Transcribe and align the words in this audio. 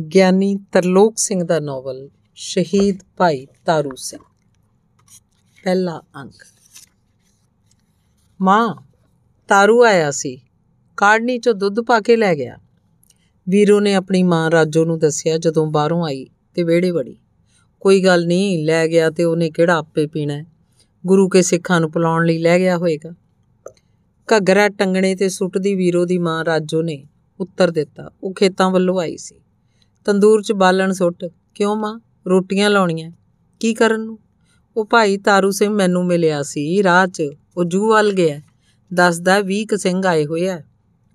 ਗਿਆਨੀ 0.00 0.58
ਤਰਲੋਕ 0.72 1.14
ਸਿੰਘ 1.16 1.44
ਦਾ 1.44 1.60
ਨਾਵਲ, 1.60 2.10
ਸ਼ਹੀਦ 2.34 2.98
ਭਾਈ 3.16 3.46
ਤਾਰੂ 3.66 3.90
ਸਿੰਘ। 3.96 4.22
ਪਹਿਲਾ 5.64 6.02
ਅੰਕ। 6.16 6.46
ਮਾਂ, 8.40 8.74
ਤਾਰੂ 9.48 9.84
ਆਇਆ 9.84 10.10
ਸੀ। 10.10 10.40
ਕਾੜਨੀ 10.96 11.38
ਚੋਂ 11.38 11.54
ਦੁੱਧ 11.54 11.80
ਪਾ 11.80 12.00
ਕੇ 12.00 12.16
ਲੈ 12.16 12.34
ਗਿਆ। 12.34 12.58
ਵੀਰੋ 13.48 13.80
ਨੇ 13.80 13.94
ਆਪਣੀ 13.94 14.22
ਮਾਂ 14.22 14.50
ਰਾਜੋ 14.50 14.84
ਨੂੰ 14.84 14.98
ਦੱਸਿਆ, 14.98 15.38
ਜਦੋਂ 15.38 15.66
ਬਾਹਰੋਂ 15.66 16.04
ਆਈ 16.04 16.26
ਤੇ 16.54 16.62
ਵਿਹੜੇ 16.62 16.90
ਵੜੀ। 16.90 17.16
ਕੋਈ 17.80 18.04
ਗੱਲ 18.04 18.26
ਨਹੀਂ, 18.26 18.64
ਲੈ 18.64 18.88
ਗਿਆ 18.88 19.10
ਤੇ 19.10 19.24
ਉਹਨੇ 19.24 19.50
ਕਿਹੜਾ 19.50 19.78
ਆਪੇ 19.78 20.06
ਪੀਣਾ 20.06 20.44
ਗੁਰੂ 21.06 21.28
ਕੇ 21.28 21.42
ਸਿੱਖਾਂ 21.42 21.80
ਨੂੰ 21.80 21.90
ਪਲਾਉਣ 21.90 22.26
ਲਈ 22.26 22.38
ਲੈ 22.38 22.58
ਗਿਆ 22.58 22.76
ਹੋਵੇਗਾ 22.76 23.10
ਘੱਗਰਾ 24.36 24.68
ਟੰਗਣੇ 24.68 25.14
ਤੇ 25.14 25.28
ਸੁੱਟਦੀ 25.28 25.74
ਵੀਰੋ 25.74 26.04
ਦੀ 26.04 26.18
ਮਾਂ 26.18 26.44
ਰਾਜੋ 26.44 26.82
ਨੇ 26.82 27.06
ਉੱਤਰ 27.40 27.70
ਦਿੱਤਾ। 27.70 28.10
ਉਹ 28.22 28.34
ਖੇਤਾਂ 28.34 28.70
ਵੱਲੋਂ 28.70 29.00
ਆਈ 29.00 29.16
ਸੀ। 29.16 29.34
ਤੰਦੂਰ 30.04 30.42
'ਚ 30.42 30.52
ਬਾਲਣ 30.52 30.92
ਸੁੱਟ। 30.92 31.30
ਕਿਉਂ 31.54 31.76
ਮਾਂ? 31.76 32.00
ਰੋਟੀਆਂ 32.28 32.70
ਲਾਉਣੀਆਂ। 32.70 33.10
ਕੀ 33.60 33.74
ਕਰਨ 33.74 34.00
ਨੂੰ? 34.00 34.18
ਉਹ 34.76 34.84
ਭਾਈ 34.84 35.16
ਤਾਰੂ 35.16 35.50
ਸਿੰਘ 35.50 35.74
ਮੈਨੂੰ 35.74 36.06
ਮਿਲਿਆ 36.06 36.42
ਸੀ 36.42 36.82
ਰਾਹ 36.82 37.06
'ਚ। 37.06 37.22
ਉਹ 37.56 37.64
ਜੂ 37.64 37.88
ਵੱਲ 37.88 38.12
ਗਿਆ। 38.12 38.40
ਦੱਸਦਾ 38.94 39.38
20 39.38 39.64
ਕ 39.64 39.74
ਸਿੰਘ 39.74 40.06
ਆਏ 40.06 40.26
ਹੋਏ 40.26 40.48
ਆ। 40.48 40.62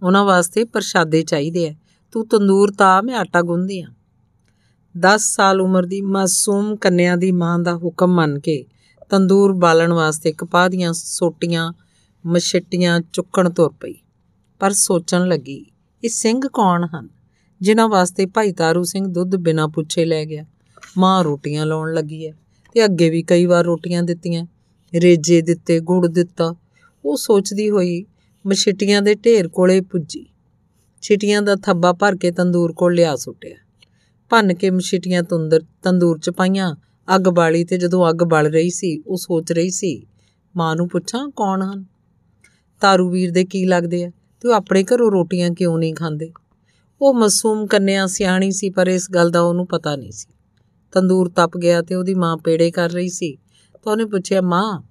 ਉਹਨਾਂ 0.03 0.25
ਵਾਸਤੇ 0.25 0.65
ਪ੍ਰਸ਼ਾਦੇ 0.65 1.23
ਚਾਹੀਦੇ 1.23 1.69
ਆ। 1.69 1.75
ਤੂੰ 2.11 2.27
ਤੰਦੂਰ 2.27 2.71
ਤਾਂ 2.71 3.03
ਮੈਂ 3.03 3.15
ਆਟਾ 3.15 3.41
ਗੁੰਨਦੀ 3.41 3.81
ਆ। 3.81 3.87
10 4.97 5.35
ਸਾਲ 5.35 5.61
ਉਮਰ 5.61 5.85
ਦੀ 5.85 6.01
ਮਾਸੂਮ 6.01 6.75
ਕੰਨਿਆ 6.75 7.15
ਦੀ 7.15 7.31
ਮਾਂ 7.31 7.59
ਦਾ 7.59 7.77
ਹੁਕਮ 7.77 8.07
ਮੰਨ 8.07 8.39
ਕੇ 8.39 8.65
ਤੰਦੂਰ 9.09 9.53
ਬਾਲਣ 9.53 9.93
ਵਾਸਤੇ 9.93 10.31
ਕਪਾਹ 10.31 10.69
ਦੀਆਂ 10.69 10.93
ਸੋਟੀਆਂ, 10.93 11.73
ਮਛਟੀਆਂ 12.25 13.01
ਚੁੱਕਣ 13.13 13.49
ਤੁਰ 13.49 13.69
ਪਈ। 13.69 13.93
ਪਰ 14.59 14.71
ਸੋਚਣ 14.71 15.27
ਲੱਗੀ, 15.27 15.65
ਇਹ 16.03 16.09
ਸਿੰਘ 16.09 16.41
ਕੌਣ 16.53 16.87
ਹਨ? 16.87 17.18
ਜਿਨ੍ਹਾਂ 17.61 17.89
ਵਾਸਤੇ 17.89 18.25
ਭਾਈ 18.25 18.51
ਤਾਰੂ 18.51 18.83
ਸਿੰਘ 18.83 19.07
ਦੁੱਧ 19.07 19.35
ਬਿਨਾਂ 19.35 19.67
ਪੁੱਛੇ 19.67 20.05
ਲੈ 20.05 20.25
ਗਿਆ। 20.25 20.45
ਮਾਂ 20.97 21.23
ਰੋਟੀਆਂ 21.23 21.65
ਲਾਉਣ 21.65 21.93
ਲੱਗੀ 21.93 22.27
ਹੈ 22.27 22.31
ਤੇ 22.73 22.85
ਅੱਗੇ 22.85 23.09
ਵੀ 23.09 23.23
ਕਈ 23.23 23.45
ਵਾਰ 23.45 23.63
ਰੋਟੀਆਂ 23.63 24.03
ਦਿੱਤੀਆਂ। 24.03 24.45
ਰੇਜੇ 24.95 25.41
ਦਿੱਤੇ, 25.41 25.79
ਗੁੜ 25.79 26.07
ਦਿੱਤਾ। 26.07 26.55
ਉਹ 27.05 27.17
ਸੋਚਦੀ 27.17 27.69
ਹੋਈ 27.69 28.05
ਮਛਟੀਆਂ 28.47 29.01
ਦੇ 29.01 29.15
ਢੇਰ 29.15 29.47
ਕੋਲੇ 29.47 29.81
ਪੁੱਜੀ। 29.81 30.25
ਛਿਟੀਆਂ 31.01 31.41
ਦਾ 31.41 31.55
ਥੱਬਾ 31.55 31.93
ਭਰ 31.93 32.15
ਕੇ 32.15 32.31
ਤੰਦੂਰ 32.31 32.73
ਕੋਲ 32.73 32.93
ਲਿਆ 32.93 33.15
ਸੁੱਟਿਆ। 33.15 33.55
ਭੰਨ 34.29 34.53
ਕੇ 34.53 34.69
ਮਛਟੀਆਂ 34.69 35.23
ਤੁੰਦਰ 35.23 35.61
ਤੰਦੂਰ 35.83 36.19
'ਚ 36.19 36.29
ਪਾਈਆਂ। 36.29 36.75
ਅੱਗ 37.15 37.21
ਬਾਲੀ 37.21 37.63
ਤੇ 37.63 37.77
ਜਦੋਂ 37.77 38.09
ਅੱਗ 38.09 38.15
ਬਲ 38.15 38.47
ਰਹੀ 38.47 38.69
ਸੀ, 38.69 39.03
ਉਹ 39.07 39.17
ਸੋਚ 39.17 39.51
ਰਹੀ 39.51 39.69
ਸੀ, 39.69 40.05
ਮਾਂ 40.55 40.75
ਨੂੰ 40.75 40.89
ਪੁੱਛਾਂ 40.89 41.29
ਕੌਣ 41.29 41.61
ਹਨ? 41.61 41.85
ਤਾਰੂ 42.81 43.09
ਵੀਰ 43.09 43.31
ਦੇ 43.31 43.45
ਕੀ 43.45 43.65
ਲੱਗਦੇ 43.65 44.05
ਆ? 44.05 44.11
ਤੇ 44.41 44.47
ਉਹ 44.47 44.53
ਆਪਣੇ 44.53 44.83
ਘਰੋਂ 44.83 45.11
ਰੋਟੀਆਂ 45.11 45.49
ਕਿਉਂ 45.49 45.79
ਨਹੀਂ 45.79 45.95
ਖਾਂਦੇ? 45.95 46.31
ਉਹ 47.01 47.13
ਮਾਸੂਮ 47.13 47.67
ਕੰਨਿਆ 47.67 48.07
ਸਿਆਣੀ 48.07 48.51
ਸੀ, 48.51 48.69
ਪਰ 48.69 48.87
ਇਸ 48.87 49.11
ਗੱਲ 49.11 49.29
ਦਾ 49.29 49.41
ਉਹਨੂੰ 49.41 49.67
ਪਤਾ 49.67 49.95
ਨਹੀਂ 49.95 50.11
ਸੀ। 50.11 50.33
ਤੰਦੂਰ 50.91 51.31
ਤਪ 51.35 51.57
ਗਿਆ 51.57 51.81
ਤੇ 51.81 51.95
ਉਹਦੀ 51.95 52.13
ਮਾਂ 52.13 52.37
ਪੇੜੇ 52.37 52.71
ਕਰ 52.71 52.89
ਰਹੀ 52.89 53.09
ਸੀ 53.09 53.37
ਤਾਂ 53.83 53.91
ਉਹਨੇ 53.91 54.05
ਪੁੱਛਿਆ, 54.05 54.41
ਮਾਂ, 54.41 54.81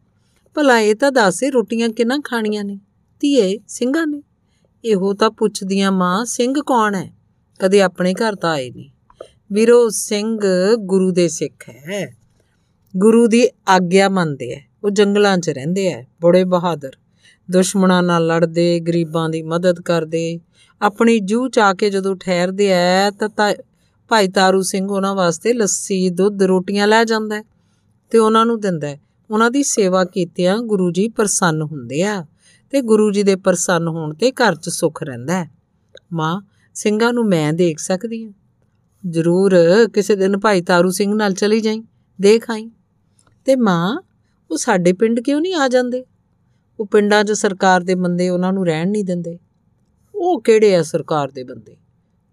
ਭਲਾ 0.55 0.78
ਇਹ 0.78 0.95
ਤਾਂ 0.95 1.12
ਦੱਸੇ 1.12 1.50
ਰੋਟੀਆਂ 1.50 1.89
ਕਿਨਾਂ 1.89 2.19
ਖਾਣੀਆਂ 2.25 2.65
ਨੇ? 2.65 2.81
ਧੀਏ, 3.20 3.59
ਸਿੰਘਾਂ 3.69 4.06
ਨੇ? 4.06 4.23
ਇਹੋ 4.84 5.12
ਤਾਂ 5.15 5.31
ਪੁੱਛਦੀਆਂ 5.31 5.92
ਮਾਂ, 5.92 6.25
ਸਿੰਘ 6.25 6.55
ਕੌਣ 6.67 6.95
ਹੈ? 6.95 7.12
ਕਦੇ 7.59 7.83
ਆਪਣੇ 7.83 8.15
ਘਰ 8.15 8.34
ਤਾਂ 8.34 8.50
ਆਏ 8.50 8.70
ਨਹੀਂ। 8.70 8.91
ਵੀਰੋ, 9.53 9.89
ਸਿੰਘ 9.89 10.39
ਗੁਰੂ 10.78 11.11
ਦੇ 11.11 11.28
ਸਿੱਖ 11.28 11.69
ਹੈ। 11.69 12.17
ਗੁਰੂ 12.97 13.27
ਦੀ 13.27 13.48
ਆਗਿਆ 13.69 14.09
ਮੰਨਦੇ 14.09 14.50
ਐ 14.50 14.61
ਉਹ 14.84 14.91
ਜੰਗਲਾਂ 14.91 15.39
'ਚ 15.39 15.50
ਰਹਿੰਦੇ 15.50 15.89
ਐ 15.89 16.03
ਬੜੇ 16.22 16.45
ਬਹਾਦਰ। 16.45 16.91
ਦੁਸ਼ਮਣਾਂ 17.51 18.03
ਨਾਲ 18.03 18.27
ਲੜਦੇ, 18.27 18.81
ਗਰੀਬਾਂ 18.81 19.29
ਦੀ 19.29 19.43
ਮਦਦ 19.43 19.81
ਕਰਦੇ। 19.81 20.41
ਆਪਣੀ 20.81 21.19
ਜੂਹ 21.21 21.49
ਚ 21.49 21.59
ਆ 21.59 21.73
ਕੇ 21.75 21.91
ਜਦੋਂ 21.91 22.15
ਠਹਿਰਦੇ 22.17 22.69
ਐ, 22.69 23.11
ਤਾਂ 23.11 23.55
ਭਾਈ 24.11 24.29
ਤਾਰੂ 24.29 24.63
ਸਿੰਘ 24.63 24.89
ਉਹਨਾਂ 24.89 25.15
ਵਾਸਤੇ 25.15 25.53
ਲੱਸੀ, 25.53 26.09
ਦੁੱਧ, 26.11 26.43
ਰੋਟੀਆਂ 26.43 26.87
ਲੈ 26.89 27.05
ਜਾਂਦਾ 27.05 27.43
ਤੇ 28.13 28.19
ਉਹਨਾਂ 28.19 28.45
ਨੂੰ 28.47 28.61
ਦਿੰਦਾ 28.61 28.97
ਉਹਨਾਂ 29.31 29.51
ਦੀ 29.51 29.63
ਸੇਵਾ 29.63 30.05
ਕੀਤਿਆਂ 30.05 30.59
ਗੁਰੂ 30.59 30.91
ਜੀ 30.91 31.09
ਪ੍ਰਸੰਨ 31.09 31.62
ਹੁੰਦੇ 31.62 32.03
ਆ 32.03 32.25
ਤੇ 32.72 32.81
ਗੁਰੂ 32.83 33.11
ਜੀ 33.12 33.22
ਦੇ 33.22 33.37
ਪ੍ਰਸੰਨ 33.37 33.89
ਹੋਣ 33.89 34.15
ਤੇ 34.15 34.31
ਘਰ 34.31 34.55
'ਚ 34.55 34.69
ਸੁੱਖ 34.69 35.03
ਰਹਿੰਦਾ 35.03 35.47
ਮਾਂ, 36.12 36.41
ਸਿੰਘਾਂ 36.75 37.12
ਨੂੰ 37.12 37.25
ਮੈਂ 37.28 37.53
ਦੇਖ 37.53 37.78
ਸਕਦੀ 37.78 38.25
ਹਾਂ 38.25 38.33
ਜ਼ਰੂਰ 39.05 39.56
ਕਿਸੇ 39.95 40.17
ਦਿਨ 40.17 40.39
ਭਾਈ 40.39 40.62
ਤਾਰੂ 40.62 40.91
ਸਿੰਘ 40.91 41.15
ਨਾਲ 41.15 41.33
ਚਲੀ 41.33 41.61
ਜਾਈ, 41.61 41.83
ਦੇਖ 42.21 42.51
ਆਈ। 42.51 42.71
ਤੇ 43.45 43.56
ਮਾਂ, 43.56 44.01
ਉਹ 44.51 44.56
ਸਾਡੇ 44.56 44.93
ਪਿੰਡ 44.93 45.21
ਕਿਉਂ 45.21 45.41
ਨਹੀਂ 45.41 45.55
ਆ 45.55 45.69
ਜਾਂਦੇ? 45.69 46.05
ਉਹ 46.81 46.87
ਪਿੰਡਾਂ 46.87 47.25
'ਚ 47.25 47.33
ਸਰਕਾਰ 47.33 47.81
ਦੇ 47.81 47.94
ਬੰਦੇ 47.94 48.28
ਉਹਨਾਂ 48.28 48.53
ਨੂੰ 48.53 48.66
ਰਹਿਣ 48.66 48.91
ਨਹੀਂ 48.91 49.05
ਦਿੰਦੇ। 49.05 49.39
ਉਹ 50.15 50.41
ਕਿਹੜੇ 50.41 50.75
ਆ 50.77 50.83
ਸਰਕਾਰ 50.83 51.31
ਦੇ 51.31 51.43
ਬੰਦੇ? 51.44 51.77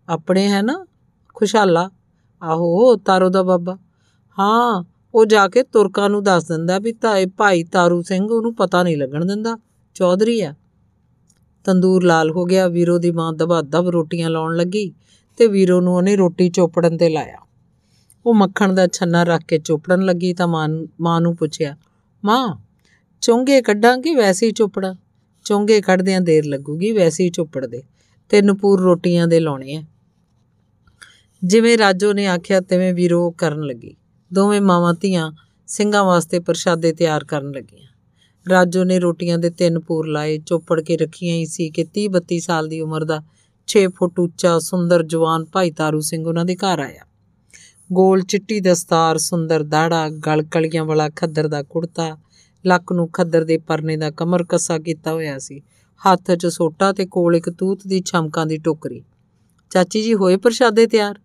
ਆਪਣੇ 0.10 0.48
ਹੈ 0.48 0.62
ਨਾ? 0.62 0.86
ਖੁਸ਼ਹਾਲਾ। 1.34 1.90
ਆਹੋ, 2.44 2.96
ਤਾਰੋ 2.96 3.30
ਦਾ 3.30 3.44
ਬਾਬਾ। 3.44 3.78
ਹਾਂ, 4.40 4.84
ਉਹ 5.16 5.26
ਜਾ 5.26 5.48
ਕੇ 5.48 5.64
ਤੁਰਕਾਂ 5.64 6.10
ਨੂੰ 6.10 6.24
ਦੱਸ 6.24 6.48
ਦਿੰਦਾ 6.48 6.80
ਵੀ 6.80 6.94
ਤਾਏ, 6.94 7.26
ਭਾਈ 7.26 7.64
ਤਾਰੂ 7.64 8.02
ਸਿੰਘ 8.02 8.28
ਉਹਨੂੰ 8.32 8.56
ਪਤਾ 8.56 8.84
ਨਹੀਂ 8.84 8.98
ਲੱਗਣ 8.98 9.26
ਦਿੰਦਾ। 9.26 9.58
ਚੌਧਰੀ 9.96 10.42
ਆ। 10.42 10.54
ਤੰਦੂਰ 11.64 12.04
ਲਾਲ 12.04 12.32
ਹੋ 12.32 12.46
ਗਿਆ। 12.46 12.68
ਵੀਰੋ 12.68 12.98
ਦੀ 12.98 13.12
ਮਾਂ 13.12 13.34
ਦਬਾ 13.34 13.62
ਦਬ 13.62 13.90
ਰੋਟੀਆਂ 13.90 14.30
ਲਾਉਣ 14.30 14.56
ਲੱਗੀ 14.56 14.94
ਤੇ 15.38 15.48
ਵੀਰੋ 15.48 15.82
ਨੂੰ 15.82 15.96
ਉਹਨੇ 15.96 16.16
ਰੋਟੀ 16.16 16.50
ਚੋਪੜਨ 16.50 16.98
ਤੇ 16.98 17.10
ਲਾਇਆ। 17.10 17.38
ਉਹ 18.26 18.34
ਮੱਖਣ 18.34 18.74
ਦਾ 18.74 18.88
ਛੰਨਾ 18.88 19.24
ਰੱਖ 19.24 19.42
ਕੇ 19.42 19.58
ਚੋਪੜਨ 19.58 20.02
ਲੱਗੀ 20.02 20.34
ਤਾਂ 20.34 20.48
ਮਾਂ 21.02 21.22
ਨੂੰ 21.22 21.36
ਪੁੱਛਿਆ, 21.36 21.76
ਮਾਂ 22.26 22.56
ਚੁੰਗੇ 23.26 23.62
ਕੱਢਾਂਗੇ, 23.62 24.16
ਵੈਸੇ 24.16 24.46
ਹੀ 24.46 24.52
ਚੋਪੜਾ 24.52 24.96
ਚੁੰਗੇ 25.46 25.82
ਕੱਢਦਿਆਂ 25.82 26.22
ਦੇਰ 26.22 26.46
ਲੱਗੂਗੀ, 26.46 26.92
ਵੈਸੇ 26.92 27.24
ਹੀ 27.24 27.30
ਚੋਪੜ 27.30 27.66
ਦੇ। 27.66 27.84
ਤਿੰਨ 28.30 28.54
ਪੂਰ 28.54 28.82
ਰੋਟੀਆਂ 28.82 29.28
ਦੇ 29.28 29.40
ਲਾਉਣੇ 29.40 29.76
ਆ। 29.76 29.84
ਜਿਵੇਂ 31.44 31.78
ਰਾਜੋ 31.78 32.14
ਨੇ 32.14 32.28
ਆਖਿਆ, 32.28 32.62
ਤਿਵੇਂ 32.62 32.94
ਵੀਰੋ 32.94 33.32
ਕਰਨ 33.32 33.64
ਲੱਗੀ। 33.64 33.96
ਦੋਵੇਂ 34.34 34.62
ਮਾਵਾਂ 34.62 34.94
ਧੀਆਂ 34.94 35.32
ਸਿੰਘਾਂ 35.68 36.04
ਵਾਸਤੇ 36.04 36.40
ਪ੍ਰਸ਼ਾਦੇ 36.40 36.94
ਤਿਆਰ 36.94 37.24
ਕਰਨ 37.24 37.52
ਲੱਗੀਆਂ। 37.52 37.88
ਰਾਜੋ 38.50 38.84
ਨੇ 38.84 39.00
ਰੋਟੀਆਂ 39.00 39.38
ਦੇ 39.38 39.50
ਤਿੰਨ 39.50 39.80
ਪੂਰ 39.80 40.08
ਲਾਏ 40.08 40.38
ਚੋਪੜ 40.38 40.82
ਕੇ 40.82 40.98
ਰੱਖੀਆਂ 40.98 41.36
ਹੀ 41.36 41.46
ਸੀ 41.46 41.70
ਕਿ 41.70 41.86
30 41.94 42.08
32 42.08 42.40
ਸਾਲ 42.40 42.68
ਦੀ 42.68 42.82
ਉਮਰ 42.82 43.04
ਦਾ 43.04 43.24
6 43.68 43.88
ਫੁੱਟ 43.96 44.20
ਉੱਚਾ 44.20 44.60
ਸੁੰਦਰ 44.60 45.04
ਜਵਾਨ 45.04 45.46
ਭਾਈ 45.46 45.72
ਤਾਰੂ 45.72 46.00
ਸਿੰਘ 46.00 46.28
ਉਹਨਾਂ 46.28 46.46
ਦੇ 46.46 46.56
ਘਰ 46.56 46.80
ਆਇਆ। 46.80 47.06
ਗੋਲ 47.92 48.22
ਚਿੱਟੀ 48.22 48.60
ਦਸਤਾਰ 48.60 49.18
ਸੁੰਦਰ 49.18 49.64
ਦਾੜਾ 49.64 50.10
ਗਲ 50.10 50.44
ਕਲੀਆਂ 50.44 50.86
ਵਾਲਾ 50.86 51.10
ਖੱਦਰ 51.10 51.48
ਦਾ 51.48 51.64
ਕੁੜਤਾ 51.64 52.18
ਲੱਕ 52.66 52.92
ਨੂੰ 52.92 53.10
ਖੱਦਰ 53.10 53.44
ਦੇ 53.44 53.58
ਪਰਨੇ 53.58 53.98
ਦਾ 53.98 54.12
ਕਮਰ 54.12 54.44
ਕੱਸਾ 54.44 54.78
ਕੀਤਾ 54.78 55.14
ਹੋਇਆ 55.14 55.38
ਸੀ। 55.38 55.62
ਹੱਥ 56.02 56.32
'ਚ 56.32 56.48
ਸੋਟਾ 56.48 56.92
ਤੇ 56.94 57.06
ਕੋਲ 57.06 57.36
ਇੱਕ 57.36 57.50
ਤੂਤ 57.50 57.88
ਦੀ 57.88 58.02
ਛਮਕਾਂ 58.06 58.46
ਦੀ 58.46 58.58
ਟੋਕਰੀ। 58.58 59.04
ਚਾਚੀ 59.72 60.02
ਜੀ 60.02 60.14
ਹੋਏ 60.14 60.38
ਪ੍ਰਸ਼ਾਦੇ 60.38 60.88
ਤਿਆਰ? 60.88 61.20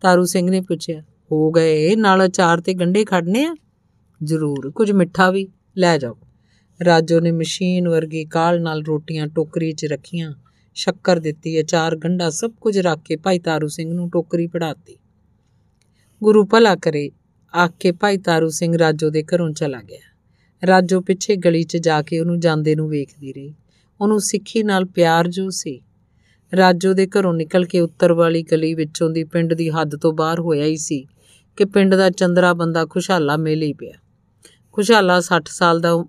ਤਾਰੂ 0.00 0.24
ਸਿੰਘ 0.24 0.50
ਨੇ 0.50 0.60
ਪੁੱਛਿਆ, 0.60 1.00
ਹੋ 1.32 1.50
ਗਏ, 1.50 1.96
ਨਾਲ 1.96 2.26
ਅਚਾਰ 2.26 2.60
ਤੇ 2.60 2.74
ਗੰਡੇ 2.74 3.04
ਖੜਨੇ 3.04 3.44
ਆ? 3.44 3.54
ਜ਼ਰੂਰ, 4.24 4.70
ਕੁਝ 4.70 4.92
ਮਿੱਠਾ 4.92 5.30
ਵੀ, 5.30 5.48
ਲੈ 5.78 5.98
ਜਾਓ। 5.98 6.18
ਰਾਜੋ 6.84 7.20
ਨੇ 7.20 7.32
ਮਸ਼ੀਨ 7.32 7.88
ਵਰਗੀ 7.88 8.24
ਕਾਲ 8.24 8.62
ਨਾਲ 8.62 8.82
ਰੋਟੀਆਂ 8.82 9.26
ਟੋਕਰੀ 9.26 9.72
'ਚ 9.72 9.84
ਰੱਖੀਆਂ, 9.84 10.34
ਸ਼ੱਕਰ 10.74 11.18
ਦਿੱਤੀ, 11.18 11.60
ਅਚਾਰ 11.60 11.96
ਗੰਡਾ 11.96 12.30
ਸਭ 12.30 12.50
ਕੁਝ 12.50 12.78
ਰੱਖ 12.78 12.98
ਕੇ 13.04 13.16
ਭਾਈ 13.16 13.38
ਤਾਰੂ 13.38 13.68
ਸਿੰਘ 13.68 13.92
ਨੂੰ 13.92 14.10
ਟੋਕਰੀ 14.10 14.46
ਪੜਾਤੀ 14.46 14.96
ਗੁਰੂ 16.22 16.44
ਭਲਾ 16.46 16.76
ਕਰੇ, 16.76 17.10
ਆਖ 17.56 17.72
ਕੇ 17.80 17.92
ਭਾਈ 17.92 18.16
ਤਾਰੂ 18.16 18.48
ਸਿੰਘ 18.48 18.78
ਰਾਜੋ 18.78 19.10
ਦੇ 19.10 19.22
ਘਰੋਂ 19.22 19.52
ਚਲਾ 19.52 19.82
ਗਿਆ। 19.82 20.15
ਰਾਜੋ 20.62 21.00
ਪਿੱਛੇ 21.00 21.36
ਗਲੀ 21.36 21.62
'ਚ 21.62 21.76
ਜਾ 21.76 22.02
ਕੇ 22.02 22.20
ਉਹਨੂੰ 22.20 22.40
ਜਾਂਦੇ 22.40 22.74
ਨੂੰ 22.74 22.88
ਵੇਖਦੀ 22.88 23.32
ਰਹੀ। 23.32 23.54
ਉਹਨੂੰ 24.00 24.20
ਸਿੱਖੀ 24.20 24.62
ਨਾਲ 24.62 24.84
ਪਿਆਰ 24.84 25.28
ਜੋ 25.28 25.50
ਸੀ, 25.50 25.80
ਰਾਜੋ 26.56 26.92
ਦੇ 26.92 27.06
ਘਰੋਂ 27.06 27.34
ਨਿਕਲ 27.34 27.64
ਕੇ 27.64 27.80
ਉੱਤਰ 27.80 28.12
ਵਾਲੀ 28.12 28.42
ਗਲੀ 28.42 28.74
ਵਿੱਚੋਂ 28.74 29.10
ਦੀ 29.10 29.24
ਪਿੰਡ 29.24 29.54
ਦੀ 29.54 29.70
ਹੱਦ 29.70 29.96
ਤੋਂ 29.96 30.12
ਬਾਹਰ 30.12 30.40
ਹੋਇਆ 30.40 30.64
ਹੀ 30.64 30.76
ਸੀ 30.76 31.06
ਕਿ 31.56 31.64
ਪਿੰਡ 31.64 31.94
ਦਾ 31.94 32.10
ਚੰਦਰਾ 32.10 32.52
ਬੰਦਾ 32.54 32.84
ਖੁਸ਼ਹਾਲਾ 32.86 33.36
ਮੇਲੇ 33.36 33.66
ਹੀ 33.66 33.72
ਪਿਆ। 33.72 33.92
ਖੁਸ਼ਹਾਲਾ 34.72 35.20
60 35.20 35.48
ਸਾਲ 35.48 35.80
ਦਾ 35.80 36.04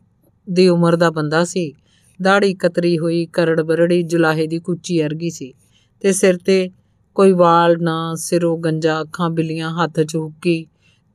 ਦੀ 0.48 0.68
ਉਮਰ 0.68 0.96
ਦਾ 0.96 1.10
ਬੰਦਾ 1.10 1.44
ਸੀ। 1.44 1.74
ਦਾੜੀ 2.22 2.54
ਕਤਰੀ 2.54 2.98
ਹੋਈ, 2.98 3.26
ਕਰੜ 3.26 3.62
ਬਰੜੀ, 3.62 4.04
ਜੁਲਾਹੇ 4.04 4.48
ਦੀ 4.48 4.60
ਕੁੱਚੀ 4.60 5.02
ਅਰਗੀ 5.06 5.30
ਸੀ 5.30 5.54
ਤੇ 6.00 6.12
ਸਿਰ 6.12 6.38
ਤੇ 6.38 6.70
ਕੋਈ 7.16 7.32
ਵਾਲ 7.32 7.78
ਨਾ, 7.82 8.16
ਸਿਰੋਂ 8.16 8.58
ਗੰਜਾ, 8.58 9.02
ਅੱਖਾਂ 9.02 9.30
ਬਿੱਲੀਆਂ, 9.30 9.72
ਹੱਥ 9.72 10.00
'ਚ 10.00 10.16
ਹੁੱਕੀ 10.16 10.66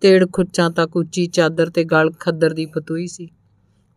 ਤੇੜ 0.03 0.27
ਖੁੱਚਾਂ 0.33 0.71
ਤੱਕ 0.71 0.97
ਉੱਚੀ 0.97 1.27
ਚਾਦਰ 1.27 1.71
ਤੇ 1.71 1.85
ਗਲ 1.85 2.13
ਖੱਦਰ 2.21 2.51
ਦੀ 2.51 2.67
ਪਤੂਈ 2.67 3.07
ਸੀ। 3.07 3.29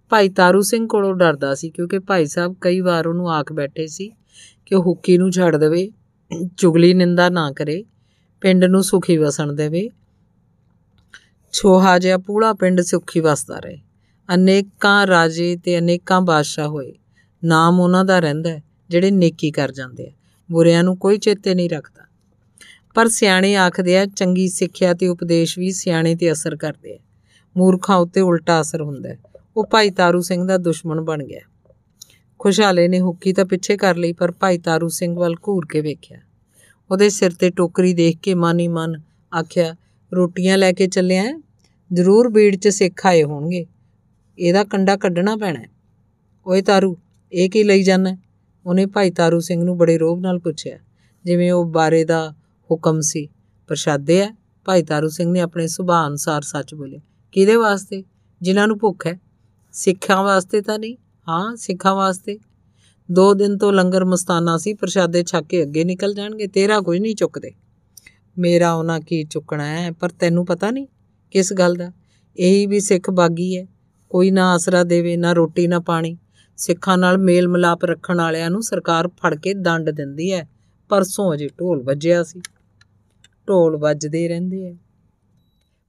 ਭਾਈ 0.10 0.30
ਤਾਰੂ 0.30 0.62
ਸਿੰਘ 0.62 0.88
ਕੋਲੋਂ 0.88 1.16
ਡਰਦਾ 1.16 1.56
ਸੀ 1.56 1.70
ਕਿਉਂਕਿ 1.70 2.00
ਭਾਈ 2.00 2.26
ਸਾਹਿਬ 2.26 2.56
ਕਈ 2.62 2.80
ਵਾਰ 2.80 3.08
ਉਹਨੂੰ 3.08 3.32
ਆਖ 3.32 3.54
ਬੈਠੇ 3.54 3.88
ਸੀ 3.88 4.12
ਕਿ 4.66 4.76
ਉਹ 4.76 4.84
ਹੁੱਕੀ 4.84 5.18
ਨੂੰ 5.18 5.32
ਛੱਡ 5.32 5.56
ਦੇਵੇ, 5.56 5.92
ਚੁਗਲੀ 6.58 6.94
ਨਿੰਦਾ 6.94 7.30
ਨਾ 7.30 7.52
ਕਰੇ, 7.52 7.84
ਪਿੰਡ 8.42 8.66
ਨੂੰ 8.66 8.84
ਸੁਖੀ 8.84 9.18
ਵਸਣ 9.18 9.54
ਦੇਵੇ। 9.54 9.90
ਛੋਹਾ 11.54 12.00
ਜਿਹਾ 12.00 12.18
ਪੂਲਾ 12.18 12.54
ਪਿੰਡ 12.54 12.82
ਸੁਖੀ 12.82 13.20
ਵਸਦਾ 13.20 13.60
ਰਹੇ। 13.60 13.78
ਅਨੇਕਾਂ 14.34 15.08
ਰਾਜੇ 15.08 15.58
ਤੇ 15.64 15.80
ਅਨੇਕਾਂ 15.80 16.22
ਬਾਦਸ਼ਾਹ 16.22 16.68
ਹੋਏ। 16.68 16.94
ਨਾਮ 17.44 17.80
ਉਹਨਾਂ 17.80 18.06
ਦਾ 18.06 18.20
ਰਹਿੰਦਾ 18.20 18.60
ਜਿਹੜੇ 18.90 19.12
ਨੇਕੀ 19.12 19.52
ਕਰ 19.52 19.72
ਜਾਂਦੇ 19.72 20.08
ਆ। 20.08 20.12
ਬੁਰਿਆਂ 20.52 20.84
ਨੂੰ 20.84 20.98
ਕੋਈ 20.98 21.18
ਚੇਤੇ 21.18 21.56
ਨਹੀਂ 21.56 21.70
ਰੱਖਦਾ। 21.70 22.15
ਪਰ 22.96 23.08
ਸਿਆਣੇ 23.08 23.56
ਆਖਦੇ 23.56 23.98
ਆ, 23.98 24.06
ਚੰਗੀ 24.06 24.48
ਸਿੱਖਿਆ 24.48 24.94
ਤੇ 24.94 25.08
ਉਪਦੇਸ਼ 25.08 25.60
ਵੀ 25.60 25.72
ਸਿਆਣੇ 25.72 26.16
ਤੇ 26.16 26.32
ਅਸਰ 26.32 26.56
ਕਰਦੇ 26.56 26.96
ਆ। 26.96 26.98
ਮੂਰਖਾਂ 27.58 27.98
ਉੱਤੇ 27.98 28.22
ਉਲਟਾ 28.22 28.62
ਅਸਰ 28.62 28.82
ਹੁੰਦਾ 28.82 29.10
ਉਹ 29.58 29.66
ਭਾਈ 29.66 29.90
ਤਾਰੂ 29.90 30.22
ਸਿੰਘ 30.22 30.48
ਦਾ 30.48 30.58
ਦੁਸ਼ਮਣ 30.58 31.02
ਬਣ 31.02 31.24
ਗਿਆ। 31.24 31.40
ਖੁਸ਼ਹਾਲੇ 32.40 32.88
ਨੇ 32.88 33.00
ਹੁੱਕੀ 33.00 33.34
ਤਾਂ 33.34 33.46
ਪਿੱਛੇ 33.46 33.78
ਕਰ 33.78 33.96
ਲਈ, 33.96 34.14
ਪਰ 34.14 34.32
ਭਾਈ 34.32 34.58
ਤਾਰੂ 34.58 34.88
ਸਿੰਘ 34.88 35.16
ਵੱਲ 35.20 35.36
ਘੂਰ 35.48 35.66
ਕੇ 35.66 35.82
ਵੇਖਿਆ। 35.82 36.20
ਉਹਦੇ 36.92 37.10
ਸਿਰ 37.10 37.32
ਤੇ 37.32 37.50
ਟੋਕਰੀ 37.50 37.94
ਦੇਖ 37.94 38.18
ਕੇ 38.24 38.34
ਮਨ 38.34 38.60
ਹੀ 38.60 38.68
ਮਨ 38.68 39.02
ਆਖਿਆ, 39.40 39.76
ਰੋਟੀਆਂ 40.14 40.58
ਲੈ 40.58 40.72
ਕੇ 40.72 40.88
ਚੱਲਿਆ 40.88 41.42
ਜ਼ਰੂਰ 41.94 42.30
ਬੀੜ 42.30 42.56
'ਚ 42.56 42.68
ਸਿੱਖ 42.68 43.06
ਆਏ 43.06 43.24
ਹੋਣਗੇ। 43.24 43.66
ਇਹਦਾ 44.40 44.64
ਕੰਡਾ 44.64 44.98
ਕੱਢਣਾ 44.98 45.36
ਪੈਣਾ 45.36 45.60
ਓਏ 46.48 46.62
ਤਾਰੂ, 46.62 46.98
ਇਹ 47.34 47.50
ਕੀ 47.50 47.64
ਲਈ 47.64 47.84
ਜਾਣਾ 47.84 48.18
ਉਹਨੇ 48.66 48.86
ਭਾਈ 48.86 49.10
ਤਾਰੂ 49.10 49.40
ਸਿੰਘ 49.40 49.64
ਨੂੰ 49.64 49.78
ਬੜੇ 49.78 49.98
ਰੋਬ 49.98 50.20
ਨਾਲ 50.20 50.40
ਪੁੱਛਿਆ। 50.40 50.78
ਜਿਵੇਂ 51.26 51.52
ਉਹ 51.52 51.66
ਬਾਰੇ 51.66 52.04
ਦਾ 52.06 52.34
ਹੁਕਮ 52.72 53.02
ਸੀ। 53.02 53.30
ਪ੍ਰਸ਼ਾਦੇ 53.68 54.24
ਆ 54.24 54.36
ਭਾਈ 54.66 54.84
ਤਾਰੂ 54.84 55.08
ਸਿੰਘ 55.08 55.32
ਨੇ 55.32 55.40
ਆਪਣੇ 55.40 55.68
ਸੁਭਾਅ 55.68 56.08
ਅਨੁਸਾਰ 56.08 56.42
ਸੱਚ 56.42 56.76
ਬੋਲੇ 56.76 57.00
ਕਿਹਦੇ 57.32 57.56
ਵਾਸਤੇ? 57.56 58.04
ਜਿਨ੍ਹਾਂ 58.42 58.68
ਨੂੰ 58.68 58.80
ਭੁੱਖ 58.80 59.08
ਹੈ 59.08 59.20
ਸਿੱਖਾਂ 59.72 60.24
ਵਾਸਤੇ 60.24 60.62
ਤਾਂ 60.62 60.80
ਨਹੀਂ। 60.80 60.98
ਹਾਂ, 61.28 61.56
ਸਿੱਖਾਂ 61.56 61.96
ਵਾਸਤੇ। 61.96 62.40
ਦੋ 63.12 63.34
ਦਿਨ 63.34 63.58
ਤੋਂ 63.58 63.74
ਲੰਗਰ 63.74 64.06
ਮਸਤਾਨਾ 64.06 64.58
ਸੀ। 64.58 64.74
ਪ੍ਰਸ਼ਾਦੇ 64.74 65.24
ਛੱਕ 65.24 65.48
ਕੇ 65.48 65.64
ਅੱਗੇ 65.64 65.84
ਨਿਕਲ 65.84 66.14
ਜਾਣਗੇ। 66.14 66.48
ਤੇਰਾ 66.48 66.82
ਕੁਝ 66.82 67.00
ਨਹੀਂ 67.00 67.16
ਚੁੱਕਦੇ। 67.16 67.52
ਮੇਰਾ 68.38 68.74
ਉਹਨਾਂ 68.74 69.00
ਕੀ 69.00 69.24
ਚੁੱਕਣਾ 69.24 69.66
ਹੈ 69.66 69.92
ਪਰ 69.92 70.10
ਤੈਨੂੰ 70.10 70.46
ਪਤਾ 70.46 70.72
ਨਹੀਂ 70.72 70.88
ਕਿਸ 71.32 71.54
ਗੱਲ 71.54 71.74
ਦਾ। 71.74 71.92
ਇਹੀ 72.38 72.66
ਵੀ 72.66 72.80
ਸਿੱਖ 72.80 73.10
ਬਾਗੀ 73.10 73.58
ਹੈ 73.58 73.68
ਕੋਈ 74.10 74.32
ਨਾ 74.32 74.54
ਆਸਰਾ 74.54 74.84
ਦੇਵੇ, 74.84 75.18
ਨਾ 75.18 75.34
ਰੋਟੀ, 75.34 75.68
ਨਾ 75.68 75.80
ਪਾਣੀ। 75.80 76.18
ਸਿੱਖਾਂ 76.58 76.98
ਨਾਲ 76.98 77.18
ਮੇਲ 77.18 77.48
ਮਿਲਾਪ 77.48 77.86
ਰੱਖਣ 77.86 78.18
ਵਾਲਿਆਂ 78.18 78.50
ਨੂੰ 78.50 78.62
ਸਰਕਾਰ 78.62 79.08
ਫੜ 79.08 79.36
ਕੇ 79.36 79.54
ਦੰਡ 79.54 79.90
ਦਿੰਦੀ 79.90 80.34
ਹੈ 80.34 80.50
ਪਰਸੋਂ 80.90 81.34
ਅਜੇ 81.34 81.48
ਢੋਲ 81.48 81.84
ਵੱਜਿਆ 81.84 82.24
ਸੀ। 82.24 82.42
ਢੋਲ 83.50 83.78
ਵੱਜਦੇ 83.78 84.28
ਰਹਿੰਦੇ 84.28 84.70
ਆ। 84.70 84.76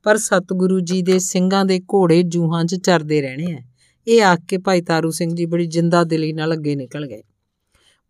ਪਰ 0.02 0.16
ਸਤਿਗੁਰੂ 0.16 0.80
ਜੀ 0.80 1.02
ਦੇ 1.02 1.18
ਸਿੰਘਾਂ 1.18 1.64
ਦੇ 1.64 1.80
ਘੋੜੇ 1.80 2.22
ਜੂਹਾਂ 2.22 2.64
'ਚ 2.64 2.74
ਚਰਦੇ 2.74 3.20
ਰਹਿਣੇ 3.20 3.52
ਆ। 3.52 3.58
ਇਹ 4.06 4.22
ਆਖ 4.22 4.40
ਕੇ 4.48 4.58
ਭਾਈ 4.58 4.82
ਤਾਰੂ 4.82 5.10
ਸਿੰਘ 5.10 5.36
ਜੀ 5.36 5.46
ਬੜੀ 5.46 5.66
ਜਿੰਦਾ 5.66 6.04
ਦਿਲੀ 6.04 6.32
ਨਾਲ 6.32 6.54
ਅੱਗੇ 6.54 6.76
ਨਿਕਲ 6.76 7.06
ਗਏ। 7.06 7.22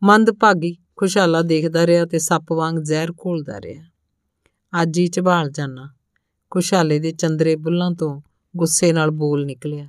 ਮੰਦ 0.02 0.30
ਭਾਗੀ 0.30 0.76
ਖੁਸ਼ਹਾਲਾ 0.96 1.42
ਦੇਖਦਾ 1.42 1.86
ਰਿਹਾ 1.86 2.06
ਤੇ 2.06 2.18
ਸੱਪ 2.18 2.52
ਵਾਂਗ 2.52 2.76
ਜ਼ਹਿਰ 2.78 3.12
ਘੋਲਦਾ 3.12 3.60
ਰਿਹਾ। 3.60 3.84
ਅੱਜ 4.82 4.98
ਹੀ 4.98 5.06
ਝਬਾਲ 5.06 5.50
ਜਾਣਾ 5.50 5.90
ਖੁਸ਼ਹਾਲੇ 6.50 6.98
ਦੇ 6.98 7.12
ਚੰਦਰੇ 7.12 7.56
ਬੁੱਲਾਂ 7.56 7.90
ਤੋਂ 7.90 8.20
ਗੁੱਸੇ 8.56 8.92
ਨਾਲ 8.92 9.10
ਬੋਲ 9.10 9.46
ਨਿਕਲਿਆ। 9.46 9.88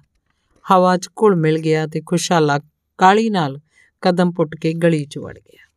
ਹਵਾ 0.72 0.98
'ਚ 0.98 1.10
ਘੁਲ 1.22 1.36
ਮਿਲ 1.36 1.60
ਗਿਆ 1.60 1.88
ਤੇ 1.88 2.02
ਖੁਸ਼ਹਾਲਾ 2.06 2.60
ਕਾਲੀ 2.98 3.30
ਨਾਲ 3.30 3.60
ਕਦਮ 4.02 4.32
ਪੁੱਟ 4.32 4.56
ਕੇ 4.56 4.74
ਗਲੀ 4.74 5.06
'ਚ 5.06 5.18
ਵੜ 5.18 5.40
ਗਿਆ। 5.40 5.72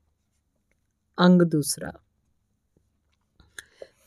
ਅੰਗ 1.26 1.42
ਦੂਸਰਾ 1.42 1.92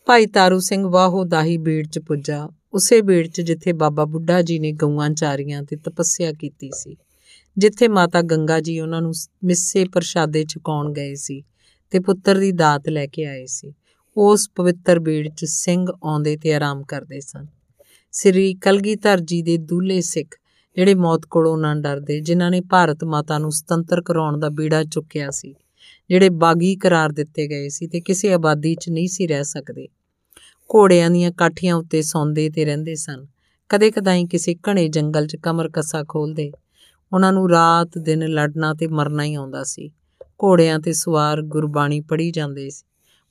ਭਾਈ 0.07 0.25
ਤਾਰੂ 0.25 0.59
ਸਿੰਘ 0.59 0.85
ਵਾਹੋ 0.87 1.23
ਦਾਹੀ 1.23 1.57
ਬੀੜ 1.57 1.85
'ਚ 1.87 1.99
ਪੁੱਜਾ। 1.99 2.47
ਉਸੇ 2.73 3.01
ਬੀੜ 3.01 3.27
'ਚ 3.27 3.41
ਜਿੱਥੇ 3.41 3.73
ਬਾਬਾ 3.73 4.05
ਬੁੱਢਾ 4.05 4.41
ਜੀ 4.41 4.57
ਨੇ 4.59 4.71
ਗਊਆਂ 4.71 5.09
ਚਾਰੀਆਂ 5.11 5.61
ਤੇ 5.63 5.75
ਤਪੱਸਿਆ 5.75 6.31
ਕੀਤੀ 6.31 6.69
ਸੀ, 6.75 6.95
ਜਿੱਥੇ 7.57 7.87
ਮਾਤਾ 7.87 8.21
ਗੰਗਾ 8.21 8.59
ਜੀ 8.59 8.79
ਉਹਨਾਂ 8.79 9.01
ਨੂੰ 9.01 9.13
ਮਿੱਸੇ 9.43 9.85
ਪ੍ਰਸ਼ਾਦੇ 9.85 10.43
ਚੁਕਾਉਣ 10.43 10.91
ਗਏ 10.93 11.15
ਸੀ 11.15 11.41
ਤੇ 11.91 11.99
ਪੁੱਤਰ 11.99 12.37
ਦੀ 12.37 12.51
ਦਾਤ 12.51 12.89
ਲੈ 12.89 13.05
ਕੇ 13.05 13.25
ਆਏ 13.25 13.45
ਸੀ। 13.45 13.73
ਉਸ 14.17 14.49
ਪਵਿੱਤਰ 14.55 14.99
ਬੀੜ 14.99 15.27
'ਚ 15.27 15.45
ਸਿੰਘ 15.45 15.85
ਆਉਂਦੇ 16.03 16.35
ਤੇ 16.37 16.53
ਆਰਾਮ 16.53 16.83
ਕਰਦੇ 16.83 17.19
ਸਨ। 17.19 17.47
ਸ੍ਰੀ 18.13 18.53
ਕਲਗੀਧਰ 18.53 19.19
ਜੀ 19.19 19.41
ਦੇ 19.41 19.57
ਦੂਲੇ 19.59 20.01
ਸਿੱਖ 20.01 20.35
ਜਿਹੜੇ 20.77 20.95
ਮੌਤ 20.95 21.25
ਕੋਲੋਂ 21.25 21.57
ਨਾ 21.57 21.73
ਡਰਦੇ, 21.75 22.19
ਜਿਨ੍ਹਾਂ 22.19 22.51
ਨੇ 22.51 22.61
ਭਾਰਤ 22.61 23.03
ਮਾਤਾ 23.03 23.37
ਨੂੰ 23.37 23.51
ਸੁਤੰਤਰ 23.51 24.01
ਕਰਾਉਣ 24.01 24.39
ਦਾ 24.39 24.49
ਬੀੜਾ 24.49 24.83
ਚੁੱਕਿਆ 24.83 25.29
ਸੀ 25.31 25.53
ਜਿਹੜੇ 26.09 26.29
ਬਾਗੀ 26.29 26.75
ਕਰਾਰ 26.75 27.11
ਦਿੱਤੇ 27.11 27.47
ਗਏ 27.47 27.69
ਸੀ 27.69 27.87
ਤੇ 27.87 28.01
ਕਿਸੇ 28.01 28.33
ਆਬਾਦੀ 28.33 28.75
'ਚ 28.75 28.89
ਨਹੀਂ 28.89 29.07
ਸੀ 29.07 29.27
ਰਹਿ 29.27 29.43
ਸਕਦੇ। 29.43 29.87
ਘੋੜਿਆਂ 30.75 31.11
ਦੀਆਂ 31.11 31.31
ਕਾਠੀਆਂ 31.31 31.75
ਉੱਤੇ 31.75 32.01
ਸੌਂਦੇ 32.01 32.49
ਤੇ 32.49 32.65
ਰਹਿੰਦੇ 32.65 32.95
ਸਨ। 32.95 33.25
ਕਦੇ 33.69 33.91
ਕਦਾਈ 33.91 34.25
ਕਿਸੇ 34.25 34.55
ਘਣੇ 34.55 34.87
ਜੰਗਲ 34.87 35.27
'ਚ 35.27 35.35
ਕਮਰ 35.35 35.69
ਕੱਸਾ 35.69 36.03
ਖੋਲਦੇ। 36.03 36.51
ਉਹਨਾਂ 37.13 37.33
ਨੂੰ 37.33 37.49
ਰਾਤ 37.49 37.97
ਦਿਨ 37.97 38.27
ਲੜਨਾ 38.27 38.73
ਤੇ 38.73 38.87
ਮਰਨਾ 38.87 39.23
ਹੀ 39.23 39.35
ਆਉਂਦਾ 39.35 39.63
ਸੀ। 39.63 39.91
ਘੋੜਿਆਂ 40.43 40.79
ਤੇ 40.79 40.93
ਸਵਾਰ 40.93 41.41
ਗੁਰਬਾਣੀ 41.41 42.01
ਪੜ੍ਹੀ 42.01 42.31
ਜਾਂਦੇ 42.31 42.69
ਸੀ। 42.69 42.83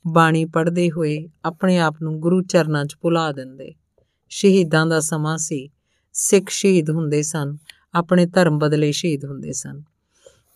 ਬਾਣੀ 0.06 0.44
ਪੜ੍ਹਦੇ 0.44 0.90
ਹੋਏ 0.90 1.28
ਆਪਣੇ 1.44 1.78
ਆਪ 1.78 1.94
ਨੂੰ 2.02 2.20
ਗੁਰੂ 2.20 2.42
ਚਰਨਾਂ 2.42 2.84
'ਚ 2.84 2.96
ਭੁਲਾ 3.02 3.32
ਦਿੰਦੇ। 3.32 3.74
ਸ਼ਹੀਦਾਂ 4.28 4.86
ਦਾ 4.86 5.00
ਸਮਾਂ 5.00 5.38
ਸੀ। 5.38 5.70
ਸਿੱਖ 6.12 6.48
ਸ਼ਹੀਦ 6.48 6.90
ਹੁੰਦੇ 6.90 7.22
ਸਨ। 7.22 7.56
ਆਪਣੇ 7.94 8.26
ਧਰਮ 8.26 8.58
ਬਦਲੇ 8.58 8.92
ਸ਼ਹੀਦ 8.92 9.24
ਹੁੰਦੇ 9.24 9.52
ਸਨ। 9.52 9.82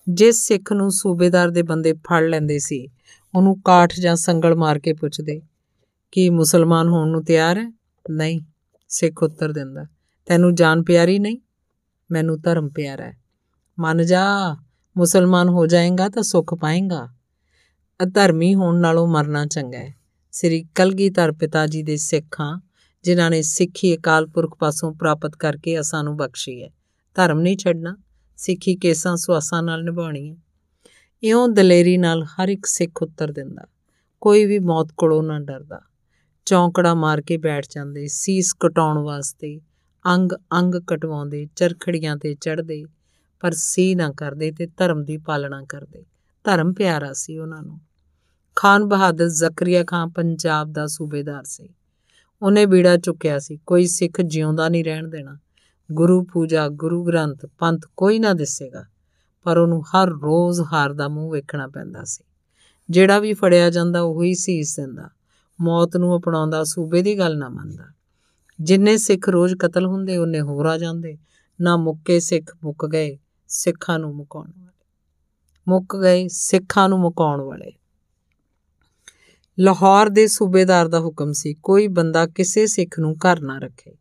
ਜਿਸ 0.08 0.46
ਸਿੱਖ 0.46 0.72
ਨੂੰ 0.72 0.90
ਸੂਬੇਦਾਰ 0.90 1.50
ਦੇ 1.50 1.62
ਬੰਦੇ 1.62 1.92
ਫੜ 1.92 2.22
ਲੈਂਦੇ 2.24 2.58
ਸੀ, 2.58 2.88
ਉਹਨੂੰ 3.34 3.62
ਕਾਠ 3.62 4.00
ਜਾਂ 4.00 4.16
ਸੰਗਲ 4.16 4.54
ਮਾਰ 4.54 4.78
ਕੇ 4.78 4.92
ਪੁੱਛਦੇ, 4.92 5.42
ਕਿ 6.12 6.30
ਮੁਸਲਮਾਨ 6.30 6.88
ਹੋਣ 6.88 7.08
ਨੂੰ 7.08 7.24
ਤਿਆਰ 7.24 7.58
ਹੈ? 7.58 7.72
ਨਹੀਂ, 8.10 8.40
ਸਿੱਖ 8.88 9.22
ਉੱਤਰ 9.22 9.52
ਦਿੰਦਾ, 9.52 9.86
ਤੈਨੂੰ 10.26 10.54
ਜਾਨ 10.54 10.82
ਪਿਆਰੀ 10.82 11.18
ਨਹੀਂ, 11.18 11.38
ਮੈਨੂੰ 12.10 12.40
ਧਰਮ 12.40 12.68
ਪਿਆਰਾ 12.68 13.04
ਹੈ। 13.04 13.16
ਮੰਨ 13.78 14.06
ਜਾ, 14.06 14.56
ਮੁਸਲਮਾਨ 14.96 15.48
ਹੋ 15.48 15.66
ਜਾਏਗਾ 15.66 16.08
ਤਾਂ 16.08 16.22
ਸੁੱਖ 16.22 16.54
ਪਾਏਗਾ। 16.54 17.08
ਅਧਰਮੀ 18.02 18.54
ਹੋਣ 18.54 18.76
ਨਾਲੋਂ 18.76 19.06
ਮਰਨਾ 19.06 19.46
ਚੰਗਾ 19.46 19.78
ਹੈ। 19.78 19.94
ਸ੍ਰੀ 20.32 20.66
ਕਲਗੀਧਰ 20.74 21.32
ਪਿਤਾ 21.32 21.66
ਜੀ 21.66 21.82
ਦੇ 21.82 21.96
ਸਿੱਖਾਂ, 21.96 22.60
ਜਿਨ੍ਹਾਂ 23.04 23.30
ਨੇ 23.30 23.42
ਸਿੱਖੀ 23.42 23.96
ਅਕਾਲ 23.96 24.26
ਪੁਰਖ 24.26 24.56
ਪਾਸੋਂ 24.58 24.94
ਪ੍ਰਾਪਤ 24.94 25.36
ਕਰਕੇ 25.36 25.80
ਅਸਾਂ 25.80 26.04
ਨੂੰ 26.04 26.16
ਬਖਸ਼ੀ 26.16 26.62
ਹੈ। 26.62 26.70
ਧਰਮ 27.14 27.40
ਨਹੀਂ 27.40 27.56
ਛੱਡਣਾ। 27.56 27.96
ਸਿੱਖੀ 28.36 28.76
ਕੇਸਾਂ 28.76 29.16
ਸੁਆਸਾਂ 29.16 29.62
ਨਾਲ 29.62 29.84
ਨਿਭਾਉਣੀ 29.84 30.30
ਹੈ 30.30 30.36
ਇਉਂ 31.22 31.48
ਦਲੇਰੀ 31.48 31.96
ਨਾਲ 31.96 32.24
ਹਰ 32.24 32.48
ਇੱਕ 32.48 32.66
ਸਿੱਖ 32.66 33.02
ਉੱਤਰ 33.02 33.32
ਦਿੰਦਾ। 33.32 33.66
ਕੋਈ 34.20 34.44
ਵੀ 34.44 34.58
ਮੌਤ 34.58 34.88
ਕੋਲੋਂ 34.96 35.22
ਨਾ 35.22 35.40
ਡਰਦਾ। 35.40 35.80
ਚੌਂਕੜਾ 36.44 36.94
ਮਾਰ 36.94 37.20
ਕੇ 37.20 37.36
ਬੈਠ 37.36 37.64
ਜਾਂਦੇ, 37.70 38.06
ਸੀਸ 38.06 38.54
ਕਟਾਉਣ 38.60 38.98
ਵਾਸਤੇ, 38.98 39.60
ਅੰਗ 40.06 40.32
ਅੰਗ 40.52 40.74
ਕਟਵਾਉਂਦੇ, 40.74 41.48
ਚਰਖੜੀਆਂ 41.56 42.16
ਤੇ 42.16 42.34
ਚੜਦੇ 42.34 42.84
ਪਰ 43.40 43.52
ਸੀ 43.52 43.94
ਨਾ 43.94 44.12
ਕਰਦੇ 44.12 44.52
ਤੇ 44.52 44.66
ਧਰਮ 44.66 45.04
ਦੀ 45.04 45.18
ਪਾਲਣਾ 45.18 45.64
ਕਰਦੇ। 45.68 46.04
ਧਰਮ 46.44 46.72
ਪਿਆਰਾ 46.72 47.12
ਸੀ 47.12 47.38
ਉਹਨਾਂ 47.38 47.62
ਨੂੰ। 47.62 47.80
ਖਾਨ 48.56 48.84
ਬਹਾਦਰ 48.84 49.28
ਜ਼ਕਰੀਆ 49.28 49.84
ਖਾਨ 49.84 50.08
ਪੰਜਾਬ 50.10 50.72
ਦਾ 50.72 50.86
ਸੂਬੇਦਾਰ 50.86 51.44
ਸੀ। 51.44 51.68
ਉਹਨੇ 52.42 52.66
ਬੀੜਾ 52.66 52.96
ਚੁੱਕਿਆ 52.96 53.38
ਸੀ। 53.38 53.58
ਕੋਈ 53.66 53.86
ਸਿੱਖ 53.86 54.20
ਜਿਉਂਦਾ 54.20 54.68
ਨਹੀਂ 54.68 54.84
ਰਹਿਣ 54.84 55.08
ਦੇਣਾ। 55.08 55.38
ਗੁਰੂ 55.92 56.24
ਪੂਜਾ, 56.24 56.68
ਗੁਰੂ 56.68 57.04
ਗ੍ਰੰਥ, 57.04 57.46
ਪੰਥ 57.46 57.80
ਕੋਈ 57.96 58.18
ਨਾ 58.18 58.32
ਦਿਸੇਗਾ, 58.32 58.84
ਪਰ 59.42 59.58
ਉਹਨੂੰ 59.58 59.82
ਹਰ 59.82 60.08
ਰੋਜ਼ 60.08 60.60
ਹਾਰ 60.60 60.92
ਦਾ 60.92 61.08
ਮੂੰਹ 61.08 61.32
ਵੇਖਣਾ 61.32 61.68
ਪੈਂਦਾ 61.68 62.04
ਸੀ। 62.04 62.24
ਜਿਹੜਾ 62.90 63.18
ਵੀ 63.18 63.34
ਫੜਿਆ 63.34 63.70
ਜਾਂਦਾ 63.70 64.00
ਉਹੀ 64.00 64.34
ਸੀਸ 64.34 64.76
ਦਿੰਦਾ, 64.76 65.10
ਮੌਤ 65.60 65.96
ਨੂੰ 65.96 66.18
ਅਪਣਾਉਂਦਾ, 66.18 66.64
ਸੂਬੇ 66.64 67.02
ਦੀ 67.02 67.18
ਗੱਲ 67.18 67.38
ਨਾ 67.38 67.48
ਮੰਨਦਾ। 67.48 67.84
ਜਿੰਨੇ 68.60 68.96
ਸਿੱਖ 68.96 69.28
ਰੋਜ਼ 69.28 69.54
ਕਤਲ 69.54 69.86
ਹੁੰਦੇ, 69.86 70.16
ਉਹਨੇ 70.16 70.40
ਹੋਰ 70.40 70.66
ਆ 70.66 70.78
ਜਾਂਦੇ, 70.78 71.18
ਨਾ 71.60 71.76
ਮੁੱਕੇ 71.76 72.20
ਸਿੱਖ 72.20 72.56
ਮੁੱਕ 72.64 72.86
ਗਏ, 72.86 73.18
ਸਿੱਖਾਂ 73.48 73.98
ਨੂੰ 73.98 74.14
ਮੁਕਾਉਣ 74.14 74.52
ਵਾਲੇ। 74.58 74.84
ਮੁੱਕ 75.68 75.96
ਗਏ, 75.96 76.28
ਸਿੱਖਾਂ 76.28 76.88
ਨੂੰ 76.88 76.98
ਮੁਕਾਉਣ 76.98 77.40
ਵਾਲੇ। 77.40 77.72
ਲਾਹੌਰ 79.58 80.08
ਦੇ 80.08 80.26
ਸੂਬੇਦਾਰ 80.26 80.88
ਦਾ 80.88 81.00
ਹੁਕਮ 81.00 81.32
ਸੀ, 81.32 81.54
ਕੋਈ 81.54 81.88
ਬੰਦਾ 81.88 82.26
ਕਿਸੇ 82.26 82.66
ਸਿੱਖ 82.66 83.00
ਨੂੰ 83.00 83.16
ਘਰ 83.16 83.40
ਨਾ 83.40 83.58
ਰੱਖੇ, 83.58 83.96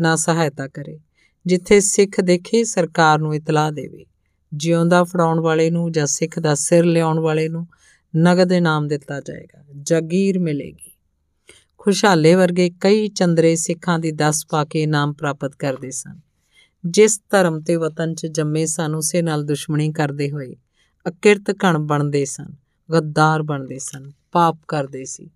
ਨਾ 0.00 0.16
ਸਹਾਇਤਾ 0.16 0.68
ਕਰੇ। 0.68 1.00
ਜਿੱਥੇ 1.46 1.80
ਸਿੱਖ 1.80 2.20
ਦੇਖੇ, 2.20 2.64
ਸਰਕਾਰ 2.64 3.18
ਨੂੰ 3.18 3.34
ਇਤਲਾਹ 3.34 3.72
ਦੇਵੇ। 3.72 4.06
ਜਿਉਂਦਾ 4.54 5.04
ਫੜਾਉਣ 5.04 5.40
ਵਾਲੇ 5.40 5.70
ਨੂੰ 5.70 5.92
ਜਾਂ 5.92 6.06
ਸਿੱਖ 6.06 6.38
ਦਾ 6.38 6.54
ਸਿਰ 6.54 6.84
ਲਿਆਉਣ 6.84 7.18
ਵਾਲੇ 7.18 7.48
ਨੂੰ 7.48 7.66
ਨਗਦ 8.16 8.52
ਇਨਾਮ 8.52 8.88
ਦਿੱਤਾ 8.88 9.20
ਜਾਏਗਾ, 9.20 9.64
ਜਾਗੀਰ 9.82 10.38
ਮਿਲੇਗੀ। 10.38 10.90
ਖੁਸ਼ਹਾਲੇ 11.78 12.34
ਵਰਗੇ 12.34 12.70
ਕਈ 12.80 13.08
ਚੰਦਰੇ 13.08 13.56
ਸਿੱਖਾਂ 13.56 13.98
ਦੀ 13.98 14.12
10 14.12 14.44
ਪਾ 14.44 14.64
ਕੇ 14.64 14.82
ਇਨਾਮ 14.82 15.12
ਪ੍ਰਾਪਤ 15.12 15.56
ਕਰਦੇ 15.56 15.90
ਸਨ। 15.90 16.20
ਜਿਸ 16.86 17.20
ਧਰਮ 17.30 17.60
ਤੇ 17.60 17.76
ਵਤਨ 17.76 18.14
'ਚ 18.14 18.26
ਜੰਮੇ 18.26 18.66
ਸਨ 18.66 18.94
ਉਸੇ 18.94 19.22
ਨਾਲ 19.22 19.44
ਦੁਸ਼ਮਣੀ 19.44 19.92
ਕਰਦੇ 19.92 20.30
ਹੋਏ 20.30 20.56
ਅਕਿਰਤ 21.08 21.50
ਕਣ 21.50 21.78
ਬਣਦੇ 21.78 22.24
ਸਨ, 22.24 22.46
ਗੱਦਾਰ 22.92 23.42
ਬਣਦੇ 23.42 23.78
ਸਨ, 23.78 24.12
ਪਾਪ 24.32 24.58
ਕਰਦੇ 24.68 25.04
ਸੀ, 25.04 25.30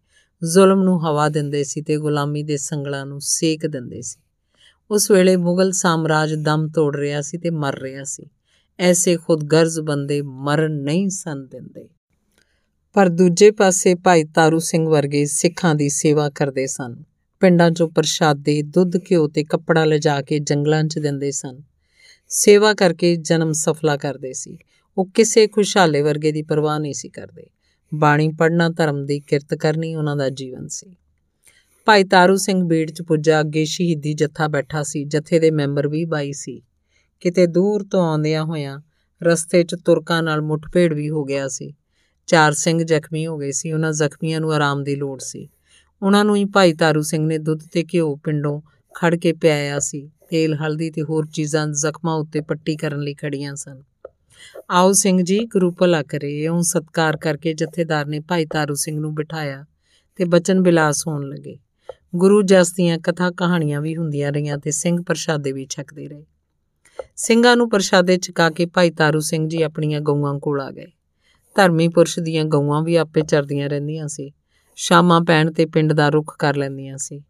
ਜ਼ੁਲਮ 0.45 0.83
ਨੂੰ 0.83 1.07
ਹਵਾ 1.07 1.29
ਦਿੰਦੇ 1.29 1.65
ਸੀ 1.65 1.83
ਤੇ 1.83 1.97
ਗੁਲਾਮੀ 1.97 2.43
ਦੇ 2.43 2.57
ਸੰਗਲਾਂ 2.57 3.07
ਨੂੰ 3.07 3.21
ਸੇਕ 3.21 3.67
ਦਿੰਦੇ 3.67 4.03
ਸੀ। 4.03 4.21
ਉਸ 4.91 5.11
ਵੇਲੇ 5.11 5.37
ਮੁਗਲ 5.37 5.73
ਸਾਮਰਾਜ 5.73 6.35
ਦਮ 6.35 6.69
ਤੋੜ 6.69 6.97
ਰਿਹਾ 6.97 7.21
ਸੀ 7.21 7.39
ਤੇ 7.39 7.51
ਮਰ 7.51 7.79
ਰਿਹਾ 7.79 8.05
ਸੀ। 8.05 8.27
ਐਸੇ 8.79 9.17
ਖੁਦਗਰਜ਼ 9.17 9.81
ਬੰਦੇ 9.81 10.23
ਮਰਨ 10.23 10.73
ਨਹੀਂ 10.73 11.09
ਸਨ 11.09 11.47
ਦਿੰਦੇ। 11.47 11.89
ਪਰ 12.93 13.09
ਦੂਜੇ 13.09 13.51
ਪਾਸੇ 13.51 13.95
ਭਾਈ 13.95 14.25
ਤਾਰੂ 14.25 14.59
ਸਿੰਘ 14.59 14.89
ਵਰਗੇ 14.89 15.27
ਸਿੱਖਾਂ 15.27 15.75
ਦੀ 15.75 15.89
ਸੇਵਾ 15.89 16.31
ਕਰਦੇ 16.31 16.67
ਸਨ। 16.67 17.03
ਪਿੰਡਾਂ 17.41 17.71
'ਚੋਂ 17.71 17.89
ਪ੍ਰਸ਼ਾਦੇ, 17.89 18.63
ਦੁੱਧ, 18.63 18.97
ਘਿਓ 18.97 19.29
ਤੇ 19.29 19.45
ਕੱਪੜਾ 19.45 19.85
ਲਿਜਾ 19.85 20.23
ਕੇ 20.23 20.39
ਜੰਗਲਾਂ 20.39 20.85
'ਚ 20.85 20.99
ਦਿੰਦੇ 20.99 21.31
ਸਨ। 21.31 21.63
ਸੇਵਾ 22.29 22.75
ਕਰਕੇ 22.75 23.17
ਜਨਮ 23.17 23.53
ਸਫਲਾ 23.53 23.97
ਕਰਦੇ 23.97 24.33
ਸੀ। 24.33 24.59
ਉਹ 24.99 25.07
ਕਿਸੇ 25.07 25.47
ਖੁਸ਼ਹਾਲੇ 25.47 26.03
ਵਰਗੇ 26.03 26.33
ਦੀ 26.33 26.43
ਪਰਵਾਹ 26.43 26.79
ਨਹੀਂ 26.79 26.95
ਸੀ 26.95 27.09
ਕਰਦੇ। 27.09 27.47
ਬਾਣੀ 27.95 28.29
ਪੜਨਾ 28.29 28.69
ਧਰਮ 28.69 29.07
ਦੀ 29.07 29.21
ਕਿਰਤ 29.21 29.55
ਕਰਨੀ 29.55 29.95
ਉਹਨਾਂ 29.95 30.17
ਦਾ 30.17 30.29
ਜੀਵਨ 30.29 30.69
ਸੀ। 30.69 30.97
ਭਾਈ 31.89 32.05
ਤਾਰੂ 32.05 32.37
ਸਿੰਘ 32.37 32.65
ਬੀੜ 32.65 32.91
'ਚ 32.91 33.03
ਪੁੱਜਾ, 33.03 33.41
ਅੱਗੇ 33.41 33.65
ਸ਼ਹੀਦੀ 33.65 34.15
ਜੱਥਾ 34.15 34.49
ਬੈਠਾ 34.49 34.83
ਸੀ, 34.83 35.05
ਜਥੇ 35.05 35.39
ਦੇ 35.39 35.51
ਮੈਂਬਰ 35.51 35.89
ਵੀ 35.89 36.05
ਬਾਈ 36.05 36.33
ਸੀ। 36.33 36.63
ਕਿਤੇ 37.21 37.47
ਦੂਰ 37.47 37.85
ਤੋਂ 37.85 38.01
ਆਉਂਦਿਆਂ 38.01 38.45
ਹੋਇਆਂ 38.45 38.81
ਰਸਤੇ 39.23 39.63
'ਚ 39.63 39.75
ਤੁਰਕਾਂ 39.75 40.23
ਨਾਲ 40.23 40.41
ਮੁੱਠਭੇੜ 40.41 40.95
ਵੀ 40.95 41.11
ਹੋ 41.11 41.25
ਗਿਆ 41.25 41.49
ਸੀ। 41.49 41.75
ਚਾਰ 42.27 42.53
ਸਿੰਘ 42.53 42.83
ਜ਼ਖਮੀ 42.83 43.27
ਹੋ 43.27 43.39
ਗਏ 43.39 43.51
ਸੀ 43.51 43.73
ਉਹਨਾਂ 43.73 43.93
ਜ਼ਖਮੀਆਂ 43.93 44.41
ਨੂੰ 44.41 44.53
ਆਰਾਮ 44.53 44.85
ਦੀ 44.85 44.97
ਲੋੜ 44.97 45.21
ਸੀ। 45.21 45.49
ਉਹਨਾਂ 46.03 46.25
ਨੂੰ 46.25 46.37
ਹੀ 46.37 46.45
ਭਾਈ 46.45 46.73
ਤਾਰੂ 46.73 47.03
ਸਿੰਘ 47.03 47.27
ਨੇ 47.27 47.39
ਦੁੱਧ 47.39 47.61
ਤੇ 47.73 47.85
ਘਿਓ 47.95 48.17
ਪਿੰਡੋਂ 48.17 48.61
ਖੜ 48.95 49.17
ਕੇ 49.17 49.33
ਪਿਆਇਆ 49.33 49.79
ਸੀ। 49.79 50.11
ਤੇਲ, 50.31 50.55
ਹਲਦੀ 50.55 50.91
ਤੇ 50.91 51.03
ਹੋਰ 51.03 51.27
ਚੀਜ਼ਾਂ 51.27 51.67
ਜ਼ਖਮਾਂ 51.67 52.15
ਉੱਤੇ 52.15 52.41
ਪੱਟੀ 52.41 52.77
ਕਰਨ 52.77 53.01
ਲਈ 53.01 53.15
ਖੜੀਆਂ 53.15 53.55
ਸਨ। 53.55 53.83
ਆਓ 54.71 54.93
ਸਿੰਘ 54.93 55.23
ਜੀ, 55.23 55.45
ਗੁਰੂ 55.45 55.73
ਭਲਾ 55.73 56.03
ਕਰੇ 56.03 56.49
ਉਹ 56.49 56.63
ਸਤਕਾਰ 56.63 57.17
ਕਰਕੇ 57.17 57.55
ਜਥੇਦਾਰ 57.55 58.07
ਨੇ 58.07 58.21
ਭਾਈ 58.21 58.47
ਤਾਰੂ 58.47 58.75
ਸਿੰਘ 58.75 59.01
ਨੂੰ 59.01 59.15
ਬਿਠਾਇਆ 59.15 59.65
ਤੇ 60.17 60.25
ਬਚਨ 60.25 60.61
ਬਿਲਾਸ 60.61 61.07
ਹੋਣ 61.07 61.29
ਲੱਗੇ। 61.29 61.59
ਗੁਰੂ 62.17 62.43
ਜਸ 62.43 62.73
ਦੀਆਂ 62.73 62.99
ਕਥਾ 62.99 63.31
ਕਹਾਣੀਆਂ 63.31 63.81
ਵੀ 63.81 63.97
ਹੁੰਦੀਆਂ 63.97 64.33
ਰਹੀਆਂ 64.33 64.59
ਤੇ 64.59 64.71
ਸਿੰਘ 64.71 65.03
ਪ੍ਰਸ਼ਾਦੇ 65.03 65.53
ਵੀ 65.53 65.67
ਛਕਦੇ 65.71 66.09
ਰਹੇ। 66.09 66.27
ਸਿੰਘਾਂ 67.17 67.57
ਨੂੰ 67.57 67.71
ਪ੍ਰਸ਼ਾਦੇ 67.71 68.17
ਚਕਾ 68.17 68.51
ਕੇ 68.51 68.67
ਭਾਈ 68.67 68.91
ਤਾਰੂ 68.91 69.21
ਸਿੰਘ 69.21 69.49
ਜੀ 69.49 69.63
ਆਪਣੀਆਂ 69.63 70.01
ਗਊਆਂ 70.01 70.39
ਕੋਲ 70.39 70.61
ਆ 70.61 70.71
ਗਏ। 70.71 70.87
ਧਰਮੀ 71.57 71.89
ਪੁਰਸ਼ 71.89 72.21
ਦੀਆਂ 72.21 72.45
ਗਊਆਂ 72.45 72.83
ਵੀ 72.83 72.97
ਆਪੇ 72.97 73.21
ਚਰਦੀਆਂ 73.21 73.69
ਰਹਿੰਦੀਆਂ 73.69 74.09
ਸੀ। 74.09 74.33
ਸ਼ਾਮਾਂ 74.77 75.21
ਪੈਣ 75.21 75.53
ਤੇ 75.53 75.67
ਪਿੰਡ 75.67 75.93
ਦਾ 75.93 76.09
ਰੁਖ 76.09 76.37
ਕਰ 76.39 76.57
ਲੈਂਦੀਆਂ 76.57 76.99
ਸੀ। 76.99 77.23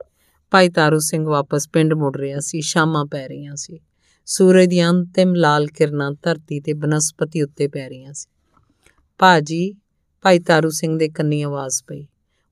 ਭਾਈ 0.50 0.68
ਤਾਰੂ 0.68 0.98
ਸਿੰਘ 0.98 1.26
ਵਾਪਸ 1.26 1.68
ਪਿੰਡ 1.68 1.94
ਮੁੜ 1.94 2.16
ਰਿਹਾ 2.16 2.40
ਸੀ, 2.40 2.60
ਸ਼ਾਮਾਂ 2.60 3.06
ਪੈ 3.06 3.28
ਰਹੀਆਂ 3.28 3.56
ਸੀ। 3.56 3.80
ਸੂਰਜ 4.26 4.68
ਦੀਆਂ 4.68 4.90
ਅੰਤਿਮ 4.90 5.34
ਲਾਲ 5.34 5.66
ਕਿਰਨਾਂ 5.66 6.12
ਧਰਤੀ 6.12 6.60
ਤੇ 6.60 6.72
ਬਨਸਪਤੀ 6.72 7.42
ਉੱਤੇ 7.42 7.68
ਪੈ 7.68 7.88
ਰਹੀਆਂ 7.88 8.12
ਸੀ। 8.12 8.30
ਭਾਜੀ 9.18 9.74
ਭਾਈ 10.22 10.38
ਤਾਰੂ 10.38 10.70
ਸਿੰਘ 10.70 10.98
ਦੇ 10.98 11.08
ਕੰਨੀ 11.08 11.42
ਆਵਾਜ਼ 11.42 11.84
ਪਈ। 11.86 12.06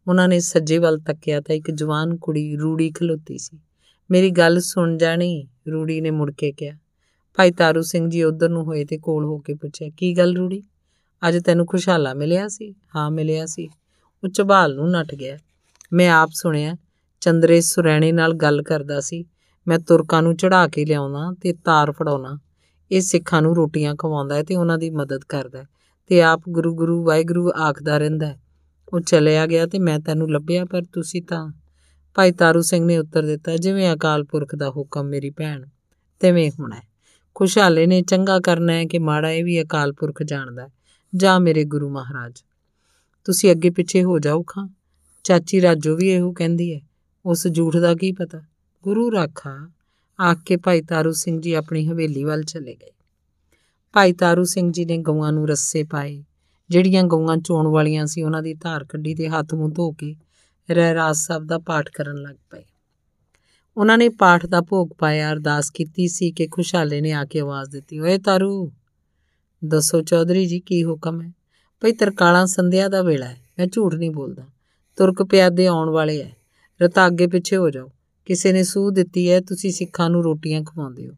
ਉਹਨਾਂ 0.09 0.29
ਨੇ 0.29 0.41
ਸੱਜੇ 0.41 0.79
ਵੱਲ 0.79 0.99
ਤੱਕਿਆ 0.99 1.41
ਤਾਂ 1.41 1.55
ਇੱਕ 1.55 1.71
ਜਵਾਨ 1.71 2.17
ਕੁੜੀ 2.17 2.57
ਰੂੜੀ 2.57 2.91
ਖਲੋਤੀ 2.91 3.39
ਸੀ। 3.39 3.59
ਮੇਰੀ 4.11 4.31
ਗੱਲ 4.31 4.61
ਸੁਣ 4.61 4.97
ਜਾਣੀ, 4.97 5.49
ਰੂੜੀ 5.73 6.01
ਨੇ 6.01 6.11
ਮੁੜ 6.11 6.33
ਕੇ 6.33 6.53
ਕਿਹਾ। 6.53 6.77
ਭਾਈ 7.37 7.51
ਤਾਰੂ 7.51 7.83
ਸਿੰਘ 7.83 8.11
ਜੀ 8.11 8.23
ਉਧਰ 8.23 8.49
ਨੂੰ 8.49 8.65
ਹੋਏ 8.65 8.85
ਤੇ 8.85 8.99
ਕੋਲ 8.99 9.25
ਹੋ 9.25 9.39
ਕੇ 9.39 9.55
ਪੁੱਛਿਆ, 9.55 9.89
ਕੀ 9.97 10.17
ਗੱਲ 10.17 10.37
ਰੂੜੀ? 10.37 10.63
ਅੱਜ 11.29 11.39
ਤੈਨੂੰ 11.45 11.67
ਖੁਸ਼ਹਾਲਾ 11.67 12.15
ਮਿਲਿਆ 12.15 12.49
ਸੀ? 12.49 12.75
ਹਾਂ, 12.97 13.11
ਮਿਲਿਆ 13.11 13.47
ਸੀ। 13.47 13.69
ਉਹ 14.25 14.29
ਚਬਾਲ 14.29 14.75
ਨੂੰ 14.75 14.91
ਨੱਟ 14.91 15.15
ਗਿਆ। 15.15 15.39
ਮੈਂ 15.93 16.11
ਆਪ 16.11 16.31
ਸੁਣਿਆ, 16.33 16.75
ਚੰਦਰੇ 17.21 17.61
ਸੁਰੈਣੇ 17.61 18.13
ਨਾਲ 18.13 18.35
ਗੱਲ 18.35 18.63
ਕਰਦਾ 18.63 19.01
ਸੀ। 19.01 19.25
ਮੈਂ 19.69 19.79
ਤੁਰਕਾਂ 19.79 20.23
ਨੂੰ 20.23 20.37
ਚੜਾ 20.37 20.69
ਕੇ 20.69 20.85
ਲਿਆਉਣਾ 20.85 21.35
ਤੇ 21.43 21.53
ਤਾਰ 21.53 21.93
ਫੜਾਉਣਾ 21.93 22.39
ਇਹ 22.93 23.01
ਸਿੱਖਾਂ 23.01 23.43
ਨੂੰ 23.43 23.57
ਰੋਟੀਆਂ 23.57 23.95
ਖਵਾਉਂਦਾ 23.95 24.35
ਹੈ 24.35 24.43
ਤੇ 24.43 24.57
ਉਹਨਾਂ 24.57 24.79
ਦੀ 24.79 24.91
ਮਦਦ 24.91 25.21
ਕਰਦਾ 25.29 25.59
ਹੈ 25.59 25.69
ਤੇ 26.07 26.23
ਆਪ 26.23 26.43
ਗੁਰੂ 26.49 26.75
ਗੁਰੂ 26.75 27.05
ਵਾਹਿਗੁਰੂ 27.05 27.53
ਆਖਦਾ 27.61 27.99
ਰਹਿੰਦਾ 27.99 28.27
ਹੈ। 28.27 28.41
ਉਹ 28.93 29.01
ਚਲਿਆ 29.01 29.47
ਗਿਆ 29.47 29.67
ਤੇ 29.67 29.79
ਮੈਂ 29.79 29.99
ਤੈਨੂੰ 29.99 30.33
ਲੱਭਿਆ, 30.33 30.65
ਪਰ 30.65 30.83
ਤੁਸੀਂ 30.93 31.23
ਤਾਂ 31.23 31.53
ਭਾਈ 32.15 32.33
ਤਾਰੂ 32.33 32.63
ਸਿੰਘ 32.63 32.87
ਨੇ 32.87 32.99
ਉੱਤਰ 32.99 33.23
ਦਿੱਤਾ, 33.23 33.57
ਜਿਵੇਂ 33.57 33.95
ਅਕਾਲ 33.95 34.25
ਪੁਰਖ 34.25 34.55
ਦਾ 34.55 34.71
ਹੁਕਮ, 34.71 35.05
ਮੇਰੀ 35.05 35.31
ਭੈਣ, 35.31 35.67
ਤਿਵੇਂ 36.21 36.51
ਹੋਣਾ 36.61 36.77
ਹੈ। 36.77 36.83
ਖੁਸ਼ਹਾਲੇ 37.35 37.87
ਨੇ 37.87 38.03
ਚੰਗਾ 38.03 38.41
ਕਰਨਾ 38.41 38.73
ਹੈ 38.73 38.85
ਕਿ 38.85 38.99
ਮਾੜਾ, 38.99 39.31
ਇਹ 39.31 39.45
ਵੀ 39.45 39.63
ਅਕਾਲ 39.63 39.93
ਪੁਰਖ 39.93 40.23
ਜਾਣਦਾ 40.23 40.63
ਹੈ। 40.63 40.69
ਜਾਂ 41.17 41.41
ਮੇਰੇ 41.41 41.65
ਗੁਰੂ 41.65 41.89
ਮਹਾਰਾਜ, 41.89 42.43
ਤੁਸੀਂ 43.25 43.51
ਅੱਗੇ 43.51 43.71
ਪਿੱਛੇ 43.71 44.05
ਹੋ 44.05 44.19
ਜਾਓ 44.19 44.43
ਖਾਂ। 44.43 44.69
ਚਾਚੀ 45.25 45.63
ਰਾਜੋ 45.63 45.97
ਵੀ 45.97 46.09
ਇਹੋ 46.09 46.33
ਕਹਿੰਦੀ 46.33 46.75
ਹੈ। 46.75 46.81
ਉਸ 47.27 47.49
ਝੂਠ 47.49 47.77
ਦਾ 47.77 47.95
ਕੀ 47.95 48.13
ਪਤਾ? 48.13 48.41
ਗੁਰੂ 48.83 49.13
ਰਾਖਾ, 49.13 49.71
ਆਖ 50.21 50.39
ਕੇ 50.47 50.57
ਭਾਈ 50.57 50.83
ਤਾਰੂ 50.83 51.13
ਸਿੰਘ 51.13 51.41
ਜੀ 51.41 51.53
ਆਪਣੀ 51.53 51.89
ਹਵੇਲੀ 51.89 52.25
ਵੱਲ 52.25 52.43
ਚਲੇ 52.43 52.75
ਗਏ। 52.75 52.93
ਭਾਈ 53.93 54.13
ਤਾਰੂ 54.13 54.45
ਸਿੰਘ 54.45 54.73
ਜੀ 54.73 54.85
ਨੇ 54.85 54.99
ਗਊਆਂ 54.99 55.33
ਨੂੰ 55.33 55.49
ਰੱਸੇ 55.49 55.85
ਪਾਏ। 55.85 56.25
ਜਿਹੜੀਆਂ 56.71 57.05
ਗਊਆਂ 57.05 57.37
ਚੋਣ 57.37 57.67
ਵਾਲੀਆਂ 57.67 58.07
ਸੀ, 58.07 58.23
ਉਹਨਾਂ 58.23 58.43
ਦੀ 58.43 58.55
ਧਾਰ 58.55 58.85
ਕੱਢੀ 58.85 59.15
ਤੇ 59.15 59.29
ਹੱਥ 59.29 59.55
ਮੂੰਹ 59.55 59.73
ਧੋ 59.73 59.91
ਕੇ 59.91 60.17
ਰਹਿਰਾਸ 60.71 61.27
ਸਾਹਿਬ 61.27 61.45
ਦਾ 61.45 61.59
ਪਾਠ 61.59 61.91
ਕਰਨ 61.91 62.17
ਲੱਗ 62.23 62.37
ਪਏ। 62.51 62.65
ਉਹਨਾਂ 63.77 63.99
ਨੇ 63.99 64.09
ਪਾਠ 64.09 64.47
ਦਾ 64.47 64.61
ਭੋਗ 64.61 64.89
ਪਾਇਆ, 64.99 65.33
ਅਰਦਾਸ 65.33 65.71
ਕੀਤੀ 65.71 66.09
ਸੀ 66.09 66.31
ਕਿ 66.31 66.47
ਖੁਸ਼ਹਾਲੇ 66.47 67.01
ਨੇ 67.01 67.13
ਆ 67.13 67.25
ਕੇ 67.25 67.41
ਆਵਾਜ਼ 67.41 67.71
ਦਿੱਤੀ, 67.71 67.99
ਓਏ 67.99 68.19
ਤਾਰੂ, 68.19 68.73
ਦੱਸੋ 69.65 70.03
ਚੌਧਰੀ 70.03 70.47
ਜੀ 70.47 70.61
ਕੀ 70.61 70.85
ਹੁਕਮ 70.85 71.23
ਹੈ? 71.23 71.33
ਭਈ 71.81 71.93
ਤਰਕਾਲਾਂ 71.93 72.47
ਸੰਧਿਆ 72.47 72.89
ਦਾ 72.89 73.03
ਵੇਲਾ 73.03 73.27
ਹੈ, 73.27 73.37
ਮੈਂ 73.59 73.67
ਝੂਠ 73.67 73.95
ਨਹੀਂ 73.95 74.11
ਬੋਲਦਾ। 74.11 74.43
ਤੁਰਕ 74.97 75.23
ਪਿਆਦੇ 75.23 75.67
ਆਉਣ 75.67 75.89
ਵਾਲੇ 75.91 76.23
ਐ 76.23 76.31
ਰਤਾ 76.83 77.07
ਅੱਗੇ 77.07 77.27
ਪਿੱਛੇ 77.27 77.57
ਹੋ 77.57 77.71
ਜਾਓ। 77.71 77.91
ਕਿਸੇ 78.25 78.53
ਨੇ 78.53 78.63
ਸੂਹ 78.63 78.91
ਦਿੱਤੀ 78.91 79.31
ਹੈ, 79.31 79.41
ਤੁਸੀਂ 79.41 79.73
ਸਿੱਖਾਂ 79.73 80.11
ਨੂੰ 80.11 80.25
ਰੋਟੀਆਂ 80.25 80.63
ਖਵਾਉਂਦੇ 80.63 81.09
ਹੋ। 81.09 81.13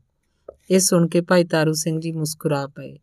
ਇਹ 0.71 0.79
ਸੁਣ 0.79 1.09
ਕੇ 1.09 1.21
ਭਾਈ 1.21 1.45
ਤਾਰੂ 1.45 1.73
ਸਿੰਘ 1.73 2.01
ਜੀ 2.01 2.13
ਮੁਸਕਰਾ 2.13 2.67
ਪਏ। 2.67 2.99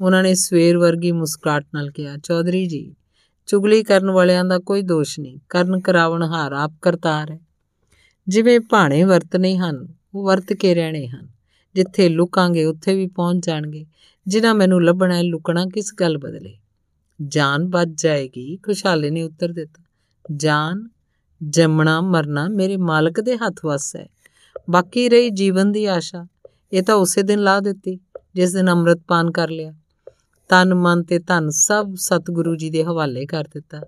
ਉਹਨਾਂ 0.00 0.22
ਨੇ 0.22 0.34
ਸਵੇਰ 0.34 0.78
ਵਰਗੀ 0.78 1.12
ਮੁਸਕਰਾਟ 1.12 1.66
ਨਾਲ 1.74 1.90
ਕਿਹਾ, 1.90 2.16
ਚੌਧਰੀ 2.16 2.66
ਜੀ, 2.66 2.94
ਚੁਗਲੀ 3.46 3.82
ਕਰਨ 3.82 4.10
ਵਾਲਿਆਂ 4.10 4.44
ਦਾ 4.44 4.58
ਕੋਈ 4.58 4.82
ਦੋਸ਼ 4.82 5.20
ਨਹੀਂ। 5.20 5.38
ਕਰਨ 5.48 5.80
ਕਰਾਵਣ 5.80 6.22
ਹਾਰ 6.22 6.52
ਆਪ 6.52 6.72
ਕਰਤਾਰ 6.82 7.30
ਹੈ। 7.30 7.40
ਜਿਵੇਂ 8.28 8.60
ਭਾਣੇ 8.60 9.04
ਵਰਤਨੇ 9.04 9.56
ਹਨ, 9.56 9.88
ਉਹ 10.14 10.26
ਵਰਤ 10.26 10.52
ਕੇ 10.52 10.74
ਰਹਿਣੇ 10.74 11.06
ਹਨ। 11.06 11.28
ਜਿੱਥੇ 11.74 12.08
ਲੁਕਾਂਗੇ, 12.08 12.64
ਉੱਥੇ 12.64 12.94
ਵੀ 12.94 13.06
ਪਹੁੰਚ 13.06 13.46
ਜਾਣਗੇ। 13.46 13.86
ਜਿਨ੍ਹਾਂ 14.26 14.54
ਮੈਨੂੰ 14.54 14.84
ਲੱਭਣਾ 14.84 15.16
ਹੈ, 15.16 15.22
ਲੁਕਣਾ 15.22 15.66
ਕਿਸ 15.66 15.94
ਗੱਲ 16.00 16.18
ਬਦਲੇ? 16.18 16.58
ਜਾਨ 17.26 17.64
ਬਚ 17.64 17.88
ਜਾਏਗੀ, 18.02 18.56
ਖੁਸ਼ਹਾਲੇ 18.56 19.10
ਨੇ 19.10 19.22
ਉੱਤਰ 19.22 19.52
ਦਿੱਤਾ। 19.52 19.84
ਜਾਨ, 20.36 20.88
ਜੰਮਣਾ, 21.48 22.00
ਮਰਨਾ 22.00 22.48
ਮੇਰੇ 22.48 22.76
ਮਾਲਕ 22.76 23.20
ਦੇ 23.20 23.36
ਹੱਥ 23.36 23.64
ਵਸ 23.64 23.96
ਹੈ। 23.96 24.08
ਬਾਕੀ 24.70 25.08
ਰਹੀ 25.08 25.30
ਜੀਵਨ 25.30 25.72
ਦੀ 25.72 25.84
ਆਸ਼ਾ। 25.84 26.26
ਇਹ 26.72 26.82
ਤਾਂ 26.82 26.94
ਉਸੇ 26.94 27.22
ਦਿਨ 27.22 27.38
ਲਾ 27.38 27.60
ਦਿੱਤੀ, 27.60 27.98
ਜਿਸ 28.34 28.52
ਦਿਨ 28.52 28.70
ਅੰਮ੍ਰਿਤ 28.70 28.98
ਪਾਨ 29.08 29.30
ਕਰ 29.30 29.50
ਲਿਆ। 29.50 29.74
ਤਨ 30.48 30.74
ਮਨ 30.74 31.02
ਤੇ 31.02 31.18
ਧਨ 31.18 31.50
ਸਭ 31.50 31.94
ਸਤਿਗੁਰੂ 31.94 32.56
ਜੀ 32.56 32.70
ਦੇ 32.70 32.84
ਹਵਾਲੇ 32.84 33.26
ਕਰ 33.26 33.44
ਦਿੱਤਾ। 33.44 33.80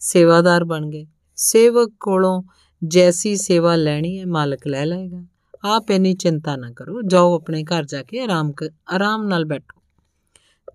ਸੇਵਾਦਾਰ 0.00 0.64
ਬਣ 0.64 0.86
ਗਏ। 0.86 1.06
ਸੇਵਕ 1.36 1.92
ਕੋਲੋਂ 2.00 2.42
ਜੈਸੀ 2.84 3.36
ਸੇਵਾ 3.36 3.76
ਲੈਣੀ 3.76 4.18
ਹੈ, 4.18 4.26
ਮਾਲਕ 4.26 4.66
ਲੈ 4.66 4.86
ਲਏਗਾ। 4.86 5.24
ਆਪ 5.64 5.90
ਇਨੀ 5.90 6.14
ਚਿੰਤਾ 6.14 6.56
ਨਾ 6.56 6.72
ਕਰੋ। 6.72 7.02
ਜਾਓ 7.02 7.34
ਆਪਣੇ 7.34 7.64
ਘਰ 7.64 7.84
ਜਾ 7.84 8.02
ਕੇ 8.02 8.20
ਆਰਾਮ 8.20 8.52
ਆਰਾਮ 8.90 9.24
ਨਾਲ 9.24 9.44
ਬੈਠੋ। 9.44 9.82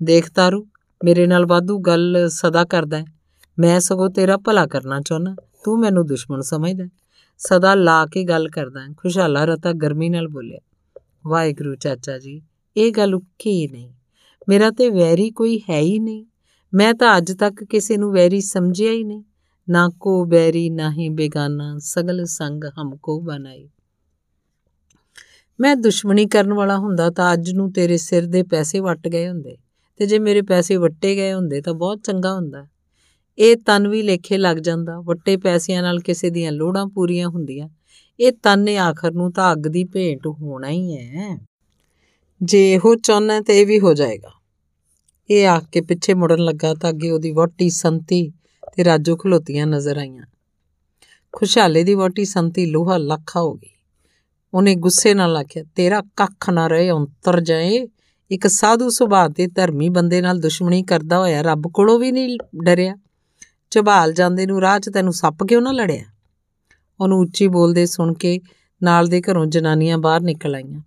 ਦੇਖ 0.04 0.32
ਤਾਰੂ, 0.32 0.68
ਮੇਰੇ 1.04 1.28
ਨਾਲ 1.28 1.46
ਵਾਧੂ 1.46 1.80
ਗੱਲ 1.80 2.18
ਸਦਾ 2.28 2.66
ਕਰਦਾ 2.66 3.06
ਮੈਂ 3.60 3.80
ਸਗੋਂ 3.80 4.10
ਤੇਰਾ 4.10 4.38
ਭਲਾ 4.38 4.68
ਕਰਨਾ 4.68 5.02
ਚਾਹੁੰਦਾ। 5.02 5.36
ਤੂੰ 5.64 5.80
ਮੈਨੂੰ 5.80 6.06
ਦੁਸ਼ਮਣ 6.06 6.42
ਸਮਝਦਾ 6.42 6.86
ਸਦਾ 7.38 7.76
ਲਾ 7.76 8.06
ਕੇ 8.06 8.24
ਗੱਲ 8.24 8.50
ਕਰਦਾ 8.50 8.80
ਖੁਸ਼ਹਾਲਾ 8.98 9.46
ਰਤਾ 9.46 9.72
ਗਰਮੀ 9.72 10.10
ਨਾਲ 10.10 10.28
ਬੋਲਿਆ। 10.28 10.60
ਵਾਹਿਗੁਰੂ 11.28 11.76
ਚਾਚਾ 11.76 12.20
ਜੀ, 12.20 12.42
ਇਹ 12.78 12.92
ਗੱਲ 12.92 13.20
ਕੀ 13.40 13.68
ਨਹੀਂ? 13.68 13.94
ਮੇਰਾ 14.50 14.72
ਤੇ 14.72 14.90
ਵੈਰੀ 14.90 15.32
ਕੋਈ 15.32 15.62
ਹੈ 15.70 15.80
ਹੀ 15.80 16.00
ਨਹੀਂ। 16.00 16.26
ਮੈਂ 16.74 16.94
ਤਾਂ 16.94 17.18
ਅੱਜ 17.18 17.32
ਤੱਕ 17.32 17.64
ਕਿਸੇ 17.64 17.98
ਨੂੰ 17.98 18.12
ਵੈਰੀ 18.12 18.42
ਸਮਝਿਆ 18.42 18.92
ਹੀ 18.92 19.04
ਨਹੀਂ। 19.04 19.24
ਨਾ 19.70 19.90
ਕੋ 20.00 20.26
ਬੈਰੀ 20.26 20.70
ਨਾ 20.70 20.92
ਹੀ 20.92 21.10
ਬੇਗਾਨਾ, 21.10 21.78
ਸਗਲ 21.80 22.26
ਸੰਗ 22.26 22.64
ਹਮਕੋ 22.64 23.22
ਬਨਾਈ 23.22 23.70
ਮੈਂ 25.62 25.76
ਦੁਸ਼ਮਣੀ 25.76 26.26
ਕਰਨ 26.26 26.54
ਵਾਲਾ 26.54 26.78
ਹੁੰਦਾ 26.78 27.10
ਤਾਂ 27.10 27.34
ਅੱਜ 27.34 27.52
ਨੂੰ 27.52 27.72
ਤੇਰੇ 27.74 27.98
ਸਿਰ 27.98 28.26
ਦੇ 28.26 28.44
ਪੈਸੇ 28.44 28.80
ਵੱਟ 28.80 29.08
ਗਏ 29.08 29.30
ਹੁੰਦੇ। 29.30 29.58
ਤੇ 29.98 30.06
ਜੇ 30.06 30.20
ਮੇਰੇ 30.20 30.42
ਪੈਸੇ 30.42 30.76
ਵੱਟੇ 30.76 31.16
ਗਏ 31.16 31.34
ਹੁੰਦੇ 31.34 31.62
ਤਾਂ 31.62 31.74
ਬਹੁਤ 31.74 32.02
ਚੰਗਾ 32.04 32.34
ਹੁੰਦਾ। 32.34 32.68
ਇਹ 33.38 33.58
ਤਨ 33.58 33.88
ਵੀ 33.88 34.02
ਲੇਖੇ 34.02 34.38
ਲੱਗ 34.38 34.58
ਜਾਂਦਾ। 34.58 35.00
ਵੱਟੇ 35.00 35.38
ਪੈਸਿਆਂ 35.38 35.84
ਨਾਲ 35.84 36.00
ਕਿਸੇ 36.00 36.30
ਦੀਆਂ 36.30 36.52
ਲੋੜਾਂ 36.52 36.86
ਪੂਰੀਆਂ 36.88 37.28
ਹੁੰਦੀਆਂ। 37.28 37.70
ਇਹ 38.20 38.32
ਤਨ 38.44 38.60
ਨੇ 38.60 38.78
ਆਖਰ 38.78 39.12
ਨੂੰ 39.12 39.32
ਤਾਂ 39.32 39.52
ਅੱਗ 39.52 39.68
ਦੀ 39.68 39.84
ਭੇਂਟ 39.84 40.28
ਹੋਣਾ 40.28 40.70
ਹੀ 40.70 40.98
ਹੈ। 40.98 41.38
ਜੇ 42.44 42.74
ਇਹੋ 42.74 42.96
ਚਾਹਨਾ 42.96 43.42
ਤੇ 43.42 43.62
ਇਹ 43.62 43.66
ਵੀ 43.66 43.80
ਹੋ 43.80 43.94
ਜਾਏਗਾ। 43.94 44.37
ਇਹ 45.30 45.48
ਆਖ 45.48 45.64
ਕੇ 45.72 45.82
ਪਿੱਛੇ 45.82 46.14
ਮੁੜਨ 46.14 46.40
ਲੱਗਾ 46.40 46.74
ਤਾਂ 46.74 46.90
ਅੱਗੇ 46.90 47.12
ਉਹਦੀ 47.12 47.32
ਵੋਟੀ 47.32 47.70
ਸੰਤੀ 47.70 48.34
ਤੇ 48.76 48.84
ਰਾਜੋ 48.84 49.18
ਖਲੋਤੀਆਂ 49.18 49.68
ਨਜ਼ਰ 49.68 49.98
ਆਈਆਂ। 49.98 50.24
ਖੁਸ਼ਹਾਲੇ 51.32 51.84
ਦੀ 51.84 51.94
ਵੋਟੀ 51.94 52.26
ਸੰਤੀ 52.26 52.66
ਲੋਹਾ 52.66 52.98
ਲੱਖਾ 52.98 53.42
ਹੋ 53.42 53.54
ਗਈ। 53.54 53.70
ਉਹਨੇ 54.54 54.76
ਗੁੱਸੇ 54.76 55.14
ਨਾਲ 55.14 55.38
ਆਖਿਆ, 55.38 55.64
ਤੇਰਾ 55.76 56.02
ਕੱਖ 56.02 56.50
ਨਾ 56.50 56.68
ਰਹੇ 56.68 56.92
ਅੰਤਰ 56.92 57.42
ਜਾਏ। 57.42 57.88
ਇੱਕ 58.32 58.48
ਸਾਧੂ 58.48 58.90
ਸੁਭਾਅ 58.90 59.30
ਤੇ 59.30 59.48
ਧਰਮੀ 59.48 59.90
ਬੰਦੇ 59.90 60.22
ਨਾਲ 60.22 60.40
ਦੁਸ਼ਮਣੀ 60.40 60.84
ਕਰਦਾ 60.84 61.20
ਹੋਇਆ 61.20 61.42
ਰੱਬ 61.42 61.72
ਕੋਲੋਂ 61.74 62.00
ਵੀ 62.00 62.12
ਨਹੀਂ 62.12 62.38
ਡਰਿਆ। 62.66 62.96
ਝਬਾਲ 63.72 64.14
ਜਾਂਦੇ 64.14 64.46
ਨੂੰ 64.46 64.62
ਰਾਹ 64.62 64.80
'ਚ 64.80 64.90
ਤੈਨੂੰ 64.90 65.14
ਸੱਪ 65.14 65.44
ਕਿਉਂ 65.44 65.62
ਨਾ 65.62 65.72
ਲੜਿਆ? 65.72 66.04
ਉਹਨੂੰ 67.00 67.20
ਉੱਚੀ 67.20 67.48
ਬੋਲਦੇ 67.48 67.86
ਸੁਣ 67.86 68.14
ਕੇ 68.14 68.40
ਨਾਲ 68.84 69.08
ਦੇ 69.08 69.22
ਘਰੋਂ 69.22 69.46
ਜਨਾਨੀਆਂ 69.46 69.98
ਬਾਹਰ 69.98 70.22
ਨਿਕਲ 70.22 70.56
ਆਈਆਂ। 70.56 70.82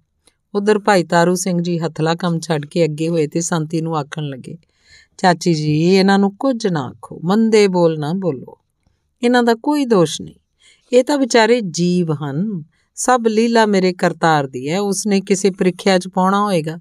ਉਧਰ 0.54 0.78
ਭਾਈ 0.78 1.04
ਤਾਰੂ 1.04 1.34
ਸਿੰਘ 1.34 1.62
ਜੀ 1.62 1.78
ਹੱਥਲਾ 1.78 2.14
ਕੰਮ 2.14 2.40
ਛੱਡ 2.40 2.66
ਕੇ 2.66 2.84
ਅੱਗੇ 2.84 3.08
ਹੋਏ 3.08 3.26
ਤੇ 3.26 3.40
ਸੰਤੀ 3.40 3.80
ਨੂੰ 3.80 3.96
ਆਖਣ 3.96 4.22
ਲੱਗੇ, 4.22 4.58
ਚਾਚੀ 5.18 5.54
ਜੀ, 5.54 5.80
ਇਹਨਾਂ 5.80 6.18
ਨੂੰ 6.18 6.36
ਕੁਝ 6.36 6.66
ਨਾ 6.66 6.80
ਆਖੋ, 6.80 7.20
ਮੰਦੇ 7.24 7.68
ਬੋਲ 7.68 7.98
ਨਾ 7.98 8.12
ਬੋਲੋ। 8.12 8.58
ਇਹਨਾਂ 9.22 9.42
ਦਾ 9.42 9.54
ਕੋਈ 9.54 9.84
ਦੋਸ਼ 9.84 10.22
ਨਹੀਂ। 10.22 10.34
ਇਹ 10.92 11.04
ਤਾਂ 11.04 11.18
ਵਿਚਾਰੇ 11.18 11.60
ਜੀਵ 11.60 12.12
ਹਨ। 12.12 12.64
ਸਭ 12.94 13.22
ਲੀਲਾ 13.28 13.66
ਮੇਰੇ 13.66 13.92
ਕਰਤਾਰ 13.92 14.46
ਦੀ 14.46 14.70
ਹੈ। 14.70 14.80
ਉਸਨੇ 14.80 15.20
ਕਿਸੇ 15.20 15.50
ਪ੍ਰੀਖਿਆ 15.50 15.98
'ਚ 15.98 16.08
ਪਾਉਣਾ 16.08 16.44
ਹੋਏਗਾ। 16.44 16.78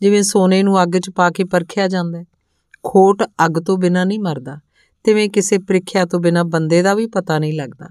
ਜਿਵੇਂ 0.00 0.22
ਸੋਨੇ 0.22 0.62
ਨੂੰ 0.62 0.82
ਅੱਗ 0.82 0.98
'ਚ 0.98 1.10
ਪਾ 1.10 1.30
ਕੇ 1.30 1.44
ਪਰਖਿਆ 1.44 1.88
ਜਾਂਦਾ 1.88 2.18
ਹੈ। 2.18 2.24
ਖੋਟ 2.84 3.22
ਅੱਗ 3.22 3.64
ਤੋਂ 3.64 3.78
ਬਿਨਾ 3.78 4.04
ਨਹੀਂ 4.04 4.20
ਮਰਦਾ। 4.20 4.60
ਤਿਵੇਂ 5.04 5.30
ਕਿਸੇ 5.30 5.58
ਪ੍ਰੀਖਿਆ 5.58 6.04
ਤੋਂ 6.04 6.20
ਬਿਨਾ 6.20 6.42
ਬੰਦੇ 6.42 6.82
ਦਾ 6.82 6.94
ਵੀ 6.94 7.06
ਪਤਾ 7.06 7.38
ਨਹੀਂ 7.38 7.52
ਲੱਗਦਾ। 7.52 7.88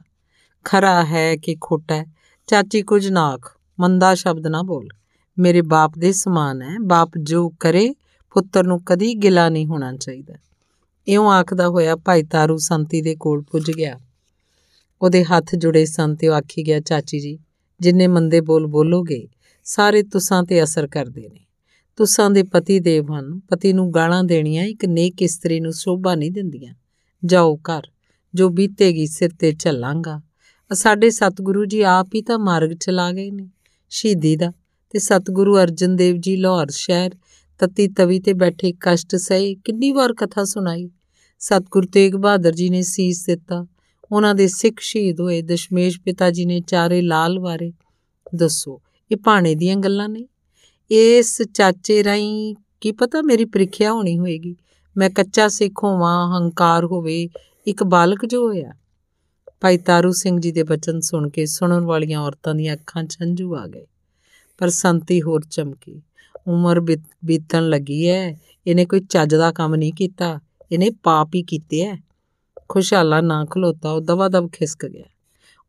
ਖਰਾ 0.64 1.06
ਹੈ 1.06 1.36
ਕਿ 1.36 1.56
ਖੋਟਾ 1.62 1.96
ਹੈ। 1.96 2.06
ਚਾਚੀ 2.48 2.82
ਕੁਝ 2.82 3.08
ਨਾ 3.08 3.28
ਆਖ, 3.28 3.58
ਮੰਦਾ 3.80 4.16
ਸ਼ਬਦ 4.16 4.48
ਨਾ 4.48 4.62
ਬੋਲ। 4.62 4.88
ਮੇਰੇ 5.40 5.62
ਬਾਪ 5.62 5.92
ਦੇ 5.98 6.12
ਸਮਾਨ 6.12 6.62
ਹੈ। 6.62 6.80
ਬਾਪ 6.82 7.12
ਜੋ 7.24 7.50
ਕਰੇ, 7.50 7.94
ਪੁੱਤਰ 8.34 8.64
ਨੂੰ 8.64 8.84
ਕਦੀ 8.84 9.16
ਗਿਲਾ 9.16 9.50
ਨਹੀਂ 9.50 9.68
ਹੋਣਾ 9.68 9.96
ਚਾਹੀਦਾ। 9.96 10.34
ਇਉਂ 11.08 11.32
ਆਖਦਾ 11.32 11.68
ਹੋਇਆ 11.68 11.96
ਭਾਈ 11.96 12.24
ਤਾਰੂ 12.24 12.58
ਸੰਤੀ 12.58 13.02
ਦੇ 13.02 13.16
ਕੋਲ 13.16 13.42
ਪੁੱਜ 13.42 13.72
ਗਿਆ। 13.72 14.00
ਉਹਦੇ 15.02 15.24
ਹੱਥ 15.24 15.56
ਜੁੜੇ 15.56 15.86
ਸਨ 15.86 16.16
ਤੇ 16.16 16.28
ਆਖੀ 16.28 16.68
ਗਿਆ, 16.68 16.80
ਚਾਚੀ 16.80 17.20
ਜੀ, 17.20 17.40
ਜਿੰਨੇ 17.80 18.08
ਮੰਦੇ 18.08 18.42
ਬੋਲ 18.42 18.68
ਬੋਲੋਗੇ, 18.68 19.28
ਸਾਰੇ 19.64 20.04
ਤੁਸਾਂ 20.04 20.44
ਤੇ 20.44 20.64
ਅਸਰ 20.64 20.88
ਕਰਦੇ 20.88 21.30
ਨੇ। 21.34 21.46
ਤੁਸਾਂ 21.96 22.30
ਦੇ 22.30 22.44
ਪਤੀ 22.44 22.80
ਦੇਵ 22.80 23.12
ਹਨ। 23.12 23.40
ਪਤੀ 23.40 23.74
ਨੂੰ 23.74 23.94
ਗਾਲਾਂ 23.94 24.24
ਦੇਣੀਆਂ 24.24 24.64
ਇੱਕ 24.64 24.86
ਨੇਕ 24.86 25.22
ਇਸਤਰੀ 25.22 25.60
ਨੂੰ 25.60 25.74
ਸ਼ੋਭਾ 25.74 26.16
ਨਹੀਂ 26.16 26.32
ਦਿੰਦੀਆਂ। 26.32 26.76
ਜਾਓ 27.26 27.56
ਘਰ, 27.56 27.82
ਜੋ 28.34 28.50
ਬੀਤੇਗੀ 28.50 29.08
ਸਿਰ 29.08 29.30
ਤੇ 29.40 29.52
ਚੱਲਾਂਗਾ 29.52 30.22
ਸਾਡੇ 30.74 31.10
ਸਤਿਗੁਰੂ 31.10 31.66
ਜੀ 31.66 31.82
ਆਪ 31.82 32.10
ਹੀ 32.16 32.22
ਤਾਂ 32.22 32.40
ਮਾਰਗ 32.40 32.72
ਚਲਾ 32.72 33.12
ਗਏ 33.12 33.32
ਨੇ। 33.32 33.50
ਸ਼ਹੀਦੀ 33.90 34.36
ਦਾ 34.36 34.52
ਤੇ 34.96 35.00
ਸਤਿਗੁਰੂ 35.00 35.58
ਅਰਜਨ 35.58 35.96
ਦੇਵ 35.96 36.16
ਜੀ 36.20 36.36
ਲਾਹੌਰ 36.36 36.68
ਸ਼ਹਿਰ 36.70 37.12
ਤਤੀ 37.60 37.88
ਤਵੀ 37.88 38.20
ਤੇ 38.20 38.34
ਬੈਠੇ 38.34 38.74
ਕਸ਼ਟ 38.80 39.16
ਸਹੀ 39.16 39.56
ਕਿੰਨੀ 39.56 39.92
ਵਾਰ 39.92 40.14
ਕਥਾ 40.14 40.44
ਸੁਣਾਈ। 40.44 40.90
ਸਤਗੁਰ 41.40 41.86
ਤੇਗ 41.86 42.14
ਬਹਾਦਰ 42.14 42.52
ਜੀ 42.52 42.70
ਨੇ 42.70 42.82
ਸੀਸ 42.82 43.26
ਦਿੱਤਾ। 43.26 43.68
ਉਹਨਾਂ 44.12 44.36
ਦੇ 44.36 44.48
ਸਿੱਖ 44.48 44.76
ਸ਼ਹੀਦ 44.80 45.22
ਹੋਏ। 45.22 45.42
ਦਸ਼ਮੇਸ਼ 45.42 46.02
ਪਿਤਾ 46.02 46.32
ਜੀ 46.32 46.46
ਨੇ 46.46 46.60
ਚਾਰੇ 46.60 47.02
ਲਾਲ 47.02 47.40
ਵਾਰੇ। 47.40 47.74
ਦੱਸੋ, 48.36 48.82
ਇਹ 49.12 49.18
ਭਾਣੇ 49.18 49.56
ਦੀਆਂ 49.56 49.76
ਗੱਲਾਂ 49.76 50.10
ਨੇ? 50.10 50.28
ਇਸ 50.92 51.42
ਚਾਚੇ 51.42 52.04
ਰਾਈ 52.04 52.56
ਕੀ 52.82 52.92
ਪਤਾ 52.92 53.22
ਮੇਰੀ 53.22 53.46
ਪ੍ਰੀਖਿਆ 53.46 53.94
ਹੋਣੀ 53.94 54.20
ਹੋਏਗੀ? 54.20 54.56
ਮੈਂ 54.98 55.10
ਕੱਚਾ 55.10 55.48
ਸਿੱਖ 55.48 55.84
ਹੋਵਾਂ, 55.84 56.40
ਹੰਕਾਰ 56.40 56.86
ਹੋਵੇ, 56.86 57.30
ਇੱਕ 57.68 57.84
ਬਾਲਕ 57.84 58.26
ਜੋ 58.26 58.48
ਹੋਇਆ। 58.48 58.72
ਭਾਈ 59.62 59.78
ਤਾਰੂ 59.78 60.12
ਸਿੰਘ 60.12 60.40
ਜੀ 60.40 60.52
ਦੇ 60.52 60.64
ਬਚਨ 60.64 61.00
ਸੁਣ 61.00 61.30
ਕੇ 61.30 61.46
ਸੁਣਨ 61.46 61.86
ਵਾਲੀਆਂ 61.86 62.20
ਔਰਤਾਂ 62.20 62.56
ਦੀਆਂ 62.56 62.74
ਅੱਖਾਂ 62.74 63.04
'ਚ 63.04 63.18
ਹੰਝੂ 63.22 63.56
ਆ 63.56 63.68
ਗਏ। 63.68 63.86
ਪਰ 64.58 64.70
ਸੰਤੀ 64.70 65.22
ਹੋਰ 65.22 65.42
ਚਮਕੀ। 65.52 66.02
ਉਮਰ 66.48 66.80
ਬੀਤਣ 67.26 67.70
ਲੱਗੀ 67.70 68.06
ਐ। 68.06 68.34
ਇਹਨੇ 68.68 68.86
ਕੋਈ 68.86 69.00
ਚੱਜ 69.00 69.36
ਦਾ 69.36 69.52
ਕੰਮ 69.52 69.76
ਨਹੀਂ 69.76 69.94
ਕੀਤਾ। 69.94 70.40
ਇਹਨੇ 70.72 70.90
ਪਾਪ 71.04 71.30
ਹੀ 71.36 71.44
ਕੀਤੇ 71.44 71.82
ਐ। 71.82 71.96
ਖੁਸ਼ਹਾਲਾ 72.70 73.22
ਨਾ 73.22 73.46
ਖਲੋਤਾ, 73.46 73.92
ਉਹ 73.92 74.02
ਦਵਾ 74.02 74.28
ਦਵ 74.28 74.48
ਖਿਸਕ 74.48 74.86
ਗਿਆ। 74.86 75.04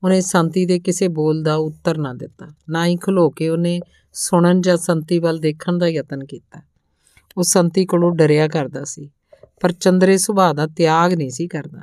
ਉਹਨੇ 0.04 0.20
ਸੰਤੀ 0.20 0.66
ਦੇ 0.66 0.78
ਕਿਸੇ 0.78 1.08
ਬੋਲ 1.08 1.42
ਦਾ 1.42 1.54
ਉੱਤਰ 1.54 1.98
ਨਾ 1.98 2.14
ਦਿੱਤਾ। 2.14 2.46
ਨਾ 2.68 2.86
ਹੀ 2.86 2.96
ਖਲੋ 2.96 3.30
ਕੇ 3.30 3.48
ਉਹਨੇ 3.48 3.80
ਸੁਣਨ 4.12 4.60
ਜਾਂ 4.60 4.76
ਸੰਤੀ 4.76 5.18
ਵੱਲ 5.18 5.38
ਦੇਖਣ 5.38 5.78
ਦਾ 5.78 5.88
ਯਤਨ 5.88 6.24
ਕੀਤਾ। 6.24 6.62
ਉਹ 7.36 7.42
ਸੰਤੀ 7.42 7.86
ਕੋਲੋਂ 7.86 8.12
ਡਰਿਆ 8.12 8.48
ਕਰਦਾ 8.48 8.84
ਸੀ। 8.84 9.10
ਪਰ 9.60 9.72
ਚੰਦਰੇ 9.72 10.18
ਸੁਭਾਅ 10.18 10.52
ਦਾ 10.52 10.66
ਤਿਆਗ 10.66 11.12
ਨਹੀਂ 11.12 11.30
ਸੀ 11.30 11.48
ਕਰਦਾ। 11.48 11.80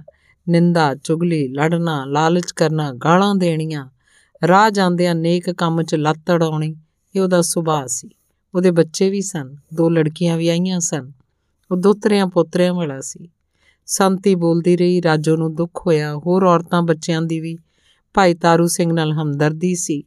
ਨਿੰਦਾ, 0.50 0.96
ਚੁਗਲੀ, 0.96 1.48
ਲੜਨਾ, 1.48 2.06
ਲਾਲਚ 2.06 2.52
ਕਰਨਾ, 2.52 2.94
ਗਾਲਾਂ 2.94 3.36
ਦੇਣੀਆਂ। 3.36 3.90
ਰਾਹ 4.48 4.70
ਜਾਂਦਿਆਂ 4.70 5.16
ਨੇਕ 5.16 5.52
ਕੰਮ 5.52 5.84
'ਚ 5.84 5.96
ਲੱਤ 5.96 6.32
ਅੜਾਉਣੀ। 6.32 6.76
ਇਹ 7.16 7.22
ਉਹਦਾ 7.22 7.42
ਸੁਭਾਅ 7.42 7.88
ਸੀ। 7.88 8.10
ਉਹਦੇ 8.56 8.72
ਬੱਚੇ 8.72 9.10
ਵੀ 9.10 9.22
ਸਨ, 9.22 9.56
ਦੋ 9.74 9.90
ਲੜਕੀਆਂ 9.90 10.38
ਵੀ 10.38 10.50
ਆਈਆਂ 10.50 10.80
ਸਨ। 10.80 11.12
ਉਹ 11.72 11.78
ਦੋਤਰਿਆਂ 11.78 12.28
ਪੋਤਰਿਆਂ 12.28 12.74
ਵਾਲਾ 12.74 13.02
ਸੀ। 13.02 13.30
ਸੰਤੀ 13.86 14.36
ਬੋਲਦੀ 14.36 14.78
ਰਹੀ, 14.78 15.02
ਰਾਜੋ 15.02 15.36
ਨੂੰ 15.36 15.56
ਦੁੱਖ 15.56 15.88
ਹੋਇਆ। 15.88 16.16
ਹੋਰ 16.16 16.44
ਔਰਤਾਂ 16.44 16.82
ਬੱਚਿਆਂ 16.82 17.22
ਦੀ 17.22 17.40
ਵੀ 17.40 17.58
ਭਾਈ 18.14 18.34
ਤਾਰੂ 18.34 18.68
ਸਿੰਘ 18.68 18.94
ਨਾਲ 18.94 19.12
ਹਮਦਰਦੀ 19.12 19.76
ਸੀ। 19.76 20.04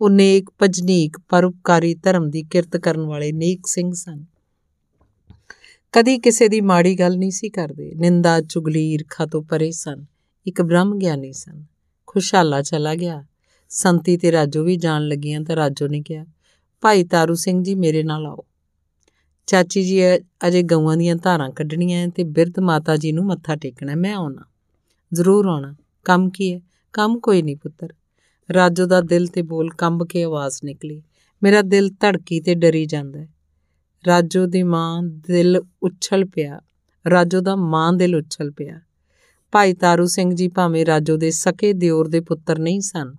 ਉਹ 0.00 0.10
ਨੇਕ 0.10 0.50
ਭਜਨੀਕ 0.62 1.16
ਪਰਉਪਕਾਰੀ 1.28 1.94
ਧਰਮ 1.94 2.30
ਦੀ 2.30 2.42
ਕਿਰਤ 2.42 2.76
ਕਰਨ 2.76 3.00
ਵਾਲੇ 3.00 3.32
ਨੇਕ 3.32 3.66
ਸਿੰਘ 3.66 3.92
ਸਨ। 3.92 4.24
ਕਦੀ 5.92 6.18
ਕਿਸੇ 6.18 6.48
ਦੀ 6.48 6.60
ਮਾੜੀ 6.60 6.98
ਗੱਲ 6.98 7.16
ਨਹੀਂ 7.16 7.30
ਸੀ 7.30 7.48
ਕਰਦੇ। 7.48 7.92
ਨਿੰਦਾ, 7.96 8.40
ਚੁਗਲੀ, 8.40 8.92
ਈਰਖਾ 8.94 9.26
ਤੋਂ 9.26 9.42
ਪਰੇ 9.42 9.70
ਸਨ। 9.70 10.04
ਇੱਕ 10.46 10.62
ਬ੍ਰਹਮ 10.62 10.98
ਗਿਆਨੀ 10.98 11.32
ਸਨ। 11.32 11.64
ਖੁਸ਼ਹਾਲਾ 12.06 12.62
ਚਲਾ 12.62 12.94
ਗਿਆ। 12.94 13.24
ਸੰਤੀ 13.68 14.16
ਤੇ 14.16 14.32
ਰਾਜੋ 14.32 14.64
ਵੀ 14.64 14.76
ਜਾਣ 14.76 15.08
ਲੱਗੀਆਂ 15.08 15.40
ਤਾਂ 15.40 15.56
ਰਾਜੋ 15.56 15.88
ਨੇ 15.88 16.00
ਕਿਹਾ 16.00 16.24
ਭਾਈ 16.80 17.04
ਤਾਰੂ 17.04 17.34
ਸਿੰਘ 17.34 17.64
ਜੀ 17.64 17.74
ਮੇਰੇ 17.74 18.02
ਨਾਲ 18.02 18.26
ਆਓ। 18.26 18.44
ਚਾਚੀ 19.46 19.84
ਜੀ 19.84 20.16
ਅਜੇ 20.16 20.62
ਗਊਆਂ 20.62 20.96
ਦੀਆਂ 20.96 21.16
ਧਾਰਾਂ 21.16 21.50
ਕੱਢਣੀਆਂ 21.50 22.08
ਤੇ 22.08 22.24
ਬਿਰਧ 22.24 22.58
ਮਾਤਾ 22.60 22.96
ਜੀ 22.96 23.12
ਨੂੰ 23.12 23.24
ਮੱਥਾ 23.24 23.56
ਟੇਕਣਾ 23.56 23.94
ਮੈਂ 23.94 24.14
ਆਉਣਾ। 24.14 24.42
ਜ਼ਰੂਰ 25.12 25.46
ਆਉਣਾ। 25.46 25.74
ਕੰਮ 26.04 26.30
ਕੀ 26.30 26.54
ਹੈ? 26.54 26.60
ਕੰਮ 26.92 27.20
ਕੋਈ 27.20 27.42
ਨਹੀਂ 27.42 27.56
ਪੁੱਤਰ। 27.56 27.88
ਰਾਜੋ 28.54 28.86
ਦਾ 28.86 29.00
ਦਿਲ 29.00 29.26
ਤੇ 29.26 29.42
ਬੋਲ 29.42 29.70
ਕੰਬ 29.70 30.06
ਕੇ 30.06 30.22
ਆਵਾਜ਼ 30.22 30.58
ਨਿਕਲੀ। 30.64 31.02
ਮੇਰਾ 31.42 31.62
ਦਿਲ 31.62 31.90
ਧੜਕੀ 31.90 32.40
ਤੇ 32.40 32.54
ਡਰੀ 32.54 32.86
ਜਾਂਦਾ 32.86 33.18
ਹੈ। 33.18 33.28
ਰਾਜੋ 34.06 34.46
ਦੀ 34.46 34.62
ਮਾਂ 34.62 35.02
ਦਿਲ 35.02 35.62
ਉੱਛਲ 35.82 36.24
ਪਿਆ। 36.24 36.60
ਰਾਜੋ 37.10 37.40
ਦਾ 37.40 37.56
ਮਾਂ 37.56 37.92
ਦਿਲ 37.92 38.16
ਉੱਛਲ 38.16 38.50
ਪਿਆ। 38.50 38.80
ਭਾਈ 39.52 39.72
ਤਾਰੂ 39.74 40.06
ਸਿੰਘ 40.06 40.34
ਜੀ 40.34 40.48
ਭਾਵੇਂ 40.48 40.86
ਰਾਜੋ 40.86 41.16
ਦੇ 41.16 41.30
ਸਕੇ 41.30 41.72
ਦਿਓਰ 41.72 42.08
ਦੇ 42.08 42.20
ਪੁੱਤਰ 42.20 42.58
ਨਹੀਂ 42.58 42.80
ਸਨ 42.80 43.14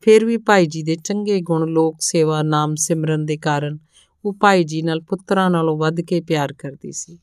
ਫਿਰ 0.00 0.24
ਵੀ 0.24 0.36
ਭਾਈ 0.36 0.66
ਜੀ 0.66 0.82
ਦੇ 0.82 0.96
ਚੰਗੇ 0.96 1.40
ਗੁਣ, 1.40 1.68
ਲੋਕ 1.68 1.96
ਸੇਵਾ, 2.00 2.42
ਨਾਮ 2.42 2.74
ਸਿਮਰਨ 2.74 3.24
ਦੇ 3.24 3.36
ਕਾਰਨ 3.36 3.78
ਉਹ 4.24 4.34
ਭਾਈ 4.34 4.64
ਜੀ 4.64 4.82
ਨਾਲ 4.82 5.00
ਪੁੱਤਰਾਂ 5.00 5.50
ਨਾਲੋਂ 5.50 5.78
ਵੱਧ 5.78 6.00
ਕੇ 6.00 6.20
ਪਿਆਰ 6.20 6.52
ਕਰਦੀ 6.52 6.92
ਸੀ। 6.92 7.18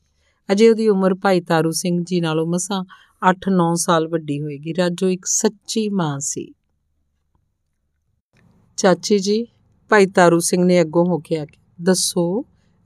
ਅਜੇ 0.52 0.68
ਉਹਦੀ 0.68 0.88
ਉਮਰ 0.88 1.14
ਭਾਈ 1.14 1.40
ਤਾਰੂ 1.40 1.70
ਸਿੰਘ 1.70 2.04
ਜੀ 2.04 2.20
ਨਾਲੋਂ 2.20 2.46
ਮਸਾਂ 2.46 2.84
8-9 3.22 3.74
ਸਾਲ 3.74 4.08
ਵੱਡੀ 4.08 4.42
ਹੋਏਗੀ। 4.42 4.74
ਰਾਜੋ, 4.74 5.08
ਇੱਕ 5.08 5.24
ਸੱਚੀ 5.24 5.88
ਮਾਂ 5.88 6.20
ਸੀ। 6.20 6.54
ਚਾਚੀ 8.76 9.18
ਜੀ, 9.18 9.46
ਭਾਈ 9.88 10.06
ਤਾਰੂ 10.06 10.38
ਸਿੰਘ 10.38 10.64
ਨੇ 10.64 10.80
ਅੱਗੋਂ 10.80 11.04
ਹੋ 11.04 11.18
ਕੇ 11.18 11.38
ਆਖਿਆ 11.38 11.74
ਦੱਸੋ, 11.82 12.44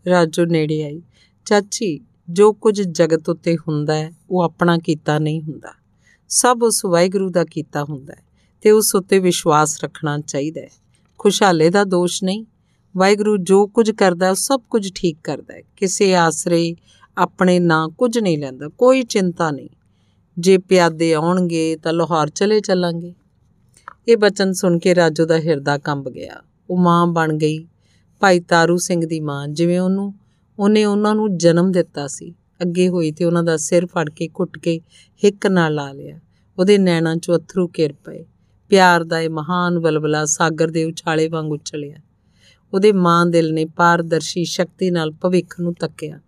ਰਾਜੋ 0.09 0.45
ਨੇੜੇ 0.45 0.85
ਆਈ? 0.85 1.03
ਚਾਚੀ, 1.45 2.01
ਜੋ 2.31 2.53
ਕੁਝ 2.53 2.83
ਜਗਤ 2.83 3.29
ਉੱਤੇ 3.29 3.57
ਹੁੰਦਾ 3.57 3.95
ਹੈ, 3.95 4.13
ਉਹ 4.31 4.43
ਆਪਣਾ 4.43 4.79
ਕੀਤਾ 4.79 5.19
ਨਹੀਂ 5.19 5.43
ਹੁੰਦਾ। 5.43 5.75
ਸਭ 6.29 6.59
ਉਸ 6.63 6.85
ਵਾਹਿਗੁਰੂ 6.85 7.31
ਦਾ 7.31 7.45
ਕੀਤਾ 7.45 7.85
ਹੁੰਦਾ 7.85 8.15
ਹੈ। 8.15 8.28
ਤੇ 8.61 8.71
ਉਸ 8.71 8.95
ਉੱਤੇ 8.95 9.19
ਵਿਸ਼ਵਾਸ 9.19 9.85
ਰੱਖਣਾ 9.85 10.19
ਚਾਹੀਦਾ 10.19 10.61
ਹੈ। 10.61 10.69
ਖੁਸ਼ਹਾਲੇ 11.19 11.71
ਦਾ 11.71 11.85
ਦੋਸ਼ 11.85 12.25
ਨਹੀਂ। 12.25 12.45
ਵਾਹਿਗੁਰੂ 12.97 13.37
ਜੋ 13.37 13.67
ਕੁਝ 13.67 13.91
ਕਰਦਾ 13.91 14.31
ਉਹ 14.31 14.35
ਸਭ 14.35 14.61
ਕੁਝ 14.71 14.93
ਠੀਕ 14.95 15.19
ਕਰਦਾ 15.25 15.55
ਹੈ। 15.55 15.63
ਕਿਸੇ 15.77 16.15
ਆਸਰੇ 16.15 16.77
ਆਪਣੇ 17.19 17.59
ਨਾਂ 17.59 17.89
ਕੁਝ 17.89 18.19
ਨਹੀਂ 18.19 18.39
ਲੈਂਦਾ, 18.39 18.69
ਕੋਈ 18.69 19.03
ਚਿੰਤਾ 19.03 19.51
ਨਹੀਂ। 19.51 19.69
ਜੇ 20.39 20.59
ਪਿਆਦੇ 20.59 21.13
ਆਉਣਗੇ 21.13 21.77
ਤਾਂ 21.77 21.93
ਲਾਹੌਰ 21.93 22.29
ਚਲੇ 22.29 22.61
ਚੱਲਾਂਗੇ। 22.61 23.15
ਇਹ 24.09 24.17
ਬਚਨ 24.17 24.53
ਸੁਣ 24.53 24.79
ਕੇ 24.79 24.95
ਰਾਜੋ 24.95 25.27
ਦਾ 25.27 25.39
ਹਿਰਦਾ 25.39 25.79
ਕੰਬ 25.79 26.11
ਗਿਆ। 26.11 26.37
ਉਹ 26.71 26.79
ਮਾਂ 26.79 27.07
ਬਣ 27.07 27.37
ਗਈ। 27.37 27.67
ਭਾਈ 28.21 28.41
ਤਾਰੂ 28.41 28.77
ਸਿੰਘ 28.77 29.07
ਦੀ 29.07 29.21
ਮਾਂ, 29.21 29.49
ਜਿਵੇਂ 29.49 29.81
ਉਹਨੂੰ, 29.81 30.15
ਉਹਨੇ 30.59 30.85
ਉਹਨਾਂ 30.85 31.15
ਨੂੰ 31.15 31.39
ਜਨਮ 31.39 31.73
ਦਿੱਤਾ 31.73 32.07
ਸੀ। 32.07 32.35
ਅੱਗੇ 32.63 32.89
ਹੋਈ 32.89 33.13
ਤੇ 33.13 33.25
ਉਹਨਾਂ 33.25 33.43
ਦਾ 33.43 33.57
ਸਿਰ 33.57 33.87
ਫੜ 33.87 34.11
ਕੇ 34.11 34.29
ਘੁੱਟ 34.29 34.59
ਕੇ 34.59 34.81
ਹਿੱਕ 35.25 35.47
ਨਾਲ 35.47 35.75
ਲਾ 35.75 35.93
ਲਿਆ। 35.93 36.21
ਉਹਦੇ 36.59 36.79
ਨੈਣਾਂ 36.79 37.17
'ਚੋਂ 37.17 37.39
ਅਥਰੂ 37.39 37.69
ਕਿਰ 37.69 37.93
ਪਏ। 37.93 38.25
ਪਿਆਰ 38.69 39.05
ਦਾ 39.05 39.21
ਇਹ 39.21 39.31
ਮਹਾਨ 39.31 39.79
ਬਲਬਲਾ 39.79 40.25
ਸਾਗਰ 40.25 40.71
ਦੇ 40.71 40.85
ਉਛਾਲੇ 40.85 41.29
ਵਾਂਗ 41.29 41.53
ਉਛਲਿਆ। 41.53 41.97
ਉਹਦੇ 42.75 42.93
ਮਾਂ 42.93 43.27
ਦਿਲ 43.27 43.55
ਨੇ 43.55 43.65
ਪਾਰਦਰਸ਼ੀ 43.65 44.45
ਸ਼ਕਤੀ 44.45 44.91
ਨਾਲ 44.91 45.11
ਭਵਿੱਖ 45.11 45.61
ਨੂੰ 45.61 45.75
ਤੱਕਿਆ। 45.75 46.21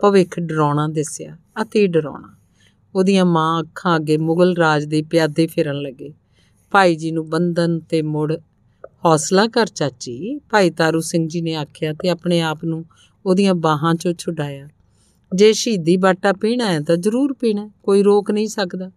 ਭਵਿੱਖ 0.00 0.40
ਡਰਾਉਣਾ 0.40 0.88
ਦਿਸਿਆ 0.88 1.36
ਅਤੀ 1.62 1.86
ਡਰਾਉਣਾ। 1.86 2.34
ਉਹਦੀਆਂ 2.94 3.24
ਮਾਂ 3.24 3.62
ਅੱਖਾਂ 3.62 3.96
ਅੱਗੇ 3.96 4.16
ਮੁਗਲ 4.16 4.56
ਰਾਜ 4.56 4.84
ਦੇ 4.84 5.02
ਪਿਆਦੇ 5.02 5.46
ਫਿਰਨ 5.46 5.82
ਲੱਗੇ। 5.82 6.12
ਭਾਈ 6.70 6.96
ਜੀ 6.96 7.10
ਨੂੰ 7.10 7.30
ਬੰਧਨ 7.30 7.80
ਤੇ 7.80 8.02
ਮੁੜ 8.02 8.36
ਹੌਸਲਾ 9.04 9.46
ਕਰ 9.46 9.66
ਚਾਚੀ, 9.66 10.38
ਭਾਈ 10.38 10.70
ਤਾਰੂ 10.70 11.00
ਸਿੰਘ 11.00 11.28
ਜੀ 11.28 11.40
ਨੇ 11.40 11.54
ਆਖਿਆ 11.54 11.92
ਤੇ 11.92 12.08
ਆਪਣੇ 12.08 12.40
ਆਪ 12.40 12.64
ਨੂੰ 12.64 12.84
ਉਹਦੀਆਂ 13.26 13.54
ਬਾਹਾਂ 13.54 13.94
'ਚੋਂ 13.94 14.12
ਛੁਡਾਇਆ। 14.12 14.68
ਜੇ 15.34 15.52
ਸ਼ਹੀਦੀ 15.52 15.96
ਬਾਟਾ 15.96 16.32
ਪੀਣਾ 16.32 16.72
ਹੈ 16.72 16.80
ਤਾਂ 16.80 16.96
ਜ਼ਰੂਰ 16.96 17.32
ਪੀਣਾ 17.32 17.70
ਕੋਈ 17.82 18.02
ਰੋਕ 18.02 18.30
ਨਹੀਂ 18.30 18.48
ਸਕਦਾ। 18.48 18.90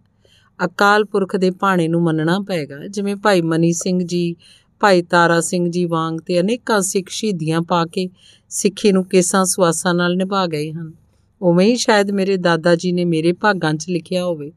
ਅਕਾਲ 0.66 1.06
ਪੁਰਖ 1.06 1.36
ਦੇ 1.36 1.52
ਭਾਣੇ 1.52 1.88
ਨੂੰ 1.88 2.04
ਮੰਨਣਾ 2.04 2.40
ਪਏਗਾ। 2.40 2.88
ਜਿਵੇਂ 2.88 3.16
ਭਾਈ 3.16 3.42
ਮਨੀ 3.42 3.74
ਸਿੰਘ 3.74 4.04
ਜੀ, 4.04 4.36
ਭਾਈ 4.80 5.02
ਤਾਰਾ 5.02 5.42
ਸਿੰਘ 5.42 5.72
ਜੀ 5.72 5.86
ਵਾਂਗ 5.86 6.18
ਤੇ 6.18 6.40
ਅਨੇਕਾਂ 6.40 6.82
ਸਿੱਖ 6.82 7.10
ਸ਼ਹੀਦੀਆਂ 7.10 7.62
ਪਾ 7.62 7.86
ਕੇ 7.86 8.10
ਸਿੱਖੀ 8.50 8.92
ਨੂੰ 8.92 9.06
ਕੇਸਾਂ 9.06 9.46
ਸੁਆਸਾਂ 9.46 9.94
ਨਾਲ 9.94 10.16
ਨਿਭਾ 10.16 10.48
ਗਏ 10.48 10.72
ਹਨ। 10.72 10.94
ਉਵੇਂ 11.42 11.68
ਹੀ 11.68 11.76
ਸ਼ਾਇਦ 11.76 12.12
ਮੇਰੇ 12.12 12.38
ਦਾਦਾ 12.38 12.76
ਜੀ 12.76 12.92
ਨੇ 12.92 13.06
ਮੇਰੇ 13.06 13.34
ਭਾਗਾਂ 13.34 13.74
'ਚ 13.74 13.86
ਲਿਖਿਆ 13.90 14.26
ਹੋਵੇ, 14.26 14.52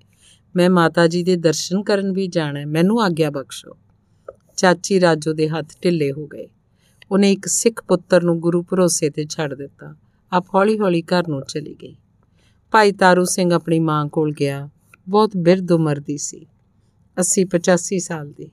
ਮੈਂ 0.56 0.70
ਮਾਤਾ 0.70 1.06
ਜੀ 1.06 1.22
ਦੇ 1.22 1.36
ਦਰਸ਼ਨ 1.36 1.82
ਕਰਨ 1.82 2.12
ਵੀ 2.12 2.26
ਜਾਣਾ 2.26 2.60
ਮੈਨੂੰ 2.66 3.02
ਆਗਿਆ 3.02 3.30
ਬਖਸ਼ੋ। 3.30 3.76
ਚਾਚੀ 4.56 5.00
ਰਾਜੋ 5.00 5.32
ਦੇ 5.32 5.48
ਹੱਥ 5.48 5.66
ਢਿੱਲੇ 5.84 6.12
ਹੋ 6.12 6.26
ਗਏ। 6.26 6.48
ਉਹਨੇ 7.10 7.32
ਇੱਕ 7.32 7.46
ਸਿੱਖ 7.46 7.84
ਪੁੱਤਰ 7.84 8.22
ਨੂੰ 8.22 8.40
ਗੁਰੂ 8.40 8.62
ਭਰੋਸੇ 8.62 9.10
ਤੇ 9.10 9.26
ਛੱਡ 9.30 9.54
ਦਿੱਤਾ। 9.54 9.94
ਆਪ 10.32 10.46
ਹੌਲੀ-ਹੌਲੀ 10.54 11.02
ਘਰ 11.02 11.28
ਨੂੰ 11.28 11.42
ਚਲੀ 11.48 11.76
ਗਈ। 11.82 11.96
ਭਾਈ 12.70 12.92
ਤਾਰੂ 12.92 13.24
ਸਿੰਘ 13.24 13.54
ਆਪਣੀ 13.54 13.78
ਮਾਂ 13.78 14.06
ਕੋਲ 14.06 14.32
ਗਿਆ। 14.32 14.68
ਬਹੁਤ 15.08 15.36
ਬਿਰਧ 15.36 15.72
ਉਮਰ 15.72 16.00
ਦੀ 16.00 16.16
ਸੀ 16.18 16.46
80 17.16 17.44
85 17.44 17.98
ਸਾਲ 17.98 18.30
ਦੀ। 18.30 18.50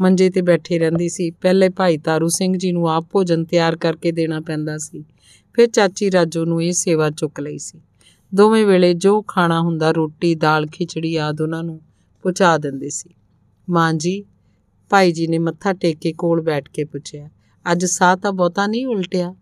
ਮੰਜੇ 0.00 0.30
ਤੇ 0.30 0.42
ਬੈਠੀ 0.42 0.78
ਰਹਿੰਦੀ 0.78 1.08
ਸੀ। 1.08 1.30
ਪਹਿਲੇ 1.30 1.68
ਭਾਈ 1.68 1.98
ਤਾਰੂ 1.98 2.28
ਸਿੰਘ 2.28 2.56
ਜੀ 2.56 2.72
ਨੂੰ 2.72 2.88
ਆਪ 2.90 3.06
ਭੋਜਨ 3.10 3.44
ਤਿਆਰ 3.44 3.76
ਕਰਕੇ 3.76 4.12
ਦੇਣਾ 4.12 4.40
ਪੈਂਦਾ 4.40 4.78
ਸੀ। 4.78 5.04
ਫਿਰ 5.54 5.66
ਚਾਚੀ 5.66 6.10
ਰਾਜੋ 6.10 6.44
ਨੂੰ 6.44 6.62
ਇਹ 6.62 6.72
ਸੇਵਾ 6.72 7.10
ਚੁੱਕ 7.10 7.40
ਲਈ 7.40 7.58
ਸੀ। 7.58 7.80
ਦੋਵੇਂ 8.34 8.66
ਵੇਲੇ 8.66 8.94
ਜੋ 8.94 9.22
ਖਾਣਾ 9.22 9.60
ਹੁੰਦਾ, 9.60 9.90
ਰੋਟੀ, 9.90 10.34
ਦਾਲ, 10.34 10.66
ਖਿਚੜੀ 10.66 11.16
ਆਦ 11.16 11.40
ਉਹਨਾਂ 11.40 11.62
ਨੂੰ 11.62 11.80
ਪਹੁੰਚਾ 12.22 12.58
ਦਿੰਦੇ 12.58 12.88
ਸੀ। 12.88 13.10
ਮਾਂ 13.70 13.92
ਜੀ, 13.94 14.24
ਭਾਈ 14.90 15.12
ਜੀ 15.12 15.26
ਨੇ 15.26 15.38
ਮੱਥਾ 15.38 15.72
ਟੇਕ 15.72 15.98
ਕੇ 15.98 16.12
ਕੋਲ 16.12 16.40
ਬੈਠ 16.40 16.68
ਕੇ 16.68 16.84
ਪੁੱਛਿਆ, 16.84 17.30
ਅੱਜ 17.72 17.84
ਸਾਹ 17.84 18.16
ਤਾਂ 18.16 18.32
ਬਹੁਤਾ 18.32 18.66
ਨਹੀਂ 18.66 18.86
ਉਲਟਿਆ? 18.86 19.34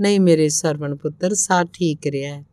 ਨਹੀਂ 0.00 0.20
ਮੇਰੇ 0.20 0.48
ਸਰਵਣ 0.48 0.96
ਪੁੱਤਰ, 0.96 1.34
ਸਾਹ 1.34 1.64
ਠੀਕ 1.72 2.06
ਰਿਹਾ 2.06 2.34
ਹੈ। 2.34 2.44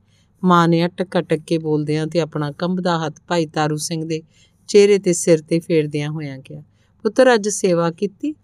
ਮਾਂ 0.43 0.67
ਨੇ 0.67 0.85
ਅਟਕ 0.85 1.19
ਅਟਕ 1.19 1.39
ਕੇ 1.47 1.57
ਬੋਲਦਿਆਂ 1.57 2.07
ਤੇ 2.07 2.19
ਆਪਣਾ 2.19 2.51
ਕੰਬਦਾ 2.51 3.05
ਹੱਥ 3.05 3.15
ਭਾਈ 3.27 3.45
ਤਾਰੂ 3.45 3.75
ਸਿੰਘ 3.75 4.05
ਦੇ 4.05 4.21
ਚਿਹਰੇ 4.67 4.99
ਤੇ 4.99 5.13
ਸਿਰ 5.13 5.41
ਤੇ 5.41 5.59
ਫੇਰਦਿਆਂ 5.59 6.09
ਹੋਇਆਂ 6.09 6.39
ਕਿਹਾ, 6.39 6.61
ਪੁੱਤਰ, 7.03 7.33
ਅੱਜ 7.33 7.49
ਸੇਵਾ 7.49 7.91
ਕੀਤੀ? 7.91 8.35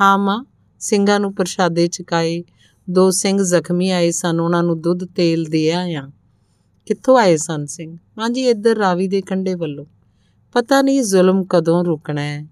ਹਾਂ 0.00 0.18
ਮਾਂ, 0.18 0.44
ਸਿੰਘਾਂ 0.80 1.20
ਨੂੰ 1.20 1.34
ਪ੍ਰਸ਼ਾਦੇ 1.34 1.86
ਚਕਾਏ। 1.86 2.44
ਦੋ 2.90 3.10
ਸਿੰਘ 3.10 3.42
ਜ਼ਖਮੀ 3.42 3.90
ਆਏ 3.90 4.10
ਸਨ, 4.10 4.40
ਉਹਨਾਂ 4.40 4.62
ਨੂੰ 4.62 4.80
ਦੁੱਧ, 4.80 5.04
ਤੇਲ 5.04 5.44
ਦੇ 5.44 5.72
ਆਇਆ। 5.72 6.10
ਕਿੱਥੋਂ 6.86 7.18
ਆਏ 7.18 7.36
ਸਨ 7.36 7.66
ਸਿੰਘ? 7.66 7.98
ਮਾਂ 8.18 8.30
ਜੀ, 8.30 8.48
ਇੱਧਰ 8.48 8.76
ਰਾਵੀ 8.76 9.08
ਦੇ 9.08 9.20
ਕੰਢੇ 9.20 9.54
ਵੱਲੋਂ। 9.54 9.86
ਪਤਾ 10.52 10.82
ਨਹੀਂ 10.82 11.02
ਜ਼ੁਲਮ 11.02 11.44
ਕਦੋਂ 11.44 11.84
ਰੁਕਣਾ 11.84 12.20
ਹੈ। 12.20 12.46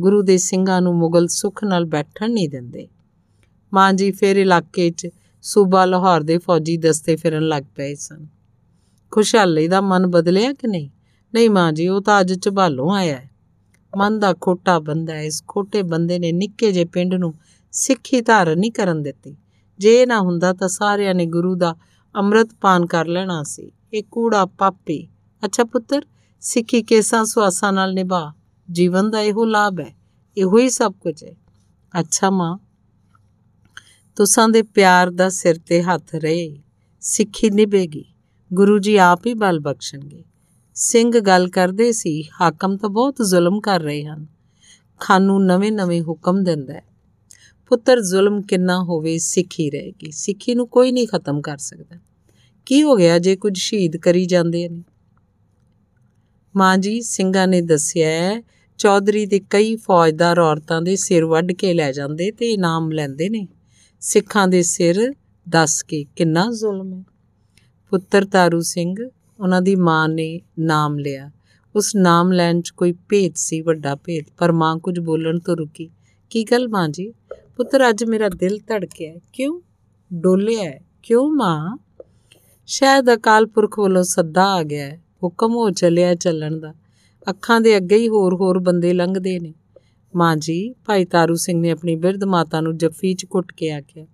ਗੁਰੂ 0.00 0.22
ਦੇ 0.22 0.36
ਸਿੰਘਾਂ 0.36 0.82
ਨੂੰ 0.82 0.94
ਮੁਗਲ 0.94 1.26
ਸੁਖ 1.26 1.64
ਨਾਲ 1.64 1.84
ਬੈਠਣ 1.84 2.30
ਨਹੀਂ 2.30 2.48
ਦਿੰਦੇ। 2.48 2.88
ਮਾਂ 3.74 3.92
ਜੀ, 3.92 4.12
ਫਿਰ 4.12 4.36
ਇਲਾਕੇ 4.36 4.90
'ਚ 4.90 5.08
ਸੂਬਾ 5.42 5.84
ਲਾਹੌਰ 5.84 6.20
ਦੇ 6.20 6.38
ਫੌਜੀ 6.38 6.76
ਦਸਤੇ 6.76 7.16
ਫਿਰਨ 7.16 7.48
ਲੱਗ 7.48 7.62
ਪਏ 7.76 7.94
ਸਨ। 7.94 8.33
ਖੁਸ਼ਹਾਲੀ 9.14 9.68
ਦਾ 9.68 9.80
ਮਨ 9.80 10.06
ਬਦਲਿਆ 10.06 10.52
ਕਿ 10.52 10.66
ਨਹੀਂ? 10.66 10.90
ਨਹੀਂ 11.34 11.50
ਮਾਂ 11.50 11.72
ਜੀ, 11.72 11.88
ਉਹ 11.88 12.02
ਤਾਂ 12.02 12.20
ਅੱਜ 12.20 12.42
ਝਬਾਲੋਂ 12.42 12.94
ਆਇਆ 12.94 13.16
ਹੈ। 13.16 13.30
ਮਨ 13.96 14.18
ਦਾ 14.18 14.34
ਖੋਟਾ 14.40 14.78
ਬੰਦਾ 14.78 15.20
ਇਸ 15.20 15.44
ਖੋਟੇ 15.48 15.82
ਬੰਦੇ 15.82 16.18
ਨੇ 16.18 16.32
ਨਿੱਕੇ 16.32 16.72
ਜੇ 16.72 16.84
ਪਿੰਡ 16.84 17.14
ਨੂੰ 17.14 17.34
ਸਿੱਖੀ 17.72 18.20
ਧਾਰਨ 18.20 18.58
ਨਹੀਂ 18.58 18.72
ਕਰਨ 18.72 19.02
ਦਿੱਤੀ। 19.02 19.36
ਜੇ 19.78 20.02
ਇਹ 20.02 20.06
ਨਾ 20.06 20.20
ਹੁੰਦਾ 20.20 20.52
ਤਾਂ 20.52 20.68
ਸਾਰਿਆਂ 20.68 21.14
ਨੇ 21.14 21.26
ਗੁਰੂ 21.26 21.54
ਦਾ 21.54 21.76
ਅੰਮ੍ਰਿਤ 22.16 22.48
ਪਾਨ 22.60 22.86
ਕਰ 22.86 23.06
ਲੈਣਾ 23.06 23.42
ਸੀ। 23.42 23.72
ਇਹ 23.94 24.02
ਕੂੜਾ 24.10 24.46
ਪਾਪੀ। 24.46 25.08
ਅੱਛਾ 25.44 25.64
ਪੁੱਤਰ, 25.64 26.02
ਸਿੱਖੀ 26.40 26.82
ਕੇਸਾਂ 26.82 27.24
ਸੁਆਸਾਂ 27.24 27.72
ਨਾਲ 27.72 27.94
ਨਿਭਾ। 27.94 28.32
ਜੀਵਨ 28.72 29.10
ਦਾ 29.10 29.20
ਇਹੋ 29.20 29.44
ਲਾਭ 29.44 29.80
ਹੈ। 29.80 29.96
ਇਹੋ 30.36 30.58
ਹੀ 30.58 30.70
ਸਭ 30.70 30.92
ਕੁਝ 30.92 31.24
ਹੈ। 31.24 31.36
ਅੱਛਾ 32.00 32.30
ਮਾਂ, 32.30 32.58
ਤੁਸਾਂ 34.16 34.48
ਦੇ 34.48 34.62
ਪਿਆਰ 34.62 35.10
ਦਾ 35.10 35.28
ਸਿਰ 35.28 35.58
ਤੇ 35.58 35.82
ਹੱਥ 35.82 36.14
ਰਹੇ। 36.14 36.62
ਸਿੱਖੀ 37.00 37.50
ਨਿਭੇਗੀ। 37.50 38.13
ਗੁਰੂ 38.52 38.78
ਜੀ 38.78 38.96
ਆਪ 38.96 39.26
ਹੀ 39.26 39.34
ਬਲ 39.34 39.60
ਬਖਸ਼ਣਗੇ। 39.60 40.24
ਸਿੰਘ 40.74 41.20
ਗੱਲ 41.20 41.48
ਕਰਦੇ 41.48 41.92
ਸੀ, 41.92 42.24
ਹਾਕਮ 42.40 42.76
ਤਾਂ 42.76 42.88
ਬਹੁਤ 42.88 43.16
ਜ਼ੁਲਮ 43.22 43.60
ਕਰ 43.60 43.80
ਰਹੇ 43.80 44.04
ਹਨ। 44.04 44.26
ਖਾਨੂ 45.00 45.38
ਨਵੇਂ-ਨਵੇਂ 45.38 46.02
ਹੁਕਮ 46.02 46.44
ਦਿੰਦਾ 46.44 46.74
ਹੈ। 46.74 46.84
ਪੁੱਤਰ 47.68 48.00
ਜ਼ੁਲਮ 48.00 48.42
ਕਿੰਨਾ 48.42 48.78
ਹੋਵੇ, 48.78 49.18
ਸਿੱਖੀ 49.18 49.70
ਰਹੇਗੀ। 49.70 50.10
ਸਿੱਖੀ 50.10 50.54
ਨੂੰ 50.54 50.68
ਕੋਈ 50.68 50.92
ਨਹੀਂ 50.92 51.08
ਖਤਮ 51.08 51.40
ਕਰ 51.40 51.56
ਸਕਦਾ। 51.56 51.96
ਕੀ 52.66 52.82
ਹੋ 52.82 52.96
ਗਿਆ 52.96 53.18
ਜੇ 53.18 53.36
ਕੁਝ 53.36 53.58
ਸ਼ਹੀਦ 53.58 53.96
ਕਰੀ 53.96 54.26
ਜਾਂਦੇ 54.26 54.68
ਨੇ? 54.68 54.84
ਮਾਂ 56.56 56.78
ਜੀ, 56.78 57.02
ਸਿੰਘਾਂ 57.02 57.48
ਨੇ 57.48 57.60
ਦੱਸਿਆ 57.60 58.42
ਚੌਧਰੀ 58.78 59.26
ਦੇ 59.26 59.40
ਕਈ 59.50 59.76
ਫੌਜਦਾਰ 59.76 60.38
ਔਰਤਾਂ 60.38 60.82
ਦੇ 60.82 60.96
ਸਿਰ 60.96 61.24
ਵੱਢ 61.24 61.52
ਕੇ 61.52 61.74
ਲੈ 61.74 61.92
ਜਾਂਦੇ 61.92 62.30
ਤੇ 62.30 62.52
ਇਨਾਮ 62.52 62.92
ਲੈਂਦੇ 62.92 63.28
ਨੇ। 63.28 63.48
ਸਿੱਖਾਂ 64.00 64.48
ਦੇ 64.48 64.62
ਸਿਰ 64.62 65.12
ਦੱਸ 65.48 65.82
ਕੇ 65.82 66.04
ਕਿੰਨਾ 66.16 66.50
ਜ਼ੁਲਮ 66.50 66.94
ਹੈ। 66.94 67.13
ਪੁੱਤਰ 67.94 68.24
ਤਾਰੂ 68.24 68.60
ਸਿੰਘ 68.60 69.08
ਉਹਨਾਂ 69.40 69.62
ਦੀ 69.62 69.76
ਮਾਂ 69.76 70.08
ਨੇ 70.08 70.40
ਨਾਮ 70.58 70.98
ਲਿਆ। 70.98 71.30
ਉਸ 71.76 71.96
ਨਾਮ 71.96 72.32
ਲੈਣ 72.32 72.60
'ਚ 72.60 72.70
ਕੋਈ 72.70 72.92
ਭੇਦ 72.92 73.32
ਸੀ, 73.36 73.60
ਵੱਡਾ 73.60 73.94
ਭੇਦ, 73.94 74.24
ਪਰ 74.38 74.52
ਮਾਂ 74.52 74.76
ਕੁਝ 74.76 75.00
ਬੋਲਣ 75.00 75.38
ਤੋਂ 75.38 75.56
ਰੁਕੀ। 75.56 75.90
ਕੀ 76.30 76.44
ਗੱਲ 76.44 76.68
ਮਾਂ 76.68 76.88
ਜੀ? 76.88 77.12
ਪੁੱਤਰ, 77.56 77.88
ਅੱਜ 77.88 78.04
ਮੇਰਾ 78.04 78.28
ਦਿਲ 78.28 78.58
ਧੜਕਿਆ 78.58 79.14
ਕਿਉਂ? 79.32 79.60
ਡੋਲਿਆ 80.14 80.72
ਕਿਉਂ 81.02 81.30
ਮਾਂ? 81.30 81.78
ਸ਼ਾਇਦ 82.66 83.14
ਅਕਾਲ 83.14 83.46
ਪੁਰਖ 83.46 83.78
ਵੱਲੋਂ 83.78 84.02
ਸੱਦਾ 84.02 84.44
ਆ 84.44 84.62
ਗਿਆ 84.62 84.86
ਹੈ। 84.86 85.02
ਹੁਕਮ 85.24 85.54
ਹੋ 85.54 85.70
ਚੱਲਿਆ 85.70 86.14
ਚੱਲਣ 86.14 86.60
ਦਾ। 86.60 86.74
ਅੱਖਾਂ 87.30 87.60
ਦੇ 87.60 87.76
ਅੱਗੇ 87.76 87.96
ਹੀ 87.96 88.08
ਹੋਰ-ਹੋਰ 88.08 88.58
ਬੰਦੇ 88.58 88.92
ਲੰਘਦੇ 88.92 89.38
ਨੇ। 89.40 89.54
ਮਾਂ 90.16 90.36
ਜੀ, 90.36 90.72
ਭਾਈ 90.72 91.04
ਤਾਰੂ 91.04 91.34
ਸਿੰਘ 91.34 91.60
ਨੇ 91.60 91.70
ਆਪਣੀ 91.70 91.96
ਬਿਰਧ 91.96 92.24
ਮਾਤਾ 92.24 92.60
ਨੂੰ 92.60 92.78
ਜੱਫੀ 92.78 93.14
'ਚ 93.14 93.24
ਕੁੱਟ 93.24 93.52
ਕੇ 93.52 93.70
ਆਖਿਆ। 93.70 94.06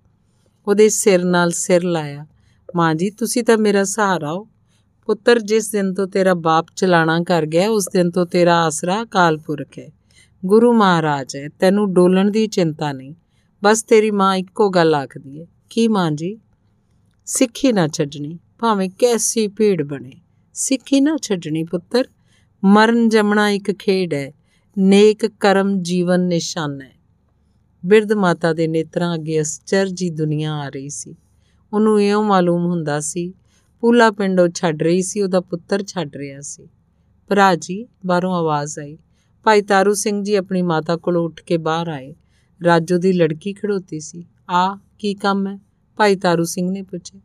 ਉਹਦੇ 0.69 0.89
ਸਿਰ 0.89 1.25
ਨਾਲ 1.25 1.51
ਸਿਰ 1.51 1.85
ਲਾਇਆ। 1.85 2.27
ਮਾਂ 2.77 2.95
ਜੀ, 2.95 3.11
ਤੁਸੀਂ 3.11 3.45
ਤਾਂ 3.45 3.59
ਮੇਰਾ 3.59 3.85
ਸਹਾਰਾ 3.85 4.33
ਹੋ। 4.33 4.45
ਪੁੱਤਰ, 5.07 5.41
ਜਿਸ 5.41 5.71
ਦਿਨ 5.71 5.95
ਤੋਂ 5.95 6.07
ਤੇਰਾ 6.07 6.35
ਬਾਪ 6.35 6.67
ਚਲਾਣਾ 6.77 7.23
ਕਰ 7.23 7.47
ਗਿਆ, 7.47 7.71
ਉਸ 7.71 7.89
ਦਿਨ 7.93 8.11
ਤੋਂ 8.11 8.27
ਤੇਰਾ 8.27 8.65
ਆਸਰਾ 8.65 9.03
ਅਕਾਲ 9.03 9.39
ਪੁਰਖ 9.39 9.79
ਹੈ। 9.79 9.91
ਗੁਰੂ 10.47 10.73
ਮਹਾਰਾਜ 10.73 11.37
ਹੈ, 11.37 11.49
ਤੈਨੂੰ 11.49 11.95
ਡੋਲਣ 11.95 12.31
ਦੀ 12.31 12.47
ਚਿੰਤਾ 12.47 12.93
ਨਹੀਂ। 12.93 13.15
ਬਸ 13.65 13.83
ਤੇਰੀ 13.83 14.11
ਮਾਂ 14.11 14.37
ਇੱਕੋ 14.37 14.71
ਗੱਲ 14.71 14.95
ਆਖਦੀ 14.95 15.41
ਹੈ। 15.41 15.47
ਕੀ 15.71 15.89
ਮਾਂ 15.89 16.11
ਜੀ? 16.11 16.39
ਸਿੱਖੀ 17.27 17.73
ਨਾ 17.73 17.89
ਛੱਡਣੀ, 17.89 18.39
ਭਾਵੇਂ 18.59 18.91
ਕੈਸੀ 18.91 19.49
ਭੀੜ 19.49 19.83
ਬਣੇ। 19.83 20.13
ਸਿੱਖੀ 20.55 21.01
ਨਾ 21.01 21.17
ਛੱਡਣੀ 21.23 21.65
ਪੁੱਤਰ, 21.65 22.05
ਮਰਨ 22.65 23.09
ਜਮਣਾ 23.09 23.51
ਇੱਕ 23.51 23.73
ਖੇਡ 23.73 24.15
ਹੈ, 24.15 24.33
ਨੇਕ 24.79 25.27
ਕਰਮ 25.27 25.83
ਜੀਵਨ 25.83 26.21
ਨਿਸ਼ਾਨ 26.21 26.81
ਹੈ। 26.81 27.01
ਬਿਰਧ 27.87 28.13
ਮਾਤਾ 28.13 28.53
ਦੇ 28.53 28.69
ਨੇਤਰਾਂ 28.69 29.15
ਅੱਗੇ 29.15 29.41
ਅਸਚਰਜੀ 29.41 30.11
ਦੁਨੀਆ 30.11 30.53
ਆ 30.55 30.69
ਰਹੀ 30.69 30.89
ਸੀ। 30.89 31.15
ਉਹਨੂੰ 31.73 32.03
ਇਉਂ 32.03 32.25
ਮਾਲੂਮ 32.25 32.67
ਹੁੰਦਾ 32.67 33.01
ਸੀ, 33.01 33.35
ਪੂਲਾ 33.81 34.11
ਪਿੰਡੋਂ 34.11 34.49
ਛੱਡ 34.49 34.83
ਰਹੀ 34.83 35.03
ਸੀ, 35.03 35.23
ਉਹਦਾ 35.23 35.41
ਪੁੱਤਰ 35.41 35.83
ਛੱਡ 35.83 36.17
ਰਿਹਾ 36.17 36.41
ਸੀ। 36.41 36.69
ਭਰਾ 37.29 37.55
ਜੀ, 37.55 37.89
ਬਾਹਰੋਂ 38.07 38.35
ਆਵਾਜ਼ 38.35 38.79
ਆਈ। 38.79 38.99
ਭਾਈ 39.45 39.63
ਤਾਰੂ 39.63 39.95
ਸਿੰਘ 39.95 40.25
ਜੀ 40.25 40.35
ਆਪਣੀ 40.35 40.63
ਮਾਤਾ 40.63 40.97
ਕੋਲ 40.97 41.17
ਉੱਠ 41.17 41.43
ਕੇ 41.43 41.57
ਬਾਹਰ 41.57 41.89
ਆਏ। 41.89 42.15
ਰਾਜੂ 42.65 42.99
ਦੀ 42.99 43.13
ਲੜਕੀ 43.13 43.53
ਖੜੋਤੀ 43.53 44.01
ਸੀ। 44.01 44.25
ਆ, 44.51 44.79
ਕੀ 44.99 45.15
ਕੰਮ 45.15 45.47
ਹੈ? 45.47 45.59
ਭਾਈ 45.97 46.17
ਤਾਰੂ 46.17 46.45
ਸਿੰਘ 46.45 46.71
ਨੇ 46.71 46.83
ਪੁੱਛਿਆ। 46.83 47.21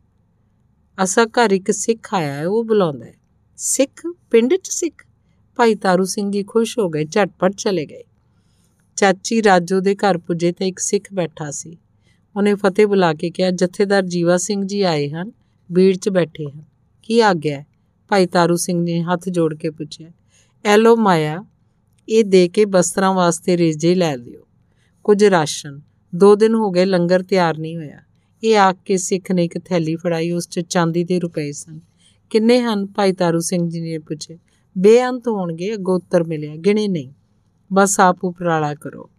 ਅਸਾ 1.02 1.24
ਘਰ 1.24 1.50
ਇੱਕ 1.50 1.70
ਸਿੱਖ 1.70 2.14
ਆਇਆ 2.14 2.34
ਹੈ, 2.34 2.46
ਉਹ 2.46 2.64
ਬੁਲਾਉਂਦਾ 2.64 3.06
ਹੈ। 3.06 3.14
ਸਿੱਖ? 3.56 4.02
ਪਿੰਡ 4.30 4.54
'ਚ 4.54 4.68
ਸਿੱਖ? 4.68 5.06
ਭਾਈ 5.56 5.74
ਤਾਰੂ 5.74 6.04
ਸਿੰਘ 6.04 6.32
ਜੀ 6.32 6.42
ਖੁਸ਼ 6.42 6.78
ਹੋ 6.78 6.88
ਗਏ, 6.88 7.04
ਝਟਪਟ 7.04 7.52
ਚਲੇ 7.52 7.86
ਗਏ। 7.86 8.04
ਚਾਚੀ 8.96 9.42
ਰਾਜੂ 9.42 9.80
ਦੇ 9.80 9.94
ਘਰ 9.94 10.18
ਪੁੱਜੇ 10.18 10.52
ਤੇ 10.52 10.68
ਇੱਕ 10.68 10.78
ਸਿੱਖ 10.78 11.14
ਬੈਠਾ 11.14 11.50
ਸੀ। 11.50 11.76
ਉਹਨੇ 12.36 12.54
ਫਤਿਹ 12.54 12.86
ਬੁਲਾ 12.86 13.14
ਕੇ 13.14 13.30
ਕਿਹਾ, 13.30 13.50
ਜਥੇਦਾਰ 13.50 14.02
ਜੀਵਾ 14.02 14.36
ਸਿੰਘ 14.36 14.66
ਜੀ 14.66 14.82
ਆਏ 14.82 15.08
ਹਨ 15.10 15.32
ਭੀੜ 15.74 15.96
'ਚ 15.96 16.08
ਬੈਠੇ 16.08 16.50
ਹਨ। 16.50 16.64
ਕੀ 17.02 17.20
ਆਗਿਆ 17.20 17.64
ਭਾਈ 18.08 18.26
ਤਾਰੂ 18.26 18.56
ਸਿੰਘ 18.56 18.82
ਨੇ 18.82 19.02
ਹੱਥ 19.02 19.28
ਜੋੜ 19.28 19.54
ਕੇ 19.54 19.70
ਪੁੱਛਿਆ 19.70 20.10
ਐਲੋ 20.64 20.96
ਮਾਇਆ, 20.96 21.44
ਇਹ 22.08 22.24
ਦੇ 22.24 22.48
ਕੇ 22.48 22.64
ਬਸਤਰਾਂ 22.64 23.14
ਵਾਸਤੇ 23.14 23.56
ਰੇਜੇ 23.56 23.94
ਲੈ 23.94 24.16
ਲਿਓ। 24.16 24.40
ਕੁਝ 25.04 25.24
ਰਾਸ਼ਨ, 25.24 25.80
ਦੋ 26.14 26.34
ਦਿਨ 26.34 26.54
ਹੋ 26.54 26.70
ਗਏ 26.70 26.84
ਲੰਗਰ 26.84 27.22
ਤਿਆਰ 27.22 27.58
ਨਹੀਂ 27.58 27.76
ਹੋਇਆ। 27.76 27.98
ਇਹ 28.44 28.58
ਆਖ 28.58 28.76
ਕੇ 28.84 28.96
ਸਿੱਖ 28.96 29.32
ਨੇ 29.32 29.44
ਇੱਕ 29.44 29.58
ਥੈਲੀ 29.58 29.96
ਫੜਾਈ, 29.96 30.32
ਉਸ 30.32 30.48
'ਚ 30.48 30.60
ਚਾਂਦੀ 30.60 31.04
ਦੇ 31.04 31.20
ਰੁਪਏ 31.20 31.52
ਸਨ। 31.52 31.80
ਕਿੰਨੇ 32.30 32.60
ਹਨ? 32.60 32.86
ਭਾਈ 32.86 33.12
ਤਾਰੂ 33.12 33.40
ਸਿੰਘ 33.40 33.70
ਜੀ 33.70 33.80
ਨੇ 33.80 33.98
ਪੁੱਛਿਆ, 33.98 34.36
ਬੇਅੰਤ 34.78 35.28
ਹੋਣਗੇ, 35.28 35.74
ਅੱਗੋਂ 35.74 35.94
ਉੱਤਰ 35.94 36.24
ਮਿਲਿਆ, 36.24 36.56
ਗਿਣੇ 36.56 36.88
ਨਹੀਂ। 36.88 37.12
ਬਸ 37.72 38.00
ਆਪ 38.00 38.24
ਉਪਰਾਲਾ 38.24 38.74
ਕਰੋ। 38.74 39.10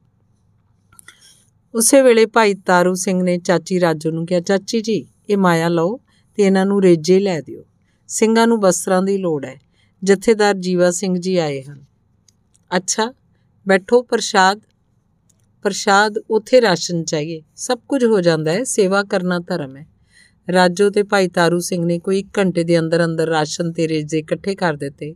ਉਸੇ 1.78 2.02
ਵੇਲੇ 2.02 2.26
ਭਾਈ 2.26 2.54
ਤਾਰੂ 2.54 2.94
ਸਿੰਘ 2.94 3.24
ਨੇ 3.24 3.38
ਚਾਚੀ 3.38 3.80
ਰਾਜੂ 3.80 4.12
ਨੂੰ 4.12 4.26
ਕਿਹਾ, 4.26 4.40
ਚਾਚੀ 4.40 4.82
ਜੀ, 4.82 5.08
ਇਹ 5.30 5.38
ਮਾਇਆ 5.38 5.68
ਲਓ 5.68 6.00
ਤੇ 6.36 6.44
ਇਹਨਾਂ 6.44 6.66
ਨੂੰ 6.66 6.82
ਰੇਜੇ 6.82 7.20
ਲੈ 7.20 7.42
ਦਿਓ। 7.42 7.64
ਸਿੰਘਾਂ 8.08 8.48
ਨੂੰ 8.48 8.60
ਬਸਤਰਾਂ 8.60 9.02
ਦੀ 9.02 9.18
ਲੋੜ 9.18 9.46
ਹੈ। 9.46 9.62
ਜਥੇਦਾਰ 10.04 10.54
ਜੀਵਾ 10.54 10.92
ਸਿੰਘ 10.92 11.18
ਜੀ 11.18 11.38
ਆਏ 11.38 11.64
ਹਨ। 11.64 11.86
ਅੱਛਾ, 12.78 13.14
ਬੈਠੋ 13.68 14.02
ਪ੍ਰਸ਼ਾਦ। 14.02 14.62
ਪ੍ਰਸ਼ਾਦ 15.64 16.18
ਉਥੇ 16.18 16.62
ਰਾਸ਼ਨ 16.62 17.04
ਚਾਹੀਏ। 17.04 17.42
ਸਭ 17.56 17.80
ਕੁਝ 17.88 18.06
ਹੋ 18.06 18.22
ਜਾਂਦਾ 18.22 18.52
ਹੈ, 18.52 18.64
ਸੇਵਾ 18.64 19.04
ਕਰਨਾ 19.04 19.40
ਧਰਮ 19.40 19.78
ਹੈ। 19.78 19.88
ਰਾਜੋ 20.54 20.90
ਤੇ 20.90 21.04
ਭਾਈ 21.04 21.28
ਤਾਰੂ 21.28 21.60
ਸਿੰਘ 21.60 21.86
ਨੇ 21.86 22.00
ਕੋਈ 22.00 22.20
1 22.20 22.28
ਘੰਟੇ 22.38 22.64
ਦੇ 22.64 22.80
ਅੰਦਰ 22.80 23.06
ਅੰਦਰ 23.06 23.28
ਰਾਸ਼ਨ 23.28 23.72
ਤੇ 23.72 23.88
ਰੇਜੇ 23.88 24.20
ਇਕੱਠੇ 24.20 24.56
ਕਰ 24.56 24.74
ਦਿੱਤੇ। 24.74 25.16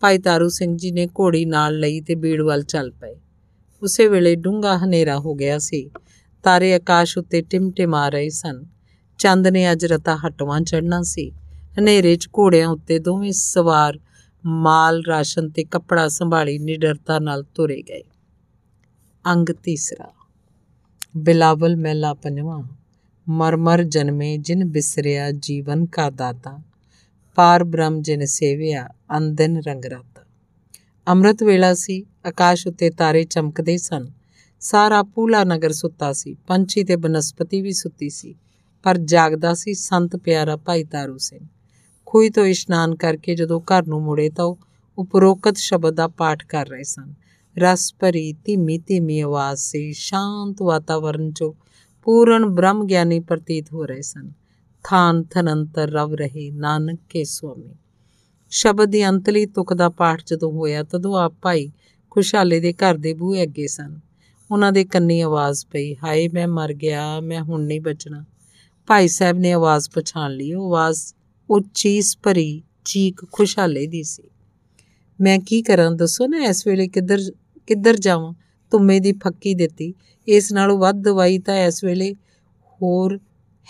ਭਾਈ 0.00 0.18
ਤਾਰੂ 0.18 0.48
ਸਿੰਘ 0.48 0.76
ਜੀ 0.76 0.90
ਨੇ 0.90 1.06
ਘੋੜੀ 1.06 1.44
ਨਾਲ 1.44 1.78
ਲਈ 1.78 2.00
ਤੇ 2.00 2.14
ਬੀੜ 2.14 2.42
ਵੱਲ 2.42 2.62
ਚੱਲ 2.62 2.90
ਪਏ। 2.90 3.16
ਉਸੇ 3.82 4.08
ਵੇਲੇ 4.08 4.34
ਡੂੰਗਾ 4.34 4.78
ਹਨੇਰਾ 4.78 5.18
ਹੋ 5.18 5.34
ਗਿਆ 5.34 5.58
ਸੀ। 5.58 5.90
ਤਾਰੇ 6.42 6.74
ਆਕਾਸ਼ 6.74 7.18
ਉੱਤੇ 7.18 7.42
ਟਿਮਟਿਮਾ 7.42 8.08
ਰਹੇ 8.08 8.28
ਸਨ। 8.28 8.64
ਚੰਦ 9.18 9.46
ਨੇ 9.46 9.72
ਅੱਜ 9.72 9.84
ਰਤਾ 9.84 10.16
ਹਟਵਾਂ 10.16 10.60
ਚੜਨਾ 10.60 11.02
ਸੀ। 11.02 11.32
ਹਨੇਰੇ 11.78 12.16
'ਚ 12.16 12.28
ਘੋੜਿਆਂ 12.38 12.68
ਉੱਤੇ 12.68 12.98
ਦੋਵੇਂ 12.98 13.32
ਸਵਾਰ 13.32 13.98
ਮਾਲ 14.46 15.04
ਰਾਸ਼ਨ 15.04 15.50
ਤੇ 15.50 15.64
ਕੱਪੜਾ 15.64 16.08
ਸੰਭਾਲੀ 16.08 16.58
ਨਿਡਰਤਾ 16.58 17.18
ਨਾਲ 17.18 17.42
ਤੁਰੇ 17.42 17.82
ਗਏ। 17.82 18.02
ਅੰਗ 19.26 19.46
ਤੀਸਰਾ। 19.62 20.12
ਬਿਲਾਵਲ 21.16 21.76
ਮਹਿਲਾ 21.76 22.14
ਪੰਜਵਾਂ। 22.14 22.62
ਮਰਮਰ 23.28 23.82
ਜਨਮੇ 23.82 24.36
ਜਿਨ 24.36 24.64
ਬਿਸਰਿਆ 24.64 25.30
ਜੀਵਨ 25.30 25.86
ਕਾ 25.86 26.10
ਦਾਤਾ। 26.10 26.58
ਪਾਰ 27.34 27.64
ਬ੍ਰਹਮ 27.64 28.02
ਜਿਨ 28.02 28.24
ਸੇਵਿਆ 28.24 28.88
ਅੰਦਨ 29.16 29.56
ਰੰਗ 29.66 29.84
ਰਾਤਾ। 29.84 30.24
ਅੰਮ੍ਰਿਤ 31.08 31.42
ਵੇਲਾ 31.42 31.74
ਸੀ। 31.74 32.06
ਆਕਾਸ਼ 32.26 32.66
ਉੱਤੇ 32.66 32.90
ਤਾਰੇ 32.90 33.24
ਚਮਕਦੇ 33.24 33.76
ਸਨ। 33.76 34.06
ਸਾਰਾ 34.60 35.02
ਪੂਲਾ 35.02 35.44
ਨਗਰ 35.44 35.72
ਸੁੱਤਾ 35.72 36.12
ਸੀ। 36.12 36.36
ਪੰਛੀ 36.46 36.84
ਤੇ 36.84 36.96
ਬਨਸਪਤੀ 36.96 37.60
ਵੀ 37.60 37.72
ਸੁੱਤੀ 37.72 38.08
ਸੀ। 38.08 38.34
ਪਰ 38.82 38.98
ਜਾਗਦਾ 38.98 39.54
ਸੀ 39.54 39.74
ਸੰਤ 39.74 40.16
ਪਿਆਰਾ 40.16 40.56
ਭਾਈ 40.56 40.84
ਤਾਰੂ 40.84 41.18
ਸਿੰਘ। 41.18 41.46
ਖੂਈ 42.06 42.30
ਤੋਂ 42.30 42.46
ਇਸ਼ਨਾਨ 42.46 42.94
ਕਰਕੇ 42.94 43.34
ਜਦੋਂ 43.34 43.60
ਘਰ 43.60 43.86
ਨੂੰ 43.86 44.02
ਮੁੜੇ 44.02 44.30
ਤਾਂ 44.30 44.44
ਉਹ 44.44 44.58
ਉਪਰੋਕਤ 44.98 45.56
ਸ਼ਬਦ 45.56 45.94
ਦਾ 45.94 46.08
ਪਾਠ 46.08 46.46
ਕਰ 46.46 46.68
ਰਹੇ 46.68 46.82
ਸਨ। 46.82 47.14
ਰਸ 47.58 47.94
ਭਰੀ 48.00 48.32
ਧੀਮੀ 48.32 48.78
ਧੀਮੀ 48.78 49.20
ਆਵਾਜ਼ 49.20 49.60
ਸੀ। 49.60 49.92
ਸ਼ਾਂਤ 49.92 50.62
ਵਾਤਾਵਰਣ 50.62 51.28
'ਚੋਂ 51.28 51.52
ਪੂਰਨ 52.04 52.46
ਬ੍ਰਹਮ 52.46 52.86
ਗਿਆਨੀ 52.86 53.20
ਪ੍ਰਤੀਤ 53.20 53.72
ਹੋ 53.72 53.86
ਰਹੇ 53.86 54.02
ਸਨ। 54.02 54.32
ਥਾਨ 54.84 55.22
ਥਨੰਤਰ 55.22 55.90
ਰਵ 55.90 56.14
ਰਹੇ 56.14 56.50
ਨਾਨਕ 56.50 57.00
ਕੇ 57.10 57.24
ਸੁਆਮੀ। 57.24 57.74
ਸ਼ਬਦ 58.50 58.88
ਦੀ 58.88 59.08
ਅੰਤਲੀ 59.08 59.46
ਤੁਕ 59.46 59.74
ਦਾ 59.74 59.88
ਪਾਠ 59.88 60.22
ਜਦੋਂ 60.26 60.52
ਹੋਇਆ, 60.52 60.82
ਤਦੋਂ 60.82 61.16
ਆਪ 61.16 61.34
ਭਾਈ 61.42 61.72
ਖੁਸ਼ਹਾਲੇ 62.16 62.60
ਦੇ 62.60 62.72
ਘਰ 62.72 62.94
ਦੇ 62.94 63.14
ਬੂਹੇ 63.14 63.42
ਅੱਗੇ 63.42 63.66
ਸਨ। 63.66 64.00
ਉਹਨਾਂ 64.50 64.72
ਦੇ 64.72 64.84
ਕੰਨੀ 64.84 65.20
ਆਵਾਜ਼ 65.20 65.66
ਪਈ, 65.66 65.94
ਹਾਏ, 65.94 66.28
ਮੈਂ 66.28 66.48
ਮਰ 66.48 66.72
ਗਿਆ, 66.72 67.20
ਮੈਂ 67.20 67.42
ਹੁਣ 67.42 67.62
ਨਹੀਂ 67.62 67.80
ਬਚਣਾ। 67.80 68.24
ਭਾਈ 68.86 69.08
ਸਾਹਿਬ 69.08 69.38
ਨੇ 69.38 69.52
ਆਵਾਜ਼ 69.52 69.90
ਪਛਾਣ 69.90 70.32
ਲਈ। 70.32 70.52
ਉਹ 70.52 70.66
ਆਵਾਜ਼, 70.66 71.14
ਉਹ 71.50 71.60
ਚੀਜ਼ 71.74 72.16
ਭਰੀ 72.22 72.62
ਚੀਕ 72.84 73.26
ਖੁਸ਼ਹਾਲੇ 73.32 73.86
ਦੀ 73.86 74.02
ਸੀ। 74.02 74.22
ਮੈਂ 75.20 75.38
ਕੀ 75.38 75.62
ਕਰਾਂ? 75.62 75.90
ਦੱਸੋ 75.90 76.26
ਨਾ, 76.26 76.44
ਇਸ 76.44 76.66
ਵੇਲੇ 76.66 76.88
ਕਿੱਧਰ 76.88 77.18
ਕਿੱਧਰ 77.66 77.96
ਜਾਵਾਂ? 77.96 78.34
ਤੁਮੇ 78.70 79.00
ਦੀ 79.00 79.12
ਫੱਕੀ 79.12 79.54
ਦਿੱਤੀ। 79.54 79.94
ਇਸ 80.28 80.52
ਨਾਲੋਂ 80.52 80.78
ਵੱਧ 80.78 81.02
ਦਵਾਈ 81.02 81.38
ਤਾਂ 81.38 81.54
ਇਸ 81.54 81.84
ਵੇਲੇ 81.84 82.14
ਹੋਰ 82.82 83.20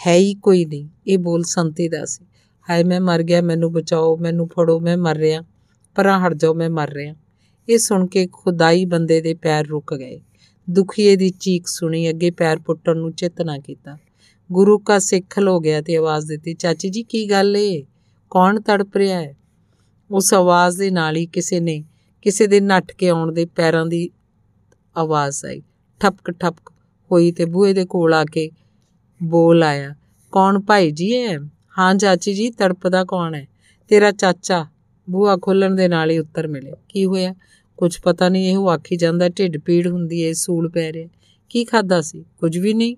ਹੈ 0.06 0.14
ਹੀ 0.14 0.34
ਕੋਈ 0.34 0.64
ਨਹੀਂ। 0.64 0.88
ਇਹ 1.06 1.18
ਬੋਲ 1.18 1.42
ਸੰਤੀ 1.42 1.88
ਦਾ 1.88 2.04
ਸੀ। 2.04 2.24
ਹਾਏ, 2.70 2.84
ਮੈਂ 2.84 3.00
ਮਰ 3.00 3.22
ਗਿਆ, 3.22 3.40
ਮੈਨੂੰ 3.40 3.72
ਬਚਾਓ, 3.72 4.16
ਮੈਨੂੰ 4.16 4.48
ਫੜੋ, 4.48 4.80
ਮੈਂ 4.80 4.96
ਮਰ 4.96 5.16
ਰਿਹਾ। 5.16 5.42
ਪਰਾਂ 5.94 6.26
ਹਟ 6.26 6.34
ਜਾਓ, 6.34 6.54
ਮੈਂ 6.54 6.70
ਮਰ 6.70 6.90
ਰਿਹਾ। 6.90 7.14
ਇਹ 7.68 7.78
ਸੁਣ 7.78 8.06
ਕੇ 8.06 8.28
ਖੁਦਾਈ 8.32 8.84
ਬੰਦੇ 8.84 9.20
ਦੇ 9.20 9.34
ਪੈਰ 9.34 9.66
ਰੁਕ 9.66 9.94
ਗਏ। 9.94 10.20
ਦੁਖੀਏ 10.70 11.16
ਦੀ 11.16 11.30
ਚੀਕ 11.30 11.66
ਸੁਣੀ, 11.66 12.10
ਅੱਗੇ 12.10 12.30
ਪੈਰ 12.30 12.58
ਪੁੱਟਣ 12.58 12.96
ਨੂੰ 12.96 13.12
ਚਿੱਤ 13.12 13.42
ਨਾ 13.42 13.58
ਕੀਤਾ। 13.58 13.98
ਗੁਰੂ 14.52 14.78
ਕਾ 14.78 14.98
ਸਿੱਖ 14.98 15.38
ਹੋ 15.38 15.60
ਗਿਆ 15.60 15.80
ਤੇ 15.80 15.96
ਆਵਾਜ਼ 15.96 16.26
ਦਿੱਤੀ, 16.26 16.54
ਚਾਚੀ 16.54 16.88
ਜੀ, 16.88 17.02
ਕੀ 17.02 17.30
ਗੱਲ 17.30 17.56
ਏ? 17.56 17.84
ਕੌਣ 18.30 18.60
ਤੜਪ 18.60 18.96
ਰਿਹਾ 18.96 19.22
ਹੈ? 19.22 19.36
ਉਸ 20.10 20.34
ਆਵਾਜ਼ 20.34 20.78
ਦੇ 20.78 20.90
ਨਾਲ 20.90 21.16
ਹੀ 21.16 21.26
ਕਿਸੇ 21.26 21.60
ਨੇ, 21.60 21.84
ਕਿਸੇ 22.22 22.46
ਦੇ 22.46 22.60
ਨੱਠ 22.60 22.92
ਕੇ 22.92 23.08
ਆਉਣ 23.08 23.32
ਦੇ 23.32 23.44
ਪੈਰਾਂ 23.44 23.86
ਦੀ 23.86 24.10
ਆਵਾਜ਼ 24.96 25.44
ਆਈ। 25.44 25.62
ਠਪਕ 26.00 26.30
ਠਪਕ 26.30 26.72
ਹੋਈ 27.12 27.32
ਤੇ 27.32 27.44
ਬੂਹੇ 27.44 27.72
ਦੇ 27.72 27.84
ਕੋਲ 27.84 28.14
ਆ 28.14 28.24
ਕੇ 28.24 28.50
ਬੋਲ 29.22 29.62
ਆਇਆ, 29.62 29.94
ਕੌਣ 30.32 30.60
ਭਾਈ 30.60 30.90
ਜੀ 30.90 31.16
ਹੈ 31.16 31.38
ਹਾਂ, 31.78 31.94
ਚਾਚੀ 31.94 32.34
ਜੀ, 32.34 32.50
ਤੜਪਦਾ 32.50 33.04
ਕੌਣ 33.04 33.34
ਹੈ? 33.34 33.48
ਤੇਰਾ 33.88 34.10
ਚਾਚਾ 34.12 34.66
ਬੂਆ 35.10 35.36
ਖੋਲਣ 35.42 35.74
ਦੇ 35.74 35.88
ਨਾਲ 35.88 36.10
ਹੀ 36.10 36.18
ਉੱਤਰ 36.18 36.48
ਮਿਲੇ। 36.48 36.72
ਕੀ 36.88 37.04
ਹੋਇਆ? 37.04 37.34
ਕੁਝ 37.76 37.98
ਪਤਾ 37.98 38.28
ਨਹੀਂ, 38.28 38.48
ਇਹ 38.48 38.56
ਆਖੀ 38.56 38.96
ਜਾਂਦਾ, 38.96 39.28
ਢਿੱਡ 39.28 39.58
ਪੀੜ 39.58 39.88
ਹੁੰਦੀ 39.88 40.20
ਏ, 40.20 40.32
ਸੂਲ 40.32 40.68
ਪੈ 40.68 40.92
ਰਿਹਾ 40.92 41.08
ਕੀ 41.50 41.64
ਖਾਦਾ 41.64 42.00
ਸੀ? 42.00 42.24
ਕੁਝ 42.38 42.58
ਵੀ 42.58 42.74
ਨਹੀਂ। 42.74 42.96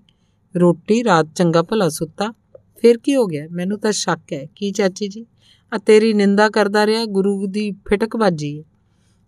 ਰੋਟੀ, 0.55 1.03
ਰਾਤ 1.03 1.27
ਚੰਗਾ 1.35 1.61
ਭਲਾ 1.61 1.89
ਸੁੱਤਾ। 1.89 2.33
ਫਿਰ 2.81 2.97
ਕੀ 2.97 3.15
ਹੋ 3.15 3.25
ਗਿਆ? 3.25 3.47
ਮੈਨੂੰ 3.51 3.79
ਤਾਂ 3.79 3.91
ਸ਼ੱਕ 3.91 4.33
ਹੈ। 4.33 4.47
ਕੀ 4.55 4.71
ਚਾਚੀ 4.71 5.07
ਜੀ? 5.07 5.25
ਆ 5.73 5.77
ਤੇਰੀ 5.77 6.13
ਨਿੰਦਾ 6.13 6.49
ਕਰਦਾ 6.49 6.85
ਰਿਹਾ, 6.85 7.05
ਗੁਰੂ 7.05 7.47
ਦੀ 7.47 7.71
ਫਿਟਕ 7.71 8.17
ਬਾਜੀ 8.17 8.59
ਹੈ 8.59 8.63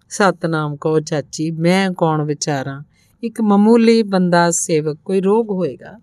ਸਤਨਾਮ 0.10 0.76
ਕਹੋ 0.76 1.00
ਚਾਚੀ, 1.00 1.52
ਮੈਂ 1.52 1.92
ਕੌਣ 1.92 2.26
ਵਿਚਾਰਾਂ? 2.26 2.84
ਇੱਕ 3.24 3.42
ਮਾਮੂਲੀ 3.42 4.04
ਬੰਦਾ 4.04 4.52
ਸੇਵਕ, 4.52 4.98
ਕੋਈ 5.06 5.22
ਰੋਗ 5.22 5.52
ਹੋਏਗਾ? 5.52 6.00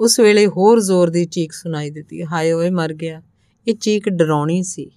ਉਸ 0.00 0.20
ਵੇਲੇ 0.20 0.46
ਹੋਰ 0.46 0.80
ਜ਼ੋਰ 0.80 1.10
ਦੀ 1.10 1.24
ਚੀਕ 1.24 1.52
ਸੁਣਾਈ 1.52 1.90
ਦਿੱਤੀ। 1.90 2.24
ਹਾਏ 2.24 2.52
ਓਏ, 2.52 2.70
ਮਰ 2.70 2.92
ਗਿਆ। 2.92 3.22
ਇਹ 3.68 3.74
ਚੀਕ 3.74 4.08
ਡਰਾਉਣੀ 4.08 4.62
ਸੀ। 4.62 4.90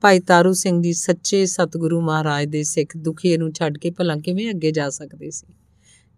ਭਾਈ 0.00 0.20
ਤਾਰੂ 0.20 0.52
ਸਿੰਘ 0.52 0.82
ਜੀ 0.82 0.92
ਸੱਚੇ 0.92 1.46
ਸਤਿਗੁਰੂ 1.46 2.00
ਮਹਾਰਾਜ 2.00 2.46
ਦੇ 2.46 2.62
ਸਿੱਖ 2.62 2.96
ਦੁਖੀ 2.96 3.36
ਨੂੰ 3.36 3.52
ਛੱਡ 3.52 3.78
ਕੇ 3.78 3.90
ਭਲਾ 3.90 4.16
ਕਿਵੇਂ 4.16 4.50
ਅੱਗੇ 4.50 4.70
ਜਾ 4.70 4.90
ਸਕਦੇ 4.90 5.30
ਸੀ? 5.30 5.54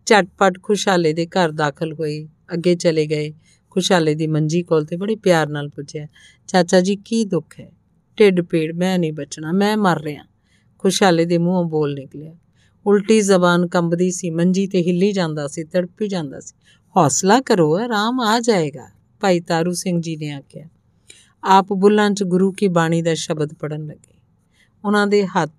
ਝਟਪਟ 0.06 0.62
ਖੁਸ਼ਹਾਲੇ 0.62 1.12
ਦੇ 1.12 1.26
ਘਰ 1.26 1.50
ਦਾਖਲ 1.50 1.92
ਹੋਏ, 1.92 2.28
ਅੱਗੇ 2.52 2.74
ਚਲੇ 2.74 3.06
ਗਏ। 3.06 3.34
ਖੁਸ਼ਹਾਲੇ 3.70 4.14
ਦੀ 4.14 4.26
ਮੰਜੀ 4.26 4.62
ਕੋਲ 4.62 4.84
ਤੇ 4.84 4.96
ਬੜੇ 4.96 5.16
ਪਿਆਰ 5.16 5.48
ਨਾਲ 5.48 5.68
ਪੁੱਛਿਆ 5.68 6.06
ਚਾਚਾ 6.46 6.80
ਜੀ, 6.80 6.96
ਕੀ 6.96 7.24
ਦੁੱਖ 7.24 7.60
ਹੈ? 7.60 7.72
ਢਿੱਡ 8.18 8.40
ਪੀੜ, 8.40 8.72
ਮੈਂ 8.72 8.98
ਨਹੀਂ 8.98 9.12
ਬਚਣਾ, 9.12 9.52
ਮੈਂ 9.52 9.76
ਮਰ 9.76 10.02
ਰਿਹਾ। 10.02 10.24
ਖੁਸ਼ਹਾਲੇ 10.78 11.24
ਦੇ 11.24 11.38
ਮੂੰਹੋਂ 11.38 11.64
ਬੋਲ 11.64 11.94
ਨਿਕਲਿਆ। 11.94 12.34
ਉਲਟੀ 12.86 13.20
ਜ਼ਬਾਨ 13.20 13.66
ਕੰਬਦੀ 13.66 14.10
ਸੀ, 14.10 14.30
ਮੰਜੀ 14.30 14.66
ਤੇ 14.66 14.82
ਹਿੱਲੀ 14.82 15.12
ਜਾਂਦਾ 15.12 15.46
ਸੀ, 15.46 15.64
ਤੜਪੀ 15.64 16.08
ਜਾਂਦਾ 16.08 16.40
ਸੀ। 16.40 16.54
ਹੌਸਲਾ 16.96 17.40
ਕਰੋ, 17.40 17.78
ਆਰਾਮ 17.78 18.20
ਆ 18.20 18.40
ਜਾਏਗਾ, 18.40 18.88
ਭਾਈ 19.20 19.40
ਤਾਰੂ 19.40 19.72
ਸਿੰਘ 19.72 20.00
ਜੀ 20.00 20.16
ਨੇ 20.16 20.30
ਆਖਿਆ। 20.30 20.68
ਆਪ 21.44 21.66
ਬੁੱਲਾਂ 21.72 22.10
'ਚ 22.10 22.22
ਗੁਰੂ 22.22 22.52
ਕੀ 22.52 22.68
ਬਾਣੀ 22.68 23.02
ਦਾ 23.02 23.14
ਸ਼ਬਦ 23.14 23.54
ਪੜਨ 23.54 23.86
ਲੱਗੇ। 23.86 24.20
ਉਹਨਾਂ 24.84 25.06
ਦੇ 25.06 25.26
ਹੱਥ 25.26 25.52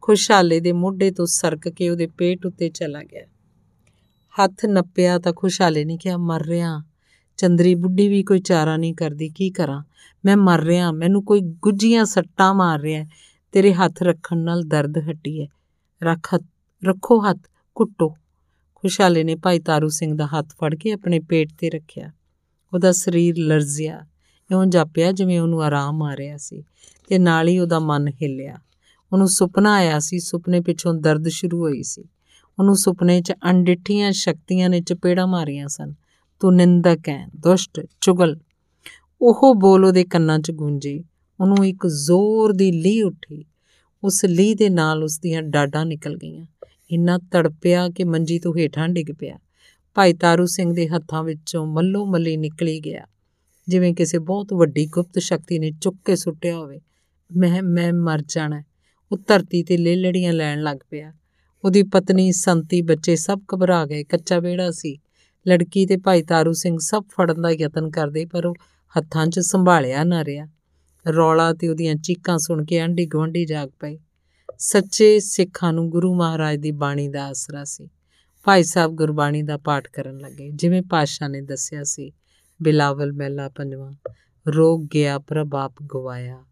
ਖੁਸ਼ਹਾਲੇ 0.00 0.60
ਦੇ 0.60 0.72
ਮੋਢੇ 0.72 1.10
ਤੋਂ 1.10 1.26
ਸਰਕ 1.26 1.68
ਕੇ 1.68 1.88
ਉਹਦੇ 1.88 2.06
ਪੇਟ 2.06 2.46
ਉੱਤੇ 2.46 2.68
ਚਲਾ 2.68 3.02
ਗਿਆ। 3.02 3.26
ਹੱਥ 4.40 4.64
ਨੱਪਿਆ 4.64 5.18
ਤਾਂ 5.18 5.32
ਖੁਸ਼ਹਾਲੇ 5.36 5.84
ਨੇ 5.84 5.96
ਕਿਹਾ, 5.96 6.16
ਮਰ 6.16 6.46
ਰਿਆ 6.46 6.82
ਚੰਦਰੀ 7.36 7.74
ਬੁੱਢੀ 7.74 8.08
ਵੀ 8.08 8.22
ਕੋਈ 8.22 8.40
ਚਾਰਾ 8.40 8.76
ਨਹੀਂ 8.76 8.94
ਕਰਦੀ, 8.94 9.28
ਕੀ 9.28 9.50
ਕਰਾਂ? 9.50 9.84
ਮੈਂ 10.24 10.36
ਮਰ 10.36 10.60
ਰਿਆ 10.60 10.92
ਮੈਨੂੰ 10.92 11.24
ਕੋਈ 11.24 11.40
ਗੁੱਜੀਆਂ 11.40 12.04
ਸੱਟਾਂ 12.04 12.54
ਮਾਰ 12.54 12.80
ਰਿਹਾ 12.80 13.06
ਤੇਰੇ 13.52 13.74
ਹੱਥ 13.74 14.02
ਰੱਖਣ 14.02 14.38
ਨਾਲ 14.38 14.62
ਦਰਦ 14.62 14.98
ਹਟੀ 14.98 15.42
ਹੈ। 15.42 15.46
ਰੱਖ 16.02 16.34
ਰੱਖੋ 16.84 17.30
ਹੱਥ, 17.30 17.38
ਕੁੱਟੋ। 17.74 18.16
ਖੁਸ਼ਹਾਲੇ 18.74 19.24
ਨੇ 19.24 19.34
ਭਾਈ 19.34 19.58
ਤਾਰੂ 19.58 19.88
ਸਿੰਘ 19.88 20.16
ਦਾ 20.16 20.26
ਹੱਥ 20.26 20.46
ਫੜ 20.46 20.74
ਕੇ 20.74 20.92
ਆਪਣੇ 20.92 21.20
ਪੇਟ 21.20 21.48
ਤੇ 21.58 21.70
ਰੱਖਿਆ। 21.70 22.12
ਉਹਦਾ 22.74 22.92
ਸਰੀਰ 22.92 23.38
ਲਰਜ਼ਿਆ। 23.38 24.06
ਇਉਂ 24.54 24.66
ਜਾਪਿਆ? 24.66 25.12
ਜਿਵੇਂ 25.12 25.40
ਉਹਨੂੰ 25.40 25.62
ਆਰਾਮ 25.62 26.02
ਆ 26.02 26.16
ਰਿਹਾ 26.16 26.36
ਸੀ 26.36 26.64
ਤੇ 27.08 27.18
ਨਾਲ 27.18 27.48
ਹੀ 27.48 27.58
ਉਹਦਾ 27.58 27.78
ਮਨ 27.78 28.08
ਹਿੱਲਿਆ। 28.08 28.56
ਉਹਨੂੰ 29.12 29.28
ਸੁਪਨਾ 29.28 29.74
ਆਇਆ 29.74 29.98
ਸੀ, 29.98 30.18
ਸੁਪਨੇ 30.18 30.60
ਪਿੱਛੋਂ 30.60 30.94
ਦਰਦ 30.94 31.28
ਸ਼ੁਰੂ 31.28 31.60
ਹੋਈ 31.60 31.82
ਸੀ। 31.82 32.04
ਉਹਨੂੰ 32.58 32.76
ਸੁਪਨੇ 32.76 33.20
'ਚ 33.20 33.32
ਅਣਡਿੱਠੀਆਂ 33.32 34.12
ਸ਼ਕਤੀਆਂ 34.12 34.70
ਨੇ 34.70 34.80
ਚਪੇੜਾ 34.80 35.26
ਮਾਰੀਆਂ 35.26 35.68
ਸਨ। 35.68 35.94
ਤੂੰ 36.40 36.54
ਨਿੰਦਕ 36.56 37.08
ਹੈ 37.08 37.28
ਦੁਸ਼ਟ? 37.36 37.86
ਚੁਗਲ? 38.00 38.38
ਉਹ 39.22 39.54
ਬੋਲ 39.54 39.84
ਉਹਦੇ 39.84 40.04
ਕੰਨਾਂ 40.04 40.38
'ਚ 40.38 40.50
ਗੂੰਜੀ। 40.50 41.04
ਉਹਨੂੰ 41.40 41.66
ਇੱਕ 41.66 41.86
ਜ਼ੋਰ 41.86 42.52
ਦੀ 42.52 42.72
ਲੀ 42.72 43.02
ਉੱਠੀ। 43.02 43.44
ਉਸ 44.04 44.24
ਲੀ 44.24 44.54
ਦੇ 44.54 44.68
ਨਾਲ 44.68 45.04
ਉਸ 45.04 45.18
ਦੀਆਂ 45.18 45.42
ਡਾਡਾਂ 45.42 45.86
ਨਿਕਲ 45.86 46.16
ਗਈਆਂ। 46.16 46.46
ਇੰਨਾ 46.90 47.18
ਤੜਪਿਆ 47.18 47.88
ਕਿ 47.88 48.04
ਮੰਜੀ 48.04 48.38
ਤੋਂ 48.38 48.52
ਹੇਠਾਂ 48.56 48.88
ਡਿੱਗ 48.88 49.12
ਪਿਆ। 49.18 49.38
ਭਾਈ 49.94 50.12
ਤਾਰੂ 50.12 50.46
ਸਿੰਘ 50.46 50.74
ਦੇ 50.74 50.88
ਹੱਥਾਂ 50.88 51.22
ਵਿੱਚੋਂ 51.22 51.66
ਮੱਲੋ 51.66 52.06
ਮੱਲੀ 52.06 52.36
ਨਿਕਲੀ 52.36 52.80
ਗਿਆ। 52.80 53.06
ਜਿਵੇਂ 53.68 53.94
ਕਿਸੇ 53.94 54.18
ਬਹੁਤ 54.18 54.52
ਵੱਡੀ 54.52 54.86
ਗੁਪਤ 54.86 55.18
ਸ਼ਕਤੀ 55.18 55.58
ਨੇ 55.58 55.70
ਚੁੱਕ 55.80 55.96
ਕੇ 56.04 56.16
ਸੁੱਟਿਆ 56.16 56.56
ਹੋਵੇ, 56.56 56.80
ਮੈਂ 57.36 57.62
ਮੈਂ 57.62 57.92
ਮਰ 57.92 58.22
ਜਾਣਾ 58.28 58.62
ਉਹ 59.12 59.18
ਧਰਤੀ 59.28 59.62
ਤੇ 59.62 59.76
ਲੇਲੜੀਆਂ 59.76 60.32
ਲੈਣ 60.32 60.62
ਲੱਗ 60.62 60.76
ਪਿਆ। 60.90 61.12
ਉਹਦੀ 61.64 61.82
ਪਤਨੀ, 61.82 62.32
ਸੰਤੀ, 62.32 62.82
ਬੱਚੇ 62.82 63.16
ਸਭ 63.16 63.40
ਘਬਰਾ 63.54 63.86
ਗਏ। 63.86 64.04
ਕੱਚਾ 64.04 64.38
ਵੇੜਾ 64.38 64.70
ਸੀ। 64.70 64.98
ਲੜਕੀ 65.48 65.86
ਤੇ 65.86 65.96
ਭਾਈ 65.96 66.22
ਤਾਰੂ 66.22 66.52
ਸਿੰਘ 66.52 66.76
ਸਭ 66.80 67.02
ਫੜਨ 67.02 67.42
ਦਾ 67.42 67.50
ਯਤਨ 67.50 67.90
ਕਰਦੇ, 67.90 68.26
ਪਰ 68.26 68.46
ਉਹ 68.46 68.54
ਹੱਥਾਂ 68.98 69.26
'ਚ 69.26 69.40
ਸੰਭਾਲਿਆ 69.40 70.04
ਨਾ 70.04 70.24
ਰਿਹਾ। 70.24 70.46
ਰੌਲਾ 71.08 71.52
ਤੇ 71.52 71.68
ਉਹਦੀਆਂ 71.68 71.94
ਚੀਕਾਂ 71.94 72.38
ਸੁਣ 72.38 72.64
ਕੇ 72.64 72.80
ਆਂਢੀ 72.80 73.06
ਗੁਆਂਢੀ 73.06 73.44
ਜਾਗ 73.44 73.68
ਪਏ। 73.80 73.98
ਸੱਚੇ 74.58 75.20
ਸਿੱਖਾਂ 75.20 75.72
ਨੂੰ 75.72 75.90
ਗੁਰੂ 75.90 76.14
ਮਹਾਰਾਜ 76.14 76.56
ਦੀ 76.56 76.70
ਬਾਣੀ 76.70 77.08
ਦਾ 77.08 77.26
ਆਸਰਾ 77.26 77.64
ਸੀ। 77.64 77.88
ਭਾਈ 78.44 78.62
ਸਾਹਿਬ 78.62 78.92
ਗੁਰਬਾਣੀ 78.92 79.42
ਦਾ 79.42 79.56
ਪਾਠ 79.56 79.88
ਕਰਨ 79.88 80.18
ਲੱਗੇ, 80.18 80.50
ਜਿਵੇਂ 80.50 80.82
ਪਾਸ਼ਾ 80.82 81.28
ਨੇ 81.28 81.40
ਦੱਸਿਆ 81.40 81.84
ਸੀ। 81.84 82.12
ਬਿਲਾਵਲ 82.62 83.12
ਮਹਿਲਾ 83.12 83.48
ਪੰਜਵਾਂ, 83.48 83.92
ਰੋਗ 84.48 84.86
ਗਿਆ 84.94 85.18
ਪ੍ਰਭਾਪ 85.18 85.72
ਗਵਾਇਆ, 85.94 86.44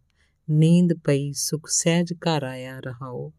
ਨੀਂਦ 0.51 0.93
ਪਈ 1.05 1.33
ਸੁਖ 1.33 1.69
ਸਹਿਜ 1.69 2.13
ਘਰ 2.13 2.43
ਆਇਆ 2.43 2.81
ਰਹਾਓ, 2.81 3.33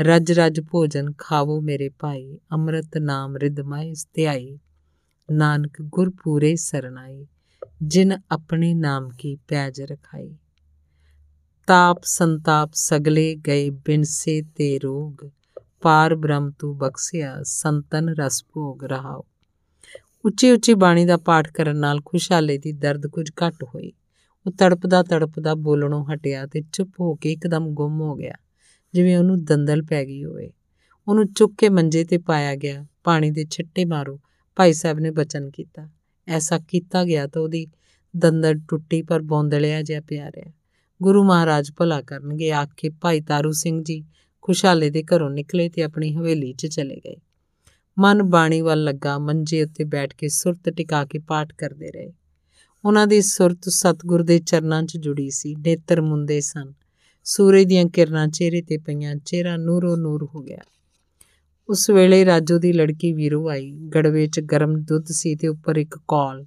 ਰਜ 0.00 0.32
ਰਜ 0.32 0.60
ਭੋਜਨ 0.60 1.12
ਖਾਵੋ 1.18 1.60
ਮੇਰੇ 1.60 1.88
ਭਾਈ, 1.88 2.38
ਅੰਮ੍ਰਿਤ 2.52 2.98
ਨਾਮ 2.98 3.36
ਰਿਦਮਾਇ 3.36 3.94
ਸਤਿਆਈ, 3.94 4.58
ਨਾਨਕ 5.30 5.82
ਗੁਰ 5.82 6.10
ਪੂਰੇ 6.10 6.56
ਸਰਨਾਈ 6.56 7.26
ਜਿਨ 7.82 8.18
ਆਪਣੇ 8.30 8.74
ਨਾਮ 8.74 9.08
ਕੀ 9.18 9.36
ਪੈਜ 9.48 9.82
ਰਖਾਈ। 9.82 10.36
ਤਾਪ 11.66 11.98
ਸੰਤਾਪ 12.02 12.70
ਸਗਲੇ 12.74 13.34
ਗਏ 13.34 13.70
ਬਿਨਸੇ 13.70 14.42
ਤੇ 14.42 14.78
ਰੋਗ, 14.78 15.28
ਪਾਰ 15.82 16.14
ਬ੍ਰਹਮ 16.14 16.50
ਤੂ 16.50 16.74
ਬਖਸਿਆ, 16.74 17.36
ਸੰਤਨ 17.42 18.08
ਰਸ 18.08 18.44
ਭੋਗ 18.52 18.84
ਰਹਾਓ। 18.84 19.26
ਉੱਚੀ 20.24 20.50
ਉੱਚੀ 20.50 20.74
ਬਾਣੀ 20.74 21.04
ਦਾ 21.04 21.16
ਪਾਠ 21.16 21.52
ਕਰਨ 21.52 21.76
ਨਾਲ 21.76 22.00
ਖੁਸ਼ਹਾਲੇ 22.04 22.58
ਦੀ 22.58 22.72
ਦਰਦ 22.72 23.06
ਕੁਝ 23.06 23.30
ਘਟ 23.30 23.64
ਹੋਈ। 23.64 23.92
ਉਹ 24.46 24.52
ਤੜਪਦਾ 24.52 25.02
ਤੜਪਦਾ 25.02 25.54
ਬੋਲਣੋਂ 25.54 26.04
ਹਟਿਆ 26.04 26.46
ਤੇ 26.46 26.62
ਚੁੱਪ 26.72 27.00
ਹੋ 27.00 27.14
ਕੇ 27.14 27.32
ਇੱਕਦਮ 27.32 27.68
ਗੁੰਮ 27.68 28.00
ਹੋ 28.00 28.14
ਗਿਆ, 28.14 28.34
ਜਿਵੇਂ 28.94 29.16
ਉਹਨੂੰ 29.18 29.44
ਦੰਦਲ 29.44 29.82
ਪੈ 29.82 30.04
ਗਈ 30.04 30.24
ਹੋਵੇ। 30.24 30.50
ਉਹਨੂੰ 31.08 31.26
ਚੁੱਕ 31.26 31.54
ਕੇ 31.58 31.68
ਮੰਜੇ 31.68 32.04
ਤੇ 32.04 32.18
ਪਾਇਆ 32.18 32.54
ਗਿਆ, 32.54 32.86
ਪਾਣੀ 33.04 33.30
ਦੇ 33.30 33.44
ਛਿੱਟੇ 33.50 33.84
ਮਾਰੋ, 33.84 34.20
ਭਾਈ 34.56 34.72
ਸਾਹਿਬ 34.72 34.98
ਨੇ 34.98 35.10
ਬਚਨ 35.10 35.50
ਕੀਤਾ। 35.50 35.88
ਐਸਾ 36.28 36.58
ਕੀਤਾ 36.58 37.04
ਗਿਆ 37.04 37.26
ਤਾਂ 37.26 37.42
ਉਹਦੀ 37.42 37.66
ਦੰਦਲ 38.16 38.58
ਟੁੱਟੀ 38.68 39.02
ਪਰ 39.02 39.22
ਬੌਂਦਲਿਆ 39.22 39.82
ਜਿਹਾ 39.82 40.00
ਪਿਆ 40.00 40.28
ਰਿਹਾ। 40.28 40.52
ਗੁਰੂ 41.02 41.24
ਮਹਾਰਾਜ 41.24 41.70
ਭਲਾ 41.76 42.02
ਕਰਨਗੇ, 42.02 42.52
ਆਖ 42.52 42.68
ਕੇ 42.76 42.90
ਭਾਈ 42.90 43.20
ਤਾਰੂ 43.20 43.52
ਸਿੰਘ 43.52 43.82
ਜੀ 43.84 44.04
ਖੁਸ਼ਹਾਲੇ 44.42 44.90
ਦੇ 44.90 45.02
ਘਰੋਂ 45.02 45.30
ਨਿਕਲੇ 45.30 45.68
ਤੇ 45.68 45.82
ਆਪਣੀ 45.82 46.14
ਹਵੇਲੀ 46.14 46.52
'ਚ 46.52 46.66
ਚਲੇ 46.66 46.96
ਗਏ। 46.96 47.16
ਮਨ 47.98 48.22
ਬਾਣੀ 48.22 48.60
ਵੱਲ 48.60 48.84
ਲੱਗਾ, 48.84 49.18
ਮੰਜੇ 49.18 49.62
ਉੱਤੇ 49.62 49.84
ਬੈਠ 49.84 50.14
ਕੇ 50.14 50.28
ਸੁਰਤ 50.28 50.70
ਟਿਕਾ 50.70 51.04
ਕੇ 51.04 51.18
ਪਾਠ 51.18 51.54
ਕਰਦੇ 51.54 51.90
ਰਹੇ। 51.90 52.12
ਉਹਨਾਂ 52.84 53.06
ਦੀ 53.06 53.20
ਸੁਰਤ 53.20 53.68
ਸਤਗੁਰ 53.68 54.22
ਦੇ 54.22 54.38
ਚਰਨਾਂ 54.38 54.82
'ਚ 54.82 54.96
ਜੁੜੀ 54.96 55.30
ਸੀ, 55.30 55.54
ਨੇਤਰ 55.54 56.00
ਮੁੰਦੇ 56.00 56.40
ਸਨ। 56.40 56.72
ਸੂਰਜ 57.24 57.64
ਦੀਆਂ 57.64 57.84
ਕਿਰਨਾਂ 57.84 58.28
ਚਿਹਰੇ 58.28 58.62
ਤੇ 58.62 58.78
ਪਈਆਂ, 58.78 59.16
ਚਿਹਰਾ 59.16 59.56
ਨੂਰੋ 59.56 59.96
ਨੂਰ 59.96 60.28
ਹੋ 60.34 60.42
ਗਿਆ। 60.42 60.58
ਉਸ 61.68 61.90
ਵੇਲੇ 61.90 62.24
ਰਾਜੂ 62.24 62.58
ਦੀ 62.58 62.72
ਲੜਕੀ 62.72 63.12
ਵੀਰੂ 63.12 63.50
ਆਈ। 63.50 63.72
ਗੜਵੇ 63.72 64.26
'ਚ 64.26 64.40
ਗਰਮ 64.40 64.76
ਦੁੱਧ 64.76 65.04
ਸੀ 65.06 65.34
ਤੇ 65.34 65.48
ਉੱਪਰ 65.48 65.76
ਇੱਕ 65.76 65.98
ਕੌਲ। 66.08 66.46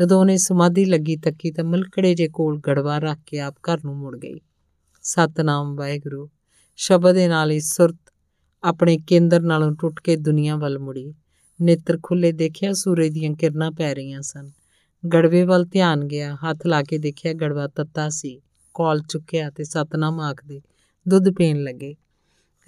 ਜਦੋਂ 0.00 0.20
ਉਹਨੇ 0.20 0.36
ਸਮਾਧੀ 0.36 0.84
ਲੱਗੀ 0.84 1.16
ਤੱਕੀ 1.16 1.50
ਤਾਂ 1.50 1.64
ਮਲਕੜੇ 1.64 2.14
ਜੇ 2.14 2.28
ਕੋਲ 2.28 2.60
ਗੜਵਾ 2.60 2.98
ਰੱਖ 2.98 3.18
ਕੇ 3.26 3.40
ਆਪ 3.40 3.54
ਘਰ 3.56 3.78
ਨੂੰ 3.84 3.96
ਮੁੜ 3.96 4.18
ਗਈ। 4.18 4.40
ਸਤਨਾਮ 5.02 5.76
ਵਾਹਿਗੁਰੂ, 5.76 6.30
ਸ਼ਬਦ 6.76 7.14
ਦੇ 7.14 7.28
ਨਾਲ 7.28 7.50
ਹੀ 7.50 7.60
ਸੁਰਤ 7.60 8.07
ਆਪਣੇ 8.64 8.98
ਕੇਂਦਰ 8.98 9.40
ਨਾਲੋਂ 9.40 9.72
ਟੁੱਟ 9.72 10.00
ਕੇ 10.00 10.16
ਦੁਨੀਆ 10.16 10.56
ਵੱਲ 10.56 10.78
ਮੁੜੀ। 10.78 11.14
ਨੇਤਰ 11.62 11.98
ਖੁੱਲੇ 12.02 12.32
ਦੇਖਿਆ, 12.32 12.72
ਸੂਰਜ 12.72 13.12
ਦੀਆਂ 13.12 13.34
ਕਿਰਨਾਂ 13.34 13.70
ਪੈ 13.70 13.94
ਰਹੀਆਂ 13.94 14.22
ਸਨ। 14.22 14.50
ਗੜਵੇ 15.14 15.44
ਵੱਲ 15.44 15.64
ਧਿਆਨ 15.64 16.04
ਗਿਆ, 16.04 16.34
ਹੱਥ 16.34 16.66
ਲਾ 16.66 16.82
ਕੇ 16.82 16.98
ਦੇਖਿਆ 16.98 17.32
ਗੜਵਾ 17.32 17.68
ਤੱਤਾ 17.68 18.08
ਸੀ। 18.08 18.40
ਕੌਲ 18.74 19.02
ਚੁੱਕਿਆ 19.08 19.50
ਤੇ 19.50 19.64
ਸਤਨਾਮ 19.64 20.20
ਆਖਦੇ, 20.20 20.62
ਦੁੱਧ 21.08 21.30
ਪੀਣ 21.30 21.62
ਲੱਗੇ। 21.62 21.94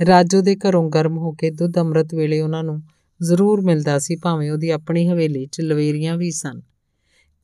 ਰਾਜੂ 0.06 0.40
ਦੇ 0.40 0.56
ਘਰੋਂ 0.56 0.90
ਗਰਮ 0.90 1.18
ਹੋ 1.18 1.32
ਕੇ 1.32 1.50
ਦੁੱਧ 1.50 1.78
ਅੰਮ੍ਰਿਤ 1.78 2.14
ਵੇਲੇ 2.14 2.40
ਉਹਨਾਂ 2.40 2.64
ਨੂੰ 2.64 2.82
ਜ਼ਰੂਰ 3.22 3.60
ਮਿਲਦਾ 3.60 3.98
ਸੀ, 3.98 4.16
ਭਾਵੇਂ 4.16 4.50
ਉਹਦੀ 4.50 4.70
ਆਪਣੀ 4.70 5.08
ਹਵੇਲੀ 5.08 5.46
'ਚ 5.46 5.60
ਲਵੇਰੀਆਂ 5.60 6.16
ਵੀ 6.16 6.30
ਸਨ। 6.30 6.60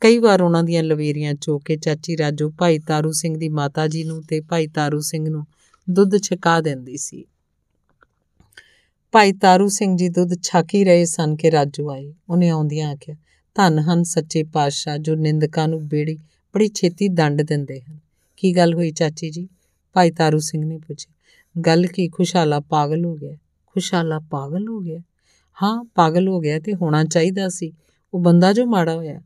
ਕਈ 0.00 0.18
ਵਾਰ 0.18 0.42
ਉਹਨਾਂ 0.42 0.64
ਦੀਆਂ 0.64 0.82
ਲਵੇਰੀਆਂ 0.82 1.34
ਚੋ 1.34 1.58
ਕੇ 1.58 1.76
ਚਾਚੀ 1.76 2.16
ਰਾਜੂ 2.16 2.50
ਭਾਈ 2.50 2.78
ਤਾਰੂ 2.78 3.12
ਸਿੰਘ 3.12 3.38
ਦੀ 3.38 3.48
ਮਾਤਾ 3.48 3.86
ਜੀ 3.86 4.04
ਨੂੰ 4.04 4.22
ਤੇ 4.22 4.40
ਭਾਈ 4.40 4.66
ਤਾਰੂ 4.66 5.00
ਸਿੰਘ 5.00 5.28
ਨੂੰ 5.28 5.46
ਦੁੱਧ 5.90 6.16
ਛਕਾ 6.16 6.60
ਦਿੰਦੀ 6.60 6.96
ਸੀ। 6.96 7.24
ਭਾਈ 9.12 9.32
ਤਾਰੂ 9.32 9.68
ਸਿੰਘ 9.68 9.96
ਜੀ 9.96 10.08
ਦੁੱਧ 10.08 10.34
ਛਕ 10.42 10.66
ਹੀ 10.74 10.84
ਰਹੇ 10.84 11.04
ਸਨ 11.04 11.36
ਕਿ 11.36 11.50
ਰਾਜੂ 11.50 11.90
ਆਏ। 11.90 12.14
ਉਹਨੇ 12.28 12.48
ਆਉਂਦਿਆਂ 12.48 12.90
ਆਖਿਆ, 12.90 13.16
ਧੰਨ 13.54 13.78
ਹਨ 13.78 14.02
ਸੱਚੇ 14.02 14.42
ਪਾਤਸ਼ਾਹ 14.44 14.98
ਜੋ 14.98 15.14
ਨਿੰਦਕਾਂ 15.14 15.68
ਨੂੰ 15.68 15.88
ਬੇੜੀ, 15.88 16.18
ਬੜੀ 16.54 16.68
ਛੇਤੀ 16.68 17.08
ਦੰਡ 17.08 17.42
ਦਿੰਦੇ 17.42 17.80
ਹਨ। 17.80 17.98
ਕੀ 18.36 18.56
ਗੱਲ 18.56 18.74
ਹੋਈ 18.74 18.90
ਚਾਚੀ 18.90 19.30
ਜੀ? 19.30 19.48
ਭਾਈ 19.92 20.10
ਤਾਰੂ 20.10 20.38
ਸਿੰਘ 20.38 20.64
ਨੇ 20.64 20.78
ਪੁੱਛਿਆ, 20.78 21.14
ਗੱਲ 21.60 21.86
ਕੀ? 21.86 22.08
ਖੁਸ਼ਾਲਾ 22.08 22.60
ਪਾਗਲ 22.60 23.04
ਹੋ 23.04 23.14
ਗਿਆ। 23.14 23.36
ਖੁਸ਼ਾਲਾ 23.66 24.18
ਪਾਗਲ 24.18 24.68
ਹੋ 24.68 24.80
ਗਿਆ? 24.80 24.98
ਹਾਂ, 25.62 25.84
ਪਾਗਲ 25.94 26.28
ਹੋ 26.28 26.40
ਗਿਆ 26.40 26.58
ਤੇ 26.58 26.74
ਹੋਣਾ 26.74 27.04
ਚਾਹੀਦਾ 27.04 27.48
ਸੀ। 27.48 27.72
ਉਹ 28.14 28.20
ਬੰਦਾ 28.20 28.52
ਜੋ 28.52 28.66
ਮਾੜਾ 28.66 28.94
ਹੋਇਆ, 28.94 29.20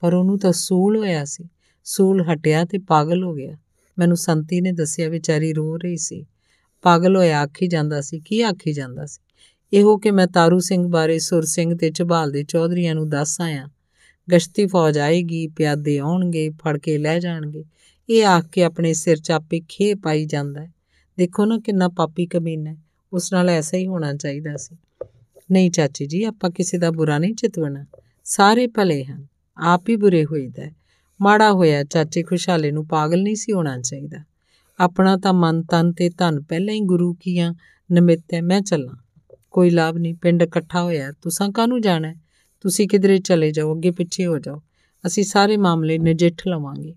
ਪਰ 0.00 0.14
ਉਹਨੂੰ 0.14 0.38
ਤਾਂ 0.38 0.52
ਸੂਲ 0.52 0.96
ਹੋਇਆ 0.96 1.24
ਸੀ। 1.24 1.48
ਸੂਲ 1.84 2.22
ਹਟਿਆ 2.22 2.64
ਤੇ 2.64 2.78
ਪਾਗਲ 2.78 3.24
ਹੋ 3.24 3.34
ਗਿਆ। 3.34 3.56
ਮੈਨੂੰ 3.98 4.16
ਸੰਤੀ 4.16 4.60
ਨੇ 4.60 4.72
ਦੱਸਿਆ, 4.72 5.08
ਵਿਚਾਰੀ 5.08 5.52
ਰੋ 5.52 5.76
ਰਹੀ 5.76 5.96
ਸੀ। 5.96 6.26
ਪਾਗਲ 6.84 7.16
ਹੋਇਆ 7.16 7.40
ਆਖੀ 7.40 7.66
ਜਾਂਦਾ 7.66 8.00
ਸੀ, 8.00 8.20
ਕੀ 8.20 8.42
ਆਖੀ 8.42 8.72
ਜਾਂਦਾ 8.72 9.06
ਸੀ? 9.06 9.22
ਇਹੋ 9.76 9.98
ਕਿ 9.98 10.10
ਮੈਂ 10.10 10.26
ਤਾਰੂ 10.26 10.58
ਸਿੰਘ 10.58 10.86
ਬਾਰੇ 10.86 11.18
ਸੁਰ 11.18 11.44
ਸਿੰਘ 11.44 11.78
ਤੇ 11.78 11.90
ਝਬਾਲ 11.90 12.30
ਦੇ 12.30 12.44
ਚੌਧਰੀਆਂ 12.44 12.94
ਨੂੰ 12.94 13.08
ਦੱਸ 13.08 13.40
ਆਇਆ। 13.40 13.68
ਗਸ਼ਤੀ 14.32 14.66
ਫੌਜ 14.66 14.98
ਆਏਗੀ, 14.98 15.48
ਪਿਆਦੇ 15.48 15.98
ਆਉਣਗੇ, 15.98 16.50
ਫੜ 16.50 16.78
ਕੇ 16.78 16.98
ਲੈ 16.98 17.18
ਜਾਣਗੇ। 17.18 17.64
ਇਹ 18.10 18.26
ਆਖ 18.26 18.46
ਕੇ 18.46 18.64
ਆਪਣੇ 18.64 18.92
ਸਿਰ 18.92 19.16
ਚਾਪੇ 19.16 19.60
ਖੇ 19.60 19.94
ਪਾਈ 19.94 20.24
ਜਾਂਦਾ 20.24 20.60
ਹੈ। 20.60 20.72
ਦੇਖੋ 21.18 21.44
ਨਾ 21.44 21.58
ਕਿੰਨਾ 21.58 21.88
ਪਾਪੀ 21.88 22.26
ਕਮੀਨਾ 22.26 22.70
ਹੈ। 22.70 22.76
ਉਸ 23.12 23.32
ਨਾਲ 23.32 23.48
ਐਸਾ 23.48 23.76
ਹੀ 23.76 23.86
ਹੋਣਾ 23.86 24.14
ਚਾਹੀਦਾ 24.14 24.56
ਸੀ। 24.56 24.76
ਨਹੀਂ 25.50 25.70
ਚਾਚੀ 25.70 26.06
ਜੀ, 26.06 26.24
ਆਪਾਂ 26.24 26.50
ਕਿਸੇ 26.50 26.78
ਦਾ 26.78 26.90
ਬੁਰਾ 26.90 27.18
ਨਹੀਂ 27.18 27.34
ਚਿਤਵਣਾ। 27.34 27.86
ਸਾਰੇ 28.24 28.66
ਭਲੇ 28.66 29.04
ਹਨ। 29.04 29.26
ਆਪ 29.56 29.88
ਹੀ 29.88 29.96
ਬੁਰੇ 29.96 30.24
ਹੋਈਦਾ 30.24 30.62
ਮਾੜਾ 31.20 31.52
ਹੋਇਆ 31.52 31.84
ਚਾਚੇ 31.84 32.22
ਖੁਸ਼ਹਾਲੇ 32.22 32.70
ਨੂੰ 32.70 32.86
ਪਾਗਲ 32.86 33.22
ਨਹੀਂ 33.22 33.36
ਸੀ 33.36 33.52
ਹੋਣਾ 33.52 33.80
ਚਾਹੀਦਾ। 33.80 34.33
ਆਪਣਾ 34.80 35.16
ਤਾਂ 35.16 35.32
ਮਨ, 35.32 35.62
ਤਨ 35.62 35.92
ਤੇ 35.92 36.10
ਧਨ 36.10 36.42
ਪਹਿਲਾਂ 36.42 36.74
ਹੀ 36.74 36.80
ਗੁਰੂ 36.80 37.14
ਕੀਆਂ 37.14 37.54
ਨਿਮਿਤ 37.92 38.24
ਹੈ 38.34 38.42
ਮੈਂ 38.42 38.60
ਚੱਲਾਂ। 38.60 38.94
ਕੋਈ 39.50 39.70
ਲਾਭ 39.70 39.96
ਨਹੀਂ, 39.96 40.14
ਪਿੰਡ 40.14 40.42
ਇਕੱਠਾ 40.42 40.82
ਹੋਇਆ, 40.82 41.12
ਤੁਸੀਂ 41.12 41.52
ਕਾਹਨੂੰ 41.52 41.80
ਜਾਣਾ? 41.80 42.14
ਤੁਸੀਂ 42.60 42.88
ਕਿਧਰੇ 42.88 43.18
ਚਲੇ 43.18 43.50
ਜਾਓ, 43.50 43.74
ਅੱਗੇ 43.74 43.90
ਪਿੱਛੇ 43.90 44.26
ਹੋ 44.26 44.38
ਜਾਓ। 44.38 44.62
ਅਸੀਂ 45.06 45.24
ਸਾਰੇ 45.24 45.56
ਮਾਮਲੇ 45.56 45.98
ਨਜਿੱਠ 45.98 46.42
ਲਵਾਂਗੇ। 46.48 46.94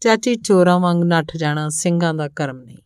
ਚਾਚੀ 0.00 0.34
ਚੋਰਾਂ 0.34 0.80
ਵਾਂਗ 0.80 1.02
ਨੱਠ 1.02 1.36
ਜਾਣਾ 1.36 1.68
ਸਿੰਘਾਂ 1.68 2.14
ਦਾ 2.14 2.28
ਕਰਮ 2.28 2.56
ਨਹੀਂ। 2.56 2.78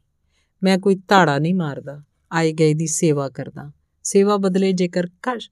ਮੈਂ 0.62 0.78
ਕੋਈ 0.78 0.96
ਧਾੜਾ 1.08 1.38
ਨਹੀਂ 1.38 1.54
ਮਾਰਦਾ, 1.54 2.02
ਆਏ 2.32 2.52
ਗਏ 2.52 2.74
ਦੀ 2.74 2.86
ਸੇਵਾ 2.86 3.28
ਕਰਦਾ। 3.28 3.72
ਸੇਵਾ 4.02 4.36
ਬਦਲੇ 4.36 4.72
ਜੇਕਰ 4.72 5.06
ਕਸ਼, 5.22 5.50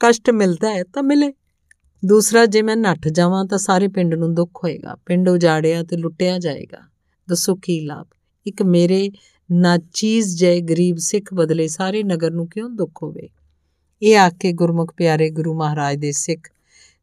ਕਸ਼ਟ 0.00 0.30
ਮਿਲਦਾ 0.30 0.74
ਹੈ 0.74 0.84
ਤਾਂ 0.84 1.02
ਮਿਲੇ। 1.02 1.32
ਦੂਸਰਾ, 2.04 2.46
ਜੇ 2.46 2.62
ਮੈਂ 2.62 2.76
ਨੱਠ 2.76 3.08
ਜਾਵਾਂ 3.08 3.44
ਤਾਂ 3.44 3.58
ਸਾਰੇ 3.58 3.88
ਪਿੰਡ 3.88 4.14
ਨੂੰ 4.14 4.34
ਦੁੱਖ 4.34 4.64
ਹੋਏਗਾ। 4.64 4.96
ਪਿੰਡ 5.06 5.28
ਉਜਾੜਿਆ 5.28 5.82
ਤੇ 5.82 5.96
ਲੁੱਟਿਆ 5.96 6.38
ਜਾਏਗਾ। 6.38 6.95
ਦੱਸੋ 7.28 7.54
ਕੀ 7.54 7.80
ਲਾਭ? 7.80 8.06
ਇੱਕ 8.46 8.62
ਮੇਰੇ 8.62 9.10
ਨਾਚੀਜ਼ 9.52 10.38
ਜੈ 10.38 10.60
ਗਰੀਬ 10.60 10.96
ਸਿੱਖ 10.96 11.34
ਬਦਲੇ 11.34 11.68
ਸਾਰੇ 11.68 12.02
ਨਗਰ 12.02 12.30
ਨੂੰ 12.30 12.48
ਕਿਉਂ 12.48 12.70
ਦੁੱਖ 12.70 13.02
ਹੋਵੇ? 13.02 13.28
ਇਹ 14.02 14.18
ਆ 14.18 14.30
ਕੇ 14.30 14.52
ਗੁਰਮੁਖ 14.52 14.94
ਪਿਆਰੇ 14.96 15.30
ਗੁਰੂ 15.30 15.54
ਮਹਾਰਾਜ 15.54 15.96
ਦੇ 15.96 16.12
ਸਿੱਖ, 16.12 16.48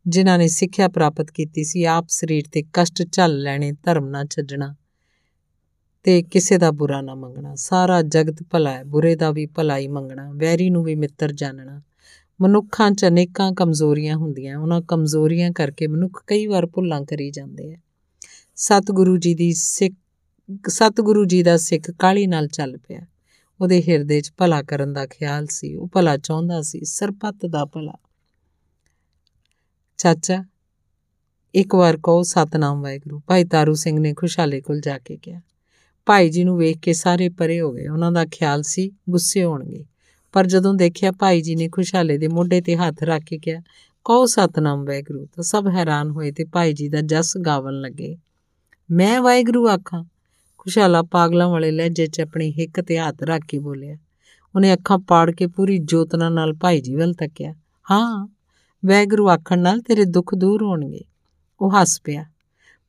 ਜਿਨ੍ਹਾਂ 0.07 0.37
ਨੇ 0.37 0.47
ਸਿੱਖਿਆ 0.47 0.87
ਪ੍ਰਾਪਤ 0.87 1.31
ਕੀਤੀ 1.31 1.63
ਸੀ, 1.63 1.83
ਆਪ 1.83 2.05
ਸਰੀਰ 2.09 2.43
ਤੇ 2.51 2.63
ਕਸ਼ਟ 2.73 3.03
ਝੱਲ 3.11 3.37
ਲੈਣੇ, 3.37 3.71
ਧਰਮ 3.71 4.07
ਨਾ 4.07 4.25
ਛੱਡਣਾ 4.25 4.75
ਤੇ 6.03 6.23
ਕਿਸੇ 6.23 6.57
ਦਾ 6.57 6.71
ਬੁਰਾ 6.71 7.01
ਨਾ 7.01 7.15
ਮੰਗਣਾ। 7.15 7.55
ਸਾਰਾ 7.55 8.01
ਜਗਤ 8.01 8.43
ਭਲਾ 8.51 8.71
ਹੈ, 8.71 8.83
ਬੁਰੇ 8.83 9.15
ਦਾ 9.15 9.31
ਵੀ 9.31 9.45
ਭਲਾ 9.45 9.77
ਹੀ 9.77 9.87
ਮੰਗਣਾ, 9.87 10.31
ਵੈਰੀ 10.31 10.69
ਨੂੰ 10.69 10.83
ਵੀ 10.83 10.95
ਮਿੱਤਰ 10.95 11.31
ਜਾਣਨਾ। 11.31 11.81
ਮਨੁੱਖਾਂ 12.41 12.91
'ਚ 12.91 13.05
ਅਨੇਕਾਂ 13.05 13.53
ਕਮਜ਼ੋਰੀਆਂ 13.53 14.15
ਹੁੰਦੀਆਂ, 14.15 14.57
ਉਹਨਾਂ 14.57 14.81
ਕਮਜ਼ੋਰੀਆਂ 14.81 15.51
ਕਰਕੇ 15.51 15.87
ਮਨੁੱਖ 15.87 16.23
ਕਈ 16.27 16.47
ਵਾਰ 16.47 16.65
ਭੁੱਲਾਂ 16.65 17.01
ਕਰੀ 17.01 17.31
ਜਾਂਦੇ 17.31 17.73
ਆ। 17.73 17.77
ਸਤਿਗੁਰੂ 18.55 19.17
ਜੀ 19.17 19.35
ਦੀ 19.35 19.53
ਸਿੱਖ 19.53 19.93
ਸਤਿਗੁਰੂ 20.67 21.25
ਜੀ 21.25 21.43
ਦਾ 21.43 21.57
ਸਿੱਖ 21.57 21.91
ਕਾਲੀ 21.91 22.27
ਨਾਲ 22.27 22.47
ਚੱਲ 22.47 22.77
ਪਿਆ। 22.77 23.01
ਉਹਦੇ 23.61 23.81
ਹਿਰਦੇ 23.81 24.21
'ਚ 24.21 24.31
ਭਲਾ 24.37 24.61
ਕਰਨ 24.61 24.93
ਦਾ 24.93 25.05
ਖਿਆਲ 25.05 25.45
ਸੀ। 25.45 25.75
ਉਹ 25.75 25.87
ਭਲਾ 25.87 26.17
ਚਾਹੁੰਦਾ 26.17 26.61
ਸੀ 26.61 26.85
ਸਰਪੱਤ 26.85 27.45
ਦਾ 27.45 27.65
ਭਲਾ। 27.65 27.93
ਚਾਚਾ, 29.97 30.45
ਇੱਕ 31.55 31.75
ਵਾਰ 31.75 31.97
ਕਹੋ 31.97 32.23
ਸਤਨਾਮ 32.23 32.81
ਵਾਹਿਗੁਰੂ। 32.81 33.21
ਭਾਈ 33.27 33.43
ਤਾਰੂ 33.43 33.73
ਸਿੰਘ 33.73 33.99
ਨੇ 33.99 34.13
ਖੁਸ਼ਹਾਲੇ 34.13 34.61
ਕੋਲ 34.61 34.81
ਜਾ 34.81 34.97
ਕੇ 34.97 35.17
ਕਿਹਾ। 35.17 35.41
ਭਾਈ 36.05 36.29
ਜੀ 36.29 36.43
ਨੂੰ 36.43 36.57
ਵੇਖ 36.57 36.77
ਕੇ 36.77 36.93
ਸਾਰੇ 36.93 37.29
ਪਰੇ 37.29 37.61
ਹੋ 37.61 37.71
ਗਏ। 37.71 37.87
ਉਹਨਾਂ 37.87 38.11
ਦਾ 38.11 38.25
ਖਿਆਲ 38.25 38.61
ਸੀ 38.61 38.91
ਗੁੱਸੇ 39.09 39.43
ਹੋਣਗੇ। 39.43 39.85
ਪਰ 40.31 40.47
ਜਦੋਂ 40.47 40.73
ਦੇਖਿਆ 40.73 41.11
ਭਾਈ 41.11 41.41
ਜੀ 41.41 41.55
ਨੇ 41.55 41.69
ਖੁਸ਼ਹਾਲੇ 41.69 42.17
ਦੇ 42.17 42.27
ਮੋਢੇ 42.27 42.61
ਤੇ 42.61 42.75
ਹੱਥ 42.75 43.03
ਰੱਖ 43.03 43.23
ਕੇ 43.23 43.37
ਕਿਹਾ, 43.37 43.61
ਕਹੋ 44.05 44.25
ਸਤਨਾਮ 44.25 44.85
ਵਾਹਿਗੁਰੂ, 44.85 45.25
ਤਾਂ 45.25 45.43
ਸਭ 45.43 45.67
ਹੈਰਾਨ 45.71 46.09
ਹੋਏ 46.09 46.31
ਤੇ 46.31 46.45
ਭਾਈ 46.45 46.73
ਜੀ 46.73 46.89
ਦਾ 46.89 47.01
ਜਸ 47.01 47.37
ਗਾਵਣ 47.37 47.73
ਲੱਗੇ। 47.73 48.17
ਮੈਂ 48.91 49.21
ਵਾਹਿਗੁਰੂ 49.21 49.69
ਆਖਾਂ 49.69 50.03
ਖੁਸ਼ਹਾਲਾ 50.63 51.03
ਪਾਗਲਾਂ 51.03 51.47
ਵਾਲੇ 51.47 51.71
ਲਹਿਜੇ 51.71 52.07
'ਚ 52.07 52.21
ਆਪਣੀ 52.21 52.51
ਹਿੱਕ 52.51 52.81
ਤੇ 52.81 52.99
ਹੱਥ 52.99 53.23
ਰੱਖ 53.23 53.41
ਕੇ 53.47 53.59
ਬੋਲਿਆ। 53.59 53.97
ਉਹਨੇ 54.55 54.73
ਅੱਖਾਂ 54.73 54.99
ਪਾੜ 54.99 55.31
ਕੇ 55.31 55.47
ਪੂਰੀ 55.47 55.77
ਜੋਤਨਾ 55.77 56.29
ਨਾਲ 56.29 56.53
ਭਾਈ 56.53 56.81
ਜੀ 56.81 56.95
ਵੱਲ 56.95 57.13
ਤੱਕਿਆ। 57.13 57.53
ਹਾਂ, 57.91 58.27
ਵੈਗਰੂ 58.85 59.29
ਆਖਣ 59.29 59.59
ਨਾਲ 59.59 59.81
ਤੇਰੇ 59.81 60.05
ਦੁੱਖ 60.05 60.35
ਦੂਰ 60.35 60.63
ਹੋਣਗੇ। 60.63 61.01
ਉਹ 61.61 61.81
ਹੱਸ 61.81 62.01
ਪਿਆ। 62.01 62.25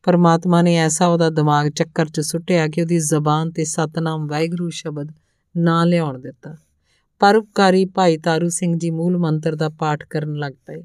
ਪਰਮਾਤਮਾ 0.02 0.62
ਨੇ 0.62 0.76
ਐਸਾ 0.76 1.06
ਉਹਦਾ 1.06 1.30
ਦਿਮਾਗ 1.30 1.68
ਚੱਕਰ 1.68 2.06
'ਚ 2.06 2.20
ਸੁੱਟਿਆ 2.20 2.68
ਕਿ 2.68 2.82
ਉਹਦੀ 2.82 2.98
ਜ਼ਬਾਨ 2.98 3.50
ਤੇ 3.50 3.64
ਸਤਨਾਮ 3.64 4.26
ਵੈਗਰੂ 4.26 4.70
ਸ਼ਬਦ 4.70 5.08
ਨਾ 5.56 5.84
ਲਿਆਉਣ 5.84 6.18
ਦਿੱਤਾ। 6.18 6.56
ਪਰਉਪਕਾਰੀ 7.18 7.84
ਭਾਈ 7.84 8.16
ਤਾਰੂ 8.16 8.48
ਸਿੰਘ 8.48 8.78
ਜੀ 8.78 8.90
ਮੂਲ 8.90 9.18
ਮੰਤਰ 9.18 9.56
ਦਾ 9.56 9.68
ਪਾਠ 9.68 10.06
ਕਰਨ 10.06 10.34
ਲੱਗ 10.34 10.52
ਪਏ। 10.52 10.84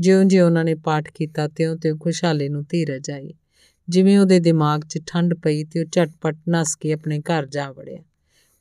ਜਿਉਂ-ਜਿਉਂ 0.00 0.46
ਉਹਨਾਂ 0.46 0.64
ਨੇ 0.64 0.74
ਪਾਠ 0.74 1.12
ਕੀਤਾ, 1.12 1.48
ਤਿਉਂ-ਤਿਉਂ 1.48 1.98
ਖੁਸ਼ਹਾਲੀ 1.98 2.48
ਨੂੰ 2.48 2.64
ਧੀਰਜ 2.68 3.10
ਆਈ। 3.10 3.34
ਜਿਵੇਂ 3.88 4.18
ਉਹਦੇ 4.18 4.40
ਦਿਮਾਗ 4.40 4.80
'ਚ 4.80 4.98
ਠੰਡ 5.06 5.34
ਪਈ 5.34 5.64
ਤੇ 5.64 5.80
ਉਹ 5.80 5.84
ਝਟਪਟ 5.92 6.36
ਨਸ 6.48 6.76
ਕੇ 6.76 6.92
ਆਪਣੇ 6.92 7.20
ਘਰ 7.20 7.46
ਜਾ 7.46 7.70
ਵੜਿਆ। 7.72 8.02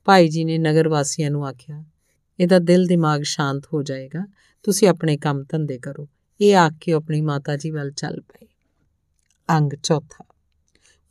ਭਾਈ 0.06 0.28
ਜੀ 0.28 0.44
ਨੇ 0.44 0.58
ਨਗਰ 0.58 0.88
ਵਾਸੀਆਂ 0.88 1.32
ਨੂੰ 1.32 1.48
ਆਖਿਆ, 1.48 1.84
ਇਹਦਾ 2.40 2.60
ਦਿਲ 2.60 2.86
ਦਿਮਾਗ 2.86 3.22
ਸ਼ਾਂਤ 3.22 3.64
ਹੋ 3.74 3.84
ਜਾਏਗਾ। 3.84 4.26
ਤੁਸੀਂ 4.64 4.88
ਆਪਣੇ 4.88 5.18
ਕੰਮ 5.18 5.44
ਧੰਦੇ 5.50 5.78
ਕਰੋ। 5.78 6.08
ਇਹ 6.42 6.56
ਆਖ 6.56 6.74
ਕੇ 6.82 6.92
ਆਪਣੀ 6.92 7.22
ਮਾਤਾ 7.22 7.56
ਜੀ 7.58 7.72
ਵੱਲ 7.72 7.92
ਚੱਲ 7.92 8.22
ਪਏ। 8.22 8.48
ਅੰਗ 9.50 9.74
ਚੌਥਾ। 9.84 10.26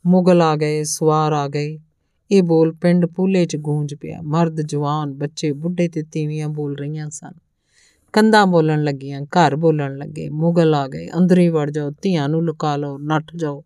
ਮੁਗਲ 0.05 0.41
ਆ 0.41 0.55
ਗਏ, 0.55 0.83
ਸਵਾਰ 0.83 1.31
ਆ 1.31 1.47
ਗਏ। 1.47 1.79
ਇਹ 2.31 2.43
ਬੋਲ 2.43 2.73
ਪਿੰਡ 2.73 3.05
ਪੂਲੇ 3.05 3.45
'ਚ 3.45 3.55
ਗੂੰਜ 3.55 3.95
ਪਿਆ। 3.95 4.21
ਮਰਦ, 4.21 4.61
ਜਵਾਨ, 4.61 5.13
ਬੱਚੇ, 5.13 5.51
ਬੁੱਢੇ 5.51 5.87
ਤੇ 5.87 6.03
ਤੀਵੀਆਂ 6.03 6.47
ਬੋਲ 6.49 6.75
ਰਹੀਆਂ 6.75 7.09
ਸਨ। 7.09 7.31
ਕੰਧਾਂ 8.13 8.45
ਬੋਲਣ 8.47 8.83
ਲੱਗੀਆਂ, 8.83 9.21
ਘਰ 9.21 9.55
ਬੋਲਣ 9.55 9.97
ਲੱਗੇ। 9.97 10.29
ਮੁਗਲ 10.29 10.75
ਆ 10.75 10.87
ਗਏ। 10.87 11.09
ਅੰਦਰ 11.17 11.49
ਵੜ 11.51 11.69
ਜਾਓ, 11.71 11.91
ਧੀਆਂ 12.01 12.29
ਨੂੰ 12.29 12.43
ਲੁਕਾ 12.43 12.75
ਲਓ, 12.75 12.97
ਨੱਠ 12.97 13.35
ਜਾਓ। 13.35 13.63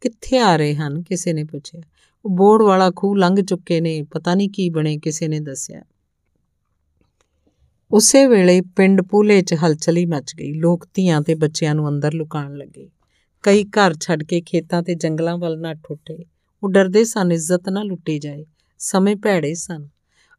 ਕਿੱਥੇ 0.00 0.38
ਆ 0.38 0.56
ਰਹੇ 0.56 0.74
ਹਨ? 0.74 1.02
ਕਿਸੇ 1.02 1.32
ਨੇ 1.32 1.44
ਪੁੱਛਿਆ। 1.44 1.80
ਉਹ 2.24 2.30
ਬੋੜ 2.30 2.62
ਵਾਲਾ 2.62 2.92
ਖੂਹ 2.96 3.16
ਲੰਘ 3.16 3.36
ਚੁੱਕੇ 3.42 3.80
ਨੇ। 3.80 4.02
ਪਤਾ 4.02 4.34
ਨਹੀਂ 4.34 4.50
ਕੀ 4.50 4.70
ਬਣੇ, 4.70 4.98
ਕਿਸੇ 4.98 5.28
ਨੇ 5.28 5.40
ਦੱਸਿਆ। 5.40 5.82
ਉਸੇ 7.90 8.26
ਵੇਲੇ 8.26 8.60
ਪਿੰਡ 8.60 9.02
ਪੂਲੇ 9.02 9.42
'ਚ 9.42 9.54
ਹਲਚਲੀ 9.54 10.06
ਮਚ 10.06 10.34
ਗਈ। 10.34 10.52
ਲੋਕ 10.52 10.88
ਧੀਆਂ 10.94 11.20
ਤੇ 11.20 11.34
ਬੱਚਿਆਂ 11.34 11.74
ਨੂੰ 11.74 11.88
ਅੰਦਰ 11.88 12.14
ਲੁਕਾਉਣ 12.14 12.56
ਲੱਗੇ। 12.56 12.90
ਕਈ 13.42 13.64
ਘਰ 13.64 13.94
ਛੱਡ 13.94 14.22
ਕੇ 14.22 14.40
ਖੇਤਾਂ 14.40 14.82
ਤੇ 14.82 14.94
ਜੰਗਲਾਂ 14.94 15.36
ਵੱਲ 15.36 15.60
ਨੱਠ 15.60 15.78
ਉੱਠੇ 15.90 16.24
ਉਹ 16.62 16.68
ਡਰਦੇ 16.68 17.04
ਸਨ, 17.04 17.32
ਇੱਜ਼ਤ 17.32 17.68
ਨਾ 17.68 17.82
ਲੁੱਟੀ 17.82 18.18
ਜਾਏ। 18.18 18.46
ਸਮੇਂ 18.78 19.16
ਭੈੜੇ 19.16 19.54
ਸਨ। 19.54 19.88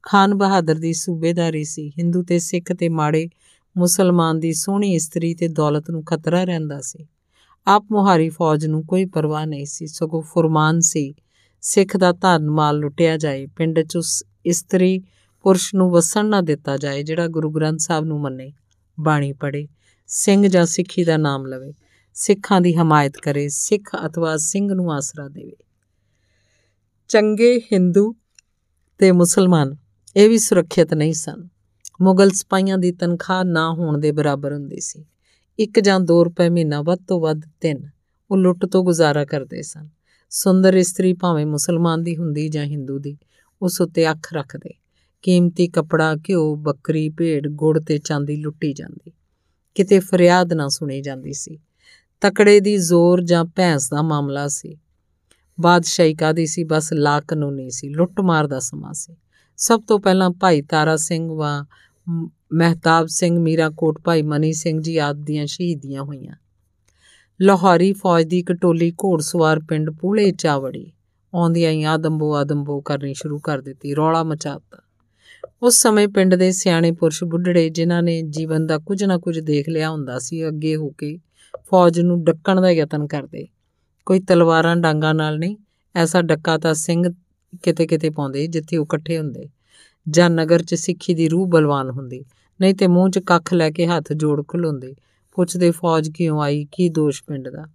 ਖਾਨ 0.02 0.36
ਬਹਾਦਰ 0.36 0.76
ਦੀ 0.76 0.94
ਸੂਬੇਦਾਰੀ 0.94 1.64
ਸੀ। 1.64 1.90
ਹਿੰਦੂ 1.90 2.24
ਤੇ 2.24 2.40
ਸਿੱਖ 2.40 2.74
ਤੇ 2.74 2.90
ਮਾੜੇ, 2.90 3.30
ਮੁਸਲਮਾਨ 3.78 4.40
ਦੀ 4.40 4.54
ਸੋਹਣੀ 4.54 4.94
ਇਸਤਰੀ 4.94 5.36
ਤੇ 5.36 5.48
ਦੌਲਤ 5.48 5.90
ਨੂੰ 5.90 6.04
ਖਤਰਾ 6.04 6.44
ਰਹਿੰਦਾ 6.44 6.82
ਸੀ। 6.82 7.08
ਆਪ 7.68 7.86
ਮੁਹਾਰੀ 7.92 8.30
ਫੌਜ 8.30 8.66
ਨੂੰ 8.66 8.86
ਕੋਈ 8.86 9.06
ਪਰਵਾਹ 9.06 9.46
ਨਹੀਂ 9.46 9.66
ਸੀ, 9.66 9.88
ਸਗੋਂ 9.88 10.22
ਫਰਮਾਨ 10.22 10.80
ਸੀ, 10.80 11.16
ਸਿੱਖ 11.62 11.98
ਦਾ 11.98 12.12
ਧਨ 12.12 12.50
ਮਾਲ 12.50 12.78
ਲੁੱਟਿਆ 12.78 13.18
ਜਾਏ, 13.18 13.46
ਪਿੰਡ 13.46 13.80
'ਚ 13.80 13.98
ਉਸ 13.98 14.24
ਇਸਤਰੀ 14.46 15.04
ਪੁਰਸ਼ 15.42 15.76
ਨੂੰ 15.76 15.92
ਵਸਣ 15.92 16.26
ਨਾ 16.26 16.42
ਦਿੱਤਾ 16.42 16.78
ਜਾਏ, 16.78 17.04
ਜਿਹੜਾ 17.04 17.28
ਗੁਰੂ 17.28 17.52
ਗ੍ਰੰਥ 17.52 17.80
ਸਾਹਿਬ 17.80 18.06
ਨੂੰ 18.06 18.22
ਮੰਨੇ, 18.22 18.54
ਬਾਣੀ 19.00 19.34
ਪੜੇ 19.34 19.68
ਸਿੰਘ 20.08 20.48
ਜਾਂ 20.48 20.66
ਸਿੱਖੀ 20.66 21.04
ਦਾ 21.04 21.18
ਨਾਮ 21.18 21.46
ਲਵੇ, 21.46 21.74
ਸਿੱਖਾਂ 22.14 22.62
ਦੀ 22.62 22.74
ਹਮਾਇਤ 22.74 23.18
ਕਰੇ, 23.18 23.48
ਸਿੱਖ 23.48 23.96
ਅਥਵਾ 24.08 24.38
ਸਿੰਘ 24.38 24.74
ਨੂੰ 24.74 24.94
ਆਸਰਾ 24.94 25.28
ਦੇਵੇ। 25.28 25.56
ਚੰਗੇ 27.08 27.62
ਹਿੰਦੂ 27.72 28.16
ਤੇ 28.98 29.12
ਮੁਸਲਮਾਨ 29.12 29.76
ਇਹ 30.16 30.30
ਵੀ 30.30 30.38
ਸੁਰੱਖਿਅਤ 30.38 30.94
ਨਹੀਂ 30.94 31.14
ਸਨ। 31.14 31.48
ਮੁਗਲ 32.02 32.30
ਸਿਪਾਹੀਆਂ 32.30 32.78
ਦੀ 32.78 32.92
ਤਨਖਾਹ 32.92 33.44
ਨਾ 33.44 33.74
ਹੋਣ 33.74 33.98
ਦੇ 33.98 34.12
ਬਰਾਬਰ 34.12 34.54
ਹੁੰਦੀ 34.54 34.80
ਸੀ। 34.80 35.06
ਇੱਕ 35.60 35.80
ਜਾਂ 35.80 36.00
2 36.00 36.24
ਰੁਪਏ 36.24 36.50
ਮਹੀਨਾ, 36.50 36.82
ਵੱਧ 36.82 37.00
ਤੋਂ 37.08 37.22
ਵੱਧ 37.22 37.42
ਤਿੰਨ। 37.62 37.90
ਉਹ 38.32 38.38
ਲੁੱਟ 38.38 38.66
ਤੋਂ 38.66 38.84
ਗੁਜ਼ਾਰਾ 38.84 39.26
ਕਰਦੇ 39.26 39.62
ਸਨ। 39.62 39.90
ਸੁੰਦਰ 40.30 40.74
ਇਸਤਰੀ 40.74 41.14
ਭਾਵੇਂ 41.14 41.46
ਮੁਸਲਮਾਨ 41.46 42.04
ਦੀ 42.04 42.18
ਹੁੰਦੀ 42.18 42.50
ਜਾਂ 42.50 42.66
ਹਿੰਦੂ 42.66 43.00
ਦੀ, 43.00 43.18
ਉਸ 43.62 43.82
ਉੱਤੇ 43.82 44.12
ਅੱਖ 44.12 44.34
ਰੱਖਦੇ। 44.34 44.70
ਕੀਮਤੀ 45.22 45.68
ਕਪੜਾ, 45.68 46.16
ਘਿਓ, 46.16 46.56
ਬੱਕਰੀ, 46.56 47.10
ਭੇਡ, 47.10 47.48
ਗੁੜ 47.48 47.80
ਤੇ 47.80 47.98
ਚਾਂਦੀ 47.98 48.36
ਲੁੱਟੀ 48.36 48.74
ਜਾਂਦੀ। 48.74 49.12
ਕਿਤੇ 49.76 50.00
ਫਰਿਆਦ 50.00 50.54
ਨਾ 50.54 50.68
ਸੁਣੀ 50.68 51.02
ਜਾਂਦੀ 51.02 51.34
ਸੀ। 51.34 51.60
ਤਕੜੇ 52.22 52.60
ਦੀ 52.60 52.78
ਜ਼ੋਰ 52.78 53.22
ਜਾਂ 53.22 53.46
ਭੈਂਸ 53.46 53.90
ਦਾ 53.90 54.02
ਮਾਮਲਾ 54.02 54.48
ਸੀ। 54.48 54.78
ਬਾਦਸ਼ਾਹੀ 55.62 56.16
ਕਾਦੀ 56.16 56.46
ਸੀ? 56.46 56.64
ਬਸ 56.64 56.94
ਲਾ 56.94 57.22
ਕਾਨੂੰਨੀ 57.22 57.70
ਸੀ। 57.70 57.90
ਲੁੱਟ 57.90 58.22
ਮਾਰ 58.22 58.48
ਦਾ 58.48 58.60
ਸਮਾਂ 58.60 58.94
ਸੀ। 58.94 59.16
ਸਭ 59.58 59.82
ਤੋਂ 59.88 60.00
ਪਹਿਲਾਂ 60.00 60.30
ਭਾਈ 60.30 60.62
ਤਾਰਾ 60.62 60.96
ਸਿੰਘ 60.96 61.30
ਵਾ 61.32 61.66
ਮਹਿਤਾਬ 62.54 63.08
ਸਿੰਘ, 63.08 63.40
ਮੀਰਾ 63.40 63.70
ਕੋਟ, 63.70 64.02
ਭਾਈ 64.04 64.22
ਮਨੀ 64.22 64.54
ਸਿੰਘ 64.54 64.82
ਜੀ 64.82 64.98
ਆਦ 64.98 65.16
ਦੀਆਂ 65.16 65.46
ਸ਼ਹੀਦੀਆਂ 65.46 66.04
ਹੋਈਆਂ। 66.04 66.36
ਲਾਹੌਰੀ 67.42 67.94
ਫੌਜ 67.94 68.26
ਦੀ 68.26 68.44
ਕਟੋਲੀ 68.44 68.92
ਘੋੜਸਵਾਰ 68.92 69.60
ਪਿੰਡ 69.60 69.90
ਪੂਲੇ 69.90 70.32
ਚਾਵੜੀ 70.32 70.92
ਆਉਂਦੀਆਂ 71.36 71.72
ਹੀ 71.72 71.84
ਆਦੰਬੋ 71.84 72.36
ਆਦੰਬੋ 72.36 72.82
ਕਰਨੀ 72.82 73.14
ਸ਼ੁਰੂ 73.14 73.40
ਕਰ 73.40 73.62
ਦਿੱਤੀ, 73.62 73.96
ਰੌਲਾ 73.96 74.24
ਮਚਾਤਾ। 74.24 74.78
ਉਸ 75.62 75.82
ਸਮੇਂ 75.82 76.08
ਪਿੰਡ 76.08 76.36
ਦੇ 76.36 76.52
ਸਿਆਣੇ 76.52 76.92
ਪੁਰਸ਼ 76.92 77.24
ਬੁੱਢੜੇ 77.24 77.70
ਜਿਨ੍ਹਾਂ 77.70 78.04
ਨੇ 78.04 78.22
ਜੀਵਨ 78.22 78.68
ਦਾ 78.68 78.78
ਕੁਝ 78.78 79.04
ਨਾ 79.04 79.18
ਕੁਝ 79.18 79.40
ਦੇਖ 79.40 79.70
ਲਿਆ 79.70 79.90
ਹੁੰਦਾ 79.90 80.20
ਸੀ, 80.20 80.48
ਅੱਗੇ 80.48 80.76
ਹੋ 80.76 80.90
ਕੇ 80.90 81.20
ਫੌਜ 81.70 82.00
ਨੂੰ 82.00 82.24
ਡੱਕਣ 82.24 82.62
ਦਾ 82.62 82.72
ਯਤਨ 82.72 83.08
ਕਰਦੇ। 83.08 83.48
ਕੋਈ 84.06 84.20
ਤਲਵਾਰਾਂ 84.20 84.76
ਡਾਂਗਾ 84.76 85.14
ਨਾਲ 85.14 85.40
ਨਹੀਂ, 85.40 85.58
ਐਸਾ 85.96 86.22
ਡੱਕਾ 86.22 86.58
ਤਾਂ 86.58 86.74
ਸਿੰਘ 86.74 87.14
ਕਿਤੇ 87.64 87.88
ਕਿਤੇ 87.88 88.10
ਪਾਉਂਦੇ, 88.10 88.48
ਜਿੱਥੇ 88.48 88.78
ਉਹ 88.78 88.86
ਇਕੱਠੇ 88.86 89.18
ਹੁੰਦੇ। 89.18 89.50
ਜਾਂ 90.10 90.30
ਨਗਰ 90.30 90.64
'ਚ 90.64 90.76
ਸਿੱਖੀ 90.76 91.14
ਦੀ 91.14 91.30
ਰੂਹ 91.30 91.48
ਬਲਵਾਨ 91.48 91.90
ਹੁੰਦੀ। 91.90 92.24
ਨਹੀਂ 92.62 92.76
ਤੇ 92.76 92.88
ਮੂੰਹ 92.88 93.10
'ਚ 93.10 93.20
ਕੱਖ 93.20 93.54
ਲੈ 93.54 93.70
ਕੇ 93.70 93.88
ਹੱਥ 93.88 94.14
ਜੋੜ 94.14 94.44
ਖਲੋਂਦੇ। 94.48 94.96
ਪੁੱਛਦੇ 95.38 95.72
ਫੌਜ 95.72 96.10
ਕਿਉਂ 96.10 96.42
ਆਈ, 96.42 96.68
ਕੀ 96.72 96.90
ਦੋਸ਼ 96.90 97.24
ਪਿੰਡ 97.24 97.50
ਦਾ? 97.50 97.66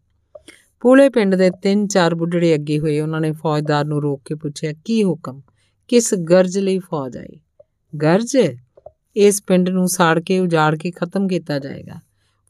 ਪੂਲੇ 0.80 1.08
ਪਿੰਡ 1.08 1.34
ਦੇ 1.34 1.50
ਤਿੰਨ 1.50 1.86
ਚਾਰ 1.86 2.14
ਬੁੱਢੜੇ 2.14 2.54
ਅੱਗੇ 2.54 2.78
ਹੋਏ, 2.78 3.00
ਉਹਨਾਂ 3.00 3.20
ਨੇ 3.20 3.32
ਫੌਜਦਾਰ 3.32 3.84
ਨੂੰ 3.84 4.02
ਰੋਕ 4.02 4.22
ਕੇ 4.24 4.34
ਪੁੱਛਿਆ, 4.34 4.72
ਕੀ 4.84 5.04
ਹੁਕਮ? 5.04 5.40
ਕਿਸ 5.88 6.14
ਗਰਜ 6.14 6.58
ਲਈ 6.58 6.78
ਫੌਜ 6.78 7.16
ਆਈ? 7.16 7.40
ਗਰਜ? 8.02 8.36
ਇਸ 9.16 9.42
ਪਿੰਡ 9.42 9.68
ਨੂੰ 9.68 9.88
ਸਾੜ 9.88 10.20
ਕੇ 10.20 10.38
ਉਜਾੜ 10.38 10.76
ਕੇ 10.76 10.90
ਖਤਮ 10.90 11.28
ਕੀਤਾ 11.28 11.58
ਜਾਏਗਾ। 11.58 12.00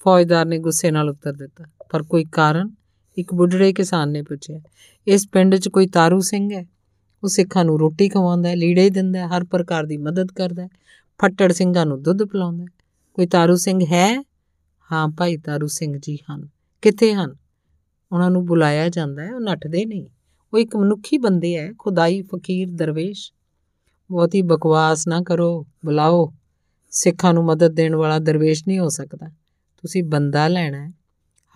ਫੌਜਦਾਰ 0.05 0.47
ਨੇ 0.47 0.59
ਗੁੱਸੇ 0.59 0.91
ਨਾਲ 0.91 1.11
ਉੱਤਰ 1.11 1.33
ਦਿੱਤਾ, 1.33 1.65
ਪਰ 1.91 2.03
ਕੋਈ 2.03 2.25
ਕਾਰਨ? 2.25 2.71
ਇੱਕ 3.19 3.35
ਬੁੱਢੜੇ 3.35 3.73
ਕਿਸਾਨ 3.73 4.11
ਨੇ 4.11 4.23
ਪੁੱਛਿਆ, 4.23 4.61
ਇਸ 5.07 5.29
ਪਿੰਡ 5.29 5.57
'ਚ 5.57 5.69
ਕੋਈ 5.69 5.87
ਤਾਰੂ 5.87 6.21
ਸਿੰਘ 6.21 6.53
ਹੈ? 6.53 6.67
ਉਹ 7.25 7.29
ਸਿੱਖਾਂ 7.29 7.65
ਨੂੰ 7.65 7.79
ਰੋਟੀ 7.81 8.09
ਖਵਾਉਂਦਾ 8.09 8.49
ਹੈ, 8.49 8.57
ਲੀੜੇ 8.57 8.91
ਦਿੰਦਾ 8.91 9.19
ਹੈ, 9.19 9.27
ਹਰ 9.27 9.45
ਪ੍ਰਕਾਰ 9.45 9.85
ਦੀ 9.85 9.97
ਮਦਦ 9.97 10.33
ਕਰਦਾ 10.33 10.63
ਹੈ। 10.63 10.69
ਫੱਟੜ 11.23 11.53
ਸਿੰਘਾਂ 11.53 11.87
ਨੂੰ 11.87 12.03
ਦੁੱਧ 12.03 12.25
ਪਿਲਾਉਂਦਾ 12.25 12.63
ਹੈ। 12.63 12.67
ਕੋਈ 13.15 13.27
ਤਾਰੂ 13.27 13.57
ਸਿੰਘ 13.57 13.85
ਹੈ? 13.85 14.25
ਹਾਂ 14.93 15.09
ਭਾਈ, 15.09 15.37
ਤਾਰੂ 15.37 15.67
ਸਿੰਘ 15.67 15.99
ਜੀ 16.03 16.19
ਹਨ। 16.31 16.49
ਕਿੱਥੇ 16.83 17.15
ਹਨ? 17.15 17.35
ਉਹਨਾਂ 18.13 18.31
ਨੂੰ 18.31 18.47
ਬੁਲਾਇਆ 18.47 18.89
ਜਾਂਦਾ 18.89 19.25
ਹੈ, 19.25 19.35
ਉਹ 19.35 19.41
ਨੱਠਦੇ 19.41 19.85
ਨਹੀਂ। 19.85 20.07
ਉਹ 20.55 20.59
ਇੱਕ 20.59 20.77
ਮਨੁੱਖੀ 20.77 21.19
ਬੰਦੇ 21.19 21.59
ਹੈ, 21.59 21.73
ਖੁਦਾਈ, 21.79 22.23
ਫਕੀਰ, 22.23 22.69
ਦਰਵੇਸ਼। 22.71 23.33
ਬਹੁਤੀ 24.11 24.43
ਬਕਵਾਸ 24.43 25.09
ਨਾ 25.09 25.23
ਕਰੋ, 25.23 25.67
ਬੁਲਾਓ। 25.85 26.33
ਸਿੱਖਾਂ 26.91 27.35
ਨੂੰ 27.35 27.45
ਮਦਦ 27.45 27.75
ਦੇਣ 27.75 27.95
ਵਾਲਾ 27.95 28.19
ਦਰਵੇਸ਼ 28.19 28.65
ਨਹੀਂ 28.69 28.79
ਹੋ 28.79 28.89
ਸਕਦਾ। 28.89 29.29
ਤੁਸੀਂ 29.77 30.05
ਬੰਦਾ 30.05 30.49
ਲੈਣਾ 30.49 30.87
ਹੈ। 30.87 30.93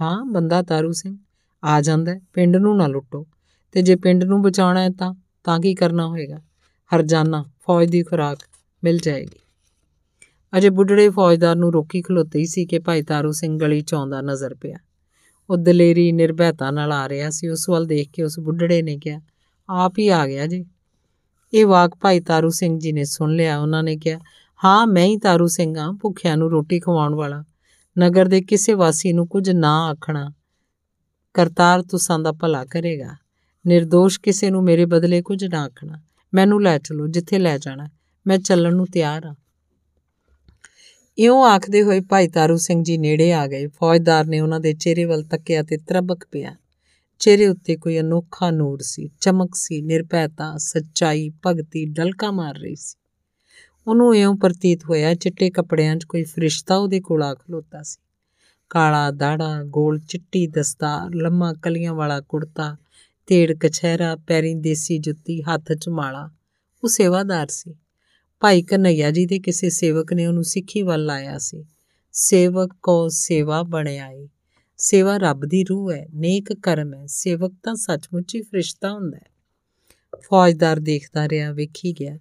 ਹਾਂ, 0.01 0.25
ਬੰਦਾ 0.25 0.63
ਤਾਰੂ 0.63 0.93
ਸਿੰਘ। 0.93 1.19
ਆ 1.65 1.81
ਜਾਂਦਾ 1.81 2.15
ਪਿੰਡ 2.33 2.57
ਨੂੰ 2.57 2.77
ਨਾ 2.77 2.87
ਲੁੱਟੋ। 2.87 3.27
ਤੇ 3.73 3.83
ਜੇ 3.83 3.97
ਪਿੰਡ 3.97 4.25
ਨੂੰ 4.25 4.43
ਬਚਾਉਣਾ 4.43 4.81
ਹੈ 4.81 4.89
ਤਾਂ? 4.89 5.15
ਤਾਂ 5.47 5.61
ਕੀ 5.61 5.75
ਕਰਨਾ 5.75 6.07
ਹੋਏਗਾ? 6.07 6.37
ਹਰਜਾਨਾ, 6.97 7.45
ਫੌਜ 7.67 7.91
ਦੀ 7.91 8.03
ਖੁਰਾਕ 8.03 8.39
ਮਿਲ 8.85 8.99
ਜਾਏਗੀ। 8.99 9.39
ਅਜੇ 10.59 10.71
ਬੁੱਢੜੇ 10.71 11.09
ਫੌਜਦਾਰ 11.11 11.57
ਨੂੰ 11.57 11.73
ਰੋਕੀ 11.73 12.03
ਖਲੋਤੇ 12.03 12.39
ਹੀ 12.39 12.47
ਸੀ 12.47 12.67
ਕਿ 12.67 12.79
ਭਾਈ 12.79 13.03
ਤਾਰੂ 13.03 13.33
ਸਿੰਘ 13.33 13.59
ਗਲੀ 13.59 13.81
ਚ 13.81 13.95
ਆਉਂਦਾ 13.95 14.21
ਨਜ਼ਰ 14.21 14.55
ਪਿਆ। 14.55 14.77
ਉਹ 15.51 15.57
ਦਲੇਰੀ 15.57 16.13
ਨਿਰਭੈਤਾ 16.13 16.71
ਨਾਲ 16.71 16.93
ਆ 16.93 17.09
ਰਿਹਾ 17.09 17.31
ਸੀ। 17.31 17.49
ਉਸ 17.49 17.69
ਵੱਲ 17.69 17.85
ਦੇਖ 17.85 18.09
ਕੇ 18.13 18.23
ਉਸ 18.23 18.39
ਬੁੱਢੜੇ 18.41 18.83
ਨੇ 18.83 18.99
ਕਿਹਾ, 18.99 19.21
ਆਪ 19.69 19.99
ਹੀ 19.99 20.09
ਆ 20.09 20.27
ਗਿਆ 20.27 20.47
ਜੀ। 20.47 20.65
ਇਹ 21.55 21.67
ਵਾਕ 21.67 21.95
ਭਾਈ 22.01 22.21
ਤਾਰੂ 22.21 22.51
ਸਿੰਘ 22.51 22.79
ਜੀ 22.79 22.93
ਨੇ 22.93 23.05
ਸੁਣ 23.05 23.35
ਲਿਆ। 23.35 23.59
ਉਹਨਾਂ 23.59 23.83
ਨੇ 23.83 23.97
ਕਿਹਾ, 23.97 24.19
ਹਾਂ, 24.65 24.87
ਮੈਂ 24.87 25.07
ਹੀ 25.07 25.19
ਤਾਰੂ 25.19 25.47
ਸਿੰਘ 25.47 25.79
ਹਾਂ, 25.79 25.93
ਭੁੱਖਿਆਂ 25.93 26.37
ਨੂੰ 26.37 26.51
ਰੋਟੀ 26.51 26.81
ਖਵਾਉਣ 26.81 27.15
ਵਾਲਾ। 27.15 27.45
ਨਗਰ 27.99 28.27
ਦੇ 28.27 28.41
ਕਿਸੇ 28.41 28.75
ਵਾਸੀ 28.75 29.13
ਨੂੰ 29.13 29.29
ਕੁਝ 29.29 29.51
ਨਾ 29.51 29.87
ਆਖਣਾ, 29.87 30.33
ਕਰਤਾਰ 31.35 31.83
ਤੁਸਾਂ 31.83 32.19
ਦਾ 32.19 32.33
ਭਲਾ 32.33 32.65
ਕਰੇਗਾ। 32.65 33.26
નિર્ਦੋਸ਼ 33.67 34.21
ਕਿਸੇ 34.21 34.51
ਨੂੰ 34.51 34.65
ਮੇਰੇ 34.65 34.85
ਬਦਲੇ 34.85 35.23
ਕੁਝ 35.23 35.45
ਨਾ 35.45 35.63
ਆਖਣਾ। 35.63 36.03
ਮੈਨੂੰ 36.35 36.63
ਲੈ 36.63 36.79
ਚਲੋ, 36.79 37.07
ਜਿੱਥੇ 37.07 37.39
ਲੈ 37.39 37.59
ਜਾਣਾ। 37.59 37.89
ਮੈਂ 38.27 38.39
ਚੱਲਣ 38.39 38.77
ਨੂੰ 38.77 38.87
ਤਿਆਰ 38.87 39.27
ਹਾਂ। 39.27 39.35
ਇਉਂ 41.19 41.45
ਆਖਦੇ 41.45 41.83
ਹੋਏ 41.83 42.01
ਭਾਈ 42.01 42.29
ਤਾਰੂ 42.29 42.57
ਸਿੰਘ 42.57 42.85
ਜੀ 42.85 42.99
ਨੇੜੇ 42.99 43.33
ਆ 43.33 43.47
ਗਏ। 43.47 43.67
ਫੌਜਦਾਰ 43.67 44.27
ਨੇ 44.27 44.41
ਉਹਨਾਂ 44.41 44.61
ਦੇ 44.61 44.73
ਚਿਹਰੇ 44.73 45.05
ਵੱਲ 45.05 45.23
ਤੱਕਿਆ 45.23 45.63
ਤੇ 45.63 45.77
ਤਰਬਕ 45.77 46.25
ਪਿਆ। 46.33 46.57
ਚਿਹਰੇ 47.19 47.49
ਉੱਤੇ 47.49 47.77
ਕੋਈ 47.77 48.01
ਅਨੋਖਾ 48.01 48.51
ਨੂਰ 48.51 48.79
ਸੀ, 48.83 49.11
ਚਮਕ 49.21 49.55
ਸੀ, 49.55 49.83
ਨਿਰਭੈਤਾ, 49.83 50.57
ਸੱਚਾਈ, 50.57 51.31
ਭਗਤੀ, 51.47 51.85
ਡਲਕਾ 51.85 52.31
ਮਾਰ 52.31 52.55
ਰਹੀ 52.59 52.75
ਸੀ। 52.75 52.97
ਉਹਨੂੰ 53.87 54.17
ਇਉਂ 54.17 54.37
ਪ੍ਰਤੀਤ 54.37 54.85
ਹੋਇਆ 54.85 55.15
ਚਿੱਟੇ 55.15 55.51
ਕੱਪੜਿਆਂ 55.51 55.97
'ਚ 55.97 56.05
ਕੋਈ 56.05 56.25
ਫਰਿਸ਼ਤਾ 56.25 56.77
ਉਹਦੇ 56.77 57.01
ਕੋਲ 57.01 57.23
ਆ 57.23 57.35
ਖਲੋਤਾ 57.35 57.83
ਸੀ। 57.83 58.03
ਕਾਲਾ 58.71 59.11
ਦਾੜਾ, 59.11 59.63
ਗੋਲ 59.65 59.99
ਚਿੱਟੀ 59.99 60.47
ਦਸਤਾਰ, 60.47 61.15
ਲੰਮਾ 61.15 61.53
ਕਲੀਆਂ 61.53 61.95
ਵਾਲਾ 61.95 62.21
ਕੁੜਤਾ 62.21 62.77
ਤੇੜ 63.27 63.59
ਕਛਹਿਰਾ, 63.59 64.17
ਪੈਰੀਂ 64.17 64.57
ਦੇਸੀ 64.57 64.99
ਜੁੱਤੀ, 64.99 65.43
ਹੱਥ 65.43 65.73
'ਚ 65.73 65.89
ਮਾਲਾ। 65.89 66.31
ਉਹ 66.85 66.89
ਸੇਵਾਦਾਰ 66.89 67.47
ਸੀ। 67.47 67.75
ਭਾਈ 68.41 68.63
ਕਨਈਆ 68.63 69.11
ਜੀ 69.11 69.27
ਦੇ 69.27 69.39
ਕਿਸੇ 69.39 69.71
ਸੇਵਕ 69.71 70.13
ਨੇ 70.13 70.27
ਉਹਨੂੰ 70.27 70.45
ਸਿੱਖੀ 70.45 70.83
ਵੱਲ 70.83 71.05
ਲਾਇਆ 71.05 71.39
ਸੀ। 71.39 71.65
ਸੇਵਕ 72.13 72.71
ਕੋ 72.83 73.09
ਸੇਵਾ 73.09 73.63
ਬਣਿਆ 73.63 74.09
ਏ। 74.11 74.29
ਸੇਵਾ 74.77 75.17
ਰੱਬ 75.17 75.47
ਦੀ 75.47 75.65
ਰੂਹ 75.65 75.93
ਹੈ, 75.93 76.07
ਨੇਕ 76.15 76.53
ਕਰਮ 76.53 76.95
ਹੈ। 76.95 77.07
ਸੇਵਕ 77.07 77.53
ਤਾਂ 77.63 77.75
ਸੱਚਮੁੱਚ 77.75 78.35
ਹੀ 78.35 78.41
ਫਰਿਸ਼ਤਾ 78.43 78.93
ਹੁੰਦਾ 78.93 79.19
ਹੈ। 79.19 79.31
ਫੌਜਦਾਰ 80.21 80.81
ਦੇਖਦਾ 80.81 81.29
ਰਿਹਾ, 81.29 81.53
ਵੇਖੀ 81.53 81.93
ਗਿਆ। 81.93 82.19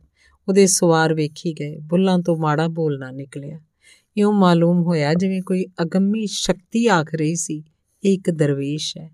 ਉਹਦੇ 0.47 0.67
ਸਵਾਰ 0.67 1.13
ਵੇਖੀ 1.13 1.53
ਗਏ। 1.53 1.77
ਬੁੱਲਾਂ 1.79 2.19
ਤੋਂ 2.19 2.37
ਮਾੜਾ 2.37 2.67
ਬੋਲਣਾ 2.67 3.11
ਨਿਕਲਿਆ। 3.11 3.59
ਇਉਂ 4.17 4.33
ਮਾਲੂਮ 4.33 4.81
ਹੋਇਆ 4.81 5.13
ਜਿਵੇਂ 5.13 5.41
ਕੋਈ 5.41 5.65
ਅਗੰਮੀ 5.81 6.27
ਸ਼ਕਤੀ 6.27 6.87
ਆਖ 6.87 7.15
ਰਹੀ 7.15 7.35
ਸੀ, 7.35 7.63
ਇਹ 8.03 8.13
ਇੱਕ 8.13 8.31
ਦਰਵੇਸ਼ 8.31 8.97
ਹੈ। 8.97 9.11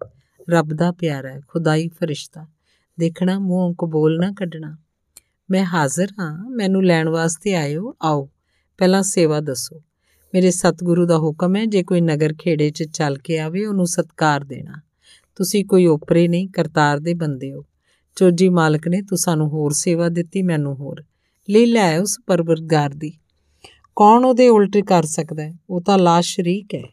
ਰੱਬ 0.50 0.74
ਦਾ 0.74 0.92
ਪਿਆਰਾ 0.92 1.28
ਹੈ, 1.28 1.42
ਖੁਦਾਈ 1.48 1.88
ਫਰਿਸ਼ਤਾ। 1.88 2.48
ਦੇਖਣਾ, 3.00 3.40
ਮੂੰਹੋਂ 3.40 3.74
ਕਬੂਲ 3.74 4.20
ਨਾ 4.20 4.32
ਕੱਢਣਾ। 4.32 4.78
ਮੈਂ 5.52 5.66
ਹਾਜ਼ਰ 5.66 6.08
ਹਾਂ, 6.20 6.50
ਮੈਨੂੰ 6.50 6.86
ਲੈਣ 6.86 7.10
ਵਾਸਤੇ 7.10 7.56
ਆਇਓ, 7.56 7.96
ਆਓ। 8.04 8.30
ਪਹਿਲਾਂ 8.78 9.04
ਸੇਵਾ 9.04 9.40
ਦੱਸੋ। 9.40 9.82
ਮੇਰੇ 10.34 10.52
ਸਤਿਗੁਰੂ 10.52 11.06
ਦਾ 11.06 11.18
ਹੁਕਮ 11.18 11.56
ਹੈ, 11.56 11.66
ਜੇ 11.66 11.84
ਕੋਈ 11.84 12.02
ਨਗਰ 12.02 12.34
ਖੇੜੇ 12.40 12.70
'ਚ 12.70 12.84
ਚੱਲ 12.84 13.18
ਕੇ 13.18 13.40
ਆਵੇ, 13.40 13.66
ਉਹਨੂੰ 13.66 13.88
ਸਤਕਾਰ 13.88 14.44
ਦੇਣਾ। 14.44 14.74
ਤੁਸੀਂ 15.36 15.66
ਕੋਈ 15.66 15.86
ਓਪਰੇ 15.86 16.28
ਨਹੀਂ, 16.28 16.48
ਕਰਤਾਰ 16.48 17.00
ਦੇ 17.00 17.14
ਬੰਦੇ 17.14 17.54
ਹੋ। 17.54 17.66
ਚੋਜੀ 18.16 18.50
ਮਾਲਕ 18.50 18.88
ਨੇ 18.88 19.02
ਤੁਸਾਂ 19.02 19.38
ਨੂੰ 19.38 19.50
ਹੋਰ 19.50 19.72
ਸੇਵਾ 19.72 20.10
ਦਿੱਤੀ, 20.10 20.42
ਮੈਨੂੰ 20.42 20.76
ਹੋਰ। 20.76 21.04
ਲੈ 21.50 21.66
ਲੈ 21.66 22.00
ਉਸ 22.00 22.20
ਪਰਵਰਗਾਰ 22.28 22.90
ਦੀ। 22.90 23.14
ਕੌਣ 23.96 24.26
ਉਹਦੇ 24.26 24.50
ਉਲਟ 24.50 24.78
ਕਰ 24.78 25.04
ਸਕਦਾ 25.04 25.44
ਹੈ? 25.44 25.56
ਉਹ 25.70 25.82
ਤਾਂ 25.82 25.98
ਲਾਸ਼ 25.98 26.28
ਸ਼ਰੀਕ 26.28 26.76
ਹੈ। 26.76 26.84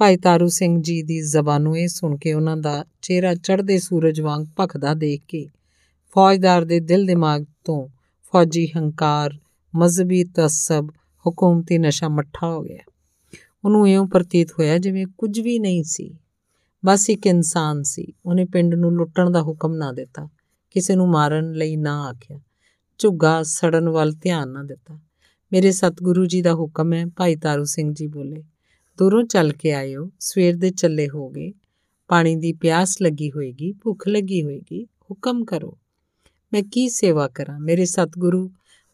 ਭਾਈ 0.00 0.16
ਤਾਰੂ 0.16 0.48
ਸਿੰਘ 0.48 0.82
ਜੀ 0.82 1.02
ਦੀ 1.02 1.20
ਜ਼ਬਾਨੋਂ 1.20 1.76
ਇਹ 1.76 1.88
ਸੁਣ 1.88 2.16
ਕੇ 2.16 2.32
ਉਹਨਾਂ 2.32 2.56
ਦਾ 2.56 2.84
ਚਿਹਰਾ 3.02 3.34
ਚੜ੍ਹਦੇ 3.34 3.78
ਸੂਰਜ 3.78 4.20
ਵਾਂਗ 4.20 4.46
ਭਖਦਾ 4.60 4.94
ਦੇਖ 4.94 5.22
ਕੇ 5.28 5.46
ਫੌਜਦਾਰ 6.14 6.64
ਦੇ 6.64 6.80
ਦਿਲ 6.80 7.06
ਦਿਮਾਗ 7.06 7.44
ਤੋਂ 7.64 7.88
ਫੌਜੀ 8.32 8.68
ਹੰਕਾਰ 8.76 9.38
ਮਜ਼ਬੀ 9.76 10.24
ਤਸਬ, 10.24 10.88
ਹਕੂਮਤੀ 11.28 11.78
ਨਸ਼ਾ 11.78 12.08
ਮੱਠਾ 12.08 12.46
ਹੋ 12.46 12.62
ਗਿਆ। 12.62 12.78
ਉਹਨੂੰ 13.64 13.88
ਇਉਂ 13.88 14.08
ਪ੍ਰਤੀਤ 14.08 14.52
ਹੋਇਆ 14.52 14.78
ਜਿਵੇਂ 14.78 15.06
ਕੁਝ 15.18 15.40
ਵੀ 15.40 15.58
ਨਹੀਂ 15.58 15.84
ਸੀ। 15.84 16.14
ਬਸ 16.84 17.10
ਇੱਕ 17.10 17.26
ਇਨਸਾਨ 17.26 17.82
ਸੀ। 17.82 18.12
ਉਹਨੇ 18.26 18.44
ਪਿੰਡ 18.44 18.74
ਨੂੰ 18.74 18.92
ਲੁੱਟਣ 18.92 19.30
ਦਾ 19.30 19.42
ਹੁਕਮ 19.42 19.74
ਨਾ 19.74 19.92
ਦਿੱਤਾ। 19.92 20.28
ਕਿਸੇ 20.70 20.96
ਨੂੰ 20.96 21.08
ਮਾਰਨ 21.08 21.52
ਲਈ 21.52 21.76
ਨਾ 21.76 22.08
ਆਖਿਆ। 22.08 22.40
ਝੁੱਗਾ 22.98 23.42
ਸੜਨ 23.42 23.88
ਵੱਲ 23.88 24.12
ਧਿਆਨ 24.12 24.48
ਨਾ 24.48 24.62
ਦਿੱਤਾ। 24.62 24.98
ਮੇਰੇ 25.52 25.72
ਸਤਿਗੁਰੂ 25.72 26.26
ਜੀ 26.26 26.42
ਦਾ 26.42 26.54
ਹੁਕਮ 26.54 26.92
ਹੈ, 26.92 27.06
ਭਾਈ 27.06 27.36
ਤਾਰੂ 27.36 27.64
ਸਿੰਘ 27.64 27.94
ਜੀ 27.94 28.06
ਬੋਲੇ। 28.06 28.42
ਦੂਰੋਂ 29.00 29.24
ਚੱਲ 29.24 29.52
ਕੇ 29.52 29.72
ਆਇਓ। 29.72 30.10
ਸਵੇਰ 30.20 30.56
ਦੇ 30.56 30.70
ਚੱਲੇ 30.70 31.08
ਹੋਗੇ। 31.08 31.52
ਪਾਣੀ 32.08 32.36
ਦੀ 32.36 32.52
ਪਿਆਸ 32.52 33.02
ਲੱਗੀ 33.02 33.30
ਹੋਏਗੀ, 33.30 33.72
ਭੁੱਖ 33.72 34.08
ਲੱਗੀ 34.08 34.44
ਹੋਏਗੀ, 34.44 34.84
ਹੁਕਮ 34.84 35.44
ਕਰੋ। 35.44 35.78
ਮੈਂ 36.52 36.62
ਕੀ 36.72 36.88
ਸੇਵਾ 36.88 37.28
ਕਰਾਂ? 37.28 37.60
ਮੇਰੇ 37.60 37.84
ਸਤਿਗੁਰੂ 37.84 38.50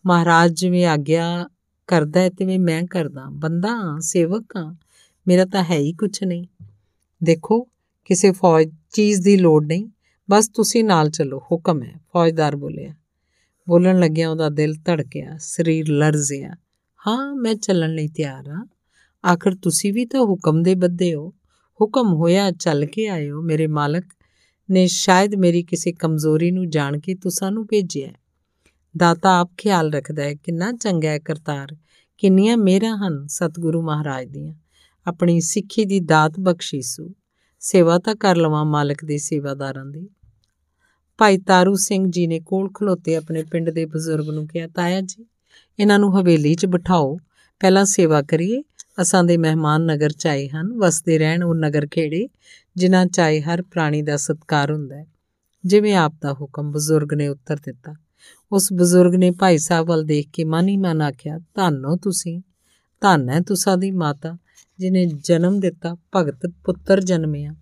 ਮਹਾਰਾਜ 0.07 0.53
ਜਿਵੇਂ 0.53 0.87
ਆਗਿਆ 0.87 1.49
ਕਰਦਾ 1.87 2.21
ਹੈ, 2.21 2.31
ਤਿਵੇਂ 2.31 2.59
ਮੈਂ 2.59 2.83
ਕਰਦਾ। 2.83 3.25
ਬੰਦਾ 3.31 3.69
ਹਾਂ, 3.69 4.01
ਸੇਵਕ 4.01 4.57
ਹਾਂ। 4.57 4.75
ਮੇਰਾ 5.29 5.45
ਤਾਂ 5.45 5.65
ਹੈ 5.65 5.77
ਹੀ 5.77 5.93
ਕੁਝ 5.93 6.25
ਨਹੀਂ। 6.25 6.47
ਦੇਖੋ, 7.25 7.61
ਕਿਸੇ 8.05 8.33
ਫੌਜ 8.33 8.71
ਚੀਜ਼ 8.93 9.23
ਦੀ 9.23 9.37
ਲੋੜ 9.37 9.67
ਨਹੀਂ। 9.67 9.89
ਬਸ 10.31 10.49
ਤੁਸੀਂ 10.49 10.85
ਨਾਲ 10.85 11.11
ਚੱਲੋ। 11.11 11.39
ਹੁਕਮ 11.39 11.83
ਹੈ। 11.83 12.01
ਫੌਜਦਾਰ 12.13 12.57
ਬੋਲਿਆ। 12.57 12.95
ਬੋਲਣ 13.69 14.01
ਲੱਗਿਆ 14.01 14.31
ਉਹਦਾ 14.31 14.49
ਦਿਲ 14.49 14.75
ਧੜਕਿਆ। 14.75 15.37
ਸਰੀਰ 15.39 15.89
ਲਰਜ਼ਿਆ। 15.89 16.51
ਹਾਂ, 17.07 17.35
ਮੈਂ 17.35 17.55
ਚੱਲਣ 17.55 17.95
ਲਈ 17.95 18.09
ਤਿਆਰ 18.09 18.49
ਹਾਂ। 18.49 18.67
ਆਖਰ 19.27 19.55
ਤੁਸੀਂ 19.63 19.93
ਵੀ 19.93 20.07
ਤਾਂ 20.07 20.21
ਹੁਕਮ 20.21 20.63
ਦੇ 20.63 20.75
ਬੱਦੇ 20.75 21.15
ਹੋ। 21.15 21.29
ਹੁਕਮ 21.81 22.15
ਹੋਇਆ 22.15 22.51
ਚੱਲ 22.51 22.87
ਕੇ 22.87 23.09
ਆਇਓ 23.09 23.43
ਮੇਰੇ 23.43 23.67
ਮਾਲਕ, 23.67 24.05
ਨੇ 24.71 24.87
ਸ਼ਾਇਦ 24.87 25.35
ਮੇਰੀ 25.35 25.63
ਕਿਸੇ 25.63 25.93
ਕਮਜ਼ੋਰੀ 25.93 26.51
ਨੂੰ 26.51 26.71
ਜਾਣ 26.71 26.99
ਕੇ 26.99 27.15
ਤੁਸਾਂ 27.15 27.53
ਨੂੰ 27.53 27.67
ਭੇਜਿਆ। 27.67 28.13
ਦਾਤਾ 28.97 29.41
ਆਪ 29.41 29.51
ਖਿਆਲ 29.59 29.93
ਰੱਖਦਾ 29.93 30.23
ਹੈ, 30.23 30.35
ਕਿੰਨਾ 30.35 30.73
ਚੰਗਾ 30.73 31.09
ਹੈ 31.09 31.19
ਕਰਤਾਰ, 31.19 31.77
ਕਿੰਨੀਆਂ 32.19 32.57
ਮੇਰਾ 32.57 32.97
ਹਨ 32.97 33.27
ਸਤਿਗੁਰੂ 33.27 33.83
ਮਹਾਰਾਜ 33.83 34.27
ਦੀਆਂ। 34.27 34.55
ਆਪਣੀ 35.07 35.41
ਸਿੱਖੀ 35.41 35.85
ਦੀ 35.85 36.01
ਦਾਤ 36.01 36.41
ਬਖਸ਼ੀਸੂ 36.41 37.15
ਸੇਵਾ 37.61 37.99
ਤਾਂ 37.99 38.15
ਕਰ 38.15 38.37
ਲਵਾਂ 38.37 38.65
ਮਾਲਕ 38.65 39.05
ਦੇ 39.05 39.19
ਸੇਵਾਦਾਰਾਂ 39.19 39.87
ਦੀ। 39.87 40.09
ਭਾਈ 41.19 41.39
ਤਾਰੂ 41.39 41.75
ਸਿੰਘ 41.75 42.07
ਜੀ 42.11 42.27
ਨੇ 42.27 42.41
ਕੋਲ 42.41 42.71
ਖਲੋਤੇ 42.75 43.17
ਆਪਣੇ 43.17 43.43
ਪਿੰਡ 43.43 43.71
ਦੇ 43.71 43.87
ਬਜ਼ੁਰਗ 43.87 44.31
ਨੂੰ 44.31 44.47
ਕਿਹਾ, 44.47 44.69
ਤਾਇਆ 44.69 45.01
ਜੀ, 45.01 45.27
ਇਹਨਾਂ 45.79 45.99
ਨੂੰ 45.99 46.21
ਹਵੇਲੀ 46.21 46.55
'ਚ 46.55 46.67
ਬਿਠਾਓ, 46.67 47.19
ਪਹਿਲਾਂ 47.61 47.85
ਸੇਵਾ 47.85 48.23
ਕਰੀਏ 48.23 48.63
ਅਸਾਂ 49.03 49.25
ਦੇ 49.25 49.37
ਮਹਿਮਾਨ 49.37 49.83
ਨਗਰ 49.83 50.11
ਚਾਏ 50.11 50.49
ਹਨ, 50.49 50.73
ਵਸਦੇ 50.73 51.19
ਰਹਿਣ 51.19 51.43
ਉਹ 51.43 51.55
ਨਗਰ 51.55 51.87
ਖੇੜੇ, 51.91 52.29
ਜਿਨ੍ਹਾਂ 52.77 53.07
ਚਾਏ 53.07 53.41
ਹਰ 53.41 53.63
ਪ੍ਰਾਣੀ 53.63 54.03
ਦਾ 54.03 54.17
ਸਤਕਾਰ 54.17 54.73
ਹੁੰਦਾ 54.73 54.97
ਹੈ। 54.97 55.07
ਜਿਵੇਂ 55.65 55.97
ਆਪ 55.97 56.15
ਦਾ 56.23 56.33
ਹੁਕਮ 56.33 56.73
ਬਜ਼ੁਰਗ 56.73 57.15
ਨੇ 57.15 57.29
ਉੱਤਰ 57.29 57.57
ਦਿੱਤਾ। 57.57 57.95
ਉਸ 58.53 58.69
ਬਜ਼ੁਰਗ 58.73 59.15
ਨੇ 59.15 59.31
ਭਾਈ 59.31 59.59
ਸਾਹਿਬ 59.59 59.87
ਵੱਲ 59.87 60.05
ਦੇਖ 60.05 60.29
ਕੇ 60.33 60.45
ਮਨ 60.45 60.69
ਹੀ 60.69 60.77
ਮਨ 60.77 61.03
ਆਖਿਆ, 61.03 61.39
ਧੰਨੋ 61.39 61.97
ਤੁਸੀਂ, 61.97 62.41
ਧੰਨ 63.01 63.29
ਹੈ 63.29 63.41
ਤੁਸਾਂ 63.41 63.77
ਦੀ 63.77 63.91
ਮਾਤਾ, 63.91 64.37
ਜਿਨੇ 64.79 65.07
ਜਨਮ 65.07 65.61
ਦਿੱਤਾ, 65.61 65.97
ਭਗਤ 66.17 66.47
ਪੁੱਤਰ 66.65 67.01
ਜਨਮਿਆ। 67.01 67.55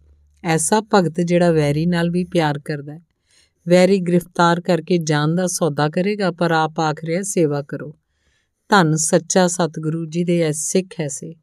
ਐਸਾ 0.45 0.83
ਭਗਤ 0.95 1.21
ਜਿਹੜਾ 1.21 1.51
ਵੈਰੀ 1.51 1.87
ਨਾਲ 1.87 2.11
ਵੀ 2.11 2.25
ਪਿਆਰ 2.25 2.59
ਕਰਦਾ 2.59 2.93
ਹੈ। 2.93 3.03
ਵੈਰੀ 3.69 4.01
ਗ੍ਰਿਫਤਾਰ 4.01 4.61
ਕਰਕੇ 4.61 4.99
ਜਾਨ 4.99 5.35
ਦਾ 5.35 5.47
ਸੌਦਾ 5.47 5.89
ਕਰੇਗਾ, 5.89 6.31
ਪਰ 6.31 6.51
ਆਪ 6.51 6.81
ਆਖ 6.81 7.05
ਰਿਹਾ, 7.05 7.23
ਸੇਵਾ 7.23 7.63
ਕਰੋ। 7.63 7.97
ਧੰਨ 8.71 8.97
ਸੱਚਾ 8.97 9.47
ਸਤਿਗੁਰੂ 9.47 10.05
ਜੀ 10.07 10.25
ਦੇ 10.25 10.41
ਐ 10.43 10.51
ਸਿੱਖ 10.53 11.01
ਐਸੇ 11.01 11.35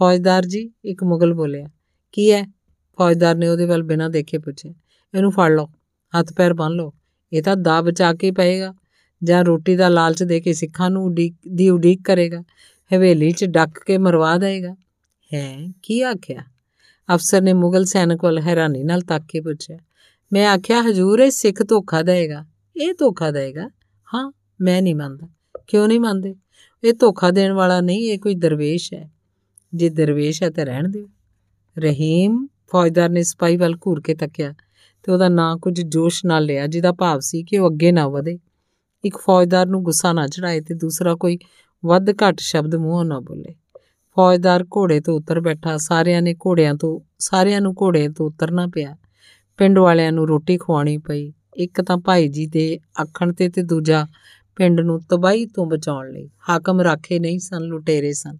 ਫੌਜਦਾਰ 0.00 0.44
ਜੀ, 0.44 0.70
ਇੱਕ 0.84 1.02
ਮੁਗਲ 1.04 1.32
ਬੋਲਿਆ, 1.34 1.68
ਕੀ 2.12 2.30
ਹੈ 2.32 2.42
ਫੌਜਦਾਰ 2.98 3.36
ਨੇ 3.36 3.48
ਉਹਦੇ 3.48 3.64
ਵੱਲ 3.66 3.82
ਬਿਨਾਂ 3.82 4.08
ਦੇਖੇ 4.10 4.38
ਪੁੱਛਿਆ, 4.38 4.72
ਇਹਨੂੰ 5.14 5.32
ਫੜ 5.32 5.50
ਲਓ, 5.52 5.66
ਹੱਥ 6.14 6.32
ਪੈਰ 6.32 6.54
ਬੰਨ 6.54 6.72
ਲਓ, 6.72 6.92
ਇਹ 7.32 7.42
ਤਾਂ 7.42 7.56
ਦਾ 7.56 7.80
ਬਚਾ 7.82 8.12
ਕੇ 8.12 8.30
ਪਏਗਾ, 8.30 8.72
ਜਾਂ 9.22 9.44
ਰੋਟੀ 9.44 9.76
ਦਾ 9.76 9.88
ਲਾਲਚ 9.88 10.22
ਦੇ 10.22 10.40
ਕੇ 10.40 10.52
ਸਿੱਖਾਂ 10.52 10.90
ਨੂੰ 10.90 11.04
ਉਡੀਕ, 11.04 11.34
ਦੀ 11.48 11.68
ਉਡੀਕ 11.70 12.02
ਕਰੇਗਾ, 12.04 12.42
ਹਵੇਲੀ 12.90 13.30
'ਚ 13.32 13.44
ਡੱਕ 13.44 13.78
ਕੇ 13.86 13.98
ਮਰਵਾ 13.98 14.36
ਦੇਗਾ 14.38 14.74
ਹੈ, 15.30 15.56
ਕੀ 15.82 16.00
ਆਖਿਆ? 16.02 16.42
ਅਫਸਰ 17.08 17.42
ਨੇ 17.42 17.52
ਮੁਗਲ 17.52 17.84
ਸੈਨਿਕ 17.84 18.24
ਵੱਲ 18.24 18.38
ਹੈਰਾਨੀ 18.38 18.82
ਨਾਲ 18.84 19.00
ਤੱਕ 19.00 19.24
ਕੇ 19.28 19.40
ਪੁੱਛਿਆ, 19.40 19.78
ਮੈਂ 20.32 20.46
ਆਖਿਆ 20.46 20.82
ਹਜੂਰ 20.82 21.20
ਇਹ 21.20 21.30
ਸਿੱਖ 21.30 21.62
ਧੋਖਾ 21.62 22.02
ਦੇਗਾ 22.02 22.44
ਇਹ 22.76 22.94
ਧੋਖਾ 22.98 23.30
ਦੇਗਾ 23.30 23.68
ਹਾਂ, 24.08 24.30
ਮੈਂ 24.60 24.82
ਨਹੀਂ 24.82 24.94
ਮੰਨਦਾ, 24.94 25.28
ਕਿਉਂ 25.66 25.88
ਨਹੀਂ 25.88 26.00
ਮੰਨਦੇ? 26.00 26.34
ਇਹ 26.84 26.92
ਧੋਖਾ 26.92 27.30
ਦੇਣ 27.30 27.52
ਵਾਲਾ 27.52 27.80
ਨਹੀਂ, 27.80 28.10
ਇਹ 28.10 28.18
ਕੋਈ 28.18 28.34
ਦਰਵੇਸ਼ 28.34 28.94
ਹੈ। 28.94 29.10
ਜੇ 29.74 29.88
ਦਰਵੇਸ਼ 29.88 30.42
ਹੈ 30.42 30.50
ਤਾਂ 30.50 30.66
ਰਹਿਣ 30.66 30.88
ਦਿਓ। 30.88 31.08
ਰਹੀਮ 31.78 32.46
ਫੌਜਦਾਰ 32.72 33.08
ਨੇ 33.08 33.22
ਸਪਾਈ 33.22 33.56
ਵੱਲ 33.56 33.76
ਘੂਰ 33.86 34.00
ਕੇ 34.00 34.14
ਤੱਕਿਆ 34.14 34.54
ਤੇ 35.02 35.12
ਉਹਦਾ 35.12 35.28
ਨਾਂ 35.28 35.56
ਕੁਝ 35.56 35.80
ਜੋਸ਼ 35.80 36.26
ਨਾਲ 36.26 36.44
ਲਿਆ, 36.44 36.66
ਜਿਹਦਾ 36.66 36.92
ਭਾਵ 36.92 37.20
ਸੀ 37.20 37.42
ਕਿ 37.42 37.58
ਉਹ 37.58 37.70
ਅੱਗੇ 37.70 37.92
ਨਾ 37.92 38.08
ਵਧੇ। 38.08 38.38
ਇੱਕ 39.04 39.16
ਫੌਜਦਾਰ 39.16 39.66
ਨੂੰ 39.66 39.82
ਗੁੱਸਾ 39.82 40.12
ਨਾ 40.12 40.26
ਚੜਾਏ 40.26 40.60
ਤੇ 40.60 40.74
ਦੂਸਰਾ 40.74 41.14
ਕੋਈ 41.14 41.38
ਵੱਧ 41.84 42.10
ਘੱਟ 42.10 42.40
ਸ਼ਬਦ 42.40 42.74
ਮੂੰਹੋਂ 42.74 43.04
ਨਾ 43.04 43.20
ਬੋਲੇ। 43.20 43.54
ਫੌਜਦਾਰ 44.14 44.64
ਘੋੜੇ 44.76 45.00
ਤੋਂ 45.00 45.14
ਉਤਰ 45.14 45.40
ਬੈਠਾ, 45.40 45.76
ਸਾਰਿਆਂ 45.76 46.22
ਨੇ 46.22 46.34
ਘੋੜਿਆਂ 46.34 46.74
ਤੋਂ, 46.74 47.00
ਸਾਰਿਆਂ 47.18 47.60
ਨੂੰ 47.60 47.74
ਘੋੜੇ 47.82 48.08
ਤੋਂ 48.08 48.26
ਉਤਰਨਾ 48.26 48.66
ਪਿਆ। 48.66 48.96
ਪਿੰਡ 49.56 49.78
ਵਾਲਿਆਂ 49.78 50.12
ਨੂੰ 50.12 50.28
ਰੋਟੀ 50.28 50.58
ਖਵਾਉਣੀ 50.58 50.98
ਪਈ। 50.98 51.32
ਇੱਕ 51.56 51.82
ਤਾਂ 51.82 51.96
ਭਾਈ 51.96 52.28
ਜੀ 52.28 52.46
ਦੇ 52.46 52.78
ਆਖਣ 53.02 53.32
ਤੇ 53.32 53.48
ਤੇ 53.48 53.62
ਦੂਜਾ 53.62 54.06
ਪਿੰਡ 54.58 54.80
ਨੂੰ 54.80 55.00
ਤਬਾਹੀ 55.00 55.46
ਤੋਂ 55.46 55.66
ਬਚਾਉਣ 55.66 56.10
ਲਈ। 56.10 56.28
ਹਾਕਮ 56.48 56.80
ਰਾਖੇ 56.80 57.18
ਨਹੀਂ 57.18 57.38
ਸਨ, 57.38 57.62
ਲੁਟੇਰੇ 57.62 58.12
ਸਨ। 58.12 58.36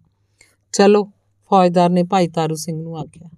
ਚਲੋ, 0.73 1.03
ਫੌਜਦਾਰ 1.51 1.89
ਨੇ 1.89 2.03
ਭਾਈ 2.03 2.27
ਤਾਰੂ 2.27 2.55
ਸਿੰਘ 2.55 2.81
ਨੂੰ 2.81 2.97
ਆਖਿਆ, 2.97 3.29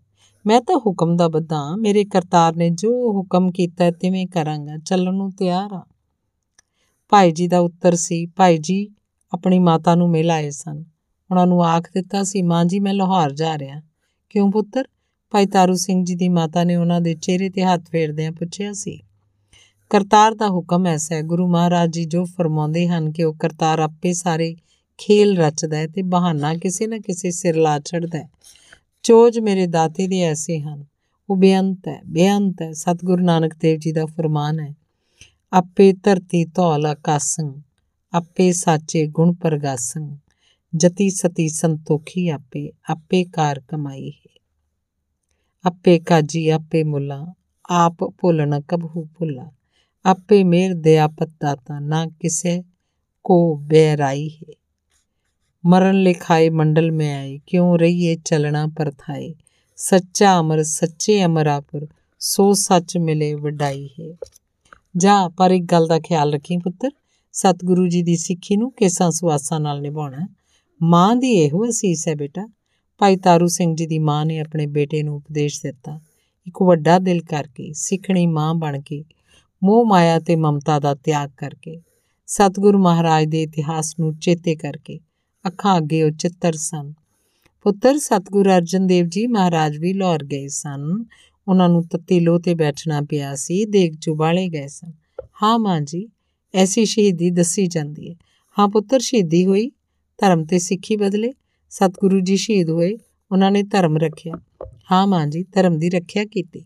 ਮੈਂ 0.45 0.61
ਤਾਂ 0.61 0.77
ਹੁਕਮ 0.77 1.15
ਦਾ 1.17 1.27
ਬੱਧਾ 1.27 1.75
ਮੇਰੇ 1.75 2.03
ਕਰਤਾਰ 2.05 2.55
ਨੇ 2.55 2.69
ਜੋ 2.69 2.91
ਹੁਕਮ 3.11 3.51
ਕੀਤਾ 3.51 3.89
ਤਿਵੇਂ 3.91 4.25
ਕਰਾਂਗਾ, 4.27 4.77
ਚੱਲਣ 4.77 5.13
ਨੂੰ 5.13 5.31
ਤਿਆਰ 5.31 5.73
ਆ 5.73 5.85
ਭਾਈ 7.09 7.31
ਜੀ 7.31 7.47
ਦਾ 7.47 7.59
ਉੱਤਰ 7.59 7.95
ਸੀ, 7.95 8.25
ਭਾਈ 8.25 8.57
ਜੀ, 8.57 8.87
ਆਪਣੀ 9.33 9.59
ਮਾਤਾ 9.59 9.95
ਨੂੰ 9.95 10.09
ਮਿਲ 10.09 10.31
ਆਏ 10.31 10.49
ਸਨ। 10.49 10.83
ਉਹਨਾਂ 11.31 11.47
ਨੂੰ 11.47 11.63
ਆਖ 11.65 11.89
ਦਿੱਤਾ 11.93 12.23
ਸੀ, 12.23 12.41
ਮਾਂ 12.41 12.65
ਜੀ, 12.65 12.79
ਮੈਂ 12.79 12.93
ਲਾਹੌਰ 12.93 13.33
ਜਾ 13.33 13.57
ਰਿਹਾ 13.57 13.81
ਕਿਉਂ 14.29 14.51
ਪੁੱਤਰ? 14.51 14.83
ਭਾਈ 15.31 15.45
ਤਾਰੂ 15.45 15.75
ਸਿੰਘ 15.75 16.03
ਜੀ 16.05 16.15
ਦੀ 16.15 16.29
ਮਾਤਾ 16.29 16.63
ਨੇ 16.63 16.75
ਉਹਨਾਂ 16.75 17.01
ਦੇ 17.01 17.13
ਚਿਹਰੇ 17.15 17.49
ਤੇ 17.49 17.63
ਹੱਥ 17.63 17.89
ਫੇਰਦਿਆਂ 17.89 18.31
ਪੁੱਛਿਆ 18.31 18.73
ਸੀ 18.73 18.99
ਕਰਤਾਰ 19.91 20.35
ਦਾ 20.35 20.47
ਹੁਕਮ 20.47 20.87
ਐਸਾ 20.87 21.15
ਹੈ, 21.15 21.21
ਗੁਰੂ 21.21 21.47
ਮਹਾਰਾਜ 21.47 21.93
ਜੀ 21.93 22.05
ਜੋ 22.05 22.25
ਫਰਮਾਉਂਦੇ 22.25 22.87
ਹਨ 22.87 23.11
ਕਿ 23.11 23.23
ਉਹ 23.23 23.33
ਕਰਤਾਰ 23.33 23.79
ਆਪੇ 23.79 24.13
ਸਾਰੇ 24.13 24.55
ਖੇਲ 24.97 25.37
ਰਚਦਾ 25.37 25.77
ਹੈ 25.77 25.87
ਤੇ 25.87 26.01
ਬਹਾਨਾ 26.01 26.53
ਕਿਸੇ 26.53 26.87
ਨਾ 26.87 26.97
ਕਿਸੇ 26.97 27.31
ਸਿਰ 27.31 27.55
ਲਾ 27.55 27.79
ਛੱਡਦਾ 27.79 28.19
ਹੈ। 28.19 28.29
ਚੋਜ 29.03 29.39
ਮੇਰੇ 29.39 29.67
ਦਾਤੇ 29.67 30.07
ਦੇ 30.07 30.21
ਐਸੇ 30.21 30.59
ਹਨ, 30.59 30.85
ਉਹ 31.29 31.35
ਬੇਅੰਤ 31.35 31.87
ਹੈ 31.87 32.01
ਬੇਅੰਤ 32.07 32.61
ਹੈ, 32.61 32.73
ਸਤਿਗੁਰੂ 32.73 33.23
ਨਾਨਕ 33.23 33.53
ਦੇਵ 33.59 33.79
ਜੀ 33.79 33.91
ਦਾ 33.91 34.05
ਫਰਮਾਨ 34.05 34.59
ਹੈ। 34.59 34.75
ਆਪੇ 35.53 35.93
ਧਰਤੀ 35.93 36.45
ਧੌਲ 36.45 36.85
ਆਕਾਸੰ, 36.85 37.61
ਆਪੇ 38.13 38.51
ਸਾਚੇ 38.51 39.07
ਗੁਣ 39.07 39.33
ਪ੍ਰਗਾਸੰ, 39.33 40.17
ਜਤੀ 40.75 41.09
ਸਤੀ 41.09 41.49
ਸੰਤੋਖੀ 41.49 42.29
ਆਪੇ 42.29 42.71
ਆਪੇ 42.89 43.23
ਕਾਰ 43.23 43.61
ਕਮਾਈ 43.67 44.09
ਹੈ। 44.09 44.39
ਆਪੇ 45.65 45.99
ਕਾਜੀ, 45.99 46.49
ਆਪੇ 46.49 46.83
ਮੁਲਾ, 46.83 47.33
ਆਪ 47.69 47.95
ਭੁੱਲਣ 48.03 48.61
ਕਬਹੂ 48.67 49.07
ਭੁੱਲਾ। 49.17 49.51
ਆਪੇ 50.05 50.43
ਮੇਰ 50.43 50.73
ਦਇਆ 50.73 51.07
ਪਤਾਤਾ 51.07 51.79
ਨਾ 51.79 52.05
ਕਿਸੇ 52.05 52.63
ਕੋ 53.23 53.55
ਬੇਰਾਈ 53.55 54.29
ਹੈ। 54.29 54.53
ਮਰਨ 55.65 55.95
ਲਿਖਾਏ 55.95 56.49
ਮੰਡਲ 56.49 56.91
में 56.91 57.03
ਆਏ, 57.03 57.39
ਕਿਉਂ 57.45 57.79
ਰਹੀਏ 57.79 58.15
ਚਲਣਾ 58.15 58.67
ਪਰਥਾਏ। 58.67 59.35
ਸੱਚਾ 59.75 60.39
ਅਮਰ, 60.39 60.63
ਸੱਚੇ 60.63 61.25
ਅਮਰਾਪੁਰ 61.25 61.87
ਸੋ 62.19 62.53
ਸੱਚ 62.53 62.97
ਮਿਲੇ 62.97 63.33
ਵਡਾਈ 63.33 63.87
ਹੈ। 63.87 64.15
ਜਾ, 64.97 65.29
ਪਰ 65.29 65.51
ਇੱਕ 65.51 65.65
ਗੱਲ 65.65 65.87
ਦਾ 65.87 65.99
ਖਿਆਲ 65.99 66.33
ਰੱਖੀ 66.33 66.57
ਪੁੱਤਰ, 66.57 66.89
ਸਤਿਗੁਰੂ 67.31 67.87
ਜੀ 67.87 68.03
ਦੀ 68.03 68.17
ਸਿੱਖੀ 68.17 68.57
ਨੂੰ 68.57 68.71
ਕਿਸਾਂ 68.71 69.11
ਸੁਆਸਾਂ 69.11 69.59
ਨਾਲ 69.59 69.81
ਨਿਭਾਉਣਾ। 69.81 70.27
ਮਾਂ 70.83 71.15
ਦੀ 71.15 71.31
ਇਹੋ 71.31 71.69
ਅਸੀਸ 71.69 72.07
ਹੈ 72.07 72.15
ਬੇਟਾ। 72.15 72.49
ਭਾਈ 72.97 73.15
ਤਾਰੂ 73.15 73.47
ਸਿੰਘ 73.47 73.75
ਜੀ 73.75 73.85
ਦੀ 73.85 73.99
ਮਾਂ 73.99 74.25
ਨੇ 74.25 74.39
ਆਪਣੇ 74.39 74.65
ਬੇਟੇ 74.65 75.03
ਨੂੰ 75.03 75.15
ਉਪਦੇਸ਼ 75.15 75.61
ਦਿੱਤਾ। 75.63 75.99
ਇੱਕ 76.47 76.61
ਵੱਡਾ 76.61 76.99
ਦਿਲ 76.99 77.21
ਕਰਕੇ, 77.21 77.73
ਸਿੱਖਣੀ 77.73 78.27
ਮਾਂ 78.27 78.55
ਬਣ 78.55 78.81
ਕੇ 78.81 79.03
ਮੋਹ 79.63 79.85
ਮਾਇਆ 79.85 80.19
ਤੇ 80.19 80.35
ਮਮਤਾ 80.35 80.79
ਦਾ 80.79 80.95
ਤਿਆਗ 80.95 81.29
ਕਰਕੇ, 81.37 81.81
ਸਤਿਗੁਰੂ 82.27 82.79
ਮਹਾਰਾਜ 82.79 83.25
ਦੇ 83.25 83.41
ਇਤਿਹਾਸ 83.41 83.95
ਨੂੰ 83.99 84.17
ਚੇਤੇ 84.17 84.55
ਕਰਕੇ 84.55 84.99
ਅੱਖਾਂ 85.47 85.77
ਅੱਗੇ 85.77 86.03
ਉਹ 86.03 86.11
ਚਿੱਤਰ 86.11 86.53
ਸਨ। 86.53 86.93
ਪੁੱਤਰ 87.61 87.97
ਸਤਿਗੁਰੂ 87.97 88.49
ਅਰਜਨ 88.49 88.87
ਦੇਵ 88.87 89.05
ਜੀ 89.05 89.27
ਮਹਾਰਾਜ 89.27 89.77
ਵੀ 89.77 89.93
ਲਾਹੌਰ 89.93 90.23
ਗਏ 90.23 90.47
ਸਨ। 90.47 91.05
ਉਹਨਾਂ 91.47 91.69
ਨੂੰ 91.69 91.83
ਤੱਤੀ 91.83 92.19
ਲੋ 92.19 92.39
ਤੇ 92.39 92.53
ਬੈਠਣਾ 92.53 93.01
ਪਿਆ 93.01 93.35
ਸੀ 93.35 93.65
ਦੇਖ 93.65 93.93
ਚੁਬਾਲੇ 94.01 94.47
ਗਏ 94.47 94.67
ਸਨ। 94.67 94.91
ਹਾਂ 95.43 95.59
ਮਾਂ 95.59 95.81
ਜੀ, 95.81 96.09
ਐਸੀ 96.55 96.85
ਸ਼ਹੀਦੀ 96.85 97.29
ਦੱਸੀ 97.29 97.67
ਜਾਂਦੀ 97.67 98.09
ਹੈ 98.09 98.15
ਹਾਂ 98.59 98.67
ਪੁੱਤਰ, 98.67 98.99
ਸ਼ਹੀਦੀ 98.99 99.45
ਹੋਈ, 99.45 99.71
ਧਰਮ 100.17 100.45
ਤੇ 100.45 100.59
ਸਿੱਖੀ 100.59 100.95
ਬਦਲੇ, 100.95 101.33
ਸਤਿਗੁਰੂ 101.69 102.19
ਜੀ 102.19 102.35
ਸ਼ਹੀਦ 102.35 102.69
ਹੋਏ, 102.69 102.97
ਉਹਨਾਂ 103.31 103.51
ਨੇ 103.51 103.63
ਧਰਮ 103.63 103.97
ਰੱਖਿਆ। 103.97 104.33
ਹਾਂ 104.91 105.07
ਮਾਂ 105.07 105.27
ਜੀ, 105.27 105.43
ਧਰਮ 105.43 105.77
ਦੀ 105.77 105.89
ਰੱਖਿਆ 105.89 106.25
ਕੀਤੀ। 106.25 106.65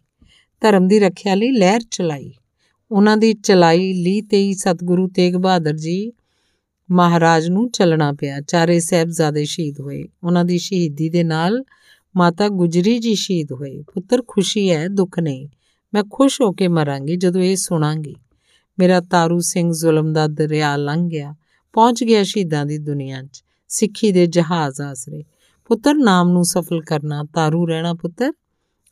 ਧਰਮ 0.62 0.88
ਦੀ 0.88 1.00
ਰੱਖਿਆ 1.00 1.36
ਲਈ 1.36 1.52
ਲਹਿਰ 1.52 1.82
ਚਲਾਈ। 1.92 2.34
ਉਹਨਾਂ 2.92 3.18
ਦੀ 3.18 3.34
ਚਲਾਈ 3.34 3.94
ਲਈ 3.94 4.22
ਤੇ 4.22 4.38
ਹੀ 4.38 4.54
ਸਤਿਗੁਰੂ 4.54 5.08
ਤੇਗ 5.08 5.36
ਬਹਾਦਰ 5.36 5.74
ਜੀ 5.74 6.12
ਮਹਾਰਾਜ 6.92 7.48
ਨੂੰ 7.48 7.72
ਚੱਲਣਾ 7.72 8.12
ਪਿਆ। 8.12 8.42
ਚਾਰੇ 8.42 8.80
ਸਹਿਬਜ਼ਾਦੇ 8.80 9.46
ਸ਼ਹੀਦ 9.46 9.80
ਹੋਏ। 9.80 10.06
ਉਹਨਾਂ 10.24 10.46
ਦੀ 10.46 10.58
ਸ਼ਹੀਦੀ 10.58 11.10
ਦੇ 11.10 11.24
ਨਾਲ 11.24 11.64
ਮਾਤਾ 12.18 12.48
ਗੁਜਰੀ 12.48 13.00
ਜੀ 13.00 13.16
ਸ਼ਹੀਦ 13.16 13.52
ਹੋਏ। 13.52 13.84
ਪੁੱਤਰ 13.94 14.24
ਖੁਸ਼ੀ 14.28 14.72
ਹੈ, 14.72 14.88
ਦੁੱਖ 14.88 15.20
ਨਹੀਂ। 15.20 15.48
ਮੈਂ 15.94 16.04
ਖੁਸ਼ 16.12 16.42
ਹੋ 16.42 16.52
ਕੇ 16.52 16.68
ਮਰਾਂਗੀ, 16.68 17.16
ਜਦੋਂ 17.16 17.42
ਇਹ 17.42 17.56
ਸੁਣਾਂਗੀ। 17.56 18.16
ਮੇਰਾ 18.80 19.02
ਤਾਰੂ 19.02 19.40
ਸਿੰਘ 19.40 19.72
ਜ਼ੁਲਮ 19.72 20.14
ਦਾ 20.14 20.28
ਦਰਿਆ 20.28 20.76
ਲੰਘ 20.76 21.10
ਗਿਆ। 21.10 21.36
ਪਹੁੰਚ 21.74 22.04
ਗਿਆ 22.04 22.24
ਸ਼ਹੀਦਾਂ 22.24 22.66
ਦੀ 22.66 22.78
ਦੁਨੀਆ 22.78 23.24
'ਚ। 23.24 23.44
ਸਿੱਖੀ 23.68 24.12
ਦੇ 24.12 24.28
ਜਹਾਜ਼ 24.28 24.82
ਆਸਰੇ। 24.82 25.24
ਪੁੱਤਰ 25.66 25.94
ਨਾਮ 25.94 26.30
ਨੂੰ 26.30 26.46
ਸਫਲ 26.46 26.82
ਕਰਨਾ। 26.82 27.24
ਤਾਰੂ 27.34 27.68
ਰਹਿਣਾ 27.68 27.94
ਪੁੱਤਰ, 27.94 28.34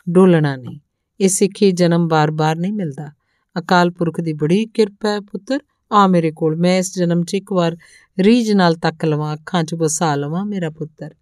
ਡੋਲਣਾ 0.09 0.55
ਨਹੀਂ। 0.55 0.79
ਇਹ 1.21 1.29
ਸਿੱਖੀ 1.29 1.71
ਜਨਮ 1.71 2.07
ਬਾਰ-ਬਾਰ 2.07 2.55
ਨਹੀਂ 2.55 2.73
ਮਿਲਦਾ। 2.73 3.11
ਅਕਾਲ 3.59 3.91
ਪੁਰਖ 3.91 4.21
ਦੀ 4.21 4.33
ਬੜੀ 4.33 4.65
ਕਿਰਪਾ 4.65 5.09
ਹੈ 5.09 5.19
ਪੁੱਤਰ। 5.19 5.59
ਆ 5.91 6.07
ਮੇਰੇ 6.07 6.31
ਕੋਲ, 6.31 6.55
ਮੈਂ 6.55 6.79
ਇਸ 6.79 6.95
ਜਨਮ 6.95 7.23
'ਚ 7.23 7.33
ਇੱਕ 7.33 7.53
ਵਾਰ 7.53 7.77
ਰੀਝ 8.19 8.51
ਨਾਲ 8.51 8.75
ਤੱਕ 8.75 9.05
ਲਵਾਂ, 9.05 9.33
ਅੱਖਾਂ 9.33 9.63
'ਚ 9.63 9.73
ਵਸਾ 9.73 10.15
ਲਵਾਂ, 10.15 10.45
ਮੇਰਾ 10.45 10.69
ਪੁੱਤਰ। 10.69 11.15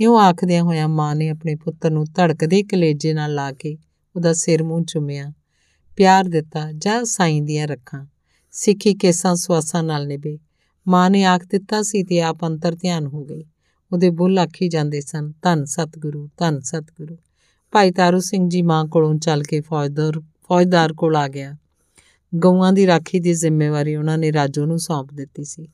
ਇਉਂ 0.00 0.18
ਆਖਦਿਆਂ 0.18 0.62
ਹੋਇਆਂ 0.62 0.88
ਮਾਂ 0.88 1.16
ਨੇ 1.16 1.28
ਆਪਣੇ 1.28 1.54
ਪੁੱਤਰ 1.54 1.90
ਨੂੰ 1.90 2.04
ਧੜਕਦੇ 2.04 2.62
ਕਲੇਜੇ 2.62 3.14
ਨਾਲ 3.14 3.34
ਲਾ 3.34 3.52
ਕੇ 3.52 3.78
ਉਹਦਾ 4.16 4.32
ਸਿਰ 4.32 4.62
ਮੂੰਹ 4.62 4.84
ਚੁੰਮਿਆ। 4.84 5.32
ਪਿਆਰ 5.96 6.24
ਦਿੱਤਾ, 6.24 6.72
ਜਾਂ 6.72 7.04
ਸਾਈਂ 7.04 7.42
ਦੀਆਂ 7.42 7.66
ਰੱਖਾਂ। 7.66 8.06
ਸਿੱਖੀ 8.50 8.94
ਕੇਸਾਂ 8.94 9.34
ਸਵਾਸਾਂ 9.34 9.82
ਨਾਲ 9.82 10.06
ਨਿਭੇ। 10.06 10.38
ਮਾਂ 10.88 11.10
ਨੇ 11.10 11.24
ਆਖ 11.24 11.44
ਦਿੱਤਾ 11.44 11.82
ਸੀ 11.82 12.02
ਤੇ 12.02 12.20
ਆਪ 12.20 12.44
ਅੰਤਰ 12.44 12.74
ਧਿਆਨ 12.74 13.06
ਹੋ 13.06 13.24
ਗਈ। 13.24 13.44
ਉਹਦੇ 13.92 14.10
ਬੁੱਲ 14.10 14.38
ਆਖੀ 14.38 14.68
ਜਾਂਦੇ 14.68 15.00
ਸਨ, 15.00 15.32
ਧੰਨ 15.42 15.64
ਸਤਿਗੁਰੂ 15.64 16.28
ਧੰਨ 16.36 16.60
ਸਤਿਗੁਰੂ। 16.60 17.16
ਭਾਈ 17.72 17.90
ਤਾਰੂ 17.90 18.20
ਸਿੰਘ 18.20 18.48
ਜੀ 18.48 18.62
ਮਾਂ 18.62 18.84
ਕੋਲੋਂ 18.84 19.14
ਚੱਲ 19.14 19.42
ਕੇ 19.42 19.60
ਫੌਜਦਾਰ 19.60 20.12
ਫੌਜਦਾਰ 20.48 20.92
ਕੋਲ 20.92 21.16
ਆ 21.16 21.28
ਗਿਆ। 21.28 21.56
ਗਊਆਂ 22.34 22.72
ਦੀ 22.72 22.86
ਰਾਖੀ 22.86 23.20
ਦੀ 23.20 23.34
ਜ਼ਿੰਮੇਵਾਰੀ 23.34 23.96
ਉਹਨਾਂ 23.96 24.18
ਨੇ 24.18 24.32
ਰਾਜੋ 24.32 24.66
ਨੂੰ 24.66 24.78
ਸੌਂਪ 24.78 25.08
ਦਿੱਤੀ 25.14 25.44
ਸੀ। 25.44 25.68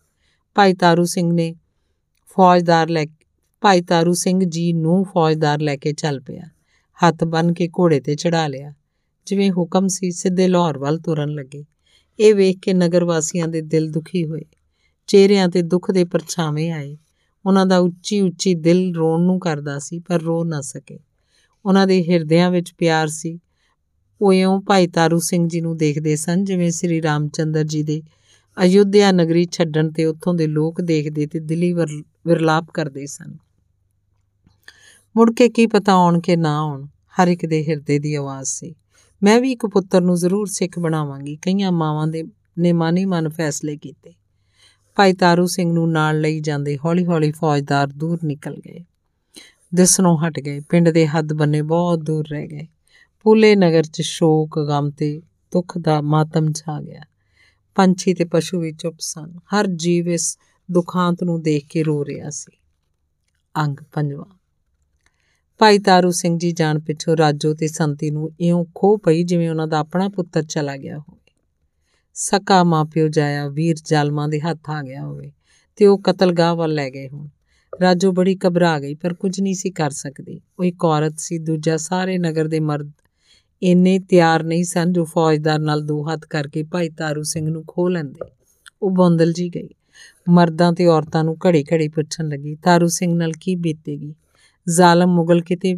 ਭਾਈ 0.54 0.74
ਤਾਰੂ 0.74 1.04
ਸਿੰਘ 1.04 1.32
ਨੇ 1.32 1.54
ਫੌਜਦਾਰ 2.36 2.88
ਲੈ 2.88 3.06
ਭਾਈ 3.60 3.80
ਤਾਰੂ 3.80 4.12
ਸਿੰਘ 4.12 4.40
ਜੀ 4.44 4.72
ਨੂੰ 4.72 5.04
ਫੌਜਦਾਰ 5.04 5.60
ਲੈ 5.60 5.76
ਕੇ 5.76 5.92
ਚੱਲ 5.92 6.20
ਪਿਆ। 6.20 6.42
ਹੱਥ 7.06 7.24
ਬੰਨ 7.24 7.52
ਕੇ 7.52 7.68
ਘੋੜੇ 7.68 8.00
ਤੇ 8.00 8.14
ਚੜਾ 8.14 8.46
ਲਿਆ। 8.46 8.74
ਜਿਵੇਂ 9.26 9.50
ਹੁਕਮ 9.50 9.88
ਸੀ, 9.88 10.10
ਸਿੱਧੇ 10.10 10.48
ਲਾਹੌਰ 10.48 10.78
ਵੱਲ 10.78 10.98
ਤੁਰਨ 10.98 11.28
ਲੱਗੇ। 11.28 11.64
ਇਹ 12.20 12.34
ਵੇਖ 12.34 12.58
ਕੇ 12.58 12.72
ਨਗਰ 12.72 13.04
ਵਾਸੀਆਂ 13.04 13.48
ਦੇ 13.48 13.60
ਦਿਲ 13.60 13.90
ਦੁਖੀ 13.90 14.26
ਹੋਏ। 14.26 14.42
ਚਿਹਰਿਆਂ 15.06 15.48
ਤੇ 15.48 15.62
ਦੁੱਖ 15.62 15.90
ਦੇ 15.90 16.04
ਪਰਛਾਵੇਂ 16.04 16.72
ਆਏ। 16.72 16.98
ਉਹਨਾਂ 17.46 17.66
ਦਾ 17.66 17.78
ਉੱਚੀ 17.78 18.20
ਉੱਚੀ 18.20 18.54
ਦਿਲ 18.54 18.94
ਰੋਣ 18.94 19.20
ਨੂੰ 19.20 19.40
ਕਰਦਾ 19.40 19.78
ਸੀ, 19.78 19.98
ਪਰ 19.98 20.22
ਰੋ 20.22 20.44
ਨਾ 20.44 20.60
ਸਕੇ। 20.60 20.98
ਉਹਨਾਂ 21.64 21.86
ਦੇ 21.86 22.02
ਹਿਰਦਿਆਂ 22.02 22.50
ਵਿੱਚ 22.50 22.74
ਪਿਆਰ 22.78 23.08
ਸੀ। 23.08 23.38
ਉਹ 24.22 24.32
ਇਉਂ 24.32 24.60
ਭਾਈ 24.60 24.86
ਤਾਰੂ 24.86 25.18
ਸਿੰਘ 25.18 25.48
ਜੀ 25.48 25.60
ਨੂੰ 25.60 25.76
ਦੇਖਦੇ 25.76 26.16
ਸਨ, 26.16 26.44
ਜਿਵੇਂ 26.44 26.70
ਸ੍ਰੀ 26.70 27.02
ਰਾਮਚੰਦਰ 27.02 27.64
ਜੀ 27.64 27.82
ਦੇ 27.82 28.02
ਅਯੁੱਧਿਆ 28.64 29.12
ਨਗਰੀ 29.12 29.48
ਛੱਡਣ 29.52 29.90
ਤੇ 29.90 30.04
ਉੱਥੋਂ 30.04 30.34
ਦੇ 30.34 30.46
ਲੋਕ 30.46 30.80
ਦੇਖਦੇ 30.80 31.26
ਤੇ 31.26 31.40
ਦਿਲੀ 31.40 31.72
ਵਿਰਲਾਪ 31.72 32.66
ਕਰਦੇ 32.74 33.06
ਸਨ। 33.06 33.36
ਮੁੜ 35.16 35.34
ਕੇ 35.34 35.48
ਕੀ 35.48 35.66
ਪਤਾ 35.66 35.92
ਆਉਣ 35.92 36.20
ਕੇ 36.20 36.36
ਨਾ 36.36 36.58
ਆਉਣ, 36.60 36.86
ਹਰ 36.86 37.28
ਇੱਕ 37.28 37.46
ਦੇ 37.46 37.68
ਹਿਰਦੇ 37.68 37.98
ਦੀ 37.98 38.14
ਆਵਾਜ਼ 38.14 38.48
ਸੀ। 38.48 38.74
ਮੈਂ 39.22 39.40
ਵੀ 39.40 39.52
ਇੱਕ 39.52 39.66
ਪੁੱਤਰ 39.66 40.00
ਨੂੰ 40.00 40.16
ਜ਼ਰੂਰ 40.16 40.46
ਸਿੱਖ 40.46 40.78
ਬਣਾਵਾਂਗੀ, 40.78 41.36
ਕਈਆਂ 41.36 41.72
ਮਾਵਾਂ 41.72 42.06
ਦੇ, 42.06 42.24
ਨੇ 42.58 42.72
ਮਾਨੀ 42.72 43.04
ਮਨ 43.04 43.28
ਫੈਸਲੇ 43.28 43.76
ਕੀਤੇ। 43.76 44.12
ਭਾਈ 44.96 45.12
ਤਾਰੂ 45.12 45.46
ਸਿੰਘ 45.46 45.72
ਨੂੰ 45.72 45.92
ਨਾਲ 45.92 46.20
ਲਈ 46.20 46.40
ਜਾਂਦੇ 46.40 46.78
ਹੌਲੀ-ਹੌਲੀ 46.84 47.32
ਫੌਜਦਾਰ 47.32 47.86
ਦੂਰ 47.86 48.18
ਨਿਕਲ 48.24 48.56
ਗਏ। 48.56 48.84
ਦਿਸਣੋਂ 49.74 50.18
ਹਟ 50.18 50.40
ਗਏ, 50.40 50.60
ਪਿੰਡ 50.60 50.88
ਦੇ 50.88 51.06
ਹੱਦ 51.06 51.32
ਬੰਨੇ 51.32 51.62
ਬਹੁਤ 51.62 51.98
ਦੂਰ 51.98 52.24
ਰਹਿ 52.28 52.46
ਗਏ। 52.46 52.66
ਪੂਲੇ 53.22 53.56
ਨਗਰ 53.56 53.82
'ਚ 53.82 54.02
ਸ਼ੋਕ, 54.02 54.60
ਗਮ 54.60 54.90
ਤੇ 54.90 55.22
ਦੁੱਖ 55.52 55.78
ਦਾ 55.78 56.00
ਮਾਤਮ 56.00 56.52
ਛਾ 56.52 56.80
ਗਿਆ। 56.80 57.00
ਪੰਛੀ 57.74 58.14
ਤੇ 58.14 58.24
ਪਸ਼ੂ 58.24 58.60
ਵੀ 58.60 58.72
ਚੁੱਪ 58.72 58.96
ਸਨ। 58.98 59.32
ਹਰ 59.36 59.66
ਜੀਵ 59.66 60.08
ਇਸ 60.08 60.38
ਦੁਖਾਂਤ 60.70 61.24
ਨੂੰ 61.24 61.42
ਦੇਖ 61.42 61.66
ਕੇ 61.66 61.82
ਰੋ 61.82 62.04
ਰਿਹਾ 62.04 62.30
ਸੀ। 62.30 62.56
ਅੰਗ 63.56 63.76
ਪੰਜਵਾਂ। 63.92 64.38
ਭਾਈ 65.58 65.78
ਤਾਰੂ 65.78 66.10
ਸਿੰਘ 66.10 66.38
ਜੀ 66.38 66.52
ਜਾਣ 66.52 66.78
ਪਿੱਛੋਂ 66.78 67.16
ਰਾਜੋ 67.16 67.54
ਤੇ 67.54 67.68
ਸੰਤੀ 67.68 68.10
ਨੂੰ 68.10 68.30
ਇਉਂ 68.40 68.64
ਖੋ 68.74 68.96
ਪਈ 68.96 69.22
ਜਿਵੇਂ 69.22 69.50
ਉਹਨਾਂ 69.50 69.66
ਦਾ 69.66 69.78
ਆਪਣਾ 69.78 70.08
ਪੁੱਤਰ 70.08 70.42
ਚਲਾ 70.42 70.76
ਗਿਆ 70.76 70.98
ਹੋਵੇ। 70.98 71.32
ਸਕਾ 72.14 72.64
ਮਾਪਿਓ 72.64 73.08
ਜਾਇਆ 73.08 73.48
ਵੀਰ 73.48 73.76
ਜਾਲਮਾਂ 73.84 74.28
ਦੇ 74.28 74.40
ਹੱਥ 74.40 74.70
ਆ 74.70 74.82
ਗਿਆ 74.82 75.02
ਹੋਵੇ 75.02 75.32
ਤੇ 75.76 75.86
ਉਹ 75.86 75.98
ਕਤਲਗਾਹ 75.98 76.56
ਵੱਲ 76.56 76.74
ਲੈ 76.74 76.90
ਗਏ 76.90 77.08
ਹੋਣ। 77.08 77.28
ਰਾਜੋ 77.80 78.12
ਬੜੀ 78.12 78.38
ਘਬਰਾ 78.46 78.80
ਗਈ 78.80 78.94
ਪਰ 78.94 79.14
ਕੁਝ 79.14 79.40
ਨਹੀਂ 79.40 79.54
ਸੀ 79.54 79.70
ਕਰ 79.70 79.90
ਸਕਦੀ। 79.90 80.40
ਉਹ 80.58 80.64
ਇੱਕ 80.64 80.84
ਔਰਤ 80.84 81.14
ਸੀ, 81.18 81.38
ਦੂਜਾ 81.38 81.76
ਸਾਰੇ 81.76 82.18
ਨਗਰ 82.18 82.48
ਦੇ 82.48 82.60
ਮਰਦ 82.60 82.92
ਇੰਨੇ 83.62 83.98
ਤਿਆਰ 83.98 84.42
ਨਹੀਂ 84.42 84.64
ਸਨ 84.64 84.92
ਜੋ 84.92 85.04
ਫੌਜਦਾਰ 85.04 85.58
ਨਾਲ 85.58 85.82
ਦੋ 85.82 86.12
ਹੱਥ 86.12 86.20
ਕਰਕੇ 86.20 86.62
ਭਾਈ 86.62 86.88
ਤਾਰੂ 86.88 87.22
ਸਿੰਘ 87.22 87.50
ਨੂੰ 87.50 87.64
ਖੋ 87.68 87.88
ਲੈਂਦੇ। 87.88 88.30
ਉਹ 88.82 88.90
ਬੰਦਲ 88.90 89.32
ਜੀ 89.32 89.48
ਗਈ। 89.48 89.68
ਮਰਦਾਂ 90.28 90.72
ਤੇ 90.72 90.86
ਔਰਤਾਂ 90.86 91.24
ਨੂੰ 91.24 91.36
ਘੜੀ-ਘੜੀ 91.46 91.88
ਪੁੱਛਣ 91.88 92.28
ਲੱਗੀ, 92.28 92.54
ਤਾਰੂ 92.54 92.86
ਸਿੰਘ 92.86 93.14
ਨਾਲ 93.14 93.32
ਕੀ 93.40 93.56
ਬੀਤੇਗੀ? 93.56 94.14
ਜ਼ਾਲਮ 94.68 95.14
ਮੁਗਲ 95.14 95.40
ਕਿਤੇ 95.40 95.76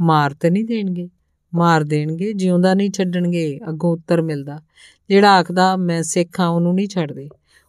ਮਾਰ 0.00 0.34
ਤਾਂ 0.34 0.50
ਨਹੀਂ 0.50 0.64
ਦੇਣਗੇ? 0.64 1.08
ਮਾਰ 1.54 1.84
ਦੇਣਗੇ, 1.84 2.32
ਜਿਉਂਦਾ 2.32 2.74
ਨਹੀਂ 2.74 2.90
ਛੱਡਣਗੇ? 2.90 3.60
ਅੱਗੋਂ 3.68 3.92
ਉੱਤਰ 3.92 4.22
ਮਿਲਦਾ, 4.22 4.60
ਜਿਹੜਾ 5.08 5.30
ਆਖਦਾ, 5.30 5.76
ਮੈਂ 5.76 6.02
ਸਿੱਖ 6.02 6.40
ਹਾਂ, 6.40 6.48
ਉਹਨੂੰ 6.48 6.74
ਨਹੀਂ 6.74 6.88
ਛੱਡਦੇ। 6.88 7.28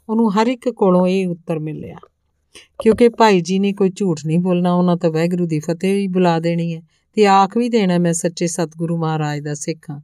ਉਹਨੂੰ 0.09 0.41
ਹਰ 0.41 0.47
ਇੱਕ 0.47 0.69
ਕੋਲੋਂ 0.69 1.07
ਇਹ 1.07 1.27
ਉੱਤਰ 1.27 1.59
ਮਿਲਿਆ। 1.59 1.95
ਕਿਉਂਕਿ 2.81 3.09
ਭਾਈ 3.09 3.41
ਜੀ 3.41 3.59
ਨੇ 3.59 3.73
ਕੋਈ 3.73 3.91
ਝੂਠ 3.95 4.19
ਨਹੀਂ 4.25 4.39
ਬੋਲਣਾ, 4.39 4.73
ਉਹਨਾਂ 4.73 4.97
ਤਾਂ 4.97 5.11
ਵਾਹਿਗੁਰੂ 5.11 5.47
ਦੀ 5.47 5.59
ਫਤਿਹ 5.59 5.93
ਵੀ 5.93 6.07
ਬੁਲਾ 6.07 6.39
ਦੇਣੀ 6.39 6.75
ਹੈ। 6.75 6.81
ਤੇ 7.19 7.25
ਆਖ 7.25 7.57
ਵੀ 7.57 7.69
ਦੇਣਾ 7.69 7.97
ਮੈਂ 7.97 8.13
ਸੱਚੇ 8.13 8.47
ਸਤਿਗੁਰੂ 8.47 8.97
ਮਹਾਰਾਜ 8.97 9.39
ਦਾ 9.39 9.53
ਸਿੱਖ 9.53 9.89
ਹਾਂ। 9.89 10.01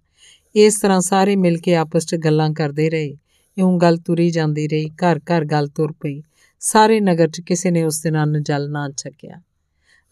ਇਸ 0.56 0.80
ਤਰ੍ਹਾਂ 0.80 1.02
ਸਾਰੇ 1.02 1.36
ਮਿਲ 1.36 1.58
ਕੇ 1.58 1.76
ਆਪਸ 1.76 2.06
'ਚ 2.06 2.16
ਗੱਲਾਂ 2.16 2.50
ਕਰਦੇ 2.50 2.90
ਰਹੇ। 2.90 3.18
ਇਉਂ 3.58 3.80
ਗੱਲ 3.80 3.98
ਤੁਰੀ 3.98 4.30
ਜਾਂਦੀ 4.30 4.68
ਰਹੀ, 4.68 4.90
ਘਰ 4.90 5.20
ਘਰ 5.20 5.46
ਗੱਲ 5.46 5.68
ਤੁਰ 5.68 5.92
ਪਈ। 5.92 6.22
ਸਾਰੇ 6.60 7.00
ਨਗਰ 7.00 7.28
'ਚ 7.28 7.42
ਕਿਸੇ 7.42 7.72
ਨੇ 7.72 7.84
ਉਸ 7.84 8.02
ਦਿਨ 8.02 8.24
ਅੰਨ 8.24 8.44
ਜਲ 8.44 8.72
ਨਾ 8.72 8.90
ਛਕਿਆ। 8.98 9.42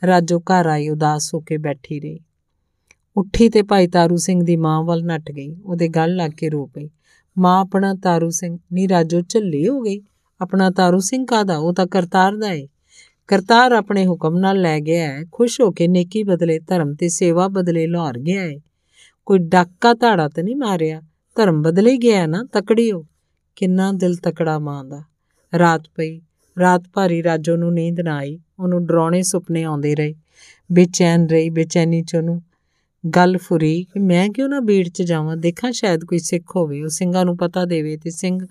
ਰਾਜੋ 0.07 0.39
ਘਰ 0.39 0.65
ਆਈ, 0.65 0.89
ਉਦਾਸ 0.89 1.33
ਹੋ 1.33 1.39
ਕੇ 1.39 1.57
ਬੈਠੀ 1.57 1.99
ਰਹੀ। 1.99 2.19
ਉੱਠੀ 3.17 3.49
ਤੇ 3.49 3.61
ਭਾਈ 3.61 3.87
ਤਾਰੂ 3.87 4.17
ਸਿੰਘ 4.17 4.43
ਦੀ 4.43 4.55
ਮਾਂ 4.55 4.83
ਵੱਲ 4.83 5.05
ਨੱਟ 5.05 5.31
ਗਈ। 5.31 5.55
ਉਹਦੇ 5.65 5.87
ਗਲ 5.87 6.15
ਲੱਗ 6.15 6.31
ਕੇ 6.31 6.49
ਰੋ 6.49 6.65
ਪਈ। 6.65 6.89
ਮਾਂ 7.37 7.61
ਆਪਣਾ 7.61 7.93
ਤਾਰੂ 7.93 8.29
ਸਿੰਘ, 8.29 8.57
ਨੀ 8.73 8.87
ਰਾਜੋ 8.87 9.21
ਝੱਲੀ 9.21 9.67
ਹੋ 9.67 9.81
ਗਈ? 9.81 10.01
ਆਪਣਾ 10.41 10.69
ਤਾਰੂ 10.69 10.99
ਸਿੰਘ 10.99 11.25
ਕਾਦਾ 11.25 11.57
ਉਹ 11.57 11.73
ਤਾਂ 11.73 11.87
ਕਰਤਾਰ 11.87 12.35
ਦਾ 12.35 12.51
ਏ। 12.51 12.67
ਕਰਤਾਰ 13.27 13.71
ਆਪਣੇ 13.71 14.07
ਹੁਕਮ 14.07 14.37
ਨਾਲ 14.37 14.61
ਲੈ 14.61 14.79
ਗਿਆ 14.79 15.07
ਹੈ। 15.07 15.23
ਖੁਸ਼ 15.31 15.61
ਹੋ 15.61 15.71
ਕੇ 15.71 15.87
ਨੇਕੀ 15.87 16.23
ਬਦਲੇ, 16.23 16.59
ਧਰਮ 16.59 16.93
ਤੇ 16.93 17.09
ਸੇਵਾ 17.09 17.47
ਬਦਲੇ 17.47 17.87
ਲਾਹੌਰ 17.87 18.19
ਗਿਆ 18.19 18.43
ਏ 18.43 18.59
ਕੋਈ 19.25 19.39
ਡਾਕਾ 19.39 19.93
ਧਾੜਾ 19.93 20.29
ਤੇ 20.29 20.43
ਨਹੀਂ 20.43 20.55
ਮਾਰਿਆ? 20.55 21.01
ਧਰਮ 21.35 21.61
ਬਦਲੇ 21.61 21.97
ਗਿਆ 21.97 22.25
ਨਾ 22.25 22.47
ਤਕੜੀ 22.53 22.91
ਹੋ 22.91 23.05
ਕਿੰਨਾ 23.55 23.91
ਦਿਲ 23.91 24.15
ਤਕੜਾ 24.15 24.59
ਮਾਂ 24.59 24.85
ਦਾ। 24.85 25.03
ਰਾਤ 25.59 25.81
ਪਈ। 25.95 26.21
ਰਾਤ 26.59 26.83
ਭਾਰੀ 26.93 27.23
ਰਾਜੋ 27.23 27.55
ਨੂੰ 27.55 27.73
ਨੀਂਦ 27.73 27.99
ਨਾ 27.99 28.15
ਆਈ। 28.15 28.39
ਉਹਨੂੰ 28.59 28.85
ਡਰਾਉਣੇ 28.85 29.23
ਸੁਪਨੇ 29.23 29.63
ਆਉਂਦੇ 29.63 29.95
ਰਹੇ। 29.95 30.15
ਬੇਚੈਨ 30.71 31.27
ਰਹੀ, 31.27 31.49
ਬੇਚੈਨੀ 31.49 32.01
ਚ 32.01 32.15
ਉਹਨੂੰ। 32.15 32.41
ਗੱਲ 33.15 33.37
ਫੁਰੀ 33.37 33.83
ਕਿ 33.83 33.99
ਮੈਂ 33.99 34.29
ਕਿਉਂ 34.29 34.49
ਨਾ 34.49 34.59
ਬੀੜ 34.59 34.89
'ਚ 34.89 35.01
ਜਾਵਾਂ? 35.01 35.37
ਦੇਖਾਂ 35.37 35.71
ਸ਼ਾਇਦ 35.71 36.05
ਕੋਈ 36.05 36.19
ਸਿੱਖ 36.19 36.55
ਹੋਵੇ। 36.55 36.83
ਉਹ 36.83 36.89
ਸਿੰਘਾਂ 36.89 37.25
ਨੂੰ 37.25 37.37
ਪਤਾ 37.37 37.65
ਦੇਵੇ 37.65 37.97
ਤੇ 37.97 38.09
ਸਿੰਘ 38.09 38.45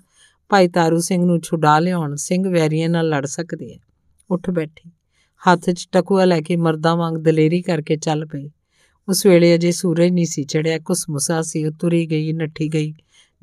ਭਾਈ 0.49 0.67
ਤਾਰੂ 0.67 0.99
ਸਿੰਘ 0.99 1.25
ਨੂੰ 1.25 1.39
ਛੁਡਾ 1.41 1.79
ਲਿਆਉਣ। 1.79 2.15
ਸਿੰਘ 2.15 2.49
ਵੈਰੀਆਂ 2.49 2.89
ਨਾਲ 2.89 3.09
ਲੜ 3.09 3.25
ਸਕਦੇ 3.25 3.73
ਆ। 3.73 3.77
ਉੱਠ 4.33 4.49
ਬੈਠੀ। 4.49 4.91
ਹੱਥ 5.41 5.69
'ਚ 5.69 5.87
ਟਕੂਆ 5.91 6.25
ਲੈ 6.25 6.41
ਕੇ 6.41 6.55
ਮਰਦਾਂ 6.55 6.95
ਵਾਂਗ 6.95 7.15
ਦਲੇਰੀ 7.15 7.61
ਕਰਕੇ 7.61 7.95
ਚੱਲ 7.95 8.25
ਪਈ। 8.25 8.49
ਉਸ 9.09 9.25
ਵੇਲੇ 9.25 9.55
ਅਜੇ 9.55 9.71
ਸੂਰਜ 9.71 10.09
ਨਹੀਂ 10.09 10.25
ਸੀ 10.25 10.43
ਚੜਿਆ 10.43 10.79
ਕੁਸਮੁਸਾ 10.79 11.41
ਸੀ, 11.41 11.65
ਉਹ 11.65 11.71
ਤੁਰੀ 11.71 12.05
ਗਈ, 12.05 12.33
ਨੱਠੀ 12.33 12.67
ਗਈ। 12.67 12.93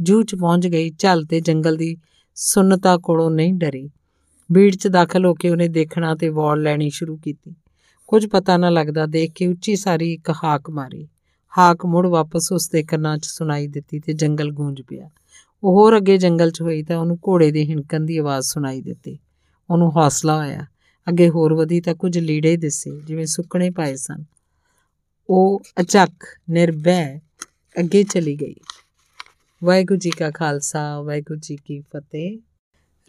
ਜੂ 0.01 0.23
'ਚ 0.23 0.35
ਪਹੁੰਚ 0.35 0.67
ਗਈ 0.67 0.91
ਚੱਲ 0.91 1.25
ਤੇ 1.25 1.41
ਜੰਗਲ 1.41 1.77
ਦੀ 1.77 1.97
ਸੁੰਨਤਾ 2.35 2.97
ਕੋਲੋਂ 2.97 3.31
ਨਹੀਂ 3.31 3.55
ਡਰੀ। 3.55 3.91
ਬੀੜ 4.53 4.77
'ਚ 4.77 4.89
ਦਾਖਲ 4.89 5.27
ਹੋ 5.27 5.35
ਕੇ 5.35 5.51
ਉਹਨੇ 5.51 5.69
ਦੇਖਣਾ 5.69 6.15
ਤੇ 6.15 6.29
ਵਾਲ 6.29 6.63
ਲੈਣੀ 6.63 6.91
ਸ਼ੁਰੂ 6.91 7.17
ਕੀਤੀ। 7.17 7.55
ਕੁਝ 8.07 8.27
ਪਤਾ 8.27 8.57
ਨਾ 8.57 8.71
ਲੱਗਦਾ, 8.71 9.07
ਦੇਖ 9.07 9.33
ਕੇ 9.33 9.47
ਉੱਚੀ 9.47 9.77
ਸਾਰੀ 9.77 10.13
ਇੱਕ 10.13 10.31
ਹਾਕ 10.45 10.71
ਮਾਰੀ। 10.71 11.09
ਹਾਕ 11.59 11.87
ਮੁੜ 11.87 12.07
ਵਾਪਸ 12.07 12.53
ਉਸ 12.53 12.69
ਦੇ 12.69 12.83
ਕੰਨਾਂ 12.83 13.19
'ਚ 13.19 13.25
ਸੁਣਾਈ 13.25 13.67
ਦਿੱਤੀ 13.67 14.01
ਤੇ 14.01 14.13
ਜੰਗਲ 14.13 14.51
ਗੂੰਜ 14.51 14.83
ਪਿਆ। 14.83 15.11
ਉਹ 15.63 15.73
ਹੋਰ 15.73 15.97
ਅੱਗੇ 15.97 16.19
ਜੰਗਲ 16.19 16.51
'ਚ 16.51 16.63
ਹੋਈ 16.63 16.83
ਤਾਂ 16.83 16.99
ਉਹਨੂੰ 16.99 17.19
ਘੋੜੇ 17.29 17.51
ਦੇ 17.51 17.65
ਹਿਣਕਣ 17.65 18.01
ਦੀ 18.01 18.17
ਆਵਾਜ਼ 18.17 18.47
ਸੁਣਾਈ 18.47 18.81
ਦਿੱਤੀ। 18.81 19.19
ਉਹਨੂੰ 19.71 19.91
ਹੌਸਲਾ 19.97 20.37
ਹੋਇਆ 20.37 20.67
ਅੱਗੇ 21.09 21.29
ਹੋਰ 21.29 21.55
ਵਧੀ 21.55 21.81
ਤਾਂ 21.81 21.95
ਕੁਝ 21.95 22.19
ਲੀੜੇ 22.19 22.57
ਦਿਸੇ, 22.57 23.01
ਜਿਵੇਂ 23.01 23.27
ਸੁੱਕਣੇ 23.27 23.71
ਪਾਏ 23.71 23.97
ਸਨ। 23.97 24.25
ਉਹ 25.31 25.63
ਅਚੱਕ, 25.81 26.39
ਨਿਰਭੈ 26.51 27.19
ਅੱਗੇ 27.81 28.03
ਚਲੀ 28.03 28.37
ਗਈ। 28.37 28.55
ਵਾਹਿਗੁਰੂ 29.65 29.99
ਜੀ 29.99 30.11
ਕਾ 30.11 30.31
ਖਾਲਸਾ, 30.31 31.01
ਵਾਹਿਗੁਰੂ 31.01 31.41
ਜੀ 31.43 31.57
ਕੀ 31.57 31.81
ਫਤਿਹ। 31.81 32.39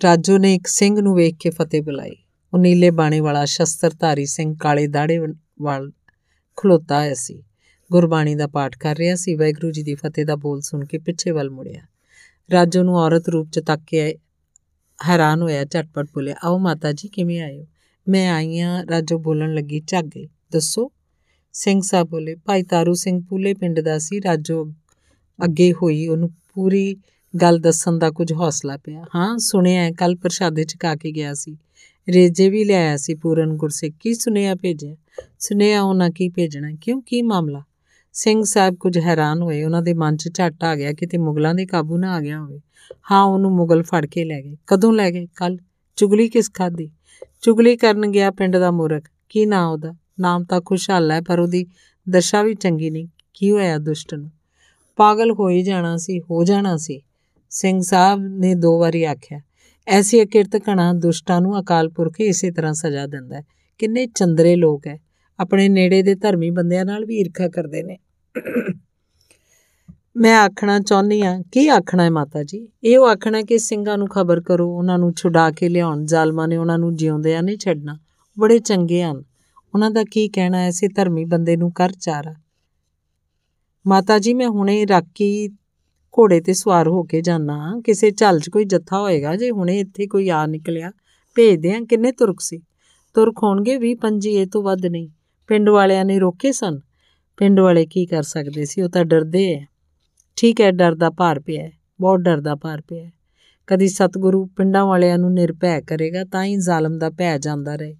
ਰਾਜੂ 0.03 0.37
ਨੇ 0.37 0.55
ਇੱਕ 0.55 0.67
ਸਿੰਘ 0.67 1.01
ਨੂੰ 1.01 1.15
ਵੇਖ 1.15 1.35
ਕੇ 1.39 1.49
ਫਤਿਹ 1.49 1.81
ਬੁਲਾਈ। 1.81 2.15
ਉਹ 2.53 2.59
ਨੀਲੇ 2.59 2.91
ਬਾਣੇ 2.91 3.19
ਵਾਲਾ 3.19 3.45
ਸ਼ਸਤਰਧਾਰੀ 3.45 4.25
ਸਿੰਘ 4.25 4.55
ਕਾਲੇ 4.59 4.87
ਦਾੜੇ 4.87 5.17
ਵਾਲ 5.61 5.91
ਖਲੋਤਾ 6.55 6.99
ਹੋਇਆ 6.99 7.13
ਸੀ। 7.13 7.43
ਗੁਰਬਾਣੀ 7.91 8.35
ਦਾ 8.35 8.47
ਪਾਠ 8.47 8.77
ਕਰ 8.77 8.97
ਰਿਹਾ 8.97 9.15
ਸੀ। 9.15 9.35
ਵਾਹਿਗੁਰੂ 9.35 9.71
ਜੀ 9.71 9.83
ਦੀ 9.83 9.95
ਫਤਿਹ 9.95 10.25
ਦਾ 10.25 10.35
ਬੋਲ 10.35 10.61
ਸੁਣ 10.61 10.85
ਕੇ 10.85 10.97
ਪਿੱਛੇ 10.97 11.31
ਵੱਲ 11.31 11.49
ਮੁੜਿਆ। 11.49 11.81
ਰਾਜੂ 12.51 12.83
ਨੂੰ 12.83 12.97
ਔਰਤ 12.97 13.29
ਰੂਪ 13.29 13.49
ਚ 13.51 13.59
ਤੱਕ 13.59 13.81
ਕੇ 13.87 14.15
ਹੈਰਾਨ 15.03 15.41
ਹੋਇਆ, 15.41 15.65
ਝਟਪਟ 15.65 16.05
ਬੋਲਿਆ, 16.05 16.35
ਆਓ 16.43 16.57
ਮਾਤਾ 16.57 16.91
ਜੀ, 16.91 17.07
ਕਿਵੇਂ 17.07 17.41
ਆਏ 17.41 17.59
ਹੋ? 17.59 17.67
ਮੈਂ 18.11 18.31
ਆਈ 18.31 18.59
ਆ 18.59 18.83
ਰਾਜੂ 18.91 19.17
ਬੋਲਣ 19.17 19.53
ਲੱਗੀ 19.53 19.81
ਝੱਗ 19.87 20.05
ਗਈ। 20.05 20.27
ਦੱਸੋ? 20.51 20.91
ਸਿੰਘ 21.53 21.81
ਸਾਹਿਬ 21.83 22.07
ਬੋਲੇ, 22.07 22.35
ਭਾਈ 22.35 22.63
ਤਾਰੂ 22.63 22.93
ਸਿੰਘ 22.93 23.23
ਪੂਲੇ 23.29 23.53
ਪਿੰਡ 23.53 23.79
ਦਾ 23.79 23.97
ਸੀ, 23.97 24.21
ਰਾਜੂ 24.21 24.73
ਅੱਗੇ 25.43 25.73
ਹੋਈ, 25.73 26.07
ਉਹਨੂੰ 26.07 26.29
ਪੂਰੀ 26.53 26.95
ਗੱਲ 27.41 27.59
ਦੱਸਣ 27.59 27.97
ਦਾ 27.97 28.11
ਕੁਝ 28.11 28.33
ਹੌਸਲਾ 28.33 28.77
ਪਿਆ। 28.77 29.05
ਹਾਂ, 29.15 29.37
ਸੁਣਿਆ 29.37 29.91
ਕੱਲ 29.91 30.15
ਪ੍ਰਸ਼ਾਦੇ 30.15 30.63
ਚ 30.63 30.75
ਕਾ 30.75 30.95
ਕੇ 30.95 31.11
ਗਿਆ 31.11 31.33
ਸੀ। 31.33 31.57
ਰੇਜੇ 32.09 32.49
ਵੀ 32.49 32.63
ਲਿਆਇਆ 32.63 32.97
ਸੀ 32.97 33.15
ਪੂਰਨ 33.15 33.53
ਗੁਰਸਿੱਖ। 33.53 33.95
ਕੀ 33.99 34.13
ਸੁਨੇਹਾ 34.13 34.55
ਭੇਜਿਆ? 34.55 34.95
ਸੁਨੇਹਾ 35.39 35.81
ਉਹਨਾਂ 35.81 36.09
ਕੀ 36.09 36.29
ਭੇਜਣਾ? 36.29 36.71
ਕਿਉਂ? 36.81 37.01
ਕੀ 37.01 37.21
ਮਾਮਲਾ? 37.21 37.63
ਸਿੰਘ 38.13 38.43
ਸਾਹਿਬ 38.43 38.75
ਕੁਝ 38.75 38.97
ਹੈਰਾਨ 38.97 39.41
ਹੋਏ। 39.41 39.63
ਉਹਨਾਂ 39.63 39.81
ਦੇ 39.81 39.93
ਮਨ 39.93 40.17
'ਚ 40.17 40.29
ਝੱਟ 40.33 40.63
ਆ 40.63 40.75
ਗਿਆ 40.75 40.93
ਕਿ 40.93 41.05
ਤੇ 41.05 41.17
ਮੁਗਲਾਂ 41.17 41.55
ਦੇ 41.55 41.65
ਕਾਬੂ 41.65 41.97
ਨਾ 41.97 42.13
ਆ 42.13 42.19
ਗਿਆ 42.19 42.39
ਹੋਵੇ। 42.39 42.61
ਹਾਂ, 43.11 43.23
ਉਹਨੂੰ 43.23 43.51
ਮੁਗਲ 43.51 43.83
ਫੜ 43.83 44.05
ਕੇ 44.05 44.23
ਲੈ 44.23 44.41
ਗਏ। 44.41 44.55
ਕਦੋਂ 44.67 44.93
ਲੈ 44.93 45.11
ਗਏ? 45.11 45.27
ਕੱਲ 45.35 45.57
ਚੁਗਲੀ 45.95 46.29
ਕਿਸ 46.29 46.51
ਖਾਦੀ 46.53 46.91
ਚੁਗਲੀ 47.41 47.77
ਕਰਨ 47.77 48.11
ਗਿਆ 48.11 48.31
ਪਿੰਡ 48.31 48.57
ਦਾ 48.57 48.71
ਮੂਰਖ। 48.71 49.03
ਕੀ 49.29 49.45
ਨਾਂ 49.45 49.67
ਉਹਦਾ? 49.67 49.93
ਨਾਮ 50.19 50.43
ਤਾਂ 50.43 50.61
ਖੁਸ਼ਹਾਲ 50.65 51.11
ਹੈ, 51.11 51.21
ਪਰ 51.21 51.39
ਉਹਦੀ 51.39 51.65
ਦਸ਼ਾ 52.09 52.43
ਵੀ 52.43 52.53
ਚੰਗੀ 52.53 52.89
ਨਹੀਂ। 52.89 53.07
ਕੀ 53.33 53.51
ਹੋਇਆ 53.51 53.77
ਦੁਸ਼ਟ 53.77 54.13
ਨੂੰ? 54.13 54.31
ਪਾਗਲ 54.95 55.31
ਹੋ 55.31 55.49
ਹੀ 55.49 55.61
ਜਾਣਾ 55.63 55.97
ਸੀ, 55.97 56.19
ਹੋ 56.19 56.43
ਜਾਣਾ 56.43 56.77
ਸੀ। 56.77 57.01
ਸਿੰਘ 57.49 57.81
ਸਾਹਿਬ 57.81 58.21
ਨੇ 58.21 58.55
ਦੋ 58.55 58.79
ਵਾਰੀ 58.79 59.03
ਆਖਿਆ, 59.03 59.41
ਐਸੀ 59.87 60.23
ਅਕਿਰਤ 60.23 60.57
ਕਣਾ 60.57 60.93
ਦੁਸ਼ਟਾਂ 60.93 61.41
ਨੂੰ 61.41 61.59
ਅਕਾਲ 61.59 61.89
ਪੁਰਖ 61.89 62.21
ਇਸੇ 62.21 62.51
ਤਰ੍ਹਾਂ 62.51 62.73
ਸਜ਼ਾ 62.73 63.05
ਦਿੰਦਾ 63.07 63.35
ਹੈ। 63.35 63.43
ਕਿੰਨੇ 63.77 64.05
ਚੰਦਰੇ 64.05 64.55
ਲੋਕ 64.55 64.87
ਹੈ। 64.87 64.99
ਆਪਣੇ 65.39 65.69
ਨੇੜੇ 65.69 66.01
ਦੇ 66.01 66.15
ਧਰਮੀ 66.15 66.49
ਬੰਦਿਆਂ 66.49 66.85
ਨਾਲ 66.85 67.05
ਵੀ 67.05 67.19
ਈਰਖਾ 67.19 67.47
ਕਰਦੇ 67.47 67.83
ਨੇ। 67.83 67.97
ਮੈਂ 70.21 70.39
ਆਖਣਾ 70.39 70.79
ਚਾਹੁੰਦੀ 70.79 71.21
ਆ 71.21 71.41
ਕੀ 71.51 71.67
ਆਖਣਾ 71.67 72.03
ਹੈ 72.03 72.09
ਮਾਤਾ 72.09 72.43
ਜੀ 72.43 72.67
ਇਹ 72.83 72.97
ਉਹ 72.97 73.07
ਆਖਣਾ 73.07 73.41
ਕਿ 73.41 73.57
ਸਿੰਘਾਂ 73.57 73.97
ਨੂੰ 73.97 74.07
ਖਬਰ 74.07 74.41
ਕਰੋ, 74.41 74.77
ਉਹਨਾਂ 74.77 74.99
ਨੂੰ 74.99 75.13
ਛੁਡਾ 75.13 75.51
ਕੇ 75.51 75.69
ਲਿਆਉਣ। 75.69 76.05
ਜ਼ਾਲਮਾਂ 76.05 76.47
ਨੇ 76.47 76.57
ਉਹਨਾਂ 76.57 76.77
ਨੂੰ 76.77 76.95
ਜਿਉਂਦਿਆਂ 76.95 77.43
ਨਹੀਂ 77.43 77.57
ਛੱਡਣਾ, 77.57 77.99
ਬੜੇ 78.39 78.59
ਚੰਗੇ 78.59 79.03
ਹਨ। 79.03 79.23
ਉਹਨਾਂ 79.73 79.91
ਦਾ 79.91 80.03
ਕੀ 80.03 80.29
ਕਹਿਣਾ 80.29 80.57
ਐਸੇ 80.57 80.87
ਧਰਮੀ 80.87 81.25
ਬੰਦੇ 81.25 81.57
ਨੂੰ 81.57 81.71
ਕਰ 81.71 81.89
ਚਾਰਾ। 81.89 82.35
ਮਾਤਾ 83.87 84.19
ਜੀ 84.19 84.33
ਮੈਂ 84.33 84.47
ਹੁਣੇ 84.47 84.87
ਰਾਕੀ 84.87 85.49
ਘੋੜੇ 86.19 86.41
ਤੇ 86.41 86.53
ਸਵਾਰ 86.53 86.87
ਹੋ 86.87 87.03
ਕੇ 87.03 87.21
ਜਾਣਾ 87.21 87.81
ਕਿਸੇ 87.85 88.11
ਝੱਲ 88.11 88.39
'ਚ 88.39 88.49
ਕੋਈ 88.49 88.65
ਜੱਥਾ 88.65 88.99
ਹੋਏਗਾ? 88.99 89.35
ਜੇ 89.35 89.51
ਹੁਣੇ 89.51 89.79
ਇੱਥੇ 89.79 90.07
ਕੋਈ 90.07 90.29
ਆ 90.29 90.45
ਨਿਕਲਿਆ, 90.45 90.91
ਭੇਜਦੇ 91.35 91.75
ਆ 91.75 91.79
ਕਿੰਨੇ 91.89 92.11
ਤੁਰਕ 92.11 92.37
ਸੀ? 92.39 92.61
ਤੁਰਕ 93.13 93.35
ਹੋਣਗੇ 93.43 93.77
20 93.77 93.95
25 93.95 94.29
ਇਹ 94.29 94.47
ਤੋਂ 94.47 94.63
ਵੱਧ 94.63 94.85
ਨਹੀਂ। 94.85 95.09
ਪਿੰਡ 95.47 95.69
ਵਾਲਿਆਂ 95.69 96.05
ਨੇ 96.05 96.19
ਰੋਕੇ 96.19 96.51
ਸਨ। 96.51 96.79
ਪਿੰਡ 97.37 97.59
ਵਾਲੇ 97.59 97.85
ਕੀ 97.85 98.05
ਕਰ 98.05 98.23
ਸਕਦੇ 98.23 98.65
ਸੀ? 98.65 98.81
ਉਹ 98.81 98.89
ਤਾਂ 98.89 99.05
ਡਰਦੇ 99.05 99.53
ਐ 99.53 99.65
ਠੀਕ 100.41 100.61
ਹੈ, 100.61 100.71
ਡਰ 100.71 100.95
ਦਾ 100.95 101.09
ਭਾਰ 101.09 101.39
ਪਿਆ 101.39 101.69
ਬਹੁਤ 102.01 102.19
ਡਰ 102.19 102.41
ਦਾ 102.41 102.55
ਭਾਰ 102.55 102.81
ਪਿਆ 102.81 103.09
ਕਦੀ 103.67 103.87
ਸਤਿਗੁਰੂ 103.87 104.45
ਪਿੰਡਾਂ 104.45 104.85
ਵਾਲਿਆਂ 104.85 105.17
ਨੂੰ 105.17 105.33
ਨਿਰਭੈ 105.33 105.81
ਕਰੇਗਾ, 105.81 106.23
ਤਾਂ 106.23 106.45
ਹੀ 106.45 106.55
ਜ਼ਾਲਮ 106.55 106.97
ਦਾ 106.97 107.09
ਭੈ 107.09 107.37
ਜਾਂਦਾ 107.37 107.75
ਰਹੇ। 107.75 107.95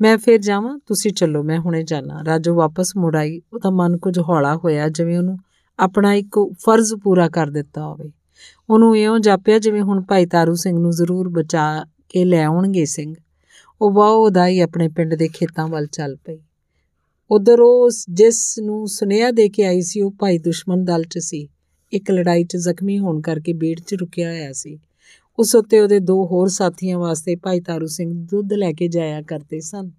ਮੈਂ 0.00 0.18
ਫਿਰ 0.18 0.38
ਜਾਵਾਂ, 0.38 0.78
ਤੁਸੀਂ 0.86 1.12
ਚੱਲੋ, 1.12 1.42
ਮੈਂ 1.42 1.58
ਹੁਣੇ 1.58 1.82
ਜਾਣਾ 1.82 2.24
ਰਾਜੂ 2.26 2.54
ਵਾਪਸ 2.54 2.96
ਮੁੜ 2.96 3.16
ਆਈ, 3.16 3.42
ਉਹਦਾ 3.52 3.70
ਮਨ 3.70 3.96
ਕੁਝ 3.96 4.18
ਹੌਲਾ 4.18 4.56
ਹੋਇਆ, 4.56 4.88
ਜਿਵੇਂ 4.88 5.18
ਉਹਨੂੰ 5.18 5.38
ਆਪਣਾ 5.78 6.14
ਇੱਕ 6.14 6.54
ਫਰਜ਼ 6.66 6.94
ਪੂਰਾ 6.94 7.28
ਕਰ 7.28 7.46
ਦਿੱਤਾ 7.46 7.84
ਹੋਵੇ। 7.86 8.12
ਉਹਨੂੰ 8.70 8.98
ਇਉਂ 8.98 9.18
ਜਾਪਿਆ 9.18 9.58
ਜਿਵੇਂ 9.58 9.82
ਹੁਣ 9.82 10.02
ਭਾਈ 10.02 10.26
ਤਾਰੂ 10.26 10.54
ਸਿੰਘ 10.54 10.78
ਨੂੰ 10.78 10.90
ਜ਼ਰੂਰ 10.90 11.28
ਬਚਾ 11.28 11.84
ਕੇ 12.08 12.24
ਲੈ 12.24 12.44
ਆਉਣਗੇ 12.44 12.84
ਸਿੰਘ। 12.84 13.14
ਉਹ 13.80 13.92
ਵਾਹ 13.92 14.10
ਉਦਾਈ 14.10 14.60
ਆਪਣੇ 14.60 14.88
ਪਿੰਡ 14.88 15.14
ਦੇ 15.14 15.28
ਖੇਤਾਂ 15.28 15.68
ਵੱਲ 15.68 15.86
ਚੱਲ 15.86 16.16
ਪਈ। 16.16 16.38
ਉਧਰ 17.30 17.60
ਉਹ 17.60 17.90
ਜਿਸ 18.10 18.58
ਨੂੰ 18.58 18.88
ਸੁਨੇਹਾ 18.88 19.30
ਦੇ 19.30 19.48
ਕੇ 19.48 19.64
ਆਈ 19.64 19.80
ਸੀ, 19.82 20.00
ਉਹ 20.00 20.10
ਭਾਈ 20.10 20.38
ਦੁਸ਼ਮਣ 20.38 20.84
ਦਲ 20.84 21.04
'ਚ 21.04 21.18
ਸੀ। 21.18 21.48
ਇੱਕ 21.92 22.10
ਲੜਾਈ 22.10 22.44
'ਚ 22.44 22.56
ਜ਼ਖਮੀ 22.56 22.98
ਹੋਣ 22.98 23.20
ਕਰਕੇ 23.20 23.52
ਬੇੜ 23.52 23.80
'ਚ 23.80 23.94
ਰੁਕਿਆ 23.94 24.30
ਹੋਇਆ 24.30 24.52
ਸੀ। 24.52 24.78
ਉਸ 25.38 25.54
ਉੱਤੇ 25.54 25.80
ਉਹਦੇ 25.80 25.98
ਦੋ 25.98 26.26
ਹੋਰ 26.26 26.48
ਸਾਥੀਆਂ 26.48 26.98
ਵਾਸਤੇ 26.98 27.36
ਭਾਈ 27.36 27.60
ਤਾਰੂ 27.60 27.86
ਸਿੰਘ 27.86 28.12
ਦੁੱਧ 28.14 28.52
ਲੈ 28.52 28.72
ਕੇ 28.72 28.88
ਜਾਇਆ 28.88 29.22
ਕਰਦੇ 29.22 29.60
ਸਨ। 29.60 29.90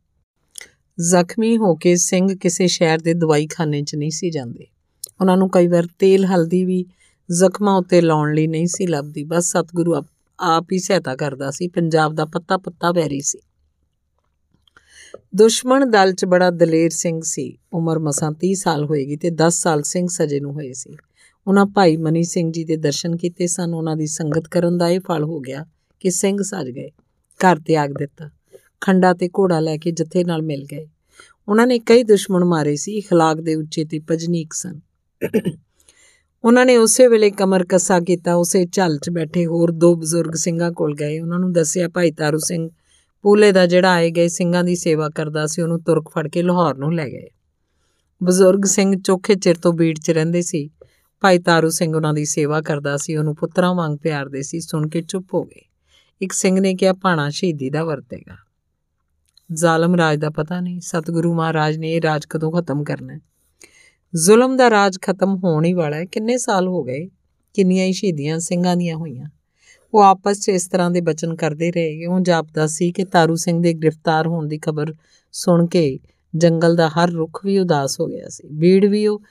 ਜ਼ਖਮੀ 0.99 1.57
ਹੋ 1.57 1.75
ਕੇ 1.75 1.95
ਸਿੰਘ 1.95 2.35
ਕਿਸੇ 2.35 2.67
ਸ਼ਹਿਰ 2.67 2.99
ਦੇ 2.99 3.13
ਦਵਾਈਖਾਨੇ 3.13 3.81
'ਚ 3.81 3.95
ਨਹੀਂ 3.95 4.11
ਸੀ 4.11 4.29
ਜਾਂਦੇ। 4.29 4.67
ਉਹਨਾਂ 5.21 5.37
ਨੂੰ 5.37 5.49
ਕਈ 5.49 5.67
ਵਾਰ 5.67 5.87
ਤੇਲ, 5.99 6.25
ਹਲਦੀ 6.25 6.65
ਵੀ 6.65 6.85
ਜ਼ਖਮਾਂ 7.31 7.77
ਉੱਤੇ 7.77 8.01
ਲਾਉਣ 8.01 8.33
ਲਈ 8.33 8.47
ਨਹੀਂ 8.47 8.67
ਸੀ 8.67 8.87
ਲੱਭਦੀ। 8.87 9.23
ਬਸ 9.23 9.45
ਸਤਿਗੁਰੂ 9.45 9.95
ਆਪ 10.39 10.67
ਹੀ 10.71 10.79
ਸਹਾਇਤਾ 10.79 11.15
ਕਰਦਾ 11.15 11.51
ਸੀ। 11.51 11.67
ਪੰਜਾਬ 11.67 12.13
ਦਾ 12.13 12.25
ਪੱਤਾ 12.25 12.57
ਪੱਤਾ 12.57 12.91
ਵੈਰੀ 12.91 13.21
ਸੀ। 13.21 13.39
ਦੁਸ਼ਮਣ 15.34 15.84
ਦਲ 15.86 16.12
'ਚ 16.12 16.24
ਬੜਾ 16.24 16.50
ਦਲੇਰ 16.50 16.90
ਸਿੰਘ 16.90 17.20
ਸੀ 17.24 17.56
ਉਮਰ 17.72 17.98
ਮਸਾਂ 17.98 18.30
30 18.44 18.54
ਸਾਲ 18.54 18.84
ਹੋਏਗੀ 18.84 19.16
ਤੇ 19.16 19.30
10 19.42 19.58
ਸਾਲ 19.58 19.82
ਸਿੰਘ 19.82 20.06
ਸਜੇ 20.08 20.40
ਨੂੰ 20.40 20.52
ਹੋਏ 20.52 20.72
ਸੀ 20.72 20.96
ਉਹਨਾਂ 21.46 21.66
ਭਾਈ 21.66 21.96
ਮਨੀ 21.96 22.22
ਸਿੰਘ 22.22 22.50
ਜੀ 22.52 22.64
ਦੇ 22.64 22.76
ਦਰਸ਼ਨ 22.76 23.16
ਕੀਤੇ 23.16 23.46
ਸਨ 23.46 23.74
ਉਹਨਾਂ 23.74 23.96
ਦੀ 23.96 24.06
ਸੰਗਤ 24.06 24.48
ਕਰਨ 24.48 24.78
ਦਾ 24.78 24.88
ਇਹ 24.88 25.00
ਫਲ 25.00 25.24
ਹੋ 25.24 25.40
ਗਿਆ 25.40 25.64
ਕਿ 26.00 26.10
ਸਿੰਘ 26.10 26.38
ਸਜ 26.42 26.70
ਗਏ 26.70 26.90
ਘਰ 27.40 27.58
ਤਿਆਗ 27.58 27.92
ਦਿੱਤਾ 27.98 28.30
ਖੰਡਾ 28.80 29.12
ਤੇ 29.14 29.28
ਘੋੜਾ 29.38 29.60
ਲੈ 29.60 29.76
ਕੇ 29.76 29.90
ਜਥੇ 29.92 30.24
ਨਾਲ 30.24 30.42
ਮਿਲ 30.42 30.64
ਗਏ 30.72 30.86
ਉਹਨਾਂ 31.48 31.66
ਨੇ 31.66 31.78
ਕਈ 31.78 32.02
ਦੁਸ਼ਮਣ 32.02 32.44
ਮਾਰੇ 32.44 32.76
ਸੀ 32.76 32.98
اخلاق 32.98 33.42
ਦੇ 33.42 33.54
ਉੱਚੇ 33.54 33.84
ਤੇ 33.84 33.98
ਪਜਨੀਕ 33.98 34.52
ਸਨ 34.52 34.80
ਉਹਨਾਂ 36.44 36.64
ਨੇ 36.66 36.76
ਉਸੇ 36.76 37.06
ਵੇਲੇ 37.08 37.30
ਕਮਰ 37.30 37.64
ਕੱਸਾ 37.64 37.98
ਕੀਤਾ 38.00 38.34
ਉਸੇ 38.34 38.64
ਝੱਲ 38.72 38.98
'ਚ 38.98 39.10
ਬੈਠੇ 39.10 39.46
ਹੋਰ 39.46 39.70
ਦੋ 39.70 39.94
ਬਜ਼ੁਰਗ 39.94 40.34
ਸਿੰਘਾਂ 40.34 40.70
ਕੋਲ 40.72 40.94
ਗਏ 40.94 41.18
ਉਹਨਾਂ 41.20 41.38
ਨੂੰ 41.38 41.52
ਦੱਸਿਆ 41.52 41.88
ਭਾਈ 41.88 42.10
ਤਾਰੂ 42.10 42.38
ਸਿੰਘ 42.38 42.68
ਪੂਲੇ 43.21 43.51
ਦਾ 43.51 43.65
ਜਿਹੜਾ 43.65 43.91
ਆਏ 43.91 44.11
ਗਏ 44.11 44.27
ਸਿੰਘਾਂ 44.27 44.63
ਦੀ 44.63 44.75
ਸੇਵਾ 44.75 45.09
ਕਰਦਾ 45.09 45.47
ਸੀ, 45.47 45.61
ਉਹਨੂੰ 45.61 45.83
ਤੁਰਕ 45.83 46.09
ਫੜ 46.09 46.27
ਕੇ 46.27 46.41
ਲਾਹੌਰ 46.41 46.77
ਨੂੰ 46.77 46.93
ਲੈ 46.93 47.09
ਗਏ। 47.09 47.27
ਬਜ਼ੁਰਗ 48.23 48.65
ਸਿੰਘ 48.65 49.01
ਚੋਖੇ 49.01 49.35
ਚਿਰ 49.35 49.55
ਤੋਂ 49.55 49.73
ਬੀੜ 49.73 49.99
'ਚ 49.99 50.11
ਰਹਿੰਦੇ 50.11 50.41
ਸੀ। 50.41 50.69
ਭਾਈ 51.21 51.39
ਤਾਰੂ 51.39 51.69
ਸਿੰਘ 51.69 51.95
ਉਹਨਾਂ 51.95 52.13
ਦੀ 52.13 52.25
ਸੇਵਾ 52.25 52.61
ਕਰਦਾ 52.61 52.97
ਸੀ, 52.97 53.15
ਉਹਨੂੰ 53.15 53.35
ਪੁੱਤਰਾਂ 53.35 53.75
ਵਾਂਗ 53.75 53.97
ਪਿਆਰਦੇ 53.97 54.41
ਸੀ, 54.41 54.59
ਸੁਣ 54.59 54.89
ਕੇ 54.89 55.01
ਚੁੱਪ 55.01 55.33
ਹੋ 55.33 55.43
ਗਏ। 55.43 55.61
ਇੱਕ 56.21 56.33
ਸਿੰਘ 56.33 56.59
ਨੇ 56.59 56.75
ਕਿਹਾ, 56.75 56.93
ਭਾਣਾ 56.93 57.29
ਸ਼ਹੀਦੀ 57.29 57.69
ਦਾ 57.69 57.83
ਵਰਤੇਗਾ 57.83 58.35
ਜ਼ਾਲਮ 59.53 59.95
ਰਾਜ 59.95 60.19
ਦਾ 60.19 60.29
ਪਤਾ 60.29 60.59
ਨਹੀਂ, 60.59 60.79
ਸਤਿਗੁਰੂ 60.79 61.33
ਮਹਾਰਾਜ 61.33 61.77
ਨੇ 61.77 61.93
ਇਹ 61.93 62.01
ਰਾਜ 62.01 62.25
ਕਦੋਂ 62.25 62.51
ਖਤਮ 62.51 62.83
ਕਰਨਾ 62.83 63.13
ਹੈ? 63.13 63.19
ਜ਼ੁਲਮ 64.15 64.57
ਦਾ 64.57 64.69
ਰਾਜ 64.69 64.97
ਖਤਮ 65.01 65.35
ਹੋਣ 65.35 65.65
ਹੀ 65.65 65.73
ਵਾਲਾ 65.73 65.97
ਹੈ। 65.97 66.05
ਕਿੰਨੇ 66.05 66.37
ਸਾਲ 66.37 66.67
ਹੋ 66.67 66.83
ਗਏ? 66.83 67.09
ਕਿੰਨੀਆਂ 67.53 67.85
ਹੀ 67.85 67.93
ਸ਼ਹੀਦੀਆਂ 67.93 68.39
ਸਿੰਘਾਂ 68.39 68.75
ਦੀਆਂ 68.75 68.95
ਹੋਈਆਂ? 68.95 69.29
ਉਹ 69.93 70.01
ਆਪਸ 70.01 70.39
'ਚ 70.39 70.49
ਇਸ 70.49 70.67
ਤਰ੍ਹਾਂ 70.67 70.91
ਦੇ 70.91 71.01
ਬਚਨ 71.01 71.35
ਕਰਦੇ 71.35 71.71
ਰਹੇ। 71.71 72.05
ਉਹ 72.05 72.19
ਜਾਪਦਾ 72.19 72.67
ਸੀ 72.67 72.91
ਕਿ 72.91 73.05
ਤਾਰੂ 73.05 73.35
ਸਿੰਘ 73.35 73.63
ਦੇ 73.63 73.73
ਗ੍ਰਿਫਤਾਰ 73.73 74.27
ਹੋਣ 74.27 74.47
ਦੀ 74.47 74.57
ਖਬਰ 74.57 74.93
ਸੁਣ 75.31 75.67
ਕੇ 75.67 75.99
ਜੰਗਲ 76.35 76.75
ਦਾ 76.75 76.89
ਹਰ 76.89 77.11
ਰੁੱਖ 77.11 77.45
ਵੀ 77.45 77.59
ਉਦਾਸ 77.59 77.99
ਹੋ 77.99 78.05
ਗਿਆ 78.05 78.29
ਸੀ। 78.29 78.47
ਬੀੜ 78.51 78.85
ਵੀ 78.85 79.07
ਉਹ, 79.07 79.21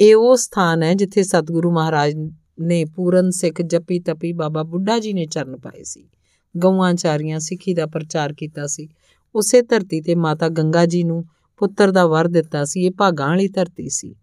ਇਹ 0.00 0.16
ਉਹ 0.16 0.36
ਸਥਾਨ 0.36 0.82
ਹੈ 0.82 0.94
ਜਿੱਥੇ 0.94 1.22
ਸਤਿਗੁਰੂ 1.22 1.70
ਮਹਾਰਾਜ 1.70 2.14
ਨੇ 2.60 2.84
ਪੂਰਨ 2.84 3.30
ਸਿੱਖ 3.30 3.62
ਜਪੀ 3.62 4.00
ਤਪੀ 4.00 4.32
ਬਾਬਾ 4.32 4.62
ਬੁੱਢਾ 4.62 4.98
ਜੀ 4.98 5.12
ਨੇ 5.12 5.26
ਚਰਨ 5.26 5.56
ਪਾਏ 5.56 5.82
ਸੀ। 5.82 6.08
ਗਊਆਂ 6.56 6.94
ਚਾਰੀਆਂ 6.94 7.38
ਸਿੱਖੀ 7.38 7.74
ਦਾ 7.74 7.86
ਪ੍ਰਚਾਰ 7.86 8.32
ਕੀਤਾ 8.32 8.66
ਸੀ। 8.66 8.88
ਉਸੇ 9.34 9.62
ਧਰਤੀ 9.62 10.00
ਤੇ 10.00 10.14
ਮਾਤਾ 10.14 10.48
ਗੰਗਾ 10.48 10.86
ਜੀ 10.86 11.04
ਨੂੰ 11.04 11.24
ਪੁੱਤਰ 11.56 11.90
ਦਾ 11.90 12.06
ਵਰ 12.06 12.28
ਦਿੱਤਾ 12.28 12.64
ਸੀ। 12.64 12.84
ਇਹ 12.84 12.90
ਭਾਗਾਂ 12.90 13.28
ਵਾਲੀ 13.28 13.48
ਧਰਤੀ 13.48 13.88
ਸੀ। 13.88 14.14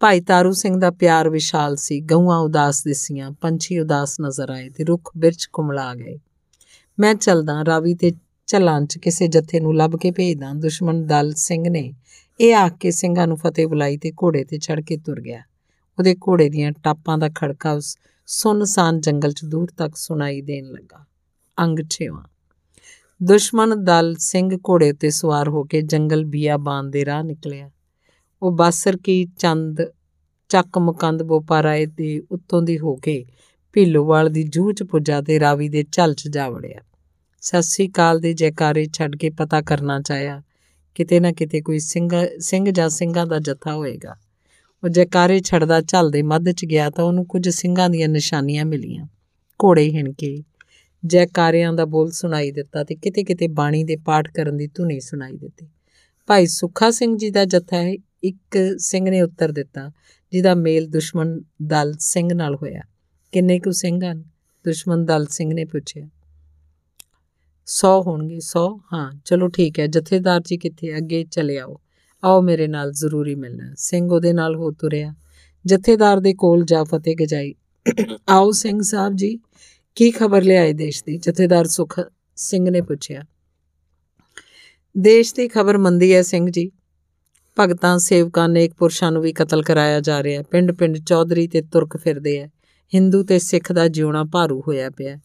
ਭਾਈ 0.00 0.20
ਤਾਰੂ 0.20 0.52
ਸਿੰਘ 0.52 0.80
ਦਾ 0.80 0.90
ਪਿਆਰ 0.90 1.28
ਵਿਸ਼ਾਲ 1.30 1.76
ਸੀ। 1.76 2.00
ਗਊਆਂ 2.00 2.38
ਉਦਾਸ 2.38 2.84
ਦਿਸੀਆਂ, 2.84 3.30
ਪੰਛੀ 3.30 3.78
ਉਦਾਸ 3.78 4.20
ਨਜ਼ਰ 4.20 4.50
ਆਏ 4.50 4.68
ਤੇ 4.68 4.84
ਰੁੱਖ 4.84 5.10
ਬਿਰਚ 5.16 5.48
ਕੁਮਲਾ 5.52 5.94
ਗਏ। 5.94 6.18
ਮੈਂ 7.00 7.14
ਚਲਦਾ, 7.14 7.64
ਰਾਵੀ 7.64 7.94
ਤੇ 7.94 8.12
ਚੱਲਾਂ 8.46 8.80
'ਚ 8.80 8.98
ਕਿਸੇ 8.98 9.28
ਜੱਥੇ 9.28 9.60
ਨੂੰ 9.60 9.76
ਲੱਭ 9.76 9.96
ਕੇ 9.96 10.10
ਭੇਜਦਾ। 10.10 10.52
ਦੁਸ਼ਮਣ 10.52 11.02
ਦਲ 11.02 11.32
ਸਿੰਘ 11.34 11.64
ਨੇ 11.68 11.92
ਇਹ 12.40 12.54
ਆਖ 12.54 12.72
ਕੇ 12.80 12.90
ਸਿੰਘਾਂ 12.90 13.26
ਨੂੰ 13.26 13.36
ਫਤਿਹ 13.36 13.66
ਬੁਲਾਈ 13.66 13.96
ਤੇ 13.96 14.10
ਘੋੜੇ 14.10 14.44
ਤੇ 14.44 14.58
ਚੜ 14.58 14.80
ਕੇ 14.80 14.96
ਤੁਰ 14.96 15.20
ਗਿਆ। 15.20 15.42
ਉਹਦੇ 15.98 16.14
ਘੋੜੇ 16.14 16.48
ਦੀਆਂ 16.48 16.72
ਟਾਪਾਂ 16.72 17.18
ਦਾ 17.18 17.28
ਖੜਕਾ 17.28 17.72
ਉਸ 17.72 17.96
ਸੁਨਸਾਨ 18.26 19.00
ਜੰਗਲ 19.00 19.32
'ਚ 19.32 19.44
ਦੂਰ 19.44 19.68
ਤੱਕ 19.76 19.96
ਸੁਣਾਈ 19.96 20.40
ਦੇਣ 20.40 20.64
ਲੱਗਾ। 20.64 21.04
ਅੰਗ 21.58 21.78
6ਵਾਂ 21.88 22.22
ਦੁਸ਼ਮਣ 23.22 23.76
ਦਲ 23.76 24.14
ਸਿੰਘ 24.18 24.56
ਘੋੜੇ 24.68 24.92
ਤੇ 24.92 25.10
ਸਵਾਰ 25.10 25.48
ਹੋ 25.48 25.64
ਕੇ 25.64 25.82
ਜੰਗਲ 25.82 26.24
ਬੀਆਬਾਨ 26.24 26.90
ਦੇ 26.90 27.04
ਰਾਹ 27.04 27.22
ਨਿਕਲਿਆ। 27.22 27.70
ਉਹ 28.42 28.52
ਬਾਸਰ 28.52 28.96
ਕੀ 28.96 29.26
ਚੰਦ, 29.38 29.82
ਚੱਕ 30.48 30.78
ਮੁਕੰਦ 30.78 31.22
ਬੋਪਾਰਾਏ 31.22 31.86
ਦੇ 31.86 32.22
ਉੱਤੋਂ 32.30 32.62
ਦੀ 32.62 32.78
ਹੋ 32.78 32.94
ਕੇ 32.96 33.24
ਭੀਲੋਵਾਲ 33.72 34.28
ਦੀ 34.28 34.42
ਜੂਹ 34.42 34.72
'ਚ 34.72 34.82
ਪੁੱਜਾ 34.82 35.20
ਤੇ 35.20 35.40
ਰਾਵੀ 35.40 35.68
ਦੇ 35.68 35.84
ਝਲ 35.92 36.14
'ਚ 36.14 36.28
ਜਾ 36.28 36.48
ਵੜਿਆ। 36.48 36.80
ਸਤਿ 37.40 37.62
ਸ੍ਰੀ 37.62 37.88
ਅਕਾਲ 37.88 38.20
ਦੇ 38.20 38.32
ਜੈਕਾਰੇ 38.32 38.86
ਛੱਡ 38.92 39.16
ਕੇ 39.16 39.30
ਪਤਾ 39.30 39.60
ਕਰਨਾ 39.60 40.00
ਚਾਹਿਆ, 40.00 40.42
ਕਿਤੇ 40.94 41.20
ਨਾ 41.20 41.32
ਕਿਤੇ 41.32 41.60
ਕੋਈ 41.60 41.78
ਸਿੰਘ 41.78 42.10
ਸਿੰਘ 42.38 42.70
ਜਾਂ 42.70 42.88
ਸਿੰਘਾਂ 42.88 43.26
ਦਾ 43.26 43.38
ਜੱਥਾ 43.38 43.74
ਹੋਏਗਾ। 43.74 44.16
ਉਹ 44.84 44.88
ਜੈਕਾਰੇ 44.88 45.40
ਛੱਡਦਾ 45.40 45.80
ਝਲਦੇ 45.80 46.22
ਮੱਧ 46.22 46.50
'ਚ 46.50 46.64
ਗਿਆ 46.64 46.90
ਤਾਂ 46.90 47.04
ਉਹਨੂੰ 47.04 47.26
ਕੁਝ 47.26 47.48
ਸਿੰਘਾਂ 47.48 47.90
ਦੀਆਂ 47.90 48.08
ਨਿਸ਼ਾਨੀਆਂ 48.08 48.64
ਮਿਲੀਆਂ। 48.64 49.06
ਘੋੜੇ 49.64 49.90
ਹਿਣਕੇ 49.90 50.42
ਜੈਕਾਰਿਆਂ 51.06 51.72
ਦਾ 51.72 51.84
ਬੋਲ 51.84 52.10
ਸੁਣਾਈ 52.10 52.50
ਦਿੱਤਾ 52.50 52.84
ਤੇ 52.84 52.94
ਕਿਤੇ 52.94 53.24
ਕਿਤੇ 53.24 53.48
ਬਾਣੀ 53.48 53.84
ਦੇ 53.84 53.96
ਪਾਠ 53.96 54.30
ਕਰਨ 54.30 54.56
ਦੀ 54.56 54.66
ਧੁਨੀ 54.66 55.00
ਸੁਣਾਈ 55.00 55.36
ਦਿੱਤੀ। 55.36 55.68
ਭਾਈ 56.26 56.46
ਸੁੱਖਾ 56.46 56.90
ਸਿੰਘ 56.90 57.16
ਜੀ 57.16 57.30
ਦਾ 57.30 57.44
ਜੱਥਾ 57.44 57.76
ਹੈ 57.76 57.94
ਇੱਕ 58.28 58.74
ਸਿੰਘ 58.78 59.10
ਨੇ 59.10 59.22
ਉੱਤਰ 59.22 59.52
ਦਿੱਤਾ, 59.52 59.92
ਜਿਹਦਾ 60.32 60.54
ਮੇਲ 60.54 60.86
ਦੁਸ਼ਮਣ 60.86 61.40
ਦਲ 61.62 61.94
ਸਿੰਘ 61.98 62.34
ਨਾਲ 62.34 62.54
ਹੋਇਆ। 62.54 62.80
ਕਿੰਨੇ 63.32 63.58
ਕੁ 63.58 63.70
ਸਿੰਘ 63.70 64.00
ਹਨ? 64.12 64.22
ਦੁਸ਼ਮਣ 64.64 65.04
ਦਲ 65.04 65.26
ਸਿੰਘ 65.26 65.54
ਨੇ 65.54 65.64
ਪੁੱਛਿਆ। 65.64 66.08
100 67.66 68.02
ਹੋਣਗੇ 68.02 68.40
100 68.40 68.80
ਹਾਂ, 68.92 69.12
ਚਲੋ 69.24 69.48
ਠੀਕ 69.48 69.80
ਹੈ, 69.80 69.86
ਜਥੇਦਾਰ 69.86 70.40
ਜੀ 70.40 70.56
ਕਿੱਥੇ 70.56 70.96
ਅੱਗੇ 70.96 71.24
ਚਲੇ 71.24 71.58
ਆਓ। 71.58 71.80
ਆਓ 72.24 72.42
ਮੇਰੇ 72.42 72.66
ਨਾਲ 72.66 72.92
ਜ਼ਰੂਰੀ 72.92 73.34
ਮਿਲਣਾ। 73.34 73.74
ਸਿੰਘ 73.76 74.10
ਉਹਦੇ 74.10 74.32
ਨਾਲ 74.32 74.56
ਹੋ 74.56 74.70
ਤੁਰਿਆ। 74.70 75.14
ਜਥੇਦਾਰ 75.66 76.20
ਦੇ 76.20 76.34
ਕੋਲ 76.34 76.64
ਜਾ 76.64 76.84
ਫਤਿਹ 76.84 77.16
ਗਜਾਈ। 77.16 77.54
ਆਓ 78.28 78.50
ਸਿੰਘ 78.50 78.80
ਸਾਹਿਬ 78.82 79.16
ਜੀ, 79.16 79.38
ਕੀ 79.94 80.10
ਖਬਰ 80.10 80.42
ਲਿਆਏ 80.42 80.72
ਦੇਸ਼ 80.72 81.04
ਦੀ? 81.04 81.18
ਜਥੇਦਾਰ 81.18 81.66
ਸੁਖ 81.66 82.00
ਸਿੰਘ 82.36 82.70
ਨੇ 82.70 82.80
ਪੁੱਛਿਆ। 82.80 83.22
ਦੇਸ਼ 84.98 85.34
ਦੀ 85.34 85.48
ਖਬਰ 85.48 85.78
ਮੰਦੀ 85.78 86.14
ਹੈ 86.14 86.22
ਸਿੰਘ 86.22 86.50
ਜੀ। 86.50 86.70
ਭਗਤਾਂ, 87.58 87.98
ਸੇਵਕਾਂ 87.98 88.48
ਨੇ 88.48 88.64
ਇੱਕ 88.64 88.74
ਪੁਰਸ਼ਾਂ 88.74 89.12
ਨੂੰ 89.12 89.22
ਵੀ 89.22 89.32
ਕਤਲ 89.32 89.62
ਕਰਾਇਆ 89.62 90.00
ਜਾ 90.00 90.22
ਰਿਹਾ 90.22 90.38
ਹੈ। 90.38 90.42
ਪਿੰਡ-ਪਿੰਡ 90.50 90.98
ਚੌਧਰੀ 90.98 91.48
ਤੇ 91.48 91.62
ਤੁਰਕ 91.62 91.96
ਫਿਰਦੇ 91.96 92.38
ਐ 92.38 92.46
ਹਿੰਦੂ 92.94 93.22
ਤੇ 93.22 93.38
ਸਿੱਖ 93.38 93.72
ਦਾ 93.72 93.88
ਜਿਉਣਾ 93.88 94.24
ਭਾਰੂ 94.24 94.60
ਹੋਇਆ 94.68 94.90
ਪਿਆ 94.90 95.18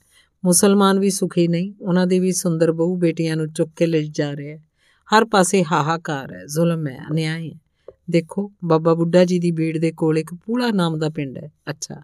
ਮੁਸਲਮਾਨ 0.46 1.00
ਵੀ 1.00 1.10
ਸੁਖੀ 1.10 1.48
ਨਹੀਂ, 1.48 1.74
ਉਹਨਾਂ 1.82 2.08
ਦੀ 2.08 2.20
ਵੀ 2.20 2.32
ਸੁੰਦਰ 2.32 2.72
ਬਹੂ 2.72 2.96
ਬੇਟੀਆਂ 2.96 3.36
ਨੂੰ 3.36 3.54
ਚੁੱਕ 3.54 3.72
ਕੇ 3.76 3.86
ਲੈ 3.86 4.02
ਜਾ 4.12 4.36
ਰਿਹਾ 4.36 4.58
ਹੈ। 4.58 4.64
ਹਰ 5.18 5.26
ਪਾਸੇ 5.26 5.64
ਹਾਹਾਕਾਰ 5.64 6.34
ਹੈ, 6.34 6.46
ਜ਼ੁਲਮ 6.46 6.88
ਹੈ 6.88 6.98
ਅਨਿਆਂ 7.12 7.40
ਹੈ। 7.40 7.52
ਦੇਖੋ, 8.10 8.52
ਬਾਬਾ 8.66 8.94
ਬੁੱਢਾ 8.94 9.26
ਜੀ 9.26 9.40
ਦੀ 9.40 9.52
ਬੀੜ 9.52 9.78
ਦੇ 9.78 9.92
ਕੋਲ 9.92 10.18
ਇੱਕ 10.18 10.34
ਪੂਲਾ 10.34 10.72
ਨਾਮ 10.72 11.00
ਦਾ 11.00 11.10
ਪਿੰਡ 11.10 11.38
ਹੈ। 11.38 11.52
ਅੱਛਾ। 11.70 12.02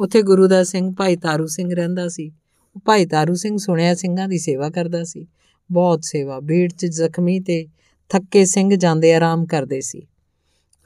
ਉੱਥੇ 0.00 0.22
ਗੁਰੂ 0.22 0.46
ਦਾ 0.46 0.64
ਸਿੰਘ 0.64 0.94
ਭਾਈ 0.98 1.16
ਤਾਰੂ 1.16 1.46
ਸਿੰਘ 1.46 1.74
ਰਹਿੰਦਾ 1.74 2.08
ਸੀ। 2.08 2.32
ਉਹ 2.76 2.80
ਭਾਈ 2.84 3.06
ਤਾਰੂ 3.06 3.34
ਸਿੰਘ 3.34 3.56
ਸੁਣਿਆ 3.58 3.94
ਸਿੰਘਾਂ 3.94 4.28
ਦੀ 4.28 4.38
ਸੇਵਾ 4.38 4.70
ਕਰਦਾ 4.70 5.04
ਸੀ। 5.04 5.26
ਬਹੁਤ 5.72 6.00
ਸੇਵਾ, 6.04 6.40
ਬੀੜ 6.40 6.72
'ਚ 6.72 6.86
ਜ਼ਖਮੀ 6.86 7.40
ਤੇ 7.40 7.66
ਥੱਕੇ 8.08 8.44
ਸਿੰਘ 8.44 8.74
ਜਾਂਦੇ 8.74 9.14
ਆਰਾਮ 9.14 9.46
ਕਰਦੇ 9.46 9.80
ਸੀ। 9.80 10.06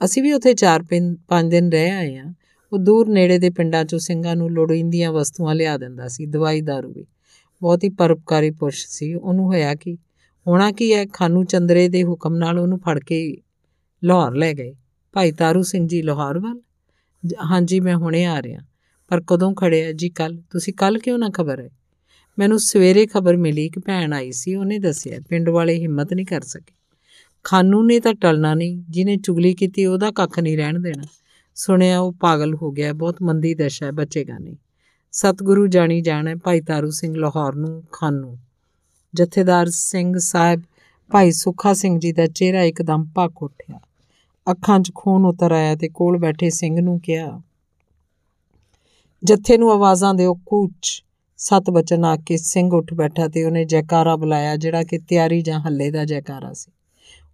ਅਸੀਂ 0.05 0.23
ਵੀ 0.23 0.33
ਉੱਥੇ 0.33 0.53
4-5 0.53 1.49
ਦਿਨ 1.49 1.71
ਰਹਿ 1.71 1.91
ਆਏ 1.91 2.17
ਆ 2.17 2.33
ਉਹ 2.73 2.77
ਦੂਰ 2.77 3.09
ਨੇੜੇ 3.09 3.39
ਦੇ 3.39 3.49
ਪਿੰਡਾਂ 3.49 3.83
'ਚੋਂ 3.83 3.99
ਸਿੰਘਾਂ 3.99 4.35
ਨੂੰ 4.35 4.51
ਲੋੜੀਂਦੀਆਂ 4.51 5.11
ਵਸਤੂਆਂ 5.11 5.55
ਲਿਆ 5.55 5.77
ਦਿੰਦਾ 5.77 6.07
ਸੀ, 6.07 6.25
ਦਵਾਈ 6.25 6.61
ਦਾਰੂ 6.61 6.93
ਵੀ। 6.93 7.05
ਬਹੁਤ 7.61 7.83
ਹੀ 7.83 7.89
ਪਰਉਪਕਾਰੀ 7.89 8.51
ਪੁਰਸ਼ 8.51 8.87
ਸੀ। 8.87 9.13
ਉਹਨੂੰ 9.13 9.45
ਹੋਇਆ 9.45 9.75
ਕਿ, 9.75 9.97
ਹੋਣਾ 10.47 10.71
ਕੀ 10.71 10.93
ਹੈ, 10.93 11.05
ਖਾਨੂ 11.05 11.43
ਚੰਦਰੇ 11.43 11.89
ਦੇ 11.89 12.03
ਹੁਕਮ 12.03 12.35
ਨਾਲ 12.35 12.59
ਉਹਨੂੰ 12.59 12.79
ਫੜ 12.79 12.99
ਕੇ 12.99 13.37
ਲਾਹੌਰ 14.03 14.35
ਲੈ 14.35 14.53
ਗਏ। 14.53 14.75
ਭਾਈ 15.13 15.31
ਤਾਰੂ 15.31 15.63
ਸਿੰਘ 15.63 15.87
ਜੀ 15.87 16.01
ਲਾਹੌਰ 16.01 16.39
ਵੱਲ? 16.39 16.61
ਹਾਂਜੀ, 17.45 17.79
ਮੈਂ 17.79 17.95
ਹੁਣੇ 17.95 18.25
ਆ 18.25 18.41
ਰਿਹਾ। 18.41 18.59
ਪਰ 19.07 19.21
ਕਦੋਂ 19.27 19.53
ਖੜਿਆ 19.53 19.91
ਜੀ 19.91 20.09
ਕੱਲ 20.09 20.41
ਤੁਸੀਂ 20.49 20.73
ਕੱਲ 20.73 20.99
ਕਿਉਂ 20.99 21.19
ਨਾ 21.19 21.29
ਖਬਰ 21.29 21.59
ਹੈ 21.59 21.69
ਮੈਨੂੰ 22.39 22.59
ਸਵੇਰੇ 22.59 23.05
ਖਬਰ 23.05 23.37
ਮਿਲੀ 23.37 23.69
ਕਿ 23.69 23.79
ਭੈਣ 23.79 24.13
ਆਈ 24.13 24.31
ਸੀ। 24.31 24.55
ਉਹਨੇ 24.55 24.79
ਦੱਸਿਆ, 24.79 25.19
ਪਿੰਡ 25.29 25.49
ਵਾਲੇ 25.49 25.79
ਹਿੰਮਤ 25.79 26.13
ਨਹੀਂ 26.13 26.25
ਕਰ 26.25 26.41
ਸਕੇ। 26.41 26.80
ਖਾਨੂ 27.43 27.81
ਨੇ 27.83 27.99
ਤਾਂ 27.99 28.13
ਟਲਣਾ 28.13 28.53
ਨਹੀਂ, 28.53 28.83
ਜਿਹਨੇ 28.89 29.17
ਚੁਗਲੀ 29.17 29.53
ਕੀਤੀ 29.53 29.85
ਉਹਦਾ 29.85 30.11
ਕੱਖ 30.11 30.39
ਨਹੀਂ 30.39 30.57
ਰਹਿਣ 30.57 30.79
ਦੇਣਾ। 30.79 31.03
ਸੁਣਿਆ 31.55 31.99
ਉਹ 31.99 32.11
ਪਾਗਲ 32.13 32.55
ਹੋ 32.55 32.71
ਗਿਆ, 32.71 32.93
ਬਹੁਤ 32.93 33.21
ਮੰਦੀ 33.21 33.53
ਦਸ਼ਾ 33.55 33.85
ਹੈ 33.85 33.91
ਬਚੇਗਾ 33.91 34.37
ਨਹੀਂ। 34.37 34.55
ਸਤਿਗੁਰੂ 35.11 35.67
ਜਾਣੀ 35.67 36.01
ਜਾਣੇ 36.01 36.35
ਭਾਈ 36.35 36.61
ਤਾਰੂ 36.61 36.89
ਸਿੰਘ 36.89 37.15
ਲਾਹੌਰ 37.15 37.55
ਨੂੰ, 37.55 37.83
ਖਾਨੂ। 37.91 38.37
ਜਥੇਦਾਰ 39.13 39.69
ਸਿੰਘ 39.69 40.17
ਸਾਹਿਬ 40.17 40.61
ਭਾਈ 41.11 41.31
ਸੁੱਖਾ 41.31 41.73
ਸਿੰਘ 41.73 41.99
ਜੀ 41.99 42.11
ਦਾ 42.11 42.25
ਚਿਹਰਾ 42.27 42.63
ਇੱਕਦਮ 42.63 43.03
ਭੱਕ 43.15 43.43
ਉੱਠਿਆ। 43.43 43.79
ਅੱਖਾਂ 44.51 44.79
'ਚ 44.79 44.91
ਖੂਨ 44.95 45.25
ਉਤਰ 45.25 45.51
ਆਇਆ 45.51 45.75
ਤੇ 45.75 45.89
ਕੋਲ 45.89 46.17
ਬੈਠੇ 46.17 46.49
ਸਿੰਘ 46.49 46.79
ਨੂੰ 46.81 46.99
ਕਿਹਾ, 46.99 47.41
ਜੱਥੇ 49.23 49.57
ਨੂੰ 49.57 49.71
ਆਵਾਜ਼ਾਂ 49.71 50.13
ਦਿਓ, 50.13 50.33
ਕੂਚ। 50.45 51.03
ਸਤ 51.37 51.69
ਬਚਨ 51.69 52.05
ਆ 52.05 52.15
ਕੇ 52.15 52.37
ਸਿੰਘ 52.37 52.71
ਉੱਠ 52.73 52.93
ਬੈਠਾ 52.93 53.27
ਤੇ 53.27 53.43
ਉਹਨੇ 53.43 53.65
ਜੈਕਾਰਾ 53.65 54.15
ਬੁਲਾਇਆ, 54.15 54.55
ਜਿਹੜਾ 54.55 54.83
ਕਿ 54.83 54.99
ਤਿਆਰੀ 54.99 55.41
ਜਾਂ 55.41 55.59
ਹੱਲੇ 55.59 55.91
ਦਾ 55.91 56.05
ਜੈਕਾਰਾ 56.05 56.53
ਸੀ। 56.53 56.71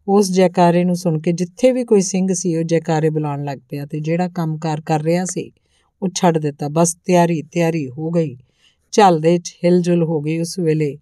ਉਸ 0.10 0.32
ਜੈਕਾਰੇ 0.32 0.84
ਨੂੰ 0.84 0.95
ਸੁਣ 0.95 1.20
ਕੇ 1.20 1.32
ਜਿੱਥੇ 1.32 1.72
ਵੀ 1.72 1.84
ਕੋਈ 1.84 2.01
ਸਿੰਘ 2.01 2.28
ਸੀ, 2.34 2.58
ਉਹ 2.58 2.64
ਜੈਕਾਰੇ 2.64 3.10
ਬੁਲਾਉਣ 3.10 3.43
ਲੱਗ 3.43 3.58
ਪਿਆ 3.70 3.86
ਤੇ 3.86 3.99
ਜਿਹੜਾ 3.99 4.28
ਕੰਮਕਾਰ 4.28 4.82
ਕਰ 4.82 5.01
ਰਿਹਾ 5.01 5.26
ਸੀ, 5.26 5.51
ਉਹ 6.01 6.10
ਛੱਡ 6.16 6.38
ਦਿੱਤਾ। 6.38 6.68
ਬਸ 6.68 6.97
ਤਿਆਰੀ 7.05 7.41
ਤਿਆਰੀ 7.41 7.88
ਹੋ 7.88 8.12
ਗਈ। 8.12 8.38
ਝਲਦੇ 8.91 9.38
'ਚ 9.38 9.55
ਹਿਲਜੁਲ 9.64 10.03
ਹੋ 10.03 10.22
ਗਈ 10.22 10.39
ਉਸ 10.39 10.60
ਵੇਲੇ। 10.60 10.97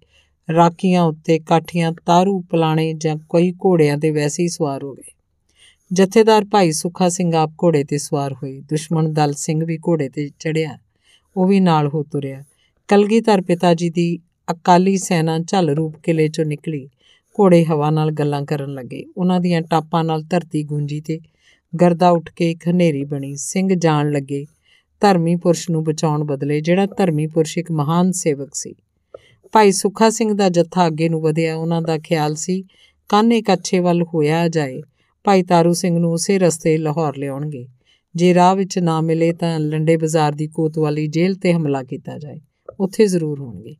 ਰਾਕੀਆਂ 0.55 1.03
ਉੱਤੇ 1.03 1.39
ਕਾਠੀਆਂ, 1.39 1.91
ਤਾਰੂ, 2.05 2.39
ਪਲਾਣੇ 2.39 2.93
ਜਾਂ 2.93 3.15
ਕੋਈ 3.29 3.51
ਘੋੜਿਆਂ 3.51 3.97
ਤੇ 3.97 4.11
ਵੈਸੇ 4.11 4.43
ਹੀ 4.43 4.47
ਸਵਾਰ 4.47 4.83
ਹੋ 4.83 4.93
ਗਏ। 4.93 5.11
ਜਥੇਦਾਰ 5.93 6.45
ਭਾਈ 6.45 6.71
ਸੁੱਖਾ 6.71 7.09
ਸਿੰਘ 7.09 7.35
ਆਪ 7.35 7.51
ਘੋੜੇ 7.63 7.83
ਤੇ 7.83 7.97
ਸਵਾਰ 7.97 8.33
ਹੋਏ। 8.33 8.59
ਦੁਸ਼ਮਣ 8.59 9.09
ਦਲ 9.09 9.33
ਸਿੰਘ 9.33 9.65
ਵੀ 9.65 9.77
ਘੋੜੇ 9.77 10.09
ਤੇ 10.09 10.29
ਚੜਿਆ 10.39 10.77
ਉਹ 11.37 11.47
ਵੀ 11.47 11.59
ਨਾਲ 11.59 11.87
ਹੋ 11.87 12.03
ਤੁਰਿਆ। 12.03 12.43
ਕਲਗੀਧਰ 12.87 13.41
ਪਿਤਾ 13.41 13.73
ਜੀ 13.73 13.89
ਦੀ 13.89 14.19
ਅਕਾਲੀ 14.51 14.97
ਸੈਨਾ 14.97 15.39
ਝਲ 15.39 15.69
ਰੂਪ 15.69 15.95
ਕਿਲੇ 16.03 16.27
ਚੋਂ 16.27 16.45
ਨਿਕਲੀ। 16.45 16.89
ਘੋੜੇ 17.39 17.65
ਹਵਾ 17.65 17.89
ਨਾਲ 17.89 18.11
ਗੱਲਾਂ 18.11 18.45
ਕਰਨ 18.45 18.73
ਲੱਗੇ। 18.73 19.05
ਉਹਨਾਂ 19.17 19.39
ਦੀਆਂ 19.39 19.61
ਟਾਪਾਂ 19.61 20.03
ਨਾਲ 20.03 20.23
ਧਰਤੀ 20.23 20.63
ਗੂੰਜੀ 20.63 21.01
ਤੇ 21.01 21.19
ਗਰਦਾ 21.81 22.09
ਉੱਠ 22.09 22.31
ਕੇ 22.31 22.51
ਇੱਕ 22.51 22.67
ਹਨੇਰੀ 22.69 23.03
ਬਣੀ। 23.03 23.35
ਸਿੰਘ 23.35 23.73
ਜਾਣ 23.77 24.11
ਲੱਗੇ, 24.11 24.45
ਧਰਮੀ 25.01 25.35
ਪੁਰਸ਼ 25.35 25.69
ਨੂੰ 25.69 25.83
ਬਚਾਉਣ 25.83 26.23
ਬਦਲੇ, 26.23 26.61
ਜਿਹੜਾ 26.61 26.85
ਧਰਮੀ 26.85 27.27
ਪੁਰਸ਼ 27.27 27.57
ਇੱਕ 27.57 27.71
ਮਹਾਨ 27.71 28.11
ਸੇਵਕ 28.11 28.49
ਸੀ। 28.53 28.75
ਭਾਈ 29.51 29.71
ਸੁੱਖਾ 29.71 30.09
ਸਿੰਘ 30.09 30.33
ਦਾ 30.33 30.49
ਜੱਥਾ 30.49 30.87
ਅੱਗੇ 30.87 31.09
ਨੂੰ 31.09 31.21
ਵਧਿਆ। 31.21 31.55
ਉਹਨਾਂ 31.55 31.81
ਦਾ 31.81 31.97
ਖਿਆਲ 31.97 32.35
ਸੀ, 32.35 32.63
ਕਾਨੇ 33.09 33.41
ਕੱਛੇ 33.41 33.79
ਵੱਲ 33.79 34.03
ਹੋਇਆ 34.03 34.47
ਜਾਏ, 34.47 34.81
ਭਾਈ 35.23 35.43
ਤਾਰੂ 35.43 35.73
ਸਿੰਘ 35.73 35.99
ਨੂੰ 35.99 36.11
ਉਸੇ 36.11 36.39
ਰਸਤੇ 36.39 36.77
ਲਾਹੌਰ 36.77 37.17
ਲਿਆਉਣਗੇ। 37.17 37.67
ਜੇ 38.15 38.33
ਰਾਹ 38.33 38.55
ਵਿੱਚ 38.55 38.79
ਨਾ 38.79 39.01
ਮਿਲੇ 39.01 39.33
ਤਾਂ 39.33 39.59
ਲੰਡੇ 39.59 39.97
ਬਾਜ਼ਾਰ 39.97 40.31
ਦੀ 40.31 40.47
ਕੋਤਵਾਲੀ 40.47 41.07
ਜੇਲ੍ਹ 41.07 41.35
ਤੇ 41.35 41.53
ਹਮਲਾ 41.53 41.83
ਕੀਤਾ 41.83 42.17
ਜਾਏ। 42.17 42.39
ਉੱਥੇ 42.79 43.07
ਜ਼ਰੂਰ 43.07 43.39
ਹੋਣਗੇ। 43.39 43.75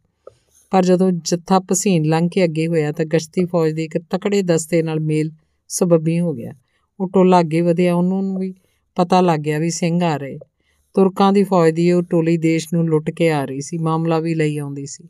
ਪਰ 0.71 0.85
ਜਦੋਂ 0.85 1.11
ਜੱਥਾ 1.11 1.59
ਪਸੀਨ 1.59 2.05
ਲੰਘ 2.05 2.29
ਕੇ 2.29 2.43
ਅੱਗੇ 2.43 2.67
ਹੋਇਆ 2.67 2.91
ਤਾਂ 2.91 3.05
ਗਸ਼ਤੀ 3.05 3.45
ਫੌਜ 3.45 3.71
ਦੇ 3.71 3.83
ਇੱਕ 3.83 3.97
ਤਕੜੇ 3.97 4.41
ਦਸਤੇ 4.41 4.83
ਨਾਲ 4.83 4.99
ਮੇਲ 4.99 5.31
ਸਬੱਬੀ 5.67 6.19
ਹੋ 6.19 6.33
ਗਿਆ। 6.33 6.53
ਉਹ 6.99 7.09
ਟੋਲਾ 7.09 7.39
ਅੱਗੇ 7.39 7.61
ਵਧਿਆ, 7.61 7.95
ਉਹਨੂੰ 7.95 8.39
ਵੀ 8.39 8.53
ਪਤਾ 8.95 9.21
ਲੱਗ 9.21 9.39
ਗਿਆ 9.39 9.59
ਵੀ 9.59 9.69
ਸਿੰਘ 9.69 10.03
ਆ 10.03 10.17
ਰਹੇ। 10.17 10.39
ਤੁਰਕਾਂ 10.93 11.33
ਦੀ 11.33 11.43
ਫੌਜ 11.43 11.73
ਦੀ 11.73 11.91
ਉਹ 11.91 12.03
ਟੋਲੀ 12.03 12.37
ਦੇਸ਼ 12.37 12.67
ਨੂੰ 12.73 12.89
ਲੁੱਟ 12.89 13.11
ਕੇ 13.11 13.31
ਆ 13.31 13.45
ਰਹੀ 13.45 13.61
ਸੀ, 13.61 13.77
ਮਾਮਲਾ 13.77 14.19
ਵੀ 14.19 14.35
ਲਈ 14.35 14.57
ਆਉਂਦੀ 14.57 14.85
ਸੀ। 14.85 15.03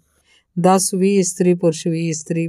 10 0.59 0.95
20 0.95 1.17
ਇਸਤਰੀ 1.17 1.53
ਪੁਰਸ਼ 1.53 1.87
ਵੀ 1.87 2.09
ਇਸਤਰੀ 2.09 2.47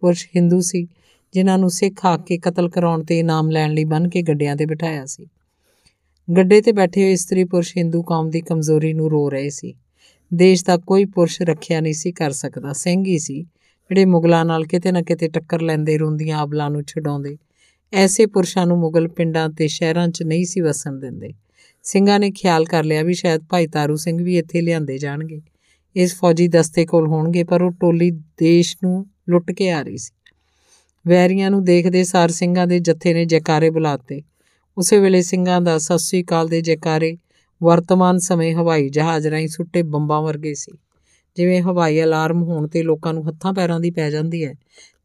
ਪੁਰਸ਼ 0.00 0.28
ਹਿੰਦੂ 0.36 0.60
ਸੀ, 0.60 0.88
ਜਿਨ੍ਹਾਂ 1.34 1.58
ਨੂੰ 1.58 1.70
ਸਿੱਖ 1.70 2.06
ਆ 2.06 2.16
ਕੇ 2.16 2.38
ਕਤਲ 2.38 2.68
ਕਰਾਉਣ 2.68 3.04
ਤੇ 3.04 3.18
ਇਨਾਮ 3.18 3.50
ਲੈਣ 3.50 3.72
ਲਈ 3.72 3.84
ਬੰਨ 3.84 4.08
ਕੇ 4.08 4.22
ਗੱਡਿਆਂ 4.22 4.56
ਤੇ 4.56 4.66
ਬਿਠਾਇਆ 4.66 5.06
ਸੀ। 5.06 5.26
ਗੱਡੇ 6.36 6.60
ਤੇ 6.60 6.72
ਬੈਠੇ 6.72 7.02
ਹੋਏ 7.02 7.12
ਇਸਤਰੀ 7.12 7.44
ਪੁਰਸ਼ 7.44 7.76
ਹਿੰਦੂ 7.76 8.02
ਕੌਮ 8.02 8.30
ਦੀ 8.30 8.40
ਕਮਜ਼ੋਰੀ 8.40 8.92
ਨੂੰ 8.92 9.10
ਰੋ 9.10 9.30
ਰਹੇ 9.30 9.50
ਸੀ। 9.50 9.74
ਦੇਸ਼ 10.34 10.64
ਦਾ 10.64 10.76
ਕੋਈ 10.76 11.04
ਪੁਰਸ਼ 11.04 11.42
ਰੱਖਿਆ 11.42 11.80
ਨਹੀਂ 11.80 11.94
ਸੀ 11.94 12.12
ਕਰ 12.12 12.30
ਸਕਦਾ। 12.30 12.72
ਸਿੰਘ 12.72 13.04
ਹੀ 13.06 13.18
ਸੀ। 13.18 13.42
ਜਿਹੜੇ 13.42 14.04
ਮੁਗਲਾਂ 14.04 14.44
ਨਾਲ 14.44 14.64
ਕਿਤੇ 14.64 14.92
ਨਾ 14.92 15.02
ਕਿਤੇ 15.02 15.28
ਟੱਕਰ 15.28 15.60
ਲੈਂਦੇ, 15.60 15.98
ਰੋਂਦੀਆਂ 15.98 16.38
ਆਬਲਾਂ 16.38 16.70
ਨੂੰ 16.70 16.82
ਛਡਾਉਂਦੇ, 16.86 17.38
ਐਸੇ 17.92 18.26
ਪੁਰਸ਼ਾਂ 18.26 18.66
ਨੂੰ 18.66 18.78
ਮੁਗਲ 18.78 19.08
ਪਿੰਡਾਂ 19.08 19.48
ਤੇ 19.48 19.68
ਸ਼ਹਿਰਾਂ 19.68 20.08
'ਚ 20.08 20.22
ਨਹੀਂ 20.22 20.44
ਸੀ 20.44 20.60
ਵਸਣ 20.60 20.98
ਦਿੰਦੇ। 20.98 21.32
ਸਿੰਘਾਂ 21.82 22.20
ਨੇ 22.20 22.30
ਖਿਆਲ 22.30 22.64
ਕਰ 22.64 22.84
ਲਿਆ 22.84 23.02
ਵੀ 23.02 23.14
ਸ਼ਾਇਦ 23.14 23.44
ਭਾਈ 23.50 23.66
ਤਾਰੂ 23.66 23.96
ਸਿੰਘ 23.96 24.24
ਵੀ 24.24 24.38
ਇੱਥੇ 24.38 24.60
ਲਿਆਂਦੇ 24.60 24.98
ਜਾਣਗੇ। 24.98 25.42
ਇਸ 25.96 26.14
ਫੌਜੀ 26.14 26.48
ਦਸਤੇ 26.48 26.86
ਕੋਲ 26.86 27.06
ਹੋਣਗੇ, 27.06 27.44
ਪਰ 27.44 27.62
ਉਹ 27.62 27.70
ਟੋਲੀ 27.70 28.10
ਦੇਸ਼ 28.10 28.76
ਨੂੰ 28.82 29.06
ਲੁੱਟ 29.28 29.52
ਕੇ 29.52 29.70
ਆ 29.70 29.82
ਰਹੀ 29.82 29.96
ਸੀ। 29.96 30.14
ਵੈਰੀਆਂ 31.06 31.50
ਨੂੰ 31.50 31.64
ਦੇਖਦੇ 31.64 32.04
ਸਾਰ 32.04 32.28
ਸਿੰਘਾਂ 32.28 32.66
ਦੇ 32.66 32.78
ਜੱਥੇ 32.78 33.14
ਨੇ 33.14 33.24
ਜੈਕਾਰੇ 33.24 33.70
ਬੁਲਾਤੇ 33.70 34.22
ਉਸੇ 34.78 34.98
ਵੇਲੇ 34.98 35.22
ਸਿੰਘਾਂ 35.22 35.60
ਦਾ 35.60 35.78
ਸਤਿ 35.78 35.98
ਸ੍ਰੀ 35.98 36.22
ਅਕਾਲ 36.22 36.48
ਦੇ 36.48 36.60
ਜੈਕਾਰੇ 36.60 37.16
ਵਰਤਮਾਨ 37.62 38.18
ਸਮੇਂ 38.18 38.54
ਹਵਾਈ 38.54 38.88
ਜਹਾਜ਼ 38.88 39.26
ਰਾਹੀਂ 39.26 39.48
ਸੁੱਟੇ 39.48 39.82
ਬੰਬਾਂ 39.82 40.22
ਵਰਗੇ 40.22 40.54
ਸੀ। 40.54 40.72
ਜਿਵੇਂ 41.36 41.62
ਹਵਾਈ 41.62 42.02
ਅਲਾਰਮ 42.02 42.42
ਹੋਣ 42.42 42.66
ਤੇ 42.68 42.82
ਲੋਕਾਂ 42.82 43.14
ਨੂੰ 43.14 43.28
ਹੱਥਾਂ 43.28 43.52
ਪੈਰਾਂ 43.52 43.80
ਦੀ 43.80 43.90
ਪੈ 43.90 44.10
ਜਾਂਦੀ 44.10 44.44
ਹੈ, 44.44 44.54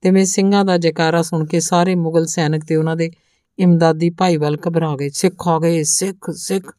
ਤਿਵੇਂ 0.01 0.25
ਸਿੰਘਾਂ 0.25 0.65
ਦਾ 0.65 0.77
ਜੈਕਾਰਾ 0.77 1.21
ਸੁਣ 1.21 1.45
ਕੇ 1.45 1.59
ਸਾਰੇ 1.59 1.95
ਮੁਗਲ 1.95 2.25
ਸੈਨਿਕ 2.25 2.63
ਤੇ 2.65 2.75
ਉਹਨਾਂ 2.75 2.95
ਦੇ 2.95 3.11
ਇਮਦਾਦੀ 3.59 4.09
ਭਾਈ 4.09 4.37
ਵੱਲ 4.37 4.57
ਘਬਰਾ 4.67 4.95
ਗਏ। 4.99 5.09
ਸਿੱਖ 5.09 5.47
ਆ 5.47 5.59
ਗਏ, 5.59 5.83
ਸਿੱਖ 5.83 6.29
ਸਿੱਖ। 6.31 6.71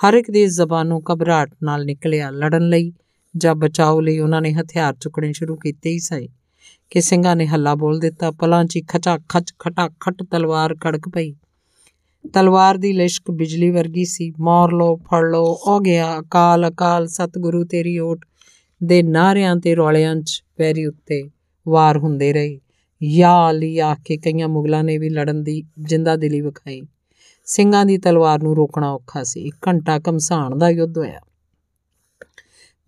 ਹਰ 0.00 0.14
ਇੱਕ 0.14 0.30
ਦੀ 0.30 0.46
ਜ਼ਬਾਨੋਂ 0.46 1.00
ਘਬਰਾਹਟ 1.12 1.50
ਨਾਲ 1.62 1.84
ਨਿਕਲਿਆ। 1.84 2.30
ਲੜਨ 2.30 2.68
ਲਈ 2.68 2.92
ਜਾਂ 3.36 3.54
ਬਚਾਓ 3.54 4.00
ਲਈ 4.00 4.18
ਉਹਨਾਂ 4.18 4.40
ਨੇ 4.40 4.52
ਹਥਿਆਰ 4.52 4.94
ਚੁੱਕਣੇ 5.00 5.32
ਸ਼ੁਰੂ 5.32 5.56
ਕੀਤੇ 5.56 5.90
ਹੀ 5.90 5.98
ਸਹੀ 5.98 6.28
ਕਿ 6.90 7.00
ਸਿੰਘਾਂ 7.00 7.36
ਨੇ 7.36 7.46
ਹੱਲਾ 7.46 7.74
ਬੋਲ 7.74 7.98
ਦਿੱਤਾ। 7.98 8.30
ਪਲਾਂ 8.30 8.64
'ਚ 8.64 8.78
ਖਚਾ 8.88 9.18
ਖਚ 9.28 9.52
ਖਟਾ 9.58 9.88
ਖਟ 10.00 10.22
ਤਲਵਾਰ 10.22 10.74
ਕੜਕ 10.74 11.08
ਪਈ। 11.08 11.34
ਤਲਵਾਰ 12.32 12.76
ਦੀ 12.76 12.92
ਲਿਸ਼ਕ 12.92 13.30
ਬਿਜਲੀ 13.30 13.70
ਵਰਗੀ 13.70 14.04
ਸੀ। 14.04 14.32
ਮਾਰ 14.40 14.72
ਲੋ, 14.72 14.96
ਫੜ 14.96 15.24
ਲੋ 15.24 15.58
ਹੋ 15.66 15.80
ਗਿਆ। 15.80 16.20
ਅਕਾਲ 16.20 16.68
ਅਕਾਲ, 16.68 17.06
ਸਤਿਗੁਰੂ 17.06 17.64
ਤੇਰੀ 17.64 17.98
ਓਟ 17.98 18.24
ਦੇ 18.84 19.02
ਨਾਰਿਆਂ 19.02 19.56
ਤੇ 19.56 19.76
ਰੌਲਿਆਂ 19.76 20.16
'ਚ 20.16 20.44
ਪੈਰੀ 20.56 20.86
ਉੱਤੇ 20.86 21.22
ਵਾਰ 21.68 21.98
ਹੁੰਦੇ 21.98 22.32
ਰਹੇ। 22.32 22.60
ਯਾ 23.02 23.50
ਅਲੀ 23.50 23.78
ਆਖ 23.78 23.98
ਕੇ 24.04 24.16
ਕਈਆਂ 24.16 24.48
ਮੁਗਲਾਂ 24.48 24.84
ਨੇ 24.84 24.98
ਵੀ 24.98 25.08
ਲੜਨ 25.08 25.42
ਦੀ 25.42 25.62
ਜਿੰਦਾ 25.78 26.16
ਦਿਲੀ 26.16 26.40
ਵਿਖਾਈ। 26.40 26.82
ਸਿੰਘਾਂ 27.44 27.86
ਦੀ 27.86 27.98
ਤਲਵਾਰ 27.98 28.42
ਨੂੰ 28.42 28.56
ਰੋਕਣਾ 28.56 28.94
ਔਖਾ 28.94 29.22
ਸੀ। 29.22 29.40
ਇੱਕ 29.40 29.68
ਘੰਟਾ 29.68 29.98
ਕਮਸਾਨ 29.98 30.58
ਦਾ 30.58 30.68
ਯੁੱਧ 30.68 30.98
ਹੋਇਆ। 30.98 31.20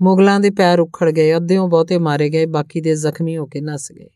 ਮੁਗਲਾਂ 0.03 0.41
ਦੇ 0.41 0.51
ਪੈਰ 0.51 0.81
ਉਖੜ 0.81 1.11
ਗਏ, 1.11 1.37
ਅੱਧਿਓਂ 1.37 1.69
ਬਹੁਤੇ 1.69 1.99
ਮਾਰੇ 1.99 2.29
ਗਏ, 2.29 2.47
ਬਾਕੀ 2.47 2.81
ਦੇ 2.81 2.95
ਜ਼ਖਮੀ 2.95 3.37
ਹੋ 3.37 3.47
ਕੇ 3.47 3.61
ਨਸ 3.61 3.93
ਗਏ। 3.93 4.09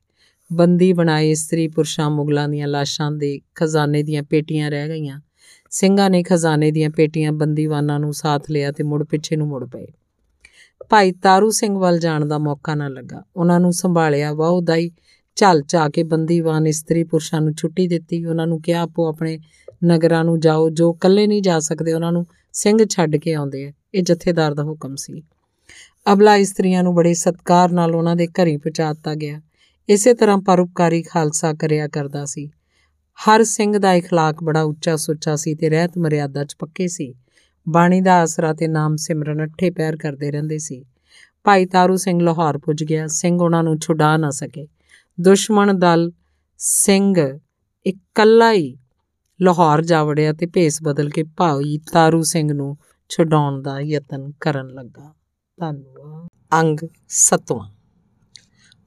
ਬੰਦੀ 0.53 0.93
ਬਣਾਏ 0.93 1.31
ਇਸਤਰੀ 1.31 1.69
ਪੁਰਸ਼ਾਂ 1.69 2.11
ਮੁਗਲਾਂ 2.11 2.49
ਦੀਆਂ 2.49 2.69
ਲਾਸ਼ਾਂ 2.69 3.13
ਦੇ 3.13 3.41
ਖਜ਼ਾਨੇ 3.55 4.03
ਦੀਆਂ 4.03 4.23
ਪੇਟੀਆਂ 4.23 4.71
ਰਹਿ 4.71 4.89
ਗਈਆਂ। 4.89 5.21
ਸਿੰਘਾਂ 5.71 6.11
ਨੇ 6.11 6.23
ਖਜ਼ਾਨੇ 6.23 6.71
ਦੀਆਂ 6.71 6.91
ਪੇਟੀਆਂ 6.91 7.33
ਬੰਦੀਵਾਨਾਂ 7.33 8.01
ਨੂੰ 8.01 8.13
ਸਾਥ 8.13 8.51
ਲਿਆ 8.51 8.73
ਤੇ 8.73 8.83
ਮੁੜ 8.85 9.05
ਪਿੱਛੇ 9.05 9.37
ਨੂੰ 9.37 9.49
ਮੁੜ 9.49 9.69
ਪਏ। 9.69 9.87
ਭਾਈ 10.89 11.13
ਤਾਰੂ 11.13 11.51
ਸਿੰਘ 11.51 11.79
ਵੱਲ 11.79 11.99
ਜਾਣ 11.99 12.27
ਦਾ 12.27 12.39
ਮੌਕਾ 12.39 12.75
ਨਾ 12.75 12.89
ਲੱਗਾ। 12.89 13.23
ਉਹਨਾਂ 13.37 13.61
ਨੂੰ 13.61 13.73
ਸੰਭਾਲਿਆ 13.73 14.33
ਵਾਹਦਾਈ 14.33 14.91
ਝਲ 15.37 15.63
ਚਾ 15.63 15.89
ਕੇ 15.89 16.03
ਬੰਦੀਵਾਨ 16.03 16.67
ਇਸਤਰੀ 16.67 17.05
ਪੁਰਸ਼ਾਂ 17.05 17.41
ਨੂੰ 17.41 17.55
ਛੁੱਟੀ 17.55 17.89
ਦਿੱਤੀ। 17.89 18.25
ਉਹਨਾਂ 18.25 18.47
ਨੂੰ 18.47 18.61
ਕਿਹਾ, 18.61 18.81
ਆਪੋ 18.81 19.09
ਆਪਣੇ 19.09 19.39
ਨਗਰਾਂ 19.85 20.25
ਨੂੰ 20.25 20.41
ਜਾਓ, 20.41 20.71
ਜੋ 20.71 20.95
ਇਕੱਲੇ 20.95 21.27
ਨਹੀਂ 21.27 21.43
ਜਾ 21.43 21.59
ਸਕਦੇ। 21.59 21.93
ਉਹਨਾਂ 21.93 22.13
ਨੂੰ 22.13 22.27
ਸਿੰਘ 22.53 22.79
ਛੱਡ 22.91 23.17
ਕੇ 23.17 23.35
ਆਉਂਦੇ 23.35 23.67
ਆ। 23.67 23.73
ਇਹ 23.95 24.03
ਜਥੇਦਾਰ 24.03 24.55
ਦਾ 24.55 24.63
ਹੁਕਮ 24.63 24.97
ਸੀ। 24.97 25.23
ਅਬਲਾ 26.13 26.37
ਇਸਤਰੀਆਂ 26.37 26.83
ਨੂੰ 26.83 26.95
ਬੜੇ 26.95 27.15
ਸਤਕਾਰ 27.15 27.73
ਨਾਲ 27.73 27.95
ਉਹਨਾਂ 27.95 28.17
ਦੇ 28.17 28.27
ਘਰੀ 28.27 28.57
ਪਹੁੰਚਾਤਾ 28.57 29.15
ਗਿਆ। 29.15 29.41
ਇਸੇ 29.90 30.14
ਤਰ੍ਹਾਂ 30.14 30.38
ਪਰਉਪਕਾਰੀ 30.38 31.04
ਖਾਲਸਾ 31.04 31.54
ਕਰਿਆ 31.54 31.88
ਕਰਦਾ 31.88 32.26
ਸੀ 32.26 32.50
ਹਰ 33.20 33.44
ਸਿੰਘ 33.44 33.78
ਦਾ 33.78 33.98
اخلاق 33.98 34.44
ਬੜਾ 34.44 34.62
ਉੱਚਾ 34.64 34.96
ਸੁੱਚਾ 34.96 35.36
ਸੀ 35.36 35.56
ਤੇ 35.56 35.70
ਰਹਿਤ 35.70 35.98
ਮਰਿਆਦਾ 35.98 36.44
'ਚ 36.44 36.56
ਪੱਕੇ 36.60 36.88
ਸੀ 36.88 37.14
ਬਾਣੀ 37.70 38.02
ਦਾ 38.02 38.22
ਆਸਰਾ 38.22 38.54
ਤੇ 38.54 38.68
ਨਾਮ 38.68 38.96
ਸਿਮਰਨ 38.96 39.44
ਅੱਠੇ 39.44 39.70
ਪੈਰ 39.70 39.98
ਕਰਦੇ 39.98 40.32
ਰਹਿੰਦੇ 40.32 40.58
ਸੀ 40.58 40.86
ਭਾਈ 41.44 41.66
ਤਾਰੂ 41.66 41.96
ਸਿੰਘ 41.96 42.22
ਲਾਹੌਰ 42.22 42.58
ਪੁੱਜ 42.58 42.84
ਗਿਆ 42.84 43.08
ਸਿੰਘ 43.08 43.42
ਉਹਨਾਂ 43.42 43.64
ਨੂੰ 43.64 43.80
ਛੁਡਾ 43.80 44.18
ਨਾ 44.18 44.30
ਸਕੇ 44.30 44.68
ਦੁਸ਼ਮਣ 45.20 45.74
ਦਲ 45.74 46.12
ਸਿੰਘ 46.58 47.16
ਇਕੱਲਾ 47.86 48.54
ਹੀ 48.54 48.78
ਲਾਹੌਰ 49.42 49.82
ਜਾ 49.82 50.04
ਵੜਿਆ 50.04 50.34
ਤੇ 50.34 50.46
ਭੇਸ 50.46 50.84
ਬਦਲ 50.84 51.10
ਕੇ 51.10 51.24
ਭਾਈ 51.24 51.80
ਤਾਰੂ 51.92 52.22
ਸਿੰਘ 52.22 52.54
ਨੂੰ 52.54 52.78
ਛੁਡਾਉਣ 53.10 53.62
ਦਾ 53.62 53.80
ਯਤਨ 53.80 54.32
ਕਰਨ 54.40 54.68
ਲੱਗਾ 54.68 55.14
ਧੰਨਵਾਦ 55.58 56.28
ਅੰਗ 56.54 56.78
7ਵਾਂ 57.10 57.60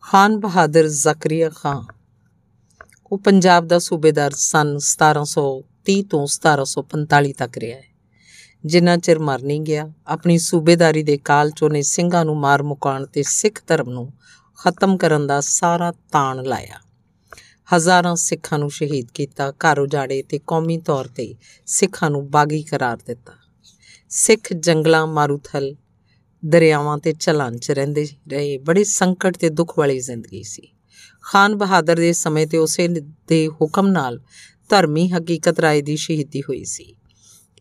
ਖਾਨ 0.09 0.39
ਬਹਾਦਰ 0.39 0.87
ਜ਼ਕਰੀਆ 0.87 1.49
ਖਾਨ। 1.49 1.85
ਉਹ 3.11 3.17
ਪੰਜਾਬ 3.17 3.67
ਦਾ 3.67 3.79
ਸੂਬੇਦਾਰ 3.79 4.31
ਸਨ 4.31 4.77
1730 4.79 6.01
ਤੋਂ 6.03 6.27
1745 6.27 7.33
ਤੱਕ 7.33 7.57
ਰਿਹਾ 7.57 7.77
ਹੈ। 7.77 7.83
ਜਿੰਨਾ 8.65 8.97
ਚਿਰ 8.97 9.19
ਮਰ 9.19 9.41
ਨਹੀਂ 9.41 9.61
ਗਿਆ, 9.61 9.91
ਆਪਣੀ 10.07 10.37
ਸੂਬੇਦਾਰੀ 10.37 11.03
ਦੇ 11.03 11.17
ਕਾਲ 11.17 11.51
ਚ 11.51 11.63
ਉਹਨੇ 11.63 11.81
ਸਿੰਘਾਂ 11.81 12.25
ਨੂੰ 12.25 12.37
ਮਾਰ 12.37 12.63
ਮੁਕਾਉਣ 12.63 13.05
ਤੇ 13.05 13.23
ਸਿੱਖ 13.23 13.61
ਧਰਮ 13.67 13.89
ਨੂੰ 13.89 14.13
ਖਤਮ 14.63 14.97
ਕਰਨ 14.97 15.27
ਦਾ 15.27 15.41
ਸਾਰਾ 15.41 15.91
ਤਾਣ 15.91 16.43
ਲਾਇਆ। 16.43 16.79
ਹਜ਼ਾਰਾਂ 17.75 18.15
ਸਿੱਖਾਂ 18.15 18.59
ਨੂੰ 18.59 18.69
ਸ਼ਹੀਦ 18.69 19.07
ਕੀਤਾ, 19.13 19.51
ਘਰ 19.51 19.79
ਉਜਾੜੇ 19.79 20.23
ਤੇ 20.23 20.39
ਕੌਮੀ 20.47 20.77
ਤੌਰ 20.77 21.07
ਤੇ 21.07 21.35
ਸਿੱਖਾਂ 21.65 22.09
ਨੂੰ 22.09 22.31
ਬਾਗੀ 22.31 22.63
ਕਰਾਰ 22.63 22.97
ਦਿੱਤਾ। 23.05 23.33
ਸਿੱਖ 24.09 24.53
ਜੰਗਲਾਂ 24.53 25.07
ਮਾਰੂਥਲ 25.07 25.75
ਦਰਿਆਵਾਂ 26.45 26.97
ਤੇ 26.97 27.13
ਚਲਨ 27.13 27.57
ਚ 27.57 27.71
ਰਹਿੰਦੇ 27.71 28.07
ਰਹੇ। 28.29 28.57
ਬੜੇ 28.57 28.83
ਸੰਕਟ 28.83 29.37
ਤੇ 29.37 29.49
ਦੁੱਖ 29.49 29.79
ਵਾਲੀ 29.79 29.99
ਜ਼ਿੰਦਗੀ 29.99 30.43
ਸੀ। 30.43 30.67
ਖਾਨ 31.21 31.55
ਬਹਾਦਰ 31.55 31.95
ਦੇ 31.95 32.13
ਸਮੇਂ 32.13 32.47
ਤੇ 32.47 32.57
ਉਸੇ 32.57 32.87
ਦੇ 33.27 33.49
ਹੁਕਮ 33.61 33.87
ਨਾਲ 33.87 34.21
ਧਰਮੀ 34.69 35.09
ਹਕੀਕਤ 35.09 35.59
ਰਾਏ 35.59 35.81
ਦੀ 35.81 35.95
ਸ਼ਹੀਦੀ 35.95 36.41
ਹੋਈ 36.41 36.63
ਸੀ। 36.63 36.95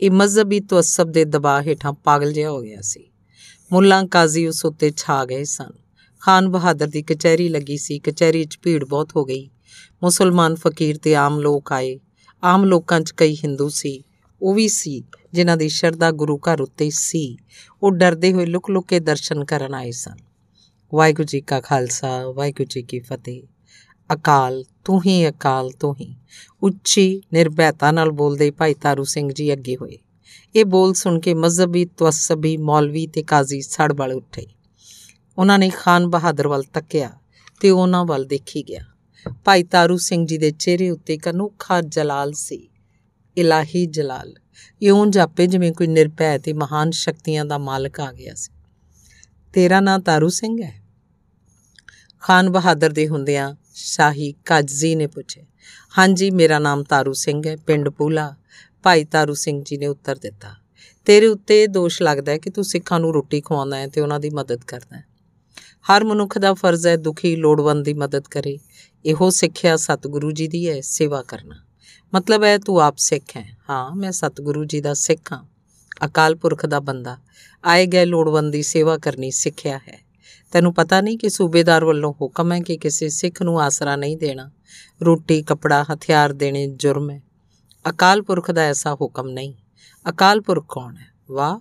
ਇਹ 0.01 0.11
ਮਜ਼ਹਬੀ 0.11 0.61
ਤਵਸਬ 0.61 1.11
ਦੇ 1.13 1.25
ਦਬਾਅ 1.25 1.63
ਹੇਠਾਂ 1.63 1.93
ਪਾਗਲ 1.93 2.33
ਜਿਹਾ 2.33 2.51
ਹੋ 2.51 2.61
ਗਿਆ 2.61 2.81
ਸੀ। 2.81 3.11
ਮੁੱਲਾ 3.73 4.07
ਕਾਜ਼ੀ 4.07 4.47
ਉਸ 4.47 4.65
ਉੱਤੇ 4.65 4.93
ਛਾ 4.97 5.25
ਗਏ 5.25 5.45
ਸਨ। 5.45 5.71
ਖਾਨ 6.21 6.49
ਬਹਾਦਰ 6.49 6.87
ਦੀ 6.87 7.03
ਕਚਹਿਰੀ 7.03 7.49
ਲੱਗੀ 7.49 7.77
ਸੀ। 7.77 7.99
ਕਚਹਿਰੀ 7.99 8.45
'ਚ 8.45 8.59
ਭੀੜ 8.63 8.85
ਬਹੁਤ 8.85 9.11
ਹੋ 9.17 9.25
ਗਈ। 9.25 9.51
ਮੁਸਲਮਾਨ 10.03 10.55
ਫਕੀਰ 10.55 10.99
ਤੇ 10.99 11.15
ਆਮ 11.15 11.39
ਲੋਕ 11.39 11.73
ਆਏ। 11.73 12.01
ਆਮ 12.45 12.65
ਲੋਕਾਂ 12.65 13.01
'ਚ 13.01 13.11
ਕਈ 13.11 13.35
ਹਿੰਦੂ 13.35 13.69
ਸੀ। 13.69 14.05
ਉਹ 14.43 14.55
ਵੀ 14.55 14.69
ਸੀ। 14.69 15.03
ਜਿਨ੍ਹਾਂ 15.33 15.57
ਦੀ 15.57 15.69
ਸ਼ਰਧਾ 15.69 16.11
ਗੁਰੂ 16.11 16.39
ਘਰ 16.39 16.61
ਉੱਤੇ 16.61 16.91
ਸੀ, 16.91 17.37
ਉਹ 17.83 17.93
ਡਰਦੇ 17.93 18.33
ਹੋਏ 18.33 18.47
ਲੁਕ-ਲੁਕ 18.47 18.87
ਕੇ 18.89 19.01
ਦਰਸ਼ਨ 19.01 19.45
ਕਰਨ 19.45 19.75
ਆਏ 19.75 19.91
ਸਨ। 19.91 20.17
ਵਾਹਿਗੁਰੂ 20.95 21.27
ਜੀ 21.27 21.41
ਕਾ 21.41 21.61
ਖਾਲਸਾ, 21.61 22.31
ਵਾਹਿਗੁਰੂ 22.31 22.65
ਜੀ 22.65 22.83
ਕੀ 22.83 23.01
ਫਤਿਹ। 23.01 23.43
ਅਕਾਲ, 24.15 24.65
ਤੂੰ 24.85 25.03
ਹੀ 25.07 25.29
ਅਕਾਲ, 25.29 25.71
ਤੂੰ 25.71 25.95
ਹੀ। 26.01 26.17
ਉੱਚੀ, 26.63 27.23
ਨਿਰਭੈਤਾ 27.33 27.91
ਨਾਲ 27.91 28.11
ਬੋਲਦੇ 28.11 28.51
ਭਾਈ 28.51 28.75
ਤਾਰੂ 28.75 29.05
ਸਿੰਘ 29.05 29.33
ਜੀ 29.33 29.53
ਅੱਗੇ 29.53 29.77
ਹੋਏ। 29.77 29.99
ਇਹ 30.57 30.65
ਬੋਲ 30.65 30.95
ਸੁਣ 30.95 31.21
ਕੇ 31.21 31.35
ਮਜ਼ਹਬੀ, 31.35 31.85
ਤਵਸਬੀ, 31.85 32.57
ਮੌਲਵੀ 32.57 33.07
ਤੇ 33.07 33.23
ਕਾਜ਼ੀ 33.23 33.61
ਸੜ 33.61 33.93
ਬਲ 33.93 34.13
ਉੱਠੇ। 34.13 34.47
ਉਹਨਾਂ 35.39 35.59
ਨੇ 35.59 35.71
ਖਾਨ 35.71 36.07
ਬਹਾਦਰ 36.07 36.49
ਵੱਲ 36.49 36.63
ਤੱਕਿਆ 36.63 37.11
ਤੇ 37.61 37.71
ਉਹਨਾਂ 37.71 38.05
ਵੱਲ 38.05 38.25
ਦੇਖੀ 38.25 38.63
ਗਿਆ। 38.63 38.85
ਭਾਈ 39.45 39.63
ਤਾਰੂ 39.63 39.97
ਸਿੰਘ 39.97 40.27
ਜੀ 40.27 40.39
ਦੇ 40.39 40.51
ਚਿਹਰੇ 40.51 40.91
ਉੱਤੇ 40.91 41.15
ਇੱਕ 41.15 41.31
ਅਨੋਖਾ 41.31 41.81
ਜਲਾਲ 41.81 42.33
ਸੀ। 42.33 42.69
ਇਲਾਹੀ 43.37 43.87
ਜਲਾਲ। 43.87 44.35
ਇਉਂ 44.83 45.07
ਜਾਪੇ 45.07 45.47
ਜਿਵੇਂ 45.47 45.73
ਕੋਈ 45.73 45.87
ਨਿਰਭੈ 45.87 46.39
ਤੇ 46.39 46.53
ਮਹਾਨ 46.53 46.91
ਸ਼ਕਤੀਆਂ 46.91 47.45
ਦਾ 47.45 47.59
ਮਾਲਕ 47.59 48.01
ਆ 48.01 48.13
ਗਿਆ 48.13 48.35
ਸੀ। 48.35 48.53
ਤੇਰਾ 49.55 49.81
ਨਾਂ 49.81 49.99
ਤਾਰੂ 49.99 50.29
ਸਿੰਘ 50.29 50.63
ਹੈ। 50.63 50.83
ਖਾਨ 52.23 52.51
ਬਹਾਦਰ 52.51 52.91
ਦੇ 52.91 53.09
ਹੁੰਦਿਆਂ 53.09 53.55
ਸ਼ਾਹੀ 53.75 54.33
ਕਾਜੀ 54.45 54.95
ਨੇ 54.95 55.07
ਪੁੱਛਿਆ, 55.07 55.45
ਹਾਂਜੀ, 55.99 56.31
ਮੇਰਾ 56.31 56.59
ਨਾਮ 56.59 56.83
ਤਾਰੂ 56.83 57.13
ਸਿੰਘ 57.13 57.43
ਹੈ, 57.47 57.57
ਪਿੰਡ 57.57 57.89
ਪੂਲਾ। 57.89 58.35
ਭਾਈ 58.83 59.05
ਤਾਰੂ 59.05 59.35
ਸਿੰਘ 59.35 59.63
ਜੀ 59.65 59.77
ਨੇ 59.77 59.87
ਉੱਤਰ 59.87 60.17
ਦਿੱਤਾ, 60.17 60.55
ਤੇਰੇ 61.05 61.27
ਉੱਤੇ 61.27 61.63
ਇਹ 61.63 61.69
ਦੋਸ਼ 61.69 62.03
ਲੱਗਦਾ 62.03 62.33
ਹੈ 62.33 62.39
ਕਿ 62.39 62.51
ਤੂੰ 62.51 62.65
ਸਿੱਖਾਂ 62.65 63.01
ਨੂੰ 63.01 63.13
ਰੋਟੀ 63.15 63.41
ਖਵਾਉਂਦਾ 63.41 63.77
ਹੈ 63.77 63.87
ਤੇ 63.87 64.01
ਉਹਨਾਂ 64.01 64.21
ਦੀ 64.21 64.31
ਮਦਦ 64.31 64.65
ਕਰਦਾ 64.65 64.97
ਹੈ। 64.97 65.05
ਹਰ 65.91 66.05
ਮਨੁੱਖ 66.05 66.39
ਦਾ 66.39 66.55
ਫਰਜ਼ 66.55 66.87
ਹੈ 66.87 66.97
ਦੁਖੀ, 66.97 67.37
ਲੋੜਵੰਦ 67.37 67.85
ਦੀ 67.85 67.95
ਮਦਦ 67.95 68.29
ਕਰੇ। 68.31 68.59
ਇਹੋ 69.05 69.31
ਸਿੱਖਿਆ 69.31 69.77
ਸਤਿਗੁਰੂ 69.77 70.33
ਜੀ 70.33 70.49
ਦੀ 70.49 70.71
ਹੈ, 70.71 70.81
ਸੇਵਾ 70.81 71.23
ਕਰਨਾ। 71.23 71.55
ਮਤਲਬ 72.15 72.45
ਹੈ 72.45 72.59
ਤੂੰ 72.59 72.81
ਆਪ 72.81 72.95
ਸਿੱਖ 72.99 73.37
ਹੈ। 73.37 73.57
ਹਾਂ, 73.71 73.97
ਮੈਂ 73.97 74.13
ਸਤਿਗੁਰੂ 74.13 74.65
ਜੀ 74.65 74.81
ਦਾ 74.81 74.95
ਸਿੱਖ 74.95 75.33
ਹਾਂ। 75.33 75.45
ਅਕਾਲ 76.07 76.35
ਪੁਰਖ 76.37 76.67
ਦਾ 76.67 76.81
ਬੰਦਾ। 76.81 77.19
ਆਏ 77.65 77.87
ਗਏ 77.87 78.05
ਲੋੜਵੰਦ 78.05 78.53
ਦੀ 78.53 78.63
ਸੇਵਾ 78.63 78.99
ਕਰਨੀ 78.99 79.31
ਸਿੱਖਿਆ 79.31 79.79
ਹੈ। 79.79 80.05
ਤੈਨੂੰ 80.53 80.75
ਪਤਾ 80.75 81.01
ਨਹੀਂ 81.01 81.19
ਕਿ 81.19 81.29
ਸੂਬੇਦਾਰ 81.29 81.85
ਵੱਲੋਂ 81.85 82.13
ਹੁਕਮ 82.13 82.53
ਹੈ 82.53 82.61
ਕਿ 82.61 82.77
ਕਿਸੇ 82.77 83.09
ਸਿੱਖ 83.09 83.43
ਨੂੰ 83.43 83.61
ਆਸਰਾ 83.61 83.97
ਨਹੀਂ 83.97 84.17
ਦੇਣਾ। 84.17 84.51
ਰੋਟੀ, 85.03 85.43
ਕਪੜਾ, 85.43 85.83
ਹਥਿਆਰ 85.83 86.33
ਦੇਣੇ 86.33 86.67
ਜੁਰਮ 86.67 87.11
ਹੈ। 87.11 87.23
ਅਕਾਲ 87.89 88.23
ਪੁਰਖ 88.23 88.51
ਦਾ 88.51 88.63
ਐਸਾ 88.63 88.95
ਹੁਕਮ 88.95 89.29
ਨਹੀਂ। 89.29 89.55
ਅਕਾਲ 90.09 90.41
ਪੁਰਖ 90.41 90.65
ਕੌਣ 90.69 90.97
ਹੈ? 90.97 91.07
ਵਾਹ, 91.31 91.59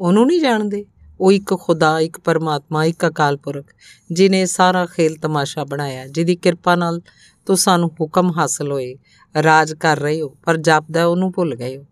ਉਹਨੂੰ 0.00 0.26
ਨਹੀਂ 0.26 0.40
ਜਾਣਦੇ? 0.40 0.86
ਉਹ 1.20 1.32
ਇੱਕ 1.32 1.54
ਖੁਦਾ, 1.58 2.00
ਇੱਕ 2.00 2.20
ਪਰਮਾਤਮਾ, 2.20 2.84
ਇੱਕ 2.84 3.06
ਅਕਾਲ 3.06 3.36
ਪੁਰਖ 3.36 3.64
ਜਿਨੇ 4.12 4.46
ਸਾਰਾ 4.46 4.86
ਖੇਲ 4.86 5.16
ਤਮਾਸ਼ਾ 5.16 5.64
ਬਣਾਇਆ, 5.64 6.06
ਜਿਹਦੀ 6.06 6.36
ਕਿਰਪਾ 6.36 6.74
ਨਾਲ 6.74 7.00
ਤੁਹਾਨੂੰ 7.46 7.88
ਹੁਕਮ 8.00 8.32
ਹਾਸਲ 8.38 8.72
ਹੋਏ 8.72 8.94
ਰਾਜ 9.42 9.72
ਕਰ 9.72 9.98
ਰਹੇ 9.98 10.22
ਹੋ, 10.22 10.28
ਪਰ 10.28 10.56
ਜਪਦਾ 10.56 11.06
ਉਹਨੂੰ 11.06 11.32
ਭੁੱਲ 11.32 11.54
ਗਏ 11.54 11.76
ਹੋ। 11.76 11.84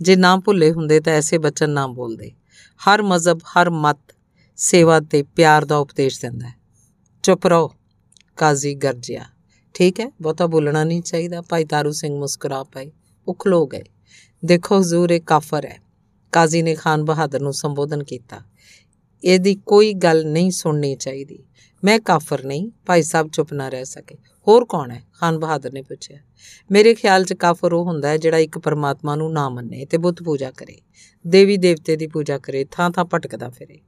ਜੇ 0.00 0.16
ਨਾ 0.16 0.36
ਭੁੱਲੇ 0.36 0.72
ਹੁੰਦੇ 0.72 1.00
ਤਾਂ 1.00 1.12
ਐਸੇ 1.12 1.38
ਬਚਨ 1.38 1.70
ਨਾ 1.70 1.86
ਬੋਲਦੇ। 1.86 2.32
ਹਰ 2.88 3.02
ਮਜ਼ਹਬ, 3.02 3.38
ਹਰ 3.38 3.70
ਮਤ 3.70 3.98
ਸੇਵਾ 4.56 5.00
ਤੇ 5.00 5.22
ਪਿਆਰ 5.22 5.64
ਦਾ 5.64 5.76
ਉਪਦੇਸ਼ 5.76 6.20
ਦਿੰਦਾ 6.20 6.48
ਹੈ। 6.48 6.54
ਚੁੱਪ 7.22 7.46
ਰਹੋ, 7.46 7.70
ਕਾਜ਼ੀ 8.36 8.74
ਗਰਜਿਆ। 8.74 9.24
ਠੀਕ 9.74 10.00
ਹੈ, 10.00 10.12
ਬਹੁਤਾ 10.22 10.46
ਬੋਲਣਾ 10.46 10.84
ਨਹੀਂ 10.84 11.02
ਚਾਹੀਦਾ। 11.02 11.42
ਭਾਈ 11.42 11.64
ਤਾਰੂ 11.64 11.92
ਸਿੰਘ 11.92 12.18
ਮੁਸਕਰਾ 12.18 12.64
ਪਏ 12.64 12.90
ਉਹ 13.28 13.34
ਖਲੋ 13.34 13.66
ਗਏ। 13.66 13.82
ਦੇਖੋ 14.44 14.80
ਹਜ਼ੂਰ 14.80 15.10
ਇਹ 15.10 15.20
ਕਾਫਰ 15.20 15.64
ਹੈ। 15.64 15.80
ਕਾਜ਼ੀ 16.32 16.62
ਨੇ 16.62 16.74
ਖਾਨ 16.74 17.04
ਬਹਾਦਰ 17.04 17.40
ਨੂੰ 17.40 17.52
ਸੰਬੋਧਨ 17.52 18.04
ਕੀਤਾ। 18.04 18.40
ਇਹਦੀ 19.24 19.54
ਕੋਈ 19.54 19.92
ਗੱਲ 19.92 20.26
ਨਹੀਂ 20.26 20.50
ਸੁਣਨੀ 20.50 20.96
ਚਾਹੀਦੀ। 20.96 21.44
ਮੈਂ 21.84 22.00
ਕਾਫਰ 22.00 22.44
ਨਹੀਂ, 22.44 22.70
ਭਾਈ 22.86 23.02
ਸਾਹਿਬ 23.02 23.28
ਚੁੱਪ 23.28 23.52
ਨਾ 23.52 23.68
ਰਹਿ 23.68 23.84
ਸਕੇ। 23.84 24.16
ਹੋਰ 24.48 24.64
ਕੌਣ 24.64 24.90
ਹੈ? 24.90 25.02
ਖਾਨ 25.20 25.38
ਬਹਾਦਰ 25.38 25.72
ਨੇ 25.72 25.82
ਪੁੱਛਿਆ। 25.82 26.18
ਮੇਰੇ 26.70 26.94
ਖਿਆਲ 26.94 27.24
'ਚ 27.24 27.32
ਕਾਫਰ 27.32 27.72
ਉਹ 27.72 27.84
ਹੁੰਦਾ 27.84 28.08
ਹੈ 28.08 28.16
ਜਿਹੜਾ 28.16 28.38
ਇੱਕ 28.38 28.58
ਪਰਮਾਤਮਾ 28.58 29.16
ਨੂੰ 29.16 29.32
ਨਾ 29.32 29.48
ਮੰਨੇ 29.48 29.86
ਤੇ 29.86 29.96
ਬੁੱਤ 29.96 30.22
ਪੂਜਾ 30.22 30.50
ਕਰੇ। 30.50 30.76
ਦੇਵੀ 31.26 31.56
ਦੇਵਤੇ 31.56 31.96
ਦੀ 31.96 32.06
ਪੂਜਾ 32.06 32.38
ਕਰੇ, 32.38 32.64
ਥਾਂ 32.64 32.90
ਥਾਂ 32.90 33.04
ਭਟਕਦਾ 33.04 33.48
ਫਿਰੇ। 33.48 33.78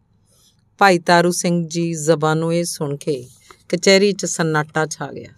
ਭਾਈ 0.78 0.98
ਤਾਰੂ 0.98 1.30
ਸਿੰਘ 1.30 1.68
ਜੀ 1.68 1.92
ਜ਼ਬਾਨੋਂ 1.92 2.52
ਇਹ 2.52 2.64
ਸੁਣ 2.64 2.96
ਕੇ 2.96 3.28
ਕਚਹਿਰੀ 3.68 4.12
'ਚ 4.12 4.24
ਸੰਨਾਟਾ 4.24 4.86
ਛਾ 4.86 5.12
ਗਿਆ। 5.12 5.30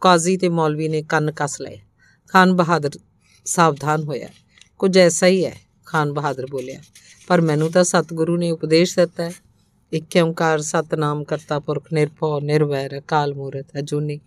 ਕਾਜ਼ੀ 0.00 0.36
ਤੇ 0.36 0.48
ਮੌਲਵੀ 0.48 0.88
ਨੇ 0.88 1.02
ਕੰਨ 1.02 1.32
ਕੱਸ 1.32 1.60
ਲਏ। 1.60 1.78
ਖਾਨ 2.28 2.52
ਬਹਾਦਰ 2.52 2.90
ਸਾਵਧਾਨ 3.44 4.02
ਹੋਇਆ। 4.02 4.28
ਕੁਝ 4.78 4.98
ਐਸਾ 4.98 5.26
ਹੀ 5.26 5.44
ਹੈ, 5.44 5.56
ਖਾਨ 5.86 6.12
ਬਹਾਦਰ 6.12 6.46
ਬੋਲਿਆ। 6.46 6.80
ਪਰ 7.26 7.40
ਮੈਨੂੰ 7.40 7.72
ਤਾਂ 7.72 7.84
ਸਤਿਗੁਰੂ 7.84 8.36
ਨੇ 8.36 8.50
ਉਪਦੇਸ਼ 8.50 8.98
ਦਿੱਤਾ 8.98 9.24
ਹੈ। 9.24 9.32
ਇੱਕ 9.92 10.16
ਓੰਕਾਰ 10.16 10.60
ਸਤਨਾਮ 10.60 11.24
ਕਰਤਾ 11.24 11.58
ਪੁਰਖ 11.58 11.92
ਨਿਰਭਉ, 11.92 12.40
ਨਿਰਵੈਰ, 12.40 12.98
ਅਕਾਲ 12.98 13.34
ਮੂਰਤ, 13.34 13.66
ਅਜੂਨੀ। 13.78 14.20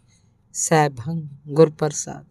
ਸੈਭੰ 0.53 1.27
ਗੁਰਪ੍ਰਸਾਦ। 1.47 2.25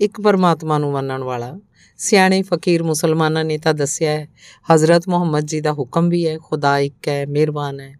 ਇੱਕ 0.00 0.20
ਪਰਮਾਤਮਾ 0.20 0.78
ਨੂੰ 0.78 0.92
ਮੰਨਣ 0.92 1.22
ਵਾਲਾ, 1.22 1.60
ਸਿਆਣੇ 1.96 2.42
ਫਕੀਰ 2.42 2.82
ਮੁਸਲਮਾਨਾਂ 2.82 3.44
ਨੇ 3.44 3.58
ਤਾਂ 3.58 3.74
ਦੱਸਿਆ 3.74 4.10
ਹੈ, 4.10 4.28
ਹਜ਼ਰਤ 4.74 5.08
ਮੁਹੰਮਦ 5.08 5.40
ਜੀ 5.40 5.60
ਦਾ 5.60 5.72
ਹੁਕਮ 5.72 6.08
ਵੀ 6.08 6.28
ਹੈ, 6.28 6.38
ਖੁਦਾ 6.38 6.78
ਇੱਕ 6.78 7.08
ਹੈ, 7.08 7.26
ਮਿਹਰਬਾਨ 7.26 7.80
ਹੈ। 7.80 7.98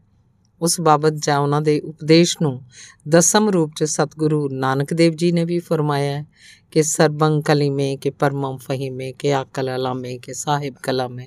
ਉਸ 0.61 0.81
ਬਾਬਤ 0.81 1.13
ਜਾਂ 1.13 1.39
ਉਹਨਾਂ 1.39 1.61
ਦੇ 1.61 1.81
ਉਪਦੇਸ਼ 1.81 2.37
ਨੂੰ 2.43 2.63
ਦਸਮ 3.09 3.49
ਰੂਪ 3.49 3.73
ਚ 3.77 3.85
ਸਤਿਗੁਰੂ 3.85 4.49
ਨਾਨਕ 4.49 4.95
ਦੇਵ 4.95 5.13
ਜੀ 5.13 5.33
ਨੇ 5.33 5.45
ਵੀ 5.45 5.59
ਫਰਮਾਇਆ 5.59 6.19
ਹੈ 6.19 6.27
ਕਿ 6.71 6.83
ਸਰਬੰ 6.83 7.43
ਕਲੀਮੇ 7.43 7.97
ਕੇ 7.97 8.11
ਪਰਮਮ 8.11 8.57
ਫਹੀਮੇ, 8.57 9.13
ਕੇ 9.13 9.43
ਅਕਲ 9.43 9.77
ਅਲਾਮੇ, 9.77 10.19
ਕੇ 10.19 10.33
ਸਾਹਿਬ 10.33 10.75
ਕਲਾਮੇ, 10.83 11.27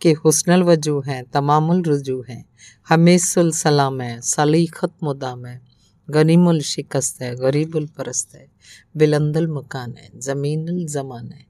ਕਿ 0.00 0.14
ਹੁਸਨਲ 0.14 0.64
ਵਜੂ 0.64 1.02
ਹੈ, 1.08 1.22
ਤਮਾਮੁਲ 1.22 1.84
ਰਜੂ 1.84 2.22
ਹੈ, 2.22 2.44
ਹਮੇਸੁਲ 2.94 3.50
ਸਲਾਮ 3.50 4.00
ਹੈ 4.00 4.20
ਸਲੀਖਤ 4.20 4.92
ਮੁਦਾਮ 5.02 5.46
ਹੈ। 5.46 5.71
गनीमुल 6.11 6.59
शिकस्त 6.63 7.21
है 7.21 7.33
गरीबुल 7.35 7.85
परस्त 7.97 8.35
है 8.35 8.47
बिलंदल 8.97 9.47
मकान 9.49 9.95
है 9.97 10.09
ज़मीनुल 10.19 10.85
ज़मान 10.87 11.31
है 11.31 11.45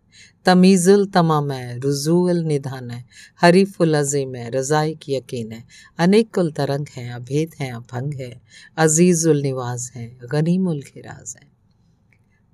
तमीज़ुल 0.46 1.06
तमाम 1.14 1.52
है 1.52 1.78
रुजूल 1.80 2.44
निधान 2.44 2.90
है 2.92 3.04
हरीफुल 3.42 3.98
अजीम 3.98 4.36
है 4.36 4.50
रज़ाई 4.50 4.96
की 4.96 5.16
यकीन 5.16 5.52
है 5.52 5.64
अनेकुल 6.00 6.52
तरंग 6.52 6.88
है 6.96 7.10
अभेद 7.14 7.60
है 7.60 7.70
अभंग 7.74 8.14
है 8.22 8.32
अजीज़ुल 8.78 9.42
निवाज 9.42 9.92
है 9.96 10.08
गनीमुल 10.32 10.82
खिराज 10.84 11.36
है 11.38 11.48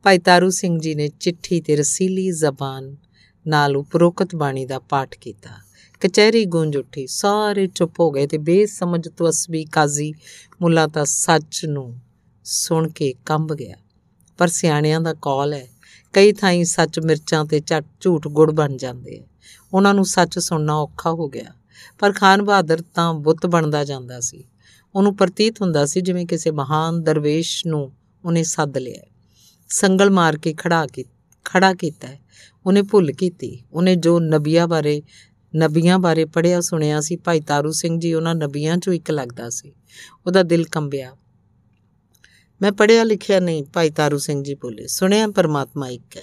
ਭਾਈ 0.06 0.18
ਤਾਰੂ 0.20 0.50
ਸਿੰਘ 0.50 0.78
ਜੀ 0.80 0.94
ਨੇ 0.96 1.08
ਚਿੱਠੀ 1.20 1.60
ਤੇ 1.62 1.76
ਰਸੀਲੀ 1.76 2.30
ਜ਼ਬਾਨ 2.32 2.96
ਨਾਲ 3.46 3.76
ਉਪਰੋਕਤ 3.78 4.36
ਬਾਣੀ 4.36 4.66
ਦਾ 4.66 4.80
ਪਾਠ 4.80 5.16
ਕੀਤਾ 5.16 5.50
ਕਚਹਿਰੀ 6.01 6.45
ਗੂੰਜ 6.45 6.77
ਉੱਠੀ। 6.77 7.07
ਸਾਰੇ 7.07 7.67
ਚੁੱਪ 7.67 8.01
ਹੋ 8.01 8.11
ਗਏ 8.11 8.27
ਤੇ 8.27 8.39
ਬੇਸਮਝ 8.39 9.09
ਤਵਸਬੀ 9.09 9.65
ਕਾਜ਼ੀ 9.65 10.13
ਮੁੱਲਾ 10.61 10.87
ਤਾਂ 10.87 11.05
ਸੱਚ 11.05 11.65
ਨੂੰ 11.67 12.01
ਸੁਣ 12.45 12.89
ਕੇ 12.89 13.15
ਕੰਬ 13.27 13.55
ਗਿਆ। 13.55 13.77
ਪਰ 14.39 14.49
ਸਿਆਣਿਆਂ 14.49 15.01
ਦਾ 15.01 15.15
ਕੌਲ 15.15 15.53
ਹੈ, 15.53 15.67
ਕਈ 16.13 16.33
ਥਾਈਂ 16.33 16.65
ਸੱਚ 16.65 17.01
ਮਿਰਚਾਂ 17.01 17.45
ਤੇ 17.45 17.61
ਝੱਟ 17.61 17.85
ਝੂਠ 18.01 18.29
ਗੁੜ 18.29 18.51
ਬਣ 18.51 18.77
ਜਾਂਦੇ 18.77 19.19
ਆ। 19.19 19.23
ਉਹਨਾਂ 19.73 19.95
ਨੂੰ 19.95 20.05
ਸੱਚ 20.05 20.39
ਸੁਣਨਾ 20.39 20.75
ਔਖਾ 20.75 21.11
ਹੋ 21.11 21.29
ਗਿਆ, 21.29 21.53
ਪਰ 21.99 22.13
ਖਾਨ 22.13 22.43
ਬਹਾਦਰ 22.43 22.83
ਤਾਂ 22.95 23.15
ਬੁੱਤ 23.15 23.47
ਬਣਦਾ 23.47 23.85
ਜਾਂਦਾ 23.85 24.21
ਸੀ। 24.21 24.45
ਉਹਨੂੰ 24.95 25.17
ਪ੍ਰਤੀਤ 25.17 25.61
ਹੁੰਦਾ 25.63 25.87
ਸੀ 25.87 26.01
ਜਿਵੇਂ 26.01 26.27
ਕਿਸੇ 26.27 26.51
ਮਹਾਨ 26.51 27.03
ਦਰਵੇਸ਼ 27.03 27.67
ਨੂੰ 27.67 27.93
ਉਹਨੇ 28.25 28.43
ਸੱਦ 28.43 28.79
ਲਿਆ। 28.79 29.03
ਸੰਗਲ 29.69 30.11
ਮਾਰ 30.11 30.37
ਕੇ 30.37 30.55
ਖੜਾ 30.59 30.87
ਕੀ, 30.87 31.05
ਖੜਾ 31.45 31.75
ਕੀਤਾ। 31.75 32.09
ਉਹਨੇ 32.67 32.83
ਭੁੱਲ 32.83 33.13
ਕੀਤੀ। 33.13 33.59
ਉਹਨੇ 33.73 33.95
ਜੋ 33.97 34.21
ਨਬੀਆਂ 34.21 34.67
ਬਾਰੇ 34.69 35.03
ਨਬੀਆਂ 35.57 35.99
ਬਾਰੇ 35.99 36.25
ਪੜਿਆ 36.25 36.61
ਸੁਣਿਆ 36.61 37.01
ਸੀ। 37.01 37.17
ਭਾਈ 37.17 37.41
ਤਾਰੂ 37.41 37.73
ਸਿੰਘ 37.73 38.01
ਜੀ 38.01 38.15
ਉਹਨਾਂ 38.15 38.35
ਨਬੀਆਂ 38.35 38.77
ਚੋਂ 38.77 38.93
ਇੱਕ 38.93 39.11
ਲੱਗਦਾ 39.11 39.51
ਸੀ। 39.51 39.73
ਉਹਦਾ 40.27 40.43
ਦਿਲ 40.43 40.65
ਕੰਬਿਆ। 40.65 41.17
ਮੈਂ 42.63 42.73
ਪੜਿਆ 42.73 43.05
ਲਿਖਿਆ 43.05 43.41
ਨਹੀਂ, 43.41 43.65
ਭਾਈ 43.65 43.91
ਤਾਰੂ 43.91 44.19
ਸਿੰਘ 44.19 44.45
ਜੀ 44.45 44.55
ਬੋਲੇ। 44.55 44.87
ਸੁਣਿਆ, 44.87 45.29
ਪਰਮਾਤਮਾ 45.29 45.89
ਇੱਕ 45.89 46.17
ਹੈ। 46.17 46.23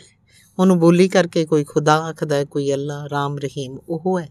ਉਹਨੂੰ 0.60 0.80
ਬੋਲੀ 0.80 1.08
ਕਰਕੇ 1.08 1.46
ਕੋਈ 1.46 1.64
ਖੁਦਾ 1.64 1.94
ਆਖਦਾ 1.94 2.36
ਹੈ, 2.36 2.46
ਕੋਈ 2.46 2.74
ਅੱਲਾ, 2.74 3.08
ਰਾਮ, 3.12 3.38
ਰਹੀਮ, 3.38 3.78
ਉਹ 3.90 4.20
ਹੈ। 4.20 4.30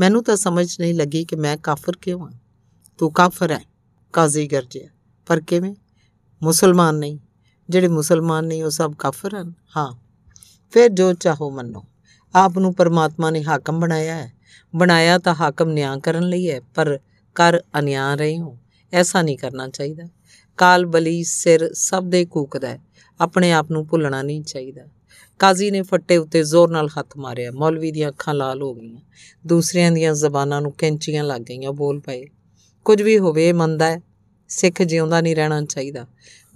ਮੈਨੂੰ 0.00 0.24
ਤਾਂ 0.24 0.36
ਸਮਝ 0.36 0.80
ਨਹੀਂ 0.80 0.94
ਲੱਗੀ 0.94 1.24
ਕਿ 1.24 1.36
ਮੈਂ 1.36 1.56
ਕਾਫਰ 1.56 1.96
ਕਿਉਂ 1.96 2.20
ਹਾਂ। 2.20 2.32
ਤੂੰ 2.98 3.12
ਕਾਫਰ 3.12 3.50
ਹੈ, 3.50 3.60
ਕਾਜ਼ੀ 4.12 4.46
ਗਰਜਿਆ। 4.46 4.88
ਪਰ 5.26 5.40
ਕਿਵੇਂ? 5.40 5.74
ਮੁਸਲਮਾਨ 6.42 6.94
ਨਹੀਂ। 6.94 7.18
ਜਿਹੜੇ 7.70 7.88
ਮੁਸਲਮਾਨ 7.88 8.44
ਨਹੀਂ 8.44 8.64
ਉਹ 8.64 8.70
ਸਭ 8.70 8.92
ਕਾਫਰ 8.92 9.36
ਹਨ। 9.36 9.54
ਹਾਂ। 9.76 9.92
ਫਿਰ 10.72 10.88
ਜੋ 10.88 11.12
ਚਾਹੋ 11.12 11.50
ਮੰਨੋ। 11.50 11.84
ਆਪ 12.34 12.58
ਨੂੰ 12.58 12.74
ਪਰਮਾਤਮਾ 12.74 13.30
ਨੇ 13.30 13.44
ਹਾਕਮ 13.44 13.80
ਬਣਾਇਆ 13.80 14.14
ਹੈ। 14.14 14.33
ਬਣਾਇਆ 14.76 15.18
ਤਾਂ 15.18 15.34
ਹਾਕਮ 15.34 15.68
ਨਿਆਂ 15.68 15.98
ਕਰਨ 15.98 16.22
ਲਈ 16.22 16.50
ਹੈ, 16.50 16.60
ਪਰ 16.74 16.98
ਕਰ 17.34 17.60
ਅਨਿਆਂ 17.78 18.16
ਰਹੇ 18.16 18.38
ਹੋ। 18.38 18.58
ਐਸਾ 18.92 19.22
ਨਹੀਂ 19.22 19.38
ਕਰਨਾ 19.38 19.68
ਚਾਹੀਦਾ। 19.68 20.04
ਕਾਲ 20.56 20.86
ਬਲੀ 20.86 21.24
ਸਿਰ 21.24 21.74
ਸਭ 21.74 22.04
ਦੇ 22.04 22.24
ਕੂਕਦਾ 22.24 22.68
ਹੈ। 22.68 22.78
ਆਪਣੇ 23.20 23.52
ਆਪ 23.52 23.70
ਨੂੰ 23.70 23.86
ਭੁੱਲਣਾ 23.86 24.22
ਨਹੀਂ 24.22 24.42
ਚਾਹੀਦਾ। 24.42 24.82
ਕਾਜ਼ੀ 25.38 25.70
ਨੇ 25.70 25.82
ਫੱਟੇ 25.82 26.16
ਉੱਤੇ 26.16 26.42
ਜ਼ੋਰ 26.42 26.70
ਨਾਲ 26.70 26.88
ਹੱਥ 26.98 27.16
ਮਾਰਿਆ। 27.16 27.50
ਮੌਲਵੀ 27.50 27.92
ਦੀਆਂ 27.92 28.08
ਅੱਖਾਂ 28.08 28.34
ਲਾਲ 28.34 28.62
ਹੋ 28.62 28.74
ਗਈਆਂ। 28.74 29.00
ਦੂਸਰਿਆਂ 29.46 29.92
ਦੀਆਂ 29.92 30.14
ਜ਼ਬਾਨਾਂ 30.14 30.60
ਨੂੰ 30.60 30.72
ਕੈਂਚੀਆਂ 30.72 31.24
ਲੱਗ 31.24 31.40
ਗਈਆਂ। 31.40 31.72
ਬੋਲ 31.72 32.00
ਪਏ, 32.00 32.24
ਕੁਝ 32.84 33.02
ਵੀ 33.02 33.18
ਹੋਵੇ 33.18 33.52
ਮੰਦਾ 33.52 33.90
ਹੈ। 33.90 34.00
ਸਿੱਖ 34.48 34.82
ਜਿਉਂਦਾ 34.82 35.20
ਨਹੀਂ 35.20 35.36
ਰਹਿਣਾ 35.36 35.62
ਚਾਹੀਦਾ। 35.62 36.06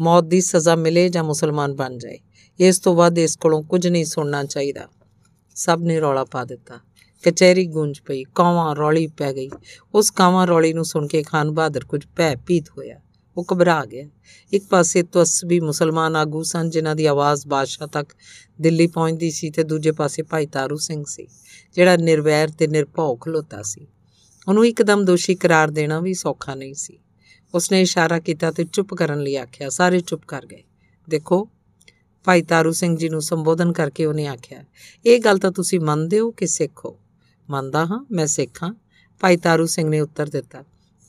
ਮੌਤ 0.00 0.24
ਦੀ 0.24 0.40
ਸਜ਼ਾ 0.40 0.74
ਮਿਲੇ 0.74 1.08
ਜਾਂ 1.08 1.24
ਮੁਸਲਮਾਨ 1.24 1.74
ਬਣ 1.74 1.98
ਜਾਏ। 1.98 2.18
ਇਸ 2.60 2.78
ਤੋਂ 2.78 2.94
ਬਾਅਦ 2.94 3.18
ਇਸ 3.18 3.36
ਕੋਲੋਂ 3.36 3.62
ਕੁਝ 3.62 3.88
ਨਹੀਂ 3.88 4.04
ਸੁਣਨਾ 4.04 4.44
ਚਾਹੀਦਾ। 4.44 4.88
ਸਭ 5.54 5.80
ਨੇ 5.82 6.00
ਰੌਲਾ 6.00 6.24
ਪਾ 6.24 6.44
ਦਿੱਤਾ। 6.44 6.87
ਕਚਹਿਰੀ 7.24 7.66
ਗੂੰਜ 7.66 8.00
ਪਈ, 8.00 8.24
ਕਾਵਾਂ 8.24 8.76
ਰੌਲੀ 8.76 9.06
ਪੈ 9.06 9.32
ਗਈ। 9.32 9.50
ਉਸ 9.94 10.10
ਕਾਵਾਂ 10.10 10.46
ਰੌਲੀ 10.46 10.72
ਨੂੰ 10.72 10.84
ਸੁਣ 10.84 11.06
ਕੇ 11.06 11.22
ਖਾਨ 11.22 11.50
ਬਹਾਦਰ 11.50 11.84
ਕੁਝ 11.84 12.06
ਭੈ 12.16 12.34
ਭੀਤ 12.46 12.70
ਹੋਇਆ। 12.70 13.00
ਉਹ 13.36 13.44
ਘਬਰਾ 13.52 13.84
ਗਿਆ। 13.84 14.08
ਇੱਕ 14.52 14.64
ਪਾਸੇ 14.66 15.02
ਤਸਬੀ 15.02 15.60
ਮੁਸਲਮਾਨ 15.60 16.16
ਆਗੂ 16.16 16.42
ਸਨ, 16.42 16.70
ਜਿਨ੍ਹਾਂ 16.70 16.96
ਦੀ 16.96 17.06
ਆਵਾਜ਼ 17.06 17.46
ਬਾਦਸ਼ਾਹ 17.46 17.88
ਤੱਕ 17.88 18.12
ਦਿੱਲੀ 18.60 18.86
ਪਹੁੰਚਦੀ 18.86 19.30
ਸੀ 19.30 19.50
ਤੇ 19.50 19.64
ਦੂਜੇ 19.64 19.92
ਪਾਸੇ 19.92 20.22
ਭਾਈ 20.22 20.46
ਤਾਰੂ 20.46 20.76
ਸਿੰਘ 20.76 21.04
ਸੀ, 21.06 21.26
ਜਿਹੜਾ 21.74 21.96
ਨਿਰਵੈਰ 21.96 22.48
ਤੇ 22.48 22.66
ਨਿਰਭਉ 22.66 23.16
ਖਲੋਤਾ 23.16 23.62
ਸੀ। 23.62 23.86
ਉਹਨੂੰ 24.48 24.66
ਇੱਕਦਮ 24.66 25.04
ਦੋਸ਼ੀ 25.04 25.34
ਕਰਾਰ 25.34 25.70
ਦੇਣਾ 25.70 26.00
ਵੀ 26.00 26.14
ਸੌਖਾ 26.14 26.54
ਨਹੀਂ 26.54 26.74
ਸੀ। 26.74 26.98
ਉਸਨੇ 27.54 27.80
ਇਸ਼ਾਰਾ 27.80 28.18
ਕੀਤਾ 28.18 28.50
ਤੇ 28.50 28.64
ਚੁੱਪ 28.64 28.94
ਕਰਨ 28.94 29.20
ਲਈ 29.20 29.36
ਆਖਿਆ, 29.36 29.68
ਸਾਰੇ 29.68 30.00
ਚੁੱਪ 30.00 30.22
ਕਰ 30.28 30.46
ਗਏ। 30.46 30.62
ਦੇਖੋ, 31.08 31.48
ਭਾਈ 32.24 32.42
ਤਾਰੂ 32.42 32.72
ਸਿੰਘ 32.72 32.96
ਜੀ 32.96 33.08
ਨੂੰ 33.08 33.22
ਸੰਬੋਧਨ 33.22 33.72
ਕਰਕੇ 33.72 34.04
ਉਹਨੇ 34.04 34.26
ਆਖਿਆ, 34.26 34.64
ਇਹ 35.06 35.20
ਗੱਲ 35.20 35.38
ਤਾਂ 35.38 35.50
ਤੁਸੀਂ 35.50 35.80
ਮੰਨਦੇ 35.80 36.20
ਹੋ 36.20 36.30
ਕਿ 36.30 36.46
ਸਿੱਖ 36.46 36.84
ਹੋ 36.84 36.98
ਮੰਨਦਾ 37.50 37.86
ਹਾਂ, 37.86 38.06
ਮੈਂ 38.10 38.26
ਸਿੱਖ। 38.26 38.62
ਹਾਂ 38.62 38.74
ਭਾਈ 39.20 39.36
ਤਾਰੂ 39.36 39.66
ਸਿੰਘ 39.66 39.88
ਨੇ 39.88 40.00
ਉੱਤਰ 40.00 40.28
ਦਿੱਤਾ। 40.28 40.64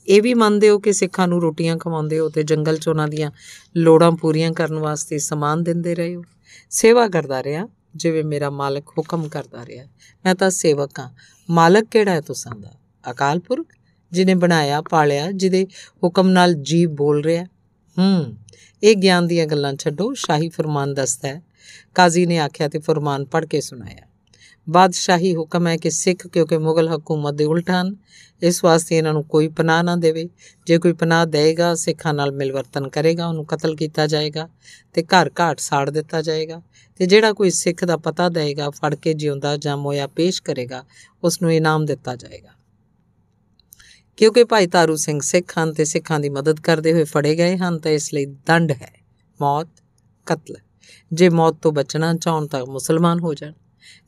ਇਹ 0.08 0.22
ਵੀ 0.22 0.34
ਮੰਨਦੇ 0.34 0.68
ਹੋ 0.68 0.78
ਕਿ 0.78 0.92
ਸਿੱਖਾਂ 0.92 1.28
ਨੂੰ 1.28 1.42
ਰੋਟੀਆਂ 1.42 1.78
ਖਵਾਉਂਦੇ 1.78 2.18
ਹੋ 2.18 2.28
ਤੇ 2.28 2.42
ਜੰਗਲ 2.42 2.76
'ਚ 2.76 2.88
ਉਹਨਾਂ 2.88 3.08
ਦੀਆਂ 3.08 3.30
ਲੋੜਾਂ 3.76 4.12
ਪੂਰੀਆਂ 4.12 4.52
ਕਰਨ 4.52 4.74
ਵਾਸਤੇ 4.74 5.18
ਸਮਾਨ 5.18 5.62
ਦਿੰਦੇ 5.62 5.94
ਰਹੇ 5.94 6.16
ਹੋ? 6.16 6.22
ਸੇਵਾ 6.70 7.08
ਕਰਦਾ 7.08 7.42
ਰਿਹਾ, 7.42 7.68
ਜਿਵੇਂ 7.96 8.24
ਮੇਰਾ 8.24 8.50
ਮਾਲਕ 8.50 8.88
ਹੁਕਮ 8.88 9.28
ਕਰਦਾ 9.28 9.66
ਰਿਹਾ। 9.66 9.86
ਮੈਂ 10.24 10.34
ਤਾਂ 10.34 10.50
ਸੇਵਕ 10.50 10.98
ਹਾਂ। 10.98 11.10
ਮਾਲਕ 11.50 11.84
ਕਿਹੜਾ 11.84 12.10
ਹੈ 12.10 12.20
ਤੁਸਾਂ 12.20 12.56
ਦਾ? 12.56 12.72
ਅਕਾਲ 13.10 13.38
ਪੁਰਖ 13.38 13.66
ਜਿਨੇ 14.12 14.34
ਬਣਾਇਆ, 14.34 14.82
ਪਾਲਿਆ, 14.82 15.30
ਜਿਹਦੇ 15.30 15.66
ਹੁਕਮ 16.04 16.28
ਨਾਲ 16.28 16.54
ਜੀਵ 16.54 16.90
ਬੋਲ 16.90 17.24
ਰਿਹਾ? 17.24 17.44
ਹੂੰ, 17.98 18.36
ਇਹ 18.82 18.96
ਗਿਆਨ 18.96 19.26
ਦੀਆਂ 19.26 19.46
ਗੱਲਾਂ 19.46 19.74
ਛੱਡੋ, 19.74 20.14
ਸ਼ਾਹੀ 20.14 20.48
ਫਰਮਾਨ 20.48 20.94
ਦੱਸਦਾ 20.94 21.28
ਹੈ। 21.28 21.42
ਕਾਜ਼ੀ 21.94 22.26
ਨੇ 22.26 22.38
ਆਖਿਆ 22.38 22.68
ਤੇ 22.68 22.78
ਫਰਮਾਨ 22.78 23.24
ਪੜ੍ਹ 23.24 23.46
ਕੇ 23.46 23.60
ਸੁਣਾਇਆ। 23.60 24.09
ਬਾਦਸ਼ਾਹੀ 24.70 25.36
ਹੁਕਮ 25.36 25.66
ਹੈ 25.66 25.76
ਕਿ 25.76 25.90
ਸਿੱਖ 25.90 26.26
ਕਿਉਂਕਿ 26.26 26.58
ਮੁਗਲ 26.58 26.88
ਹਕੂਮਤ 26.88 27.34
ਦੇ 27.34 27.44
ਉਲਟ 27.44 27.70
ਹਨ, 27.70 27.96
ਇਸ 28.42 28.64
ਵਾਸਤੇ 28.64 28.98
ਇਹਨਾਂ 28.98 29.12
ਨੂੰ 29.12 29.24
ਕੋਈ 29.24 29.48
ਪਨਾਹ 29.48 29.82
ਨਾ 29.82 29.96
ਦੇਵੇ। 29.96 30.28
ਜੇ 30.66 30.78
ਕੋਈ 30.78 30.92
ਪਨਾਹ 30.92 31.26
ਦੇਗਾ 31.26 31.74
ਸਿੱਖਾਂ 31.74 32.14
ਨਾਲ 32.14 32.32
ਮਿਲਵਰਤਨ 32.32 32.88
ਕਰੇਗਾ, 32.88 33.28
ਉਹਨੂੰ 33.28 33.46
ਕਤਲ 33.46 33.76
ਕੀਤਾ 33.76 34.06
ਜਾਏਗਾ 34.06 34.48
ਤੇ 34.92 35.02
ਘਰ 35.02 35.30
ਘਾਟ 35.40 35.58
ਸਾੜ 35.58 35.90
ਦਿੱਤਾ 35.90 36.22
ਜਾਏਗਾ 36.22 36.62
ਤੇ 36.96 37.06
ਜਿਹੜਾ 37.06 37.32
ਕੋਈ 37.32 37.50
ਸਿੱਖ 37.50 37.84
ਦਾ 37.84 37.96
ਪਤਾ 37.96 38.28
ਦੇਗਾ 38.28 38.70
ਫੜ 38.70 38.94
ਕੇ 38.94 39.14
ਜਿਉਂਦਾ 39.14 39.56
ਜਾਂ 39.56 39.76
ਮੋਇਆ 39.76 40.06
ਪੇਸ਼ 40.06 40.42
ਕਰੇਗਾ 40.42 40.84
ਉਸ 41.24 41.42
ਨੂੰ 41.42 41.54
ਇਨਾਮ 41.54 41.84
ਦਿੱਤਾ 41.84 42.16
ਜਾਏਗਾ। 42.16 42.48
ਕਿਉਂਕਿ 44.16 44.44
ਭਾਈ 44.44 44.66
ਤਾਰੂ 44.66 44.96
ਸਿੰਘ 44.96 45.20
ਸਿੱਖ 45.20 45.58
ਹਨ 45.58 45.72
ਤੇ 45.72 45.84
ਸਿੱਖਾਂ 45.84 46.20
ਦੀ 46.20 46.28
ਮਦਦ 46.28 46.60
ਕਰਦੇ 46.60 46.92
ਹੋਏ 46.92 47.04
ਫੜੇ 47.04 47.36
ਗਏ 47.36 47.56
ਹਨ, 47.56 47.78
ਤਾਂ 47.78 47.90
ਇਸ 47.90 48.14
ਲਈ 48.14 48.26
ਦੰਡ 48.26 48.72
ਹੈ। 48.72 49.00
ਮੌਤ, 49.40 49.68
ਕਤਲ। 50.26 50.54
ਜੇ 51.12 51.28
ਮੌਤ 51.28 51.54
ਤੋਂ 51.54 51.72
ਬਚਣਾ 51.72 52.14
ਚਾਹਣ 52.14 52.46
ਤਾਂ 52.46 52.66
ਮੁਸਲਮਾਨ 52.66 53.20
ਹੋ 53.20 53.34
ਜਾਣ। 53.34 53.52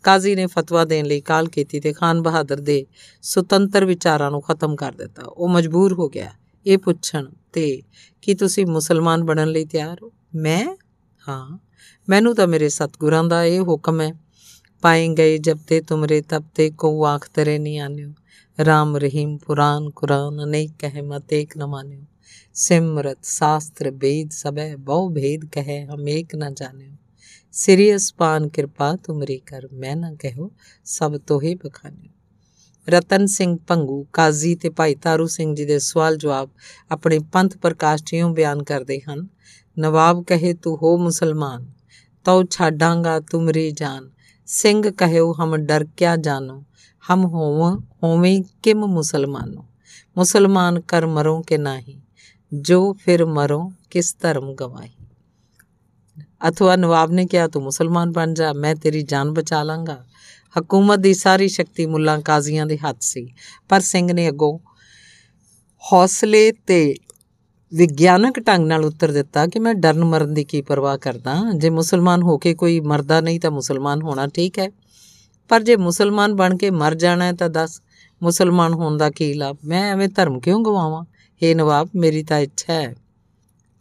ਕਾਜ਼ੀ 0.03 0.35
ਨੇ 0.35 0.47
ਫਤਵਾ 0.47 0.85
ਦੇਣ 0.85 1.07
ਲਈ 1.07 1.20
ਕਾਲ 1.20 1.49
ਕੀਤੀ 1.49 1.81
ਤੇ 1.81 1.93
ਖਾਨ 1.93 2.23
ਬਹਾਦਰ 2.23 2.61
ਦੇ 2.61 2.87
ਸੁਤੰਤਰ 3.23 3.85
ਵਿਚਾਰਾਂ 3.85 4.31
ਨੂੰ 4.31 4.43
ਖਤਮ 4.43 4.77
ਕਰ 4.77 4.93
ਦਿੱਤਾ। 4.93 5.23
ਉਹ 5.27 5.49
ਮਜਬੂਰ 5.49 5.93
ਹੋ 5.93 6.09
ਗਿਆ। 6.09 6.33
ਇਹ 6.66 6.79
ਪੁੱਛਣ 6.79 7.27
ਤੇ, 7.53 7.83
ਕਿ 8.23 8.35
ਤੁਸੀਂ 8.35 8.66
ਮੁਸਲਮਾਨ 8.66 9.25
ਬਣਨ 9.25 9.49
ਲਈ 9.49 9.64
ਤਿਆਰ 9.64 9.99
ਹੋ? 10.03 10.12
ਮੈਂ? 10.35 10.77
ਹਾਂ। 11.29 11.59
ਮੈਨੂੰ 12.09 12.37
ਤਾਂ 12.37 12.47
ਮੇਰੇ 12.47 12.68
ਸਤਗੁਰਾਂ 12.68 13.25
ਦਾ 13.25 13.45
ਇਹ 13.45 13.61
ਹੁਕਮ 13.61 14.01
ਹੈ। 14.01 14.12
ਪਾਏ 14.83 15.09
ਗਏ 15.09 15.39
ਜਬ 15.39 15.59
ਤੇ 15.59 15.81
ਤੁਮਰੇ, 15.81 16.20
ਤਬ 16.20 16.45
ਤੇ 16.55 16.70
ਕੋ 16.70 17.07
ਆਖ 17.07 17.31
ਤਰੇ 17.35 17.59
ਨਹੀਂ 17.59 17.81
ਆਨਿਓ। 17.81 18.12
ਰਾਮ 18.64 18.97
ਰਹੀਮ 18.97 19.39
ਪੁਰਾਨ 19.39 19.91
ਕੁਰਾਨ, 19.91 20.45
ਅਨੇਕ 20.45 20.70
ਕਹਿ 20.79 21.03
ਮਤ 21.03 21.33
ਏਕ 21.33 21.59
ਨ 21.59 21.66
ਮਾਨਿਓ। 21.66 22.01
ਸਿਮਰਤ 22.55 23.18
ਸ਼ਾਸਤਰ 23.23 23.91
ਵੇਦ 23.91 24.31
ਸਭੈ 24.31 24.77
ਬਹੁ 24.77 25.11
ਭੇਦ 25.11 25.45
ਕਹੈ 25.45 25.87
ਹਮ 25.87 26.09
ਏਕ 26.09 26.37
ਨ 26.37 26.55
ਜਾਣਿਓ। 26.55 26.93
ਸਿਰਿਅਸ 27.53 28.15
ਪਾਨ 28.15 28.49
ਕਿਰਪਾ 28.49 28.97
ਤੁਮਰੀ 28.97 29.39
ਕਰ 29.39 29.69
ਮੈਂ 29.73 29.97
ਨਾ 29.97 30.15
ਕਹੋ, 30.15 30.51
ਸਭ 30.85 31.17
ਤੋਹੇ 31.17 31.55
ਬਖਾਨੇ। 31.55 32.11
ਰਤਨ 32.89 33.27
ਸਿੰਘ 33.27 33.59
ਪੰਗੂ, 33.67 34.07
ਕਾਜ਼ੀ 34.13 34.55
ਤੇ 34.55 34.71
ਭਾਈ 34.71 34.95
ਤਾਰੂ 34.95 35.27
ਸਿੰਘ 35.27 35.55
ਜੀ 35.55 35.65
ਦੇ 35.65 35.79
ਸਵਾਲ 35.79 36.17
ਜਵਾਬ 36.17 36.51
ਆਪਣੇ 36.91 37.19
ਪੰਥ 37.19 37.57
ਪ੍ਰਕਾਸ਼ 37.57 38.03
ਜਿਉਂ 38.07 38.31
ਬਿਆਨ 38.31 38.63
ਕਰਦੇ 38.63 39.01
ਹਨ, 39.01 39.29
ਨਵਾਬ 39.79 40.25
ਕਹੇ, 40.25 40.55
ਤੂੰ 40.55 40.77
ਹੋ 40.77 40.97
ਮੁਸਲਮਾਨ, 40.97 41.71
ਤਉ 42.25 42.45
ਛਾਡਾਂਗਾ 42.51 43.21
ਤੁਮਰੀ 43.21 43.71
ਜਾਨ। 43.71 44.11
ਸਿੰਘ 44.47 44.91
ਕਹਿਓ 44.91 45.35
ਹਮ 45.41 45.57
ਡਰ 45.57 45.87
ਕਿਆ 45.97 46.17
ਜਾਨੋ, 46.17 46.65
ਹਮ 47.11 47.25
ਹੋਵ, 47.25 47.83
ਹੋਵੇਂ 48.03 48.43
ਕਿਮ 48.63 48.87
ਮੁਸਲਮਾਨੋ। 48.87 49.65
ਮੁਸਲਮਾਨ 50.17 50.81
ਕਰ 50.81 51.07
ਮਰੋਂ 51.07 51.43
ਕਿ 51.43 51.59
ਨਹੀਂ, 51.59 52.01
ਜੋ 52.53 52.93
ਫਿਰ 52.93 53.25
ਮਰੋਂ 53.25 53.71
ਕਿਸ 53.91 54.17
ਧਰਮ 54.21 54.55
ਗਵਾਹੀ। 54.55 55.02
ਅਥਵਾ 56.43 56.76
ਨਵਾਬ 56.76 57.12
ਨੇ 57.12 57.26
ਕਿਹਾ 57.26 57.47
ਤੂੰ 57.49 57.62
ਮੁਸਲਮਾਨ 57.62 58.12
ਬਣ 58.12 58.34
ਜਾ 58.34 58.53
ਮੈਂ 58.53 58.74
ਤੇਰੀ 58.74 59.03
ਜਾਨ 59.03 59.30
ਬਚਾ 59.32 59.62
ਲਾਂਗਾ 59.62 59.97
ਹਕੂਮਤ 60.57 60.99
ਦੀ 60.99 61.14
ਸਾਰੀ 61.14 61.49
ਸ਼ਕਤੀ 61.49 61.86
ਮੁੱਲਾਂ 61.86 62.18
ਕਾਜ਼ੀਆਂ 62.20 62.66
ਦੇ 62.66 62.78
ਹੱਥ 62.78 62.97
ਸੀ 63.01 63.26
ਪਰ 63.68 63.80
ਸਿੰਘ 63.80 64.12
ਨੇ 64.12 64.28
ਅੱਗੋਂ 64.28 64.59
ਹੌਸਲੇ 65.84 66.51
ਤੇ 66.66 66.95
ਵਿਗਿਆਨਕ 67.72 68.38
ਢੰਗ 68.40 68.66
ਨਾਲ 68.66 68.84
ਉੱਤਰ 68.84 69.12
ਦਿੱਤਾ 69.12 69.47
ਕਿ 69.47 69.59
ਮੈਂ 69.59 69.74
ਡਰਨ 69.74 70.05
ਮਰਨ 70.05 70.34
ਦੀ 70.34 70.45
ਕੀ 70.45 70.61
ਪਰਵਾਹ 70.62 70.99
ਕਰਦਾ 70.99 71.36
ਜੇ 71.55 71.70
ਮੁਸਲਮਾਨ 71.70 72.22
ਹੋ 72.22 72.36
ਕੇ 72.38 72.55
ਕੋਈ 72.55 72.80
ਮਰਦਾ 72.80 73.20
ਨਹੀਂ 73.20 73.40
ਤਾਂ 73.40 73.51
ਮੁਸਲਮਾਨ 73.51 74.03
ਹੋਣਾ 74.03 74.26
ਠੀਕ 74.26 74.59
ਹੈ 74.59 74.68
ਪਰ 75.51 75.62
ਜੇ 75.62 75.76
ਮੁਸਲਮਾਨ 75.76 76.34
ਬਣ 76.34 76.57
ਕੇ 76.57 76.70
ਮਰ 76.70 76.95
ਜਾਣਾ 76.95 77.24
ਹੈ 77.24 77.32
ਤਾਂ 77.32 77.49
ਦੱਸ 77.49 77.80
ਮੁਸਲਮਾਨ 78.22 78.74
ਹੋਣ 78.74 78.97
ਦਾ 78.99 79.11
ਕੀ 79.11 79.32
ਲਾਭ 79.34 79.57
ਮੈਂ 79.64 79.82
ਐਵੇਂ 79.93 80.09
ਧਰਮ 80.09 80.38
ਕਿਉਂ 80.40 80.61
ਗਵਾਵਾਂ 80.64 81.05
ਏ 81.43 81.55
ਨਵਾਬ 81.55 81.88
ਮੇਰੀ 81.95 82.22
ਤਾਂ 82.22 82.38
ਇੱਛਾ 82.38 82.72
ਹੈ 82.72 82.95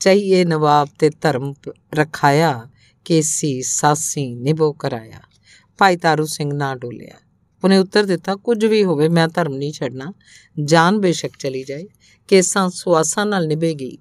ਚਾਹੀਏ 0.01 0.45
ਨਵਾਬ 0.45 0.87
ਤੇ 0.99 1.09
ਧਰਮ 1.09 1.53
ਰਖਾਇਆ, 1.93 2.69
ਕੇਸੀ 3.05 3.61
ਸਾਸੀ 3.61 4.35
ਨਿਭੋ 4.35 4.73
ਕਰਾਇਆ। 4.73 5.19
ਭਾਈ 5.77 5.97
ਤਾਰੂ 5.97 6.25
ਸਿੰਘ 6.25 6.53
ਨਾ 6.53 6.75
ਡੋਲਿਆ। 6.75 7.15
ਉਹਨੇ 7.63 7.77
ਉੱਤਰ 7.77 8.03
ਦਿੱਤਾ, 8.03 8.35
ਕੁਝ 8.35 8.65
ਵੀ 8.65 8.83
ਹੋਵੇ, 8.83 9.09
ਮੈਂ 9.09 9.27
ਧਰਮ 9.27 9.53
ਨਹੀਂ 9.53 9.73
ਛੱਡਣਾ। 9.73 10.13
ਜਾਨ 10.63 10.99
ਬੇਸ਼ੱਕ 10.99 11.33
ਚਲੀ 11.39 11.63
ਜਾਏ। 11.63 11.83
ਕੇਸਾਂ 12.27 12.69
ਸੁਆਸਾਂ 12.69 13.25
ਨਾਲ 13.25 13.47
ਨਿਭੇਗੀ। 13.47 13.97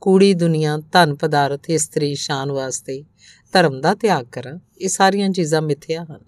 ਕੂੜੀ 0.00 0.34
ਦੁਨੀਆ, 0.34 0.78
ਧਨ 0.92 1.14
ਪਦਾਰਥ, 1.14 1.70
ਇਸਤਰੀ 1.70 2.14
ਸ਼ਾਨ 2.14 2.52
ਵਾਸਤੇ 2.52 3.04
ਧਰਮ 3.52 3.80
ਦਾ 3.80 3.94
ਤਿਆਗ 3.94 4.26
ਕਰਾਂ। 4.26 4.58
ਇਹ 4.80 4.88
ਸਾਰੀਆਂ 4.88 5.30
ਚੀਜ਼ਾਂ 5.30 5.62
ਮਿੱਥਿਆ 5.62 6.04
ਹਨ। 6.04 6.20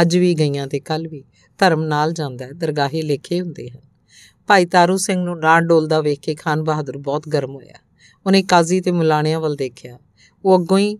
ਅੱਜ 0.00 0.16
ਵੀ 0.16 0.34
ਗਈਆਂ 0.34 0.66
ਤੇ 0.66 0.80
ਕੱਲ 0.80 1.08
ਵੀ। 1.08 1.24
ਧਰਮ 1.58 1.82
ਨਾਲ 1.82 2.12
ਜਾਂਦਾ 2.12 2.44
ਹੈ, 2.44 2.50
ਦਰਗਾਹੇ 2.52 3.02
ਲਿਖੇ 3.02 3.40
ਹੁੰਦੇ 3.40 3.70
ਹਨ। 3.70 3.80
ਭਾਈ 4.46 4.66
ਤਾਰੂ 4.66 4.96
ਸਿੰਘ 4.96 5.24
ਨੂੰ 5.24 5.38
ਨਾ 5.38 5.60
ਡੋਲਦਾ 5.60 6.00
ਵੇਖ 6.00 6.20
ਕੇ 6.20 6.34
ਖਾਨ 6.34 6.64
ਬਹਾਦਰ 6.64 6.98
ਬਹੁਤ 6.98 7.28
ਗਰਮ 7.28 7.54
ਹੋਇਆ। 7.54 7.81
ਉਹਨੇ 8.26 8.42
ਕਾਜ਼ੀ 8.42 8.80
ਤੇ 8.80 8.90
ਮੁਲਾਣਿਆਂ 8.90 9.40
ਵੱਲ 9.40 9.56
ਦੇਖਿਆ। 9.56 9.98
ਉਹ 10.44 10.58
ਅੱਗੋਂ 10.58 10.78
ਹੀ 10.78 10.96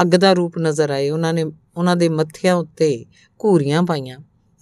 ਅੱਗ 0.00 0.06
ਦਾ 0.06 0.32
ਰੂਪ 0.32 0.58
ਨਜ਼ਰ 0.58 0.90
ਆਏ। 0.90 1.10
ਉਹਨਾਂ 1.10 1.34
ਨੇ, 1.34 1.44
ਉਹਨਾਂ 1.76 1.96
ਦੇ 1.96 2.08
ਮੱਥਿਆਂ 2.08 2.54
ਉੱਤੇ 2.54 3.04
ਘੂਰੀਆਂ 3.44 3.82
ਪਾਈਆਂ। 3.82 4.18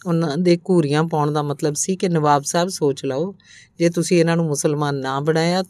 ਉਹਨਾਂ 0.06 0.36
ਦੇ 0.36 0.56
ਘੂਰੀਆਂ 0.56 1.04
ਪਾਉਣ 1.04 1.32
ਦਾ 1.32 1.42
ਮਤਲਬ 1.42 1.74
ਸੀ 1.74 1.96
ਕਿ 1.96 2.08
ਨਵਾਬ 2.08 2.42
ਸਾਹਿਬ, 2.42 2.68
ਸੋਚ 2.68 3.04
ਲਓ, 3.04 3.34
ਜੇ 3.78 3.90
ਤੁਸੀਂ 3.90 4.20
ਇਹਨਾਂ 4.20 4.36
ਨੂੰ 4.36 4.46
ਮੁਸਲਮਾਨ 4.46 4.94
ਨਾ 4.94 5.20
ਬਣਾਇਆ 5.20 5.64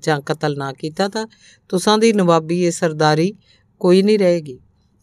ਜਾਂ 0.00 0.20
ਕਤਲ 0.20 0.56
ਨਾ 0.58 0.72
ਕੀਤਾ 0.72 1.08
ਤਾਂ 1.08 1.26
ਤੁਸਾਂ 1.68 1.98
ਦੀ 1.98 2.12
ਨਵਾਬੀ 2.12 2.62
ਇਹ 2.64 2.70
ਸਰਦਾਰੀ 2.70 3.34
ਕੋਈ 3.80 4.02
ਨਹੀਂ 4.02 4.18
ਰਹੇਗੀ। 4.18 4.58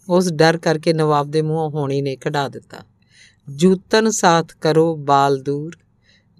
ਉਸ 0.09 0.33
ਡਰ 0.33 0.57
ਕਰਕੇ 0.57 0.93
ਨਵਾਬ 0.93 1.31
ਦੇ 1.31 1.41
ਮੂੰਹੋਂ 1.41 1.69
ਹੋਣੀ 1.69 2.01
ਨੇ 2.01 2.15
ਕਢਾ 2.15 2.47
ਦਿੱਤਾ। 2.47 2.77
ਜੂਤਨ 3.49 4.09
ਸਾਥ 4.09 4.57
ਕਰੋ 4.61 4.95
ਬਾਲ 4.95 5.41
ਦੂਰ 5.41 5.77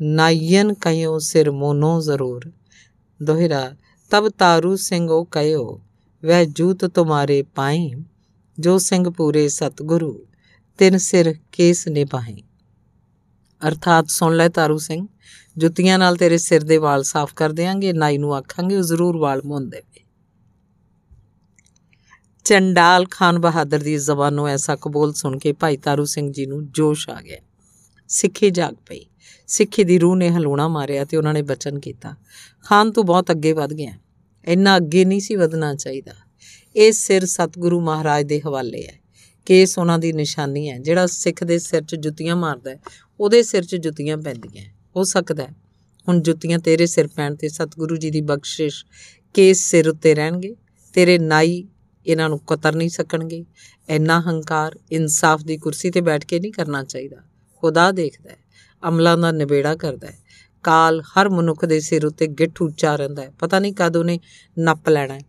ਨਾਇਨ 0.02 0.74
ਕਯੋ 0.74 1.20
ਸਿਰ 1.20 1.52
ਮੋਨੋ 1.52 2.02
ਜ਼ਰੂਰ। 2.02 2.52
ਦੋਹਰਾ 3.24 3.72
ਤਬ 4.14 4.30
ਤਾਰੂ 4.30 4.76
ਸਿੰਘ 4.76 5.10
ਉਹ 5.10 5.26
ਕਯੋ 5.32 5.82
ਵਹਿ 6.26 6.46
ਜੂਤ 6.46 6.86
ਤੁਮਾਰੇ 6.86 7.44
ਪਾਏ 7.44 7.92
ਜੋ 8.60 8.78
ਸਿੰਘ 8.78 9.10
ਪੂਰੇ 9.10 9.50
ਸਤਗੁਰੂ, 9.50 10.26
ਤਿੰਨ 10.78 10.98
ਸਿਰ 10.98 11.36
ਕੇਸ 11.52 11.88
ਨਿਭਾਏ 11.88 12.38
ਅਰਥਾਤ 13.68 14.10
ਸੁਣ 14.10 14.36
ਲੈ 14.36 14.50
ਤਾਰੂ 14.50 14.78
ਸਿੰਘ, 14.78 15.08
ਜੁੱਤੀਆਂ 15.58 16.00
ਨਾਲ 16.00 16.16
ਤੇਰੇ 16.16 16.38
ਸਿਰ 16.38 16.64
ਦੇ 16.64 16.78
ਵਾਲ 16.78 17.04
ਸਾਫ਼ 17.04 17.34
ਕਰ 17.36 17.50
ਦੇਾਂਗੇ 17.50 17.94
ਨਾਈ 17.94 18.18
ਨੂੰ 18.18 18.36
ਆਖਾਂਗੇ 18.36 18.78
ਉਹ 18.78 18.82
ਜ਼ਰੂਰ 18.82 19.18
ਵਾਲ 19.18 19.42
ਮੁੰਨ 19.46 19.70
ਦੇਵੇ। 19.70 20.04
ਚੰਡਾਲ 22.44 23.06
ਖਾਨ 23.12 23.40
ਬਹਾਦਰ 23.40 23.80
ਦੀ 23.80 23.98
ਜ਼ਬਾਨੋਂ 23.98 24.48
ਐਸਾ 24.48 24.76
ਕਬੂਲ 24.76 25.14
ਸੁਣ 25.14 25.38
ਕੇ 25.38 25.54
ਭਾਈ 25.54 25.78
ਤਾਰੂ 25.78 26.06
ਸਿੰਘ 26.06 26.32
ਜੀ 26.32 26.46
ਨੂੰ 26.46 26.72
ਜੋਸ਼ 26.72 27.10
ਆ 27.10 27.22
ਗਿਆ। 27.22 27.38
ਸਿੱਖੀ 28.08 28.50
ਜਾਗ 28.50 28.74
ਪਈ। 28.74 29.06
ਸਿੱਖੀ 29.48 29.84
ਦੀ 29.84 30.00
ਰੂਹ 30.00 30.16
ਨੇ 30.16 30.30
ਹਲੂਣਾ 30.30 30.68
ਮਾਰਿਆ 30.68 31.06
ਤੇ 31.06 31.18
ਉਹਨਾਂ 31.18 31.34
ਨੇ 31.34 31.42
ਬਚਨ 31.42 31.80
ਕੀਤਾ। 31.80 32.16
ਖਾਨ 32.64 32.92
ਤੂੰ 32.92 33.06
ਬਹੁਤ 33.06 33.32
ਅੱਗੇ 33.32 33.54
ਵਧ 33.54 33.74
ਗਿਆ। 33.74 33.98
ਇੰਨਾ 34.48 34.78
ਅੱਗੇ 34.78 35.06
ਨਹੀਂ 35.06 35.20
ਸੀ 35.20 35.36
ਵਧਣਾ 35.36 35.76
ਚਾਹੀਦਾ। 35.76 36.12
ਇਹ 36.76 36.92
ਸਿਰ 36.92 37.26
ਸਤਿਗੁਰੂ 37.26 37.82
ਮਹਾਰਾਜ 37.82 38.26
ਦੇ 38.26 38.42
ਹਵਾਲੇ 38.48 38.84
ਹੈ। 38.84 39.04
ਕੇਸ 39.46 39.78
ਉਹਨਾਂ 39.78 40.00
ਦੀ 40.00 40.14
ਨਿਸ਼ਾਨੀ 40.14 40.70
ਹੈ। 40.70 40.78
ਜਿਹੜਾ 40.78 41.08
ਸਿੱਖ 41.08 41.44
ਦੇ 41.44 41.60
ਸਿਰ 41.60 41.82
'ਚ 41.82 41.96
ਜੁੱਤੀਆਂ 41.96 42.36
ਮਾਰਦਾ 42.36 42.72
ਹੈ, 42.72 42.80
ਉਹਦੇ 43.20 43.44
ਸਿਰ 43.44 43.64
'ਚ 43.64 43.76
ਜੁੱਤੀਆਂ 43.76 44.18
ਪੈਂਦੀਆਂ 44.18 44.64
ਹੋ। 44.96 45.04
ਸਕਦਾ 45.04 45.44
ਹੈ, 45.44 45.54
ਹੁਣ 46.08 46.22
ਜੁੱਤੀਆਂ 46.22 46.60
ਤੇਰੇ 46.60 46.86
ਸਿਰ 46.86 47.08
ਪੈਣ 47.08 47.36
ਤੇ 47.36 47.50
ਸਤਿਗੁਰੂ 47.50 47.96
ਜੀ 47.96 48.12
ਦੀ 48.12 48.22
ਬਖਸ਼ਿਸ਼ 48.22 48.86
ਕੇਸ 49.34 49.60
ਸਿਰ 49.60 49.90
ਉੱਤੇ 49.90 50.16
ਰਹਿਣਗੇ, 50.16 50.56
ਤੇਰੇ 50.94 51.18
ਨਾਈ 51.20 51.68
ਇਹਨਾਂ 52.08 52.30
ਨੂੰ 52.30 52.40
ਕਤਰ 52.40 52.76
ਨਹੀਂ 52.76 52.90
ਸਕਣਗੇ। 52.90 53.46
ਇੰਨਾ 53.90 54.22
ਹੰਕਾਰ, 54.22 54.80
ਇਨਸਾਫ 54.92 55.44
ਦੀ 55.44 55.58
ਕੁਰਸੀ 55.58 55.92
ਤੇ 55.92 56.02
ਬੈਠ 56.02 56.26
ਕੇ 56.26 56.40
ਨਹੀਂ 56.40 56.52
ਕਰਨਾ 56.52 56.84
ਚਾਹੀਦਾ। 56.84 57.18
ਖੁਦਾ 57.58 57.92
ਦੇਖਦਾ 57.92 58.30
ਹੈ, 58.30 58.38
ਅਮਲਾਂ 58.88 59.18
ਦਾ 59.18 59.32
ਨਿਬੇੜਾ 59.32 59.76
ਕਰਦਾ 59.76 60.08
ਹੈ। 60.08 60.23
ਕਾਲ 60.64 61.02
ਹਰ 61.02 61.30
ਮਨੁੱਖ 61.30 61.66
ਦੇ 61.66 61.80
ਸਿਰ 61.80 62.06
ਉੱਤੇ 62.06 62.28
ਗਿੱਠ 62.28 62.62
ਉੱਚਾ 62.62 62.96
ਰਹਿੰਦਾ 62.96 63.22
ਹੈ। 63.22 63.32
ਪਤਾ 63.40 63.60
ਨਹੀਂ 63.60 63.74
ਕਦ 63.74 63.98
ਉਹਨੇ 63.98 64.20
ਨੱਪ 64.60 64.90
ਲੈਣਾ 64.90 65.14
ਹੈ। 65.14 65.22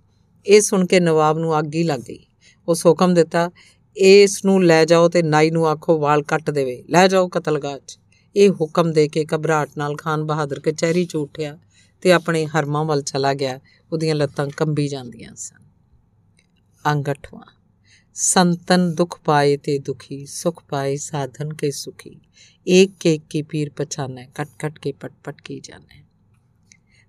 ਇਹ 0.46 0.60
ਸੁਣ 0.60 0.86
ਕੇ 0.86 1.00
ਨਵਾਬ 1.00 1.38
ਨੂੰ 1.38 1.58
ਅੱਗ 1.58 1.74
ਹੀ 1.74 1.82
ਲੱਗ 1.82 2.00
ਗਈ। 2.00 2.26
ਉਸ 2.68 2.86
ਹੁਕਮ 2.86 3.14
ਦਿੱਤਾ, 3.14 3.50
ਇਸ 3.96 4.44
ਨੂੰ 4.44 4.64
ਲੈ 4.64 4.84
ਜਾਓ 4.84 5.08
ਤੇ 5.08 5.22
ਨਾਈ 5.22 5.50
ਨੂੰ 5.50 5.68
ਆਖੋ 5.68 5.98
ਵਾਲ 5.98 6.22
ਕੱਟ 6.22 6.50
ਦੇਵੇ। 6.50 6.84
ਲੈ 6.90 7.08
ਜਾਓ 7.08 7.28
ਕਤਲਗਾਹ 7.28 7.78
'ਚ 7.78 7.98
ਇਹ 8.36 8.50
ਹੁਕਮ 8.50 8.92
ਦੇ 8.92 9.08
ਕੇ 9.08 9.26
ਘਬਰਾਹਟ 9.34 9.70
ਨਾਲ 9.78 9.96
ਖਾਨ 9.96 10.24
ਬਹਾਦਰ 10.24 10.60
ਕਚਹਿਰੀ 10.60 11.04
'ਚ 11.04 11.16
ਉੱਠਿਆ 11.16 11.58
ਤੇ 12.02 12.12
ਆਪਣੇ 12.12 12.46
ਹਰਮਾਂ 12.46 12.84
ਵੱਲ 12.84 13.02
ਚਲਾ 13.02 13.34
ਗਿਆ। 13.34 13.60
ਉਹਦੀਆਂ 13.92 14.14
ਲੱਤਾਂ 14.14 14.48
ਕੰਬੀ 14.56 14.88
ਜਾਂਦੀਆਂ 14.88 15.34
ਸਨ। 15.34 15.62
ਅੰਗਠਵਾ। 16.86 17.53
ਸੰਤਨ 18.16 18.94
ਦੁਖ 18.94 19.20
ਪਾਏ 19.24 19.56
ਤੇ 19.56 19.78
ਦੁਖੀ, 19.78 20.26
ਸੁਖ 20.26 20.62
ਪਾਏ 20.68 20.96
ਸਾਧਨ 20.96 21.54
ਕੇ 21.54 21.70
ਸੁਖੀ। 21.70 22.20
ਇੱਕ 22.66 23.06
ਇੱਕ 23.06 23.24
ਕੀ 23.30 23.42
ਪੀਰ 23.42 23.70
ਪਛਾਨੈ, 23.70 24.26
ਕਟ 24.34 24.48
ਕਟ 24.58 24.78
ਕੇ 24.78 24.92
ਪਟ 24.92 25.12
ਪਟ 25.24 25.42
ਕੀ 25.42 25.60
ਜਾਣੈ। 25.60 26.04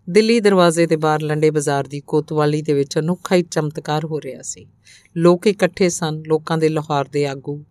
ਦਿੱਲੀ 0.10 0.40
ਦਰਵਾਜ਼ੇ 0.40 0.88
ਦੇ 0.88 0.96
ਬਾਹਰ 0.96 1.22
ਲੰਡੇ 1.22 1.52
ਬਾਜ਼ਾਰ 1.52 1.88
ਦੀ 1.88 2.00
ਕੋਤਵਾਲੀ 2.00 2.62
ਦੇ 2.62 2.74
ਵਿੱਚ 2.74 3.00
ਅਨੋਖਾ 3.00 3.36
ਹੀ 3.36 3.42
ਚਮਤਕਾਰ 3.42 4.06
ਹੋ 4.06 4.22
ਰਿਹਾ 4.22 4.42
ਸੀ। 4.42 4.68
ਲੋਕ 5.18 5.48
ਇਕੱਠੇ 5.48 5.90
ਸਨ, 5.90 6.24
ਲੋਕਾਂ 6.28 6.58
ਦੇ 6.58 6.70
ਲਾਹੌਰ 6.70 7.06
ਦੇ 7.06 7.28
ਆਗੂ, 7.28 7.66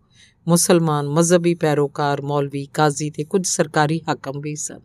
ਮੁਸਲਮਾਨ, 0.47 1.09
ਮਜ਼ਹਬੀ 1.09 1.53
ਪੈਰੋਕਾਰ, 1.53 2.21
ਮੌਲਵੀ, 2.21 2.65
ਕਾਜ਼ੀ 2.65 3.09
ਤੇ 3.09 3.23
ਕੁਝ 3.23 3.47
ਸਰਕਾਰੀ 3.47 4.01
ਹਾਕਮ 4.09 4.41
ਵੀ 4.41 4.55
ਸਨ। 4.55 4.79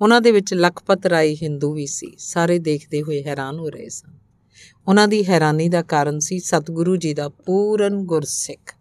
ਉਹਨਾਂ 0.00 0.20
ਦੇ 0.20 0.30
ਵਿੱਚ 0.30 0.54
ਲਖਪਤ 0.54 1.06
ਰਾਏ 1.06 1.34
ਹਿੰਦੂ 1.34 1.72
ਵੀ 1.72 1.86
ਸੀ। 1.86 2.14
ਸਾਰੇ 2.18 2.58
ਦੇਖਦੇ 2.58 3.02
ਹੋਏ 3.02 3.24
ਹੈਰਾਨ 3.24 3.58
ਹੋ 3.58 3.70
ਰਹੇ 3.70 3.88
ਸਨ। 3.88 4.23
ਉਹਨਾਂ 4.86 5.06
ਦੀ 5.08 5.24
ਹੈਰਾਨੀ 5.24 5.68
ਦਾ 5.68 5.80
ਕਾਰਨ 5.82 6.18
ਸੀ 6.18 6.38
ਸਤਿਗੁਰੂ 6.38 6.96
ਜੀ 6.96 7.12
ਦਾ 7.14 7.28
ਪੂਰਨ 7.46 7.94
ਗੁਰਸਿੱਖ, 8.04 8.74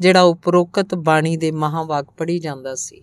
ਜਿਹੜਾ 0.00 0.20
ਉਪਰੋਕਤ 0.22 0.94
ਬਾਣੀ 0.94 1.36
ਦੇ 1.36 1.50
ਮਹਾਵਾਕ 1.52 2.10
ਪੜ੍ਹੀ 2.10 2.38
ਜਾਂਦਾ 2.38 2.74
ਸੀ। 2.74 3.02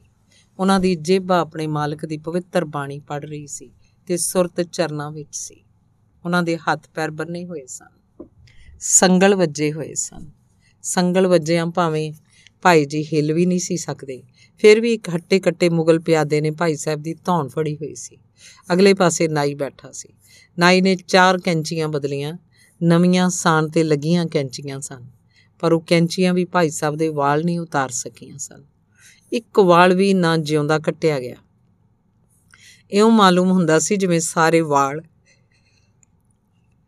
ਉਹਨਾਂ 0.60 0.80
ਦੀ 0.80 0.96
ਜੇਬਾ 0.96 1.40
ਆਪਣੇ 1.40 1.68
ਮਾਲਕ 1.68 2.06
ਦੀ 2.06 2.18
ਪਵਿੱਤਰ 2.18 2.66
ਬਾਣੀ 2.66 3.00
ਪੜ੍ਹ 3.00 3.26
ਰਹੀ 3.26 3.46
ਸੀ 3.48 3.70
ਤੇ 4.08 4.18
ਸੁਰਤ 4.18 4.62
ਚਰਨਾਂ 4.62 5.12
ਵਿੱਚ 5.12 5.36
ਸੀ। 5.36 5.64
ਉਹਨਾਂ 6.26 6.42
ਦੇ 6.44 6.58
ਹੱਥ 6.58 6.88
ਪੈਰ 6.96 7.12
ਬੰਨੇ 7.12 7.46
ਹੋਏ 7.46 7.66
ਸਨ, 7.68 8.26
ਸੰਗਲ 8.82 9.36
ਵੱਜੇ 9.36 9.72
ਹੋਏ 9.72 9.94
ਸਨ। 9.94 10.26
ਸੰਗਲ 10.84 11.28
ਵੱਜਿਆਂ 11.28 11.66
ਭਾਵੇਂ 11.68 12.12
ਭਾਈ 12.62 12.86
ਜੀ 12.86 13.04
ਹਿੱਲ 13.04 13.34
ਵੀ 13.34 13.46
ਨਹੀਂ 13.46 13.60
ਸੀ 13.60 13.78
ਸਕਦੇ, 13.78 14.22
ਫਿਰ 14.64 14.80
ਵੀ 14.82 14.94
ਇੱਕ 14.94 15.10
ਹੱਟੇ 15.10 15.40
ਕੱਟੇ 15.40 15.70
ਮੁਗਲ 15.70 16.00
ਪਿਆਦੇ 16.00 16.42
ਨੇ 16.42 16.52
ਭਾਈ 16.52 16.76
ਸਾਹਿਬ 16.76 17.02
ਦੀ 17.02 17.14
ਧੌਣ 17.26 17.48
ਫੜੀ 17.48 17.76
ਹੋਈ 17.76 17.94
ਸੀ। 17.96 18.18
ਅਗਲੇ 18.74 18.94
ਪਾਸੇ 18.94 19.28
ਨਾਈ 19.28 19.53
ਬੈਠਾ 19.53 19.91
ਸੀ। 19.91 20.10
ਨਾਈ 20.60 20.82
ਨੇ 20.82 20.95
ਚਾਰ 20.95 21.38
ਕੈਂਚੀਆਂ 21.38 21.88
ਬਦਲੀਆਂ, 21.88 22.38
ਨਵੀਆਂ 22.84 23.30
ਸਾਨ 23.30 23.70
ਤੇ 23.70 23.84
ਲੱਗੀਆਂ 23.84 24.26
ਕੈਂਚੀਆਂ 24.26 24.80
ਸਨ, 24.80 25.10
ਪਰ 25.60 25.74
ਉਹ 25.74 25.82
ਕੈਂਚੀਆਂ 25.88 26.34
ਵੀ 26.34 26.45
ਭਾਈ 26.45 26.70
ਸਾਹਿਬ 26.70 26.95
ਦੇ 26.95 27.07
ਵਾਲ 27.07 27.44
ਨਹੀਂ 27.44 27.60
ਉਤਾਰ 27.60 27.90
ਸਕੀਆਂ 27.90 28.38
ਸਨ। 28.38 28.64
ਇੱਕ 29.34 29.60
ਵਾਲ 29.60 29.95
ਵੀ 29.95 30.14
ਨਾ 30.14 30.38
ਜਿਉਂਦਾ 30.38 30.80
ਕੱਟਿਆ 30.80 31.20
ਗਿਆ। 31.20 31.36
ਇਉਂ 32.91 33.11
ਮਾਲੂਮ 33.11 33.52
ਹੁੰਦਾ 33.52 33.80
ਸੀ 33.80 33.95
ਜਿਵੇਂ 33.95 34.20
ਸਾਰੇ 34.20 34.61
ਵਾਲ 34.61 35.02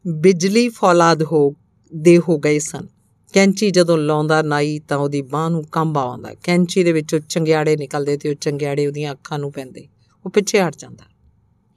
ਬਿਜਲੀ 0.07 0.69
ਫੌਲਾਦ 0.69 1.23
ਹੋ, 1.23 1.55
ਦੇ 1.95 2.17
ਹੋ 2.17 2.39
ਗਏ 2.39 2.59
ਸਨ। 2.59 2.87
ਕੈਂਚੀ 3.33 3.71
ਜਦੋਂ 3.71 3.97
ਲਾਉਂਦਾ 3.97 4.41
ਨਾਈ 4.41 4.79
ਤਾਂ 4.79 4.97
ਉਹਦੀ 4.97 5.21
ਬਾਹ 5.21 5.49
ਨੂੰ 5.49 5.63
ਕੰਬ 5.63 5.97
ਆਉਂਦਾ। 5.97 6.33
ਕੈਂਚੀ 6.43 6.83
ਦੇ 6.83 6.91
ਵਿੱਚੋਂ 6.91 7.19
ਚੰਗਿਆੜੇ 7.19 7.75
ਨਿਕਲਦੇ 7.75 8.17
ਤੇ 8.17 8.29
ਉਹ 8.29 8.33
ਚੰਗਿਆੜੇ 8.33 8.87
ਉਹਦੀਆਂ 8.87 9.11
ਅੱਖਾਂ 9.11 9.39
ਨੂੰ 9.39 9.51
ਪੈਂਦੇ। 9.51 9.87
ਉਹ 10.25 10.31
ਪਿੱਛੇ 10.31 10.61
ਹਟ 10.61 10.75
ਜਾਂਦਾ। 10.77 11.10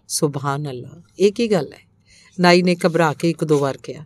ਸੁਭਾਨ 0.09 0.71
ਅੱਲਾ 0.71 1.03
ਇਹ 1.19 1.33
ਕੀ 1.33 1.53
ਗੱਲ 1.53 1.73
ਹੈ? 1.73 1.79
ਨਾਈ 2.41 2.63
ਨੇ 2.63 2.77
ਘਬਰਾ 2.87 3.13
ਕੇ 3.13 3.31
ਇੱਕ 3.31 3.45
ਦੋ 3.45 3.59
ਵਾਰ 3.59 3.77
ਕਿਹਾ, 3.77 4.05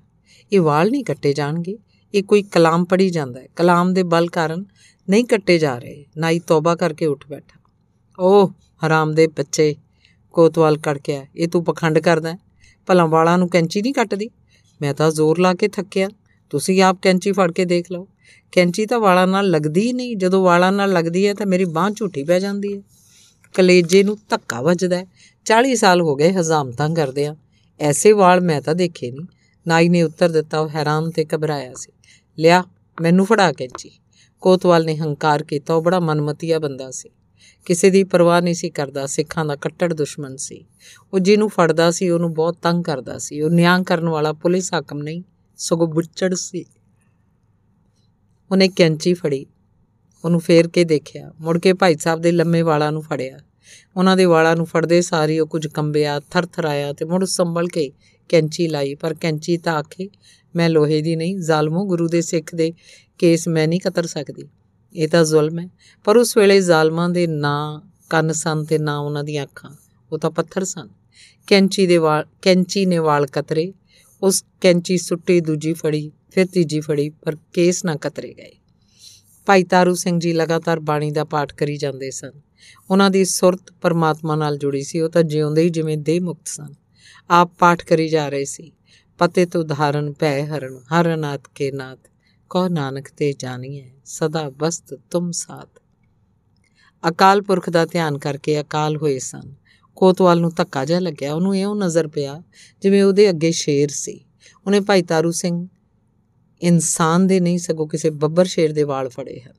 ਇਹ 0.53 0.61
ਵਾਲ 0.61 0.91
ਨਹੀਂ 0.91 1.05
ਕੱਟੇ 1.05 1.33
ਜਾਣਗੇ, 1.33 1.79
ਇਹ 2.15 2.23
ਕੋਈ 2.23 2.43
ਕਲਾਮ 2.43 2.85
ਪੜੀ 2.85 3.11
ਜਾਂਦਾ 3.11 3.41
ਹੈ। 3.41 3.49
ਕਲਾਮ 3.57 3.95
ਦੇ 3.95 4.03
ਬਲ 4.03 4.27
ਕਾਰਨ 4.27 4.65
ਨਹੀਂ 5.11 5.25
ਕੱਟੇ 5.25 5.59
ਜਾ 5.59 5.79
ਰਹੇ। 5.79 6.05
ਨਾਈ 6.17 6.39
ਤੋਬਾ 6.39 6.77
ਕਰਕੇ 6.77 7.07
ਉੱਠ 7.07 7.27
ਬੈਠਾ। 7.29 7.61
ਓਹ, 8.19 8.51
ਹਰਾਮ 8.87 9.15
ਦੇ 9.15 9.27
ਬੱਚੇ, 9.27 9.77
ਕੋਤਵਾਲ 10.33 10.79
ਕੜਕਿਆ 10.79 11.27
ਇਹ 11.37 11.49
ਤੂੰ 11.49 11.65
ਪਖੰਡ 11.65 11.99
ਕਰਦਾ 11.99 12.39
ਭਲਾ 12.87 13.07
ਵਾਲਾਂ 13.07 13.39
ਨੂੰ 13.39 13.49
ਕੈਂਚੀ 13.49 13.83
ਨਹੀਂ 13.83 13.95
ਕੱਟਦੀ? 13.95 14.31
ਮੈਂ 14.83 14.95
ਤਾਂ 14.95 15.11
ਜ਼ੋਰ 15.11 15.39
ਲਾ 15.39 15.55
ਕੇ 15.55 15.69
ਥੱਕਿਆ। 15.69 16.09
ਤੁਸੀਂ 16.51 16.83
ਆਪ 16.83 16.99
ਕੈਂਚੀ 17.03 17.33
ਫੜ 17.33 17.53
ਕੇ 17.53 17.65
ਦੇਖ 17.65 17.93
ਲਓ। 17.93 18.09
ਕੈਂਚੀ 18.53 18.87
ਤਾਂ 18.87 18.99
ਵਾਲਾਂ 18.99 19.27
ਨਾਲ 19.27 19.51
ਲੱਗਦੀ 19.51 19.81
ਹੀ 19.81 19.93
ਨਹੀਂ। 19.93 20.17
ਜਦੋਂ 20.17 20.43
ਵਾਲਾਂ 20.43 20.73
ਨਾਲ 20.73 20.93
ਲੱਗਦੀ 20.93 21.27
ਹੈ 21.27 21.35
ਤਾਂ 21.35 21.47
ਮੇਰੀ 21.47 21.65
ਬਾਹ 21.65 21.91
ਝੂਠੀ 21.91 22.25
ਪੈ 22.25 22.39
ਜਾਂਦੀ 22.39 22.77
ਹੈ। 22.77 22.83
ਕਲੇਜੇ 23.55 24.03
ਨੂੰ 24.03 24.19
ਧੱਕਾ 24.29 24.61
ਵੱਜਦਾ 24.63 25.05
40 25.49 25.75
ਸਾਲ 25.75 26.01
ਹੋ 26.01 26.17
ਗਏ 26.17 26.33
ਹਜ਼ਾਮਤਾਂ 26.33 26.91
ਕਰਦੇ 26.91 27.27
ਆ 27.27 27.37
ਐਸੇ 27.81 28.13
ਵਾਲ 28.13 28.41
ਮੈਂ 28.41 28.63
ਤਾਂ 28.63 28.75
ਦੇਖੇ 28.75 29.11
ਨਹੀਂ। 29.11 29.27
ਨਾਈ 29.67 29.89
ਨੇ 29.89 30.03
ਉੱਤਰ 30.03 30.29
ਦਿੱਤਾ, 30.29 30.61
ਉਹ 30.61 30.69
ਹੈਰਾਨ 30.69 31.11
ਤੇ 31.11 31.27
ਘਬਰਾਇਆ 31.35 31.73
ਸੀ। 31.77 31.93
ਲਿਆ, 32.39 32.65
ਮੈਨੂੰ 33.01 33.27
ਫੜਾ 33.27 33.53
ਕੈਂਚੀ। 33.53 33.91
ਕੋਤਵਾਲ 34.41 34.85
ਨੇ 34.85 34.97
ਹੰਕਾਰ 34.97 35.43
ਕੀਤਾ, 35.43 35.75
ਉਹ 35.75 35.83
ਬੜਾ 35.83 36.01
ਮਨਮਤੀਆ 36.01 36.59
ਬੰਦਾ 36.59 36.91
ਸੀ। 36.91 37.09
ਕਿਸੇ 37.65 37.91
ਦੀ 37.91 38.05
ਪਰਵਾਹ 38.05 38.41
ਨਹੀਂ 38.41 38.55
ਸੀ 38.55 38.71
ਕਰਦਾ, 38.71 39.07
ਸਿੱਖਾਂ 39.07 39.45
ਦਾ 39.45 39.57
ਕੱਟੜ 39.57 39.95
ਦੁਸ਼ਮਣ 39.95 40.37
ਸੀ। 40.37 40.65
ਉਹ 41.13 41.19
ਜਿਹਨੂੰ 41.19 41.49
ਫੜਦਾ 41.49 41.91
ਸੀ, 41.91 42.11
ਉਹਨੂੰ 42.11 42.35
ਬਹੁਤ 42.35 42.57
ਤੰਗ 42.63 42.85
ਕਰਦਾ 42.85 43.19
ਸੀ। 43.19 43.41
ਉਹ 43.41 43.51
ਨਿਆਂ 43.51 43.85
ਕਰਨ 43.85 44.09
ਵਾਲਾ 44.09 44.33
ਪੁਲਿਸ 44.33 44.75
ਹਾਕਮ 44.75 44.99
ਨਹੀਂ, 44.99 45.23
ਸਗੋਂ 45.57 45.87
ਬੁੱਚੜ 45.87 46.35
ਸੀ। 46.35 46.65
ਉਹਨੇ 48.51 48.69
ਕੈਂਚੀ 48.69 49.15
ਫੜੀ, 49.15 49.47
ਉਹਨੂੰ 50.25 50.41
ਫੇਰ 50.41 50.69
ਕੇ 50.69 50.85
ਦੇਖਿਆ। 50.85 51.33
ਮੁੜ 51.41 51.59
ਕੇ 51.59 51.73
ਭਾਈ 51.73 51.97
ਸਾਹਿਬ 51.97 52.21
ਦੇ 52.21 52.33
ਲੰਮੇ 52.33 52.63
ਵਾਲਾਂ 52.63 52.93
ਨੂੰ 52.93 53.03
ਫੜਿਆ। 53.03 53.39
ਉਹਨਾਂ 53.97 54.17
ਦੇ 54.17 54.25
ਵਾਲਾਂ 54.25 54.57
ਨੂੰ 54.57 54.67
ਫੜਦੇ 54.67 55.01
ਸਾਰੀ 55.01 55.39
ਉਹ 55.39 55.47
ਕੁਝ 55.47 55.67
ਕੰਬਿਆ, 55.67 56.21
ਥਰਥਰਾਇਆ 56.21 56.93
ਤੇ 56.93 57.05
ਮੁੜ 57.05 57.25
ਸੰਭਲ 57.25 57.69
ਕੇ 57.69 57.93
ਕੈਂਚੀ 58.29 58.69
ਲਾਈ। 58.69 58.95
ਪਰ 58.95 59.15
ਕੈਂਚੀ 59.15 59.57
ਤਾਂ 59.57 59.73
ਆਖੇ, 59.73 60.09
ਮੈਂ 60.57 60.69
ਲੋਹੇ 60.69 61.03
ਦੀ 61.03 61.17
ਨਹੀਂ, 61.17 61.39
ਜ਼ਾਲਮੋ 61.39 61.87
ਗੁਰੂ 61.87 62.09
ਦੇ 62.09 62.21
ਸਿੱਖ 62.21 62.55
ਦੇ 62.55 62.73
ਕੇਸ 63.19 63.49
ਮੈਂ 63.49 63.69
ਨਹੀਂ 63.69 63.81
ਕਤਰ 63.81 64.07
ਸਕਦੀ। 64.07 64.49
ਇਹ 64.97 65.09
ਤਾਂ 65.09 65.25
ਜ਼ੁਲਮ 65.25 65.59
ਹੈ। 65.59 65.69
ਪਰ 66.05 66.17
ਉਸ 66.17 66.37
ਵੇਲੇ 66.37 66.61
ਜ਼ਾਲਮਾਂ 66.61 67.09
ਦੇ 67.09 67.27
ਨਾਂ, 67.27 67.91
ਕੰਨ 68.11 68.33
ਸਨ 68.33 68.65
ਤੇ 68.65 68.79
ਨਾ 68.79 68.99
ਉਹਨਾਂ 68.99 69.25
ਦੀਆਂ 69.25 69.45
ਅੱਖਾਂ। 69.45 69.71
ਉਹ 70.13 70.19
ਤਾਂ 70.19 70.31
ਪੱਥਰ 70.31 70.65
ਸਨ। 70.65 70.89
ਕੈਂਚੀ 71.47 71.87
ਦੇ 71.87 71.97
ਵਾਲ, 71.97 72.27
ਕੈਂਚੀ 72.43 72.87
ਨੇ 72.87 72.99
ਵਾਲ 72.99 73.27
ਕਤਰੇ, 73.27 73.73
ਉਸ 74.23 74.45
ਕੈਂਚੀ 74.61 74.99
ਸੁੱਟੀ 74.99 75.41
ਦੂਜੀ 75.41 75.73
ਫੜੀ, 75.73 76.13
ਫਿਰ 76.31 76.47
ਤੀਜੀ 76.47 76.81
ਫੜੀ, 76.81 77.11
ਪਰ 77.11 77.37
ਕੇਸ 77.53 77.85
ਨਾ 77.85 77.97
ਕਤਰੇ 77.97 78.35
ਗਏ। 78.35 78.57
ਭਾਈ 79.47 79.65
ਤਾਰੂ 79.65 79.95
ਸਿੰਘ 79.95 80.21
ਜੀ 80.21 80.33
ਲਗਾਤਾਰ 80.33 80.81
ਬਾਣੀ 80.81 81.11
ਦਾ 81.11 81.25
ਪਾਠ 81.25 81.55
ਕਰੀ 81.55 81.77
ਜਾਂਦੇ 81.77 82.11
ਸਨ। 82.11 82.31
ਉਹਨਾਂ 82.91 83.11
ਦੀ 83.11 83.25
ਸੁਰਤ 83.25 83.73
ਪਰਮਾਤਮਾ 83.83 84.37
ਨਾਲ 84.37 84.59
ਜੁੜੀ 84.59 84.83
ਸੀ, 84.83 85.01
ਉਹ 85.01 85.09
ਤਾਂ 85.09 85.23
ਜਿਉਂਦੇ 85.23 85.63
ਹੀ 85.63 85.71
ਜਿਵੇਂ 85.71 85.99
ਦੇਹ 85.99 86.21
ਮੁਕਤ 86.21 86.49
ਸਨ। 86.49 86.75
ਆਪ 87.31 87.51
ਪਾਠ 87.59 87.85
ਕਰੀ 87.85 88.09
ਜਾ 88.09 88.29
ਰਹੇ 88.29 88.45
ਸੀ। 88.45 88.73
ਪਤੇ 89.19 89.47
ਤੋਂ 89.47 89.65
ਧਾਰਨ 89.65 90.13
ਭੈ 90.13 90.47
ਹਰਨ, 90.47 90.79
ਹਰ 90.79 91.17
ਨਾਥ 91.17 91.41
ਕੇ 91.55 91.71
ਨਾਥ 91.71 91.99
ਕੋ 92.51 92.69
ਨਾਨਕ 92.69 93.09
ਤੇ 93.17 93.33
ਜਾਣੀਏ 93.33 93.91
ਸਦਾ 94.05 94.51
ਬਸਤ 94.51 94.99
ਤੁਮ 95.11 95.31
ਸਾਥ। 95.31 95.81
ਅਕਾਲ 97.09 97.43
ਪੁਰਖ 97.43 97.71
ਦਾ 97.71 97.87
ਧਿਆਨ 97.87 98.19
ਕਰਕੇ 98.19 98.61
ਅਕਾਲ 98.61 98.97
ਹੋਏ 98.97 99.19
ਸਨ। 99.19 99.55
ਕੋਤਵਾਲ 99.97 100.41
ਨੂੰ 100.41 100.53
ਧੱਕਾ 100.57 100.85
ਜਿਹਾ 100.85 100.99
ਲੱਗਿਆ, 100.99 101.35
ਉਹਨੂੰ 101.35 101.57
ਇਉਂ 101.57 101.77
ਨਜ਼ਰ 101.77 102.09
ਪਿਆ 102.09 102.43
ਜਿਵੇਂ 102.83 103.03
ਉਹਦੇ 103.03 103.31
ਅੱਗੇ 103.31 103.51
ਸ਼ੇਰ 103.51 103.89
ਸੀ। 103.89 104.25
ਉਹਨੇ 104.67 104.81
ਭਾਈ 104.81 105.03
ਤਾਰੂ 105.03 105.31
ਸਿੰਘ 105.31 105.69
ਇਨਸਾਨ 106.63 107.27
ਦੇ 107.27 107.41
ਨਹੀਂ 107.41 107.59
ਸਗੋਂ 107.59 107.89
ਕਿਸੇ 107.89 108.11
ਬੱਬਰ 108.11 108.45
ਸ਼ੇਰ 108.45 108.73
ਦੇ 108.73 108.83
ਵਾਲ 108.83 109.09
ਫੜੇ 109.09 109.41
ਹਨ। 109.41 109.53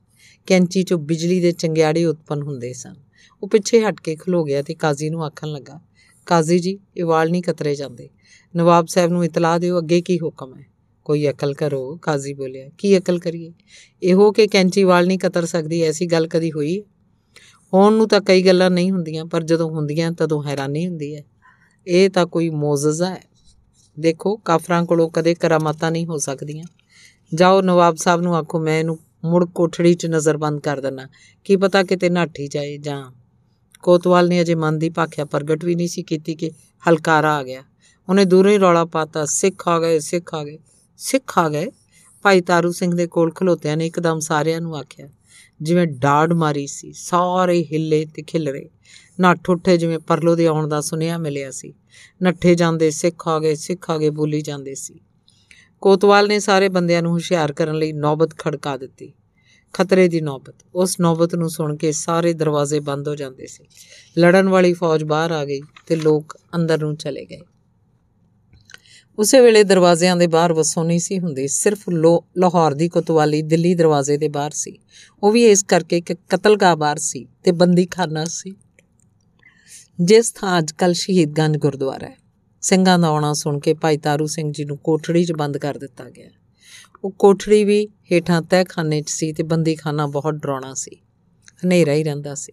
ਕੈਂਚੀ 0.50 0.80
'ਚੋਂ 0.82 0.98
ਬਿਜਲੀ 0.98 1.40
ਦੇ 1.40 1.52
ਚੰਗਿਆੜੇ 1.52 2.04
ਉਤਪਨ 2.04 2.42
ਹੁੰਦੇ 2.42 2.72
ਸਨ। 2.72 2.94
ਉਹ 3.42 3.48
ਪਿੱਛੇ 3.48 3.80
ਹਟ 3.80 4.00
ਕੇ 4.00 4.16
ਖਲੋ 4.16 4.44
ਗਿਆ 4.44 4.62
ਤੇ 4.62 4.74
ਕਾਜ਼ੀ 4.74 5.10
ਨੂੰ 5.10 5.24
ਆਖਣ 5.24 5.48
ਲੱਗਾ, 5.48 5.80
ਕਾਜ਼ੀ 6.26 6.58
ਜੀ, 6.58 6.78
ਇਹ 6.96 7.04
ਵਾਲ 7.04 7.30
ਨਹੀਂ 7.30 7.42
ਕਤਰੇ 7.42 7.74
ਜਾਂਦੇ। 7.74 8.08
ਨਵਾਬ 8.56 8.86
ਸਾਹਿਬ 8.86 9.10
ਨੂੰ 9.10 9.24
ਇਤਲਾਹ 9.24 9.58
ਦਿਓ 9.58 9.78
ਅੱਗੇ 9.78 10.00
ਕੀ 10.00 10.18
ਹੁਕਮ 10.18 10.56
ਹੈ। 10.58 10.66
ਕੋਈ 11.04 11.28
ਅਕਲ 11.28 11.54
ਕਰੋ, 11.54 11.96
ਕਾਜ਼ੀ 11.96 12.34
ਬੋਲਿਆ। 12.34 12.68
ਕੀ 12.78 12.98
ਅਕਲ 12.98 13.18
ਕਰੀਏ? 13.18 13.52
ਇਹੋ 14.02 14.32
ਕਿ 14.32 14.46
ਕੈਂਚੀ 14.46 14.84
ਵਾਲ 14.84 15.06
ਨਹੀਂ 15.06 15.18
ਕਤਰ 15.18 15.46
ਸਕਦੀ, 15.46 15.82
ਐਸੀ 15.82 16.06
ਗੱਲ 16.06 16.26
ਕਦੀ 16.26 16.52
ਹੋਈ 16.52 16.80
ਹੋਣ 17.74 17.92
ਨੂੰ 17.92 18.08
ਤਾਂ 18.08 18.20
ਕਈ 18.20 18.42
ਗੱਲਾਂ 18.42 18.70
ਨਹੀਂ 18.70 18.90
ਹੁੰਦੀਆਂ, 18.90 19.24
ਪਰ 19.24 19.42
ਜਦੋਂ 19.42 19.70
ਹੁੰਦੀਆਂ 19.70 20.12
ਤਦੋਂ 20.12 20.44
ਹੈਰਾਨੀ 20.44 20.86
ਹੁੰਦੀ 20.86 21.16
ਹੈ। 21.16 21.22
ਇਹ 21.86 22.10
ਤਾਂ 22.10 22.26
ਕੋਈ 22.26 22.50
ਮੌਜਜ਼ਾ 22.50 23.10
ਹੈ। 23.10 23.22
ਦੇਖੋ, 23.98 24.36
ਕਾਫਰਾਂ 24.36 24.84
ਕੋਲੋਂ 24.84 25.10
ਕਦੇ 25.10 25.34
ਕਰਾਮਾਤਾਂ 25.34 25.90
ਨਹੀਂ 25.90 26.06
ਹੋ 26.06 26.18
ਸਕਦੀਆਂ। 26.18 26.64
ਜਾਓ, 27.34 27.60
ਨਵਾਬ 27.60 27.96
ਸਾਹਿਬ 27.96 28.20
ਨੂੰ 28.20 28.36
ਆਖੋ, 28.36 28.60
ਮੈਂ 28.60 28.78
ਇਹਨੂੰ 28.78 28.98
ਮੁੜ 29.24 29.44
ਕੋਠੜੀ 29.44 29.94
'ਚ 29.94 30.06
ਨਜ਼ਰਬੰਦ 30.06 30.60
ਕਰ 30.60 30.80
ਦੇਣਾ 30.80 31.08
ਕੀ 31.46 31.56
ਪਤਾ 31.56 31.82
ਕਿਤੇ 31.82 32.08
ਨਾਠੀ 32.10 32.48
ਜਾਏ 32.48 32.76
ਜਾਂ। 32.78 33.10
ਕੋਤਵਾਲ 33.82 34.28
ਨੇ 34.28 34.40
ਅਜੇ 34.40 34.54
ਮਨ 34.54 34.78
ਦੀ 34.78 34.90
ਭਾਖਿਆ 34.90 35.24
ਪ੍ਰਗਟ 35.24 35.64
ਵੀ 35.64 35.74
ਨਹੀਂ 35.74 35.88
ਸੀ 35.88 36.02
ਕੀਤੀ 36.02 36.34
ਕਿ 36.34 36.50
ਹਲਕਾਰਾ 36.84 37.36
ਆ 37.36 37.42
ਗਿਆ। 37.42 37.62
ਉਹਨੇ 38.08 38.24
ਦੂਰੋਂ 38.24 38.52
ਹੀ 38.52 38.58
ਰੌਲਾ 38.58 38.84
ਪਾਤਾ, 38.84 39.24
ਸਿੱਖ 39.24 39.68
ਆ 39.68 39.78
ਗਏ, 39.80 39.98
ਸਿੱਖ 39.98 40.34
ਆ 40.34 40.44
ਗਏ, 40.44 40.58
ਸਿੱਖ 40.98 41.38
ਆ 41.38 41.48
ਗਏ। 41.48 41.70
ਭਾਈ 42.24 42.40
ਤਾਰੂ 42.40 42.72
ਸਿੰਘ 42.72 42.94
ਦੇ 42.94 43.06
ਕੋਲ 43.06 43.30
ਖਲੋਤਿਆਂ 43.32 43.76
ਨੇ 43.76 43.86
ਇੱਕਦਮ 43.86 44.18
ਸਾਰਿਆਂ 44.20 44.60
ਨੂੰ 44.60 44.76
ਆਖਿਆ, 44.76 45.08
ਜਿਵੇਂ 45.62 45.86
ਡਾੜ 45.86 46.32
ਮਾਰੀ 46.32 46.66
ਸੀ, 46.66 46.92
ਸਾਰੇ 46.92 47.62
ਹਿੱਲੇ 47.72 48.04
ਤੇ 48.14 48.22
ਖਿਲਰੇ। 48.22 48.68
ਨੱਠ 49.20 49.50
ਉੱਠੇ 49.50 49.76
ਜਿਵੇਂ 49.76 49.98
ਪਰਲੋ 49.98 50.34
ਦੇ 50.34 50.46
ਆਉਣ 50.46 50.68
ਦਾ 50.68 50.80
ਸੁਨੇਹਾ 50.80 51.18
ਮਿਲਿਆ 51.18 51.50
ਸੀ। 51.50 51.74
ਨੱਠੇ 52.22 52.54
ਜਾਂਦੇ, 52.54 52.90
ਸਿੱਖ 52.90 53.28
ਆ 53.28 53.38
ਗਏ, 53.38 53.54
ਸਿੱਖ 53.54 53.90
ਆ 53.90 53.98
ਗਏ, 53.98 54.10
ਬੋਲੀ 54.10 54.40
ਜਾਂਦੇ 54.40 54.74
ਸੀ। 54.74 55.00
ਕੋਤਵਾਲ 55.80 56.28
ਨੇ 56.28 56.38
ਸਾਰੇ 56.38 56.68
ਬੰਦਿਆਂ 56.68 57.02
ਨੂੰ 57.02 57.12
ਹੁਸ਼ਿਆਰ 57.12 57.52
ਕਰਨ 57.52 57.74
ਲਈ 57.74 57.92
ਨੌਬਤ 57.92 58.38
ਖੜਕਾ 58.38 58.76
ਦਿੱਤੀ। 58.76 59.12
ਖਤਰੇ 59.72 60.08
ਦੀ 60.08 60.20
ਨੌਬਤ। 60.20 60.54
ਉਸ 60.74 61.00
ਨੌਬਤ 61.00 61.34
ਨੂੰ 61.34 61.50
ਸੁਣ 61.50 61.76
ਕੇ 61.76 61.92
ਸਾਰੇ 61.92 62.32
ਦਰਵਾਜ਼ੇ 62.32 62.80
ਬੰਦ 62.80 63.08
ਹੋ 63.08 63.14
ਜਾਂਦੇ 63.14 63.46
ਸੀ। 63.46 63.64
ਲੜਨ 64.18 64.48
ਵਾਲੀ 64.48 64.72
ਫੌਜ 64.72 65.04
ਬਾਹਰ 65.04 65.30
ਆ 65.30 65.44
ਗਈ 65.44 65.60
ਤੇ 65.86 65.96
ਲੋਕ 65.96 66.38
ਅੰਦਰ 66.54 66.78
ਨੂੰ 66.78 66.96
ਚਲੇ 66.96 67.24
ਗਏ। 67.24 67.40
ਉਸੇ 69.18 69.40
ਵੇਲੇ 69.40 69.64
ਦਰਵਾਜ਼ਿਆਂ 69.64 70.16
ਦੇ 70.16 70.26
ਬਾਹਰ 70.26 70.52
ਵਸੋਂ 70.52 70.84
ਨਹੀਂ 70.84 70.98
ਸੀ 70.98 71.18
ਹੁੰਦੀ, 71.18 71.48
ਸਿਰਫ 71.48 71.88
ਲਾਹੌਰ 72.38 72.74
ਦੀ 72.74 72.88
ਕੋਤਵਾਲੀ 72.88 73.42
ਦਿੱਲੀ 73.42 73.74
ਦਰਵਾਜ਼ੇ 73.74 74.16
ਦੇ 74.16 74.28
ਬਾਹਰ 74.28 74.50
ਸੀ। 74.50 74.78
ਉਹ 75.22 75.32
ਵੀ 75.32 75.46
ਇਸ 75.46 75.62
ਕਰਕੇ 75.62 76.00
ਕਿ 76.00 76.14
ਕਤਲਗਾਹ 76.14 76.76
ਬਾਹਰ 76.76 76.96
ਸੀ 76.96 77.26
ਤੇ 77.42 77.52
ਬੰਦੀਖਾਨਾ 77.52 78.24
ਸੀ। 78.24 78.54
ਜਿਸ 80.00 80.32
ਥਾਂ 80.32 80.58
ਅੱਜਕੱਲ 80.58 80.92
ਸ਼ਹੀਦਗੰਜ 80.92 81.56
ਗੁਰਦੁਆਰਾ 81.56 82.06
ਹੈ। 82.06 82.19
ਸਿੰਘਾਂ 82.60 82.98
ਦਾ 82.98 83.06
ਆਉਣਾ 83.06 83.32
ਸੁਣ 83.32 83.58
ਕੇ 83.58 83.74
ਭਾਈ 83.74 83.96
ਤਾਰੂ 83.96 84.26
ਸਿੰਘ 84.26 84.52
ਜੀ 84.52 84.64
ਨੂੰ 84.64 84.76
ਕੋਠੜੀ 84.76 85.24
'ਚ 85.24 85.32
ਬੰਦ 85.32 85.58
ਕਰ 85.58 85.78
ਦਿੱਤਾ 85.78 86.10
ਗਿਆ। 86.10 86.30
ਉਹ 87.04 87.10
ਕੋਠੜੀ 87.10 87.64
ਵੀ 87.64 87.88
ਹੇਠਾਂ 88.12 88.42
ਤਹਿਖਾਨੇ 88.42 89.02
'ਚ 89.02 89.10
ਸੀ 89.10 89.32
ਤੇ 89.32 89.42
ਬੰਦੀਖਾਨਾ 89.42 90.06
ਬਹੁਤ 90.06 90.34
ਡਰਾਉਣਾ 90.34 90.74
ਸੀ। 90.74 90.96
ਹਨੇਰਾ 91.64 91.92
ਹੀ 91.92 92.04
ਰਹਿੰਦਾ 92.04 92.34
ਸੀ। 92.34 92.52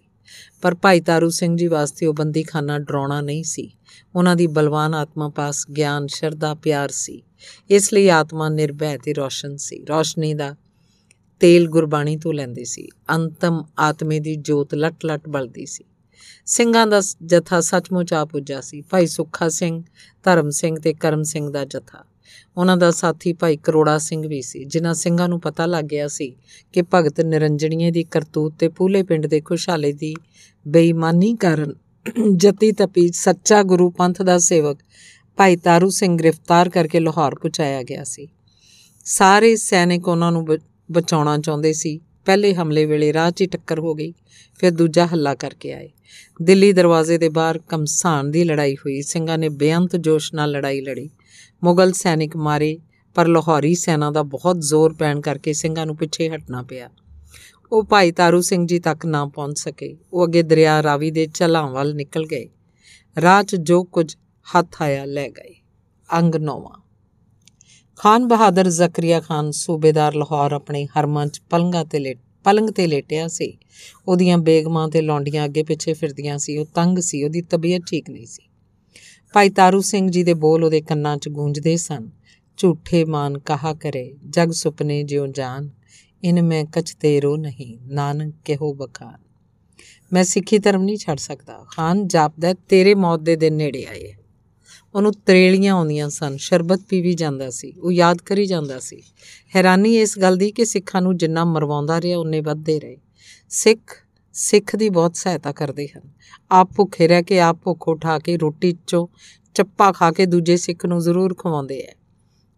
ਪਰ 0.62 0.76
ਭਾਈ 0.76 1.02
ਤਾਰੂ 1.02 1.30
ਸਿੰਘ 1.30 1.58
ਜੀ 1.58 1.68
ਵਾਸਤੇ 1.68 2.06
ਉਹ 2.06 2.14
ਬੰਦੀਖਾਨਾ 2.14 2.80
ਡਰਾਉਣਾ 2.80 3.22
ਨਹੀਂ 3.22 3.44
ਸੀ। 3.44 3.72
ਉਹਨਾਂ 4.16 4.36
ਦੀ 4.36 4.48
ਬਲਵਾਨ 4.48 4.94
ਆਤਮਾ 4.94 5.30
ਪਾਸ 5.30 5.70
ਗਿਆਨ, 5.70 6.08
ਸ਼ਰਧਾ, 6.08 6.54
ਪਿਆਰ 6.54 6.90
ਸੀ। 6.90 7.24
ਇਸ 7.70 7.94
ਲਈ 7.94 8.10
ਆਤਮਾ 8.10 8.50
ਨਿਰਭੈ 8.50 8.98
ਤੇ 8.98 9.14
ਰੋਸ਼ਨ 9.14 9.58
ਸੀ। 9.58 9.86
ਰੋਸ਼ਨੀ 9.90 10.34
ਦਾ 10.34 10.56
ਤੇਲ 11.40 11.68
ਗੁਰਬਾਣੀ 11.68 12.18
ਤੋਂ 12.18 12.34
ਲੈਂਦੇ 12.34 12.64
ਸੀ। 12.64 12.88
ਅੰਤਮ 13.16 13.66
ਆਤਮੇ 13.80 14.20
ਦੀ 14.20 14.36
ਜੋਤ 14.36 14.76
ਲਟ-ਲਟ 14.76 15.30
ਬਲਦੀ 15.30 15.66
ਸੀ। 15.66 15.84
ਸਿੰਘਾਂ 16.46 16.88
ਦਾ 16.88 17.02
ਜਥਾ 17.26 17.62
ਸੱਚਮੁੱਚ 17.62 18.14
ਆ 18.14 18.26
ਪੁੱਜਾ 18.26 18.62
ਸੀ। 18.62 18.82
ਭਾਈ 18.82 19.08
ਸੁੱਖਾ 19.08 19.50
ਸਿੰਘ, 19.50 19.84
ਧਰਮ 20.24 20.50
ਸਿੰਘ 20.50 20.80
ਤੇ 20.80 20.94
ਕਰਮ 20.94 21.24
ਸਿੰਘ 21.24 21.50
ਦਾ 21.50 21.66
ਜਥਾ। 21.66 22.06
ਉਹਨਾਂ 22.58 22.78
ਦਾ 22.78 22.92
ਸਾਥੀ 22.92 23.34
ਭਾਈ 23.34 23.58
ਕਰੋੜਾ 23.58 23.98
ਸਿੰਘ 23.98 24.28
ਵੀ 24.28 24.42
ਸੀ, 24.42 24.66
ਜਿਨ੍ਹਾਂ 24.66 24.94
ਸਿੰਘਾਂ 24.94 25.30
ਨੂੰ 25.30 25.40
ਪਤਾ 25.40 25.66
ਲੱਗ 25.66 25.86
ਗਿਆ 25.86 26.08
ਸੀ 26.08 26.36
ਕਿ 26.74 26.82
ਭਗਤ 26.94 27.22
ਨਿਰੰਜਣੀਏ 27.22 27.92
ਦੀ 27.92 28.04
ਕਰਤੂਤ 28.04 28.54
ਤੇ 28.60 28.68
ਪੂਲੇ 28.68 29.04
ਪਿੰਡ 29.04 29.28
ਦੇ 29.28 29.42
ਖੁਸ਼ਹਾਲੇ 29.42 29.94
ਦੀ 29.94 30.16
ਬੇਈਮਾਨੀ 30.68 31.36
ਕਾਰਨ 31.36 31.74
ਜਤੀ 32.36 32.72
ਤਪੀ 32.72 33.12
ਸੱਚਾ 33.12 33.64
ਗੁਰੂ 33.64 33.90
ਪੰਥ 33.90 34.22
ਦਾ 34.22 34.38
ਸੇਵਕ 34.38 34.78
ਭਾਈ 35.38 35.56
ਤਾਰੂ 35.56 35.90
ਸਿੰਘ 35.90 36.18
ਗ੍ਰਿਫਤਾਰ 36.18 36.70
ਕਰਕੇ 36.70 37.00
ਲਾਹੌਰ 37.00 37.36
ਪਹੁੰਚਾਇਆ 37.36 37.84
ਗਿਆ 37.84 38.04
ਸੀ। 38.04 38.28
ਸਾਰੇ 39.06 39.56
ਸੈਨਿਕ 39.56 40.08
ਉਹਨਾਂ 40.08 40.32
ਨੂੰ 40.32 40.48
ਬਚਾਉਣਾ 40.92 41.38
ਚਾਹੁੰਦੇ 41.38 41.74
ਸੀ। 41.74 42.00
ਪਹਿਲੇ 42.28 42.54
ਹਮਲੇ 42.54 42.86
ਵੇਲੇ 42.86 43.14
ਰਾਹ 43.14 43.32
'ਚ 43.32 43.44
ਟੱਕਰ 43.44 43.80
ਹੋ 43.80 43.94
ਗਈ, 43.96 44.14
ਫਿਰ 44.60 44.72
ਦੂਜਾ 44.72 45.06
ਹੱਲਾ 45.06 45.36
ਕਰਕੇ 45.36 45.74
ਆਏ। 45.74 45.90
ਦਿੱਲੀ 46.42 46.74
ਦਰਵਾਜ਼ੇ 46.74 47.18
ਦੇ 47.18 47.30
ਬਾਹਰ 47.30 47.60
ਕਮਸਾਨ 47.60 48.32
ਦੀ 48.32 48.44
ਲੜਾਈ 48.44 48.76
ਹੋਈ, 48.76 49.02
ਸਿੰਘਾਂ 49.02 49.38
ਨੇ 49.38 49.50
ਬੇਅੰਤ 49.50 49.96
ਜੋਸ਼ 49.96 50.34
ਨਾਲ 50.34 50.52
ਲੜਾਈ 50.52 50.82
ਲੜੀ। 50.82 51.10
ਮੁਗਲ 51.64 51.92
ਸੈਨਿਕ 51.92 52.38
ਮਾਰੇ, 52.38 52.80
ਪਰ 53.16 53.28
ਲਾਹੌਰੀ 53.28 53.76
ਸੈਨਾ 53.76 54.12
ਦਾ 54.12 54.24
ਬਹੁਤ 54.24 54.62
ਜ਼ੋਰ 54.62 54.94
ਪੈਣ 54.94 55.22
ਕਰਕੇ 55.22 55.54
ਸਿੰਘਾਂ 55.54 55.86
ਨੂੰ 55.86 55.96
ਪਿੱਛੇ 55.96 56.30
ਹਟਣਾ 56.30 56.62
ਪਿਆ। 56.62 56.90
ਉਹ 57.72 57.84
ਭਾਈ 57.84 58.12
ਤਾਰੂ 58.12 58.42
ਸਿੰਘ 58.42 58.68
ਜੀ 58.68 58.80
ਤੱਕ 58.80 59.06
ਨਾ 59.06 59.26
ਪਹੁੰਚ 59.26 59.60
ਸਕੇ, 59.60 59.98
ਉਹ 60.14 60.26
ਅੱਗੇ 60.26 60.44
ਦਰਿਆ 60.44 60.84
ਰਾਵੀ 60.84 61.12
ਦੇ 61.12 61.26
ਚਲਾਂ 61.26 61.68
ਵੱਲ 61.68 61.96
ਨਿਕਲ 61.96 62.26
ਗਏ। 62.26 62.50
ਰਾਹ 63.22 63.44
'ਚ 63.44 63.56
ਜੋ 63.56 63.84
ਕੁਝ 63.84 64.16
ਹੱਥ 64.48 64.82
ਆਇਆ 64.82 65.06
ਲੈ 65.06 65.30
ਗਏ। 65.30 65.56
ਅੰਗ 66.18 66.36
ਨੋਵਾ। 66.36 66.87
ਖਾਨ 67.98 68.28
ਬਹਾਦਰ 68.28 68.70
ਜ਼ਕਰੀਆ 68.70 69.20
ਖਾਨ 69.20 69.52
ਸੂਬੇਦਾਰ 69.52 70.14
ਲਾਹੌਰ 70.14 70.52
ਆਪਣੇ 70.52 70.86
ਹਰਮਾਂ 70.86 71.28
'ਚ 71.28 71.42
ਪਲੰਗਾ 71.50 71.84
ਤੇ 71.84 72.00
ਲੇਟ, 72.00 72.18
ਪਲੰਗ 72.44 72.70
ਤੇ 72.70 72.88
ਲੇਟਿਆ 72.88 73.28
ਸੀ। 73.28 73.58
ਉਹਦੀਆਂ 74.08 74.38
ਬੇਗਮਾਂ 74.38 74.88
ਤੇ 74.88 75.02
ਲੌਂਡੀਆਂ 75.02 75.46
ਅੱਗੇ 75.46 75.64
ਪਿੱਛੇ 75.64 75.94
ਫਿਰਦੀਆਂ 75.94 76.38
ਸੀ, 76.38 76.58
ਉਹ 76.58 76.66
ਤੰਗ 76.66 77.00
ਸੀ, 77.00 77.24
ਉਹਦੀ 77.24 77.42
ਤਬੀਅਤ 77.42 77.82
ਠੀਕ 77.88 78.10
ਨਹੀਂ 78.10 78.26
ਸੀ। 78.26 78.50
ਭਾਈ 79.34 79.50
ਤਾਰੂ 79.50 79.82
ਸਿੰਘ 79.82 80.10
ਜੀ 80.10 80.24
ਦੇ 80.24 80.34
ਬੋਲ 80.34 80.64
ਉਹਦੇ 80.64 80.82
ਕੰਨਾਂ 80.82 81.18
'ਚ 81.18 81.30
ਗੂੰਜਦੇ 81.30 81.78
ਸਨ। 81.78 82.10
ਝੂਠੇ 82.58 83.06
ਮਾਨ 83.06 83.38
ਕਹਾ 83.38 83.74
ਕਰੇ, 83.74 84.16
ਜਗ 84.30 84.52
ਸੁਪਨੇ 84.52 85.04
ਜਿਉ 85.04 85.28
ਜਾਨ, 85.28 85.70
ਇਨ 86.24 86.42
ਮੈਂ 86.42 86.66
ਕਛ 86.66 86.96
ਤੇਰੋ 86.96 87.36
ਨਹੀਂ, 87.36 87.78
ਨਾਨਕ 87.82 88.36
ਕਿਹੋ 88.46 88.74
ਬਖਾਨ। 88.74 89.18
ਮੈਂ 90.14 90.24
ਸਿੱਖੀ 90.24 90.60
ਧਰਮ 90.60 90.84
ਨਹੀਂ 90.84 90.98
ਛੱਡ 90.98 91.18
ਸਕਦਾ। 91.18 91.66
ਖਾਨ 91.72 92.08
ਜਾਪਦਾ, 92.08 92.54
ਤੇਰੇ 92.54 92.96
ਮੌਤ 92.96 93.20
ਦੇ 93.20 93.36
ਦਿਨ 93.36 93.54
ਨੇੜੇ 93.54 93.86
ਆਏ। 93.86 94.14
ਉਹਨੂੰ 94.98 95.14
ਤਰੇਲੀਆਂ 95.14 95.74
ਆਉਂਦੀਆਂ 95.74 96.10
ਸਨ, 96.10 96.38
ਸ਼ਰਬਤ 96.38 96.82
ਪੀ 96.90 97.02
ਵੀ 97.02 97.14
ਜਾਂਦਾ 97.14 97.50
ਸੀ, 97.50 97.72
ਉਹ 97.72 97.92
ਯਾਦ 97.92 98.18
ਕਰੀ 98.22 98.46
ਜਾਂਦਾ 98.46 98.80
ਸੀ। 98.80 99.04
ਹੈਰਾਨੀ 99.56 99.98
ਇਸ 99.98 100.20
ਗੱਲ 100.20 100.38
ਦੀ 100.38 100.52
ਕਿ 100.52 100.66
ਸਿੱਖਾਂ 100.66 101.02
ਨੂੰ 101.02 101.18
ਜਿੰਨਾ 101.18 101.46
ਮਰਵਾਉਂਦਾ 101.46 102.02
ਰਿਹਾ 102.02 102.18
ਉਹਨੇ 102.18 102.42
ਵੱਧਦੇ 102.42 102.80
ਰਹੇ। 102.80 102.98
ਸਿੱਖ 103.50 104.08
ਸਿੱਖ 104.34 104.76
ਦੀ 104.76 104.90
ਬਹੁਤ 104.90 105.16
ਸਹਾਇਤਾ 105.16 105.52
ਕਰਦੇ 105.52 105.88
ਹਨ। 105.88 106.02
ਆਪ 106.52 106.70
ਭੁੱਖੇ 106.76 107.08
ਰਹਿ 107.08 107.24
ਕੇ 107.24 107.40
ਆਪ 107.40 107.58
ਭੁੱਖ 107.64 107.88
ਉਠਾ 107.88 108.20
ਕੇ 108.20 108.38
ਰੋਟੀ 108.38 108.78
ਚੋਂ 108.88 109.08
ਚੱਪਾ 109.54 109.92
ਖਾ 109.92 110.12
ਕੇ 110.12 110.26
ਦੂਜੇ 110.26 110.58
ਸਿੱਖ 110.58 110.86
ਨੂੰ 110.86 111.00
ਜ਼ਰੂਰ 111.00 111.36
ਖਵਾਉਂਦੇ 111.36 111.80
ਐ। 111.80 111.94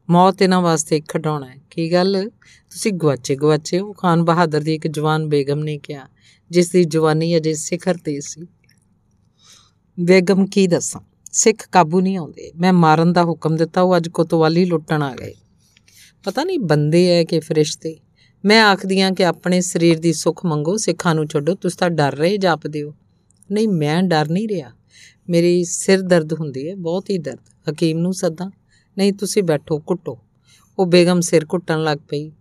ਮੌਤ 0.09 0.41
ਇਹਨਾਂ 0.41 0.61
ਵਾਸਤੇ 0.61 0.97
ਇੱਕ 0.97 1.09
ਖਡਾਉਣਾ 1.09 1.49
ਹੈ 1.49 1.57
ਕੀ 1.71 1.91
ਗੱਲ? 1.93 2.29
ਤੁਸੀਂ 2.69 2.91
ਗਵਾਚੇ 2.93 3.35
ਗਵਾਚੇ 3.35 3.79
ਹੋ। 3.79 3.93
ਖਾਨ 3.93 4.23
ਬਹਾਦਰ 4.23 4.61
ਦੀ 4.61 4.75
ਇੱਕ 4.75 4.87
ਜਵਾਨ 4.87 5.29
ਬੇਗਮ 5.29 5.59
ਨੇ 5.59 5.77
ਕਿਹਾ, 5.77 6.07
ਜਿਸ 6.51 6.69
ਦੀ 6.69 6.83
ਜਵਾਨੀ 6.83 7.37
ਅਜੇ 7.37 7.53
ਸਿਖਰ 7.53 7.97
ਤੇ 7.97 8.19
ਸੀ। 8.19 8.47
ਬੇਗਮ 9.99 10.45
ਕੀ 10.45 10.67
ਦੱਸਾਂ? 10.67 11.08
ਸਿੱਖ 11.39 11.69
ਕਾਬੂ 11.69 12.01
ਨਹੀਂ 12.01 12.17
ਆਉਂਦੇ। 12.17 12.51
ਮੈਂ 12.55 12.73
ਮਾਰਨ 12.73 13.13
ਦਾ 13.13 13.23
ਹੁਕਮ 13.23 13.55
ਦਿੱਤਾ, 13.55 13.81
ਉਹ 13.81 13.97
ਅੱਜ 13.97 14.09
ਕੋਤਵਾਲੀ 14.09 14.65
ਲੁੱਟਣ 14.65 15.03
ਆ 15.03 15.15
ਗਏ। 15.15 15.33
ਪਤਾ 16.23 16.43
ਨਹੀਂ 16.43 16.59
ਬੰਦੇ 16.59 17.19
ਐ 17.19 17.23
ਕਿ 17.23 17.39
ਫਰਿਸ਼ਤੇ। 17.39 17.99
ਮੈਂ 18.45 18.63
ਆਖਦੀਆਂ 18.63 19.11
ਕਿ 19.11 19.25
ਆਪਣੇ 19.25 19.61
ਸਰੀਰ 19.61 19.99
ਦੀ 19.99 20.13
ਸੁੱਖ 20.13 20.45
ਮੰਗੋ, 20.45 20.77
ਸਿੱਖਾਂ 20.77 21.15
ਨੂੰ 21.15 21.27
ਛੱਡੋ, 21.27 21.55
ਤੁਸੀਂ 21.55 21.77
ਤਾਂ 21.77 21.89
ਡਰ 21.89 22.15
ਰਹੇ 22.15 22.37
ਜਾਪਦੇ 22.37 22.83
ਹੋ। 22.83 22.93
ਨਹੀਂ, 23.51 23.67
ਮੈਂ 23.67 24.03
ਡਰ 24.03 24.29
ਨਹੀਂ 24.29 24.47
ਰਿਹਾ। 24.47 24.71
ਮੇਰੀ 25.29 25.63
ਸਿਰ 25.63 26.01
ਦਰਦ 26.01 26.33
ਹੁੰਦੀ 26.33 26.69
ਹੈ 26.69 26.75
ਬਹੁਤ 26.75 27.09
ਹੀ 27.09 27.17
ਦਰਦ। 27.17 27.71
ਹਕੀਮ 27.71 27.97
ਨੂੰ 27.97 28.13
ਸੱਦਾਂ, 28.13 28.51
ਨਹੀਂ, 28.97 29.13
ਤੁਸੀਂ 29.13 29.43
ਬੈਠੋ, 29.43 29.77
ਕੁੱਟੋ। 29.79 30.19
ਉਹ 30.79 30.85
ਬੇਗਮ 30.85 31.21
ਸਿਰ 31.21 31.45
ਕੁੱਟਣ 31.45 31.83
ਲੱਗ 31.83 31.97
ਪਈ। 31.97 32.31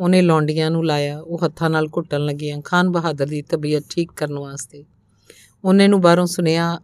ਉਹਨੇ 0.00 0.22
ਲੌਂਡੀਆਂ 0.22 0.70
ਨੂੰ 0.70 0.86
ਲਾਇਆ, 0.86 1.20
ਉਹ 1.20 1.38
ਹੱਥਾਂ 1.44 1.70
ਨਾਲ 1.70 1.88
ਕੁੱਟਣ 1.88 2.24
ਲੱਗੀਆਂ। 2.24 2.60
ਖਾਨ 2.60 2.90
ਬਹਾਦਰ 2.90 3.26
ਦੀ 3.26 3.42
ਤਬੀਅਤ 3.42 3.84
ਠੀਕ 3.90 4.12
ਕਰਨ 4.12 4.38
ਵਾਸਤੇ। 4.38 4.84
ਉਹਨੇ 5.64 5.88
ਨੂੰ 5.88 6.00
ਬਾਹਰੋਂ 6.00 6.26
ਸੁਨੇਹਾ 6.26 6.80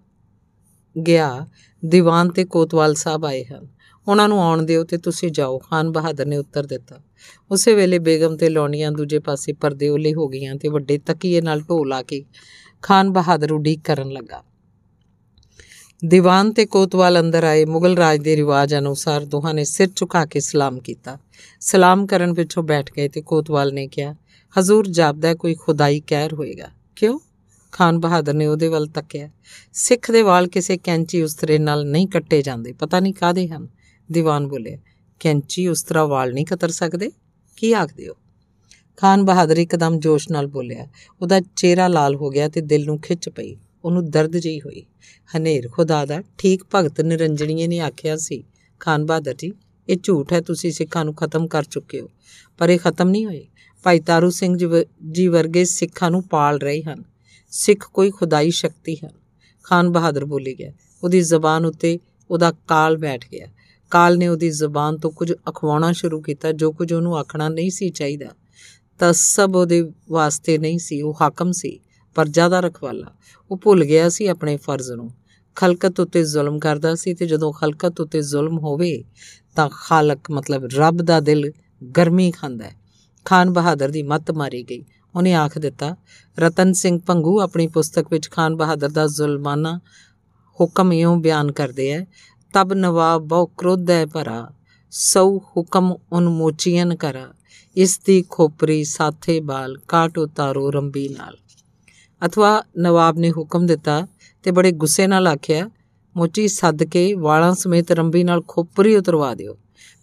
ਗਿਆ, 1.03 1.47
ਦੀਵਾਨ 1.85 2.29
ਤੇ 2.29 2.45
ਕੋਤਵਾਲ 2.45 2.95
ਸਾਹਿਬ 2.95 3.25
ਆਏ 3.25 3.45
ਹਨ। 3.45 3.69
ਉਹਨਾਂ 4.09 4.29
ਨੂੰ 4.29 4.43
ਆਉਣ 4.43 4.63
ਦਿਓ 4.63 4.85
ਤੇ 4.85 4.97
ਤੁਸੀਂ 4.97 5.31
ਜਾਓ। 5.31 5.59
ਖਾਨ 5.59 5.93
ਬਹਾਦਰ 5.93 6.27
ਨੇ 6.27 6.37
ਉੱਤਰ 6.37 6.67
ਦਿੱਤਾ। 6.67 7.01
ਉਸੇ 7.51 7.75
ਵੇਲੇ 7.75 7.99
ਬੇਗਮ 7.99 8.37
ਤੇ 8.37 8.49
ਲੌਂਡੀਆਂ 8.49 8.93
ਦੂਜੇ 8.93 9.19
ਪਾਸੇ 9.19 9.53
ਪਰਦੇ 9.53 9.89
ਉਲੇ 9.89 10.15
ਹੋ 10.15 10.29
ਗਈਆਂ 10.29 10.55
ਤੇ 10.55 10.69
ਵੱਡੇ 10.69 10.99
ਤਕੀਏ 10.99 11.41
ਨਾਲ 11.41 11.61
ਢੋ 11.61 11.85
ਲਾ 11.85 12.03
ਕੇ 12.03 12.25
ਖਾਨ 12.83 13.11
ਬਹਾਦਰ 13.11 13.53
ਉਡੀਕ 13.53 13.81
ਕਰਨ 13.85 14.11
ਲੱਗਾ। 14.11 14.45
ਦੀਵਾਨ 16.07 16.53
ਤੇ 16.53 16.67
ਕੋਤਵਾਲ 16.67 17.21
ਅੰਦਰ 17.21 17.45
ਆਏ। 17.45 17.65
ਮੁਗਲ 17.65 17.97
ਰਾਜ 17.97 18.19
ਦੇ 18.19 18.37
ਰਿਵਾਜ 18.37 18.75
ਅਨੁਸਾਰ 18.75 19.25
ਦੋਹਾਂ 19.25 19.55
ਨੇ 19.55 19.65
ਸਿਰ 19.65 19.89
ਝੁਕਾ 19.97 20.25
ਕੇ 20.25 20.41
ਸਲਾਮ 20.41 20.81
ਕੀਤਾ। 20.81 21.19
ਸਲਾਮ 21.61 22.07
ਕਰਨ 22.07 22.35
ਪਿੱਛੋਂ 22.35 22.63
ਬੈਠ 22.63 22.91
ਗਏ 22.97 23.09
ਤੇ 23.09 23.23
ਕੋਤਵਾਲ 23.23 23.75
ਨੇ 23.75 23.87
ਕਿਹਾ, 23.87 24.15
ਹਜ਼ੂਰ 24.59 24.87
ਜਾਪਦਾ 24.87 25.35
ਕੋਈ 25.35 25.55
ਖੁਦਾਈ 25.55 26.03
ਕਹਿਰ 26.07 26.35
ਹੋਏਗਾ? 26.35 26.69
ਕਿਉਂ? 26.97 27.19
ਖਾਨ 27.75 27.99
ਬਹਾਦਰ 27.99 28.35
ਨੇ 28.35 28.47
ਉਹਦੇ 28.47 28.69
ਵੱਲ 28.69 28.87
ਤੱਕਿਆ। 28.87 29.31
ਸਿੱਖ 29.73 30.11
ਦੇ 30.11 30.23
ਵਾਲ 30.23 30.47
ਕਿਸੇ 30.47 30.77
ਕੈਂਚੀ 30.77 31.23
ਉਸਤਰੇ 31.23 31.59
ਨਾਲ 31.59 31.87
ਨਹੀਂ 31.87 32.07
ਕੱਟੇ 32.07 32.43
ਜਾਂਦੇ। 32.43 32.73
ਪਤਾ 32.73 33.01
ਨਹੀਂ 33.01 33.15
ਕਾਦੇ 33.15 33.49
ਹਨ। 33.49 33.69
ਦੀਵਾਨ 34.13 34.49
ਬੋਲੇ 34.49 34.79
ਕੈਂਚੀ 35.21 35.69
ਉਸਤਰਾ 35.69 36.05
ਵਾਲ 36.05 36.33
ਨਹੀਂ 36.33 36.47
ਕਤਰ 36.47 36.69
ਸਕਦੇ? 36.69 37.11
ਕੀ 37.57 37.73
ਆਖਦੇ 37.73 38.09
ਹੋ? 38.09 38.15
ਖਾਨ 38.97 39.25
ਬਹਾਦਰ 39.25 39.57
ਇੱਕਦਮ 39.57 39.99
ਜੋਸ਼ 39.99 40.29
ਨਾਲ 40.31 40.47
ਬੋਲਿਆ, 40.47 40.87
ਉਹਦਾ 41.23 41.41
ਚਿਹਰਾ 41.57 41.89
ਲਾਲ 41.89 42.15
ਹੋ 42.15 42.31
ਗਿਆ 42.31 42.49
ਤੇ 42.49 42.61
ਦਿਲ 42.61 42.85
ਨੂੰ 42.85 42.99
ਖਿੱਚ 43.01 43.29
ਪਈ। 43.29 43.57
ਉਹਨੂੰ 43.85 44.11
ਦਰਦ 44.11 44.37
ਜਿਹੀ 44.37 44.61
ਹੋਈ। 44.61 44.87
ਹਨੇਰ, 45.37 45.69
ਖੁਦਾ 45.69 46.07
ਦਾ, 46.07 46.23
ਠੀਕ 46.39 46.65
ਭਗਤ 46.75 47.01
ਨਿਰੰਜਣੀਏ 47.01 47.67
ਨੇ 47.67 47.81
ਆਖਿਆ 47.81 48.17
ਸੀ। 48.17 48.45
ਖਾਨ 48.81 49.07
ਬਹਾਦਰ 49.07 49.35
ਜੀ, 49.35 49.53
ਇਹ 49.89 49.97
ਝੂਠ 50.03 50.33
ਹੈ, 50.33 50.41
ਤੁਸੀਂ 50.41 50.73
ਸਿੱਖਾਂ 50.73 51.05
ਨੂੰ 51.05 51.15
ਖਤਮ 51.15 51.47
ਕਰ 51.47 51.63
ਚੁੱਕੇ 51.63 52.01
ਹੋ। 52.01 52.11
ਪਰ 52.59 52.71
ਇਹ 52.71 52.79
ਖਤਮ 52.79 53.09
ਨਹੀਂ 53.09 53.27
ਹੋਏ। 53.27 53.47
ਭਾਈ 53.83 54.01
ਤਾਰੂ 54.01 54.31
ਸਿੰਘ 54.31 54.85
ਜੀ 55.11 55.29
ਵਰਗੇ 55.29 55.65
ਸਿੱਖਾਂ 55.65 56.11
ਨੂੰ 56.11 56.23
ਪਾਲ 56.23 56.59
ਰਹੇ 56.59 56.83
ਹਨ। 56.83 57.14
ਸਿੱਖ 57.57 57.91
ਕੋਈ 57.93 58.11
ਖੁਦਾਈ 58.11 58.51
ਸ਼ਕਤੀ 58.51 58.97
ਹੈ। 59.05 59.11
ਖਾਨ 59.63 59.89
ਬਹਾਦਰ 59.89 60.25
ਬੋਲੀ 60.25 60.55
ਗਿਆ, 60.55 60.73
ਉਹਦੀ 61.05 61.21
ਜ਼ਬਾਨ 61.21 61.67
ਉੱਤੇ 61.67 61.99
ਉਹਦਾ 62.31 62.53
ਕਾਲ 62.53 62.97
ਬੈਠ 62.97 63.25
ਗਿਆ। 63.33 63.47
ਕਾਲ 63.91 64.19
ਨੇ 64.19 64.29
ਉਹਦੀ 64.29 64.51
ਜ਼ਬਾਨ 64.51 64.99
ਤੋਂ 64.99 65.11
ਕੁਝ 65.11 65.33
ਅਖਵਾਉਣਾ 65.33 65.93
ਸ਼ੁਰੂ 65.93 66.21
ਕੀਤਾ, 66.21 66.53
ਜੋ 66.53 66.73
ਕੁਝ 66.73 66.93
ਉਹਨੂੰ 66.93 67.19
ਆਖਣਾ 67.19 67.49
ਨਹੀਂ 67.49 67.71
ਸੀ 67.71 67.91
ਚਾਹੀਦਾ। 67.91 68.27
ਤਾਂ 68.99 69.13
ਸਭ 69.13 69.53
ਉਹਦੇ 69.55 69.91
ਵਾਸਤੇ 70.11 70.59
ਨਹੀਂ 70.59 70.79
ਸੀ, 70.79 71.03
ਉਹ 71.03 71.19
ਹਾਕਮ 71.21 71.53
ਸੀ 71.53 71.81
ਪਰਜਾ 72.15 72.49
ਦਾ 72.49 72.61
ਰਖਵਾਲਾ। 72.61 73.15
ਉਹ 73.51 73.57
ਭੁੱਲ 73.57 73.85
ਗਿਆ 73.85 74.09
ਸੀ 74.09 74.27
ਆਪਣੇ 74.27 74.57
ਫਰਜ਼ 74.57 74.93
ਨੂੰ। 74.93 75.11
ਖਲਕਤ 75.55 76.01
ਉੱਤੇ 76.01 76.25
ਜ਼ੁਲਮ 76.25 76.59
ਕਰਦਾ 76.59 76.95
ਸੀ 76.95 77.15
ਤੇ 77.15 77.27
ਜਦੋਂ 77.27 77.53
ਖਲਕਤ 77.53 78.01
ਉੱਤੇ 78.01 78.23
ਜ਼ੁਲਮ 78.23 78.59
ਹੋਵੇ, 78.59 79.05
ਤਾਂ 79.57 79.71
ਖਾਲਕ 79.73 80.31
ਮਤਲਬ 80.31 80.69
ਰੱਬ 80.75 81.03
ਦਾ 81.03 81.21
ਦਿਲ 81.21 81.53
ਗਰਮੀ 81.97 82.31
ਖਾਂਦਾ 82.31 82.65
ਹੈ। 82.65 82.77
ਖਾਨ 83.25 83.53
ਬਹਾਦਰ 83.53 83.89
ਦੀ 83.89 84.03
ਮੱਤ 84.03 84.31
ਮਾਰੀ 84.31 84.63
ਗਈ। 84.63 84.85
ਉਹਨੇ 85.17 85.35
ਆਖ 85.35 85.59
ਦਿੱਤਾ, 85.59 85.97
ਰਤਨ 86.39 86.73
ਸਿੰਘ 86.73 87.01
ਪੰਗੂ 87.07 87.41
ਆਪਣੀ 87.41 87.67
ਪੁਸਤਕ 87.67 88.07
ਵਿੱਚ 88.11 88.31
ਖਾਨ 88.31 88.57
ਬਹਾਦਰ 88.57 88.89
ਦਾ 88.89 89.07
ਜ਼ੁਲਮਾਨਾ 89.07 89.79
ਹੁਕਮ 90.61 90.93
ਇਉਂ 90.93 91.17
ਬਿਆਨ 91.17 91.53
ਕਰਦੇ 91.53 91.93
ਹੈ 91.93 92.07
ਤਬ 92.55 92.73
ਨਵਾਬ 92.73 93.23
ਬਹੁ 93.23 93.47
ਕ੍ਰੋਧ 93.47 93.91
ਹੈ 93.91 94.07
ਭਰਾ 94.07 94.51
ਸੌ 94.91 95.39
ਹੁਕਮ 95.39 95.95
ਉਨ 96.13 96.29
ਮੋਚੀਆਂ 96.29 96.87
ਕਰਾ, 96.87 97.27
ਇਸ 97.77 97.99
ਦੀ 97.99 98.25
ਖੋਪਰੀ 98.31 98.85
ਸਾਥੇ 98.85 99.41
ਬਾਲ, 99.41 99.79
ਕਾਟ 99.89 100.19
ਉਤਾਰੋ 100.19 100.71
ਰੰਬੀ 100.71 101.09
ਨਾਲ। 101.09 101.37
ਅਥਵਾ 102.27 102.63
ਨਵਾਬ 102.79 103.19
ਨੇ 103.19 103.31
ਹੁਕਮ 103.31 103.67
ਦਿੱਤਾ 103.67 104.07
ਤੇ 104.43 104.51
ਬੜੇ 104.51 104.73
ਗੁੱਸੇ 104.73 105.07
ਨਾਲ 105.07 105.27
ਆਖਿਆ, 105.27 105.71
ਮੋਚੀ, 106.17 106.49
ਸੱਦ 106.49 106.85
ਕੇ 106.85 107.15
ਵਾਲਾਂ 107.15 107.55
ਸਮੇਤ 107.55 107.93
ਰੰਬੀ 107.93 108.25
ਨਾਲ 108.25 108.43
ਖੋਪਰੀ 108.49 108.97
ਉਤਰਵਾ 108.97 109.35
ਦਿਓ। 109.35 109.57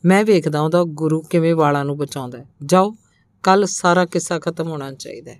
ਮੈਂ 0.05 0.23
ਵੇਖਦਾ 0.25 0.59
ਹਾਂ 0.59 0.85
ਗੁਰੂ 0.85 1.21
ਕਿਵੇਂ 1.21 1.55
ਵਾਲਾਂ 1.55 1.85
ਨੂੰ 1.85 1.97
ਬਚਾਉਂਦਾ 1.97 2.37
ਜਾਓ 2.65 2.95
ਕੱਲ 3.43 3.65
ਸਾਰਾ 3.65 4.05
ਕਿੱਸਾ 4.05 4.39
ਖਤਮ 4.39 4.67
ਹੋਣਾ 4.67 4.91
ਚਾਹੀਦਾ 4.91 5.31
ਹੈ। 5.31 5.39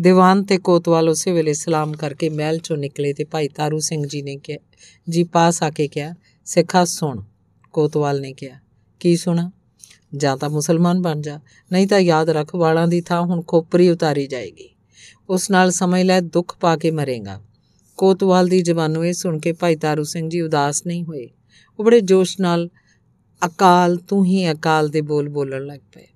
ਦੀਵਾਨ 0.00 0.44
ਤੇ 0.44 0.58
ਕੋਤਵਾਲ 0.58 1.08
ਉਸੇ 1.08 1.32
ਵੇਲੇ 1.32 1.52
ਸਲਾਮ 1.52 1.92
ਕਰਕੇ 1.92 2.28
ਮਹਿਲ 2.28 2.58
ਚੋਂ 2.58 2.76
ਨਿਕਲੇ 2.76 3.12
ਤੇ 3.12 3.24
ਭਾਈ 3.24 3.48
ਤਾਰੂ 3.48 3.78
ਸਿੰਘ 3.78 4.06
ਜੀ 4.06 4.22
ਨੇ 4.22 4.36
ਕਿਹਾ, 4.36 4.58
ਜੀ, 5.08 5.24
ਪਾਸ 5.24 5.62
ਆ 5.62 5.70
ਕੇ 5.70 5.88
ਕਿਹਾ, 5.88 6.14
ਸਿੱਖਾ, 6.44 6.84
ਸੁਣ। 6.84 7.22
ਕੋਤਵਾਲ 7.72 8.20
ਨੇ 8.20 8.32
ਕਿਹਾ, 8.32 8.58
ਕੀ 9.00 9.16
ਸੁਣਾ? 9.16 9.52
ਜਾਂ 10.16 10.36
ਤਾਂ 10.36 10.50
ਮੁਸਲਮਾਨ 10.50 11.02
ਬਣ 11.02 11.20
ਜਾ, 11.20 11.40
ਨਹੀਂ 11.72 11.86
ਤਾਂ 11.86 11.98
ਯਾਦ 11.98 12.30
ਰੱਖ 12.30 12.54
ਵਾਲਾਂ 12.54 12.88
ਦੀ 12.88 13.00
ਥਾਂ 13.00 13.22
ਹੁਣ 13.22 13.42
ਖੋਪਰੀ 13.42 13.90
ਉਤਾਰੀ 13.90 14.26
ਜਾਏਗੀ। 14.26 14.74
ਉਸ 15.28 15.50
ਨਾਲ 15.50 15.70
ਸਮਝ 15.70 16.02
ਲੈ, 16.02 16.20
ਦੁੱਖ 16.20 16.56
ਪਾ 16.60 16.76
ਕੇ 16.76 16.90
ਮਰੇਗਾ। 16.90 17.42
ਕੋਤਵਾਲ 17.96 18.48
ਦੀ 18.48 18.62
ਜ਼ਬਾਨੋਂ 18.62 19.04
ਇਹ 19.04 19.12
ਸੁਣ 19.12 19.38
ਕੇ 19.38 19.52
ਭਾਈ 19.52 19.76
ਤਾਰੂ 19.76 20.04
ਸਿੰਘ 20.04 20.30
ਜੀ 20.30 20.40
ਉਦਾਸ 20.40 20.86
ਨਹੀਂ 20.86 21.04
ਹੋਏ। 21.04 21.30
ਉਹ 21.78 21.84
ਬੜੇ 21.84 22.00
ਜੋਸ਼ 22.00 22.40
ਨਾਲ, 22.40 22.70
ਅਕਾਲ, 23.46 23.96
ਤੂੰ 23.96 24.24
ਹੀ 24.24 24.52
ਅਕਾਲ, 24.52 24.88
ਦੇ 24.88 25.00
ਬੋਲ 25.00 25.28
ਬੋਲਣ 25.28 25.66
ਲੱਗ 25.66 25.80
ਪਏ। 25.92 26.06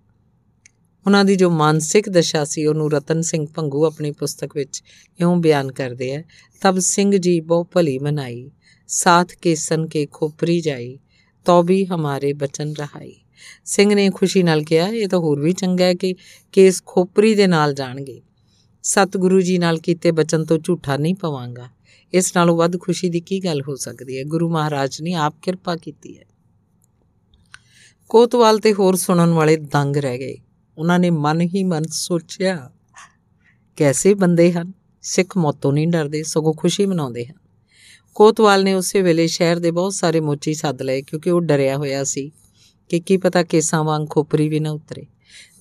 ਉਹਨਾਂ 1.07 1.25
ਦੀ 1.25 1.37
ਜੋ 1.37 1.51
ਮਾਨਸਿਕ 1.51 2.09
ਦਸ਼ਾ 2.09 2.45
ਸੀ, 2.45 2.67
ਉਹਨੂੰ 2.67 2.93
ਰਤਨ 2.93 3.23
ਸਿੰਘ 3.23 3.47
ਭੰਗੂ 3.55 3.87
ਆਪਣੀ 3.87 4.11
ਪੁਸਤਕ 4.11 4.57
ਵਿੱਚ 4.57 4.83
ਇਉਂ 5.21 5.37
ਬਿਆਨ 5.37 5.73
ਕਰਦੇ 5.73 6.13
ਹੈ 6.13 6.25
ਤਬ 6.61 6.79
ਸਿੰਘ 6.79 7.17
ਜੀ 7.17 7.41
ਬਹੁ 7.41 7.65
ਭਲੀ 7.65 7.99
ਮਨਾਈ, 7.99 8.51
ਸਾਥ 8.89 9.33
ਕੇ 9.33 9.55
ਸਨ 9.55 9.87
ਕੇ 9.87 10.07
ਖੋਪਰੀ 10.13 10.61
ਜਾਈ, 10.61 10.99
ਤੋ 11.45 11.63
ਵੀ 11.63 11.85
ਹਮਾਰੇ 11.85 12.33
ਬਚਨ 12.33 12.75
ਰਹਾਈ। 12.79 13.17
ਸਿੰਘ 13.65 13.95
ਨੇ 13.95 14.11
ਖੁਸ਼ੀ 14.11 14.43
ਨਾਲ 14.43 14.63
ਕਿਹਾ, 14.63 14.89
ਇਹ 14.89 15.09
ਤਾਂ 15.09 15.19
ਹੋਰ 15.19 15.41
ਵੀ 15.41 15.53
ਚੰਗਾ 15.53 15.85
ਹੈ 15.85 15.95
ਕਿ 15.95 16.15
ਕੇਸ 16.53 16.83
ਖੋਪਰੀ 16.87 17.35
ਦੇ 17.35 17.47
ਨਾਲ 17.47 17.75
ਜਾਣਗੇ। 17.75 18.23
ਸਤਿਗੁਰੂ 18.83 19.41
ਜੀ 19.41 19.59
ਨਾਲ 19.59 19.79
ਕੀਤੇ 19.79 20.11
ਬਚਨ 20.11 20.45
ਤੋਂ 20.45 20.59
ਝੂਠਾ 20.59 20.97
ਨਹੀਂ 20.97 21.15
ਪਵਾਂਗਾ। 21.15 21.69
ਇਸ 22.13 22.37
ਨਾਲੋਂ 22.37 22.57
ਵੱਧ 22.57 22.81
ਖੁਸ਼ੀ 22.81 23.09
ਦੀ 23.09 23.21
ਕੀ 23.21 23.45
ਗੱਲ 23.45 23.63
ਹੋ 23.69 23.75
ਸਕਦੀ 23.75 24.19
ਹੈ? 24.19 24.25
ਗੁਰੂ 24.25 24.51
ਮਹਾਰਾਜ 24.51 25.03
ਨੇ 25.03 25.15
ਆਪ 25.15 25.35
ਕਿਰਪਾ 25.43 25.77
ਕੀਤੀ 25.77 26.19
ਹੈ। 26.19 26.25
ਕੋਤਵਾਲ 28.09 28.59
ਤੇ 28.59 28.73
ਹੋਰ 28.73 28.97
ਸੁਣਨ 28.97 29.31
ਵਾਲੇ 29.31 29.57
ਦੰਗ 29.57 29.97
ਰਹਿ 29.97 30.19
ਗਏ। 30.19 30.37
ਉਹਨਾਂ 30.79 30.99
ਨੇ 30.99 31.11
ਮਨ 31.11 31.41
ਹੀ 31.41 31.65
ਮਨ 31.65 31.83
ਸੋਚਿਆ, 31.83 32.71
ਕੈਸੇ 33.77 34.15
ਬੰਦੇ 34.15 34.53
ਹਨ? 34.53 34.73
ਸਿੱਖ 35.03 35.37
ਮੌਤੋਂ 35.37 35.73
ਨਹੀਂ 35.73 35.89
ਡਰਦੇ, 35.89 36.23
ਸਗੋਂ 36.23 36.55
ਖੁਸ਼ੀ 36.55 36.87
ਮਨਾਉਂਦੇ 36.87 37.27
ਹਨ। 37.27 37.35
ਕੋਤਵਾਲ 38.15 38.65
ਨੇ 38.65 38.75
ਉਸੇ 38.75 39.03
ਵੇਲੇ 39.03 39.27
ਸ਼ਹਿਰ 39.27 39.59
ਦੇ 39.59 39.71
ਬਹੁਤ 39.71 39.95
ਸਾਰੇ 39.95 40.21
ਮੋਚੀ 40.21 40.55
ਸੱਦ 40.55 40.83
ਲਏ, 40.83 41.03
ਕਿਉਂਕਿ 41.03 41.31
ਉਹ 41.31 41.41
ਡਰਿਆ 41.41 41.77
ਹੋਇਆ 41.77 42.05
ਸੀ 42.05 42.33
ਕਿ 42.89 43.01
ਕੀ 43.01 43.17
ਪਤਾ 43.17 43.43
ਕੇਸਾਂ 43.43 43.85
ਵਾਂਗ 43.85 44.07
ਖੋਪਰੀ 44.11 44.49
ਵੀ 44.49 44.61
ਨਾ 44.61 44.71
ਉਤਰੇ। 44.71 45.07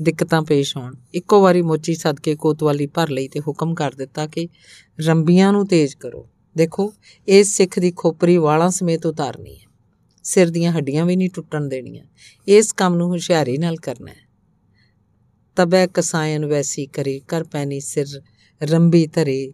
ਦਿੱਕਤਾਂ 0.02 0.42
ਪੇਸ਼ 0.42 0.78
ਹੋਣ। 0.78 0.96
ਇੱਕੋ 1.14 1.42
ਵਾਰੀ 1.42 1.62
ਮੋਚੀ 1.62 1.96
ਸੱਦ 1.96 2.20
ਕੇ 2.20 2.36
ਕੋਤਵਾਲੀ 2.36 2.88
ਭਰ 2.88 3.10
ਲਈ 3.10 3.28
ਤੇ 3.28 3.40
ਹੁਕਮ 3.40 3.74
ਕਰ 3.74 3.92
ਦਿੱਤਾ 3.92 4.28
ਕਿ 4.28 4.48
ਰੰਬੀਆਂ 5.06 5.52
ਨੂੰ 5.52 5.68
ਤੇਜ਼ 5.68 5.98
ਕਰੋ। 5.98 6.30
ਦੇਖੋ 6.58 6.94
ਇਸ 7.28 7.58
ਸਿੱਖ 7.58 7.80
ਦੀ 7.80 7.92
ਖੋਪਰੀ 7.92 8.38
ਵਾਲਾਂ 8.38 8.70
ਸਮੇਤ 8.70 9.06
ਉਤਾਰਨੀ 9.06 9.56
ਹੈ। 9.56 9.66
ਸਿਰ 10.24 10.50
ਦੀਆਂ 10.50 10.74
ਹੱਡੀਆਂ 10.74 11.06
ਵੀ 11.06 11.16
ਨਹੀਂ 11.16 11.30
ਟੁੱਟਣ 11.34 11.68
ਦੇਣੀਆਂ। 11.68 12.06
ਇਸ 12.48 12.74
ਕੰਮ 12.74 12.96
ਨੂੰ 12.96 13.10
ਹੁਸ਼ਿਆਰੀ 13.10 13.58
ਨਾਲ 13.58 13.76
ਕਰਨਾ 13.76 14.12
ਹੈ। 14.12 14.31
ਤਬੈ 15.62 15.86
ਕਸਾਇਨ 15.88 16.46
ਵੈਸੀ 16.46 16.86
ਕਰੀ 16.86 17.20
ਕਰ 17.28 17.44
ਪੈਨੀ 17.44 17.80
ਸਿਰ 17.80 18.22
ਰੰਬੀ 18.62 19.06
ਧਰੇ 19.08 19.52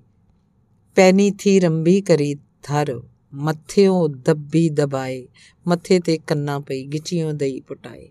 ਪੈਨੀ 0.98 1.30
ਥੀ 1.40 1.60
ਰੰਬੀ 1.60 2.00
ਕਰੀ 2.02 2.34
ਧਰ 2.64 3.00
ਮੱਥਿਓਂ 3.34 4.08
ਦੱਬੀ 4.10 4.70
ਦਬਾਏ 4.70 5.26
ਮੱਥੇ 5.66 6.00
ਤੇ 6.00 6.18
ਕੰਨਾ 6.18 6.58
ਪਈ 6.60 6.84
ਗਿਚੀਆਂ 6.86 7.34
ਦਈ 7.34 7.60
ਪਟਾਏ 7.60 8.08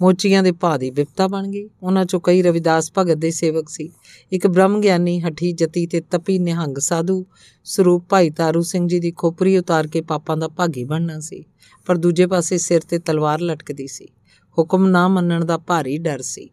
ਮੋਚੀਆਂ 0.00 0.42
ਦੇ 0.42 0.52
ਭਾ 0.52 0.76
ਦੀ 0.76 0.90
ਵਿਪਤਾ 0.90 1.26
ਬਣ 1.26 1.48
ਗਈ 1.48 1.68
ਉਹਨਾਂ 1.82 2.04
ਚੋਂ 2.04 2.20
ਕਈ 2.20 2.42
ਰਵਿਦਾਸ 2.42 2.92
ਭਗਤ 2.98 3.16
ਦੇ 3.16 3.30
ਸੇਵਕ 3.30 3.68
ਸੀ 3.68 3.90
ਇੱਕ 4.32 4.46
ਬ੍ਰਹਮ 4.46 4.80
ਗਿਆਨੀ 4.80 5.20
ਹਠੀ 5.20 5.52
ਜਤੀ 5.52 5.86
ਤੇ 5.86 6.00
ਤਪੀ 6.10 6.38
ਨਿਹੰਗ 6.38 6.78
ਸਾਧੂ 6.78 7.24
ਸਰੂਪ 7.66 8.04
ਭਾਈ 8.08 8.30
ਤਾਰੂ 8.30 8.62
ਸਿੰਘ 8.62 8.86
ਜੀ 8.88 9.00
ਦੀ 9.00 9.12
ਖੋਪਰੀ 9.16 9.56
ਉਤਾਰ 9.56 9.86
ਕੇ 9.86 10.00
ਪਾਪਾਂ 10.00 10.36
ਦਾ 10.36 10.48
ਭਾਗੀ 10.48 10.84
ਬਣਨਾ 10.84 11.18
ਸੀ 11.20 11.44
ਪਰ 11.88 11.96
ਦੂਜੇ 11.96 12.26
ਪਾਸੇ 12.26 12.58
ਸਿਰ 12.58 12.80
ਤੇ 12.80 12.98
ਤਲਵਾਰ 12.98 13.40
ਲਟਕਦੀ 13.40 13.86
ਸੀ 13.86 14.08
ਹੁਕਮ 14.58 14.86
ਨਾ 14.86 15.08
ਮੰਨਣ 15.08 15.44
ਦਾ 15.44 15.56
ਭਾਰੀ 15.58 15.98
ਡਰ 15.98 16.22
ਸੀ 16.22 16.48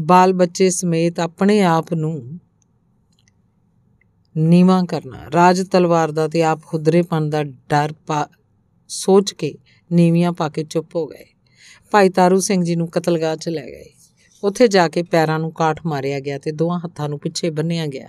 ਬਾਲ 0.00 0.32
ਬੱਚੇ 0.32 0.70
ਸਮੇਤ 0.70 1.20
ਆਪਣੇ 1.20 1.62
ਆਪ 1.62 1.92
ਨੂੰ 1.94 2.40
ਨੀਵਾ 4.36 4.82
ਕਰਨਾ। 4.88 5.18
ਰਾਜ 5.34 5.62
ਤਲਵਾਰ 5.62 6.12
ਦਾ 6.12 6.28
ਤੇ 6.28 6.42
ਆਪ 6.42 6.62
ਖੁਦਰੇਪਨ 6.62 7.30
ਦਾ 7.30 7.42
ਡਰ 7.44 7.94
ਸੋਚ 8.88 9.32
ਕੇ 9.32 9.54
ਨੀਵੀਆਂ 9.92 10.32
ਪਾ 10.32 10.48
ਕੇ 10.48 10.64
ਚੁੱਪ 10.64 10.96
ਹੋ 10.96 11.06
ਗਏ। 11.06 11.24
ਭਾਈ 11.90 12.08
ਤਾਰੂ 12.08 12.40
ਸਿੰਘ 12.40 12.64
ਜੀ 12.64 12.76
ਨੂੰ 12.76 12.88
ਕਤਲਗਾਹ 12.88 13.36
'ਚ 13.36 13.48
ਲੈ 13.48 13.66
ਗਏ। 13.66 13.90
ਉੱਥੇ 14.42 14.68
ਜਾ 14.68 14.88
ਕੇ 14.88 15.02
ਪੈਰਾਂ 15.02 15.38
ਨੂੰ 15.38 15.52
ਕਾਠ 15.52 15.80
ਮਾਰਿਆ 15.86 16.20
ਗਿਆ 16.20 16.38
ਤੇ 16.38 16.52
ਦੋਹਾਂ 16.52 16.80
ਹੱਥਾਂ 16.80 17.08
ਨੂੰ 17.08 17.18
ਪਿੱਛੇ 17.18 17.50
ਬੰਨਿਆ 17.50 17.86
ਗਿਆ। 17.86 18.08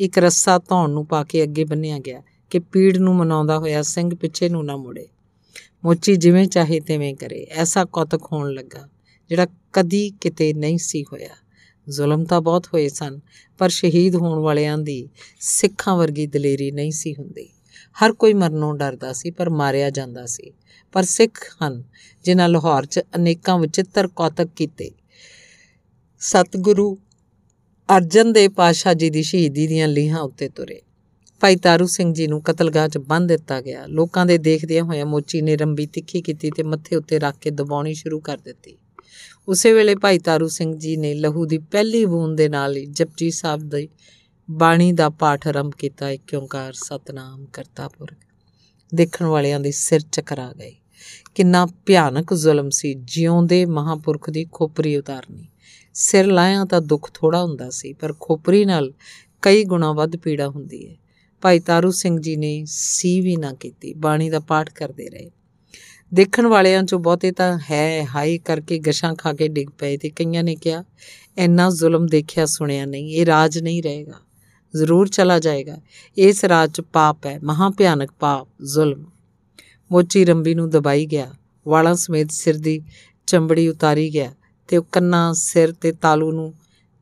ਇੱਕ 0.00 0.18
ਰੱਸਾ 0.18 0.58
ਧੌਣ 0.58 0.90
ਨੂੰ 0.90 1.06
ਪਾ 1.06 1.24
ਕੇ 1.24 1.42
ਅੱਗੇ 1.42 1.64
ਬੰਨਿਆ 1.64 1.98
ਗਿਆ 1.98 2.22
ਕਿ 2.50 2.58
ਪੀੜ 2.58 2.98
ਨੂੰ 2.98 3.16
ਮਨਾਉਂਦਾ 3.16 3.58
ਹੋਇਆ 3.58 3.82
ਸਿੰਘ 3.82 4.14
ਪਿੱਛੇ 4.14 4.48
ਨੂੰ 4.48 4.64
ਨਾ 4.64 4.76
ਮੁੜੇ। 4.76 5.08
ਮੋਚੀ 5.84 6.16
ਜਿਵੇਂ 6.16 6.46
ਚਾਹੇ 6.46 6.80
ਤਿਵੇਂ 6.80 7.14
ਕਰੇ, 7.14 7.46
ਐਸਾ 7.50 7.84
ਕੌਤਕ 7.84 8.22
ਹੋਣ 8.32 8.52
ਲੱਗਾ। 8.52 8.88
ਜਿਹੜਾ 9.30 9.46
ਕਦੀ 9.72 10.10
ਕਿਤੇ 10.20 10.52
ਨਹੀਂ 10.52 10.78
ਸੀ 10.78 11.02
ਹੋਇਆ। 11.02 11.28
ਜ਼ੁਲਮ 11.88 12.24
ਤਾਂ 12.24 12.40
ਬਹੁਤ 12.40 12.66
ਹੋਏ 12.66 12.88
ਸਨ, 12.88 13.20
ਪਰ 13.58 13.68
ਸ਼ਹੀਦ 13.68 14.16
ਹੋਣ 14.16 14.38
ਵਾਲਿਆਂ 14.38 14.78
ਦੀ 14.78 15.08
ਸਿੱਖਾਂ 15.40 15.96
ਵਰਗੀ 15.96 16.26
ਦਲੇਰੀ 16.26 16.70
ਨਹੀਂ 16.70 16.92
ਸੀ 16.92 17.14
ਹੁੰਦੀ। 17.14 17.48
ਹਰ 18.04 18.12
ਕੋਈ 18.12 18.34
ਮਰਨੋਂ 18.34 18.74
ਡਰਦਾ 18.74 19.12
ਸੀ, 19.12 19.30
ਪਰ 19.30 19.50
ਮਾਰਿਆ 19.50 19.90
ਜਾਂਦਾ 19.90 20.26
ਸੀ। 20.26 20.52
ਪਰ 20.92 21.02
ਸਿੱਖ 21.02 21.56
ਹਨ, 21.62 21.84
ਜਿਨ੍ਹਾਂ 22.24 22.48
ਲਾਹੌਰ 22.48 22.86
'ਚ 22.86 23.00
ਅਨੇਕਾਂ 23.16 23.58
ਵਿਚਿੱਤਰ 23.58 24.08
ਕੌਤਕ 24.08 24.48
ਕੀਤੇ। 24.56 24.90
ਸਤਿਗੁਰੂ 26.20 26.98
ਅਰਜਨ 27.96 28.32
ਦੇਵ 28.32 28.50
ਪਾਸ਼ਾ 28.50 28.94
ਜੀ 28.94 29.10
ਦੀ 29.10 29.22
ਸ਼ਹੀਦੀ 29.22 29.66
ਦੀਆਂ 29.66 29.88
ਲੀਹਾਂ 29.88 30.20
ਉੱਤੇ 30.20 30.48
ਤੁਰੇ। 30.48 30.82
ਭਾਈ 31.40 31.56
ਤਾਰੂ 31.56 31.86
ਸਿੰਘ 31.86 32.14
ਜੀ 32.14 32.26
ਨੂੰ 32.26 32.42
ਕਤਲਗਾਹ 32.42 32.88
'ਚ 32.88 32.98
ਬੰਨ 32.98 33.26
ਦਿੱਤਾ 33.26 33.60
ਗਿਆ। 33.60 33.86
ਲੋਕਾਂ 33.86 34.26
ਦੇ 34.26 34.38
ਦੇਖਦਿਆਂ 34.38 34.84
ਹੋਇਆਂ 34.84 35.06
ਮੋਚੀ 35.06 35.42
ਨੇ 35.42 35.56
ਰੰਬੀ 35.56 35.86
ਤਿੱਖੀ 35.86 36.22
ਕੀਤੀ 36.22 36.50
ਤੇ 36.50 36.62
ਮੱਥੇ 36.62 36.96
ਉੱਤੇ 36.96 37.18
ਰੱਖ 37.18 37.36
ਕੇ 37.38 37.50
ਦਬਾਉਣੀ 37.50 37.94
ਸ਼ੁਰੂ 37.94 38.20
ਕਰ 38.20 38.38
ਦਿੱਤੀ। 38.38 38.76
ਉਸੇ 39.48 39.72
ਵੇਲੇ 39.72 39.94
ਭਾਈ 39.94 40.18
ਤਾਰੂ 40.18 40.48
ਸਿੰਘ 40.48 40.78
ਜੀ 40.78 40.96
ਨੇ 40.96 41.14
ਲਹੂ 41.14 41.46
ਦੀ 41.46 41.58
ਪਹਿਲੀ 41.58 42.04
ਬੂੰਦ 42.04 42.36
ਦੇ 42.38 42.48
ਨਾਲ 42.48 42.76
ਹੀ 42.76 42.86
ਜਪਜੀ 42.86 43.30
ਸਾਹਿਬ 43.30 43.60
ਦੀ 43.60 43.88
ਬਾਣੀ 44.50 44.92
ਦਾ 44.92 45.08
ਪਾਠ 45.10 45.46
ਆਰੰਭ 45.46 45.72
ਕੀਤਾ। 45.78 46.10
ਇੱਕ 46.10 46.34
ਓੰਕਾਰ 46.34 46.72
ਸਤਨਾਮ 46.72 47.44
ਕਰਤਾ 47.44 47.88
ਪੁਰਖ 47.88 48.16
ਦੇਖਣ 48.94 49.24
ਵਾਲਿਆਂ 49.24 49.60
ਦੇ 49.60 49.70
ਸਿਰ 49.70 50.00
ਚਕਰਾ 50.00 50.52
ਗਏ 50.52 50.74
ਕਿੰਨਾ 51.34 51.66
ਭਿਆਨਕ 51.86 52.34
ਜ਼ੁਲਮ 52.34 52.70
ਸੀ। 52.70 52.94
ਜਿਉਂਦੇ 52.94 53.64
ਮਹਾਪੁਰਖ 53.66 54.30
ਦੀ 54.30 54.46
ਖੋਪਰੀ 54.52 54.96
ਉਤਾਰਨੀ। 54.96 55.48
ਸਿਰ 55.94 56.26
ਲਾਇਆ 56.26 56.64
ਤਾਂ 56.64 56.80
ਦੁੱਖ 56.80 57.10
ਥੋੜਾ 57.14 57.42
ਹੁੰਦਾ 57.42 57.70
ਸੀ, 57.70 57.92
ਪਰ 57.92 58.14
ਖੋਪਰੀ 58.20 58.64
ਨਾਲ 58.64 58.92
ਕਈ 59.42 59.64
ਗੁਣਾ 59.64 59.92
ਵੱਧ 59.92 60.16
ਪੀੜਾ 60.16 60.48
ਹੁੰਦੀ 60.48 60.88
ਹੈ। 60.88 60.96
ਭਾਈ 61.42 61.60
ਤਾਰੂ 61.60 61.90
ਸਿੰਘ 61.90 62.20
ਜੀ 62.20 62.36
ਨੇ 62.36 62.64
ਸੀ 62.66 63.20
ਵੀ 63.20 63.36
ਨਾ 63.36 63.52
ਕੀਤੀ। 63.52 63.94
ਬਾਣੀ 63.94 64.30
ਦਾ 64.30 64.40
ਪਾਠ 64.40 64.70
ਕਰਦੇ 64.70 65.08
ਰਹੇ। 65.10 65.30
ਦੇਖਣ 66.12 66.46
ਵਾਲਿਆਂ 66.46 66.82
ਚੋਂ 66.82 66.98
ਬਹੁਤੇ 66.98 67.30
ਤਾਂ 67.32 67.58
ਹੈ 67.70 68.04
ਹਾਈ 68.04 68.38
ਕਰਕੇ 68.38 68.78
ਗਸ਼ਾਂ 68.78 69.14
ਖਾ 69.14 69.32
ਕੇ 69.32 69.48
ਡਿੱਗ 69.48 69.68
ਪਏ 69.78 69.96
ਤੇ 69.96 70.08
ਕਈਆਂ 70.10 70.42
ਨੇ 70.44 70.54
ਕਿਹਾ, 70.54 70.82
ਇੰਨਾ 71.38 71.68
ਜ਼ੁਲਮ 71.70 72.06
ਦੇਖਿਆ 72.06 72.46
ਸੁਣਿਆ 72.46 72.84
ਨਹੀਂ, 72.84 73.10
ਇਹ 73.10 73.26
ਰਾਜ 73.26 73.58
ਨਹੀਂ 73.58 73.82
ਰਹੇਗਾ, 73.82 74.18
ਜ਼ਰੂਰ 74.74 75.08
ਚਲਾ 75.08 75.38
ਜਾਏਗਾ, 75.38 75.76
ਇਸ 76.16 76.44
ਰਾਜ 76.44 76.70
'ਚ 76.70 76.80
ਪਾਪ 76.80 77.26
ਹੈ 77.26 77.38
ਮਹਾ 77.42 77.68
ਭਿਆਨਕ 77.70 78.10
ਪਾਪ, 78.20 78.48
ਜ਼ੁਲਮ। 78.64 79.04
ਮੋਚੀ 79.90 80.24
ਰੰਬੀ 80.24 80.54
ਨੂੰ 80.54 80.68
ਦਬਾਈ 80.70 81.06
ਗਿਆ, 81.06 81.30
ਵਾਲਾਂ 81.66 81.94
ਸਮੇਤ 81.94 82.30
ਸਿਰ 82.30 82.58
ਦੀ 82.58 82.80
ਚੰਬੜੀ 83.26 83.68
ਉਤਾਰੀ 83.68 84.08
ਗਿਆ 84.12 84.32
ਤੇ 84.68 84.76
ਉਹ 84.76 84.84
ਕੰਨਾਂ, 84.92 85.32
ਸਿਰ 85.34 85.72
ਤੇ 85.72 85.92
ਤਾਲੂ 85.92 86.32
ਨੂੰ 86.32 86.52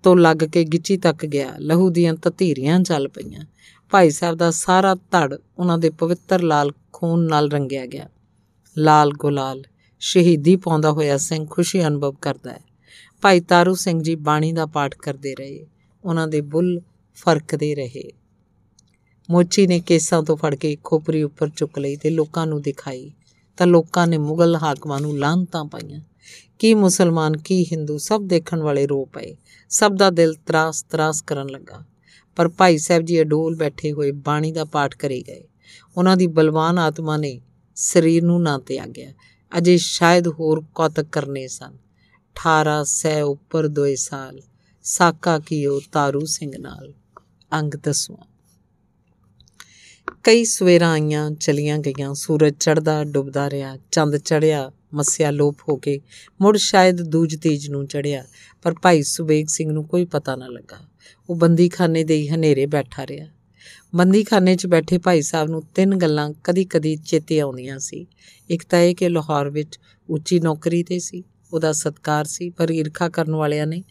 ਤੋਂ 0.05 0.17
ਲੱਗ 0.17 0.45
ਕੇ 0.45 0.65
ਗਿੱਚੀ 0.65 0.97
ਤੱਕ 0.97 1.27
ਗਿਆ, 1.27 1.55
ਲਹੂ 1.59 1.91
ਦੀਆਂ 1.91 2.15
ਤਤੀਰੀਆਂ 2.15 2.81
ਚੱਲ 2.81 3.09
ਪਈਆਂ। 3.09 3.45
ਭਾਈ 3.91 4.11
ਸਾਹਿਬ 4.11 4.37
ਦਾ 4.37 4.51
ਸਾਰਾ 4.51 4.95
ਧੜ 4.95 5.35
ਉਹਨਾਂ 5.59 5.79
ਦੇ 5.79 5.91
ਪਵਿੱਤਰ 5.91 6.43
ਲਾਲ 6.43 6.73
ਖੂਨ 6.93 7.27
ਨਾਲ 7.27 7.51
ਰੰਗਿਆ 7.51 7.87
ਗਿਆ। 7.87 8.09
ਲਾਲ 8.79 9.11
ਗੁਲਾਲ। 9.19 9.63
ਸ਼ਹੀਦੀ 10.01 10.57
ਪਾਉਂਦਾ 10.57 10.93
ਹੋਇਆ 10.93 11.17
ਸਿੰਘ 11.17 11.47
ਖੁਸ਼ੀ 11.51 11.87
ਅਨੁਭਵ 11.87 12.13
ਕਰਦਾ 12.13 12.53
ਹੈ। 12.53 12.61
ਭਾਈ 13.23 13.41
ਤਾਰੂ 13.41 13.75
ਸਿੰਘ 13.75 14.03
ਜੀ 14.03 14.15
ਬਾਣੀ 14.15 14.53
ਦਾ 14.53 14.67
ਪਾਠ 14.67 14.95
ਕਰਦੇ 14.95 15.35
ਰਹੇ। 15.35 15.67
ਉਹਨਾਂ 16.05 16.29
ਦੇ 16.29 16.41
ਬੁੱਲ 16.41 16.81
ਫਰਕਦੇ 17.15 17.75
ਰਹੇ। 17.75 18.13
ਮੋਚੀ 19.31 19.67
ਨੇ 19.67 19.81
ਕੇਸਾਂ 19.81 20.23
ਤੋਂ 20.23 20.37
ਫੜ 20.37 20.55
ਕੇ 20.55 20.77
ਖੋਪਰੀ 20.85 21.23
ਉੱਪਰ 21.23 21.49
ਚੁੱਕ 21.49 21.79
ਲਈ 21.79 21.97
ਤੇ 21.97 22.11
ਲੋਕਾਂ 22.11 22.47
ਨੂੰ 22.47 22.63
ਦਿਖਾਈ। 22.63 23.13
ਤਾਂ 23.57 23.67
ਲੋਕਾਂ 23.67 24.07
ਨੇ 24.07 24.19
ਮੁਗਲ 24.19 24.57
ਹਾਕਮਾਂ 24.57 25.01
ਨੂੰ 25.01 25.19
ਲਾਂਤਾਂ 25.19 25.65
ਪਾਈਆਂ। 25.65 26.01
ਕੀ 26.59 26.75
ਮੁਸਲਮਾਨ, 26.75 27.37
ਕੀ 27.37 27.65
ਹਿੰਦੂ 27.65 27.99
ਸਭ 27.99 28.23
ਦੇਖਣ 28.23 28.61
ਵਾਲੇ 28.61 28.87
ਰੋ 28.87 29.05
ਪਏ। 29.05 29.37
ਸਭ 29.69 29.93
ਦਾ 29.93 30.11
ਦਿਲ 30.11 30.35
ਤਰਾਸ 30.35 30.83
ਤਰਾਸ 30.83 31.23
ਕਰਨ 31.23 31.49
ਲੱਗਾ। 31.51 31.85
ਪਰ 32.37 32.49
ਭਾਈ 32.49 32.79
ਸਾਹਿਬ 32.79 33.03
ਜੀ 33.03 33.21
ਅਡੋਲ 33.21 33.57
ਬੈਠੇ 33.57 33.93
ਹੋਏ 33.93 34.13
ਬਾਣੀ 34.13 34.53
ਦਾ 34.53 34.65
ਪਾਠ 34.65 34.97
ਕਰੀ 34.97 35.23
ਗਏ। 35.23 35.45
ਉਹਨਾਂ 35.97 36.17
ਦੀ 36.17 36.27
ਬਲਵਾਨ 36.27 36.79
ਆਤਮਾ 36.79 37.17
ਨੇ 37.17 37.41
ਸਰੀਰ 37.81 38.25
ਨੂੰ 38.25 38.43
ਨਾ 38.43 38.59
ਤਿਆਗਿਆ। 38.59 39.13
ਅਜੇ 39.59 39.79
ਸ਼ਾਇਦ 39.79 40.29
ਹੋਰ 40.29 40.65
ਕੌਤਕ 40.75 41.03
ਕਰਨੇ 41.03 41.49
ਸਨ। 41.49 41.77
18 42.35 42.85
ਸੈ 42.85 43.23
ਉੱਪਰ 43.23 43.69
ਦੋਏ 43.69 43.95
ਸਾਲ, 43.95 44.41
ਸਾਕਾ 44.83 45.39
ਕੀਓ 45.39 45.81
ਤਾਰੂ 45.93 46.25
ਸਿੰਘ 46.25 46.53
ਨਾਲ। 46.59 46.95
ਅੰਗ 47.53 47.75
ਦਸਵਾਂ। 47.75 48.25
ਕਈ 50.25 50.45
ਸਵੇਰਾਂ 50.45 50.93
ਆਈਆਂ, 50.93 51.31
ਚਲੀਆਂ 51.31 51.79
ਗਈਆਂ, 51.79 52.15
ਸੂਰਜ 52.15 52.55
ਚੜਦਾ 52.61 53.05
ਡੁੱਬਦਾ 53.05 53.51
ਰਿਹਾ, 53.51 53.79
ਚੰਦ 53.91 54.17
ਚੜਿਆ 54.17 54.73
ਮੱਸਿਆ 54.95 55.31
ਲੋਪ 55.31 55.57
ਹੋ 55.69 55.77
ਕੇ 55.77 56.01
ਮੁੜ 56.41 56.57
ਸ਼ਾਇਦ 56.57 57.03
ਦੂਜ 57.03 57.37
ਤੀਜ 57.43 57.69
ਨੂੰ 57.69 57.87
ਚੜਿਆ 57.87 58.25
ਪਰ 58.63 58.75
ਭਾਈ 58.83 59.03
ਸੁਬੇਗ 59.03 59.47
ਸਿੰਘ 59.47 59.73
ਨੂੰ 59.73 59.89
ਕੋਈ 59.89 60.05
ਪਤਾ 60.05 60.37
ਨਾ 60.37 60.47
ਲੱਗਾ। 60.47 60.79
ਉਹ 61.31 61.37
ਬੰਦੀਖਾਨੇ 61.37 62.05
ਦੇ 62.05 62.17
ਹੀ 62.17 62.29
ਹਨੇਰੇ 62.29 62.67
ਬੈਠਾ 62.67 63.07
ਰਿਹਾ। 63.07 63.27
ਬੰਦੀਖਾਨੇ 63.95 64.57
'ਚ 64.57 64.67
ਬੈਠੇ 64.67 64.99
ਭਾਈ 64.99 65.23
ਸਾਹਿਬ 65.23 65.49
ਨੂੰ 65.49 65.63
ਤਿੰਨ 65.75 65.97
ਗੱਲਾਂ 65.97 66.33
ਕਦੀ-ਕਦੀ 66.45 66.97
ਚੇਤੇ 66.97 67.41
ਆਉਂਦੀਆਂ 67.41 67.79
ਸੀ। 67.79 68.07
ਇੱਕ 68.51 68.65
ਤਾਂ 68.65 68.79
ਇਹ 68.79 68.95
ਕਿ 68.95 69.09
ਲਾਹੌਰ 69.09 69.51
ਵਿੱਚ 69.51 69.81
ਉੱਚੀ 70.11 70.41
ਨੌਕਰੀ 70.41 70.83
ਤੇ 70.83 70.99
ਸੀ, 70.99 71.25
ਉਹਦਾ 71.53 71.73
ਸਤਕਾਰ 71.73 72.25
ਸੀ, 72.25 72.51
ਪਰ 72.51 72.71
ਈਰਖਾ 72.71 73.09
ਕਰਨ 73.09 73.35
ਵਾਲਿਆਂ 73.35 73.67
ਨੇ 73.67 73.85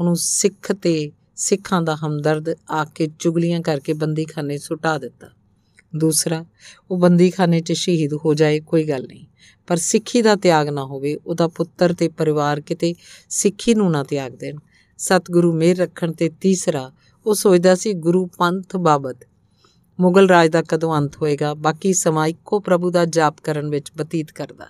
ਉਹਨੂੰ 0.00 0.16
ਸਿੱਖ 0.16 0.72
ਤੇ 0.72 1.12
ਸਿੱਖਾਂ 1.36 1.82
ਦਾ 1.82 1.96
ਹਮਦਰਦ 1.96 2.48
ਆ 2.70 2.84
ਕੇ 2.84 3.08
ਚੁਗਲੀਆਂ 3.18 3.60
ਕਰਕੇ 3.60 3.92
ਬੰਦੀਖਾਨੇ 3.92 4.58
ਸੁਟਾ 4.58 4.98
ਦਿੱਤਾ। 4.98 5.30
ਦੂਸਰਾ, 5.96 6.44
ਉਹ 6.90 6.98
ਬੰਦੀਖਾਨੇ 6.98 7.60
'ਚ 7.60 7.72
ਸ਼ਹੀਦ 7.72 8.14
ਹੋ 8.14 8.34
ਜਾਏ 8.34 8.60
ਕੋਈ 8.60 8.84
ਗੱਲ 8.84 9.06
ਨਹੀਂ, 9.06 9.26
ਪਰ 9.66 9.76
ਸਿੱਖੀ 9.76 10.22
ਦਾ 10.22 10.36
ਤਿਆਗ 10.36 10.68
ਨਾ 10.68 10.84
ਹੋਵੇ, 10.84 11.18
ਉਹਦਾ 11.26 11.48
ਪੁੱਤਰ 11.48 11.92
ਤੇ 11.92 12.08
ਪਰਿਵਾਰ 12.08 12.60
ਕਿਤੇ 12.60 12.94
ਸਿੱਖੀ 13.28 13.74
ਨੂੰ 13.74 13.90
ਨਾ 13.90 14.02
ਤਿਆਗ 14.02 14.32
ਦੇਣ। 14.32 14.56
ਸਤਿਗੁਰੂ 14.98 15.52
ਮੇਰ 15.52 15.76
ਰੱਖਣ 15.76 16.12
ਤੇ 16.12 16.28
ਤੀਸਰਾ, 16.28 16.92
ਉਹ 17.26 17.34
ਸੋਚਦਾ 17.34 17.74
ਸੀ 17.74 17.92
ਗੁਰੂ 17.92 18.26
ਪੰਥ 18.26 18.76
ਬਾਬਤ 18.76 19.16
ਮੁਗਲ 20.00 20.28
ਰਾਜ 20.28 20.50
ਦਾ 20.50 20.62
ਕਦੋਂ 20.62 20.96
ਅੰਤ 20.98 21.16
ਹੋਏਗਾ? 21.16 21.54
ਬਾਕੀ 21.54 21.92
ਸਮਾਂ 21.92 22.26
ਇੱਕੋ 22.26 22.60
ਪ੍ਰਭੂ 22.60 22.90
ਦਾ 22.90 23.04
ਜਾਪ 23.04 23.36
ਕਰਨ 23.42 23.68
ਵਿੱਚ 23.68 23.92
ਬਤੀਤ 23.96 24.32
ਕਰਦਾ। 24.32 24.66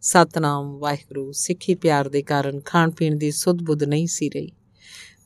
ਸਤਨਾਮ, 0.00 0.78
ਵਾਹਿਗੁਰੂ, 0.78 1.32
ਸਿੱਖੀ 1.32 1.74
ਪਿਆਰ 1.74 2.08
ਦੇ 2.08 2.22
ਕਾਰਨ 2.22 2.60
ਖਾਣ 2.60 2.90
ਪੀਣ 2.90 3.16
ਦੀ 3.16 3.30
ਸੁਧ 3.30 3.62
ਬੁੱਧ 3.62 3.84
ਨਹੀਂ 3.84 4.06
ਸੀ 4.06 4.28
ਰਹੀ। 4.28 4.52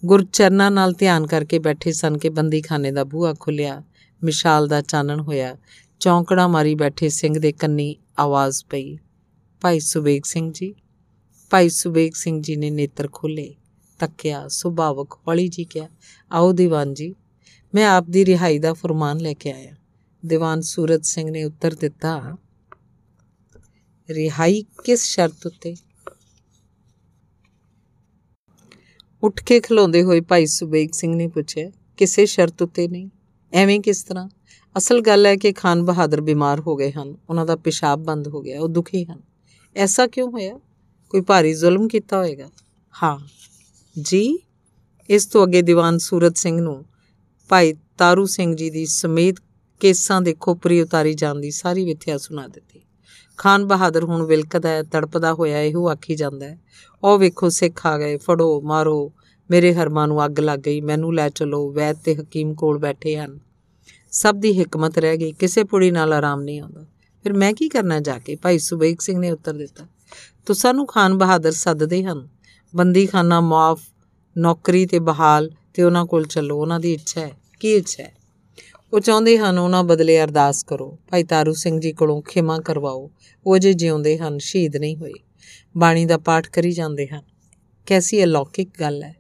ਗੁਰਚਰਨਾਂ 0.05 0.70
ਨਾਲ 0.70 0.93
ਧਿਆਨ 0.93 1.27
ਕਰਕੇ 1.27 1.59
ਬੈਠੇ 1.59 1.93
ਸਨ 1.93 2.19
ਕਿ 2.19 2.28
ਬੰਦੀਖਾਨੇ 2.28 2.93
ਦਾ 2.93 3.05
ਬੂਹਾ 3.05 3.35
ਖੁੱਲਿਆ 3.40 3.82
ਮਿਸ਼ਾਲ 4.24 4.69
ਦਾ 4.69 4.81
ਚਾਨਣ 4.81 5.20
ਹੋਇਆ। 5.20 5.56
ਚੌਂਕੜਾ 6.01 6.48
ਮਾਰੀ 6.48 6.74
ਬੈਠੇ 6.74 7.09
ਸਿੰਘ 7.09 7.39
ਦੇ 7.39 7.52
ਕੰਨੀ 7.52 7.97
ਆਵਾਜ਼ 8.19 8.65
ਪਈ, 8.70 8.98
ਭਾਈ 9.61 9.81
ਸੁਬੇਗ 9.81 10.23
ਸਿੰਘ 10.24 10.52
ਜੀ। 10.55 10.74
ਭਾਈ 11.51 11.69
ਸੁਬੇਗ 11.69 12.12
ਸਿੰਘ 12.15 12.43
ਜੀ 12.43 12.56
ਨੇ 12.56 12.70
ਨੇਤਰ 12.70 13.09
ਖੋਲੇ 13.12 13.55
ਤੱਕਿਆ, 13.98 14.48
ਸੁਭਾਵਕ, 14.48 15.19
ਹੌਲੀ 15.28 15.48
ਜੀ 15.48 15.65
ਕਿਹਾ, 15.65 15.89
ਆਓ 16.32 16.52
ਦੀਵਾਨ 16.52 16.94
ਜੀ 16.94 17.15
ਮੈਂ 17.74 17.88
ਆਪ 17.88 18.05
ਦੀ 18.10 18.24
ਰਿਹਾਈ 18.24 18.59
ਦਾ 18.59 18.72
ਫਰਮਾਨ 18.72 19.20
ਲੈ 19.20 19.32
ਕੇ 19.34 19.52
ਆਇਆ। 19.52 19.74
ਦੀਵਾਨ 20.26 20.60
ਸੂਰਤ 20.60 21.05
ਸਿੰਘ 21.05 21.30
ਨੇ 21.30 21.44
ਉੱਤਰ 21.44 21.74
ਦਿੱਤਾ, 21.74 22.36
ਰਿਹਾਈ 24.10 24.64
ਕਿਸ 24.84 25.02
ਸ਼ਰਤ 25.05 25.46
ਉੱਤੇ? 25.46 25.74
ਉੱਠ 29.22 29.44
ਕੇ 29.44 29.60
ਖਲੋਂਦੇ 29.60 30.02
ਹੋਏ 30.02 30.20
ਭਾਈ 30.20 30.46
ਸੁਬੇਗ 30.46 30.90
ਸਿੰਘ 30.92 31.14
ਨੇ 31.16 31.28
ਪੁੱਛਿਆ, 31.28 31.70
ਕਿਸੇ 31.96 32.26
ਸ਼ਰਤ 32.26 32.62
ਉੱਤੇ 32.62 32.88
ਨਹੀਂ? 32.88 33.09
ਐਵੇਂ 33.52 33.80
ਕਿਸ 33.80 34.02
ਤਰ੍ਹਾਂ? 34.05 34.28
ਅਸਲ 34.76 35.01
ਗੱਲ 35.01 35.26
ਹੈ 35.26 35.36
ਕਿ 35.36 35.52
ਖਾਨ 35.52 35.84
ਬਹਾਦਰ 35.84 36.20
ਬਿਮਾਰ 36.20 36.60
ਹੋ 36.60 36.76
ਗਏ 36.76 36.92
ਹਨ, 36.92 37.16
ਉਹਨਾਂ 37.30 37.46
ਦਾ 37.46 37.56
ਪਿਸ਼ਾਬ 37.56 38.05
ਬੰਦ 38.05 38.28
ਹੋ 38.28 38.42
ਗਿਆ, 38.42 38.60
ਉਹ 38.60 38.68
ਦੁਖੀ 38.68 39.05
ਹਨ। 39.05 39.20
ਐਸਾ 39.76 40.06
ਕਿਉਂ 40.06 40.30
ਹੋਇਆ? 40.30 40.60
ਕੋਈ 41.10 41.20
ਭਾਰੀ 41.20 41.55
ਜ਼ੁਲਮ 41.55 41.88
ਕੀਤਾ 41.88 42.18
ਹੋਵੇਗਾ 42.18 42.51
ਹਾਂ, 43.02 43.18
ਜੀ। 44.02 44.38
ਇਸ 45.10 45.26
ਤੋਂ 45.26 45.46
ਅੱਗੇ 45.46 45.62
ਦੀਵਾਨ 45.62 45.98
ਸੂਰਤ 45.98 46.36
ਸਿੰਘ 46.36 46.60
ਨੂੰ 46.60 46.84
ਭਾਈ 47.49 47.75
ਤਾਰੂ 47.99 48.27
ਸਿੰਘ 48.27 48.57
ਜੀ 48.57 48.71
ਦੀ 48.71 48.87
ਸਮੇਤ 48.87 49.37
ਕੇਸਾਂ 49.81 50.21
ਦੇ 50.21 50.35
ਖੋਪਰੀ 50.41 50.81
ਉਤਾਰੀ 50.81 51.15
ਜਾਣ 51.15 51.35
ਦੀ, 51.35 51.51
ਸਾਰੀ 51.51 51.85
ਵਿਥਿਆ 51.85 52.19
ਸੁਣਾ 52.19 52.47
ਦਿੱਤੀ। 52.47 52.81
ਖਾਨ 53.37 53.65
ਬਹਾਦਰ 53.65 54.05
ਹੁਣ 54.05 54.23
ਵਿਲਕਦਾ 54.23 54.69
ਹੈ, 54.69 54.83
ਤੜਪਦਾ 54.83 55.35
ਹੋਇਆ 55.35 55.61
ਇਹੋ 55.61 55.89
ਆਖੀ 55.89 56.15
ਜਾਂਦਾ 56.15 56.47
ਹੈ, 56.47 56.61
ਉਹ 57.03 57.19
ਵੇਖੋ 57.19 57.49
ਸਿੱਖ 57.49 57.87
ਆ 57.87 57.99
ਗਏ, 57.99 58.16
ਫੜੋ, 58.16 58.61
ਮਾਰੋ, 58.61 59.12
ਮੇਰੇ 59.51 59.75
ਹਰਮਾਂ 59.75 60.09
ਨੂੰ 60.09 60.25
ਅੱਗ 60.25 60.41
ਲੱਗ 60.41 60.61
ਗਈ, 60.61 60.81
ਮੈਨੂੰ 60.81 61.15
ਲੈ 61.15 61.29
ਚਲੋ, 61.29 61.73
ਵੈਦ 61.73 61.97
ਤੇ 62.05 62.15
ਹਕੀਮ 62.15 62.55
ਕੋਲ 62.55 62.79
ਬੈਠੇ 62.79 63.16
ਹਨ। 63.16 63.41
ਸਭ 64.11 64.35
ਦੀ 64.35 64.62
ਹਕਮਤ 64.62 64.99
ਰਹਿ 64.99 65.16
ਗਈ, 65.16 65.33
ਕਿਸੇ 65.33 65.65
ਪੁੜੀ 65.65 65.91
ਨਾਲ 65.91 66.12
ਆਰਾਮ 66.12 66.41
ਨਹੀਂ 66.41 66.61
ਆਉਂਦਾ। 66.61 66.87
ਫਿਰ 67.23 67.33
ਮੈਂ 67.33 67.53
ਕੀ 67.53 67.69
ਕਰਨਾ 67.69 68.01
ਜਾ 68.01 68.19
ਕੇ? 68.19 68.37
ਭਾਈ 68.37 68.59
ਸੁਬੇਗ 68.59 68.97
ਸਿੰਘ 69.01 69.19
ਨੇ 69.19 69.31
ਉੱਤਰ 69.31 69.53
ਦਿੱਤਾ 69.53 69.87
ਤੁਸਾਂ 70.47 70.75
ਨੂੰ 70.75 70.87
ਖਾਨ 70.87 71.19
ਬਹਾਦਰ 71.19 71.53
ਸੱਦਦੇ 71.53 72.05
ਹਨ। 72.05 72.29
ਬੰਦੀਖਾਨਾ 72.77 73.41
ਮਾਫ 73.41 73.81
ਨੌਕਰੀ 74.39 74.87
ਤੇ 74.87 74.99
ਬਹਾਲ 74.99 75.51
ਤੇ 75.74 75.82
ਉਹਨਾਂ 75.82 76.06
ਕੋਲ 76.06 76.26
ਚੱਲੋ, 76.26 76.60
ਉਹਨਾਂ 76.60 76.80
ਦੀ 76.80 76.92
ਇੱਛਾ 76.92 77.20
ਹੈ। 77.20 77.30
ਕੀ 77.60 77.74
ਇੱਛਾ 77.74 78.02
ਹੈ? 78.02 78.14
ਉਹ 78.92 79.01
ਚਾਹੁੰਦੇ 79.01 79.38
ਹਨ 79.38 79.59
ਉਹਨਾਂ 79.59 79.84
ਬਦਲੇ 79.84 80.22
ਅਰਦਾਸ 80.22 80.64
ਕਰੋ। 80.64 80.98
ਭਾਈ 81.10 81.24
ਤਾਰੂ 81.24 81.52
ਸਿੰਘ 81.52 81.80
ਜੀ 81.80 81.92
ਕੋਲੋਂ 81.92 82.22
ਖਿਮਾ 82.22 82.59
ਕਰਵਾਓ। 82.59 83.10
ਉਹ 83.46 83.59
ਜੇ 83.59 83.72
ਜਿਉਂਦੇ 83.72 84.18
ਹਨ, 84.18 84.38
ਸ਼ਹੀਦ 84.38 84.76
ਨਹੀਂ 84.76 84.96
ਹੋਏ। 84.96 85.12
ਬਾਣੀ 85.76 86.05
ਦਾ 86.05 86.18
ਪਾਠ 86.18 86.48
ਕਰੀ 86.48 86.72
ਜਾਂਦੇ 86.72 87.06
ਹਨ। 87.06 87.22
ਕੈਸੀ 87.86 88.24
ਅਲੌਕਿਕ 88.24 88.70
ਗੱਲ 88.80 89.02
ਹੈ। 89.02 89.16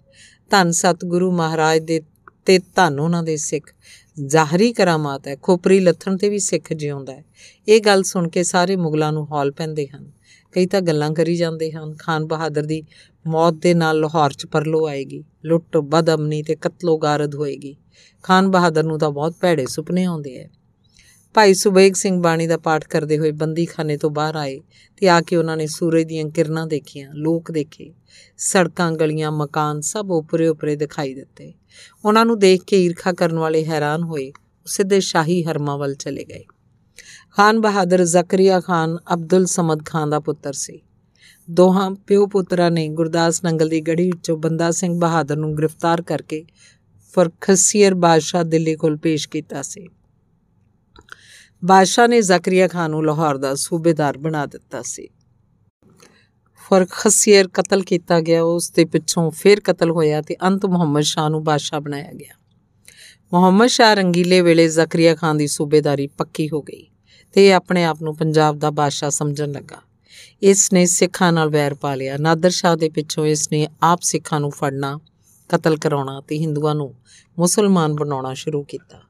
ਧੰਨ 0.50 0.70
ਸਤਿਗੁਰੂ 0.70 1.32
ਮਹਾਰਾਜ 1.32 1.78
ਦੇ 1.78 2.00
ਤੇ 2.44 2.58
ਧੰਨ 2.58 3.00
ਉਹਨਾਂ 3.00 3.22
ਦੇ 3.22 3.36
ਸਿੱਖ। 3.36 3.74
ਜ਼ਾਹਰੀ 4.26 4.72
ਕਰਾਮਾਤ 4.72 5.28
ਹੈ। 5.28 5.36
ਖੋਪਰੀ 5.42 5.80
ਲੱਥਣ 5.80 6.16
ਤੇ 6.16 6.28
ਵੀ 6.28 6.38
ਸਿੱਖ 6.38 6.72
ਜਿਉਂਦਾ 6.72 7.12
ਹੈ। 7.12 7.24
ਇਹ 7.68 7.80
ਗੱਲ 7.80 8.02
ਸੁਣ 8.02 8.28
ਕੇ 8.28 8.42
ਸਾਰੇ 8.42 8.76
ਮੁਗਲਾਂ 8.76 9.12
ਨੂੰ 9.12 9.32
ਹੌਲ 9.32 9.52
ਪੈਂਦੇ 9.52 9.86
ਹਨ। 9.86 10.12
ਕਈ 10.54 10.66
ਤਾਂ 10.66 10.80
ਗੱਲਾਂ 10.80 11.10
ਕਰੀ 11.10 11.36
ਜਾਂਦੇ 11.36 11.72
ਹਨ। 11.72 11.94
ਖਾਨ 11.98 12.26
ਬਹਾਦਰ 12.26 12.62
ਦੀ 12.62 12.82
ਮੌਤ 13.26 13.54
ਦੇ 13.54 13.74
ਨਾਲ 13.74 14.00
ਲਾਹੌਰ 14.00 14.32
'ਚ 14.32 14.46
ਪਰਲੋ 14.46 14.86
ਆਏਗੀ। 14.86 15.24
ਲੁੱਟ, 15.44 15.76
ਬਦਅਮਨੀ 15.76 16.42
ਤੇ 16.42 16.56
ਕਤਲੋ 16.56 16.98
ਗਾਰਦ 16.98 17.34
ਹੋਏਗੀ। 17.34 17.76
ਖਾਨ 18.22 18.50
ਬਹਾਦਰ 18.50 18.82
ਨੂੰ 18.82 18.98
ਤਾਂ 18.98 19.10
ਬਹੁਤ 19.10 19.34
ਭੈੜੇ 19.40 19.66
ਸੁਪਨੇ 19.66 20.04
ਆਉਂਦੇ 20.04 20.36
ਐ। 20.36 20.48
ਭਾਈ 21.34 21.54
ਸੁਬੇਗ 21.54 21.94
ਸਿੰਘ 21.94 22.22
ਬਾਣੀ 22.22 22.46
ਦਾ 22.46 22.56
ਪਾਠ 22.56 22.88
ਕਰਦੇ 22.88 23.18
ਹੋਏ 23.18 23.30
ਬੰਦੀਖਾਨੇ 23.30 23.96
ਤੋਂ 23.96 24.10
ਬਾਹਰ 24.10 24.36
ਆਏ 24.36 24.60
ਤੇ 24.96 25.08
ਆ 25.08 25.20
ਕੇ 25.20 25.36
ਉਹਨਾਂ 25.36 25.56
ਨੇ 25.56 25.66
ਸੂਰਜ 25.66 26.06
ਦੀਆਂ 26.06 26.24
ਕਿਰਨਾਂ 26.24 26.66
ਦੇਖੀਆਂ, 26.66 27.10
ਲੋਕ 27.14 27.50
ਦੇਖੇ। 27.50 27.92
ਸੜਕਾਂ, 28.38 28.92
ਗਲੀਆਂ, 28.92 29.32
ਮਕਾਨ 29.32 29.80
ਸਭ 29.80 30.06
ਉਪਰੇ 30.10 30.48
ਉਪਰੇ 30.48 30.76
ਦਿਖਾਈ 30.76 31.14
ਦਿੱਤੇ। 31.14 31.52
ਉਹਨਾਂ 32.04 32.26
ਨੂੰ 32.26 32.38
ਦੇਖ 32.38 32.62
ਕੇ 32.66 32.84
ਈਰਖਾ 32.84 33.12
ਕਰਨ 33.12 33.38
ਵਾਲੇ 33.38 33.64
ਹੈਰਾਨ 33.64 34.02
ਹੋਏ। 34.02 34.32
ਸਿੱਧੇ 34.66 35.00
ਸ਼ਾਹੀ 35.00 35.42
ਹਰਮਾਂ 35.42 35.78
ਵੱਲ 35.78 35.94
ਚਲੇ 35.94 36.24
ਗਏ। 36.24 36.44
ਖਾਨ 37.36 37.60
ਬਹਾਦਰ 37.60 38.04
ਜ਼ਕਰੀਆ 38.04 38.60
ਖਾਨ 38.60 38.98
ਅਬਦੁਲ 39.14 39.46
ਸਮਦ 39.46 39.84
ਖਾਨ 39.84 40.10
ਦਾ 40.10 40.20
ਪੁੱਤਰ 40.20 40.52
ਸੀ। 40.52 40.80
ਦੋਹਾਂ 41.50 41.90
ਪਿਓ 41.90 42.26
ਪੁੱਤਰਾਂ 42.26 42.70
ਨੇ 42.70 42.88
ਗੁਰਦਾਸ 42.88 43.44
ਨੰਗਲ 43.44 43.68
ਦੀ 43.68 43.80
ਗੜੀ 43.80 44.06
ਵਿੱਚੋਂ 44.06 44.36
ਬੰਦਾ 44.36 44.70
ਸਿੰਘ 44.70 45.00
ਬਹਾਦਰ 45.00 45.36
ਨੂੰ 45.36 45.56
ਗ੍ਰਿਫਤਾਰ 45.56 46.02
ਕਰਕੇ 46.02 46.44
ਫਰਖਸੀਰ 47.14 47.94
ਬਾਦਸ਼ਾਹ 47.94 48.44
ਦਿੱਲੀ 48.44 48.76
ਕੋਲ 48.76 48.96
ਪੇਸ਼ 48.96 49.28
ਕੀਤਾ 49.28 49.62
ਸੀ। 49.62 49.88
ਬਾਦਸ਼ਾਹ 51.64 52.08
ਨੇ 52.08 52.20
ਜ਼ਕਰੀਆ 52.22 52.68
ਖਾਨ 52.68 52.90
ਨੂੰ 52.90 53.06
ਲਾਹੌਰ 53.06 53.36
ਦਾ 53.36 53.54
ਸੂਬੇਦਾਰ 53.54 54.18
ਬਣਾ 54.18 54.46
ਦਿੱਤਾ 54.46 54.82
ਸੀ। 54.82 55.08
ਫਰਖਸੀਰ 56.70 57.48
ਕਤਲ 57.48 57.82
ਕੀਤਾ 57.82 58.20
ਗਿਆ, 58.20 58.42
ਉਸ 58.42 58.70
ਦੇ 58.70 58.84
ਪਿੱਛੋਂ 58.84 59.30
ਫਿਰ 59.30 59.60
ਕਤਲ 59.60 59.90
ਹੋਇਆ 59.90 60.22
ਤੇ 60.22 60.36
ਅੰਤ 60.42 60.66
ਮੁਹੰਮਦ 60.66 61.02
ਸ਼ਾਹ 61.02 61.30
ਨੂੰ 61.30 61.44
ਬਾਦਸ਼ਾਹ 61.44 61.80
ਬਣਾਇਆ 61.80 62.12
ਗਿਆ। 62.12 62.34
ਮੁਹੰਮਦ 63.32 63.68
ਸ਼ਾਹ 63.68 63.94
ਰੰਗੀਲੇ 63.94 64.40
ਵੇਲੇ 64.40 64.68
ਜ਼ਕਰੀਆ 64.68 65.14
ਖਾਨ 65.14 65.36
ਦੀ 65.36 65.46
ਸੂਬੇਦਾਰੀ 65.46 66.06
ਪੱਕੀ 66.06 66.48
ਹੋ 66.48 66.62
ਗਈ। 66.62 66.90
ਤੇ 67.34 67.52
ਆਪਣੇ 67.52 67.84
ਆਪ 67.84 68.02
ਨੂੰ 68.02 68.16
ਪੰਜਾਬ 68.16 68.58
ਦਾ 68.58 68.70
ਬਾਦਸ਼ਾਹ 68.70 69.10
ਸਮਝਣ 69.10 69.52
ਲੱਗਾ। 69.52 69.76
ਇਸ 70.42 70.72
ਨੇ 70.72 70.86
ਸਿੱਖਾਂ 70.86 71.32
ਨਾਲ 71.32 71.48
ਵੈਰ 71.48 71.74
ਪਾ 71.74 71.94
ਲਿਆ। 71.94 72.16
ਨਾਦਰ 72.16 72.50
ਸ਼ਾਹ 72.50 72.76
ਦੇ 72.76 72.88
ਪਿੱਛੋਂ 72.88 73.26
ਇਸ 73.26 73.52
ਨੇ 73.52 73.68
ਆਪ 73.82 74.00
ਸਿੱਖਾਂ 74.02 74.40
ਨੂੰ 74.40 74.50
ਫੜਨਾ, 74.50 75.00
ਕਤਲ 75.48 75.76
ਕਰਾਉਣਾ 75.76 76.20
ਤੇ 76.20 76.38
ਹਿੰਦੂਆਂ 76.38 76.74
ਨੂੰ 76.74 76.94
ਮੁਸਲਮਾਨ 77.38 77.94
ਬਣਾਉਣਾ 77.94 78.34
ਸ਼ੁਰੂ 78.34 78.62
ਕੀਤਾ। 78.62 79.00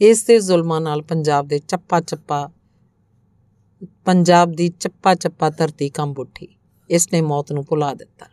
ਇਸ 0.00 0.24
ਦੇ 0.24 0.38
ਜ਼ੁਲਮਾਂ 0.38 0.80
ਨਾਲ 0.80 1.02
ਪੰਜਾਬ 1.02 1.48
ਦੇ 1.48 1.58
ਚੱਪਾ 1.58 2.00
ਚੱਪਾ, 2.00 2.50
ਪੰਜਾਬ 4.04 4.52
ਦੀ 4.52 4.68
ਚੱਪਾ 4.68 5.14
ਚੱਪਾ 5.14 5.50
ਧਰਤੀ 5.50 5.88
ਕੰਬ 5.88 6.18
ਉੱਠੀ। 6.18 6.48
ਇਸ 6.90 7.12
ਨੇ 7.12 7.20
ਮੌਤ 7.20 7.52
ਨੂੰ 7.52 7.64
ਭੁਲਾ 7.68 7.94
ਦਿੱਤਾ। 7.94 8.26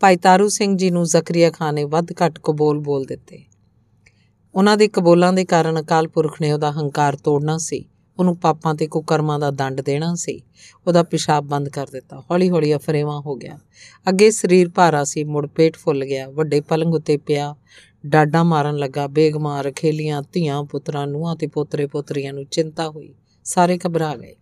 ਭਾਈ 0.00 0.16
ਤਾਰੂ 0.16 0.48
ਸਿੰਘ 0.48 0.76
ਜੀ 0.76 0.90
ਨੂੰ 0.90 1.04
ਜ਼ਕਰੀਆ 1.04 1.50
ਖਾਨ 1.50 1.74
ਨੇ 1.74 1.84
ਵੱਧ 1.84 2.06
ਘੱਟ 2.12 2.38
ਕਬੂਲ 2.42 2.78
ਬੋਲ 2.78 3.04
ਦਿੱਤੇ। 3.04 3.44
ਉਹਨਾਂ 4.54 4.76
ਦੇ 4.76 4.88
ਕਬੂਲਾਂ 4.88 5.32
ਦੇ 5.32 5.44
ਕਾਰਨ 5.44 5.80
ਅਕਾਲ 5.80 6.08
ਪੁਰਖ 6.08 6.40
ਨੇ 6.40 6.52
ਉਹਦਾ 6.52 6.72
ਹੰਕਾਰ 6.72 7.16
ਤੋੜਨਾ 7.16 7.58
ਸੀ। 7.58 7.84
ਉਹਨੂੰ 8.18 8.36
ਪਾਪਾਂ 8.36 8.74
ਤੇ 8.74 8.86
ਕੁਕਰਮਾਂ 8.86 9.38
ਦਾ 9.38 9.50
ਦੰਡ 9.50 9.80
ਦੇਣਾ 9.80 10.14
ਸੀ। 10.14 10.42
ਉਹਦਾ 10.86 11.02
ਪਿਸ਼ਾਬ 11.02 11.44
ਬੰਦ 11.44 11.68
ਕਰ 11.68 11.86
ਦਿੱਤਾ। 11.86 12.22
ਹੌਲੀ-ਹੌਲੀ 12.30 12.74
ਅਫਰੇਵਾ 12.74 13.20
ਹੋ 13.20 13.36
ਗਿਆ। 13.36 13.58
ਅੱਗੇ 14.08 14.30
ਸਰੀਰ 14.30 14.68
ਭਾਰਾ 14.68 15.04
ਸੀ, 15.04 15.24
ਮੁੜ 15.24 15.46
ਪੇਟ 15.46 15.76
ਫੁੱਲ 15.76 16.04
ਗਿਆ। 16.04 16.28
ਵੱਡੇ 16.28 16.60
ਪਲੰਗ 16.60 16.94
ਉੱਤੇ 16.94 17.16
ਪਿਆ। 17.16 17.56
ਡਾਡਾ 18.06 18.42
ਮਾਰਨ 18.42 18.76
ਲੱਗਾ। 18.76 19.06
ਬੇਗਮਾਂ 19.06 19.62
ਰਖੇਲੀਆਂ, 19.64 20.22
ਧੀਆਂ, 20.32 20.62
ਪੁੱਤਰਾਂ, 20.62 21.06
ਨੂੰਹਾਂ 21.06 21.36
ਤੇ 21.36 21.46
ਪੋਤਰੇ 21.46 21.86
ਪੋਤਰੀਆਂ 21.86 22.32
ਨੂੰ 22.32 22.44
ਚਿੰਤਾ 22.44 22.90
ਹੋਈ। 22.90 23.14
ਸਾਰੇ 23.44 23.78
ਘਬਰਾ 23.86 24.16
ਗਏ। 24.16 24.36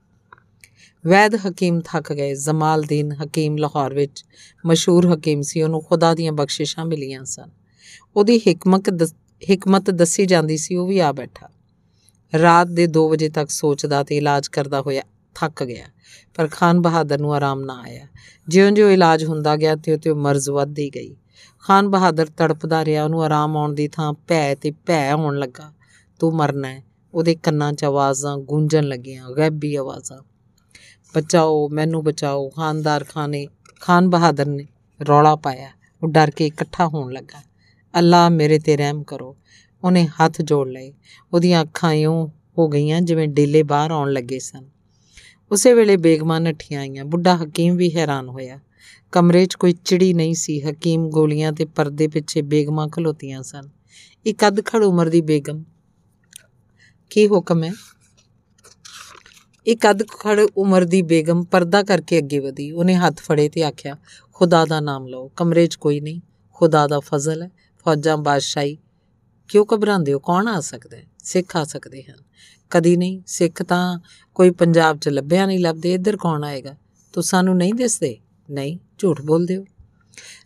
ਵੈਦ 1.06 1.34
ਹਕੀਮ 1.34 1.80
ਥੱਕ 1.84 2.12
ਗਏ। 2.12 2.34
ਜ਼ਮਾਲਦੀਨ 2.34 3.12
ਹਕੀਮ 3.12 3.56
ਲਾਹੌਰ 3.56 3.94
ਵਿੱਚ 3.94 4.24
ਮਸ਼ਹੂਰ 4.66 5.14
ਹਕੀਮ 5.14 5.42
ਸੀ। 5.42 5.62
ਉਹਨੂੰ 5.62 5.82
ਖੁਦਾ 5.82 6.14
ਦੀਆਂ 6.14 6.32
ਬਖਸ਼ਿਸ਼ਾਂ 6.32 6.84
ਮਿਲੀਆਂ 6.84 7.24
ਸਨ। 7.24 7.50
ਉਹਦੀ 8.16 8.38
ਹਕਮਤ 8.38 8.82
ਹਕਮਤ 9.52 9.90
ਦੱਸੀ 9.90 10.26
ਜਾਂਦੀ 10.26 10.56
ਸੀ, 10.56 10.76
ਉਹ 10.76 10.86
ਵੀ 10.86 10.98
ਆ 10.98 11.12
ਬੈਠਾ। 11.12 11.48
ਰਾਤ 12.42 12.66
ਦੇ 12.66 12.86
2 12.86 13.08
ਵਜੇ 13.08 13.28
ਤੱਕ 13.28 13.50
ਸੋਚਦਾ 13.50 14.02
ਤੇ 14.02 14.16
ਇਲਾਜ 14.16 14.48
ਕਰਦਾ 14.48 14.80
ਹੋਇਆ 14.80 15.02
ਥੱਕ 15.34 15.64
ਗਿਆ। 15.64 15.86
ਪਰ 16.34 16.48
ਖਾਨ 16.48 16.80
ਬਹਾਦਰ 16.82 17.20
ਨੂੰ 17.20 17.34
ਆਰਾਮ 17.34 17.60
ਨਾ 17.60 17.80
ਆਇਆ। 17.80 18.06
ਜਿਉਂ-ਜਿਉਂ 18.48 18.90
ਇਲਾਜ 18.90 19.24
ਹੁੰਦਾ 19.24 19.56
ਗਿਆ 19.56 19.76
ਤੇ 19.76 19.96
ਤੇ 19.96 20.12
ਮਰਜ਼ 20.12 20.50
ਵੱਧਦੀ 20.50 20.90
ਗਈ। 20.90 21.16
ਖਾਨ 21.60 21.88
ਬਹਾਦਰ 21.88 22.26
ਤੜਪਦਾ 22.26 22.84
ਰਿਹਾ, 22.84 23.04
ਉਹਨੂੰ 23.04 23.22
ਆਰਾਮ 23.22 23.56
ਆਉਣ 23.56 23.74
ਦੀ 23.74 23.88
ਥਾਂ 23.88 24.12
ਭੈ 24.12 24.54
ਤੇ 24.54 24.70
ਭੈ 24.70 25.12
ਹੋਣ 25.14 25.38
ਲੱਗਾ। 25.38 25.72
ਤੂੰ 26.18 26.36
ਮਰਨਾ 26.36 26.68
ਹੈ। 26.68 26.84
ਉਹਦੇ 27.14 27.34
ਕੰਨਾਂ 27.34 27.72
'ਚ 27.72 27.84
ਆਵਾਜ਼ਾਂ 27.84 28.38
ਗੂੰਜਣ 28.38 28.84
ਲੱਗੀਆਂ, 28.84 29.30
ਗੈਬੀ 29.30 29.76
ਆਵਾਜ਼ਾਂ। 29.76 30.18
ਬਚਾਓ, 31.14 31.68
ਮੈਨੂੰ 31.68 32.04
ਬਚਾਓ। 32.04 32.48
ਖਾਨਦਾਰ 32.48 33.04
ਖਾਨੇ, 33.04 33.46
ਖਾਨ 33.80 34.10
ਬਹਾਦਰ 34.10 34.46
ਨੇ 34.46 34.66
ਰੌਲਾ 35.08 35.36
ਪਾਇਆ। 35.36 35.68
ਉਹ 36.02 36.08
ਡਰ 36.08 36.30
ਕੇ 36.30 36.46
ਇਕੱਠਾ 36.46 36.86
ਹੋਣ 36.86 37.12
ਲੱਗਾ। 37.12 37.42
ਅੱਲਾ 37.98 38.28
ਮੇਰੇ 38.28 38.58
ਤੇ 38.58 38.76
ਰਹਿਮ 38.76 39.02
ਕਰੋ। 39.02 39.36
ਉਹਨੇ 39.86 40.06
ਹੱਥ 40.06 40.42
ਜੋੜ 40.42 40.68
ਲਏ। 40.68 40.92
ਉਹਦੀਆਂ 41.34 41.62
ਅੱਖਾਂ 41.62 41.92
ਇਉਂ 41.92 42.28
ਹੋ 42.58 42.68
ਗਈਆਂ 42.68 43.00
ਜਿਵੇਂ 43.00 43.28
ਡੇਲੇ 43.28 43.62
ਬਾਹਰ 43.62 43.90
ਆਉਣ 43.90 44.12
ਲੱਗੇ 44.12 44.38
ਸਨ। 44.38 44.64
ਉਸੇ 45.50 45.74
ਵੇਲੇ 45.74 45.96
ਬੇਗਮਾਂ 45.96 46.40
ਨੱਠੀਆਂ 46.40 46.80
ਆਈਆਂ। 46.80 47.04
ਬੁੱਢਾ 47.04 47.36
ਹਕੀਮ 47.36 47.76
ਵੀ 47.76 47.96
ਹੈਰਾਨ 47.96 48.28
ਹੋਇਆ। 48.28 48.60
ਕਮਰੇ 49.12 49.46
'ਚ 49.46 49.54
ਕੋਈ 49.54 49.72
ਚਿੜੀ 49.72 50.14
ਨਹੀਂ 50.14 50.34
ਸੀ। 50.34 50.60
ਹਕੀਮ 50.60 51.10
ਗੋਲੀਆਂ 51.10 51.52
ਤੇ 51.52 51.64
ਪਰਦੇ 51.64 52.08
ਪਿੱਛੇ 52.08 52.42
ਬੇਗਮਾਂ 52.42 52.88
ਖਲੋਤੀਆਂ 52.88 53.42
ਸਨ। 53.42 53.68
ਇੱਕ 54.26 54.48
ਅਧਖੜ 54.48 54.84
ਉਮਰ 54.84 55.08
ਦੀ 55.08 55.20
ਬੇਗਮ। 55.20 55.64
ਕੀ 57.10 57.28
ਹੁਕਮ 57.28 57.64
ਹੈ? 57.64 57.72
ਇੱਕ 59.66 59.90
ਅਧਖੜ 59.90 60.40
ਉਮਰ 60.56 60.84
ਦੀ 60.84 61.02
ਬੇਗਮ 61.02 61.44
ਪਰਦਾ 61.44 61.82
ਕਰਕੇ 61.82 62.18
ਅੱਗੇ 62.18 62.38
ਵਧੀ। 62.38 62.70
ਉਹਨੇ 62.70 62.94
ਹੱਥ 62.94 63.20
ਫੜੇ 63.20 63.48
ਤੇ 63.48 63.62
ਆਖਿਆ, 63.62 63.96
ਖੁਦਾ 64.32 64.64
ਦਾ 64.64 64.80
ਨਾਮ 64.80 65.06
ਲਓ। 65.06 65.28
ਕਮਰੇ 65.28 65.66
'ਚ 65.66 65.74
ਕੋਈ 65.74 66.00
ਨਹੀਂ। 66.00 66.20
ਖੁਦਾ 66.54 66.86
ਦਾ 66.86 67.00
ਫਜ਼ਲ 67.00 67.42
ਹੈ। 67.42 67.50
ਫੌਜਾਂ 67.84 68.16
ਬਾਦਸ਼ਾਹੀ 68.16 68.78
ਕਿਉਂ 69.48 69.66
ਘਬਰਾਉਂਦੇ 69.74 70.12
ਹੋ? 70.12 70.18
ਕੌਣ 70.18 70.48
ਆ 70.48 70.60
ਸਕਦਾ 70.60 70.96
ਹੈ? 70.96 71.02
ਸਿੱਖ 71.24 71.56
ਆ 71.56 71.64
ਸਕਦੇ 71.64 72.02
ਹਨ। 72.02 72.16
ਕਦੀ 72.70 72.96
ਨਹੀਂ। 72.96 73.20
ਸਿੱਖ 73.26 73.62
ਤਾਂ 73.62 74.00
ਕੋਈ 74.34 74.50
ਪੰਜਾਬ 74.50 74.98
'ਚ 74.98 75.08
ਲੱਭਿਆ 75.08 75.46
ਨਹੀਂ, 75.46 75.58
ਲੱਭਦੇ। 75.58 75.94
ਇੱਧਰ 75.94 76.16
ਕੌਣ 76.16 76.44
ਆਏਗਾ? 76.44 76.76
ਤੂੰ 77.12 77.24
ਸਾਨੂੰ 77.24 77.56
ਨਹੀਂ 77.56 77.74
ਦਿਸਦੇ? 77.74 78.18
ਨਹੀਂ। 78.50 78.78
ਝੂਠ 78.98 79.20
ਬੋਲਦੇ 79.20 79.56
ਹੋ? 79.56 79.64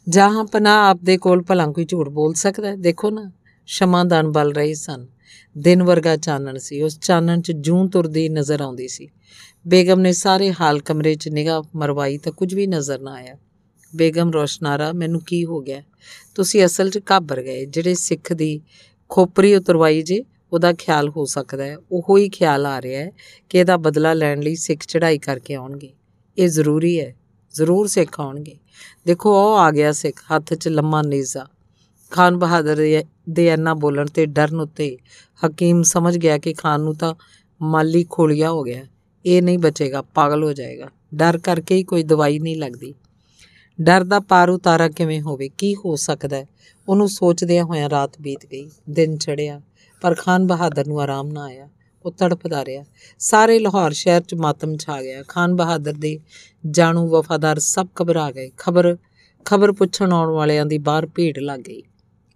ਜਹਾਂ 0.09 0.45
ਪਨਾ 0.45 0.89
ਆਪਦੇ 0.89 1.19
ਕੋਲ 1.19 1.43
ਭਲਾ 1.43 1.67
ਕੋਈ 1.67 1.85
ਝੂਠ 1.85 2.09
ਬੋਲ 2.09 2.35
ਸਕਦਾ 2.35 2.77
ਦੇਖੋ 2.77 3.11
ਨਾ 3.11 3.33
ਸ਼ਮਾਦਾਨ 3.67 4.33
ਬਲ 4.33 4.53
ਰਹੇ 4.53 4.75
ਸਨ। 4.75 5.07
ਦਿਨ 5.59 5.83
ਵਰਗਾ 5.83 6.17
ਚਾਨਣ 6.17 6.59
ਸੀ। 6.59 6.83
ਉਸ 6.83 6.99
ਚਾਨਣ 6.99 7.41
'ਚ 7.41 7.53
ਜੂੰ 7.53 7.91
ਤੁਰਦੀ 7.91 8.29
ਨਜ਼ਰ 8.29 8.61
ਆਉਂਦੀ 8.61 8.89
ਸੀ। 8.89 9.09
ਬੇਗਮ 9.67 10.01
ਨੇ 10.01 10.13
ਸਾਰੇ 10.13 10.55
ਹਾਲ 10.61 10.81
ਕਮਰੇ 10.81 11.15
'ਚ 11.15 11.29
ਨਿਗਾਹ 11.29 11.63
ਮਰਵਾਈ 11.77 12.19
ਤਾਂ 12.19 12.33
ਕੁਝ 12.33 12.55
ਵੀ 12.55 12.67
ਨਜ਼ਰ 12.67 13.01
ਨਾ 13.01 13.13
ਆਇਆ। 13.13 13.37
ਬੇਗਮ 13.97 14.31
ਰੋਸ਼ਨਾਰਾ, 14.31 14.93
ਮੈਨੂੰ 14.93 15.21
ਕੀ 15.21 15.45
ਹੋ 15.45 15.61
ਗਿਆ? 15.61 15.83
ਤੁਸੀਂ 16.35 16.65
ਅਸਲ 16.65 16.91
'ਚ 16.91 16.99
ਘਾਬਰ 17.11 17.43
ਗਏ। 17.43 17.67
ਜਿਹੜੇ 17.67 17.95
ਸਿੱਖ 17.95 18.33
ਦੀ 18.33 18.61
ਖੋਪਰੀ 19.11 19.55
ਉਤਰਵਾਈ 19.55 20.03
ਜੇ, 20.03 20.25
ਉਹਦਾ 20.53 20.73
ਖਿਆਲ 20.73 21.09
ਹੋ 21.09 21.25
ਸਕਦਾ 21.25 21.65
ਹੈ। 21.65 21.77
ਉਹੋ 21.93 22.17
ਹੀ 22.17 22.29
ਖਿਆਲ 22.29 22.67
ਆ 22.67 22.83
ਰਿਹਾ 22.83 23.03
ਹੈ 23.03 23.11
ਕਿ 23.49 23.59
ਇਹਦਾ 23.59 23.77
ਬਦਲਾ 23.77 24.13
ਲੈਣ 24.13 24.41
ਲਈ 24.41 24.55
ਸਿੱਖ 24.57 24.85
ਚੜ੍ਹਾਈ 24.85 25.19
ਕਰਕੇ 25.19 25.55
ਆਉਣਗੇ। 25.55 25.93
ਇਹ 26.39 26.49
ਜ਼ਰੂਰੀ 26.49 27.01
ਹੈ। 27.01 27.17
ਜ਼ਰੂਰ 27.55 27.87
ਸਿੱਖ 27.87 28.21
ਆਉਣਗੇ। 28.21 28.57
ਦੇਖੋ, 29.07 29.31
ਉਹ 29.31 29.59
ਆ 29.59 29.71
ਗਿਆ 29.71 29.93
ਸਿੱਖ, 29.93 30.23
ਹੱਥ 30.35 30.55
'ਚ 30.55 30.69
ਲੰਮਾ 30.69 31.03
ਨੇਜ਼ਾ। 31.03 31.47
ਖਾਨ 32.11 32.37
ਬਹਾਦਰ 32.37 33.05
ਦੇ 33.31 33.49
ਇੰਨਾ 33.49 33.75
ਬੋਲਣ 33.75 34.07
ਤੇ 34.07 34.27
ਡਰਨ 34.27 34.61
ਉੱਤੇ 34.61 34.97
ਹਕੀਮ 35.47 35.83
ਸਮਝ 35.83 36.19
ਗਿਆ 36.19 36.39
ਕਿ 36.39 36.53
ਖਾਨ 36.53 36.81
ਨੂੰ 36.81 36.95
ਤਾਂ 36.95 37.15
ਮਾਲੀ 37.63 38.07
ਖੋਲਿਆ 38.11 38.51
ਹੋ 38.51 38.63
ਗਿਆ। 38.63 38.87
ਇਹ 39.27 39.43
ਨਹੀਂ 39.43 39.59
ਬਚੇਗਾ, 39.59 40.03
ਪਾਗਲ 40.03 40.45
ਹੋ 40.45 40.53
ਜਾਏਗਾ। 40.53 40.89
ਡਰ 41.15 41.39
ਕਰਕੇ 41.39 41.75
ਹੀ 41.75 41.85
ਕੋਈ 41.85 42.03
ਦਵਾਈ 42.03 42.39
ਨਹੀਂ 42.39 42.57
ਲੱਗਦੀ। 42.57 42.95
ਡਰ 43.83 44.05
ਦਾ 44.05 44.21
ਪਾਰ 44.21 44.51
ਉਤਾਰਾ 44.51 44.89
ਕਿਵੇਂ 44.89 45.21
ਹੋਵੇ, 45.21 45.49
ਕੀ 45.49 45.75
ਹੋ 45.75 45.97
ਸਕਦਾ 45.97 46.45
ਉਹਨੂੰ 46.89 47.09
ਸੋਚਦਿਆਂ 47.09 47.65
ਹੋਇਆਂ 47.65 47.91
ਰਾਤ 47.91 48.21
ਬੀਤ 48.21 48.47
ਗਈ, 48.47 48.71
ਦਿਨ 48.91 49.17
ਚੜਿਆ 49.17 49.61
ਪਰ 50.03 50.15
ਖਾਨ 50.15 50.47
ਬਹਾਦਰ 50.47 50.87
ਨੂੰ 50.87 51.01
ਆਰਾਮ 51.01 51.29
ਨਾ 51.29 51.45
ਆਇਆ, 51.45 51.69
ਉਹ 52.05 52.13
ਤੜਪਦਾ 52.13 52.65
ਰਿਹਾ। 52.65 52.85
ਸਾਰੇ 53.19 53.59
ਲਾਹੌਰ 53.59 53.93
ਸ਼ਹਿਰ 53.93 54.23
'ਚ 54.23 54.35
ਮਾਤਮ 54.35 54.77
ਛਾ 54.77 55.03
ਗਿਆ। 55.03 55.23
ਖਾਨ 55.23 55.55
ਬਹਾਦਰ 55.57 55.93
ਦੇ 55.93 56.19
ਜਾਣੂ 56.71 57.09
ਵਫਾਦਾਰ 57.09 57.59
ਸਭ 57.59 57.87
ਘਬਰਾ 58.03 58.31
ਗਏ। 58.31 58.51
ਖਬਰ 58.57 58.97
ਖਬਰ 59.45 59.73
ਪੁੱਛਣ 59.73 60.13
ਆਉਣ 60.13 60.29
ਵਾਲਿਆਂ 60.29 60.67
ਦੀ 60.67 60.79
ਬਾਹਰ 60.79 61.07
ਭੀੜ 61.07 61.39
ਲੱਗ 61.39 61.61
ਗਈ। 61.61 61.83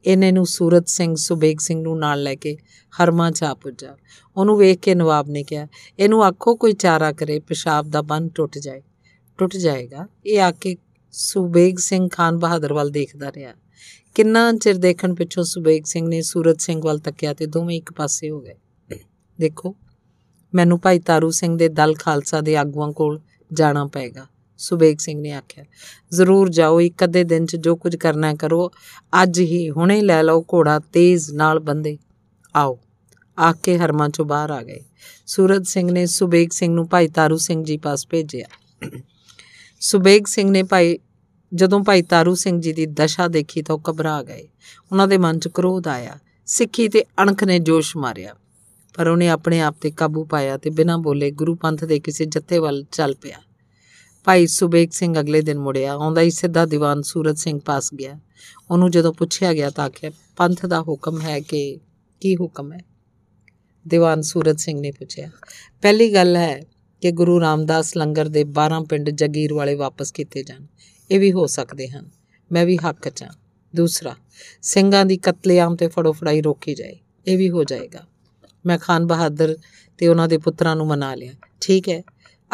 ਇਹਨੇ 0.04 0.32
ਨੂੰ 0.32 0.46
ਸੂਰਤ 0.46 0.88
ਸਿੰਘ, 0.88 1.14
ਸੁਬੇਗ 1.16 1.58
ਸਿੰਘ 1.58 1.82
ਨੂੰ 1.82 1.98
ਨਾਲ 1.98 2.22
ਲੈ 2.22 2.34
ਕੇ 2.34 2.56
ਹਰਮਾ 2.92 3.30
ਚਾ 3.30 3.54
ਪੁੱਜਾ। 3.54 3.96
ਉਹਨੂੰ 4.36 4.56
ਵੇਖ 4.58 4.78
ਕੇ 4.78 4.94
ਨਵਾਬ 4.94 5.28
ਨੇ 5.28 5.42
ਕਿਹਾ, 5.42 5.66
ਇਹਨੂੰ 5.98 6.24
ਆਖੋ 6.24 6.56
ਕੋਈ 6.56 6.72
ਚਾਰਾ 6.72 7.12
ਕਰੇ, 7.12 7.38
ਪਿਸ਼ਾਬ 7.40 7.90
ਦਾ 7.90 8.02
ਬੰਨ 8.02 8.28
ਟੁੱਟ 8.28 8.58
ਜਾਏ। 8.58 8.82
ਟੁੱਟ 9.38 9.56
ਜਾਏਗਾ? 9.56 10.06
ਇਹ 10.26 10.40
ਆ 10.40 10.50
ਕੇ 10.50 10.76
ਸੁਬੇਗ 11.14 11.76
ਸਿੰਘ 11.76 12.08
ਖਾਨ 12.12 12.38
ਬਹਾਦਰ 12.38 12.72
ਵੱਲ 12.72 12.90
ਦੇਖਦਾ 12.90 13.30
ਰਿਹਾ। 13.32 13.52
ਕਿੰਨਾ 14.14 14.52
ਚਿਰ 14.52 14.74
ਦੇਖਣ 14.74 15.14
ਪਿੱਛੋਂ 15.14 15.44
ਸੁਬੇਗ 15.44 15.84
ਸਿੰਘ 15.84 16.06
ਨੇ 16.08 16.20
ਸੂਰਤ 16.22 16.60
ਸਿੰਘ 16.60 16.80
ਵੱਲ 16.84 16.98
ਤੱਕਿਆ 16.98 17.34
ਤੇ 17.34 17.46
ਦੋਵੇਂ 17.46 17.76
ਇੱਕ 17.76 17.92
ਪਾਸੇ 17.92 18.30
ਹੋ 18.30 18.40
ਗਏ। 18.40 18.98
ਦੇਖੋ, 19.38 19.74
ਮੈਨੂੰ 20.52 20.78
ਭਾਈ 20.80 20.98
ਤਾਰੂ 20.98 21.30
ਸਿੰਘ 21.30 21.56
ਦੇ 21.58 21.68
ਦਲ 21.68 21.94
ਖਾਲਸਾ 21.94 22.40
ਦੇ 22.40 22.56
ਆਗੂਆਂ 22.56 22.90
ਕੋਲ 22.92 23.20
ਜਾਣਾ 23.50 23.84
ਪਏਗਾ, 23.86 24.26
ਸੁਬੇਗ 24.60 24.98
ਸਿੰਘ 24.98 25.20
ਨੇ 25.20 25.32
ਆਖਿਆ। 25.32 25.64
ਜ਼ਰੂਰ 26.12 26.48
ਜਾਓ, 26.48 26.80
ਇੱਕ 26.80 27.04
ਅੱਧੇ 27.04 27.24
ਦਿਨ 27.24 27.46
'ਚ 27.46 27.56
ਜੋ 27.56 27.76
ਕੁਝ 27.76 27.94
ਕਰਨਾ 27.96 28.34
ਕਰੋ। 28.34 28.70
ਅੱਜ 29.22 29.40
ਹੀ 29.40 29.68
ਹੁਣੇ 29.70 30.00
ਲੈ 30.00 30.22
ਲਓ 30.22 30.44
ਘੋੜਾ 30.52 30.78
ਤੇਜ਼ 30.92 31.30
ਨਾਲ 31.32 31.60
ਬੰਦੇ। 31.60 31.96
ਆਓ 32.54 32.78
ਆ 33.38 33.52
ਕੇ 33.52 33.78
ਹਰਮਾਂ 33.78 34.08
ਚੋਂ 34.08 34.24
ਬਾਹਰ 34.24 34.50
ਆ 34.50 34.62
ਗਏ। 34.62 34.80
ਸੂਰਤ 35.26 35.66
ਸਿੰਘ 35.66 35.90
ਨੇ 35.92 36.06
ਸੁਬੇਗ 36.08 36.50
ਸਿੰਘ 36.52 36.74
ਨੂੰ 36.74 36.88
ਭਾਈ 36.88 37.08
ਤਾਰੂ 37.08 37.36
ਸਿੰਘ 37.38 37.64
ਜੀ 37.64 37.76
ਪਾਸ 37.78 38.06
ਭੇਜਿਆ। 38.10 38.46
ਸੁਬੇਗ 39.84 40.24
ਸਿੰਘ 40.26 40.50
ਨੇ 40.50 40.62
ਭਾਈ, 40.62 40.98
ਜਦੋਂ 41.54 41.80
ਭਾਈ 41.80 42.02
ਤਾਰੂ 42.02 42.34
ਸਿੰਘ 42.34 42.60
ਜੀ 42.60 42.72
ਦੀ 42.72 42.86
ਦਸ਼ਾ 42.86 43.28
ਦੇਖੀ 43.28 43.62
ਤਾਂ 43.62 43.74
ਉਹ 43.74 43.80
ਘਬਰਾ 43.90 44.22
ਗਏ। 44.22 44.48
ਉਹਨਾਂ 44.92 45.08
ਦੇ 45.08 45.18
ਮਨ 45.18 45.38
'ਚ 45.38 45.48
ਕ੍ਰੋਧ 45.48 45.88
ਆਇਆ। 45.88 46.18
ਸਿੱਖੀ 46.46 46.88
ਤੇ 46.88 47.04
ਅਣਖ 47.22 47.44
ਨੇ 47.44 47.58
ਜੋਸ਼ 47.58 47.96
ਮਾਰਿਆ। 47.96 48.34
ਪਰ 48.94 49.08
ਉਹਨੇ 49.08 49.28
ਆਪਣੇ 49.28 49.60
ਆਪ 49.60 49.76
ਤੇ 49.80 49.90
ਕਾਬੂ 49.90 50.24
ਪਾਇਆ 50.24 50.56
ਤੇ 50.56 50.70
ਬਿਨਾਂ 50.70 50.98
ਬੋਲੇ 50.98 51.30
ਗੁਰੂ 51.30 51.54
ਪੰਥ 51.54 51.84
ਦੇ 51.84 52.00
ਕਿਸੇ 52.00 52.24
ਜੱਥੇ 52.24 52.58
ਵੱਲ 52.58 52.84
ਚੱਲ 52.92 53.14
ਪਿਆ। 53.14 53.38
ਭਾਈ 54.24 54.46
ਸੁਬੇਗ 54.46 54.90
ਸਿੰਘ 54.90 55.20
ਅਗਲੇ 55.20 55.42
ਦਿਨ 55.42 55.58
ਮੁੜਿਆ। 55.58 55.92
ਆਉਂਦਾ 55.92 56.20
ਹੀ 56.20 56.30
ਸਿੱਧਾ 56.30 56.66
ਦੀਵਾਨ 56.66 57.02
ਸੂਰਤ 57.02 57.38
ਸਿੰਘ 57.38 57.60
ਪਾਸ 57.64 57.94
ਗਿਆ। 57.94 58.20
ਉਹਨੂੰ 58.70 58.90
ਜਦੋਂ 58.90 59.12
ਪੁੱਛਿਆ 59.12 59.54
ਗਿਆ 59.54 59.70
ਤਾਂ 59.70 59.84
ਆਖਿਆ, 59.84 60.10
ਪੰਥ 60.36 60.66
ਦਾ 60.66 60.80
ਹੁਕਮ 60.80 61.20
ਹੈ 61.20 61.40
ਕਿ, 61.40 61.78
ਕੀ 62.20 62.34
ਹੁਕਮ 62.34 62.72
ਹੈ? 62.72 62.80
ਦੀਵਾਨ 63.88 64.22
ਸੂਰਤ 64.22 64.58
ਸਿੰਘ 64.58 64.80
ਨੇ 64.80 64.90
ਪੁੱਛਿਆ, 64.90 65.30
ਪਹਿਲੀ 65.82 66.14
ਗੱਲ 66.14 66.36
ਹੈ 66.36 66.62
ਕਿ 67.04 67.10
ਗੁਰੂ 67.10 67.40
ਰਾਮਦਾਸ 67.40 67.96
ਲੰਗਰ 67.96 68.28
ਦੇ 68.28 68.44
12 68.44 68.84
ਪਿੰਡ 68.84 69.10
ਜਗੀਰ 69.10 69.54
ਵਾਲੇ 69.54 69.74
ਵਾਪਸ 69.74 70.12
ਕੀਤੇ 70.12 70.42
ਜਾਣ। 70.42 70.66
ਇਹ 71.10 71.20
ਵੀ 71.20 71.32
ਹੋ 71.32 71.46
ਸਕਦੇ 71.46 71.88
ਹਨ। 71.88 72.10
ਮੈਂ 72.52 72.66
ਵੀ 72.66 72.76
ਹੱਕ 72.76 73.08
'ਚ 73.08 73.24
ਦੂਸਰਾ, 73.76 74.16
ਸਿੰਘਾਂ 74.62 75.04
ਦੀ 75.04 75.16
ਕਤਲੇਆਮ 75.16 75.76
ਤੇ 75.76 75.88
ਫੜੋ 75.88 76.12
ਫੜਾਈ 76.12 76.40
ਰੋਕੀ 76.40 76.74
ਜਾਏ। 76.74 76.96
ਇਹ 77.26 77.38
ਵੀ 77.38 77.50
ਹੋ 77.50 77.64
ਜਾਏਗਾ। 77.64 78.00
ਮੈਂ 78.66 78.78
ਖਾਨ 78.78 79.06
ਬਹਾਦਰ 79.06 79.56
ਤੇ 79.98 80.08
ਉਹਨਾਂ 80.08 80.28
ਦੇ 80.28 80.38
ਪੁੱਤਰਾਂ 80.38 80.76
ਨੂੰ 80.76 80.86
ਮਨਾ 80.86 81.14
ਲਿਆ। 81.14 81.32
ਠੀਕ 81.60 81.88
ਹੈ, 81.88 82.02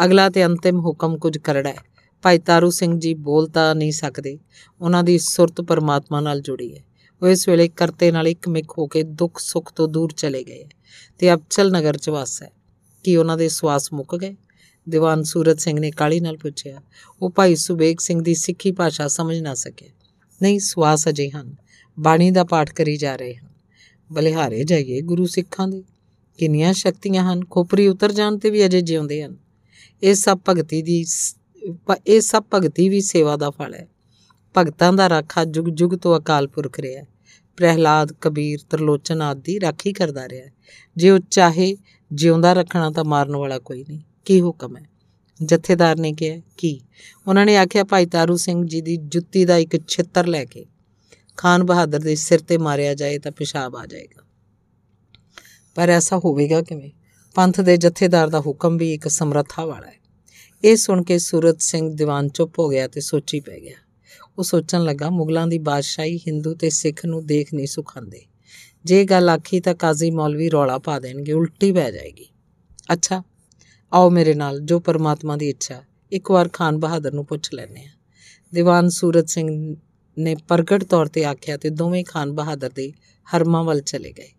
ਅਗਲਾ 0.05 0.29
ਤੇ 0.29 0.45
ਅੰਤਿਮ 0.45 0.79
ਹੁਕਮ 0.79 1.17
ਕੁਝ 1.17 1.37
ਕਰੜਾ 1.37 1.69
ਹੈ। 1.69 1.77
ਭਾਈ 2.21 2.39
ਤਾਰੂ 2.39 2.69
ਸਿੰਘ 2.69 2.99
ਜੀ 2.99 3.13
ਬੋਲ 3.13 3.47
ਤਾਂ 3.47 3.75
ਨਹੀਂ 3.75 3.91
ਸਕਦੇ। 3.91 4.39
ਉਹਨਾਂ 4.81 5.03
ਦੀ 5.03 5.19
ਸੁਰਤ 5.19 5.61
ਪਰਮਾਤਮਾ 5.61 6.19
ਨਾਲ 6.19 6.41
ਜੁੜੀ 6.41 6.77
ਹੈ। 6.77 6.83
ਉਹ 7.21 7.27
ਇਸ 7.27 7.47
ਵੇਲੇ 7.47 7.67
ਕਰਤੇ 7.67 8.11
ਨਾਲ 8.11 8.27
ਇੱਕ 8.27 8.49
ਮਿਕ 8.49 8.65
ਹੋ 8.77 8.87
ਕੇ 8.87 9.03
ਦੁੱਖ 9.03 9.39
ਸੁੱਖ 9.39 9.73
ਤੋਂ 9.73 9.87
ਦੂਰ 9.87 10.11
ਚਲੇ 10.17 10.43
ਗਏ 10.43 10.65
ਤੇ 11.19 11.33
ਅਬਚਲ 11.33 11.71
ਨਗਰ 11.71 11.97
ਚ 11.97 12.09
ਵਸ 12.09 12.43
ਹੈ। 12.43 12.60
ਕੀ 13.03 13.15
ਉਹਨਾਂ 13.15 13.37
ਦੇ 13.37 13.49
ਸਵਾਸ 13.49 13.93
ਮੁੱਕ 13.93 14.15
ਗਏ। 14.15 14.35
ਦੀਵਾਨ 14.89 15.23
ਸੂਰਤ 15.23 15.59
ਸਿੰਘ 15.59 15.79
ਨੇ 15.79 15.91
ਕਾਲੀ 15.91 16.19
ਨਾਲ 16.19 16.37
ਪੁੱਛਿਆ, 16.37 16.81
ਉਹ 17.21 17.29
ਭਾਈ 17.29 17.55
ਸੁਬੇਗ 17.55 17.97
ਸਿੰਘ 17.99 18.21
ਦੀ 18.21 18.35
ਸਿੱਖੀ 18.35 18.71
ਭਾਸ਼ਾ 18.71 19.07
ਸਮਝ 19.07 19.39
ਨਾ 19.39 19.53
ਸਕੇ। 19.53 19.89
ਨਹੀਂ, 20.41 20.59
ਸਵਾਸ 20.59 21.07
ਅਜੇ 21.07 21.29
ਹਨ। 21.29 21.55
ਬਾਣੀ 21.99 22.31
ਦਾ 22.31 22.43
ਪਾਠ 22.43 22.73
ਕਰੀ 22.73 22.97
ਜਾ 22.97 23.15
ਰਹੇ 23.15 23.35
ਹਨ। 23.35 23.47
ਬਲਿਹਾਰੇ 24.11 24.63
ਜਾਈਏ 24.63 25.01
ਗੁਰੂ 25.01 25.25
ਸਿੱਖਾਂ 25.25 25.67
ਦੇ। 25.67 25.83
ਕਿੰਨੀਆਂ 26.37 26.73
ਸ਼ਕਤੀਆਂ 26.73 27.33
ਹਨ। 27.33 27.45
ਖੋਪਰੀ 27.45 27.87
ਉਤਰ 27.87 28.11
ਜਾਣ 28.11 28.37
ਤੇ 28.37 28.49
ਵੀ 28.49 28.65
ਅਜੇ 28.65 28.81
ਜਿਉਂਦੇ 28.81 29.23
ਹਨ। 29.23 29.37
ਇਹ 30.03 30.15
ਸਭ 30.15 30.39
ਭਗਤੀ 30.49 30.81
ਦੀ 30.81 31.05
ਇਹ 32.07 32.21
ਸਭ 32.21 32.43
ਭਗਤੀ 32.53 32.89
ਵੀ 32.89 33.01
ਸੇਵਾ 33.01 33.37
ਦਾ 33.37 33.49
ਫਲ 33.49 33.73
ਹੈ। 33.73 33.87
ਭਗਤਾਂ 34.57 34.93
ਦਾ 34.93 35.09
ਰਾਖਾ 35.09 35.45
ਜੁਗ 35.45 35.65
ਜੁਗ 35.65 35.91
ਤੋਂ 35.91 36.19
ਅਕਾਲ 36.19 36.47
ਪੁਰਖ 36.47 36.79
ਰਿਹਾ 36.79 37.03
ਪ੍ਰਹਿਲਾਦ, 37.57 38.13
ਕਬੀਰ, 38.13 38.59
ਤਰਲੋਚਨ 38.69 39.21
ਆਦਿ 39.21 39.59
ਰਾਖੀ 39.59 39.93
ਕਰਦਾ 39.93 40.29
ਰਿਹਾ 40.29 40.45
ਜੇ 40.97 41.09
ਉਹ 41.09 41.19
ਚਾਹੇ 41.31 41.77
ਜਿਉਂਦਾ 42.13 42.53
ਰੱਖਣਾ 42.53 42.91
ਤਾਂ 42.91 43.03
ਮਾਰਨ 43.03 43.35
ਵਾਲਾ 43.35 43.59
ਕੋਈ 43.59 43.85
ਨਹੀਂ। 43.89 43.99
ਕੀ 44.25 44.41
ਹੁਕਮ 44.41 44.77
ਹੈ? 44.77 44.83
ਜਥੇਦਾਰ 45.43 45.99
ਨੇ 45.99 46.13
ਕਿਹਾ, 46.13 46.41
ਕੀ? 46.57 46.81
ਉਹਨਾਂ 47.27 47.45
ਨੇ 47.45 47.57
ਆਖਿਆ, 47.57 47.83
ਭਾਈ 47.83 48.05
ਤਾਰੂ 48.05 48.37
ਸਿੰਘ 48.37 48.67
ਜੀ 48.67 48.81
ਦੀ 48.81 48.97
ਜੁੱਤੀ 48.97 49.45
ਦਾ 49.45 49.57
ਇੱਕ 49.57 49.87
ਛਿੱਤਰ 49.87 50.27
ਲੈ 50.27 50.45
ਕੇ 50.45 50.65
ਖਾਨ 51.37 51.63
ਬਹਾਦਰ 51.63 51.99
ਦੇ 51.99 52.15
ਸਿਰ 52.15 52.39
ਤੇ 52.39 52.57
ਮਾਰਿਆ 52.57 52.93
ਜਾਏ 52.93 53.19
ਤਾਂ 53.19 53.31
ਪਿਸ਼ਾਬ 53.31 53.75
ਆ 53.75 53.85
ਜਾਏਗਾ। 53.85 54.23
ਪਰ 55.75 55.89
ਐਸਾ 55.89 56.17
ਹੋਵੇਗਾ 56.17 56.61
ਕਿਵੇਂ? 56.61 56.91
ਪੰਥ 57.35 57.61
ਦੇ 57.61 57.77
ਜਥੇਦਾਰ 57.77 58.27
ਦਾ 58.27 58.39
ਹੁਕਮ 58.39 58.77
ਵੀ 58.77 58.93
ਇੱਕ 58.93 59.07
ਸਮਰੱਥਾ 59.07 59.65
ਵਾਲਾ 59.65 59.87
ਹੈ। 59.87 60.01
ਇਹ 60.63 60.75
ਸੁਣ 60.75 61.03
ਕੇ 61.03 61.19
ਸੂਰਤ 61.19 61.61
ਸਿੰਘ 61.61 61.95
ਦੀਵਾਨ 61.95 62.29
ਚੁੱਪ 62.29 62.59
ਹੋ 62.59 62.69
ਗਿਆ 62.69 62.87
ਤੇ 62.87 63.01
ਸੋਚੀ 63.01 63.39
ਪੈ 63.39 63.59
ਗਿਆ। 63.59 63.75
ਉਹ 64.37 64.43
ਸੋਚਣ 64.43 64.83
ਲੱਗਾ, 64.83 65.09
ਮੁਗਲਾਂ 65.09 65.47
ਦੀ 65.47 65.57
ਬਾਦਸ਼ਾਹੀ 65.57 66.17
ਹਿੰਦੂ 66.17 66.53
ਤੇ 66.53 66.69
ਸਿੱਖ 66.69 67.05
ਨੂੰ 67.05 67.25
ਦੇਖ 67.25 67.53
ਨਹੀਂ 67.53 67.67
ਸੁਖਾਂਦੇ। 67.67 68.21
ਜੇ 68.85 69.03
ਗੱਲ 69.03 69.29
ਆਖੀ 69.29 69.59
ਤਾਂ 69.59 69.75
ਕਾਜ਼ੀ 69.75 70.11
ਮੌਲਵੀ 70.11 70.49
ਰੌਲਾ 70.49 70.77
ਪਾ 70.77 70.99
ਦੇਣਗੇ, 70.99 71.31
ਉਲਟੀ 71.31 71.71
ਪੈ 71.71 71.91
ਜਾਏਗੀ। 71.91 72.25
ਅੱਛਾ, 72.93 73.23
ਆਓ 73.93 74.09
ਮੇਰੇ 74.09 74.33
ਨਾਲ, 74.33 74.59
ਜੋ 74.59 74.79
ਪਰਮਾਤਮਾ 74.79 75.37
ਦੀ 75.37 75.49
ਇੱਛਾ 75.49 75.83
ਇੱਕ 76.11 76.31
ਵਾਰ 76.31 76.49
ਖਾਨ 76.53 76.77
ਬਹਾਦਰ 76.77 77.13
ਨੂੰ 77.13 77.25
ਪੁੱਛ 77.25 77.53
ਲੈਣੇ 77.53 77.85
ਆ 77.85 77.89
ਦੀਵਾਨ 78.53 78.89
ਸੂਰਤ 78.89 79.29
ਸਿੰਘ 79.29 79.75
ਨੇ 80.19 80.35
ਪ੍ਰਗਟ 80.47 80.83
ਤੌਰ 80.83 81.05
ਤੇ 81.05 81.25
ਆਖਿਆ 81.25 81.57
ਤੇ 81.57 81.69
ਦੋਵੇਂ 81.69 82.05
ਖਾਨ 82.05 82.31
ਬਹਾਦਰ 82.31 82.69
ਦੇ 82.69 82.91
ਹਰਮਾਂ 83.35 83.63
ਵੱਲ 83.63 83.81
ਚਲੇ 83.81 84.11
ਗਏ। 84.11 84.29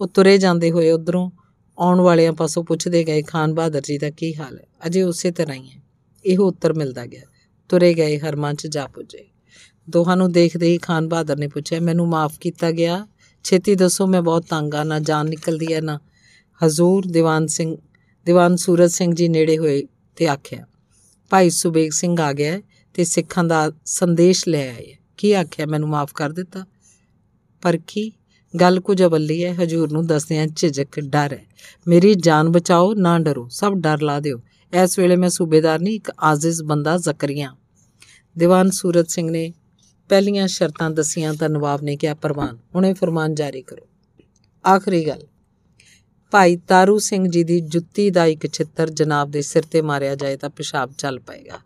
ਉਹ 0.00 0.06
ਤੁਰੇ 0.06 0.38
ਜਾਂਦੇ 0.38 0.70
ਹੋਏ 0.70 0.90
ਉਧਰੋਂ 0.90 1.30
ਆਉਣ 1.78 2.00
ਵਾਲਿਆਂ 2.00 2.32
ਪਾਸੋਂ 2.32 2.64
ਪੁੱਛਦੇ 2.64 3.04
ਗਏ, 3.04 3.22
ਖਾਨ 3.22 3.54
ਬਹਾਦਰ 3.54 3.80
ਜੀ 3.80 3.98
ਦਾ 3.98 4.10
ਕੀ 4.10 4.36
ਹਾਲ 4.36 4.58
ਹੈ? 4.58 4.66
ਅਜੇ 4.86 5.02
ਉਸੇ 5.02 5.30
ਤਰ੍ਹਾਂ 5.30 5.56
ਹੀ 5.56 5.70
ਹੈ। 5.70 5.82
ਇਹੋ 6.24 6.48
ਉੱਤਰ 6.48 6.72
ਮਿਲਦਾ 6.72 7.06
ਗਿਆ। 7.06 7.22
ਤੁਰੇ 7.68 7.94
ਗਏ 7.94 8.18
ਹਰਮਾਂ 8.18 8.54
'ਚ 8.54 8.66
ਜਾ 8.66 8.86
ਪੁੱਜੇ। 8.86 9.28
ਦੋਹਾਂ 9.90 10.16
ਨੂੰ 10.16 10.32
ਦੇਖਦੇ 10.32 10.66
ਹੀ 10.66 10.78
ਖਾਨ 10.78 11.08
ਬਹਾਦਰ 11.08 11.36
ਨੇ 11.36 11.48
ਪੁੱਛਿਆ, 11.48 11.80
ਮੈਨੂੰ 11.80 12.08
ਮਾਫ 12.08 12.38
ਕੀਤਾ 12.38 12.70
ਗਿਆ 12.70 13.06
ਛੇਤੀ 13.44 13.74
ਦੱਸੋ, 13.74 14.06
ਮੈਂ 14.06 14.22
ਬਹੁਤ 14.22 14.44
ਤੰਗ 14.48 14.74
ਆ, 14.74 14.84
ਨਾ 14.84 14.98
ਜਾਨ 14.98 15.28
ਨਿਕਲਦੀ 15.28 15.72
ਹੈ, 15.74 15.80
ਨਾ। 15.80 15.98
ਹਜ਼ੂਰ 16.60 17.06
ਦੀਵਾਨ 17.06 17.46
ਸਿੰਘ, 17.46 17.76
ਦੀਵਾਨ 18.26 18.56
ਸੂਰਜ 18.56 18.90
ਸਿੰਘ 18.90 19.14
ਜੀ 19.14 19.28
ਨੇੜੇ 19.28 19.58
ਹੋਏ 19.58 19.82
ਤੇ 20.16 20.26
ਆਖਿਆ, 20.28 20.66
ਭਾਈ 21.30 21.50
ਸੁਬੇਗ 21.50 21.90
ਸਿੰਘ 21.90 22.20
ਆ 22.20 22.32
ਗਿਆ 22.32 22.60
ਤੇ 22.94 23.04
ਸਿੱਖਾਂ 23.04 23.44
ਦਾ 23.44 23.70
ਸੰਦੇਸ਼ 23.84 24.48
ਲੈ 24.48 24.68
ਆਏ 24.68 24.96
ਕੀ 25.16 25.32
ਆਖਿਆ, 25.32 25.66
ਮੈਨੂੰ 25.66 25.88
ਮਾਫ 25.88 26.12
ਕਰ 26.14 26.30
ਦਿੱਤਾ? 26.30 26.64
ਪਰ 27.62 27.78
ਕੀ? 27.86 28.12
ਗੱਲ 28.54 28.80
ਕੁਝ 28.80 29.02
ਅਵੱਲੀ 29.02 29.44
ਹੈ, 29.44 29.54
ਹਜੂਰ 29.54 29.92
ਨੂੰ 29.92 30.06
ਦੱਸਦਿਆਂ 30.06 30.46
ਝਿਜਕ 30.46 31.00
ਡਰ 31.00 31.32
ਹੈ। 31.32 31.44
ਮੇਰੀ 31.88 32.14
ਜਾਨ 32.14 32.48
ਬਚਾਓ, 32.48 32.94
ਨਾ 32.94 33.18
ਡਰੋ, 33.18 33.48
ਸਭ 33.48 33.72
ਡਰ 33.72 34.00
ਲਾ 34.00 34.20
ਦਿਓ। 34.20 34.40
ਇਸ 34.84 34.98
ਵੇਲੇ 34.98 35.16
ਮੈਂ 35.16 35.28
ਸੂਬੇਦਾਰ 35.28 35.80
ਨਹੀਂ, 35.80 35.94
ਇੱਕ 35.94 36.10
ਆਜ਼ਿਜ਼ 36.22 36.62
ਬੰਦਾ 36.62 36.96
ਜ਼ਕਰੀਆ 36.96 37.54
ਦੀਵਾਨ 38.36 38.70
ਸੂਰਤ 38.70 39.10
ਸਿੰਘ 39.10 39.30
ਨੇ 39.30 39.52
ਪਹਿਲੀਆਂ 40.12 40.48
ਸ਼ਰਤਾਂ 40.48 40.90
ਦਸੀਆਂ 40.90 41.34
ਤਾਂ 41.34 41.48
ਨਵਾਬ 41.48 41.82
ਨੇ 41.82 41.96
ਕਿਹਾ, 41.96 42.14
ਪ੍ਰਵਾਨ, 42.14 42.58
ਹੁਣੇ 42.74 42.94
ਫਰਮਾਨ 42.94 43.34
ਜਾਰੀ 43.34 43.62
ਕਰੋ। 43.62 43.88
ਆਖਰੀ 44.66 45.06
ਗੱਲ, 45.06 45.22
ਭਾਈ 46.30 46.56
ਤਾਰੂ 46.56 46.98
ਸਿੰਘ 46.98 47.28
ਜੀ 47.30 47.44
ਦੀ 47.44 47.60
ਜੁੱਤੀ 47.60 48.10
ਦਾ 48.10 48.24
ਇੱਕ 48.24 48.46
ਛਿੱਤਰ 48.46 48.90
ਜਨਾਬ 48.90 49.30
ਦੇ 49.30 49.42
ਸਿਰ 49.42 49.62
ਤੇ 49.62 49.82
ਮਾਰਿਆ 49.82 50.14
ਜਾਏ 50.14 50.36
ਤਾਂ 50.36 50.50
ਪਿਸ਼ਾਬ 50.50 50.92
ਚੱਲ 50.98 51.20
ਪਏਗਾ। 51.20 51.58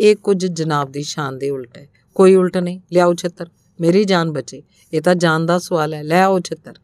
ਇਹ 0.00 0.16
ਕੁਝ 0.16 0.46
ਜਨਾਬ 0.46 0.92
ਦੀ 0.92 1.02
ਸ਼ਾਨ 1.02 1.38
ਦੇ 1.38 1.50
ਉਲਟ 1.50 1.78
ਹੈ। 1.78 1.88
ਕੋਈ 2.14 2.34
ਉਲਟ 2.34 2.56
ਨਹੀਂ, 2.56 2.80
ਲਿਆਓ 2.92 3.14
ਛਿੱਤਰ। 3.14 3.46
ਮੇਰੀ 3.80 4.04
ਜਾਨ 4.04 4.32
ਬਚੇ। 4.32 4.62
ਇਹ 4.92 5.02
ਤਾਂ 5.02 5.14
ਜਾਨ 5.14 5.46
ਦਾ 5.46 5.58
ਸਵਾਲ 5.58 5.94
ਹੈ। 5.94 6.02
ਲੈ 6.02 6.22
ਆਓ 6.22 6.40
ਛਿੱਤਰ। 6.40 6.74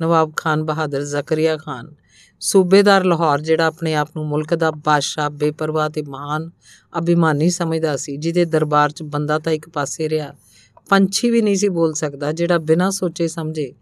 ਨਵਾਬ 0.00 0.32
ਖਾਨ 0.36 0.64
ਬਹਾਦਰ 0.64 1.04
ਜ਼ਕਰੀਆ 1.04 1.56
ਖਾਨ, 1.56 1.94
ਸੂਬੇਦਾਰ 2.40 3.04
ਲਾਹੌਰ, 3.04 3.40
ਜਿਹੜਾ 3.40 3.66
ਆਪਣੇ 3.66 3.94
ਆਪ 3.94 4.08
ਨੂੰ 4.16 4.26
ਮੁਲਕ 4.26 4.54
ਦਾ 4.54 4.70
ਬਾਦਸ਼ਾਹ, 4.70 5.30
ਬੇਪਰਵਾਹ 5.30 5.88
ਤੇ 5.90 6.02
ਮਹਾਨ 6.02 6.50
ਅਭਿਮਾਨੀ 6.98 7.50
ਸਮਝਦਾ 7.50 7.96
ਸੀ, 7.96 8.16
ਜਿਹਦੇ 8.16 8.44
ਦਰਬਾਰ 8.44 8.90
'ਚ 8.90 9.02
ਬੰਦਾ 9.02 9.38
ਤਾਂ 9.38 9.52
ਇੱਕ 9.52 9.68
ਪਾਸੇ 9.68 10.08
ਰਿਹਾ, 10.08 10.32
ਪੰਛੀ 10.88 11.30
ਵੀ 11.30 11.42
ਨਹੀਂ 11.42 11.56
ਸੀ 11.56 11.68
ਬੋਲ 11.68 11.94
ਸਕਦਾ, 11.94 12.32
ਜਿਹੜਾ 12.32 12.58
ਬਿਨਾਂ 12.58 12.90
ਸੋਚੇ 12.90 13.28
ਸਮਝੇ 13.28 13.72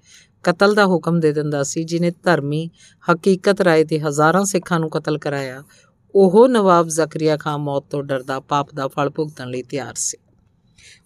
ਕਤਲ 0.44 0.74
ਦਾ 0.74 0.86
ਹੁਕਮ 0.86 1.20
ਦੇ 1.20 1.32
ਦਿੰਦਾ 1.32 1.62
ਸੀ 1.62 1.84
ਜਿਨੇ 1.84 2.10
ਧਰਮੀ 2.24 2.68
ਹਕੀਕਤ 3.04 3.60
ਰਾਏ 3.60 3.84
ਤੇ 3.84 3.98
ਹਜ਼ਾਰਾਂ 4.00 4.44
ਸਿੱਖਾਂ 4.44 4.80
ਨੂੰ 4.80 4.90
ਕਤਲ 4.90 5.18
ਕਰਾਇਆ, 5.18 5.62
ਉਹ 6.14 6.46
ਨਵਾਬ 6.48 6.88
ਜ਼ਕਰੀਆ 6.88 7.36
ਖਾਨ 7.36 7.60
ਮੌਤ 7.60 7.84
ਤੋਂ 7.90 8.02
ਡਰਦਾ, 8.02 8.40
ਪਾਪ 8.40 8.74
ਦਾ 8.74 8.88
ਫਲ 8.88 9.10
ਭੁਗਤਣ 9.10 9.48
ਲਈ 9.48 9.62
ਤਿਆਰ 9.62 9.94
ਸੀ। 9.94 10.16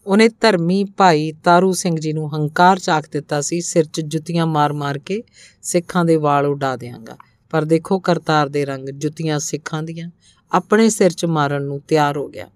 ਉਹਨੇ 0.06 0.28
ਧਰਮੀ 0.28 0.85
ਭਾਈ 0.85 1.32
ਤਾਰੂ 1.32 1.72
ਸਿੰਘ 1.72 1.97
ਜੀ 2.01 2.12
ਨੂੰ 2.12 2.36
ਹੰਕਾਰ 2.36 2.78
ਚਾਕ 2.78 3.05
ਦਿੱਤਾ 3.12 3.40
ਸੀ, 3.40 3.60
ਸਿਰ 3.60 3.85
'ਚ 3.85 4.01
ਜੁੱਤੀਆਂ 4.01 4.47
ਮਾਰ-ਮਾਰ 4.47 4.98
ਕੇ 4.98 5.22
ਸਿੱਖਾਂ 5.62 6.05
ਦੇ 6.05 6.16
ਵਾਲ 6.16 6.47
ਉਡਾ 6.47 6.77
ਦੇਵਾਂਗਾ 6.77 7.16
ਪਰ 7.51 7.64
ਦੇਖੋ 7.64 7.98
ਕਰਤਾਰ 7.98 8.48
ਦੇ 8.48 8.64
ਰੰਗ 8.64 8.89
ਜੁੱਤੀਆਂ 8.89 9.39
ਸਿੱਖਾਂ 9.39 9.82
ਦੀਆਂ, 9.82 10.10
ਆਪਣੇ 10.52 10.89
ਸਿਰ 10.89 11.10
'ਚ 11.10 11.24
ਮਾਰਨ 11.24 11.62
ਨੂੰ 11.62 11.81
ਤਿਆਰ 11.81 12.16
ਹੋ 12.16 12.28
ਗਿਆ। 12.28 12.47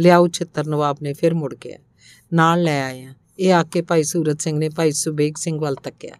ਲਿਆਉ 0.00 0.28
ਛਿੱਤਰ, 0.28 0.66
ਨਵਾਬ 0.66 0.96
ਨੇ 1.02 1.12
ਫਿਰ 1.12 1.34
ਮੁੜ 1.34 1.54
ਗਿਆ। 1.54 1.78
ਨਾਲ 2.32 2.62
ਲੈ 2.62 2.84
ਆਏ 2.84 3.04
ਆ 3.04 3.14
ਇਹ 3.38 3.52
ਆ 3.52 3.62
ਕੇ 3.62 3.82
ਭਾਈ 3.82 4.02
ਸੂਰਤ 4.02 4.40
ਸਿੰਘ 4.40 4.58
ਨੇ 4.58 4.68
ਭਾਈ 4.68 4.92
ਸੁਬੇਗ 4.92 5.34
ਸਿੰਘ 5.36 5.60
ਵੱਲ 5.60 5.74
ਤੱਕਿਆ। 5.74 6.14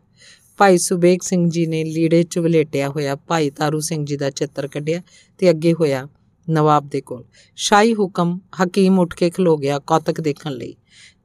ਭਾਈ 0.59 0.79
ਸੁਬੇਗ 0.79 1.19
ਸਿੰਘ 1.23 1.51
ਜੀ 1.51 1.67
ਨੇ 1.67 1.85
ਲੀੜੇ 1.85 2.23
'ਚ 2.23 2.39
ਵਲੇਟਿਆ 2.39 2.89
ਹੋਇਆ 2.89 3.17
ਭਾਈ 3.17 3.51
ਤਾਰੂ 3.51 3.81
ਸਿੰਘ 3.81 4.07
ਜੀ 4.07 4.17
ਦਾ 4.17 4.31
ਚਿੱਤਰ 4.31 4.67
ਕੱਢਿਆ 4.67 5.03
ਤੇ 5.39 5.51
ਅੱਗੇ 5.51 5.73
ਹੋਇਆ 5.73 6.09
ਨਵਾਬ 6.51 6.89
ਦੇ 6.89 7.01
ਕੋਲ। 7.01 7.25
ਸ਼ਾਹੀ 7.57 7.95
ਹੁਕਮ 7.95 8.39
ਹਕੀਮ 8.65 8.99
ਉੱਠ 8.99 9.15
ਕੇ 9.15 9.31
ਖਲੋ 9.31 9.57
ਗਿਆ 9.57 9.79
ਕੌਤਕ 9.79 10.21
ਦੇਖਣ 10.21 10.53
ਲਈ। 10.53 10.77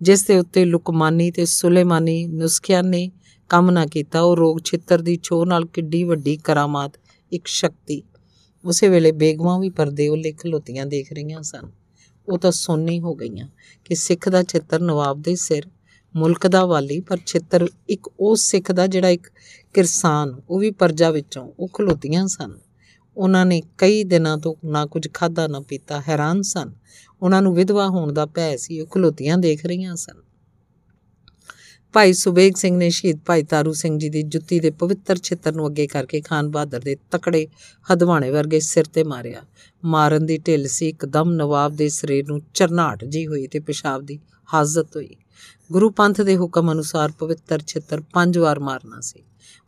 ਜਿਸ 0.01 0.25
ਦੇ 0.25 0.39
ਉੱਤੇ 0.39 0.65
ਲੁਕਮਾਨੀ 0.65 1.31
ਤੇ 1.31 1.45
ਸੁਲੇਮਾਨੀ 1.45 2.27
ਨੁਸਖਿਆਂ 2.27 2.83
ਨੇ 2.83 3.11
ਕੰਮ 3.49 3.71
ਨਾ 3.71 3.85
ਕੀਤਾ, 3.85 4.21
ਉਹ 4.21 4.35
ਰੋਗ 4.35 4.57
ਛਿੱਤਰ 4.65 5.01
ਦੀ 5.01 5.19
ਛੋ 5.23 5.45
ਨਾਲ 5.45 5.65
ਕਿੱਡੀ 5.65 6.03
ਵੱਡੀ 6.03 6.37
ਕਰਾਮਾਤ, 6.37 6.91
ਇੱਕ 7.31 7.47
ਸ਼ਕਤੀ। 7.47 8.03
ਉਸੇ 8.65 8.87
ਵੇਲੇ 8.87 9.11
ਬੇਗਮਾਂ 9.11 9.59
ਵੀ 9.59 9.69
ਪਰਦੇ 9.69 10.07
ਉਹ 10.07 10.17
ਲਿਖ 10.17 10.45
ਲੋਤੀਆਂ 10.45 10.85
ਦੇਖ 10.85 11.13
ਰਹੀਆਂ 11.13 11.41
ਸਨ। 11.41 11.71
ਉਹ 12.29 12.37
ਤਾਂ 12.37 12.51
ਸੋਨੀ 12.51 12.99
ਹੋ 12.99 13.15
ਗਈਆਂ 13.15 13.47
ਕਿ 13.85 13.95
ਸਿੱਖ 13.95 14.29
ਦਾ 14.29 14.43
ਛਿੱਤਰ 14.43 14.81
ਨਵਾਬ 14.81 15.21
ਦੇ 15.21 15.35
ਸਿਰ, 15.35 15.63
ਮੁਲਕ 16.15 16.47
ਦਾ 16.47 16.65
ਵਾਲੀ, 16.65 16.99
ਪਰ 16.99 17.17
ਛਿੱਤਰ 17.25 17.67
ਇੱਕ 17.89 18.09
ਉਹ 18.19 18.35
ਸਿੱਖ 18.35 18.71
ਦਾ 18.71 18.87
ਜਿਹੜਾ 18.87 19.09
ਇੱਕ 19.09 19.27
ਕਿਰਸਾਨ, 19.73 20.41
ਉਹ 20.49 20.59
ਵੀ 20.59 20.71
ਪਰਜਾ 20.71 21.11
ਵਿੱਚੋਂ, 21.11 21.51
ਉਹ 21.59 21.67
ਖਲੋਤੀਆਂ 21.67 22.27
ਸਨ। 22.27 22.57
ਉਹਨਾਂ 23.17 23.45
ਨੇ 23.45 23.61
ਕਈ 23.77 24.03
ਦਿਨਾਂ 24.03 24.37
ਤੋਂ 24.37 24.55
ਨਾ 24.65 24.85
ਕੁਝ 24.85 25.07
ਖਾਦਾ 25.13 25.47
ਨਾ 25.47 25.59
ਪੀਤਾ, 25.59 26.01
ਹੈਰਾਨ 26.09 26.41
ਸਨ। 26.41 26.71
ਉਹਨਾਂ 27.21 27.41
ਨੂੰ 27.41 27.55
ਵਿਧਵਾ 27.55 27.87
ਹੋਣ 27.87 28.13
ਦਾ 28.13 28.25
ਭੈ 28.25 28.55
ਸੀ, 28.55 28.81
ਉਹ 28.81 28.87
ਖਲੋਤੀਆਂ 28.87 29.37
ਦੇਖ 29.37 29.65
ਰਹੀਆਂ 29.65 29.95
ਸਨ। 29.95 30.25
ਭਾਈ 31.93 32.13
ਸੁਬੇਗ 32.13 32.53
ਸਿੰਘ 32.55 32.77
ਨੇ 32.77 32.89
ਸ਼ਹੀਦ 32.89 33.19
ਭਾਈ 33.25 33.43
ਤਾਰੂ 33.43 33.73
ਸਿੰਘ 33.73 33.99
ਜੀ 33.99 34.09
ਦੀ 34.09 34.23
ਜੁੱਤੀ 34.23 34.59
ਦੇ 34.59 34.69
ਪਵਿੱਤਰ 34.69 35.17
ਛਿੱਤਰ 35.17 35.55
ਨੂੰ 35.55 35.67
ਅੱਗੇ 35.67 35.87
ਕਰਕੇ 35.87 36.21
ਖਾਨ 36.21 36.49
ਬਹਾਦਰ 36.49 36.79
ਦੇ 36.79 36.97
ਤਕੜੇ 37.11 37.47
ਹਦਵਾਣੇ 37.93 38.31
ਵਰਗੇ 38.31 38.59
ਸਿਰ 38.59 38.85
ਤੇ 38.85 39.03
ਮਾਰਿਆ। 39.03 39.41
ਮਾਰਨ 39.85 40.25
ਦੀ 40.25 40.37
ਢਿੱਲ 40.37 40.67
ਸੀ, 40.67 40.89
ਇੱਕਦਮ 40.89 41.31
ਨਵਾਬ 41.31 41.75
ਦੇ 41.75 41.89
ਸਰੀਰ 41.89 42.27
ਨੂੰ 42.27 42.41
ਚਰਨਾਟ 42.53 43.05
ਜੀ 43.05 43.27
ਹੋਈ 43.27 43.47
ਤੇ 43.47 43.59
ਪਿਸ਼ਾਬ 43.59 44.01
ਦੀ 44.01 44.19
ਹਾਜ਼ਤ 44.53 44.95
ਹੋਈ। 44.95 45.15
ਗੁਰੂ 45.71 45.89
ਪੰਥ 45.89 46.21
ਦੇ 46.21 46.37
ਹੁਕਮ 46.37 46.71
ਅਨੁਸਾਰ 46.71 47.11
ਪਵਿੱਤਰ 47.11 47.59
ਛਿੱਤਰ 47.67 48.01
ਪੰਜ 48.13 48.37
ਵਾਰ 48.37 48.59
ਮਾਰਨਾ 48.59 48.99
ਸੀ। 49.01 49.24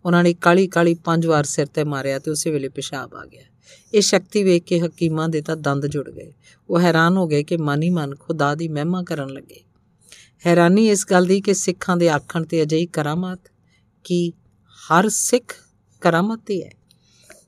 ਉਹਨਾਂ 0.08 0.24
ਨੇ 0.24 0.34
ਕਾਲੀ 0.34 0.68
ਕਾਲੀ 0.68 0.94
ਪੰਜ 0.94 1.26
ਵਾਰ 1.26 1.44
ਸਿਰ 1.44 1.66
ਤੇ 1.66 1.84
ਮਾਰਿਆ 1.84 2.20
ਤੇ 2.20 2.32
ਉਸੇ 2.32 2.52
ਵੇਲੇ 2.52 2.70
ਪਿਸ਼ਾਬ 2.70 3.16
ਆ 3.16 3.26
ਗਿਆ। 3.26 3.44
ਇਹ 3.94 4.02
ਸ਼ਕਤੀ 4.02 4.44
ਵੇਖ 4.44 4.64
ਕੇ 4.64 4.80
ਹਕੀਮਾਂ 4.80 5.30
ਦੇ 5.30 5.42
ਤਾਂ 5.42 5.58
ਦੰਦ 5.58 5.88
ਜੁੜ 5.88 6.10
ਗਏ। 6.10 6.34
ਉਹ 6.70 6.80
ਹੈਰਾਨ 6.80 7.18
ਹੋ 7.18 7.28
ਗਏ 7.28 7.44
ਕਿ 7.44 7.58
ਮਾਨੀ 7.58 7.90
ਮਨ 7.90 8.16
ਖੁਦਾ 8.16 8.56
ਦੀ 8.56 8.68
ਮਹਿਮਾ 8.68 9.04
ਕਰਨ 9.04 9.30
ਲੱਗੇ। 9.30 9.62
ਹੈਰਾਨੀ 10.46 10.90
ਇਸ 10.90 11.06
ਗੱਲ 11.12 11.26
ਦੀ 11.26 11.42
ਕਿ 11.42 11.54
ਸਿੱਖਾਂ 11.54 11.98
ਦੇ 11.98 12.10
ਆਖਣ 12.10 12.44
ਤੇ 12.44 12.64
ਅਜਿਹੀ 12.64 12.86
ਕਰਾਮਾਤ 12.86 13.40
ਕਿ 14.04 14.32
ਹਰ 14.70 15.10
ਸਿੱਖ 15.10 15.56
ਕਰਾਮਤ 16.02 16.50
ਹੀ 16.50 16.64
ਹੈ। 16.64 16.72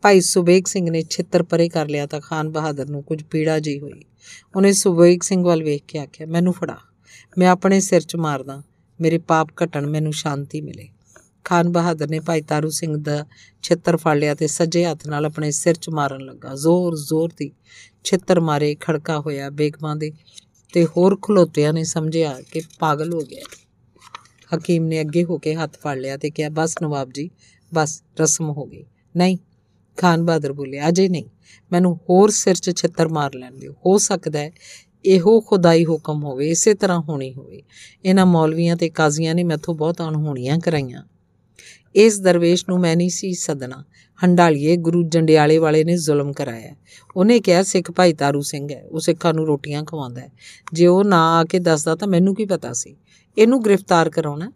ਭਾਈ 0.02 0.22
ਸੁਬੇਗ 0.22 0.64
ਸਿੰਘ 0.68 0.90
ਨੇ 0.90 1.03
ਛਿੱਤਰ 1.10 1.44
ਪਰੇ 1.44 1.69
ਕਰ 1.69 1.88
ਲਿਆ 1.88 2.06
ਤਾਂ 2.06 2.22
ਖਾਨ 2.22 2.49
ਬਹਾਦਰ 2.49 2.90
ਨੂੰ 2.90 3.03
ਕੁਝ 3.03 3.23
ਪੀੜਾ 3.23 3.60
ਜੀ 3.60 3.80
ਹੋਈ। 3.80 4.06
ਉਹਨੇ 4.56 4.73
ਸੁਬੇਗ 4.73 5.19
ਸਿੰਘ 5.23 5.44
ਵੱਲ 5.44 5.64
ਵੇਖ 5.64 5.84
ਕੇ 5.88 5.99
ਆਖਿਆ, 5.99 6.27
ਮੈਨੂੰ 6.27 6.53
ਫੜਾ। 6.53 6.77
ਮੈਂ 7.38 7.49
ਆਪਣੇ 7.49 7.80
ਸਿਰ 7.80 8.02
'ਚ 8.02 8.15
ਮਾਰਦਾ। 8.15 8.64
ਮੇਰੇ 9.02 9.18
ਪਾਪ 9.18 9.48
ਘਟਣ, 9.64 9.88
ਮੈਨੂੰ 9.88 10.14
ਸ਼ਾਂਤੀ 10.14 10.61
ਮਿਲੇ। 10.61 10.90
ਖਾਨ 11.49 11.71
ਬਹਾਦਰ 11.71 12.09
ਨੇ 12.09 12.19
ਭਾਈ 12.19 12.41
ਤਾਰੂ 12.41 12.69
ਸਿੰਘ 12.69 12.97
ਦਾ 12.97 13.26
ਛਿੱਤਰ 13.61 13.97
ਫੜ 13.97 14.17
ਲਿਆ 14.17 14.35
ਤੇ 14.35 14.47
ਸੱਜੇ 14.47 14.85
ਹੱਥ 14.85 15.07
ਨਾਲ 15.07 15.26
ਆਪਣੇ 15.26 15.51
ਸਿਰ 15.51 15.73
'ਚ 15.73 15.89
ਮਾਰਨ 15.89 16.21
ਲੱਗਾ। 16.21 16.55
ਜ਼ੋਰ 16.55 16.97
ਜ਼ੋਰ 16.97 17.30
ਦੀ 17.38 17.51
ਛਿੱਤਰ 18.03 18.39
ਮਾਰੇ 18.39 18.76
ਖੜਕਾ 18.80 19.19
ਹੋਇਆ 19.19 19.49
ਬੇਗਮਾਂ 19.49 19.95
ਦੇ 19.95 20.11
ਤੇ 20.73 20.85
ਹੋਰ 20.85 21.17
ਖਲੋਤਿਆਂ 21.21 21.73
ਨੇ 21.73 21.84
ਸਮਝਿਆ 21.84 22.41
ਕਿ 22.51 22.61
ਪਾਗਲ 22.80 23.13
ਹੋ 23.13 23.19
ਗਿਆ। 23.19 23.41
ਹਕੀਮ 24.55 24.84
ਨੇ 24.84 25.01
ਅੱਗੇ 25.01 25.23
ਹੋ 25.23 25.38
ਕੇ 25.38 25.55
ਹੱਥ 25.55 25.77
ਫੜ 25.77 25.97
ਲਿਆ 25.97 26.17
ਤੇ 26.17 26.30
ਕਿਹਾ, 26.30 26.49
ਬਸ 26.49 26.76
ਨਵਾਬ 26.81 27.09
ਜੀ, 27.13 27.30
ਬਸ 27.73 28.03
ਰਸਮ 28.21 28.49
ਹੋ 28.49 28.65
ਗਈ। 28.65 28.85
ਨਹੀਂ, 29.17 29.38
ਖਾਨ 29.97 30.26
ਬਹਾਦਰ 30.26 30.53
ਬੋਲੇ 30.53 30.88
ਅਜੇ 30.88 31.09
ਨਹੀਂ। 31.09 31.26
ਮੈਨੂੰ 31.71 31.99
ਹੋਰ 32.09 32.30
ਸਿਰ 32.30 32.55
'ਚ 32.55 32.77
ਛਿੱਤਰ 32.77 33.07
ਮਾਰ 33.07 33.34
ਲੈਣ 33.34 33.53
ਦਿਓ। 33.53 33.73
ਹੋ 33.73 33.97
ਸਕਦਾ 33.97 34.39
ਹੈ 34.39 34.51
ਇਹੋ 35.05 35.41
ਖੁਦਾਈ 35.41 35.85
ਹੁਕਮ 35.85 36.23
ਹੋਵੇ, 36.23 36.49
ਇਸੇ 36.49 36.73
ਤਰ੍ਹਾਂ 36.73 36.99
ਹੋਣੀ 36.99 37.34
ਹੋਵੇ। 37.34 37.63
ਇਹਨਾਂ 38.05 38.26
ਮੌਲਵੀਆਂ 38.26 38.76
ਤੇ 38.76 38.89
ਕਾਜ਼ੀਆਂ 38.89 39.35
ਨੇ 39.35 39.43
ਮੈਥੋਂ 39.43 39.76
ਬਹੁਤ 39.76 40.01
ਅਣਹੋਣੀਆਂ 40.01 40.59
ਕਰਾਈਆਂ। 40.59 41.03
ਇਸ 41.95 42.19
ਦਰਵੇਸ਼ 42.19 42.65
ਨੂੰ 42.69 42.79
ਮੈਂ 42.79 42.95
ਨਹੀਂ 42.95 43.09
ਸੀ 43.09 43.33
ਸਦਨਾ 43.33 43.85
ਹੰਡਾਲੀਏ 44.23 44.75
ਗੁਰੂ 44.77 45.03
ਜੰਡਿਆਲੇ 45.03 45.57
ਵਾਲੇ 45.57 45.83
ਨੇ 45.83 45.97
ਜ਼ੁਲਮ 45.97 46.33
ਕਰਾਇਆ। 46.33 46.75
ਉਹਨੇ 47.15 47.39
ਕਿਹਾ, 47.39 47.63
ਸਿੱਖ 47.63 47.91
ਭਾਈ 47.91 48.13
ਤਾਰੂ 48.13 48.41
ਸਿੰਘ 48.41 48.73
ਹੈ, 48.73 48.83
ਉਹ 48.83 48.99
ਸਿੱਖਾਂ 48.99 49.33
ਨੂੰ 49.33 49.47
ਰੋਟੀਆਂ 49.47 49.83
ਖਵਾਉਂਦਾ 49.83 50.21
ਹੈ। 50.21 50.31
ਜੇ 50.73 50.87
ਉਹ 50.87 51.03
ਨਾ 51.03 51.39
ਆ 51.39 51.43
ਕੇ 51.43 51.59
ਦੱਸਦਾ 51.59 51.95
ਤਾਂ 51.95 52.07
ਮੈਨੂੰ 52.07 52.35
ਕੀ 52.35 52.45
ਪਤਾ 52.45 52.73
ਸੀ? 52.73 52.95
ਇਹਨੂੰ 53.37 53.63
ਗ੍ਰਿਫਤਾਰ 53.63 54.09
ਕਰਾਉਣਾ? 54.09 54.51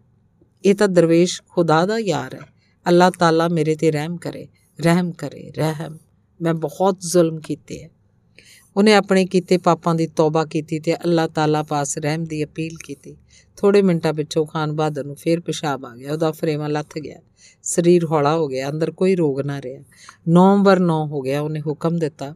ਇਹ 0.64 0.74
ਤਾਂ 0.74 0.88
ਦਰਵੇਸ਼ 0.88 1.42
ਖੁਦਾ 1.48 1.86
ਦਾ 1.86 1.98
ਯਾਰ 1.98 2.34
ਹੈ। 2.34 2.40
ਅੱਲਾਹ 2.88 3.10
ਤਾਲਾ 3.10 3.48
ਮੇਰੇ 3.48 3.74
ਤੇ 3.74 3.90
ਰਹਿਮ 3.90 4.16
ਕਰੇ 4.16 4.48
ਰਹਿਮ 4.80 5.12
ਕਰੇ, 5.12 5.52
ਰਹਿਮ। 5.56 5.98
ਮੈਂ 6.42 6.54
ਬਹੁਤ 6.54 6.96
ਜ਼ੁਲਮ 7.00 7.40
ਕੀਤੇ 7.40 7.84
ਹੈ। 7.84 7.90
ਉਹਨੇ 8.76 8.94
ਆਪਣੇ 8.94 9.26
ਕੀਤੇ 9.26 9.58
ਪਾਪਾਂ 9.58 9.94
ਦੀ 9.94 10.06
ਤੌਬਾ 10.06 10.44
ਕੀਤੀ 10.44 10.78
ਤੇ 10.78 10.96
ਅੱਲਾਹ 10.96 11.28
ਤਾਲਾ 11.28 11.62
ਪਾਸ 11.62 11.98
ਰਹਿਮ 11.98 12.24
ਦੀ 12.24 12.44
ਅਪੀਲ 12.44 12.76
ਕੀਤੀ। 12.84 13.16
ਥੋੜੇ 13.56 13.82
ਮਿੰਟਾਂ 13.82 14.12
ਪਿੱਛੋਂ 14.14 14.46
ਖਾਨ 14.46 14.72
ਬਹਾਦਰ 14.72 15.04
ਨੂੰ 15.04 15.16
ਫੇਰ 15.16 15.40
ਪਿਸ਼ਾਬ 15.40 15.84
ਆ 15.84 15.96
ਗਿਆ। 15.96 16.12
ਉਹਦਾ 16.12 16.32
ਫਰੇਵਾ 16.32 16.68
ਲੱਥ 16.68 16.98
ਗਿਆ। 16.98 17.20
ਸਰੀਰ 17.62 18.04
ਹੌਲਾ 18.04 18.36
ਹੋ 18.36 18.48
ਗਿਆ। 18.48 18.70
ਅੰਦਰ 18.70 18.90
ਕੋਈ 18.90 19.16
ਰੋਗ 19.16 19.40
ਨਾ 19.40 19.62
ਰਿਹਾ। 19.62 19.82
ਨਵੰਬਰ 20.28 20.80
9 20.80 21.06
ਹੋ 21.06 21.20
ਗਿਆ। 21.20 21.40
ਉਹਨੇ 21.40 21.60
ਹੁਕਮ 21.60 21.98
ਦਿੱਤਾ, 21.98 22.34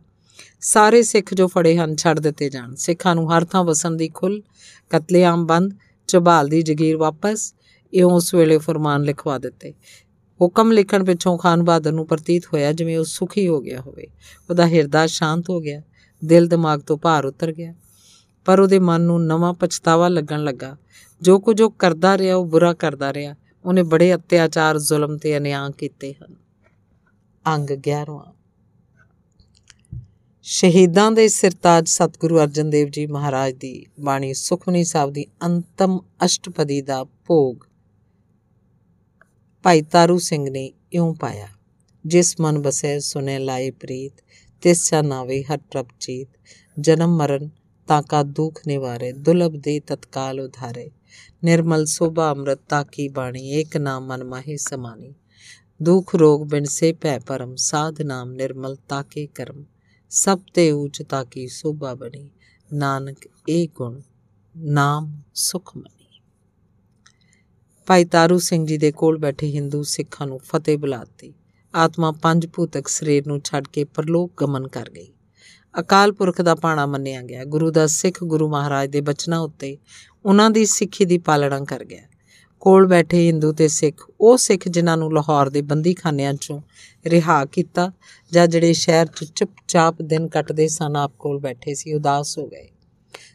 ਸਾਰੇ 0.61 1.03
ਸਿੱਖ 1.03 1.35
ਜੋ 1.35 1.49
ਫੜੇ 1.49 1.77
ਹਨ, 1.77 1.97
ਛੱਡ 1.97 2.19
ਦਿੱਤੇ 2.19 2.51
ਜਾਣ। 2.51 2.75
ਸਿੱਖਾਂ 2.75 3.15
ਨੂੰ 3.15 3.37
ਹਰ 3.37 3.45
ਥਾਂ 3.45 3.65
ਵਸਣ 3.65 3.91
ਦੀ 3.91 4.09
ਖੁੱਲ 4.09 4.43
ਕਤਲੇਆਮ 4.91 5.47
ਬੰਦ, 5.47 5.75
ਚਬਾਲ 6.07 6.49
ਦੀ 6.49 6.63
ਜ਼ਗੀਰ 6.63 6.97
ਵਾਪਸ। 6.97 7.55
ਇਹ 7.95 8.05
ਉਸ 8.05 8.35
ਵੇਲੇ 8.35 8.59
ਫਰਮਾਨ 8.59 9.03
ਲਿਖਵਾ 9.03 9.39
ਦਿੱਤੇ। 9.39 9.73
ਹੁਕਮ 10.41 10.73
ਲਿਖਣ 10.73 11.05
ਪਿੱਛੋਂ 11.05 11.39
ਖਾਨ 11.39 11.63
ਬਹਾਦਰ 11.63 11.93
ਨੂੰ 11.93 12.07
ਪ੍ਰਤੀਤ 12.07 12.43
ਹੋਇਆ 12.47 12.73
ਜਿਵੇਂ 12.73 12.99
ਉਹ 12.99 13.05
ਸੁਖੀ 13.05 13.49
ਹੋ 13.49 13.61
ਗਿਆ 13.61 13.81
ਹੋਵੇ। 13.81 14.07
ਉਹਦਾ 14.51 14.67
ਹਿਰਦਾ 14.67 15.07
ਸ਼ਾਂਤ 15.07 15.51
ਹੋ 15.51 15.61
ਗਿਆ। 15.61 15.83
ਦਿਲ 16.25 16.47
ਦਿਮਾਗ 16.47 16.81
ਤੋਂ 16.81 16.99
ਭਾਰ 16.99 17.27
ਉਤਰ 17.27 17.53
ਗਿਆ। 17.53 17.75
ਪਰ 18.45 18.61
ਉਹਦੇ 18.61 18.79
ਮਨ 18.79 19.01
ਨੂੰ 19.01 19.27
ਨਵਾਂ 19.27 19.55
ਪਛਤਾਵਾ 19.55 20.09
ਲੱਗਣ 20.09 20.45
ਲੱਗਾ। 20.45 20.77
ਜੋ 21.23 21.41
ਕੁਝ 21.41 21.63
ਉਹ 21.63 21.71
ਕਰਦਾ 21.71 22.19
ਰਿਹਾ, 22.19 22.37
ਉਹ 22.37 22.47
ਬੁਰਾ 22.47 22.75
ਕਰਦਾ 22.75 23.13
ਰਿਹਾ। 23.13 23.35
ਉਹਨੇ 23.65 23.83
ਬੜੇ 23.83 24.15
ਅਤਿਆਚਾਰ, 24.15 24.79
ਜ਼ੁਲਮ 24.79 25.19
ਤੇ 25.19 25.37
ਅਨਿਆਂ 25.37 25.71
ਕੀਤੇ 25.71 26.13
ਹਨ। 26.13 26.37
ਅੰਗ 27.47 27.71
11ਵਾਂ 27.71 28.33
ਸ਼ਹੀਦਾਂ 30.43 31.13
ਦੇ 31.13 31.29
ਸਿਰਤਾਜ 31.29 31.89
ਸਤਿਗੁਰੂ 31.89 32.39
ਅਰਜਨ 32.39 32.71
ਦੇਵ 32.71 32.89
ਜੀ 32.89 33.07
ਮਹਾਰਾਜ 33.07 33.53
ਦੀ 33.53 33.87
ਬਾਣੀ 34.01 34.35
ਸੁਖਮਨੀ 34.35 34.85
ਸਾਹਿਬ 34.85 35.13
ਦੀ 35.13 35.27
ਅੰਤਮ 35.47 36.01
ਅਸ਼ਟਪਦੀ 36.25 36.83
ਦਾ 36.83 37.05
ਭੋਗ 37.05 37.57
ਭਾਈ 39.63 39.83
ਤਾਰੂ 39.83 40.19
ਸਿੰਘ 40.19 40.51
ਨੇ 40.51 40.73
ਇਉਂ 40.93 41.15
ਪਾਇਆ। 41.15 41.49
ਜਿਸ 42.07 42.41
ਮਨ 42.41 42.63
ਬਸੈ 42.63 42.99
ਸੁਨੇ 42.99 43.39
ਲਾਏ 43.39 43.71
ਪ੍ਰੀਤ 43.71 44.13
ਤਿਸ 44.61 44.91
ਚਾ 44.91 45.03
ਨਾਵੇ 45.03 45.43
ਹਰ 45.43 45.59
ਪ੍ਰਭ 45.59 45.87
ਚੀਤ 46.01 46.29
ਜਨਮ 46.81 47.17
ਮਰਨ 47.17 47.51
ਤਾਂ 47.87 48.03
ਕਾ 48.03 48.23
ਦੁਖ 48.23 48.61
ਨਿਵਾਰੇ 48.67 49.13
ਦੁਲਬ 49.13 49.57
ਦੇ 49.57 49.81
ਤਤਕਾਲ 49.81 50.41
ਉਧਾਰੇ। 50.41 50.91
ਨਿਰਮਲ 51.45 51.85
ਸੋਭਾ 51.85 52.31
ਅੰਮ੍ਰਿਤ 52.31 52.59
ਤਾਕੀ 52.69 53.09
ਬਾਣੀ, 53.09 53.49
ਏਕ 53.49 53.77
ਨਾਮ 53.77 54.07
ਮਨ 54.07 54.25
ਮਾਹੀ 54.25 54.57
ਸਮਾਨੀ। 54.57 55.15
ਦੁਖ 55.83 56.15
ਰੋਗ 56.15 56.47
ਬਿਨ 56.47 56.65
ਸੇ 56.65 56.93
ਭੈ 56.93 57.19
ਪਰਮ, 57.19 57.57
ਸਾਧ 57.57 58.03
ਨਾਮ 58.03 58.33
ਨਿਰਮਲ 58.33 58.77
ਤਾਕੇ 58.89 59.27
ਕਰਮ। 59.27 59.65
ਸਭ 60.11 60.41
ਤੇ 60.55 60.73
ਊਚ 60.73 61.03
ਤਾਕੀ 61.09 61.47
ਸੋਭਾ 61.47 61.95
ਬਣੀ, 61.95 62.31
ਨਾਨਕ 62.73 63.19
ਏ 63.49 63.67
ਗੁਣ, 63.67 64.01
ਨਾਮ 64.57 65.23
ਸੁਖ 65.35 65.77
ਮਨੀ। 65.77 66.21
ਭਾਈ 67.87 68.05
ਤਾਰੂ 68.05 68.39
ਸਿੰਘ 68.39 68.67
ਜੀ 68.67 68.79
ਦੇ 68.79 68.93
ਕੋਲ 68.93 69.19
ਬੈਠੇ 69.19 69.51
ਹਿੰਦੂ 69.51 69.83
ਸਿੱਖਾਂ 69.83 70.27
ਨੂੰ 70.27 70.39
ਫਤਿਹ 70.39 70.79
ਬੁਲਾਤੀ। 70.79 71.35
ਆਤਮਾ 71.75 72.13
ਪੰਜ 72.13 72.47
ਭੂਤਕ 72.55 72.89
ਸਰੀਰ 72.89 73.27
ਨੂੰ 73.27 73.41
ਛੱਡ 73.45 73.65
ਕੇ 73.73 73.85
ਪਰਲੋਕ 73.85 74.33
ਗਮਨ 74.41 74.69
ਕਰ 74.69 74.91
ਗਈ। 74.91 75.13
ਅਕਾਲ 75.81 76.13
ਪੁਰਖ 76.13 76.43
ਦਾ 76.43 76.55
ਪਾਣਾ 76.55 76.87
ਮੰਨਿਆ 76.87 77.23
ਗਿਆ। 77.23 77.45
ਗੁਰੂ 77.45 77.71
ਦਾ 77.71 77.87
ਸਿੱਖ 77.87 78.25
ਗੁਰੂ 78.25 78.49
ਮਹਾਰਾਜ 78.49 78.91
ਦੇ 78.91 79.01
ਬਚਨਾਂ 79.01 79.39
ਉੱਤੇ 79.39 79.79
ਉਹਨਾਂ 80.27 80.51
ਦੀ 80.51 80.67
ਸਿੱਖੀ 80.67 81.05
ਦੀ 81.05 81.19
ਪਾਲਣਾ 81.19 81.65
ਕਰ 81.65 81.85
ਗਿਆ। 81.85 82.03
ਕੋਲ 82.61 82.87
ਬੈਠੇ 82.87 83.27
ਹਿੰਦੂ 83.27 83.53
ਤੇ 83.53 83.69
ਸਿੱਖ 83.69 84.11
ਉਹ 84.21 84.37
ਸਿੱਖ 84.37 84.69
ਜਿਨ੍ਹਾਂ 84.69 84.97
ਨੂੰ 84.97 85.15
ਲਾਹੌਰ 85.15 85.51
ਦੇ 85.51 85.63
ਬੰਦੀਖਾਨਿਆਂ 85.63 86.35
ਚੋਂ 86.35 86.61
ਰਿਹਾ 87.07 87.45
ਕੀਤਾ 87.45 87.93
ਜਾਂ 88.33 88.47
ਜਿਹੜੇ 88.47 88.73
ਸ਼ਹਿਰ 88.73 89.07
'ਚ 89.07 89.25
ਚੁੱਪਚਾਪ 89.25 90.03
ਦਿਨ 90.03 90.29
ਕੱਟਦੇ 90.29 90.69
ਸਨ, 90.69 90.97
ਆਪ 90.97 91.13
ਕੋਲ 91.19 91.39
ਬੈਠੇ 91.39 91.75
ਸੀ, 91.75 91.95
ਉਦਾਸ 91.95 92.39
ਹੋ 92.39 92.47
ਗਏ। 92.47 92.69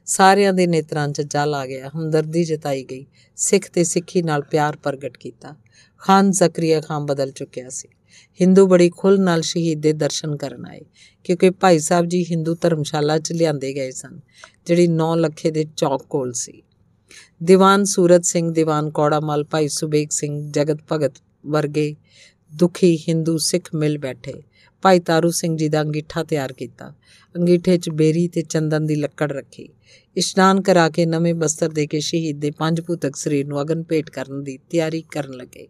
ਸਾਰਿਆਂ 0.06 0.54
ਦੇ 0.54 0.68
ਨੇਤਰਾਂ 0.68 1.08
'ਚ 1.08 1.22
ਜਲ 1.22 1.54
ਆ 1.56 1.66
ਗਿਆ। 1.66 1.90
ਹਮਦਰਦੀ 1.90 2.44
ਜਤਾਈ 2.44 2.84
ਗਈ। 2.84 3.06
ਸਿੱਖ 3.36 3.72
ਤੇ 3.72 3.84
ਸਿੱਖੀ 3.84 4.22
ਨਾਲ 4.22 4.42
ਪਿਆਰ 4.42 4.76
ਪ੍ਰਗਟ 4.76 5.18
ਕੀਤਾ। 5.18 5.56
ਖਾਨ 5.98 6.32
ਜ਼ਕਰੀਆ 6.32 6.82
ਖਾਨ 6.82 7.06
ਬਦਲ 7.06 7.32
ਚੁੱਕਿਆ 7.32 7.70
ਸੀ। 7.70 7.88
ਹਿੰਦੂ 8.42 8.68
ਬੜੀ 8.68 8.90
ਖੁੱਲ 8.90 9.20
ਨਾਲ 9.22 9.42
ਸ਼ਹੀਦ 9.42 9.82
ਦੇ 9.82 9.94
ਦਰਸ਼ਨ 9.94 10.36
ਕਰਨ 10.36 10.66
ਆਏ, 10.66 10.82
ਕਿਉਂਕਿ 11.24 11.50
ਭਾਈ 11.50 11.80
ਸਾਹਿਬ 11.80 12.06
ਜੀ 12.06 12.24
ਹਿੰਦੂ 12.32 12.56
ਧਰਮਸ਼ਾਲਾ 12.56 13.18
'ਚ 13.18 13.34
ਲਿਆਂਦੇ 13.34 13.74
ਗਏ 13.74 13.92
ਸਨ, 13.92 14.20
ਜਿਹੜੀ 14.66 14.88
9 14.88 15.16
ਲੱਖੇ 15.16 15.52
ਦੇ 15.52 15.66
ਚੌਕ 15.78 16.04
ਕੋਲ 16.04 16.34
ਸੀ। 16.34 16.62
ਦੀਵਾਨ 17.44 17.84
ਸੂਰਤ 17.84 18.26
ਸਿੰਘ, 18.26 18.52
ਦੀਵਾਨ 18.52 18.90
ਕੌੜਾਮਲ, 18.90 19.44
ਭਾਈ 19.44 19.68
ਸੁਬੇਗ 19.68 20.10
ਸਿੰਘ, 20.10 20.52
ਜਗਤ 20.52 20.78
ਭਗਤ 20.92 21.14
ਵਰਗੇ 21.46 21.96
ਦੁਖੀ 22.52 22.98
ਹਿੰਦੂ 22.98 23.38
ਸਿੱਖ 23.38 23.70
ਮਿਲ 23.76 23.98
ਬੈਠੇ। 23.98 24.34
ਭਾਈ 24.82 25.00
ਤਾਰੂ 25.00 25.30
ਸਿੰਘ 25.32 25.58
ਜੀ 25.58 25.70
ਦਾ 25.70 25.82
ਅੰਗੀਠਾ 25.82 26.24
ਤਿਆਰ 26.24 26.54
ਕੀਤਾ। 26.54 26.94
ਅੰਗੀਠੇ 27.36 27.78
'ਚ 27.78 27.90
ਬੇਰੀ 27.90 28.28
ਤੇ 28.28 28.42
ਚੰਦਨ 28.42 28.86
ਦੀ 28.86 28.96
ਲੱਕੜ 28.96 29.32
ਰੱਖੀ। 29.32 29.70
ਇਸ਼ਨਾਨ 30.16 30.62
ਕਰਾ 30.62 30.90
ਕੇ 30.90 31.06
ਨਵੇਂ 31.06 31.34
ਬਸਤਰ 31.34 31.70
ਦੇ 31.70 31.88
ਕੇ 31.88 32.00
ਸ਼ਹੀਦ 32.00 32.40
ਦੇ 32.40 32.52
ਪੰਜ 32.52 32.82
ਭੂਤਕ 32.82 33.16
ਸਰੀਰ 33.16 33.48
ਨੂੰ 33.48 33.62
ਅਗਨ 33.62 33.84
ਭੇਟ 33.84 34.10
ਕਰਨ 34.10 34.44
ਦੀ 34.44 34.58
ਤਿਆਰੀ 34.70 35.02
ਕਰਨ 35.02 35.34
ਲੱਗੇ। 35.34 35.68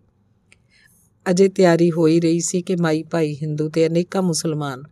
ਅਜੇ 1.30 1.48
ਤਿਆਰੀ 1.48 1.92
ਹੋਈ 1.92 2.20
ਰਹੀ 2.20 2.40
ਸੀ 2.40 2.62
ਕਿ 2.62 2.76
ਮਾਈ 2.76 3.04
ਭਾਈ 3.04 3.36
ਹਿੰਦੂ 3.36 3.70
ਤੇ 3.70 3.88
ਅਨੇਕਾਂ 3.88 4.22
ਮੁਸਲਮਾਨ 4.22 4.84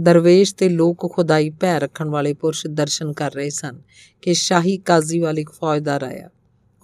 ਦਰਵੇਸ਼ 0.00 0.54
ਤੇ 0.54 0.68
ਲੋਕ 0.68 1.12
ਖੁਦਾਈ 1.14 1.50
ਭੈ 1.50 1.78
ਰੱਖਣ 1.78 2.08
ਵਾਲੇ 2.08 2.32
ਪੁਰਸ਼ 2.32 2.66
ਦਰਸ਼ਨ 2.66 3.12
ਕਰ 3.12 3.32
ਰਹੇ 3.32 3.50
ਸਨ 3.50 3.80
ਕਿ 4.22 4.34
ਸ਼ਾਹੀ 4.34 4.76
ਕਾਜ਼ੀ 4.76 5.18
ਵਾਲੀ 5.18 5.44
ਫੌਜਦਾਰ 5.60 6.02
ਆਇਆ। 6.02 6.30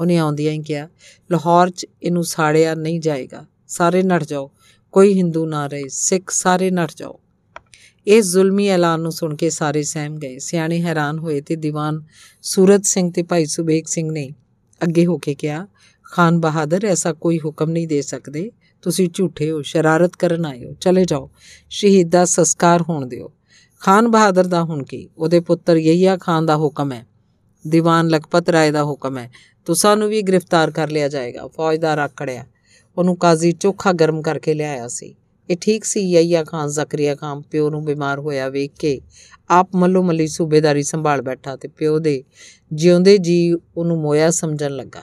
ਉਹਨੇ 0.00 0.16
ਆਉਂਦਿਆਂ 0.16 0.52
ਹੀ 0.52 0.62
ਕਿਹਾ, 0.62 0.88
ਲਾਹੌਰ 1.30 1.70
'ਚ 1.70 1.86
ਇਹਨੂੰ 2.02 2.24
ਸਾੜਿਆ 2.24 2.74
ਨਹੀਂ 2.74 3.00
ਜਾਏਗਾ। 3.00 3.46
ਸਾਰੇ 3.68 4.02
ਨੱਠ 4.02 4.24
ਜਾਓ। 4.24 4.50
ਕੋਈ 4.92 5.14
ਹਿੰਦੂ 5.14 5.46
ਨਾ 5.46 5.66
ਰਹੇ। 5.66 5.82
ਸਿੱਖ 5.88 6.30
ਸਾਰੇ 6.30 6.70
ਨੱਠ 6.70 6.92
ਜਾਓ। 6.96 7.20
ਇਸ 8.06 8.26
ਜ਼ੁਲਮੀ 8.26 8.68
ਐਲਾਨ 8.68 9.00
ਨੂੰ 9.00 9.12
ਸੁਣ 9.12 9.36
ਕੇ 9.36 9.50
ਸਾਰੇ 9.50 9.82
ਸਹਿਮ 9.82 10.16
ਗਏ। 10.16 10.38
ਸਿਆਣੇ 10.38 10.82
ਹੈਰਾਨ 10.82 11.18
ਹੋਏ 11.18 11.40
ਤੇ 11.40 11.56
ਦੀਵਾਨ 11.56 12.02
ਸੂਰਤ 12.42 12.84
ਸਿੰਘ 12.84 13.12
ਤੇ 13.12 13.22
ਭਾਈ 13.22 13.46
ਸੁਬੇਗ 13.46 13.84
ਸਿੰਘ 13.86 14.12
ਨੇ 14.12 14.30
ਅੱਗੇ 14.82 15.06
ਹੋ 15.06 15.18
ਕੇ 15.18 15.34
ਕਿਹਾ, 15.34 15.66
ਖਾਨ 16.02 16.40
ਬਹਾਦਰ, 16.40 16.84
ਐਸਾ 16.84 17.12
ਕੋਈ 17.12 17.38
ਹੁਕਮ 17.44 17.70
ਨਹੀਂ 17.70 17.88
ਦੇ 17.88 18.02
ਸਕਦੇ। 18.02 18.50
ਤੁਸੀਂ 18.82 19.08
ਝੂਠੇ 19.14 19.50
ਹੋ, 19.50 19.62
ਸ਼ਰਾਰਤ 19.62 20.16
ਕਰਨ 20.16 20.46
ਆਏ 20.46 20.64
ਹੋ, 20.64 20.72
ਚਲੇ 20.72 21.04
ਜਾਓ। 21.04 21.30
ਸ਼ਹੀਦ 21.70 22.10
ਦਾ 22.10 22.24
ਸੰਸਕਾਰ 22.24 22.82
ਹੋਣ 22.82 23.06
ਦਿਓ। 23.06 23.32
ਖਾਨ 23.80 24.08
ਬਹਾਦਰ 24.08 24.44
ਦਾ 24.44 24.64
ਹੁਣ 24.64 24.82
ਕੀ? 24.82 25.08
ਉਹਦੇ 25.18 25.40
ਪੁੱਤਰ 25.40 25.76
ਯਹੀਆ 25.76 26.16
ਖਾਨ 26.16 26.46
ਦਾ 26.46 26.56
ਹੁਕਮ 26.56 26.92
ਹੈ। 26.92 27.06
ਦੀਵਾਨ 27.66 28.08
ਲਖਪਤ 28.08 28.48
ਰਾਏ 28.48 28.70
ਦਾ 28.70 28.84
ਹੁਕਮ 28.84 29.18
ਹੈ। 29.18 29.30
ਤੁਸਾਂ 29.64 29.96
ਨੂੰ 29.96 30.08
ਵੀ 30.08 30.22
ਗ੍ਰਿਫਤਾਰ 30.22 30.70
ਕਰ 30.70 30.90
ਲਿਆ 30.90 31.08
ਜਾਏਗਾ। 31.08 31.46
ਫੌਜਦਾਰ 31.46 31.98
ਆਕੜਿਆ 31.98 32.44
ਉਹਨੂੰ 32.98 33.16
ਕਾਜ਼ੀ 33.16 33.52
ਚੋਖਾ 33.52 33.92
ਗਰਮ 33.92 34.22
ਕਰਕੇ 34.22 34.54
ਲਿਆਇਆ 34.54 34.88
ਸੀ। 34.88 35.14
ਇਹ 35.50 35.56
ਠੀਕ 35.60 35.84
ਸੀ 35.84 36.00
ਯਹੀਆ 36.00 36.44
ਖਾਨ, 36.44 36.68
ਜ਼ਕਰੀਆ 36.68 37.14
ਖਾਨ 37.14 37.42
ਪਿਓ 37.42 37.70
ਨੂੰ 37.70 37.84
ਬਿਮਾਰ 37.84 38.18
ਹੋਇਆ 38.18 38.48
ਵੇਖ 38.48 38.70
ਕੇ 38.78 39.00
ਆਪ 39.50 39.68
ਮੱਲੋ 39.74 40.02
ਮੱਲੀ 40.02 40.26
ਸੂਬੇਦਾਰੀ 40.26 40.82
ਸੰਭਾਲ 40.82 41.22
ਬੈਠਾ 41.22 41.56
ਤੇ 41.56 41.68
ਪਿਓ 41.68 41.98
ਦੇ 41.98 42.24
ਜਿਉਂਦੇ 42.72 43.18
ਜੀ 43.18 43.52
ਉਹਨੂੰ 43.76 44.00
ਮੋਇਆ 44.00 44.30
ਸਮਝਣ 44.30 44.70
ਲੱਗਾ। 44.70 45.02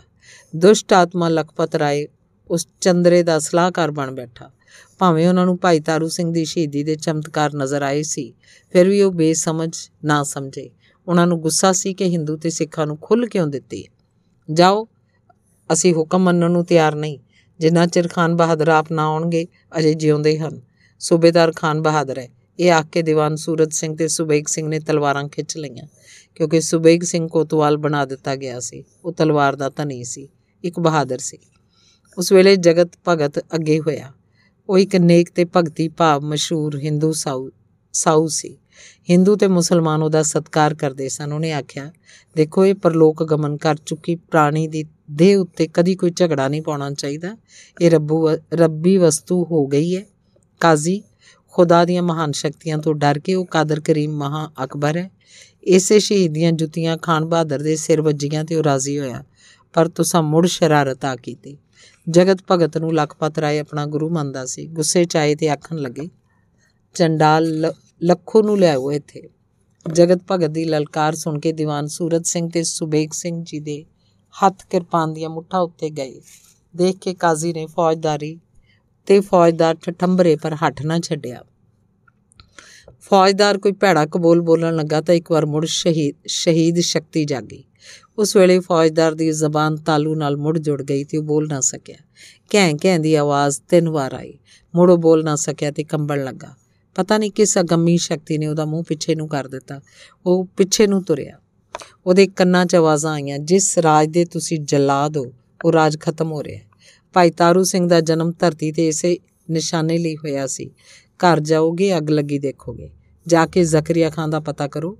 ਦੁਸ਼ਟ 0.55 0.93
ਆਤਮਾ 0.93 1.29
ਲਖਪਤ 1.29 1.75
ਰਾਏ 1.75 2.07
ਉਸ 2.49 2.67
ਚੰਦਰੇ 2.81 3.23
ਦਾ 3.23 3.39
ਸਲਾਹਕਾਰ 3.39 3.91
ਬਣ 3.91 4.11
ਬੈਠਾ। 4.11 4.49
ਭਾਵੇਂ 4.99 5.27
ਉਹਨਾਂ 5.29 5.45
ਨੂੰ 5.45 5.57
ਭਾਈ 5.57 5.79
ਤਾਰੂ 5.79 6.07
ਸਿੰਘ 6.07 6.33
ਦੀ 6.33 6.45
ਸ਼ਹੀਦੀ 6.45 6.83
ਦੇ 6.83 6.95
ਚਮਤਕਾਰ 6.95 7.55
ਨਜ਼ਰ 7.55 7.81
ਆਏ 7.81 8.03
ਸੀ, 8.03 8.33
ਫਿਰ 8.71 8.89
ਵੀ 8.89 9.01
ਉਹ 9.01 9.11
ਬੇਸਮਝ 9.11 9.75
ਨਾ 10.05 10.23
ਸਮਝੇ। 10.23 10.69
ਉਹਨਾਂ 11.07 11.27
ਨੂੰ 11.27 11.39
ਗੁੱਸਾ 11.41 11.71
ਸੀ 11.71 11.93
ਕਿ 11.93 12.05
ਹਿੰਦੂ 12.05 12.37
ਤੇ 12.37 12.49
ਸਿੱਖਾਂ 12.49 12.87
ਨੂੰ 12.87 12.97
ਖੁੱਲ 12.97 13.25
ਕਿਉਂ 13.25 13.47
ਦਿੱਤੀ 13.47 13.87
ਜਾਓ, 14.51 14.87
ਅਸੀਂ 15.73 15.93
ਹੁਕਮ 15.93 16.23
ਮੰਨਣ 16.23 16.51
ਨੂੰ 16.51 16.65
ਤਿਆਰ 16.65 16.95
ਨਹੀਂ। 16.95 17.19
ਜਿੰਨਾ 17.59 17.85
ਚਿਰ 17.87 18.07
ਖਾਨ 18.07 18.35
ਬਹਾਦਰ 18.35 18.69
ਆਪ 18.69 18.91
ਨਾ 18.91 19.05
ਆਉਣਗੇ, 19.05 19.47
ਅਜੇ 19.79 19.93
ਜਿਉਂਦੇ 19.93 20.37
ਹਨ। 20.39 20.61
ਸੂਬੇਦਾਰ 20.99 21.51
ਖਾਨ 21.55 21.81
ਬਹਾਦਰ 21.81 22.19
ਹੈ। 22.19 22.27
ਇਹ 22.59 22.71
ਆਖ 22.71 22.85
ਕੇ 22.85 23.01
ਦੀਵਾਨ 23.01 23.35
ਸੂਰਤ 23.35 23.73
ਸਿੰਘ 23.73 23.95
ਤੇ 23.95 24.07
ਸੁਬੇਗ 24.07 24.45
ਸਿੰਘ 24.45 24.67
ਨੇ 24.67 24.79
ਤਲਵਾਰਾਂ 24.79 25.27
ਖਿੱਚ 25.29 25.57
ਲਈਆਂ, 25.57 25.87
ਕਿਉਂਕਿ 26.35 26.61
ਸੁਬੇਗ 26.61 27.01
ਸਿੰਘ 27.01 27.27
ਕੋਤਵਾਲ 27.27 27.77
ਬਣਾ 27.77 28.05
ਦਿੱਤਾ 28.05 28.35
ਗਿਆ 28.35 28.59
ਸੀ। 28.59 28.83
ਉਹ 29.05 29.13
ਤਲਵਾਰ 29.13 29.55
ਦਾ 29.55 29.69
ਧਨੀ 29.69 30.03
ਸੀ, 30.03 30.27
ਇੱਕ 30.63 30.79
ਬਹਾਦਰ 30.79 31.17
ਸੀ। 31.17 31.37
ਉਸ 32.19 32.31
ਵੇਲੇ 32.31 32.55
ਜਗਤ 32.55 32.89
ਭਗਤ 33.07 33.39
ਅੱਗੇ 33.39 33.79
ਹੋਇਆ। 33.79 34.11
ਉਹ 34.69 34.77
ਇੱਕ 34.77 34.95
ਨੇਕ 34.95 35.29
ਤੇ 35.29 35.45
ਭਗਤੀ 35.45 35.87
ਭਾਵ 35.87 36.21
ਮਸ਼ਹੂਰ 36.21 36.79
ਹਿੰਦੂ 36.79 37.11
ਸਾਊ 37.11 37.49
ਸਾਊ 37.93 38.27
ਸੀ। 38.27 38.57
ਹਿੰਦੂ 39.09 39.35
ਤੇ 39.35 39.47
ਮੁਸਲਮਾਨ 39.47 40.03
ਉਹਦਾ 40.03 40.23
ਸਤਕਾਰ 40.23 40.73
ਕਰਦੇ 40.73 41.09
ਸਨ। 41.09 41.33
ਉਹਨੇ 41.33 41.51
ਆਖਿਆ, 41.51 41.91
ਦੇਖੋ, 42.35 42.65
ਇਹ 42.65 42.75
ਪਰਲੋਕ 42.75 43.23
ਗਮਨ 43.23 43.57
ਕਰ 43.57 43.75
ਚੁੱਕੀ 43.85 44.15
ਪ੍ਰਾਣੀ 44.15 44.67
ਦੀ 44.67 44.85
ਦੇਹ 45.11 45.37
ਉੱਤੇ 45.37 45.67
ਕਦੀ 45.67 45.95
ਕੋਈ 45.95 46.11
ਝਗੜਾ 46.15 46.47
ਨਹੀਂ 46.47 46.61
ਪਾਉਣਾ 46.61 46.91
ਚਾਹੀਦਾ। 46.91 47.37
ਇਹ 47.81 47.91
ਰੱਬੂ, 47.91 48.29
ਰੱਬੀ 48.53 48.97
ਵਸਤੂ 48.97 49.45
ਹੋ 49.45 49.67
ਗਈ 49.67 49.97
ਹੈ। 49.97 50.05
ਕਾਜ਼ੀ, 50.59 51.03
ਖੁਦਾ 51.51 51.85
ਦੀਆਂ 51.85 52.03
ਮਹਾਨ 52.03 52.31
ਸ਼ਕਤੀਆਂ 52.31 52.77
ਤੋਂ 52.77 52.95
ਡਰ 52.95 53.19
ਕੇ 53.19 53.33
ਉਹ 53.33 53.45
ਕਾਦਰ 53.45 53.79
ਕਰੀਮ 53.79 54.11
ਮਹਾ 54.17 54.51
ਅਕਬਰ 54.63 54.97
ਹੈ। 54.97 55.11
ਇਸੇ 55.63 55.99
ਸ਼ਹੀਦ 55.99 56.33
ਦੀਆਂ 56.33 56.51
ਜੁੱਤੀਆਂ 56.51 56.97
ਖਾਨ 56.97 57.25
ਬਹਾਦਰ 57.25 57.59
ਦੇ 57.59 57.75
ਸਿਰ 57.75 58.01
ਵੱਜੀਆਂ 58.01 58.43
ਤੇ 58.43 58.55
ਉਹ 58.55 58.63
ਰਾਜ਼ੀ 58.63 58.99
ਹੋਇਆ। 58.99 59.23
ਪਰ 59.73 59.87
ਤੁਸਾਂ 59.87 60.21
ਮੁੜ 60.23 60.45
ਸ਼ਰਾਰਤ 60.47 61.05
ਆ 61.05 61.15
ਕੀਤੀ। 61.15 61.57
ਜਗਤ 62.09 62.39
ਭਗਤ 62.51 62.77
ਨੂੰ 62.77 62.93
ਲਖਪਤ 62.93 63.39
ਰਾਏ 63.39 63.59
ਆਪਣਾ 63.59 63.85
ਗੁਰੂ 63.85 64.09
ਮੰਨਦਾ 64.09 64.45
ਸੀ। 64.45 64.65
ਗੁੱਸੇ 64.67 65.03
ਚ 65.05 65.17
ਆਏ 65.17 65.35
ਤੇ 65.35 65.49
ਆਖਣ 65.49 65.77
ਲੱਗੇ, 65.77 66.09
ਚੰਡਾਲ 66.95 67.73
ਲੱਖੋ 68.03 68.41
ਨੂੰ 68.41 68.57
ਲਿਆਓ 68.59 68.91
ਇੱਥੇ। 68.91 69.29
ਜਗਤ 69.93 70.21
ਭਗਤ 70.31 70.49
ਦੀ 70.49 70.65
ਲਲਕਾਰ 70.65 71.15
ਸੁਣ 71.15 71.39
ਕੇ 71.39 71.51
ਦੀਵਾਨ 71.51 71.87
ਸੂਰਤ 71.87 72.25
ਸਿੰਘ 72.25 72.49
ਤੇ 72.49 72.63
ਸੁਬੇਗ 72.63 73.09
ਸਿੰਘ 73.13 73.43
ਜੀ 73.43 73.59
ਦੇ 73.59 73.85
ਹੱਥ 74.33 74.65
ਕਿਰਪਾਨ 74.69 75.13
ਦੀਆਂ 75.13 75.29
ਮੁੱਠਾਂ 75.29 75.59
ਉੱਤੇ 75.59 75.89
ਗਏ। 75.89 76.21
ਦੇਖ 76.75 76.97
ਕੇ 76.97 77.13
ਕਾਜ਼ੀ 77.13 77.53
ਨੇ 77.53 77.65
ਫੌਜਦਾਰੀ 77.65 78.39
ਤੇ 79.07 79.19
ਫੌਜਦਾਰ 79.19 79.75
ਠਠੰਬਰੇ 79.75 80.35
ਪਰ 80.35 80.55
ਹੱਠ 80.55 80.81
ਨਾ 80.81 80.99
ਛੱਡਿਆ। 80.99 81.43
ਫੌਜਦਾਰ 83.01 83.57
ਕੋਈ 83.57 83.71
ਭੈੜਾ 83.71 84.05
ਕਬੂਲ 84.05 84.41
ਬੋਲਣ 84.41 84.75
ਲੱਗਾ 84.75 85.01
ਤਾਂ 85.01 85.15
ਇੱਕ 85.15 85.31
ਵਾਰ 85.31 85.45
ਮੁੜ 85.45 85.65
ਸ਼ਹੀਦ 85.65 86.15
ਸ਼ਹੀਦ 86.27 86.79
ਸ਼ਕਤੀ 86.79 87.25
ਜਾਗੀ। 87.25 87.63
ਉਸ 88.19 88.35
ਵੇਲੇ 88.35 88.59
ਫੌਜਦਾਰ 88.59 89.15
ਦੀ 89.15 89.31
ਜ਼ਬਾਨ 89.31 89.75
ਤਾਲੂ 89.75 90.15
ਨਾਲ 90.15 90.37
ਮੁੜ 90.37 90.59
ਜੁੜ 90.59 90.83
ਗਈ 90.83 91.03
ਤੇ 91.03 91.17
ਉਹ 91.17 91.23
ਬੋਲ 91.23 91.47
ਨਾ 91.47 91.59
ਸਕਿਆ। 91.61 91.95
ਕਹਿ 92.49 92.73
ਕਹਿ 92.81 92.99
ਦੀ 92.99 93.15
ਆਵਾਜ਼ 93.15 93.61
ਤਿੰਨ 93.69 93.89
ਵਾਰ 93.89 94.13
ਆਈ। 94.13 94.33
ਮੁੜ 94.75 94.91
ਉਹ 94.91 94.97
ਬੋਲ 94.97 95.23
ਨਾ 95.23 95.35
ਸਕਿਆ 95.35 95.71
ਤੇ 95.71 95.83
ਕੰਬਣ 95.83 96.23
ਲੱਗਾ। 96.23 96.55
ਪਤਾ 96.95 97.17
ਨਹੀਂ 97.17 97.31
ਕਿਸ 97.31 97.57
ਅਗੰਮੀ 97.57 97.97
ਸ਼ਕਤੀ 97.97 98.37
ਨੇ 98.37 98.47
ਉਹਦਾ 98.47 98.65
ਮੂੰਹ 98.65 98.83
ਪਿੱਛੇ 98.83 99.15
ਨੂੰ 99.15 99.27
ਕਰ 99.27 99.47
ਦਿੱਤਾ। 99.47 99.81
ਉਹ 100.25 100.45
ਪਿੱਛੇ 100.57 100.87
ਨੂੰ 100.87 101.03
ਤੁਰਿਆ। 101.03 101.39
ਉਹਦੇ 102.05 102.27
ਕੰਨਾਂ 102.27 102.65
'ਚ 102.65 102.75
ਆਵਾਜ਼ਾਂ 102.75 103.11
ਆਈਆਂ। 103.11 103.39
ਜਿਸ 103.39 103.77
ਰਾਜ 103.77 104.09
ਦੇ 104.09 104.25
ਤੁਸੀਂ 104.25 104.59
ਜਲਾਦ 104.59 105.17
ਹੋ 105.17 105.33
ਉਹ 105.65 105.71
ਰਾਜ 105.71 105.97
ਖਤਮ 105.99 106.31
ਹੋ 106.31 106.43
ਰਿਹਾ। 106.43 106.61
ਭਾਈ 107.13 107.31
ਤਾਰੂ 107.31 107.63
ਸਿੰਘ 107.63 107.89
ਦਾ 107.89 108.01
ਜਨਮ 108.01 108.31
ਧਰਤੀ 108.39 108.71
ਤੇ 108.71 108.87
ਇਸੇ 108.87 109.17
ਨਿਸ਼ਾਨੇ 109.49 109.97
ਲਈ 109.97 110.15
ਹੋਇਆ 110.15 110.47
ਸੀ। 110.47 110.71
ਘਰ 111.17 111.39
ਜਾਓਗੇ, 111.39 111.97
ਅੱਗ 111.97 112.09
ਲੱਗੀ 112.09 112.39
ਦੇਖੋਗੇ। 112.39 112.89
ਜਾ 113.27 113.45
ਕੇ 113.45 113.63
ਜ਼ਕਰੀਆ 113.63 114.09
ਖਾਨ 114.09 114.29
ਦਾ 114.29 114.39
ਪਤਾ 114.39 114.67
ਕਰੋ। 114.67 114.97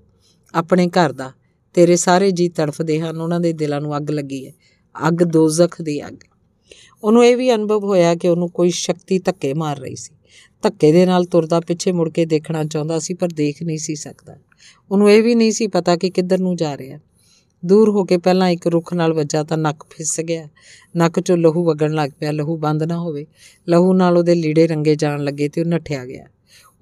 ਆਪਣੇ 0.53 0.87
ਘਰ 0.87 1.11
ਦਾ। 1.11 1.31
ਤੇਰੇ 1.73 1.95
ਸਾਰੇ 1.95 2.31
ਜੀ 2.31 2.49
ਤੜਫਦੇ 2.49 2.99
ਹਨ, 2.99 3.21
ਉਹਨਾਂ 3.21 3.39
ਦੇ 3.39 3.53
ਦਿਲਾਂ 3.53 3.81
ਨੂੰ 3.81 3.97
ਅੱਗ 3.97 4.09
ਲੱਗੀ 4.09 4.47
ਹੈ। 4.47 4.51
ਅੱਗ 5.07 5.23
ਦੋਜ਼ਖ 5.23 5.81
ਦੀ 5.81 6.07
ਅੱਗ। 6.07 6.13
ਉਹਨੂੰ 7.03 7.25
ਇਹ 7.25 7.37
ਵੀ 7.37 7.55
ਅਨੁਭਵ 7.55 7.83
ਹੋਇਆ 7.83 8.15
ਕਿ 8.15 8.27
ਉਹਨੂੰ 8.27 8.49
ਕੋਈ 8.49 8.69
ਸ਼ਕਤੀ 8.69 9.19
ਧੱਕੇ 9.19 9.53
ਮਾਰ 9.53 9.79
ਰਹੀ 9.79 9.95
ਸੀ। 9.95 10.15
ਧੱਕੇ 10.61 10.91
ਦੇ 10.91 11.05
ਨਾਲ 11.05 11.25
ਤੁਰਦਾ 11.25 11.59
ਪਿੱਛੇ 11.59 11.91
ਮੁੜ 11.91 12.09
ਕੇ 12.09 12.25
ਦੇਖਣਾ 12.25 12.63
ਚਾਹੁੰਦਾ 12.63 12.99
ਸੀ, 12.99 13.13
ਪਰ 13.13 13.27
ਦੇਖ 13.27 13.63
ਨਹੀਂ 13.63 13.77
ਸੀ 13.77 13.95
ਸਕਦਾ। 13.95 14.35
ਉਹਨੂੰ 14.91 15.11
ਇਹ 15.11 15.23
ਵੀ 15.23 15.35
ਨਹੀਂ 15.35 15.51
ਸੀ 15.51 15.67
ਪਤਾ 15.67 15.95
ਕਿ 15.95 16.09
ਕਿੱਧਰ 16.09 16.39
ਨੂੰ 16.39 16.55
ਜਾ 16.55 16.77
ਰਿਹਾ। 16.77 16.99
ਦੂਰ 17.65 17.89
ਹੋ 17.89 18.03
ਕੇ 18.03 18.17
ਪਹਿਲਾਂ 18.17 18.49
ਇੱਕ 18.49 18.67
ਰੁੱਖ 18.67 18.93
ਨਾਲ 18.93 19.13
ਵੱਜਾ 19.13 19.43
ਤਾਂ 19.43 19.57
ਨੱਕ 19.57 19.83
ਫਿਸ 19.89 20.21
ਗਿਆ। 20.21 20.47
ਨੱਕ 20.97 21.19
'ਚੋਂ 21.19 21.37
ਲਹੂ 21.37 21.65
ਵਗਣ 21.65 21.91
ਲੱਗ 21.91 22.09
ਪਿਆ, 22.19 22.31
ਲਹੂ 22.31 22.57
ਬੰਦ 22.57 22.83
ਨਾ 22.83 22.99
ਹੋਵੇ। 22.99 23.25
ਲਹੂ 23.69 23.93
ਨਾਲ 23.93 24.17
ਉਹਦੇ 24.17 24.35
ਲੀੜੇ 24.35 24.67
ਰੰਗੇ 24.67 24.95
ਜਾਣ 24.95 25.23
ਲੱਗੇ 25.23 25.49
ਤੇ 25.49 25.61
ਉਹ 25.61 25.65
ਨੱਠਿਆ 25.65 26.05
ਗਿਆ। 26.05 26.25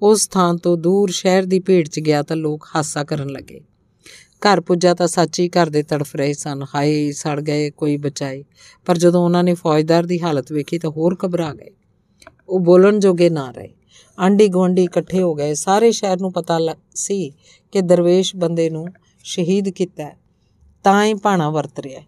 ਉਸ 0.02 0.28
ਥਾਂ 0.28 0.54
ਤੋਂ 0.54 0.76
ਦੂਰ 0.76 1.10
ਸ਼ਹਿਰ 1.10 1.42
ਦੀ 1.42 1.60
ਭੀੜ 1.60 1.88
'ਚ 1.88 2.00
ਗਿਆ 2.00 2.22
ਤਾਂ 2.22 2.36
ਲੋਕ 2.36 2.66
ਹਾਸਾ 2.76 3.04
ਕਰਨ 3.04 3.30
ਲੱਗੇ। 3.30 3.60
ਘਰ 4.42 4.60
ਪੁੱਜਾ 4.60 4.94
ਤਾਂ 4.94 5.06
ਸੱਚੀ 5.06 5.48
ਘਰ 5.48 5.68
ਦੇ 5.70 5.82
ਤੜਫ 5.82 6.16
ਰਹੇ 6.16 6.32
ਸਨ। 6.32 6.62
ਹਾਏ, 6.74 7.10
ਸੜ 7.12 7.40
ਗਏ 7.40 7.70
ਕੋਈ 7.70 7.96
ਬਚਾਏ 7.96 8.44
ਪਰ 8.86 8.98
ਜਦੋਂ 8.98 9.24
ਉਹਨਾਂ 9.24 9.42
ਨੇ 9.44 9.54
ਫੌਜਦਾਰ 9.54 10.06
ਦੀ 10.06 10.20
ਹਾਲਤ 10.20 10.52
ਵੇਖੀ 10.52 10.78
ਤਾਂ 10.78 10.90
ਹੋਰ 10.90 11.16
ਘਬਰਾ 11.24 11.52
ਗਏ। 11.54 11.70
ਉਹ 12.48 12.60
ਬੋਲਣ 12.60 12.98
ਜੋਗੇ 12.98 13.30
ਨਾ 13.30 13.50
ਰਹੇ। 13.50 13.68
ਆਂਡੀ 14.18 14.48
ਗਵੰਡੀ 14.48 14.84
ਇਕੱਠੇ 14.84 15.22
ਹੋ 15.22 15.34
ਗਏ। 15.34 15.54
ਸਾਰੇ 15.54 15.90
ਸ਼ਹਿਰ 15.92 16.20
ਨੂੰ 16.20 16.32
ਪਤਾ 16.32 16.58
ਸੀ 16.94 17.30
ਕਿ 17.72 17.80
ਦਰਵੇਸ਼ 17.80 18.36
ਬੰਦੇ 18.36 18.70
ਨੂੰ 18.70 18.86
ਸ਼ਹੀਦ 19.24 19.68
ਕੀਤਾ 19.68 20.10
ਤਾਂ 20.84 21.04
ਹੀ 21.04 21.14
ਭਾਣਾ 21.14 21.50
ਵਰਤ 21.50 21.80
ਰਿਹਾ 21.80 22.02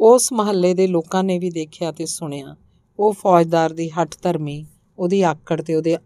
ਉਸ 0.00 0.32
ਮਹੱਲੇ 0.32 0.74
ਦੇ 0.74 0.86
ਲੋਕਾਂ 0.86 1.24
ਨੇ 1.24 1.38
ਵੀ 1.38 1.50
ਦੇਖਿਆ 1.50 1.92
ਤੇ 1.92 2.06
ਸੁਣਿਆ। 2.06 2.56
ਉਹ 2.98 3.12
ਫੌਜਦਾਰ 3.12 3.72
ਦੀ 3.72 3.90
ਹੱਠ 3.90 4.14
ਧਰਮੀ, 4.22 4.64
ਉਹਦੀ 4.98 5.22
ਆਕੜ 5.22 5.62
ਤੇ 5.62 5.74
ਉਹਦੇ 5.74 5.96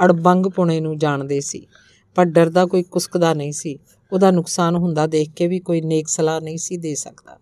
ਅੜਬੰਗ 0.00 0.46
ਪੁਣੇ 0.46 0.80
ਨੂੰ 0.80 0.98
ਜਾਣਦੇ 0.98 1.40
ਸੀ। 1.40 1.66
ਪਰ 2.14 2.24
ਡਰਦਾ 2.24 2.66
ਕੋਈ 2.66 2.82
ਕੁਸਕਦਾ 2.82 3.34
ਨਹੀਂ 3.34 3.52
ਸੀ। 3.52 3.78
ਉਹਦਾ 4.12 4.30
ਨੁਕਸਾਨ 4.30 4.76
ਹੁੰਦਾ 4.76 5.06
ਦੇਖ 5.06 5.30
ਕੇ 5.30 5.48
ਵੀ 5.48 5.60
ਕੋਈ 5.60 5.80
ਨੇਕ 5.80 6.08
ਸਲਾਹ 6.08 6.40
ਨਹੀਂ 6.40 6.58
ਸੀ 6.58 6.76
ਦੇ 6.76 6.94
ਸਕਦਾ। 6.94 7.38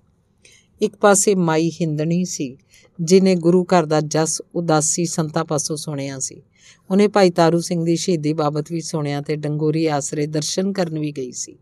ਇੱਕ 0.83 0.97
ਪਾਸੇ 0.97 1.35
ਮਾਈ 1.35 1.71
ਹਿੰਦਣੀ 1.71 2.25
ਸੀ, 2.25 2.57
ਜਿਨੇ 3.01 3.35
ਗੁਰੂ 3.35 3.65
ਘਰ 3.65 3.87
ਦਾ 3.87 4.01
ਜਸ, 4.01 4.43
ਉਦਾਸੀ 4.55 5.05
ਸੰਤਾ 5.05 5.45
ਪਾਸੋਂ 5.45 5.77
ਸੁਣਿਆ 5.77 6.19
ਸੀ। 6.19 6.43
ਉਹਨੇ 6.91 7.09
ਭਾਈ 7.09 7.31
ਤਾਰੂ 7.31 7.61
ਸਿੰਘ 7.61 7.85
ਦੀ 7.85 7.97
ਸ਼ਹੀਦੀ 7.97 8.33
ਬਾਬਤ 8.33 8.73
ਵੀ 8.73 8.81
ਸੁਣਿਆ 8.81 9.21
ਤੇ 9.21 9.37
ਡੰਗੋਰੀ 9.37 9.87
ਆਸਰੇ 9.87 10.27
ਦਰਸ਼ਨ 10.27 10.73
ਕਰਨ 10.73 10.99
ਵੀ 10.99 11.13
ਗਈ 11.13 11.33
ਸੀ। 11.33 11.57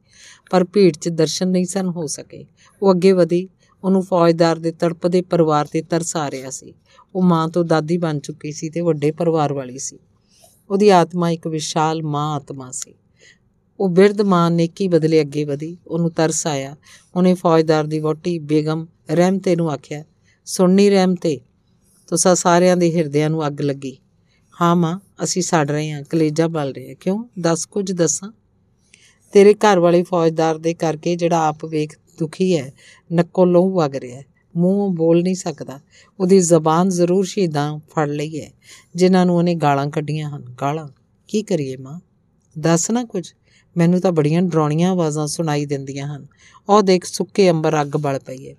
ਪਰ 0.51 0.65
ਭੀੜ 0.65 0.97
'ਚ 0.97 1.09
ਦਰਸ਼ਨ 1.09 1.49
ਨਹੀਂ 1.49 1.65
ਸਨ 1.65 1.89
ਹੋ 1.89 2.07
ਸਕੇ। 2.07 2.47
ਉਹ 2.83 2.93
ਅੱਗੇ 2.93 3.13
ਵਧੀ, 3.13 3.49
ਉਹਨੂੰ 3.85 4.03
ਫੌਜਦਾਰ 4.03 4.59
ਦੇ 4.59 4.73
ਤੜਪਦੇ 4.73 5.23
ਪਰਿਵਾਰ 5.23 5.67
ਤੇ 5.67 5.83
ਤਰਸ 5.83 6.17
ਆ 6.17 6.31
ਰਿਹਾ 6.31 6.51
ਸੀ। 6.51 6.75
ਉਹ 7.15 7.23
ਮਾਂ 7.23 7.49
ਤੋਂ 7.49 7.65
ਦਾਦੀ 7.65 7.97
ਬਣ 7.97 8.19
ਚੁੱਕੀ 8.19 8.53
ਸੀ 8.53 8.71
ਤੇ 8.71 8.81
ਵੱਡੇ 8.81 9.11
ਪਰਿਵਾਰ 9.11 9.53
ਵਾਲੀ 9.53 9.79
ਸੀ। 9.79 9.99
ਉਹਦੀ 10.71 10.89
ਆਤਮਾ 10.89 11.31
ਇੱਕ 11.31 11.47
ਵਿਸ਼ਾਲ 11.47 12.03
ਮਾਂ 12.03 12.35
ਆਤਮਾ 12.35 12.71
ਸੀ। 12.71 12.95
ਉਹ 13.81 13.89
ਬਿਰਧ 13.89 14.21
ਮਾਂ 14.21 14.51
ਨੇਕੀ 14.51 14.89
ਬਦਲੇ 14.89 15.21
ਅੱਗੇ 15.21 15.45
ਵਧੀ, 15.45 15.77
ਉਹਨੂੰ 15.87 16.11
ਤਰਸ 16.11 16.47
ਆਇਆ। 16.47 16.77
ਉਹਨੇ 17.17 17.35
ਫੌਜਦਾਰ 17.35 17.85
ਦੀ 17.85 17.99
ਵੋਟੀ 17.99 18.39
ਬੇਗਮ 18.39 18.87
ਰਹਿਮਤੇ 19.11 19.57
ਨੂੰ 19.57 19.71
ਆਖਿਆ, 19.71 20.05
ਸੁਣਨੀ 20.45 20.91
ਰਹਿਮਤੇ, 20.91 21.41
ਤੁਸਾਂ 22.07 22.35
ਸਾਰਿਆਂ 22.35 22.77
ਦੇ 22.77 22.97
ਹਿਰਦਿਆਂ 22.97 23.31
ਨੂੰ 23.31 23.47
ਅੱਗ 23.47 23.61
ਲੱਗੀ। 23.61 23.97
ਹਾਂ 24.61 24.77
ਮਾਂ, 24.77 25.01
ਅਸੀਂ 25.25 25.43
ਸੜ 25.43 25.71
ਰਹੇ 25.71 25.91
ਹਾਂ, 25.91 26.03
ਕਲੇਜਾ 26.03 26.49
ਬਲ 26.49 26.73
ਰਿਹਾ 26.73 26.95
ਕਿਉਂ? 26.95 27.25
ਦੱਸ 27.39 27.67
ਕੁਝ 27.67 27.93
ਦੱਸਾਂ? 27.93 28.33
ਤੇਰੇ 29.33 29.55
ਘਰ 29.55 29.79
ਵਾਲੇ 29.79 30.03
ਫੌਜਦਾਰ 30.03 30.59
ਦੇ 30.59 30.75
ਕਰਕੇ 30.75 31.17
ਜਿਹੜਾ 31.17 31.47
ਆਪ 31.49 31.65
ਵੇਖ 31.65 31.99
ਦੁਖੀ 32.19 32.59
ਹੈ, 32.59 32.73
ਨੱਕੋਂ 33.13 33.47
ਲਹੂ 33.47 33.75
ਵਗ 33.75 33.97
ਰਿਹਾ 33.97 34.23
ਮੂੰਹੋਂ 34.57 34.91
ਬੋਲ 34.91 35.23
ਨਹੀਂ 35.23 35.35
ਸਕਦਾ। 35.35 35.81
ਉਹਦੀ 36.21 36.41
ਜ਼ਬਾਨ 36.41 36.89
ਜ਼ਰੂਰ 36.89 37.25
ਸ਼ਹੀਦਾਂ 37.25 37.79
ਫੜ 37.79 38.09
ਲਈ 38.09 38.41
ਹੈ, 38.41 38.53
ਜਿਨ੍ਹਾਂ 38.95 39.27
ਨੂੰ 39.27 39.37
ਉਹਨੇ 39.37 39.55
ਗਾਲਾਂ 39.55 39.87
ਕੱਢੀਆਂ 39.87 40.31
ਹਨ। 40.31 40.45
ਗਾਲਾਂ? 40.61 40.89
ਕੀ 41.29 41.43
ਕਰੀਏ 41.43 41.77
ਮਾਂ? 41.77 42.01
ਦੱਸ 42.59 42.91
ਨਾ 42.91 43.05
ਕੁਝ। 43.05 43.35
ਮੈਨੂੰ 43.77 44.01
ਤਾਂ 44.01 44.13
ਬੜੀਆਂ 44.13 44.43
ਡਰਾਉਣੀਆਂ 44.43 44.91
ਆਵਾਜ਼ਾਂ 44.91 45.27
ਸੁਣਾਈ 45.27 45.67
ਦਿੰਦੀਆਂ 45.67 46.07
ਹਨ। 46.07 46.27
ਉਹ 46.69 46.83
ਦੇਖ 46.83 47.05
ਸੁੱਕੇ 47.05 47.51
ਅੰਬਰ 47.51 47.81
ਅੱਗ 47.83 47.97
ਬਲ 47.97 48.19
ਪਈ 48.19 48.49
ਹੈ 48.49 48.55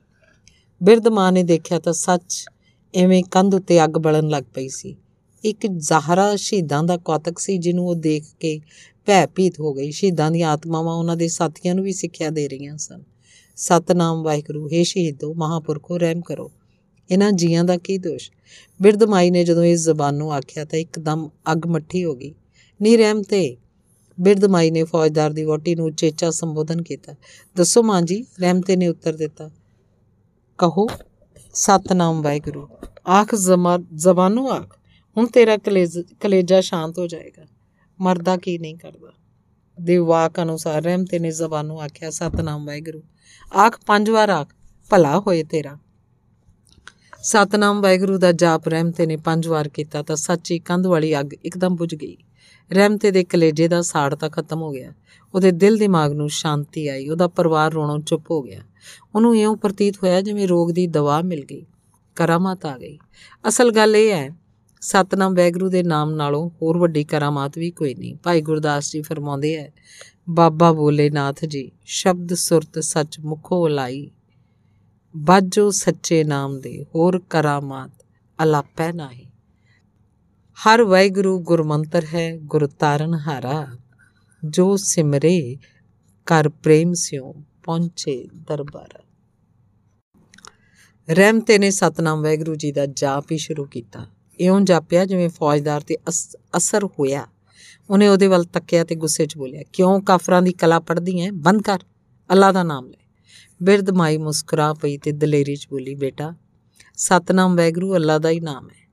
ਬਿਰਧ 0.81 1.07
ਮਾਂ 1.07 1.31
ਨੇ 1.31 1.43
ਦੇਖਿਆ 1.43 1.79
ਤਾਂ 1.79 1.93
ਸੱਚ 1.93 2.45
ਐਵੇਂ 2.93 3.23
ਕੰਧ 3.23 3.55
ਉੱਤੇ 3.55 3.83
ਅੱਗ 3.83 3.89
ਬਲਣ 3.89 4.27
ਲੱਗ 4.29 4.43
ਪਈ 4.53 4.69
ਸੀ। 4.69 4.95
ਇੱਕ 5.43 5.67
ਜ਼ਾਹਰਾ 5.67 6.35
ਸ਼ਹੀਦਾਂ 6.35 6.83
ਦਾ 6.83 6.97
ਕੌਤਕ 6.97 7.39
ਸੀ 7.39 7.57
ਜਿਹਨੂੰ 7.57 7.87
ਉਹ 7.87 7.95
ਦੇਖ 7.95 8.23
ਕੇ 8.39 8.59
ਭੈਭੀਤ 9.05 9.59
ਹੋ 9.59 9.73
ਗਈ। 9.73 9.91
ਸ਼ਹੀਦਾਂ 9.91 10.31
ਦੀਆਂ 10.31 10.49
ਆਤਮਾਵਾਂ 10.49 10.95
ਉਹਨਾਂ 10.95 11.17
ਦੇ 11.17 11.27
ਸਾਥੀਆਂ 11.27 11.75
ਨੂੰ 11.75 11.83
ਵੀ 11.83 11.93
ਸਿੱਖਿਆ 11.93 12.29
ਦੇ 12.29 12.47
ਰਹੀਆਂ 12.47 12.77
ਸਨ। 12.77 13.03
ਸਤਨਾਮ 13.55 14.23
ਵਾਹਿਗੁਰੂ 14.23 14.67
हे 14.67 14.83
ਸ਼ਹੀਦੋ, 14.83 15.33
ਮਹਾਪੁਰਖੋ, 15.33 15.97
ਰਹਿਮ 15.97 16.21
ਕਰੋ। 16.21 16.51
ਇਹਨਾਂ 17.09 17.31
ਜੀਆਂ 17.31 17.63
ਦਾ 17.63 17.77
ਕੀ 17.77 17.97
ਦੋਸ਼? 17.97 18.31
ਬਿਰਧ 18.81 19.03
ਮਾਈ 19.03 19.31
ਨੇ 19.31 19.43
ਜਦੋਂ 19.43 19.63
ਇਸ 19.63 19.83
ਜ਼ਬਾਨ 19.83 20.15
ਨੂੰ 20.15 20.33
ਆਖਿਆ 20.33 20.65
ਤਾਂ 20.65 20.79
ਇੱਕਦਮ 20.79 21.29
ਅੱਗ 21.51 21.67
ਮੱਠੀ 21.67 22.03
ਹੋ 22.05 22.15
ਗਈ। 22.15 22.33
ਨੀ 22.81 22.97
ਰਹਿਮ 22.97 23.21
ਤੇ 23.21 23.57
ਬਿਰਧ 24.19 24.45
ਮਾਈ 24.45 24.71
ਨੇ 24.71 24.83
ਫੌਜਦਾਰ 24.83 25.33
ਦੀ 25.33 25.43
ਵੋਟੀ 25.43 25.75
ਨੂੰ 25.75 25.93
ਚੇਚਾ 25.93 26.29
ਸੰਬੋਧਨ 26.31 26.81
ਕੀਤਾ। 26.81 27.13
ਦੱਸੋ 27.55 27.83
ਮਾਂ 27.83 28.01
ਜੀ, 28.01 28.25
ਰਹਿਮਤੇ 28.39 28.75
ਨੇ 28.75 28.87
ਉੱਤਰ 28.87 29.13
ਦਿੱਤਾ। 29.13 29.49
ਕਹੋ, 30.57 30.87
ਸਤਨਾਮ 31.53 32.21
ਵਾਹਿਗੁਰੂ। 32.21 32.67
ਆਖ 33.09 33.35
ਜ਼ਬਾਨੋਂ 33.95 34.49
ਆਖ, 34.49 34.77
ਹੁਣ 35.17 35.27
ਤੇਰਾ 35.27 35.57
ਕਲੇਜਾ 36.19 36.61
ਸ਼ਾਂਤ 36.61 36.99
ਹੋ 36.99 37.07
ਜਾਏਗਾ। 37.07 37.45
ਮਰਦਾ 38.01 38.37
ਕੀ 38.37 38.57
ਨਹੀਂ 38.57 38.75
ਕਰਦਾ? 38.75 39.13
ਦੇ 39.81 39.97
ਵਾਕ 39.97 40.41
ਅਨੁਸਾਰ 40.41 40.83
ਰਹਿਮਤੇ 40.83 41.19
ਨੇ 41.19 41.31
ਜ਼ਬਾਨੋਂ 41.31 41.79
ਆਖਿਆ, 41.79 42.09
ਸਤਨਾਮ 42.09 42.65
ਵਾਹਿਗੁਰੂ। 42.65 43.01
ਆਖ 43.57 43.79
ਪੰਜ 43.85 44.09
ਵਾਰ 44.09 44.29
ਆਖ, 44.29 44.53
ਭਲਾ 44.89 45.19
ਹੋਏ 45.19 45.43
ਤੇਰਾ। 45.43 45.77
ਸਤਨਾਮ 47.23 47.81
ਵਾਹਿਗੁਰੂ 47.81 48.17
ਦਾ 48.17 48.31
ਜਾਪ 48.31 48.67
ਰਹਿਮਤੇ 48.67 49.05
ਨੇ 49.05 49.17
ਪੰਜ 49.17 49.47
ਵਾਰ 49.47 49.69
ਕੀਤਾ 49.69 50.01
ਤਾਂ 50.03 50.15
ਸੱਚੀ 50.15 50.59
ਕੰਧ 50.59 50.87
ਵਾਲੀ 50.87 51.19
ਅੱਗ 51.19 51.33
ਇੱਕਦਮ 51.33 51.75
ਬੁਝ 51.75 51.95
ਗਈ। 51.95 52.17
ਰਹਿਮਤੇ 52.71 53.11
ਦੇ 53.11 53.23
ਕਲੇਜੇ 53.23 53.67
ਦਾ 53.67 53.81
ਸਾੜ 53.81 54.15
ਤਾਂ 54.15 54.29
ਖਤਮ 54.29 54.61
ਹੋ 54.61 54.71
ਗਿਆ। 54.71 54.93
ਉਹਦੇ 55.33 55.51
ਦਿਲ 55.51 55.77
ਦਿਮਾਗ 55.77 56.13
ਨੂੰ 56.13 56.29
ਸ਼ਾਂਤੀ 56.29 56.87
ਆਈ, 56.87 57.09
ਉਹਦਾ 57.09 57.27
ਪਰਿਵਾਰ 57.27 57.73
ਰੋਣੋਂ 57.73 57.99
ਚੁੱਪ 57.99 58.31
ਹੋ 58.31 58.41
ਗਿਆ। 58.41 58.61
ਉਹਨੂੰ 59.15 59.37
ਇਉਂ 59.37 59.57
ਪ੍ਰਤੀਤ 59.57 59.97
ਹੋਇਆ 60.03 60.21
ਜਿਵੇਂ 60.21 60.47
ਰੋਗ 60.47 60.71
ਦੀ 60.71 60.87
ਦਵਾ 60.87 61.21
ਮਿਲ 61.21 61.45
ਗਈ, 61.45 61.65
ਕਰਾਮਾਤ 62.15 62.65
ਆ 62.65 62.77
ਗਈ। 62.77 62.97
ਅਸਲ 63.47 63.71
ਗੱਲ 63.71 63.95
ਇਹ 63.95 64.11
ਹੈ, 64.11 64.29
ਸਤਨਾਮ 64.81 65.33
ਵੈਗਰੂ 65.33 65.69
ਦੇ 65.69 65.83
ਨਾਮ 65.83 66.11
ਨਾਲੋਂ 66.11 66.49
ਹੋਰ 66.61 66.77
ਵੱਡੀ 66.77 67.03
ਕਰਾਮਾਤ 67.03 67.57
ਵੀ 67.57 67.71
ਕੋਈ 67.71 67.93
ਨਹੀਂ। 67.95 68.15
ਭਾਈ 68.15 68.41
ਗੁਰਦਾਸ 68.41 68.91
ਜੀ 68.91 69.01
ਫਰਮਾਉਂਦੇ 69.01 69.53
ਐ 69.55 69.67
ਬਾਬਾ 70.29 70.71
ਬੋਲੇ 70.71 71.09
ਨਾਥ 71.09 71.45
ਜੀ, 71.45 71.71
ਸ਼ਬਦ 71.85 72.33
ਸੁਰਤ 72.33 72.79
ਸੱਚ 72.79 73.19
ਮੁਖੋ 73.19 73.67
ਲਾਈ 73.67 74.09
ਬਾਜੋ 75.15 75.69
ਸੱਚੇ 75.71 76.23
ਨਾਮ 76.23 76.59
ਦੇ, 76.59 76.85
ਹੋਰ 76.95 77.21
ਕਰਾਮਾਤ 77.29 78.05
ਅਲਾਪੈ 78.43 78.91
ਨਹੀਂ। 78.91 79.25
ਹਰ 80.57 80.83
ਵੈਗਰੂ 80.83 81.39
ਗੁਰਮੰਤਰ 81.39 82.05
ਹੈ, 82.13 82.37
ਗੁਰ 82.37 82.67
ਤਾਰਨ 82.67 83.13
ਹਾਰਾ, 83.13 83.67
ਜੋ 84.43 84.75
ਸਿਮਰੇ 84.75 85.57
ਕਰ 86.25 86.49
ਪ੍ਰੇਮ 86.49 86.93
ਸਿਓ 86.93 87.33
ਪਹੁੰਚੇ 87.63 88.27
ਦਰਬਾਰ। 88.33 89.03
ਰਹਿਮਤੇ 91.09 91.57
ਨੇ 91.57 91.69
ਸਤਨਾਮ 91.71 92.21
ਵੈਗਰੂ 92.21 92.55
ਜੀ 92.55 92.71
ਦਾ 92.71 92.85
ਜਾਪ 92.85 93.31
ਹੀ 93.31 93.37
ਸ਼ੁਰੂ 93.37 93.65
ਕੀਤਾ। 93.65 94.05
ਇਉਂ 94.39 94.61
ਜਾਪਿਆ 94.61 95.05
ਜਿਵੇਂ 95.05 95.29
ਫੌਜਦਾਰ 95.29 95.81
ਤੇ 95.81 95.97
ਅਸਰ 96.57 96.85
ਹੋਇਆ। 96.85 97.25
ਉਹਨੇ 97.89 98.07
ਉਹਦੇ 98.07 98.27
ਵੱਲ 98.27 98.43
ਤੱਕਿਆ 98.43 98.83
ਤੇ 98.83 98.95
ਗੁੱਸੇ 98.95 99.25
'ਚ 99.25 99.37
ਬੋਲਿਆ, 99.37 99.63
ਕਿਉਂ 99.73 100.01
ਕਾਫਰਾਂ 100.01 100.41
ਦੀ 100.41 100.53
ਕਲਾ 100.53 100.79
ਪੜਦੀ 100.79 101.19
ਐ? 101.21 101.29
ਬੰਦ 101.31 101.61
ਕਰ, 101.61 101.79
ਅੱਲਾ 102.29 102.51
ਦਾ 102.51 102.63
ਨਾਮ 102.63 102.87
ਲੈ। 102.87 103.03
ਬਿਰਧ 103.63 103.89
ਮਾਈ 103.89 104.17
ਮੁਸਕਰਾ 104.17 104.73
ਪਈ 104.73 104.97
ਤੇ 104.97 105.11
ਦਲੇਰੀ 105.11 105.55
'ਚ 105.55 105.67
ਬੋਲੀ, 105.69 105.95
ਬੇਟਾ, 105.95 106.33
ਸਤਨਾਮ 106.97 107.55
ਵੈਗਰੂ 107.55 107.95
ਅੱਲਾ 107.95 108.17
ਦਾ 108.17 108.29
ਹੀ 108.29 108.39
ਨਾਮ 108.39 108.69
ਹੈ। 108.69 108.84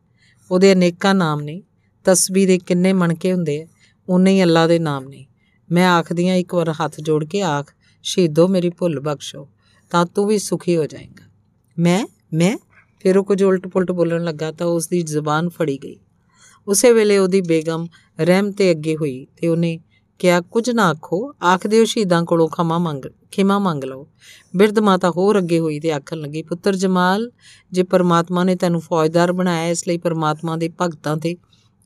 ਉਹਦੇ 0.53 0.73
ਅਨੇਕਾਂ 0.73 1.15
ਨਾਮ 1.15 1.41
ਨੇ। 1.41 1.63
ਤਸਬੀਹ 2.05 2.47
ਦੇ 2.47 2.59
ਕਿੰਨੇ 2.59 2.93
ਮਣਕੇ 2.93 3.33
ਹੁੰਦੇ 3.33 3.63
ਐ 3.63 3.67
ਉਨੇ 4.09 4.33
ਹੀ 4.33 4.43
ਅੱਲਾ 4.43 4.67
ਦੇ 4.67 4.79
ਨਾਮ 4.79 5.09
ਨੇ। 5.09 5.27
ਮੈਂ 5.73 5.89
ਆਖਦੀ 5.89 6.29
ਆ, 6.29 6.35
ਇੱਕ 6.35 6.55
ਵਾਰ 6.55 6.73
ਹੱਥ 6.73 7.01
ਜੋੜ 7.01 7.25
ਕੇ 7.25 7.43
ਆਖ, 7.43 7.75
ਸ਼ਹੀਦੋ 8.03 8.49
ਮੇਰੀ 8.49 8.71
ਭੁੱਲ 8.71 9.01
ਬਖਸ਼ੋ, 9.01 9.49
ਤਾਂ 9.91 10.07
ਤੂੰ 10.07 10.27
ਵੀ 10.27 10.39
ਸੁਖੀ 10.39 10.77
ਹੋ 10.77 10.87
ਜਾਏਗਾ। 10.87 11.25
ਮੈਂ 11.79 12.07
ਮੈਂ? 12.35 12.59
ਫਿਰ 13.01 13.19
ਉਹ 13.19 13.25
ਕੁਝ 13.25 13.43
ਉਲਟ 13.43 13.69
ਪੁਲਟ 13.69 13.93
ਬੋਲਣ 13.93 14.25
ਲੱਗਾ 14.25 14.53
ਤਾਂ 14.53 14.67
ਉਸ 14.67 14.89
ਦੀ 14.89 15.03
ਜ਼ੁਬਾਨ 15.03 15.49
ਫੜੀ 15.49 15.79
ਗਈ। 15.85 15.97
ਉਸੇ 16.69 16.93
ਵੇਲੇ 16.93 17.19
ਉਹਦੀ 17.19 17.41
ਬੇਗਮ 17.41 17.87
ਰਹਿਮ 18.21 18.51
ਤੇ 18.51 18.71
ਅੱਗੇ 18.71 18.97
ਹੋਈ 18.97 19.27
ਤੇ 19.41 19.49
ਉਹਨੇ 19.49 19.81
ਕਿਹਾ, 20.19 20.41
ਕੁਝ 20.41 20.71
ਨਾ 20.71 20.89
ਆਖੋ। 20.89 21.35
ਆਖਦੇ 21.43 21.79
ਹੋ 21.79 21.85
ਸ਼ਹੀਦਾਂ 21.85 22.25
ਕੋਲੋਂ 22.25 22.49
ਖਮਾ 22.49 22.79
ਮੰਗ, 22.79 23.05
ਖਿਮਾ 23.31 23.59
ਮੰਗ 23.59 23.85
ਲਓ। 23.85 24.09
ਬਿਰਧ 24.57 24.79
ਮਾਤਾ 24.79 25.11
ਹੋਰ 25.11 25.39
ਅੱਗੇ 25.39 25.59
ਹੋਈ 25.59 25.81
ਤੇ 25.81 25.93
ਆਖਣ 25.93 26.17
ਲੱਗੀ, 26.17 26.43
ਪੁੱਤਰ 26.43 26.77
ਜਮਾਲ, 26.77 27.31
ਜੇ 27.73 27.83
ਪਰਮਾਤਮਾ 27.83 28.45
ਨੇ 28.45 28.57
ਤੈਨੂੰ 28.57 28.81
ਫੌਜਦਾਰ 28.81 29.33
ਬਣਾਇਆ, 29.33 29.69
ਇਸ 29.69 29.89
ਲਈ 29.89 29.99
ਪਰਮਾਤਮਾ 29.99 30.57
ਦੇ 30.57 30.71
ਭਗਤਾਂ 30.81 31.17
ਤੇ 31.17 31.37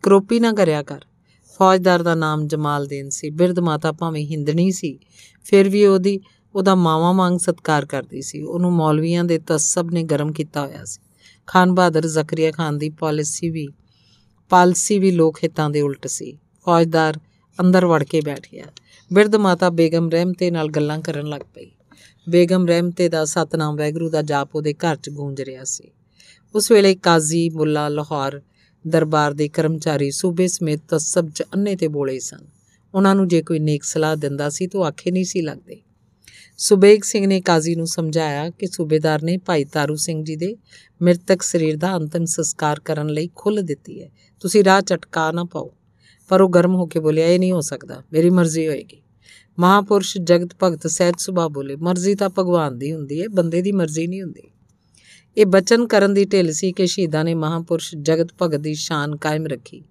ਕਰੋਪੀ 0.03 0.41
ਨਾ 0.41 0.53
ਕਰਿਆ 0.53 0.83
ਕਰ। 0.83 1.01
ਫੌਜਦਾਰ 1.59 2.03
ਦਾ 2.03 2.15
ਨਾਮ 2.15 2.47
ਜਮਾਲਦੀਨ 2.47 3.11
ਸੀ। 3.11 3.31
ਬਿਰਧ 3.31 3.59
ਮਾਤਾ 3.59 3.93
ਭਾਵੇਂ 3.93 4.27
ਹਿੰਦਣੀ 4.27 4.71
ਸੀ, 4.71 4.99
ਫਿਰ 5.45 5.69
ਵੀ 5.69 5.87
ਉਹਦੀ, 5.87 6.21
ਉਹਦਾ 6.55 6.75
ਮਾਵਾ 6.75 7.13
ਮੰਗ 7.13 7.39
ਸਤਕਾਰ 7.39 7.87
ਕਰਦੀ 7.87 8.23
ਸੀ। 8.23 8.43
ਉਹਨੂੰ 8.43 8.73
ਮੌਲਵੀਆਂ 8.73 9.25
ਦੇ 9.25 9.39
ਤਸਬ 9.39 9.91
ਨੇ 9.91 10.03
ਗਰਮ 10.03 10.33
ਕੀਤਾ 10.33 10.67
ਹੋਇਆ 10.67 10.85
ਸੀ। 10.85 11.01
ਖਾਨ 11.47 11.75
ਬਹਾਦਰ 11.75 12.07
ਜ਼ਕਰੀਆ 12.07 12.51
ਖਾਨ 12.51 12.79
ਦੀ 12.79 12.91
ਪਾਲਿਸੀ 12.91 13.51
ਵੀ, 13.51 13.69
ਪਾਲਸੀ 14.49 14.99
ਵੀ 14.99 15.11
ਲੋਕ 15.11 15.39
ਹਿੱਤਾਂ 15.39 15.71
ਦੇ 15.71 15.81
ਉਲਟ 15.81 16.07
ਸੀ। 16.07 16.39
ਫੌਜਦਾਰ 16.65 17.21
ਅੰਦਰ 17.61 17.87
ਵੜ 17.87 18.05
ਕੇ 18.05 18.21
ਬੈਠ 18.21 18.47
ਗਿਆ। 18.53 18.65
ਬਿਰਧ 19.13 19.37
ਮਾਤਾ 19.37 19.71
ਬੇਗਮ 19.71 20.11
ਰਹਿਮਤੇ 20.11 20.51
ਨਾਲ 20.51 20.69
ਗੱਲਾਂ 20.69 21.01
ਕਰਨ 21.01 21.27
ਲੱਗ 21.27 21.41
ਪਈ। 21.41 21.71
ਬੇਗਮ 22.29 22.67
ਰਹਿਮਤੇ 22.67 23.09
ਦਾ 23.09 23.25
ਸਤਨਾਮ 23.25 23.77
ਵੈਗਰੂ 23.77 24.11
ਦਾ 24.11 24.23
ਜਾਪ 24.23 24.57
ਉਹਦੇ 24.57 24.75
ਘਰ 24.75 24.97
'ਚ 24.97 25.11
ਗੂੰਜ 25.11 25.43
ਰਿਹਾ 25.43 25.65
ਸੀ। 25.65 25.85
ਉਸ 26.55 26.73
ਵੇਲੇ 26.73 26.95
ਕਾਜ਼ੀ 26.95 27.51
ਮੁੱਲਾ 27.51 27.89
ਲਾਹੌਰ 27.89 28.43
ਦਰਬਾਰ 28.89 29.33
ਦੇ 29.33 29.49
ਕਰਮਚਾਰੀ 29.49 30.11
ਸੂਬੇ 30.11 30.49
ਸਮੇਤ 30.49 30.81
ਤਸਬ 30.89 31.31
'ਚ 31.31 31.43
ਅੰਨੇ 31.43 31.77
ਤੇ 31.77 31.89
ਬੋਲੇ 31.89 32.19
ਸਨ। 32.19 32.39
ਉਹਨਾਂ 32.95 33.15
ਨੂੰ 33.15 33.29
ਜੇ 33.29 33.43
ਕੋਈ 33.43 33.59
ਨੇਕ 33.59 33.85
ਸਲਾਹ 33.85 34.17
ਦਿੰਦਾ 34.17 34.49
ਸੀ 34.49 34.67
ਤਾਂ 34.67 34.81
ਆਖੇ 34.81 35.11
ਨਹੀਂ 35.11 35.25
ਸੀ 35.25 35.41
ਲੱਗਦੇ। 35.41 35.81
ਸੁਬੇਗ 36.59 37.01
ਸਿੰਘ 37.03 37.27
ਨੇ 37.27 37.41
ਕਾਜ਼ੀ 37.41 37.75
ਨੂੰ 37.75 37.87
ਸਮਝਾਇਆ 37.87 38.51
ਕਿ 38.51 38.67
ਸੂਬੇਦਾਰ 38.67 39.23
ਨੇ 39.23 39.37
ਭਾਈ 39.37 39.65
ਤਾਰੂ 39.65 39.95
ਸਿੰਘ 39.95 40.25
ਜੀ 40.25 40.37
ਦੇ 40.37 40.57
ਮ੍ਰਿਤਕ 41.03 41.43
ਸਰੀਰ 41.43 41.77
ਦਾ 41.77 41.97
ਅੰਤਮ 41.97 42.25
ਸੰਸਕਾਰ 42.25 42.81
ਕਰਨ 42.81 43.07
ਲਈ 43.07 43.29
ਖੁੱਲ੍ਹ 43.35 43.63
ਦਿੱਤੀ 43.63 44.03
ਹੈ। 44.03 44.11
ਤੁਸੀਂ 44.41 44.65
ਰਾਹ 44.65 44.81
ਚਟਕਾ 44.81 45.33
ਨਾ 45.33 45.45
ਪਾਓ। 45.45 45.76
ਪਰ 46.29 46.41
ਉਹ 46.41 46.49
ਗਰਮ 46.49 46.75
ਹੋ 46.75 46.87
ਕੇ 46.87 47.01
ਬੋਲਿਆ, 47.01 47.27
ਇਹ 47.27 47.39
ਨਹੀਂ 47.39 47.53
ਹੋ 47.53 47.61
ਸਕਦਾ, 47.61 48.03
ਮੇਰੀ 48.13 48.31
ਮਰਜ਼ੀ 48.31 48.69
ਹੋਏਗੀ। 48.69 49.03
ਮਹਾਪੁਰਸ਼ 49.59 50.19
ਜਗਤ 50.19 50.51
ਭਗਤ 50.63 50.87
ਸਹਿਜ 50.87 51.15
ਸੁਭਾ 51.19 51.49
ਬੋਲੇ, 51.49 51.77
ਮਰਜ਼ੀ 51.77 52.15
ਤਾਂ 52.15 52.31
ਭਗਵਾਨ 52.39 52.79
ਦੀ 52.79 52.93
ਹੁੰਦੀ 52.93 53.23
ਹੈ 53.23 53.29
ਬੰਦੇ 53.29 53.63
ਦੀ 53.63 53.73
ਮਰਜ਼ੀ 53.73 54.07
ਨਹੀਂ 54.07 54.23
ਹੁੰਦੀ। 54.23 54.43
ਇਹ 55.37 55.47
ਬਚਨ 55.47 55.87
ਕਰਨ 55.87 56.15
ਦੀ 56.15 56.25
ਢਿੱਲ 56.25 56.53
ਸੀ 56.53 56.73
ਕਿ 56.73 56.87
ਸ਼ਹੀਦਾਂ 56.87 57.25
ਨੇ 57.25 57.35
ਮਹਾਪੁਰਸ਼ 57.35 57.95
ਜਗਤ 58.03 58.29
ਭਗਤ 58.43 58.61
ਦੀ 58.61 58.75
ਸ਼ਾਨ 58.75 59.17
ਕਾਇਮ 59.17 59.47
ਰੱਖੀ। 59.47 59.83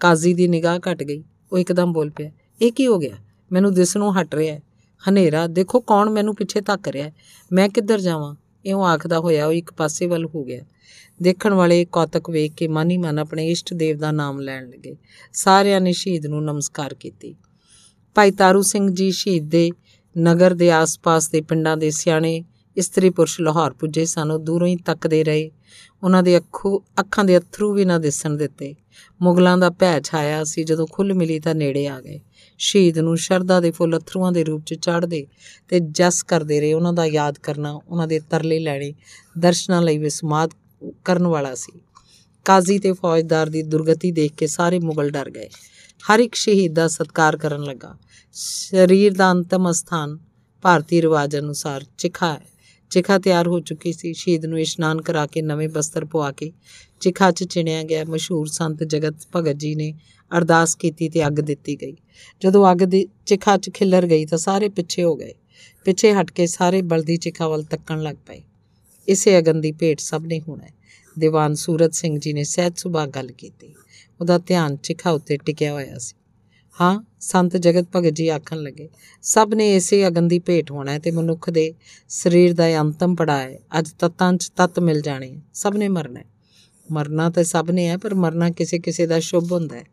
ਕਾਜ਼ੀ 0.00 0.34
ਦੀ 0.34 0.48
ਨਿਗਾਹ 0.48 0.78
ਘਟ 0.78 1.02
ਗਈ। 1.02 1.24
ਉਹ 1.52 1.58
ਇੱਕਦਮ 1.58 1.92
ਬੋਲ 1.92 2.10
ਪਿਆ, 2.10 2.30
ਇਹ 2.62 2.72
ਕੀ 2.72 2.86
ਹੋ 2.86 2.98
ਗਿਆ? 2.98 3.16
ਮੈਨੂੰ 3.52 3.74
ਦਿਸ 3.74 3.96
ਨੂੰ 3.96 4.20
ਹਟ 4.20 4.34
ਰਿਹਾ 4.34 4.54
ਹੈ 4.54 4.62
ਹਨੇਰਾ, 5.08 5.46
ਦੇਖੋ 5.46 5.80
ਕੌਣ 5.80 6.10
ਮੈਨੂੰ 6.10 6.34
ਪਿੱਛੇ 6.34 6.60
ਧੱਕ 6.60 6.88
ਰਿਹਾ 6.88 7.06
ਹੈ 7.06 7.14
ਮੈਂ 7.52 7.68
ਕਿੱਧਰ 7.68 8.00
ਜਾਵਾਂ? 8.00 8.34
ਇਉਂ 8.66 8.84
ਆਖਦਾ 8.84 9.18
ਹੋਇਆ 9.18 9.46
ਉਹ 9.46 9.52
ਇੱਕ 9.52 9.72
ਪਾਸੇ 9.72 10.06
ਵੱਲ 10.06 10.26
ਹੋ 10.26 10.44
ਗਿਆ। 10.44 10.62
ਦੇਖਣ 11.22 11.54
ਵਾਲੇ 11.54 11.86
ਕੌਤਕ 11.92 12.30
ਵੇਖ 12.30 12.52
ਕੇ 12.52 12.68
ਮਨ 12.68 12.90
ਹੀ 12.90 12.96
ਮਨ 12.96 13.18
ਆਪਣੇ 13.18 13.46
ਇਸ਼ਟ 13.46 13.74
ਦੇਵ 13.74 13.98
ਦਾ 13.98 14.10
ਨਾਮ 14.10 14.40
ਲੈਣ 14.40 14.70
ਲੱਗੇ। 14.70 14.96
ਸਾਰਿਆਂ 15.32 15.80
ਨੇ 15.80 15.92
ਸ਼ਹੀਦ 15.92 16.26
ਨੂੰ 16.26 16.44
ਨਮਸਕਾਰ 16.44 16.94
ਕੀਤੀ। 16.94 17.34
ਭਾਈ 18.14 18.30
ਤਾਰੂ 18.30 18.62
ਸਿੰਘ 18.62 18.94
ਜੀ 18.94 19.10
ਸ਼ਹੀਦ 19.10 19.48
ਦੇ 19.48 19.70
ਨਗਰ 20.18 20.54
ਦੇ 20.54 20.70
ਆਸ-ਪਾਸ 20.70 21.28
ਦੇ 21.28 21.40
ਪਿੰਡਾਂ 21.40 21.76
ਦੇ 21.76 21.90
ਸਿਆਣੇ, 21.90 22.44
ਇਸਤਰੀ 22.76 23.10
ਪੁਰਸ਼ 23.10 23.40
ਲਾਹੌਰ 23.40 23.72
ਪੁੱਜੇ 23.72 24.04
ਸਨ। 24.04 24.30
ਉਹ 24.30 24.38
ਦੂਰੋਂ 24.38 24.68
ਹੀ 24.68 24.76
ਤੱਕਦੇ 24.76 25.24
ਰਹੇ। 25.24 25.50
ਉਹਨਾਂ 26.02 26.22
ਦੇ 26.22 26.36
ਅੱਖੋਂ, 26.36 27.00
ਅੱਖਾਂ 27.00 27.24
ਦੇ 27.24 27.38
ਅਥਰੂ 27.38 27.72
ਵੀ 27.72 27.84
ਨਾ 27.84 27.98
ਦਿਸਣ 27.98 28.30
ਦਿੱਤੇ। 28.30 28.74
ਮੁਗਲਾਂ 29.20 29.58
ਦਾ 29.58 29.70
ਭੈ 29.70 30.00
ਛਾਇਆ 30.00 30.44
ਸੀ। 30.44 30.64
ਜਦੋਂ 30.64 30.86
ਖੁੱਲ 30.90 31.14
ਮਿਲੀ 31.14 31.40
ਤਾਂ 31.40 31.54
ਨੇੜੇ 31.54 31.86
ਆ 31.86 32.00
ਗਏ। 32.00 32.20
ਸ਼ਹੀਦ 32.58 32.98
ਨੂੰ 32.98 33.16
ਸ਼ਰਧਾ 33.16 33.60
ਦੇ 33.60 33.70
ਫੁੱਲ 33.70 33.98
ਅਥਰੂਆਂ 33.98 34.32
ਦੇ 34.32 34.44
ਰੂਪ 34.44 34.62
'ਚ 34.66 34.74
ਚੜ੍ਹਦੇ 34.74 35.26
ਤੇ 35.68 35.80
ਜਸ 35.80 36.22
ਕਰਦੇ 36.22 36.60
ਰਹੇ। 36.60 36.74
ਉਹਨਾਂ 36.74 36.92
ਦਾ 36.92 37.06
ਯਾਦ 37.06 37.38
ਕਰਨਾ, 37.38 37.80
ਉਹਨਾਂ 37.88 38.06
ਦੇ 38.06 38.20
ਤਰਲੇ 38.20 38.58
ਲੈਣੇ, 38.58 38.94
ਦਰਸ਼ਨਾਂ 39.38 39.82
ਲਈ 39.82 39.98
ਵਿਸਮਾਦ 39.98 40.50
ਕਰਨ 41.04 41.26
ਵਾਲਾ 41.26 41.54
ਸੀ। 41.54 41.80
ਕਾਜ਼ੀ 42.44 42.78
ਤੇ 42.78 42.92
ਫੌਜਦਾਰ 42.92 43.48
ਦੀ 43.48 43.62
ਦੁਰਗਤੀ 43.62 44.12
ਦੇਖ 44.12 44.32
ਕੇ 44.32 44.46
ਸਾਰੇ 44.46 44.78
ਮੁਗਲ 44.78 45.10
ਡਰ 45.10 45.30
ਗਏ। 45.30 45.48
ਹਰ 46.02 46.18
ਇੱਕ 46.18 46.34
ਸ਼ਹੀਦ 46.34 46.74
ਦਾ 46.74 46.88
ਸਤਕਾਰ 46.88 47.36
ਕਰਨ 47.36 47.62
ਲੱਗਾ। 47.62 47.96
ਸਰੀਰ 48.32 49.14
ਦਾ 49.14 49.32
ਅੰਤਮ 49.32 49.72
ਸਥਾਨ 49.72 50.18
ਭਾਰਤੀ 50.62 51.02
ਰਿਵਾਜ 51.02 51.36
ਅਨੁਸਾਰ 51.36 51.84
ਚਿਖਾ 51.98 52.32
ਹੈ। 52.32 52.51
ਚਿਖਾ 52.92 53.18
ਤਿਆਰ 53.18 53.48
ਹੋ 53.48 53.60
ਚੁੱਕੀ 53.60 53.92
ਸੀ। 53.92 54.12
ਸ਼ਹੀਦ 54.12 54.46
ਨੂੰ 54.46 54.60
ਇਸ਼ਨਾਨ 54.60 55.02
ਕਰਾ 55.02 55.26
ਕੇ 55.26 55.42
ਨਵੇਂ 55.42 55.68
ਬਸਤਰ 55.68 56.04
ਪਵਾ 56.04 56.32
ਕੇ 56.32 56.52
ਚਿਖਾ 57.00 57.30
'ਚ 57.30 57.44
ਚਿਣਿਆ 57.44 57.82
ਗਿਆ 57.82 58.04
ਮਸ਼ਹੂਰ 58.04 58.46
ਸੰਤ 58.46 58.84
ਜਗਤ 58.84 59.14
ਭਗਤ 59.36 59.56
ਜੀ 59.56 59.74
ਨੇ 59.74 59.94
ਅਰਦਾਸ 60.38 60.74
ਕੀਤੀ 60.74 61.08
ਤੇ 61.08 61.26
ਅੱਗ 61.26 61.32
ਦਿੱਤੀ 61.32 61.76
ਗਈ। 61.76 61.96
ਜਦੋਂ 62.42 62.72
ਅੱਗ 62.72 62.78
ਦੀ 62.78 63.06
ਚਿਖਾ 63.26 63.56
'ਚ 63.56 63.70
ਖਿਲਰ 63.70 64.06
ਗਈ 64.06 64.26
ਤਾਂ 64.26 64.38
ਸਾਰੇ 64.38 64.68
ਪਿੱਛੇ 64.68 65.02
ਹੋ 65.02 65.16
ਗਏ। 65.16 65.34
ਪਿੱਛੇ 65.84 66.12
ਹਟ 66.12 66.30
ਕੇ 66.30 66.46
ਸਾਰੇ 66.46 66.82
ਬਲਦੀ 66.82 67.16
ਚਿਖਾ 67.16 67.48
ਵੱਲ 67.48 67.62
ਤੱਕਣ 67.62 68.02
ਲੱਗ 68.02 68.16
ਪਏ। 68.26 68.42
ਇਸੇ 69.08 69.38
ਅਗਨ 69.38 69.60
ਦੀ 69.60 69.72
ਭੇਟ 69.72 70.00
ਸਭ 70.00 70.22
ਨੇ 70.26 70.40
ਹੋਣਾ 70.40 70.68
ਦੀਵਾਨ 71.18 71.54
ਸੂਰਤ 71.54 71.94
ਸਿੰਘ 71.94 72.18
ਜੀ 72.18 72.32
ਨੇ 72.32 72.44
ਸਹਿਜ 72.44 72.72
ਸੁਭਾ 72.76 73.06
ਗੱਲ 73.06 73.32
ਕੀਤੀ। 73.32 73.74
ਉਹਦਾ 74.20 74.38
ਧਿਆਨ 74.38 74.76
ਚਿਖਾ 74.76 75.10
ਉੱਤੇ 75.10 75.36
ਟਿਕਿਆ 75.36 75.72
ਹੋਇਆ 75.72 75.98
ਸੀ। 75.98 76.21
ਹਾਂ, 76.80 77.04
ਸੰਤ 77.20 77.56
ਜਗਤ 77.56 77.86
ਭਗਤ 77.96 78.12
ਜੀ 78.12 78.28
ਆਖਣ 78.28 78.56
ਲੱਗੇ, 78.56 78.88
ਸਭ 79.22 79.54
ਨੇ 79.54 79.76
ਇਸੇ 79.76 80.06
ਅਗਨ 80.06 80.28
ਦੀ 80.28 80.38
ਭੇਟ 80.38 80.70
ਹੋਣਾ 80.70 80.92
ਹੈ 80.92 80.98
ਤੇ 80.98 81.10
ਮਨੁੱਖ 81.10 81.50
ਦੇ 81.50 81.74
ਸਰੀਰ 82.08 82.54
ਦਾ 82.54 82.80
ਅੰਤਮ 82.80 83.14
ਪੜਾ 83.14 83.38
ਹੈ। 83.38 83.58
ਅੱਜ 83.78 83.90
ਤਤਾਂ 83.98 84.32
'ਚ 84.32 84.50
ਤਤ 84.56 84.78
ਮਿਲ 84.78 85.00
ਜਾਣੇ 85.00 85.36
ਸਭ 85.54 85.76
ਨੇ 85.76 85.88
ਮਰਨਾ 85.88 86.20
ਹੈ। 86.20 86.24
ਮਰਨਾ 86.92 87.30
ਤਾਂ 87.30 87.44
ਸਭ 87.44 87.70
ਨੇ 87.70 87.88
ਹੈ, 87.88 87.96
ਪਰ 87.96 88.14
ਮਰਨਾ 88.14 88.50
ਕਿਸੇ 88.50 88.78
ਕਿਸੇ 88.78 89.06
ਦਾ 89.06 89.20
ਸ਼ੁਭ 89.20 89.52
ਹੁੰਦਾ 89.52 89.76
ਹੈ। 89.76 89.84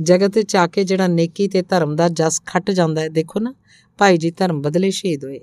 ਜਗਤ 0.00 0.38
'ਚ 0.38 0.56
ਆ 0.56 0.66
ਕੇ 0.66 0.84
ਜਿਹੜਾ 0.84 1.06
ਨੇਕੀ 1.06 1.48
ਤੇ 1.48 1.62
ਧਰਮ 1.62 1.96
ਦਾ 1.96 2.08
ਜਸ 2.08 2.42
ਖੱਟ 2.46 2.70
ਜਾਂਦਾ 2.70 3.00
ਹੈ, 3.00 3.08
ਦੇਖੋ 3.08 3.40
ਨਾ, 3.40 3.54
ਭਾਈ 3.98 4.16
ਜੀ 4.16 4.30
ਧਰਮ 4.30 4.62
ਬਦਲੇ 4.62 4.90
ਸ਼ਹੀਦ 4.90 5.24
ਹੋਏ। 5.24 5.40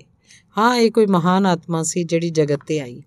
ਹਾਂ, 0.58 0.76
ਇਹ 0.76 0.90
ਕੋਈ 0.90 1.06
ਮਹਾਨ 1.06 1.46
ਆਤਮਾ 1.46 1.82
ਸੀ 1.82 2.04
ਜਿਹੜੀ 2.04 2.30
ਜਗਤ 2.30 2.60
ਤੇ 2.66 2.80
ਆਈ। 2.80 3.02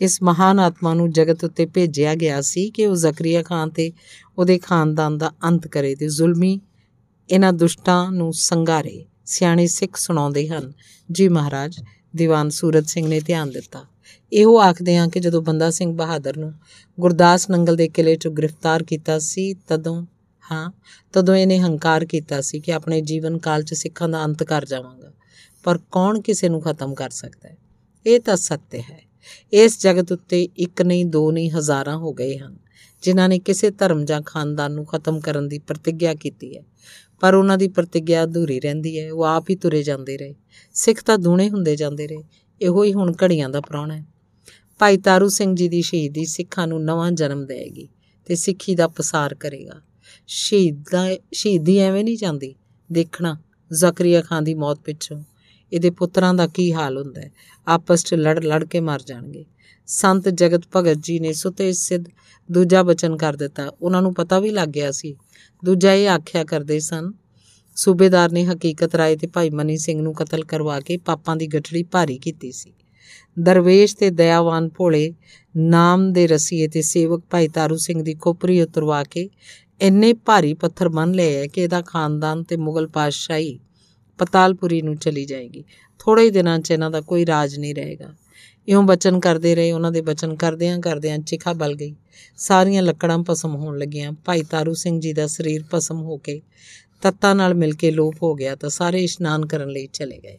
ਇਸ 0.00 0.22
ਮਹਾਨ 0.22 0.60
ਆਤਮਾ 0.60 0.94
ਨੂੰ 0.94 1.10
ਜਗਤ 1.12 1.44
ਉੱਤੇ 1.44 1.66
ਭੇਜਿਆ 1.66 2.14
ਗਿਆ 2.14 2.40
ਸੀ 2.40 2.70
ਕਿ 2.70 2.86
ਉਹ 2.86 2.96
ਜ਼ਕਰੀਆ 2.96 3.42
ਖਾਨ 3.42 3.70
ਤੇ 3.70 3.92
ਉਹਦੇ 4.38 4.58
ਖਾਨਦਾਨ 4.58 5.18
ਦਾ 5.18 5.32
ਅੰਤ 5.44 5.66
ਕਰੇ 5.68 5.94
ਤੇ 5.94 6.08
ਜ਼ੁਲਮੀ 6.08 6.60
ਇਹਨਾਂ 7.30 7.52
ਦੁਸ਼ਟਾਂ 7.52 8.12
ਨੂੰ 8.12 8.32
ਸੰਘਾਰੇ 8.32 9.06
ਸਿਆਣੇ 9.24 9.66
ਸਿੱਖ 9.66 9.96
ਸੁਣਾਉਂਦੇ 9.96 10.48
ਹਨ। 10.48 10.72
ਜੀ 11.12 11.28
ਮਹਾਰਾਜ, 11.28 11.80
ਦੀਵਾਨ 12.16 12.50
ਸੂਰਤ 12.50 12.88
ਸਿੰਘ 12.88 13.08
ਨੇ 13.08 13.20
ਧਿਆਨ 13.20 13.50
ਦਿੱਤਾ। 13.50 13.84
ਇਹੋ 14.32 14.60
ਆਖਦੇ 14.60 14.96
ਹਾਂ 14.96 15.08
ਕਿ 15.08 15.20
ਜਦੋਂ 15.20 15.42
ਬੰਦਾ 15.42 15.70
ਸਿੰਘ 15.70 15.96
ਬਹਾਦਰ 15.96 16.36
ਨੂੰ 16.36 16.52
ਗੁਰਦਾਸ 17.00 17.50
ਨੰਗਲ 17.50 17.76
ਦੇ 17.76 17.88
ਕਿਲੇ 17.88 18.14
'ਚੋਂ 18.14 18.32
ਗ੍ਰਿਫਤਾਰ 18.32 18.82
ਕੀਤਾ 18.82 19.18
ਸੀ, 19.18 19.54
ਤਦੋਂ, 19.54 20.06
ਹਾਂ, 20.52 20.72
ਤਦੋਂ 21.12 21.34
ਇਹਨੇ 21.34 21.58
ਹੰਕਾਰ 21.58 22.04
ਕੀਤਾ 22.04 22.40
ਸੀ 22.40 22.60
ਕਿ 22.60 22.72
ਆਪਣੇ 22.72 23.00
ਜੀਵਨ 23.00 23.38
ਕਾਲ 23.38 23.62
'ਚ 23.62 23.74
ਸਿੱਖਾਂ 23.74 24.08
ਦਾ 24.08 24.24
ਅੰਤ 24.24 24.42
ਕਰ 24.42 24.64
ਜਾਵਾਂਗਾ। 24.64 25.12
ਪਰ 25.64 25.78
ਕੌਣ 25.78 26.20
ਕਿਸੇ 26.20 26.48
ਨੂੰ 26.48 26.60
ਖਤਮ 26.60 26.94
ਕਰ 26.94 27.10
ਸਕਦਾ 27.10 27.48
ਹੈ? 27.48 27.56
ਇਹ 28.06 28.20
ਤਾਂ 28.20 28.36
ਸੱਤ 28.36 28.74
ਹੈ। 28.74 29.08
ਇਸ 29.52 29.82
ਜਗਤ 29.82 30.12
ਉੱਤੇ 30.12 30.48
ਇੱਕ 30.56 30.82
ਨਹੀਂ, 30.82 31.06
ਦੋ 31.06 31.30
ਨਹੀਂ, 31.30 31.50
ਹਜ਼ਾਰਾਂ 31.50 31.96
ਹੋ 31.96 32.12
ਗਏ 32.12 32.38
ਹਨ, 32.38 32.56
ਜਿਨ੍ਹਾਂ 33.02 33.28
ਨੇ 33.28 33.38
ਕਿਸੇ 33.38 33.70
ਧਰਮ 33.70 34.04
ਜਾਂ 34.04 34.22
ਖਾਨਦਾਨ 34.22 34.72
ਨੂੰ 34.72 34.86
ਖਤਮ 34.86 35.20
ਕਰਨ 35.20 35.48
ਦੀ 35.48 35.58
ਪ੍ਰਤੀਗਿਆ 35.58 36.14
ਕੀਤੀ 36.14 36.56
ਹੈ। 36.56 36.62
ਪਰ 37.20 37.34
ਉਹਨਾਂ 37.34 37.58
ਦੀ 37.58 37.68
ਪ੍ਰਤੀਗਿਆ 37.68 38.24
ਅਧੂਰੀ 38.24 38.60
ਰਹਿੰਦੀ 38.60 39.00
ਹੈ, 39.00 39.12
ਉਹ 39.12 39.24
ਆਪ 39.24 39.50
ਹੀ 39.50 39.54
ਤੁਰੇ 39.54 39.82
ਜਾਂਦੇ 39.82 40.16
ਰਹੇ। 40.16 40.34
ਸਿੱਖ 40.74 41.02
ਤਾਂ 41.02 41.18
ਦੂਣੇ 41.18 41.50
ਹੁੰਦੇ 41.50 41.76
ਜਾਂਦੇ 41.76 42.06
ਰਹੇ, 42.06 42.24
ਇਹੋ 42.62 42.84
ਹੀ 42.84 42.92
ਹੁਣ 42.92 43.12
ਘੜੀਆਂ 43.24 43.48
ਦਾ 43.48 43.60
ਪ੍ਰਾਣ 43.60 43.90
ਹੈ। 43.90 44.06
ਭਾਈ 44.78 44.96
ਤਾਰੂ 44.96 45.28
ਸਿੰਘ 45.28 45.56
ਜੀ 45.56 45.68
ਦੀ 45.68 45.82
ਸ਼ਹੀਦੀ 45.82 46.24
ਸਿੱਖਾਂ 46.24 46.66
ਨੂੰ 46.66 46.84
ਨਵਾਂ 46.84 47.12
ਜਨਮ 47.12 47.46
ਦੇਵੇਗੀ 47.46 47.88
ਤੇ 48.26 48.34
ਸਿੱਖੀ 48.34 48.74
ਦਾ 48.74 48.88
ਪਸਾਰ 48.88 49.34
ਕਰੇਗਾ। 49.34 49.80
ਸ਼ਹੀਦਾਂ, 50.26 51.16
ਸ਼ਹੀਦੀ 51.32 51.78
ਐਵੇਂ 51.78 52.04
ਨਹੀਂ 52.04 52.16
ਜਾਂਦੀ, 52.16 52.54
ਦੇਖਣਾ 52.92 53.36
ਜ਼ਕਰੀਆ 53.72 54.22
ਖਾਨ 54.22 54.44
ਦੀ 54.44 54.54
ਮੌਤ 54.54 54.78
ਪਿੱਛੋਂ 54.80 55.22
ਇਹਦੇ 55.72 55.90
ਪੁੱਤਰਾਂ 55.90 56.34
ਦਾ 56.34 56.46
ਕੀ 56.46 56.72
ਹਾਲ 56.72 56.98
ਹੁੰਦਾ 56.98 57.20
ਹੈ। 57.20 57.30
ਆਪਸ 57.68 58.04
'ਚ 58.04 58.14
ਲੜ 58.14 58.44
ਲੜ 58.44 58.64
ਕੇ 58.64 58.80
ਮਰ 58.80 59.02
ਜਾਣਗੇ। 59.02 59.44
ਸੰਤ 59.92 60.28
ਜਗਤ 60.28 60.62
ਭਗਤ 60.76 60.96
ਜੀ 61.00 61.18
ਨੇ 61.20 61.32
ਸੁਤੇ 61.32 61.72
ਸਿੱਧ 61.72 62.04
ਦੂਜਾ 62.52 62.82
ਬਚਨ 62.82 63.16
ਕਰ 63.16 63.36
ਦਿੱਤਾ। 63.36 63.66
ਉਹਨਾਂ 63.82 64.02
ਨੂੰ 64.02 64.14
ਪਤਾ 64.14 64.38
ਵੀ 64.38 64.50
ਲੱਗ 64.50 64.68
ਗਿਆ 64.68 64.90
ਸੀ। 64.90 65.16
ਦੂਜਾ 65.64 65.92
ਇਹ 65.92 66.08
ਆਖਿਆ 66.08 66.44
ਕਰਦੇ 66.44 66.80
ਸਨ, 66.80 67.12
ਸੂਬੇਦਾਰ 67.76 68.32
ਨੇ 68.32 68.44
ਹਕੀਕਤ 68.44 68.94
ਰਾਏ 68.94 69.16
ਤੇ 69.16 69.26
ਭਾਈ 69.26 69.50
ਮਨੀ 69.50 69.76
ਸਿੰਘ 69.76 70.02
ਨੂੰ 70.02 70.14
ਕਤਲ 70.14 70.44
ਕਰਵਾ 70.44 70.80
ਕੇ 70.80 70.96
ਪਾਪਾਂ 70.96 71.36
ਦੀ 71.36 71.46
ਗਠੜੀ 71.46 71.82
ਭਾਰੀ 71.82 72.18
ਕੀਤੀ 72.18 72.52
ਸੀ। 72.52 72.72
ਦਰਵੇਸ਼ 73.38 73.96
ਤੇ 73.96 74.10
ਦਇਆਵਾਨ 74.10 74.68
ਭੋਲੇ 74.68 75.14
ਨਾਮ 75.56 76.12
ਦੇ 76.12 76.26
ਰਸੀਏ 76.26 76.68
ਤੇ 76.68 76.82
ਸੇਵਕ 76.82 77.24
ਭਾਈ 77.30 77.48
ਤਾਰੂ 77.48 77.76
ਸਿੰਘ 77.76 78.02
ਦੀ 78.02 78.14
ਖੋਪਰੀ 78.14 78.60
ਉਤਰਵਾ 78.60 79.04
ਕੇ 79.04 79.28
ਇੰਨੇ 79.80 80.12
ਭਾਰੀ 80.12 80.54
ਪੱਥਰ 80.54 80.88
ਬੰਨ 80.88 81.12
ਲਏ 81.12 81.48
ਕਿ 81.48 81.60
ਇਹਦਾ 81.60 81.82
ਖਾਨਦਾਨ 81.82 82.42
ਤੇ 82.42 82.56
ਮੁਗਲ 82.56 82.86
ਪਾਤਸ਼ਾਹੀ 82.86 83.60
ਪਤਾਲਪੁਰੀ 84.18 84.82
ਨੂੰ 84.82 84.96
ਚਲੀ 84.96 85.24
ਜਾਏਗੀ। 85.24 85.64
ਥੋੜੇ 85.98 86.22
ਹੀ 86.22 86.30
ਦਿਨਾਂ 86.30 86.58
'ਚ 86.58 86.70
ਇਹਨਾਂ 86.70 86.90
ਦਾ 86.90 87.00
ਕੋਈ 87.00 87.26
ਰਾਜ 87.26 87.58
ਨਹੀਂ 87.58 87.74
ਰਹੇਗਾ। 87.74 88.14
ਇਉਂ 88.70 88.82
ਬਚਨ 88.82 89.20
ਕਰਦੇ 89.20 89.54
ਰਹੇ, 89.54 89.72
ਉਹਨਾਂ 89.72 89.92
ਦੇ 89.92 90.00
ਬਚਨ 90.00 90.36
ਕਰਦਿਆਂ 90.36 90.78
ਕਰਦਿਆਂ 90.78 91.18
ਚਿਖਾ 91.18 91.52
ਬਲ 91.52 91.74
ਗਈ। 91.74 91.94
ਸਾਰੀਆਂ 92.36 92.82
ਲੱਕੜਾਂ 92.82 93.18
ਭਸਮ 93.30 93.54
ਹੋਣ 93.56 93.78
ਲੱਗੀਆਂ। 93.78 94.12
ਭਾਈ 94.12 94.42
ਤਾਰੂ 94.42 94.74
ਸਿੰਘ 94.74 95.00
ਜੀ 95.00 95.12
ਦਾ 95.12 95.26
ਸਰੀਰ 95.26 95.64
ਭਸਮ 95.74 96.00
ਹੋ 96.00 96.16
ਕੇ 96.16 96.42
ਤੱਤਾਂ 97.02 97.34
ਨਾਲ 97.34 97.54
ਮਿਲ 97.54 97.74
ਕੇ 97.74 97.90
ਲੋਪ 97.90 98.14
ਹੋ 98.22 98.34
ਗਿਆ 98.34 98.54
ਤਾਂ 98.54 98.70
ਸਾਰੇ 98.70 99.04
ਇਸ਼ਨਾਨ 99.04 99.46
ਕਰਨ 99.46 99.68
ਲਈ 99.68 99.86
ਚਲੇ 99.86 100.18
ਗਏ। 100.18 100.38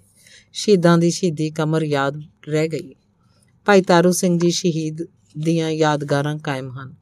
ਸ਼ਹੀਦਾਂ 0.53 0.97
ਦੀ 0.97 1.11
ਸ਼ਹੀਦੀ 1.11 1.49
ਕਮਰ 1.49 1.83
ਯਾਦ 1.83 2.21
ਰਹਿ 2.49 2.67
ਗਈ। 2.67 2.95
ਭਾਈ 3.65 3.81
ਤਾਰੂ 3.81 4.11
ਸਿੰਘ 4.11 4.39
ਜੀ 4.39 4.51
ਸ਼ਹੀਦ 4.51 5.03
ਦੀਆਂ 5.37 5.69
ਯਾਦਗਾਰਾਂ 5.69 6.37
ਕਾਇਮ 6.37 6.71
ਹਨ। 6.71 6.95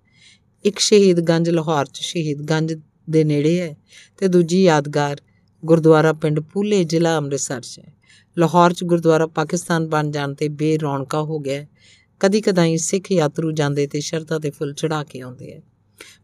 ਇੱਕ 0.66 0.80
ਸ਼ਹੀਦ 0.80 1.20
ਗੰਜ 1.20 1.50
ਲਾਹੌਰ 1.50 1.86
'ਚ 1.86 2.00
ਸ਼ਹੀਦ 2.00 2.42
ਗੰਜ 2.42 2.74
ਦੇ 3.10 3.24
ਨੇੜੇ 3.24 3.60
ਹੈ 3.60 3.78
ਤੇ 4.18 4.28
ਦੂਜੀ 4.28 4.64
ਯਾਦਗਾਰ 4.64 5.22
ਗੁਰਦੁਆਰਾ 5.66 6.14
ਪਿੰਡ 6.14 6.40
ਪੂਲੇ 6.40 6.84
ਜ਼ਿਲ੍ਹਾ 6.84 7.18
ਅੰਮ੍ਰਿਤਸਰ 7.18 7.62
'ਚ 7.62 7.80
ਹੈ। 7.80 7.99
ਲਾਹੌਰ 8.40 8.74
'ਚ 8.74 8.84
ਗੁਰਦੁਆਰਾ 8.84 9.28
ਪਾਕਿਸਤਾਨ 9.28 9.88
ਬਣ 9.88 10.12
ਜਾਣ 10.12 10.34
ਤੇ 10.34 10.48
ਬੇਰੌਣਕਾ 10.48 11.22
ਹੋ 11.22 11.40
ਗਿਆ 11.40 11.66
ਕਦੀ 12.20 12.42
ਕਦਾਈ 12.42 12.78
ਸਿੱਖ 12.78 13.12
ਯਾਤਰੂ 13.12 13.52
ਜਾਂਦੇ 13.52 13.88
ਤੇ 13.88 14.00
ਸ਼ਰਧਾ 14.00 14.40
ਤੇ 14.40 14.50
ਫੁੱਲ 14.50 14.74
ਚੜਾ 14.74 15.04
ਕੇ 15.04 15.20
ਆਉਂਦੇ 15.20 15.54
ਆ। 15.54 15.62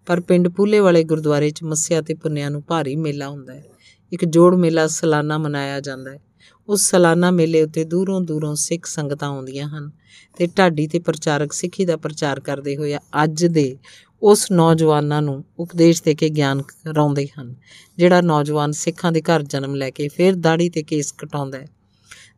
ਪਰ 0.06 0.20
ਪਿੰਡ 0.20 0.48
ਪੂਲੇ 0.48 0.80
ਵਾਲੇ 0.80 1.04
ਗੁਰਦੁਆਰੇ 1.04 1.50
'ਚ 1.50 1.64
ਮੱਸਿਆ 1.64 2.02
ਤੇ 2.02 2.14
ਪੁੰਨਿਆਂ 2.14 2.52
ਨੂੰ 2.52 2.64
ਭਾਰੀ 2.68 2.96
ਮੇਲਾ 2.96 3.30
ਹੁੰਦਾ 3.30 3.54
ਹੈ। 3.54 3.64
ਇੱਕ 4.14 4.26
ਜੋੜ 4.26 4.56
ਮੇਲਾ 4.56 4.88
ਸਾਲਾਨਾ 4.88 5.38
ਮਨਾਇਆ 5.38 5.80
ਜਾਂਦਾ 5.80 6.12
ਹੈ। 6.12 6.20
ਉਸ 6.68 6.90
ਸਾਲਾਨਾ 6.90 7.32
ਮੇਲੇ 7.32 7.62
ਉੱਤੇ 7.62 7.84
ਦੂਰੋਂ 7.84 8.22
ਦੂਰੋਂ 8.22 8.56
ਸਿੱਖ 8.56 8.86
ਸੰਗਤਾਂ 8.86 9.30
ਆਉਂਦੀਆਂ 9.30 9.70
ਹਨ 9.70 9.92
ਤੇ 10.38 10.48
ਢਾਡੀ 10.48 10.88
ਤੇ 10.88 11.00
ਪ੍ਰਚਾਰਕ 11.00 11.54
ਸਿੱਖੀ 11.54 11.86
ਦਾ 11.86 11.98
ਪ੍ਰਚਾਰ 11.98 12.40
ਕਰਦੇ 12.40 12.78
ਹੋਏ 12.78 12.98
ਅੱਜ 13.24 13.46
ਦੇ 13.46 13.78
ਉਸ 14.24 14.52
ਨੌਜਵਾਨਾਂ 14.52 15.22
ਨੂੰ 15.22 15.46
ਉਪਦੇਸ਼ 15.60 16.04
ਦੇ 16.04 16.16
ਕੇ 16.16 16.30
ਗਿਆਨ 16.30 16.62
ਕਰਾਉਂਦੇ 16.62 17.28
ਹਨ, 17.40 17.56
ਜਿਹੜਾ 17.98 18.22
ਨੌਜਵਾਨ 18.22 18.72
ਸਿੱਖਾਂ 18.72 19.12
ਦੇ 19.12 19.22
ਘਰ 19.22 19.44
ਜਨਮ 19.44 19.76
ਲੈ 19.76 19.90
ਕੇ 19.90 20.08
ਫਿਰ 20.08 20.36
ਦਾੜੀ 20.36 20.70
ਤੇ 20.70 20.84
ਕੇਸ 20.84 21.12
ਕਟਾਉਂਦਾ 21.18 21.58
ਹੈ। 21.58 21.68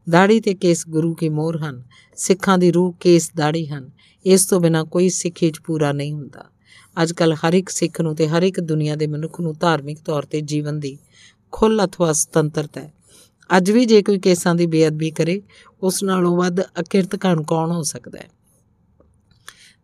ਦਾੜੀ 0.10 0.40
ਤੇ 0.40 0.54
ਕੇਸ 0.54 0.88
ਗੁਰੂ 0.88 1.16
ਕੀ 1.16 1.30
ਮੋਹਰ 1.30 1.58
ਹਨ, 1.58 1.84
ਸਿੱਖਾਂ 2.16 2.58
ਦੀ 2.58 2.72
ਰੂਹ 2.72 2.94
ਕੇਸ 3.00 3.32
ਦਾੜੀ 3.38 3.68
ਹਨ, 3.68 3.90
ਇਸ 4.26 4.46
ਤੋਂ 4.46 4.60
ਬਿਨਾ 4.60 4.84
ਕੋਈ 4.84 5.10
ਸਿੱਖੀ 5.10 5.52
ਚ 5.52 5.60
ਪੂਰਾ 5.60 5.92
ਨਹੀਂ 5.92 6.14
ਹੁੰਦਾ। 6.14 6.46
ਅੱਜ 7.02 7.12
ਕੱਲ 7.12 7.34
ਹਰ 7.34 7.54
ਇੱਕ 7.54 7.70
ਸਿੱਖ 7.70 8.02
ਨੂੰ 8.02 8.16
ਤੇ 8.16 8.28
ਹਰ 8.28 8.44
ਇੱਕ 8.44 8.60
ਦੁਨੀਆ 8.60 8.96
ਦੇ 8.96 9.08
ਮਨੁੱਖ 9.08 9.42
ਨੂੰ 9.42 9.56
ਧਾਰਮਿਕ 9.60 10.00
ਤੌਰ 10.06 10.24
ਤੇ 10.24 10.42
ਜੀਵਨ 10.42 10.80
ਦੀ 10.80 10.98
ਖੁੱਲ 11.52 11.86
ਅਥਵਾ 11.86 12.14
ਸੁਤੰਤਰਤਾ 12.14 12.82
ਹੈ। 12.82 12.94
ਅੱਜ 13.58 13.72
ਵੀ 13.72 13.86
ਜੇ 13.86 14.02
ਕੋਈ 14.02 14.20
ਕੇਸਾਂ 14.20 14.56
ਦੀ 14.56 14.66
ਬੇਅਦਬੀ 14.66 15.12
ਕਰੇ, 15.12 15.42
ਉਸ 15.84 16.04
ਨਾਲੋਂ 16.04 16.38
ਵੱਧ 16.38 16.62
ਅਕਿਰਤ 16.62 17.16
ਕਣ 17.16 17.44
ਕੌਣ 17.44 17.72
ਹੋ 17.72 17.84
ਸਕਦਾ 17.84 18.20
ਹੈ? 18.20 18.30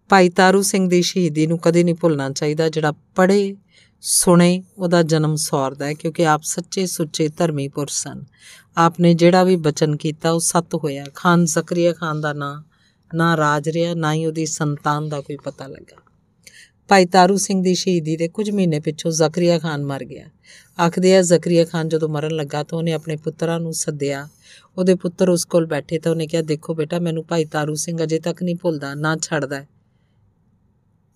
ਭਾਈ 0.10 0.30
ਤਾਰੂ 0.30 0.62
ਸਿੰਘ 0.62 0.90
ਦੀ 0.90 1.02
ਸ਼ਹੀਦੀ 1.02 1.48
ਨੂੰ 1.48 1.60
ਕਦੇ 1.60 1.84
ਨਹੀਂ 1.84 1.96
ਭੁੱਲਣਾ 1.96 2.30
ਚਾਹੀਦਾ, 2.30 2.70
ਜਿਹੜਾ 2.70 2.92
ਪੜ੍ਹੇ 2.92 3.56
ਸੁਣੇ, 4.06 4.64
ਉਹਦਾ 4.78 5.04
ਜਨਮ 5.04 5.36
ਸੌਰਦਾ 5.36 5.86
ਹੈ, 5.86 5.94
ਕਿਉਂਕਿ 5.94 6.26
ਆਪ 6.26 6.42
ਸੱਚੇ 6.44 6.86
ਸੁੱਚੇ 6.86 7.28
ਧਰਮੀ 7.28 7.68
ਪੁਰਸ਼ 7.68 8.04
ਸਨ। 8.04 8.24
ਆਪਨੇ 8.78 9.14
ਜਿਹੜਾ 9.14 9.44
ਵੀ 9.44 9.56
ਬਚਨ 9.56 9.96
ਕੀਤਾ, 9.96 10.32
ਉਹ 10.32 10.40
ਸੱਤ 10.40 10.76
ਹੋਇਆ। 10.76 11.06
ਖਾਨ 11.16 11.46
ਜ਼ਕਰੀਆ 11.46 11.94
ਖਾਨ 11.94 12.22
ਦਾ 12.22 12.34
ਨਾਂ, 12.34 12.64
ਨਾ 13.16 13.38
ਰਾਜ 13.38 13.70
ਰਿਹਾ, 13.70 13.94
ਨਾ 13.94 14.14
ਹੀ 14.14 14.26
ਉਹਦੀ 14.26 14.46
ਸੰਤਾਨ 14.46 15.10
ਦਾ 15.10 15.22
ਕੋਈ 15.22 15.36
ਪਤਾ 15.36 15.68
ਲੱਗਾ। 15.68 16.02
ਭਾਈ 16.88 17.06
ਤਾਰੂ 17.06 17.38
ਸਿੰਘ 17.38 17.64
ਦੀ 17.64 17.76
ਸ਼ਹੀਦੀ 17.76 18.18
ਦੇ 18.18 18.28
ਕੁਝ 18.28 18.52
ਮਹੀਨੇ 18.52 18.80
ਪਿੱਛੋਂ 18.80 19.12
ਜ਼ਕਰੀਆ 19.12 19.60
ਖਾਨ 19.60 19.86
ਮਰ 19.86 20.04
ਗਿਆ। 20.04 20.28
ਆਖਦੇ 20.86 21.16
ਆ, 21.16 21.22
ਜ਼ਕਰੀਆ 21.22 21.66
ਖਾਨ 21.66 21.90
ਜਦੋਂ 21.90 22.10
ਮਰਨ 22.10 22.32
ਲੱਗਾ 22.32 22.64
ਤਾਂ 22.64 22.78
ਉਹਨੇ 22.78 22.94
ਆਪਣੇ 22.94 23.16
ਪੁੱਤਰਾਂ 23.16 23.60
ਨੂੰ 23.60 23.74
ਸੱਦਿਆ। 23.74 24.30
ਉਹਦੇ 24.78 24.96
ਪੁੱਤਰ 24.96 25.30
ਉਸ 25.30 25.46
ਕੋਲ 25.46 25.66
ਬੈਠੇ 25.66 26.00
ਤਾਂ 26.00 26.12
ਉਹਨੇ 26.12 26.28
ਕਿਹਾ, 26.28 26.42
ਦੇਖੋ 26.42 26.76
ਬੇਟਾ, 26.76 27.00
ਮੈਨੂੰ 27.00 27.26
ਭਾਈ 27.28 27.46
ਤਾਰੂ 27.46 27.76
ਸਿੰਘ 27.76 28.04
ਅਜੇ 28.04 28.20
ਤੱਕ 28.20 28.44
ਨਹੀਂ 28.44 28.56
ਭੁੱਲਦਾ, 28.56 28.96
ਨਾ 28.96 29.18
ਛੱਡਦਾ 29.18 29.66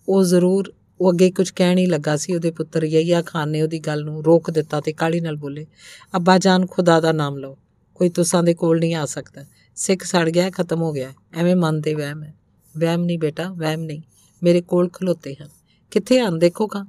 ਉਹ 0.08 0.24
ਜ਼ਰੂਰ 0.24 0.72
ਉਹ 1.00 1.12
ਅੱਗੇ 1.12 1.30
ਕੁਝ 1.30 1.50
ਕਹਿਣ 1.50 1.78
ਹੀ 1.78 1.86
ਲੱਗਾ 1.86 2.16
ਸੀ 2.16 2.34
ਉਹਦੇ 2.34 2.50
ਪੁੱਤਰ 2.50 2.84
ਯਈਆ 2.84 3.22
ਖਾਨ 3.22 3.48
ਨੇ 3.48 3.62
ਉਹਦੀ 3.62 3.78
ਗੱਲ 3.78 4.04
ਨੂੰ 4.04 4.24
ਰੋਕ 4.24 4.50
ਦਿੱਤਾ 4.50 4.80
ਤੇ 4.80 4.92
ਕਾਲੀ 4.92 5.20
ਨਾਲ 5.20 5.36
ਬੋਲੇ, 5.36 5.66
ਅੱਬਾ 6.16 6.38
ਜਾਨ, 6.38 6.66
ਖੁਦਾ 6.66 7.00
ਦਾ 7.00 7.12
ਨਾਮ 7.12 7.36
ਲਓ। 7.36 7.58
ਕੋਈ 7.94 8.08
ਤੁਸਾਂ 8.08 8.42
ਦੇ 8.42 8.54
ਕੋਲ 8.54 8.78
ਨਹੀਂ 8.78 8.94
ਆ 8.94 9.04
ਸਕਦਾ। 9.04 9.44
ਸਿੱਖ 9.76 10.02
ਸੜ 10.02 10.30
ਗਿਆ, 10.30 10.50
ਖਤਮ 10.50 10.82
ਹੋ 10.82 10.92
ਗਿਆ। 10.92 11.12
ਐਵੇਂ 11.34 11.56
ਮਨ 11.56 11.80
ਦੇ 11.80 11.94
ਵਹਿਮ 11.94 12.22
ਹੈ। 12.22 12.34
ਵਹਿਮ 12.78 13.04
ਨਹੀਂ 13.04 13.18
ਬੇਟਾ, 13.18 13.52
ਵਹਿਮ 13.52 13.80
ਨਹੀਂ। 13.80 14.02
ਮੇਰੇ 14.42 14.60
ਕੋਲ 14.60 14.88
ਖਲੋਤੇ 14.88 15.34
ਹਨ। 15.34 15.48
ਕਿੱਥੇ 15.90 16.20
ਹਨ? 16.20 16.38
ਦੇਖੋ 16.38 16.66
ਕਾ। 16.66 16.86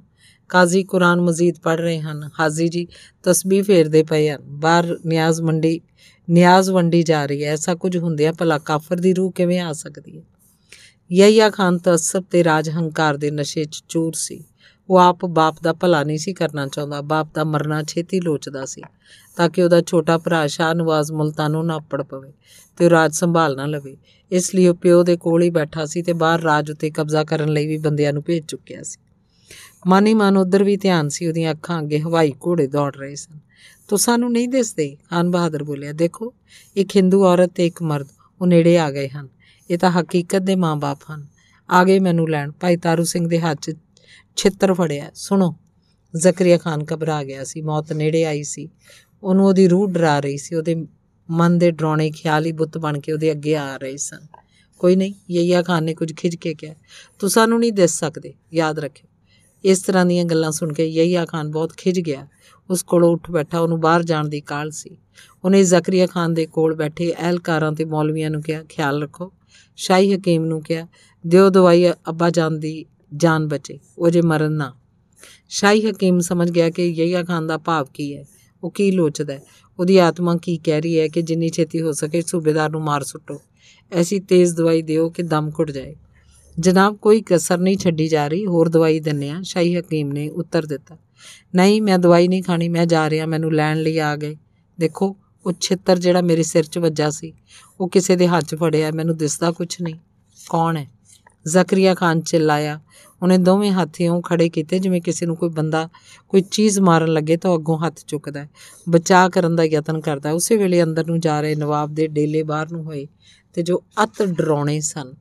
ਕਾਜ਼ੀ 0.48 0.84
ਕੁਰਾਨ 0.84 1.20
ਮਜ਼ੀਦ 1.20 1.54
ਪੜ 1.62 1.80
ਰਹੇ 1.80 2.00
ਹਨ। 2.00 2.30
ਹਾਜ਼ੀ 2.40 2.68
ਜੀ, 2.68 2.86
ਤਸਬੀਹ 3.22 3.62
ਫੇਰਦੇ 3.62 4.02
ਪਏ 4.02 4.30
ਹਨ। 4.30 4.38
ਬਾਹਰ 4.44 4.98
ਨਿਆਜ਼ 5.06 5.40
ਮੰਡੀ, 5.40 5.80
ਨਿਆਜ਼ 6.30 6.70
ਵੰਡੀ 6.70 7.02
ਜਾ 7.02 7.26
ਰਹੀ 7.26 7.44
ਹੈ। 7.44 7.52
ਐਸਾ 7.52 7.74
ਕੁਝ 7.74 7.98
ਹੁੰਦਿਆ 7.98 8.32
ਭਲਾ 8.32 8.58
ਕਾਫਰ 8.58 8.96
ਦੀ 8.96 9.12
ਰੂਹ 9.12 9.32
ਕਿਵੇਂ 9.32 9.60
ਆ 9.60 9.72
ਸਕਦੀ 9.72 10.18
ਹੈ? 10.18 10.22
ਯਹੀਆ 11.12 11.50
ਖਾਨ 11.50 11.78
ਤਸਬ 11.78 12.24
ਤੇ 12.30 12.44
ਰਾਜ 12.44 12.70
ਹੰਕਾਰ 12.70 13.16
ਦੇ 13.16 13.30
ਨਸ਼ੇ 13.30 13.64
'ਚ 13.64 13.82
ਚੂਰ 13.88 14.12
ਸੀ। 14.12 14.44
ਉਹ 14.90 14.98
ਆਪ 14.98 15.24
ਬਾਪ 15.26 15.56
ਦਾ 15.62 15.72
ਭਲਾ 15.72 16.04
ਨਹੀਂ 16.04 16.18
ਸੀ 16.18 16.32
ਕਰਨਾ 16.32 16.66
ਚਾਹੁੰਦਾ, 16.66 17.00
ਬਾਪ 17.00 17.28
ਦਾ 17.34 17.44
ਮਰਨਾ 17.44 17.82
ਛੇਤੀ 17.82 18.20
ਲੋਚਦਾ 18.20 18.64
ਸੀ 18.64 18.82
ਤਾਂ 19.36 19.48
ਕਿ 19.48 19.62
ਉਹਦਾ 19.62 19.82
ਛੋਟਾ 19.82 20.18
ਭਰਾ 20.18 20.46
ਸ਼ਾਹ 20.46 20.74
ਨਵਾਜ਼ 20.74 21.12
ਮੁਲਤਾਨੋਂ 21.12 21.64
ਨਾ 21.64 21.78
ਪੜ 21.78 22.02
ਪਵੇ 22.02 22.32
ਤੇ 22.76 22.84
ਉਹ 22.84 22.90
ਰਾਜ 22.90 23.12
ਸੰਭਾਲ 23.12 23.56
ਨਾ 23.56 23.66
ਲਵੇ। 23.66 23.96
ਇਸ 24.30 24.54
ਲਈ 24.54 24.66
ਉਹ 24.66 24.74
ਪਿਓ 24.74 25.02
ਦੇ 25.02 25.16
ਕੋਲ 25.16 25.42
ਹੀ 25.42 25.50
ਬੈਠਾ 25.50 25.84
ਸੀ 25.84 26.02
ਤੇ 26.02 26.12
ਬਾਹਰ 26.12 26.40
ਰਾਜ 26.40 26.70
ਉਤੇ 26.70 26.90
ਕਬਜ਼ਾ 26.90 27.24
ਕਰਨ 27.24 27.48
ਲਈ 27.48 27.66
ਵੀ 27.66 27.78
ਬੰਦਿਆਂ 27.78 28.12
ਨੂੰ 28.12 28.22
ਭੇਜ 28.22 28.44
ਚੁੱਕਿਆ 28.48 28.82
ਸੀ। 28.82 29.00
ਮਾਨੀ 29.86 30.14
ਮਨ 30.14 30.36
ਉਧਰ 30.36 30.64
ਵੀ 30.64 30.76
ਧਿਆਨ 30.76 31.08
ਸੀ, 31.08 31.26
ਉਹਦੀਆਂ 31.26 31.52
ਅੱਖਾਂ 31.52 31.80
ਅੱਗੇ 31.80 31.98
ਹਵਾਈ 32.00 32.32
ਘੋੜੇ 32.46 32.66
ਦੌੜ 32.66 32.96
ਰਹੇ 32.96 33.14
ਸਨ। 33.14 33.38
ਤੋ 33.88 33.96
ਸਾਨੂੰ 33.96 34.32
ਨਹੀਂ 34.32 34.48
ਦਿਸਦੇ? 34.48 34.96
ਖਾਨ 35.10 35.30
ਬਹਾਦਰ 35.30 35.64
ਬੋਲਿਆ, 35.64 35.92
ਦੇਖੋ, 35.92 36.34
ਇੱਕ 36.76 36.96
ਹਿੰਦੂ 36.96 37.24
ਔਰਤ 37.24 37.50
ਤੇ 37.54 37.66
ਇੱਕ 37.66 37.82
ਮਰਦ, 37.82 38.08
ਉਹ 38.40 38.46
ਨੇੜੇ 38.46 38.78
ਆ 38.78 38.90
ਗਏ 38.90 39.08
ਹਨ। 39.08 39.28
ਇਹ 39.70 39.78
ਤਾਂ 39.78 39.90
ਹਕੀਕਤ 39.90 40.38
ਦੇ 40.38 40.56
ਮਾਂ-ਬਾਪ 40.56 40.98
ਹਨ। 41.14 41.26
ਆ 41.70 41.84
ਗਏ 41.84 41.98
ਮੈਨੂੰ 41.98 42.30
ਲੈਣ। 42.30 42.50
ਭਾਈ 42.50 42.76
ਤਾਰੂ 42.76 43.04
ਸਿੰਘ 43.04 43.28
ਦੇ 43.28 43.40
ਹੱਥ 43.40 43.58
'ਚ 43.62 43.76
ਛਿੱਤਰ 44.36 44.74
ਫੜਿਆ। 44.74 45.10
ਸੁਣੋ, 45.14 45.56
ਜ਼ਕਰੀਆ 46.16 46.58
ਖਾਨ 46.58 46.84
ਘਬਰਾ 46.94 47.24
ਗਿਆ 47.24 47.44
ਸੀ। 47.44 47.62
ਮੌਤ 47.62 47.92
ਨੇੜੇ 47.92 48.24
ਆਈ 48.24 48.42
ਸੀ। 48.42 48.68
ਉਹਨੂੰ 49.22 49.46
ਉਹਦੀ 49.46 49.68
ਰੂਹ 49.68 49.88
ਡਰਾ 49.88 50.20
ਰਹੀ 50.20 50.38
ਸੀ। 50.38 50.54
ਉਹਦੇ 50.54 50.86
ਮਨ 51.30 51.58
ਦੇ 51.58 51.70
ਡਰਾਉਣੇ 51.70 52.10
ਖਿਆਲ 52.10 52.46
ਹੀ 52.46 52.52
ਬੁੱਤ 52.52 52.78
ਬਣ 52.78 53.00
ਕੇ 53.00 53.12
ਉਹਦੇ 53.12 53.30
ਅੱਗੇ 53.30 53.56
ਆ 53.56 53.76
ਰਹੇ 53.76 53.96
ਸਨ। 53.96 54.26
ਕੋਈ 54.78 54.96
ਨਹੀਂ, 54.96 55.14
ਯਈਆ 55.30 55.62
ਖਾਨ 55.62 55.84
ਨੇ 55.84 55.94
ਕੁਝ 55.94 56.14
ਖਿੱਚ 56.14 56.36
ਕੇ 56.36 56.54
ਕਿਹਾ। 56.54 56.74
ਤੁਸੀਂ 57.18 57.34
ਸਾਨੂੰ 57.34 57.60
ਨਹੀਂ 57.60 57.72
ਦਿਸ 57.72 57.90
ਸਕਦੇ। 57.90 58.34
ਯਾਦ 58.54 58.78
ਰੱਖਿਓ। 58.78 59.08
ਇਸ 59.64 59.82
ਤਰ੍ਹਾਂ 59.82 60.06
ਦੀਆਂ 60.06 60.24
ਗੱਲਾਂ 60.24 60.52
ਸੁਣ 60.52 60.72
ਕੇ 60.72 60.86
ਯਈਆ 60.86 61.24
ਖਾਨ 61.24 61.50
ਬਹੁਤ 61.50 61.72
ਖਿੱਚ 61.72 62.00
ਗਿਆ। 62.00 62.26
ਉਸ 62.70 62.82
ਕੋਲੋਂ 62.82 63.12
ਉੱਠ 63.12 63.30
ਬੈਠਾ। 63.30 63.58
ਉਹਨੂੰ 63.58 63.80
ਬਾਹਰ 63.80 64.02
ਜਾਣ 64.02 64.28
ਦੀ 64.28 64.40
ਕਾਲ 64.40 64.70
ਸੀ। 64.70 64.96
ਉਹਨੇ 65.44 65.64
ਜ਼ਕਰੀਆ 65.64 66.06
ਖਾਨ 66.06 66.34
ਦੇ 66.34 66.46
ਕੋਲ 66.46 66.74
ਬੈਠੇ 66.74 67.12
ਅਹਿਲਕਾਰਾਂ 67.12 67.72
ਤੇ 67.72 67.84
ਮੌਲਵੀਆਂ 67.84 68.30
ਨੂੰ 68.30 68.42
ਕਿਹਾ, 68.42 68.64
ਖਿਆਲ 68.64 69.02
ਰੱਖੋ। 69.02 69.32
ਸ਼ਾਹੀ 69.76 70.14
ਹਕੀਮ 70.14 70.44
ਨੂੰ 70.44 70.62
ਕਿਹਾ, 70.62 70.86
ਦਿਓ 71.26 71.48
ਦਵਾਈ, 71.50 71.90
ਅੱਬਾ 71.90 72.30
ਜਾਨ 72.30 72.58
ਦੀ 72.60 72.84
ਜਾਨ 73.16 73.48
ਬਚੇ, 73.48 73.78
ਉਹ 73.98 74.10
ਜੇ 74.10 74.22
ਮਰਨ 74.22 74.52
ਨਾ। 74.52 74.74
ਸ਼ਾਹੀ 75.48 75.90
ਹਕੀਮ 75.90 76.20
ਸਮਝ 76.20 76.50
ਗਿਆ 76.50 76.70
ਕਿ 76.70 76.86
ਯਹੀਆ 76.86 77.22
ਖਾਨ 77.22 77.46
ਦਾ 77.46 77.58
ਭਾਵ 77.58 77.86
ਕੀ 77.94 78.16
ਹੈ, 78.16 78.24
ਉਹ 78.64 78.70
ਕੀ 78.70 78.90
ਲੋਚਦਾ 78.90 79.32
ਹੈ? 79.32 79.42
ਉਹਦੀ 79.78 79.98
ਆਤਮਾ 79.98 80.36
ਕੀ 80.36 80.56
ਕਹਿ 80.56 80.80
ਰਹੀ 80.80 81.00
ਹੈ 81.00 81.08
ਕਿ 81.08 81.22
ਜਿੰਨੀ 81.22 81.48
ਛੇਤੀ 81.48 81.80
ਹੋ 81.80 81.92
ਸਕੇ 81.92 82.22
ਸੂਬੇਦਾਰ 82.22 82.70
ਨੂੰ 82.70 82.80
ਮਾਰ 82.80 83.02
ਸੁੱਟੋ? 83.02 83.40
ਐਸੀ 83.92 84.20
ਤੇਜ਼ 84.20 84.56
ਦਵਾਈ 84.56 84.82
ਦਿਓ 84.82 85.10
ਕਿ 85.10 85.22
ਦਮ 85.22 85.50
ਘੁੱਟ 85.58 85.70
ਜਾਏ। 85.70 85.96
ਜਨਾਬ, 86.58 86.96
ਕੋਈ 86.96 87.22
ਕਸਰ 87.22 87.58
ਨਹੀਂ 87.58 87.76
ਛੱਡੀ 87.76 88.08
ਜਾ 88.08 88.28
ਰਹੀ, 88.28 88.46
ਹੋਰ 88.46 88.68
ਦਵਾਈ 88.68 89.00
ਦਿੰਨੇ 89.00 89.30
ਆ 89.30 89.40
ਸ਼ਾਹੀ 89.42 89.76
ਹਕੀਮ 89.76 90.12
ਨੇ 90.12 90.28
ਉੱਤਰ 90.28 90.66
ਦਿੱਤਾ। 90.66 90.96
ਨਹੀਂ, 91.54 91.82
ਮੈਂ 91.82 91.98
ਦਵਾਈ 91.98 92.28
ਨਹੀਂ 92.28 92.42
ਖਾਣੀ, 92.42 92.68
ਮੈਂ 92.68 92.86
ਜਾ 92.86 93.10
ਰਿਹਾ, 93.10 93.26
ਮੈਨੂੰ 93.26 93.54
ਲੈਣ 93.54 93.82
ਲਈ 93.82 93.98
ਆ 93.98 94.16
ਗਏ। 94.16 94.36
ਦੇਖੋ 94.78 95.16
ਉਹ 95.46 95.52
ਛਿੱਤਰ 95.60 95.98
ਜਿਹੜਾ 95.98 96.20
ਮੇਰੇ 96.20 96.42
ਸਿਰ 96.42 96.64
'ਚ 96.64 96.78
ਵੱਜਾ 96.78 97.10
ਸੀ, 97.10 97.32
ਉਹ 97.80 97.88
ਕਿਸੇ 97.88 98.16
ਦੇ 98.16 98.28
ਹੱਥ 98.28 98.44
'ਚ 98.44 98.54
ਫੜਿਆ, 98.54 98.90
ਮੈਨੂੰ 98.90 99.16
ਦਿਸਦਾ 99.16 99.50
ਕੁਝ 99.50 99.76
ਨਹੀਂ। 99.82 99.94
ਕੌਣ 100.48 100.76
ਹੈ? 100.76 100.90
ਜ਼ਕਰੀਆ 101.46 101.94
ਖਾਨ 101.94 102.20
ਚਿল্লাਇਆ 102.20 102.80
ਉਹਨੇ 103.22 103.38
ਦੋਵੇਂ 103.38 103.72
ਹੱਥੀਆਂ 103.72 104.20
ਖੜੇ 104.20 104.48
ਕੀਤੇ 104.48 104.78
ਜਿਵੇਂ 104.78 105.02
ਕਿਸੇ 105.02 105.26
ਨੂੰ 105.26 105.36
ਕੋਈ 105.36 105.48
ਬੰਦਾ 105.48 105.88
ਕੋਈ 106.28 106.40
ਚੀਜ਼ 106.40 106.80
ਮਾਰਨ 106.80 107.12
ਲੱਗੇ 107.12 107.36
ਤਾਂ 107.36 107.54
ਅੱਗੋਂ 107.54 107.78
ਹੱਥ 107.78 108.00
ਚੁੱਕਦਾ 108.06 108.46
ਬਚਾਅ 108.88 109.28
ਕਰਨ 109.28 109.56
ਦਾ 109.56 109.64
ਯਤਨ 109.64 110.00
ਕਰਦਾ 110.00 110.32
ਉਸੇ 110.32 110.56
ਵੇਲੇ 110.56 110.82
ਅੰਦਰ 110.82 111.06
ਨੂੰ 111.06 111.20
ਜਾ 111.20 111.40
ਰਹੇ 111.40 111.54
ਨਵਾਬ 111.54 111.94
ਦੇ 111.94 112.06
ਡੇਲੇ 112.06 112.42
ਬਾਹਰ 112.42 112.72
ਨੂੰ 112.72 112.84
ਹੋਏ 112.84 113.06
ਤੇ 113.54 113.62
ਜੋ 113.62 113.82
ਅਤ 114.04 114.22
ਡਰਾਉਣੇ 114.22 114.80
ਸਨ, 114.80 115.14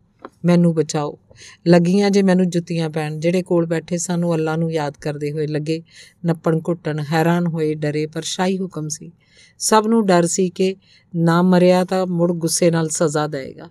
ਮੈਨੂੰ 0.46 0.74
ਬਚਾਓ। 0.74 1.20
ਲੱਗੀਆਂ 1.68 2.11
ਜੇ 2.11 2.22
ਮੈਨੂੰ 2.22 2.49
ਜੁੱਤੀਆਂ 2.49 2.90
ਪੈਣ, 2.90 3.20
ਜਿਹੜੇ 3.20 3.44
ਕੋਲ 3.44 3.66
ਬੈਠੇ 3.66 3.98
ਸਨ 3.98 4.24
ਉਹ 4.24 4.34
ਅੱਲਾ 4.34 4.56
ਨੂੰ 4.56 4.74
ਯਾਦ 4.74 4.94
ਕਰਦੇ 5.02 5.32
ਹੋਏ 5.32 5.48
ਲੱਗੇ, 5.48 5.84
ਨੱਪਣ 6.26 6.60
ਘੁੱਟਣ, 6.68 6.99
ਹੈਰਾਨ 6.99 7.48
ਹੋਏ, 7.48 7.74
ਡਰੇ, 7.74 8.06
ਪਰ 8.06 8.22
ਸ਼ਾਹੀ 8.22 8.60
ਹੁਕਮ 8.60 8.88
ਸੀ। 8.88 9.11
ਸਭ 9.60 9.84
ਨੂੰ 9.88 10.06
ਡਰ 10.06 10.26
ਸੀ 10.26 10.49
ਕਿ 10.49 10.76
ਨਾ 11.16 11.41
ਮਰਿਆ 11.41 11.84
ਤਾਂ 11.84 12.07
ਮੁੜ 12.07 12.32
ਗੁੱਸੇ 12.32 12.72
ਨਾਲ 12.72 12.90
ਸਜ਼ਾ 12.90 13.28
ਦੇਵੇਗਾ। 13.28 13.70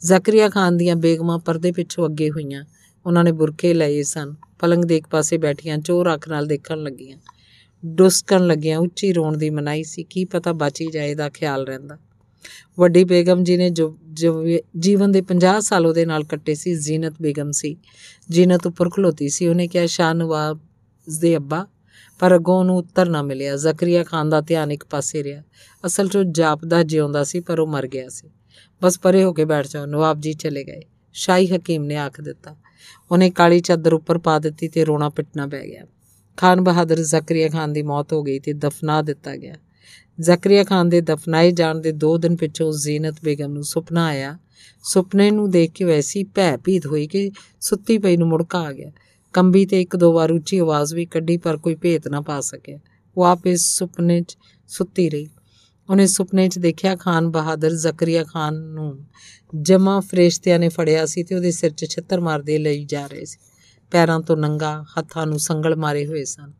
ਜ਼ਕਰੀਆ 0.00 0.48
ਖਾਨ 0.48 0.76
ਦੀਆਂ 0.76 0.96
ਬੇਗਮਾਂ 0.96 1.38
ਪਰਦੇ 1.38 1.72
ਪਿੱਛੋਂ 1.72 2.06
ਅੱਗੇ 2.06 2.30
ਹੋਈਆਂ। 2.30 2.64
ਉਹਨਾਂ 3.06 3.24
ਨੇ 3.24 3.32
ਬੁਰਕੇ 3.32 3.74
ਲਏ 3.74 4.02
ਸਨ, 4.02 4.34
ਪਲੰਗ 4.58 4.84
ਦੇ 4.84 4.96
ਇੱਕ 4.96 5.06
ਪਾਸੇ 5.06 5.38
ਬੈਠੀਆਂ, 5.38 5.78
ਚੋਰ 5.78 6.14
ਅੱਖ 6.14 6.28
ਨਾਲ 6.28 6.46
ਦੇਖਣ 6.46 6.82
ਲੱਗੀਆਂ। 6.82 7.18
ਡੁਸਕਣ 7.86 8.46
ਲੱਗੀਆਂ, 8.46 8.78
ਉੱਚੀ 8.78 9.12
ਰੋਣ 9.12 9.36
ਦੀ 9.36 9.50
ਮਨਾਈ 9.50 9.82
ਸੀ, 9.82 10.02
ਕੀ 10.02 10.24
ਪਤਾ 10.24 10.52
ਬਚੀ 10.52 10.86
ਜਾਏ 10.86 11.14
ਦਾ 11.14 11.28
ਖਿਆਲ 11.28 11.66
ਰਹਿੰਦਾ। 11.66 11.98
ਵੱਡੀ 12.78 13.04
ਬੇਗਮ 13.04 13.44
ਜੀ 13.44 13.56
ਨੇ 13.56 13.70
ਜੋ 13.70 13.98
ਜੀਵਨ 14.78 15.12
ਦੇ 15.12 15.20
50 15.20 15.60
ਸਾਲ 15.60 15.86
ਉਹਦੇ 15.86 16.06
ਨਾਲ 16.06 16.24
ਕੱਟੇ 16.24 16.54
ਸੀ, 16.54 16.74
ਜ਼ੀਨਤ 16.74 17.14
ਬੇਗਮ 17.22 17.50
ਸੀ। 17.50 17.76
ਜ਼ੀਨਤ 18.30 18.66
ਉੱਪਰ 18.66 18.90
ਖਲੋਤੀ 18.90 19.28
ਸੀ। 19.28 19.48
ਉਹਨੇ 19.48 19.68
ਕਿਹਾ, 19.68 19.86
ਸ਼ਾਹ 19.86 20.14
ਨਵਾਜ਼ 20.14 21.20
ਦੇ 21.20 21.36
ਅੱਬਾ, 21.36 21.66
ਪਰ 22.18 22.36
ਅਗੋਂ 22.36 22.64
ਨੂੰ 22.64 22.76
ਉੱਤਰ 22.76 23.08
ਨਾ 23.08 23.22
ਮਿਲਿਆ। 23.22 23.56
ਜ਼ਕਰੀਆ 23.56 24.04
ਖਾਨ 24.04 24.28
ਦਾ 24.28 24.40
ਧਿਆਨ 24.40 24.72
ਇੱਕ 24.72 24.84
ਪਾਸੇ 24.84 25.24
ਰਿਹਾ। 25.24 25.42
ਅਸਲ 25.86 26.08
'ਚ 26.08 26.18
ਜਾਪਦਾ 26.30 26.82
ਜਿਉਂਦਾ 26.82 27.24
ਸੀ, 27.24 27.40
ਪਰ 27.40 27.60
ਉਹ 27.60 27.66
ਮਰ 27.66 27.86
ਗਿਆ 27.86 28.08
ਸੀ। 28.08 28.30
ਬਸ 28.82 29.00
ਪਰੇ 29.00 29.24
ਹੋ 29.24 29.32
ਕੇ 29.32 29.44
ਬੈਠ 29.44 29.66
ਜਾਓ। 29.66 29.86
ਨਵਾਬ 29.86 30.20
ਜੀ 30.20 30.32
ਚਲੇ 30.32 30.64
ਗਏ। 30.64 30.80
ਸ਼ਾਹੀ 31.12 31.46
ਹਕੀਮ 31.46 31.84
ਨੇ 31.84 31.96
ਆਖ 31.96 32.20
ਦਿੱਤਾ। 32.20 32.56
ਉਹਨੇ 33.10 33.30
ਕਾਲੀ 33.30 33.60
ਚਾਦਰ 33.60 33.92
ਉੱਪਰ 33.92 34.18
ਪਾ 34.18 34.38
ਦਿੱਤੀ 34.38 34.68
ਤੇ 34.68 34.84
ਰੋਣਾ 34.84 35.08
ਪਿੱਟਣਾ 35.08 35.46
ਪੈ 35.46 35.66
ਗਿਆ। 35.66 35.82
ਖਾਨ 36.36 36.60
ਬਹਾਦਰ 36.60 37.02
ਜ਼ਕਰੀਆ 37.02 37.48
ਖਾਨ 37.48 37.72
ਦੀ 37.72 37.82
ਮੌਤ 37.82 38.12
ਹੋ 38.12 38.22
ਗਈ 38.22 38.38
ਤੇ 38.38 38.52
ਦਫਨਾ 38.52 39.02
ਦਿੱਤਾ 39.02 39.36
ਗਿਆ। 39.36 39.54
ਜ਼ਕਰੀਆ 40.20 40.64
ਖਾਨ 40.64 40.88
ਦੇ 40.88 41.00
ਦਫਨਾਏ 41.00 41.50
ਜਾਣ 41.50 41.80
ਦੇ 41.80 41.92
2 41.92 42.18
ਦਿਨ 42.18 42.36
ਪਿੱਛੋਂ 42.36 42.72
ਜ਼ੀਨਤ 42.72 43.16
ਬੇਗਮ 43.24 43.52
ਨੂੰ 43.52 43.62
ਸੁਪਨਾ 43.62 44.06
ਆਇਆ। 44.06 44.38
ਸੁਪਨੇ 44.82 45.30
ਨੂੰ 45.30 45.50
ਦੇਖ 45.50 45.72
ਕੇ 45.72 45.84
ਵੈਸੀ 45.84 46.24
ਭੈਭੀਤ 46.24 46.86
ਹੋਈ 46.86 47.06
ਕਿ 47.06 47.30
ਸੁੱਤੀ 47.60 47.98
ਪਈ 47.98 48.16
ਨੂੰ 48.16 48.28
ਮੁੜਕਾ 48.28 48.58
ਆ 48.58 48.72
ਗਿਆ। 48.72 48.90
ਕੰਬੀ 49.32 49.66
ਤੇ 49.66 49.80
ਇੱਕ 49.80 49.96
ਦੋ 49.96 50.12
ਵਾਰ 50.12 50.32
ਉੱਚੀ 50.32 50.58
ਆਵਾਜ਼ 50.58 50.94
ਵੀ 50.94 51.06
ਕੱਢੀ 51.06 51.36
ਪਰ 51.36 51.56
ਕੋਈ 51.56 51.74
ਭੇਤ 51.74 52.08
ਨਾ 52.08 52.20
ਪਾ 52.20 52.40
ਸਕਿਆ। 52.40 52.78
ਉਹ 53.16 53.24
ਆਪੇ 53.24 53.56
ਸੁਪਨੇ 53.56 54.20
'ਚ 54.20 54.36
ਸੁੱਤੀ 54.68 55.10
ਰਹੀ। 55.10 55.28
ਉਹਨੇ 55.90 56.06
ਸੁਪਨੇ 56.06 56.48
'ਚ 56.48 56.58
ਦੇਖਿਆ 56.58 56.96
ਖਾਨ 56.96 57.28
ਬਹਾਦਰ 57.28 57.70
ਜ਼ਕਰੀਆ 57.70 58.24
ਖਾਨ 58.24 58.54
ਨੂੰ 58.54 58.98
ਜਮਾ 59.60 60.00
ਫਰਿਸ਼ਤਿਆਂ 60.00 60.58
ਨੇ 60.58 60.68
ਫੜਿਆ 60.68 61.06
ਸੀ 61.06 61.22
ਤੇ 61.22 61.34
ਉਹਦੇ 61.34 61.50
ਸਿਰ 61.50 61.70
'ਚ 61.70 61.84
ਛੱਤਰ 61.84 62.20
ਮਾਰਦੇ 62.20 62.58
ਲਈ 62.58 62.84
ਜਾ 62.84 63.06
ਰਹੇ 63.06 63.24
ਸੀ। 63.24 63.38
ਪੈਰਾਂ 63.90 64.20
ਤੋਂ 64.20 64.36
ਨੰਗਾ 64.36 64.84
ਹੱਥਾਂ 64.98 65.26
ਨੂੰ 65.26 65.38
ਸੰਗਲ 65.38 65.76
ਮਾਰੇ 65.76 66.06
ਹੋਏ 66.06 66.24
ਸਨ। 66.24 66.59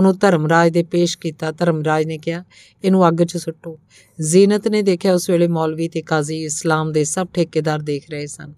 ਉਹਨੂੰ 0.00 0.18
ਧਰਮਰਾਜ 0.18 0.72
ਦੇ 0.72 0.82
ਪੇਸ਼ 0.82 1.18
ਕੀਤਾ, 1.18 1.50
ਧਰਮਰਾਜ 1.50 2.04
ਨੇ 2.04 2.18
ਕਿਹਾ, 2.18 2.44
ਇਹਨੂੰ 2.84 3.08
ਅੱਗ 3.08 3.22
'ਚ 3.22 3.36
ਸੁੱਟੋ। 3.36 3.78
ਜ਼ੀਨਤ 4.18 4.68
ਨੇ 4.68 4.82
ਦੇਖਿਆ 4.82 5.14
ਉਸ 5.14 5.30
ਵੇਲੇ 5.30 5.48
ਮੌਲਵੀ 5.48 5.88
ਤੇ 5.88 6.02
ਕਾਜ਼ੀ 6.02 6.42
ਇਸਲਾਮ 6.44 6.92
ਦੇ 6.92 7.04
ਸਭ 7.04 7.28
ਠੇਕੇਦਾਰ 7.34 7.78
ਦੇਖ 7.82 8.10
ਰਹੇ 8.10 8.26
ਸਨ। 8.26 8.52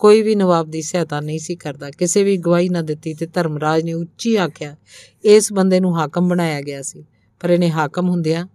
ਕੋਈ 0.00 0.22
ਵੀ 0.22 0.34
ਨਵਾਬ 0.34 0.70
ਦੀ 0.70 0.82
ਸਹਾਇਤਾ 0.82 1.20
ਨਹੀਂ 1.20 1.38
ਸੀ 1.38 1.56
ਕਰਦਾ। 1.56 1.90
ਕਿਸੇ 1.90 2.22
ਵੀ 2.24 2.36
ਗਵਾਹੀ 2.36 2.68
ਨਾ 2.68 2.82
ਦਿੱਤੀ 2.82 3.14
ਤੇ 3.14 3.26
ਧਰਮਰਾਜ 3.26 3.82
ਨੇ 3.84 3.92
ਉੱਚੀ 3.92 4.34
ਆਖਿਆ, 4.36 4.76
ਇਸ 5.24 5.52
ਬੰਦੇ 5.52 5.80
ਨੂੰ 5.80 5.98
ਹਾਕਮ 5.98 6.28
ਬਣਾਇਆ 6.28 6.60
ਗਿਆ 6.60 6.82
ਸੀ, 6.82 7.04
ਪਰ 7.40 7.50
ਇਹਨੇ 7.50 7.70
ਹਾਕਮ 7.70 8.08
ਹੁੰਦਿਆਂ 8.08 8.46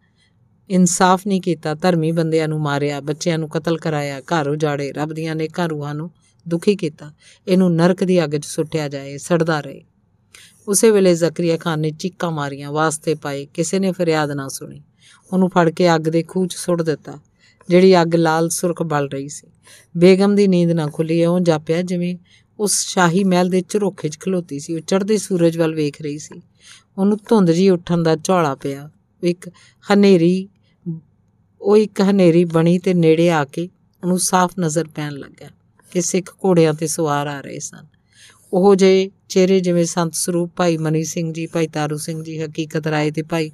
ਇਨਸਾਫ 0.69 1.27
ਨਹੀਂ 1.27 1.41
ਕੀਤਾ। 1.41 1.73
ਧਰਮੀ 1.73 2.11
ਬੰਦਿਆਂ 2.11 2.47
ਨੂੰ 2.47 2.59
ਮਾਰਿਆ, 2.61 2.99
ਬੱਚਿਆਂ 2.99 3.37
ਨੂੰ 3.37 3.49
ਕਤਲ 3.49 3.77
ਕਰਾਇਆ, 3.77 4.21
ਘਰ 4.21 4.49
ਉਜਾੜੇ, 4.49 4.91
ਰੱਬ 4.91 5.13
ਦੀਆਂ 5.13 5.35
ਨੇਕਾਂ 5.35 5.69
ਰੂਹਾਂ 5.69 5.95
ਨੂੰ 5.95 6.11
ਦੁਖੀ 6.47 6.75
ਕੀਤਾ। 6.75 7.11
ਇਹਨੂੰ 7.47 7.75
ਨਰਕ 7.75 8.03
ਦੀ 8.03 8.23
ਅੱਗ 8.23 8.29
'ਚ 8.29 8.45
ਸੁੱਟਿਆ 8.45 8.87
ਜਾਏ, 8.87 9.17
ਸੜਦਾ 9.17 9.59
ਰਹੇ। 9.61 9.83
ਉਸੇ 10.67 10.91
ਵੇਲੇ 10.91 11.15
ਜ਼ਕਰੀਆ 11.15 11.57
ਖਾਨ 11.57 11.79
ਨੇ 11.79 11.89
ਚੀਕਾਂ 11.91 12.31
ਮਾਰੀਆਂ, 12.31 12.71
ਵਾਸਤੇ 12.71 13.15
ਪਾਏ, 13.15 13.45
ਕਿਸੇ 13.53 13.79
ਨੇ 13.79 13.91
ਫਰਿਆਦ 13.91 14.31
ਨਾ 14.31 14.47
ਸੁਣੀ। 14.47 14.81
ਉਹਨੂੰ 15.33 15.49
ਫੜ 15.49 15.69
ਕੇ 15.69 15.95
ਅੱਗ 15.95 16.01
ਦੇ 16.01 16.23
ਖੂਹ 16.23 16.47
'ਚ 16.47 16.53
ਸੁੱਟ 16.53 16.81
ਦਿੱਤਾ, 16.81 17.19
ਜਿਹੜੀ 17.69 18.01
ਅੱਗ 18.01 18.15
ਲਾਲ 18.15 18.49
ਸੁਰਖ 18.49 18.81
ਬਲ 18.83 19.07
ਰਹੀ 19.07 19.29
ਸੀ। 19.29 19.47
ਬੇਗਮ 19.97 20.35
ਦੀ 20.35 20.47
ਨੀਂਦ 20.47 20.71
ਨਾ 20.71 20.87
ਖੁੱਲੀ 20.87 21.25
ਉਹ 21.25 21.39
ਜਾਪਿਆ 21.39 21.81
ਜਿਵੇਂ 21.81 22.15
ਉਸ 22.59 22.79
ਸ਼ਾਹੀ 22.79 23.23
ਮਹਿਲ 23.23 23.49
ਦੇ 23.49 23.63
ਝਰੋਖੇ 23.69 24.09
'ਚ 24.09 24.19
ਖਲੋਤੀ 24.19 24.59
ਸੀ। 24.59 24.75
ਉਹ 24.75 24.79
ਚੜ੍ਹਦੇ 24.79 25.17
ਸੂਰਜ 25.17 25.57
ਵੱਲ 25.57 25.75
ਵੇਖ 25.75 26.01
ਰਹੀ 26.01 26.17
ਸੀ। 26.17 26.41
ਉਹਨੂੰ 26.97 27.17
ਧੁੰਦ 27.29 27.51
ਜੀ 27.51 27.69
ਉੱਠਣ 27.69 28.03
ਦਾ 28.03 28.15
ਝੋਲਾ 28.15 28.55
ਪਿਆ। 28.55 28.89
ਇੱਕ 29.23 29.49
ਹਨੇਰੀ, 29.93 30.49
ਉਹ 31.61 31.77
ਇੱਕ 31.77 32.01
ਹਨੇਰੀ 32.01 32.45
ਬਣੀ 32.45 32.79
ਤੇ 32.79 32.93
ਨੇੜੇ 32.93 33.29
ਆ 33.31 33.45
ਕੇ 33.45 33.69
ਉਹਨੂੰ 34.03 34.19
ਸਾਫ਼ 34.19 34.53
ਨਜ਼ਰ 34.59 34.87
ਪੈਣ 34.87 35.13
ਲੱਗਾ 35.13 35.49
ਕਿ 35.91 36.01
ਸਿੱਖ 36.01 36.35
ਘੋੜਿਆਂ 36.45 36.73
ਤੇ 36.73 36.87
ਸਵਾਰ 36.87 37.27
ਆ 37.27 37.41
ਰਹੇ 37.41 37.59
ਸਨ। 37.59 37.85
ਉਹ 38.53 38.75
ਜੇ 38.75 39.11
ਚਿਹਰੇ 39.29 39.59
ਜਿਵੇਂ 39.59 39.85
ਸੰਤ 39.85 40.13
ਸਰੂਪ 40.13 40.51
ਭਾਈ 40.55 40.77
ਮਨੀ 40.77 41.03
ਸਿੰਘ 41.03 41.33
ਜੀ, 41.33 41.45
ਭਾਈ 41.47 41.67
ਤਾਰੂ 41.67 41.97
ਸਿੰਘ 41.97 42.23
ਜੀ, 42.23 42.39
ਹਕੀਕਤ 42.41 42.87
ਰਾਏ 42.87 43.11
ਤੇ 43.11 43.21
ਭਾਈ 43.21 43.51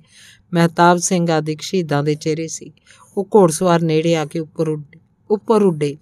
ਮਹਿਤਾਬ 0.53 0.97
ਸਿੰਘ 0.97 1.31
ਆਦਿ 1.31 1.55
ਸ਼ਹੀਦਾਂ 1.61 2.03
ਦੇ 2.03 2.15
ਚਿਹਰੇ 2.15 2.47
ਸੀ। 2.47 2.71
ਉਹ 3.17 3.27
ਘੋੜਸਵਾਰ 3.35 3.81
ਨੇੜੇ 3.81 4.15
ਆ 4.15 4.25
ਕੇ 4.25 4.39
ਉੱਪਰ 4.39 4.69
ਉੱਡੇ 4.69 4.99
ਉੱਪਰ 5.31 5.61
ਉੱਡੇ। 5.61 5.97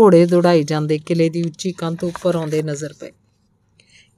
ਘੋੜੇ 0.00 0.26
ਦੌੜਾਈ 0.26 0.62
ਜਾਂਦੇ 0.62 0.98
ਕਿਲੇ 0.98 1.28
ਦੀ 1.28 1.42
ਉੱਚੀ 1.42 1.72
ਕੰਧ 1.72 2.04
ਉੱਪਰ 2.04 2.34
ਆਉਂਦੇ 2.34 2.62
ਨਜ਼ਰ 2.62 2.92
ਪਏ। 2.92 3.10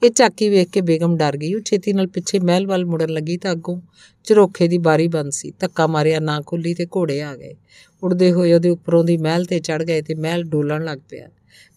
ਇਹ 0.02 0.10
ਚਾਕੀ 0.10 0.48
ਵੇਖ 0.48 0.68
ਕੇ 0.68 0.80
ਬੇਗਮ 0.80 1.16
ਡਰ 1.16 1.36
ਗਈ। 1.36 1.54
ਉਹ 1.54 1.60
ਛੇਤੀ 1.60 1.92
ਨਾਲ 1.92 2.06
ਪਿੱਛੇ 2.06 2.38
ਮਹਿਲ 2.38 2.66
ਵੱਲ 2.66 2.84
ਮੁੜਨ 2.84 3.10
ਲੱਗੀ 3.10 3.36
ਤਾਂ 3.36 3.52
ਅੱਗੋਂ 3.52 3.80
ਝਰੋਖੇ 4.24 4.68
ਦੀ 4.68 4.78
ਬਾਰੀ 4.78 5.08
ਬੰਦ 5.08 5.32
ਸੀ। 5.32 5.52
ਧੱਕਾ 5.60 5.86
ਮਾਰਿਆ, 5.86 6.20
ਨਾ 6.20 6.40
ਖੁੱਲੀ 6.46 6.74
ਤੇ 6.74 6.86
ਘੋੜੇ 6.86 7.22
ਆ 7.22 7.36
ਗਏ। 7.36 7.54
ਉੜਦੇ 8.02 8.32
ਹੋਏ 8.32 8.52
ਉਹਦੇ 8.52 8.68
ਉੱਪਰੋਂ 8.68 9.04
ਦੀ 9.04 9.16
ਮਹਿਲ 9.16 9.44
ਤੇ 9.44 9.58
ਚੜ 9.58 9.82
ਗਏ 9.82 10.02
ਤੇ 10.02 10.14
ਮਹਿਲ 10.14 10.42
ਡੋਲਣ 10.44 10.84
ਲੱਗ 10.84 10.98
ਪਿਆ। 11.08 11.28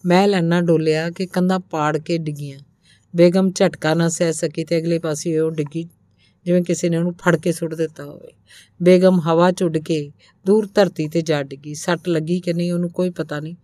ਮਹਿਲ 0.05 0.39
ਅੰਨਾ 0.39 0.61
ਡੋਲਿਆ 0.61 1.09
ਕਿ 1.09 1.25
ਕੰਧਾਂ 1.25 1.59
ਪਾੜ 1.59 1.97
ਕੇ 1.97 2.17
ਡਿੱਗੀਆਂ। 2.17 2.59
ਬੇਗਮ 3.15 3.51
ਝਟਕਾ 3.51 3.93
ਨਾ 3.93 4.09
ਸਹਿ 4.09 4.33
ਸਕੀ 4.33 4.63
ਤੇ 4.63 4.77
ਅਗਲੇ 4.77 4.99
ਪਾਸੇ 4.99 5.39
ਉਹ 5.39 5.51
ਡਿੱਗੀ, 5.51 5.89
ਜਿਵੇਂ 6.45 6.63
ਕਿਸੇ 6.63 6.89
ਨੇ 6.89 6.97
ਉਹਨੂੰ 6.97 7.13
ਫੜ 7.13 7.35
ਕੇ 7.35 7.51
ਸੁੱਟ 7.51 7.73
ਦਿੱਤਾ 7.73 8.05
ਹੋਵੇ। 8.05 8.31
ਬੇਗਮ 8.83 9.19
ਹਵਾ 9.19 9.51
'ਚ 9.51 9.63
ਉੱਡ 9.63 9.77
ਕੇ 9.77 10.11
ਦੂਰ 10.45 10.67
ਧਰਤੀ 10.75 11.07
ਤੇ 11.07 11.21
ਜਾ 11.21 11.43
ਡਿੱਗੀ। 11.43 11.73
ਸੱਟ 11.73 12.09
ਲੱਗੀ 12.09 12.39
ਕਿ 12.39 12.53
ਨਹੀਂ 12.53 12.73
ਉਹਨੂੰ 12.73 12.89
ਕੋਈ 12.89 13.09
ਪਤਾ 13.09 13.39
ਨਹੀਂ। 13.39 13.55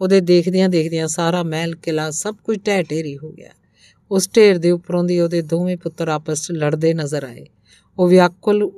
ਉਹਦੇ 0.00 0.20
ਦੇਖਦਿਆਂ 0.20 0.68
ਦੇਖਦਿਆਂ 0.68 1.08
ਸਾਰਾ 1.08 1.42
ਮਹਿਲ 1.42 1.76
ਕਿਲਾ 1.76 2.10
ਸਭ 2.10 2.36
ਕੁਝ 2.44 2.58
ਢਹਿ 2.66 2.82
ਢੇਰੀ 2.82 3.18
ਹੋ 3.18 3.32
ਗਿਆ। 3.32 3.50
ਉਸ 4.10 4.30
ਢੇਰ 4.36 4.58
ਦੇ 4.58 4.70
ਉੱਪਰੋਂ 4.70 5.04
ਦੀ 5.04 5.20
ਉਹਦੇ 5.20 5.42
ਦੋਵੇਂ 5.42 5.76
ਪੁੱਤਰ 5.76 6.08
ਆਪਸ 6.08 6.42
'ਚ 6.42 6.52
ਲੜਦੇ 6.52 6.94
ਨਜ਼ਰ 6.94 7.24
ਆਏ। 7.24 7.46
ਉਹ 7.98 8.08
ਵਿਆਕੁਲ 8.08 8.70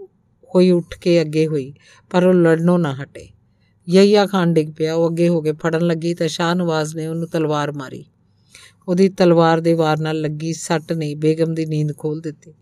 ਹੋਈ 0.54 0.70
ਉੱਠ 0.70 0.98
ਕੇ 0.98 1.20
ਅੱਗੇ 1.20 1.46
ਹੋਈ, 1.46 1.74
ਪਰ 2.10 2.26
ਉਹ 2.26 2.34
ਲੜਨੋਂ 2.34 2.78
ਨਾ 2.78 2.94
ਹਟੇ। 2.94 3.28
ਯਹੀਆ 3.88 4.26
ਖਾਨ 4.26 4.54
ਡਿੱਗ 4.54 4.68
ਪਿਆ। 4.76 4.94
ਉਹ 4.94 5.10
ਅੱਗੇ 5.10 5.28
ਹੋ 5.28 5.40
ਕੇ 5.40 5.52
ਫੜਨ 5.52 5.86
ਲੱਗੀ 5.86 6.14
ਤਾਂ 6.14 6.28
ਸ਼ਾਹ 6.28 6.54
ਨਵਾਜ਼ 6.54 6.96
ਨੇ 6.96 7.06
ਉਹਨੂੰ 7.06 7.28
ਤਲਵਾਰ 7.28 7.72
ਮਾਰੀ। 7.72 8.04
ਉਹਦੀ 8.88 9.08
ਤਲਵਾਰ 9.08 9.60
ਦੇ 9.60 9.72
ਵਾਰ 9.74 9.98
ਨਾਲ 9.98 10.20
ਲੱਗੀ 10.20 10.52
ਸੱਟ 10.52 10.92
ਨਹੀਂ 10.92 11.16
ਬੇਗਮ 11.16 11.54
ਦੀ 11.54 11.66
ਨੀਂਦ 11.66 11.96
ਖੋਲ 11.98 12.20
ਦਿੱਤੀ। 12.20 12.54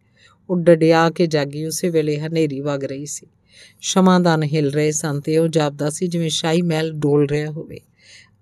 ਉਹ 0.50 0.56
ਡਡਿਆ 0.56 1.10
ਕੇ 1.10 1.26
ਜਾਗੀ, 1.26 1.64
ਉਸੇ 1.66 1.90
ਵੇਲੇ 1.90 2.18
ਹਨੇਰੀ 2.18 2.60
ਵਗ 2.60 2.84
ਰਹੀ 2.84 3.06
ਸੀ। 3.06 3.26
ਸ਼ਮਾਦਾਨ 3.80 4.42
ਹਿਲ 4.42 4.70
ਰਹੇ 4.70 4.92
ਸਨ 4.92 5.20
ਤੇ 5.20 5.38
ਉਹ 5.38 5.48
ਜਾਪਦਾ 5.48 5.90
ਸੀ, 5.90 6.06
ਜਿਵੇਂ 6.06 6.30
ਸ਼ਾਹੀ 6.30 6.62
ਮਹਿਲ 6.62 6.92
ਡੋਲ 6.92 7.26
ਰਿਹਾ 7.26 7.50
ਹੋਵੇ। 7.50 7.80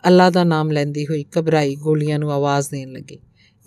ਅੱਲਾ 0.06 0.30
ਦਾ 0.30 0.44
ਨਾਮ 0.44 0.70
ਲੈਂਦੀ 0.70 1.06
ਹੋਈ 1.06 1.24
ਘਬਰਾਈ 1.38 1.76
ਗੋਲੀਆਂ 1.76 2.18
ਨੂੰ 2.18 2.32
ਆਵਾਜ਼ 2.32 2.70
ਦੇਣ 2.70 2.92
ਲੱਗੀ। 2.92 3.18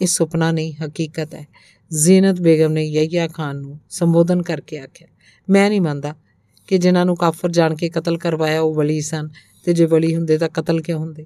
ਇਹ 0.01 0.07
ਸੁਪਨਾ 0.07 0.51
ਨਹੀਂ, 0.51 0.73
ਹਕੀਕਤ 0.73 1.35
ਹੈ। 1.35 1.47
ਜ਼ੀਨਤ 1.93 2.41
ਬੇਗਮ 2.41 2.71
ਨੇ 2.71 2.83
ਯਹੀਆ 2.83 3.27
ਖਾਨ 3.27 3.57
ਨੂੰ 3.57 3.79
ਸੰਬੋਧਨ 3.89 4.41
ਕਰਕੇ 4.41 4.79
ਆਖਿਆ, 4.79 5.07
ਮੈਂ 5.49 5.69
ਨਹੀਂ 5.69 5.81
ਮੰਨਦਾ 5.81 6.15
ਕਿ 6.67 6.77
ਜਿਨ੍ਹਾਂ 6.77 7.05
ਨੂੰ 7.05 7.15
ਕਾਫਰ 7.15 7.51
ਜਾਣ 7.51 7.75
ਕੇ 7.75 7.89
ਕਤਲ 7.89 8.17
ਕਰਵਾਇਆ 8.17 8.61
ਉਹ 8.61 8.73
ਵਲੀ 8.73 9.01
ਸਨ 9.01 9.29
ਤੇ 9.63 9.73
ਜੇ 9.73 9.85
ਵਲੀ 9.85 10.15
ਹੁੰਦੇ 10.15 10.37
ਤਾਂ 10.37 10.49
ਕਤਲ 10.49 10.81
ਕਿਉਂ 10.81 10.99
ਹੁੰਦੇ? 10.99 11.25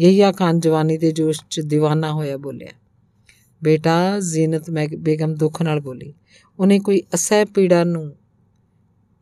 ਯਹੀਆ 0.00 0.32
ਖਾਨ 0.32 0.60
ਜਵਾਨੀ 0.60 0.98
ਦੇ 0.98 1.10
ਜੋਸ਼ 1.12 1.40
'ਚ 1.50 1.60
دیਵਾਨਾ 1.60 2.12
ਹੋਇਆ 2.12 2.36
ਬੋਲਿਆ 2.36 2.72
ਬੇਟਾ 3.62 4.20
ਜ਼ੀਨਤ 4.20 4.70
ਬੇਗਮ 4.98 5.34
ਦੁੱਖ 5.34 5.62
ਨਾਲ 5.62 5.80
ਬੋਲੀ 5.80 6.12
ਉਹਨੇ 6.58 6.78
ਕੋਈ 6.78 7.02
ਅਸਹਿ 7.14 7.44
ਪੀੜਾ 7.44 7.84
ਨੂੰ 7.84 8.16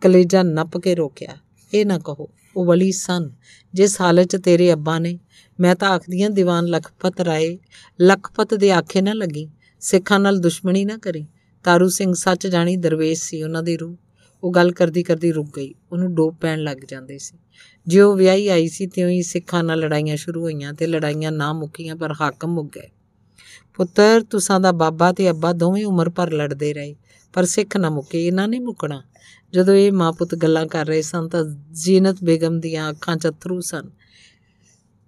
ਕਲੇਜਾ 0.03 0.43
ਨੱਪ 0.43 0.79
ਕੇ 0.79 0.95
ਰੋਕਿਆ 0.95 1.37
ਇਹ 1.73 1.87
ਨਾ 1.87 1.99
ਕਹੋ 1.99 2.29
ਉਹ 2.57 2.65
ਵਲੀ 2.65 2.93
ਸਨ 2.93 3.31
ਜਿਸ 3.75 4.01
ਹਾਲਤ 4.01 4.27
'ਚ 4.27 4.37
ਤੇਰੇ 4.37 4.73
ਅੱਬਾ 4.73 4.99
ਨੇ 4.99 5.19
ਮੈਂ 5.59 5.75
ਤਾਂ 5.75 5.89
ਆਖਦੀਆਂ 5.89 6.31
ਦੀਵਾਨ 6.31 6.67
ਲਖਪਤ 6.67 7.21
ਰਾਏ 7.21 7.59
ਲਖਪਤ 8.03 8.55
ਦੇ 8.55 8.71
ਆਖੇ 8.71 9.01
ਨਾ 9.01 9.13
ਲੱਗੀ 9.13 9.49
ਸਿੱਖਾਂ 9.81 10.19
ਨਾਲ 10.21 10.39
ਦੁਸ਼ਮਣੀ 10.39 10.85
ਨਾ 10.85 10.97
ਕਰੀ 10.99 11.27
ਤਾਰੂ 11.65 11.89
ਸਿੰਘ 11.89 12.13
ਸੱਚ 12.15 12.47
ਜਾਣੀ 12.47 12.77
ਦਰਵੇਸ਼ 12.77 13.23
ਸੀ 13.23 13.43
ਉਹਨਾਂ 13.43 13.63
ਦੀ 13.63 13.77
ਰੂਹ 13.77 13.97
ਉਹ 14.45 14.53
ਗੱਲ 14.53 14.73
ਕਰਦੀ 14.73 15.03
ਕਰਦੀ 15.03 15.33
ਰੁਕ 15.33 15.49
ਗਈ। 15.57 15.75
ਉਹਨੂੰ 15.93 16.15
ਡੋਬ 16.15 16.37
ਪੈਣ 16.37 16.59
ਲੱਗ 16.59 16.77
ਜਾਂਦੇ 16.89 17.19
ਸੀ। 17.19 17.39
ਜੇ 17.87 18.01
ਉਹ 18.01 18.17
ਵਿਆਹੀ 18.17 18.49
ਆਈ 18.49 18.69
ਸੀ 18.69 18.87
ਤਿਉਂ 18.87 19.11
ਹੀ 19.11 19.23
ਸਿੱਖਾਂ 19.23 19.65
ਨਾਲ 19.65 19.79
ਲੜਾਈਆਂ 19.79 20.17
ਸ਼ੁਰੂ 20.17 20.43
ਹੋਈਆਂ 20.43 20.73
ਤੇ 20.73 20.87
ਲੜਾਈਆਂ 20.87 21.33
ਨਾ 21.33 21.53
ਮੁੱਕੀਆਂ 21.53 21.97
ਪਰ 21.97 22.15
ਹਾਕਮ 22.21 22.49
ਮੁੱਕ 22.49 22.79
ਗਏ। 22.79 22.89
ਪੁੱਤਰ, 23.75 24.21
ਤੁਸਾਂ 24.31 24.61
ਦਾ 24.61 24.73
ਬਾਬਾ 24.73 25.13
ਤੇ 25.13 25.31
ਅੱਬਾ 25.31 25.53
ਦੋਵੇਂ 25.53 25.87
ਉਮਰ 25.87 26.11
ਭਰ 26.11 26.33
ਲੜਦੇ 26.33 26.75
ਰਹੇ, 26.75 26.97
ਪਰ 27.33 27.45
ਸਿੱਖ 27.45 27.77
ਨਾ 27.77 27.91
ਮੁੱਕੇ, 27.91 28.27
ਇਹਨਾਂ 28.27 28.49
ਨਹੀਂ 28.49 28.61
ਮੁੱਕਣਾ। 28.61 29.03
ਜਦੋਂ 29.53 29.75
ਇਹ 29.75 29.93
ਮਾਂ 29.93 30.13
ਪੁੱਤ 30.13 30.35
ਗੱਲਾਂ 30.35 30.67
ਕਰ 30.67 30.87
ਰਹੇ 30.87 31.03
ਸਨ 31.03 31.29
ਤਾਂ 31.29 31.45
ਜ਼ੀਨਤ 31.73 32.25
ਬੇਗਮ 32.25 32.61
ਦੀਆਂ 32.61 32.91
ਅੱਖਾਂ 32.91 33.17
'ਚ 33.17 33.29
ਅਥਰੂ 33.29 33.61
ਸਨ। 33.61 33.91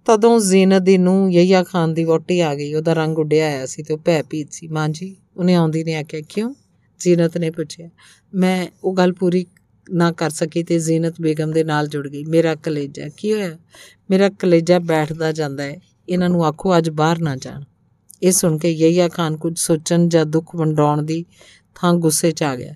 ਤਦੋਂ 0.07 0.41
ਜ਼ੀਨਤ 0.41 0.83
ਦੀ 0.83 0.99
ਨੂੰ 0.99 1.33
ਯਹੀਆ 1.33 1.63
ਖਾਨ 1.63 1.95
ਦੀ 1.95 2.05
ਵੋਟੀ 2.05 2.41
ਆ 2.41 2.55
ਗਈ। 2.55 2.75
ਉਹਦਾ 2.75 2.93
ਰੰਗ 2.93 3.19
ਉੱਡਿਆ 3.19 3.47
ਆਇਆ 3.47 3.67
ਸੀ 3.67 3.83
ਤੇ 3.83 3.95
ਉਹ 3.95 3.99
ਭੈ 3.99 4.23
ਭੀਤ 4.23 4.53
ਸੀ। 4.53 4.69
ਮਾਂ 4.69 4.89
ਜੀ, 4.89 5.17
ਉਹਨੇ 5.37 5.55
ਆਉਂਦੀ 5.55 5.85
ਨੇ 5.85 5.95
ਆਖਿਆ, 5.95 6.21
ਕਿਉਂ? 6.21 6.55
ਜ਼ੀਨਤ 7.01 7.39
ਨੇ 7.39 7.51
ਪੁੱਛਿਆ। 7.51 7.89
ਮੈਂ 8.35 8.67
ਉਹ 8.85 8.95
ਗੱਲ 8.95 9.13
ਪੂਰੀ 9.13 9.47
ਨਾ 9.91 10.13
ਕਰ 10.13 10.31
ਸਕੀ 10.31 10.63
ਤੇ 10.63 10.79
ਜ਼ੀਨਤ 10.79 11.15
ਬੇਗਮ 11.21 11.51
ਦੇ 11.51 11.65
ਨਾਲ 11.65 11.89
ਜੁੜ 11.89 12.09
ਗਈ। 12.09 12.25
ਮੇਰਾ 12.25 12.55
ਕਲੇਜਾ, 12.55 13.09
ਕੀ 13.17 13.33
ਹੋਇਆ? 13.33 13.59
ਮੇਰਾ 14.11 14.29
ਕਲੇਜਾ 14.29 14.79
ਬੈਠਦਾ 14.79 15.33
ਜਾਂਦਾ 15.33 15.63
ਹੈ। 15.63 15.81
ਇਹਨਾਂ 16.09 16.29
ਨੂੰ 16.29 16.47
ਆਖੋ, 16.47 16.79
ਅੱਜ 16.79 16.91
ਬਾਹਰ 16.91 17.19
ਨਾ 17.19 17.37
ਜਾਣ। 17.37 17.63
ਇਹ 18.23 18.33
ਸੁਣ 18.33 18.59
ਕੇ 18.59 18.71
ਯਹੀਆ 18.71 19.09
ਖਾਨ 19.09 19.37
ਕੁਝ 19.37 19.59
ਸੋਚਣ 19.59 20.09
ਜਾਂ 20.09 20.27
ਦੁੱਖ 20.27 20.57
ਵੰਡਾਉਣ 20.57 21.03
ਦੀ 21.03 21.25
ਥਾਂ 21.75 21.95
ਗੁੱਸੇ 21.95 22.31
'ਚ 22.31 22.43
ਆ 22.43 22.57
ਗਿਆ। 22.57 22.75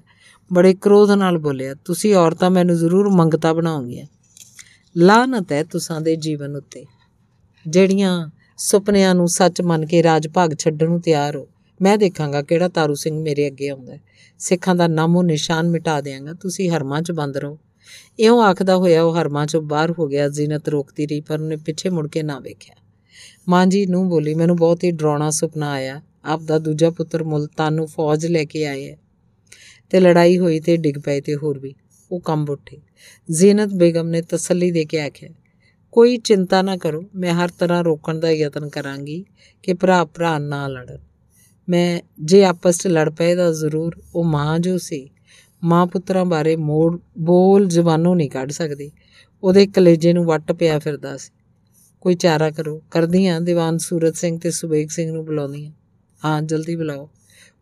ਬੜੇ 0.52 0.74
ਕ੍ਰੋਧ 0.74 1.10
ਨਾਲ 1.10 1.38
ਬੋਲਿਆ, 1.38 1.74
ਤੁਸੀਂ 1.74 2.14
ਔਰਤਾਂ 2.14 2.50
ਮੈਨੂੰ 2.50 2.76
ਜ਼ਰੂਰ 2.76 3.08
ਮੰਗਤਾ 3.08 3.52
ਬਣਾਉਂਗੀਆਂ 3.52 4.06
ਲਾਨਤ 4.96 5.52
ਹੈ 5.52 5.64
ਤੁਸਾਂ 5.64 6.00
ਦੇ 6.00 6.16
ਜੀਵਨ 6.16 6.56
ਉੱਤੇ। 6.56 6.84
ਜਿਹੜੀਆਂ 7.68 8.30
ਸੁਪਨਿਆਂ 8.56 9.14
ਨੂੰ 9.14 9.28
ਸੱਚ 9.28 9.62
ਮੰਨ 9.62 9.86
ਕੇ 9.86 10.02
ਰਾਜ 10.02 10.28
ਭਾਗ 10.28 10.54
ਛੱਡਣ 10.58 10.88
ਨੂੰ 10.88 11.00
ਤਿਆਰ 11.00 11.36
ਹੋ। 11.36 11.48
ਮੈਂ 11.82 11.98
ਦੇਖਾਂਗਾ 11.98 12.42
ਕਿਹੜਾ 12.42 12.68
ਤਾਰੂ 12.68 12.94
ਸਿੰਘ 12.94 13.22
ਮੇਰੇ 13.22 13.46
ਅੱਗੇ 13.46 13.68
ਆਉਂਦਾ 13.68 13.98
ਸਿੱਖਾਂ 14.38 14.74
ਦਾ 14.74 14.86
ਨਾਮੋ 14.86 15.22
ਨਿਸ਼ਾਨ 15.22 15.68
ਮਿਟਾ 15.68 16.00
ਦੇਵਾਂਗਾ 16.00 16.32
ਤੁਸੀਂ 16.32 16.70
ਹਰਮਾਂ 16.70 17.02
'ਚ 17.02 17.12
ਬੰਦ 17.12 17.36
ਰਹੋ। 17.36 17.58
ਇਉਂ 18.18 18.42
ਆਖਦਾ 18.42 18.76
ਹੋਇਆ 18.76 19.02
ਉਹ 19.02 19.16
ਹਰਮਾਂ 19.16 19.44
'ਚੋਂ 19.44 19.62
ਬਾਹਰ 19.62 19.94
ਹੋ 19.98 20.06
ਗਿਆ, 20.06 20.28
ਜ਼ੀਨਤ 20.28 20.68
ਰੋਕਦੀ 20.68 21.06
ਰਹੀ, 21.06 21.20
ਪਰ 21.20 21.40
ਉਹਨੇ 21.40 21.56
ਪਿੱਛੇ 21.56 21.90
ਮੁੜ 21.90 22.08
ਕੇ 22.08 22.22
ਨਾ 22.22 22.38
ਵੇਖਿਆ। 22.38 22.74
ਮਾਂ 23.48 23.66
ਜੀ 23.66 23.86
ਨੂੰ 23.86 24.08
ਬੋਲੀ, 24.08 24.34
ਮੈਨੂੰ 24.34 24.56
ਬਹੁਤ 24.56 24.84
ਹੀ 24.84 24.90
ਡਰਾਉਣਾ 24.90 25.30
ਸੁਪਨਾ 25.30 25.70
ਆਇਆ। 25.70 26.02
ਆਪ 26.24 26.42
ਦਾ 26.42 26.58
ਦੂਜਾ 26.58 26.90
ਪੁੱਤਰ 26.90 27.24
ਮੁਲਤਾਨ 27.24 27.74
ਨੂੰ 27.74 27.86
ਫੌਜ 27.86 28.26
ਲੈ 28.26 28.44
ਕੇ 28.44 28.66
ਆਏ 28.66 28.90
ਹੈ 28.90 28.96
ਤੇ 29.90 30.00
ਲੜਾਈ 30.00 30.38
ਹੋਈ 30.38 30.60
ਤੇ 30.60 30.76
ਡਿੱਗ 30.76 31.00
ਪਏ 31.04 31.20
ਤੇ 31.20 31.34
ਹੋਰ 31.34 31.58
ਵੀ। 31.58 31.74
ਉਹ 32.12 32.20
ਕੰਬ 32.20 32.50
ਉੱਠੇ। 32.50 32.80
ਜ਼ੀਨਤ 33.30 33.74
ਬੇਗਮ 33.74 34.08
ਨੇ 34.08 34.22
ਤਸੱਲੀ 34.22 34.70
ਦੇ 34.70 34.84
ਕੇ 34.84 35.00
ਆਖਿਆ, 35.00 35.28
ਕੋਈ 35.92 36.16
ਚਿੰਤਾ 36.16 36.62
ਨਾ 36.62 36.76
ਕਰੋ, 36.76 37.04
ਮੈਂ 37.14 37.34
ਹਰ 37.34 37.48
ਤਰ੍ਹਾਂ 37.48 37.84
ਰੋਕਣ 37.84 38.20
ਦਾ 38.20 38.30
ਯਤਨ 38.30 38.68
ਕਰਾਂਗੀ 38.68 39.24
ਕਿ 39.62 39.74
ਭਰਾ 39.74 40.04
ਭਰਾ 40.04 40.38
ਨਾ 40.38 40.68
ਲੜਨ। 40.68 40.98
ਮੈਂ 41.68 42.00
ਜੇ 42.24 42.44
ਆਪਸ 42.44 42.78
'ਚ 42.78 42.86
ਲੜ 42.86 43.10
ਪਏ 43.10 43.36
ਤਾਂ 43.36 43.52
ਜ਼ਰੂਰ 43.52 44.02
ਉਹ 44.14 44.24
ਮਾਂ 44.24 44.58
ਜੋ 44.58 44.78
ਸੀ, 44.78 45.10
ਮਾਂ 45.64 45.86
ਪੁੱਤਰਾਂ 45.86 46.24
ਬਾਰੇ 46.24 46.56
ਮੋੜ 46.56 47.00
ਬੋਲ 47.18 47.66
ਜ਼ਬਾਨੋਂ 47.66 48.16
ਨਹੀਂ 48.16 48.30
ਕੱਢ 48.30 48.50
ਸਕਦੀ। 48.50 48.92
ਉਹਦੇ 49.42 49.66
ਕਲੇਜੇ 49.66 50.12
ਨੂੰ 50.12 50.24
ਵੱਟ 50.24 50.52
ਪਿਆ 50.52 50.78
ਫਿਰਦਾ 50.78 51.16
ਸੀ। 51.16 51.32
ਕੋਈ 52.00 52.14
ਚਾਰਾ 52.14 52.50
ਕਰੋ, 52.50 52.82
ਕਰਦੀਆਂ, 52.90 53.40
ਦੀਵਾਨ 53.40 53.78
ਸੂਰਤ 53.78 54.16
ਸਿੰਘ 54.16 54.38
ਤੇ 54.38 54.50
ਸੁਬੇਗ 54.50 54.88
ਸਿੰਘ 54.88 55.12
ਨੂੰ 55.12 55.24
ਬੁਲਾਉਂਦੀਆਂ। 55.24 55.72
ਹਾਂ, 56.24 56.42
ਜਲਦੀ 56.42 56.76
ਬੁਲਾਓ। 56.76 57.10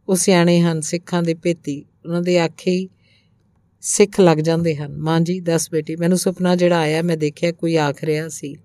ਉਹ 0.09 0.17
ਸਿਆਣੇ 0.17 0.61
ਹਨ, 0.61 0.81
ਸਿੱਖਾਂ 0.81 1.23
ਦੇ 1.23 1.35
ਭੇਤੀ। 1.35 1.85
ਉਹਨਾਂ 2.07 2.23
ਦੇ 2.23 2.39
ਆਖੇ 2.39 2.71
ਹੀ 2.71 2.89
ਸਿੱਖ 3.81 4.21
ਲੱਗ 4.21 4.39
ਜਾਂਦੇ 4.39 4.77
ਹਨ। 4.77 4.97
ਮਾਂ 4.97 5.21
ਜੀ, 5.21 5.41
ਦੱਸ 5.41 5.71
ਬੇਟੀ, 5.71 5.97
ਮੈਨੂੰ 5.97 6.19
ਸੁਪਨਾ 6.19 6.57
ਜਿਹੜਾ 6.57 6.79
ਆਇਆ, 6.79 7.03
ਮੈਂ 7.03 7.17
ਦੇਖਿਆ 7.17 7.53
ਕੋਈ 7.53 7.77
ਆਖ 7.77 8.05
ਰਿਹਾ 8.05 8.29
ਸੀ। 8.29 8.57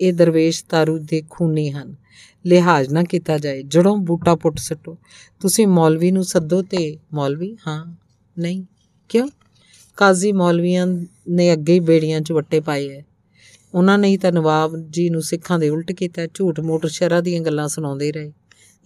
ਇਹ 0.00 0.12
ਦਰਵੇਸ਼ 0.12 0.64
ਤਾਰੂ 0.64 0.98
ਦੇ 0.98 1.22
ਖੂਨੀ 1.30 1.70
ਹਨ। 1.70 2.01
ਲਿਹਾਜ਼ 2.46 2.88
ਨਾ 2.88 3.02
ਕੀਤਾ 3.02 3.38
ਜਾਏ। 3.38 3.62
ਜੜੋਂ 3.62 3.96
ਬੂਟਾ 3.96 4.34
ਪੁੱਟ 4.34 4.58
ਸਟੋ। 4.58 4.98
ਤੁਸੀਂ 5.40 5.66
ਮੌਲਵੀ 5.66 6.10
ਨੂੰ 6.10 6.24
ਸੱਦੋ 6.24 6.62
ਤੇ 6.62 6.98
ਮੌਲਵੀ, 7.14 7.56
ਹਾਂ, 7.66 7.94
ਨਹੀਂ, 8.38 8.64
ਕਿਉਂ? 9.08 9.28
ਕਾਜ਼ੀ 9.96 10.32
ਮੌਲਵੀਆਂ 10.32 10.86
ਨੇ 11.28 11.52
ਅੱਗੇ 11.52 11.74
ਹੀ 11.74 11.80
ਬੇੜੀਆਂ 11.80 12.20
'ਚ 12.20 12.32
ਵੱਟੇ 12.32 12.60
ਪਾਏ 12.60 12.88
ਐ। 12.88 13.02
ਉਹਨਾਂ 13.74 13.98
ਨੇ 13.98 14.08
ਹੀ 14.08 14.16
ਤਾਂ 14.16 14.32
ਨਵਾਬ 14.32 14.90
ਜੀ 14.90 15.10
ਨੂੰ 15.10 15.22
ਸਿੱਖਾਂ 15.22 15.58
ਦੇ 15.58 15.68
ਉਲਟ 15.68 15.92
ਕੀਤਾ। 15.92 16.26
ਝੂਠ 16.34 16.60
ਮੋਟ 16.60 16.86
ਸ਼ਰਾ 16.86 17.20
ਦੀਆਂ 17.20 17.40
ਗੱਲਾਂ 17.40 17.68
ਸੁਣਾਉਂਦੇ 17.68 18.12
ਰਹੇ। 18.12 18.32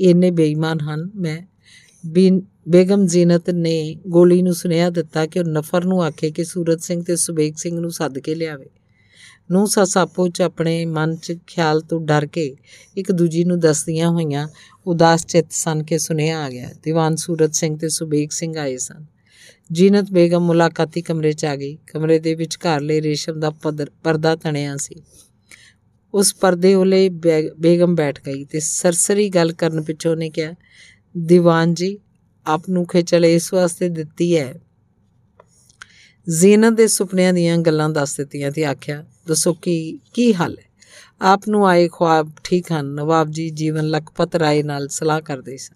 ਇੰਨੇ 0.01 0.31
ਬੇਈਮਾਨ 0.31 0.81
ਹਨ 0.81 1.11
ਮੈਂ। 1.15 1.43
ਬੇਗਮ 2.69 3.07
ਜ਼ੀਨਤ 3.07 3.51
ਨੇ 3.51 3.97
ਗੋਲੀ 4.09 4.43
ਨੂੰ 4.43 4.55
ਸੁਨੇਹਾ 4.55 4.91
ਦਿੱਤਾ 4.91 5.27
ਕਿ 5.27 5.39
ਉਹ 5.39 5.45
ਨਫਰ 5.45 5.85
ਨੂੰ 5.85 6.03
ਆਖੇ 6.03 6.31
ਕਿ 6.31 6.45
ਸੂਰਤ 6.45 6.83
ਸਿੰਘ 6.83 7.03
ਤੇ 7.03 7.17
ਸੁਬੇਗ 7.17 7.55
ਸਿੰਘ 7.57 7.81
ਨੂੰ 7.81 7.91
ਸੱਦ 7.91 8.19
ਕੇ 8.19 8.35
ਲਿਆਵੇ। 8.35 8.67
ਨੂੰ 9.51 9.67
ਸੱਸ 9.67 9.97
ਆਪੋ 9.97 10.29
ਚ 10.29 10.43
ਆਪਣੇ 10.43 10.85
ਮਨ 10.87 11.17
ਚ 11.17 11.37
ਖਿਆਲ 11.47 11.81
ਤੋਂ 11.81 12.01
ਡਰ 12.01 12.27
ਕੇ 12.27 12.57
ਇੱਕ 12.97 13.13
ਦੂਜੀ 13.13 13.45
ਨੂੰ 13.45 13.59
ਦੱਸਦੀਆਂ 13.61 14.09
ਹੋਈਆਂ 14.09 14.49
ਉਦਾਸ 14.87 15.27
ਚਿੱਤ 15.27 15.47
ਸਨ 15.51 15.83
ਕੇ 15.83 15.99
ਸੁਨੇਹਾ 15.99 16.45
ਆ 16.45 16.51
ਗਿਆ। 16.51 16.71
ਦੀਵਾਨ 16.83 17.17
ਸੂਰਤ 17.17 17.55
ਸਿੰਘ 17.55 17.79
ਤੇ 17.79 17.89
ਸੁਬੇਗ 17.89 18.29
ਸਿੰਘ 18.31 18.57
ਆਏ 18.59 18.77
ਸਨ। 18.77 19.05
ਜੀਨਤ 19.73 20.11
ਬੇਗਮ 20.13 20.41
ਮੁਲਾਕਾਤੀ 20.41 21.03
ਕਮਰੇ 21.03 21.33
'ਚ 21.33 21.45
ਆ 21.45 21.57
ਗਈ। 21.57 21.79
ਕਮਰੇ 21.93 22.19
ਦੇ 22.19 22.35
ਵਿੱਚ 22.35 22.57
ਘਰਲੇ 22.57 23.03
ਰੇਸ਼ਮ 23.03 23.41
ਦਾ 23.41 23.51
ਪਰਦਾ 24.03 24.37
ਤਣਿਆ 24.37 24.77
ਸੀ। 24.77 25.03
ਉਸ 26.15 26.35
ਪਰਦੇ 26.35 26.75
ਉਲੇ 26.75 27.09
ਬੇਗਮ 27.59 27.95
ਬੈਠ 27.95 28.21
ਗਈ 28.27 28.45
ਤੇ 28.45 28.61
ਸਰਸਰੀ 28.61 29.29
ਗੱਲ 29.29 29.53
ਕਰਨ 29.53 29.83
ਪਿੱਛੋਂ 29.83 30.17
ਨੇ 30.17 30.31
ਕਿਹਾ, 30.31 30.55
ਦੀਵਾਨ 31.19 31.75
ਜੀ, 31.75 31.99
ਆਪ 32.47 32.69
ਨੂੰ 32.71 32.87
ਖੇਚਲ 32.87 33.25
ਇਸ 33.25 33.53
ਵਾਸਤੇ 33.53 33.89
ਦਿੱਤੀ 33.89 34.37
ਹੈ 34.39 34.55
ਜ਼ੀਨਤ 36.29 36.73
ਦੇ 36.73 36.89
ਸੁਪਨਿਆਂ 36.89 37.33
ਦੀਆਂ 37.33 37.59
ਗੱਲਾਂ 37.59 37.91
ਦੱਸ 37.91 38.17
ਦਿੱਤੀਆਂ 38.17 38.51
ਤੇ 38.51 38.65
ਆਖਿਆ, 38.65 39.05
ਦੱਸੋ 39.27 39.55
ਕੀ 39.55 39.99
ਕੀ 40.15 40.35
ਹਾਲ 40.35 40.57
ਹੈ? 40.59 40.65
ਆਪ 41.23 41.41
ਨੂੰ 41.49 41.69
ਆਏ 41.69 41.89
ਖੁਆਬ 41.89 42.31
ਠੀਕ 42.45 42.73
ਹਨ। 42.73 42.87
ਨਵਾਬ 42.87 43.31
ਜੀ 43.31 43.51
ਜੀਵਨ 43.51 43.89
ਲਖਪਤ 43.89 44.37
ਰਾਏ 44.37 44.63
ਨਾਲ 44.63 44.89
ਸਲਾਹ 44.89 45.21
ਕਰਦੇ 45.21 45.57
ਸਨ। 45.57 45.75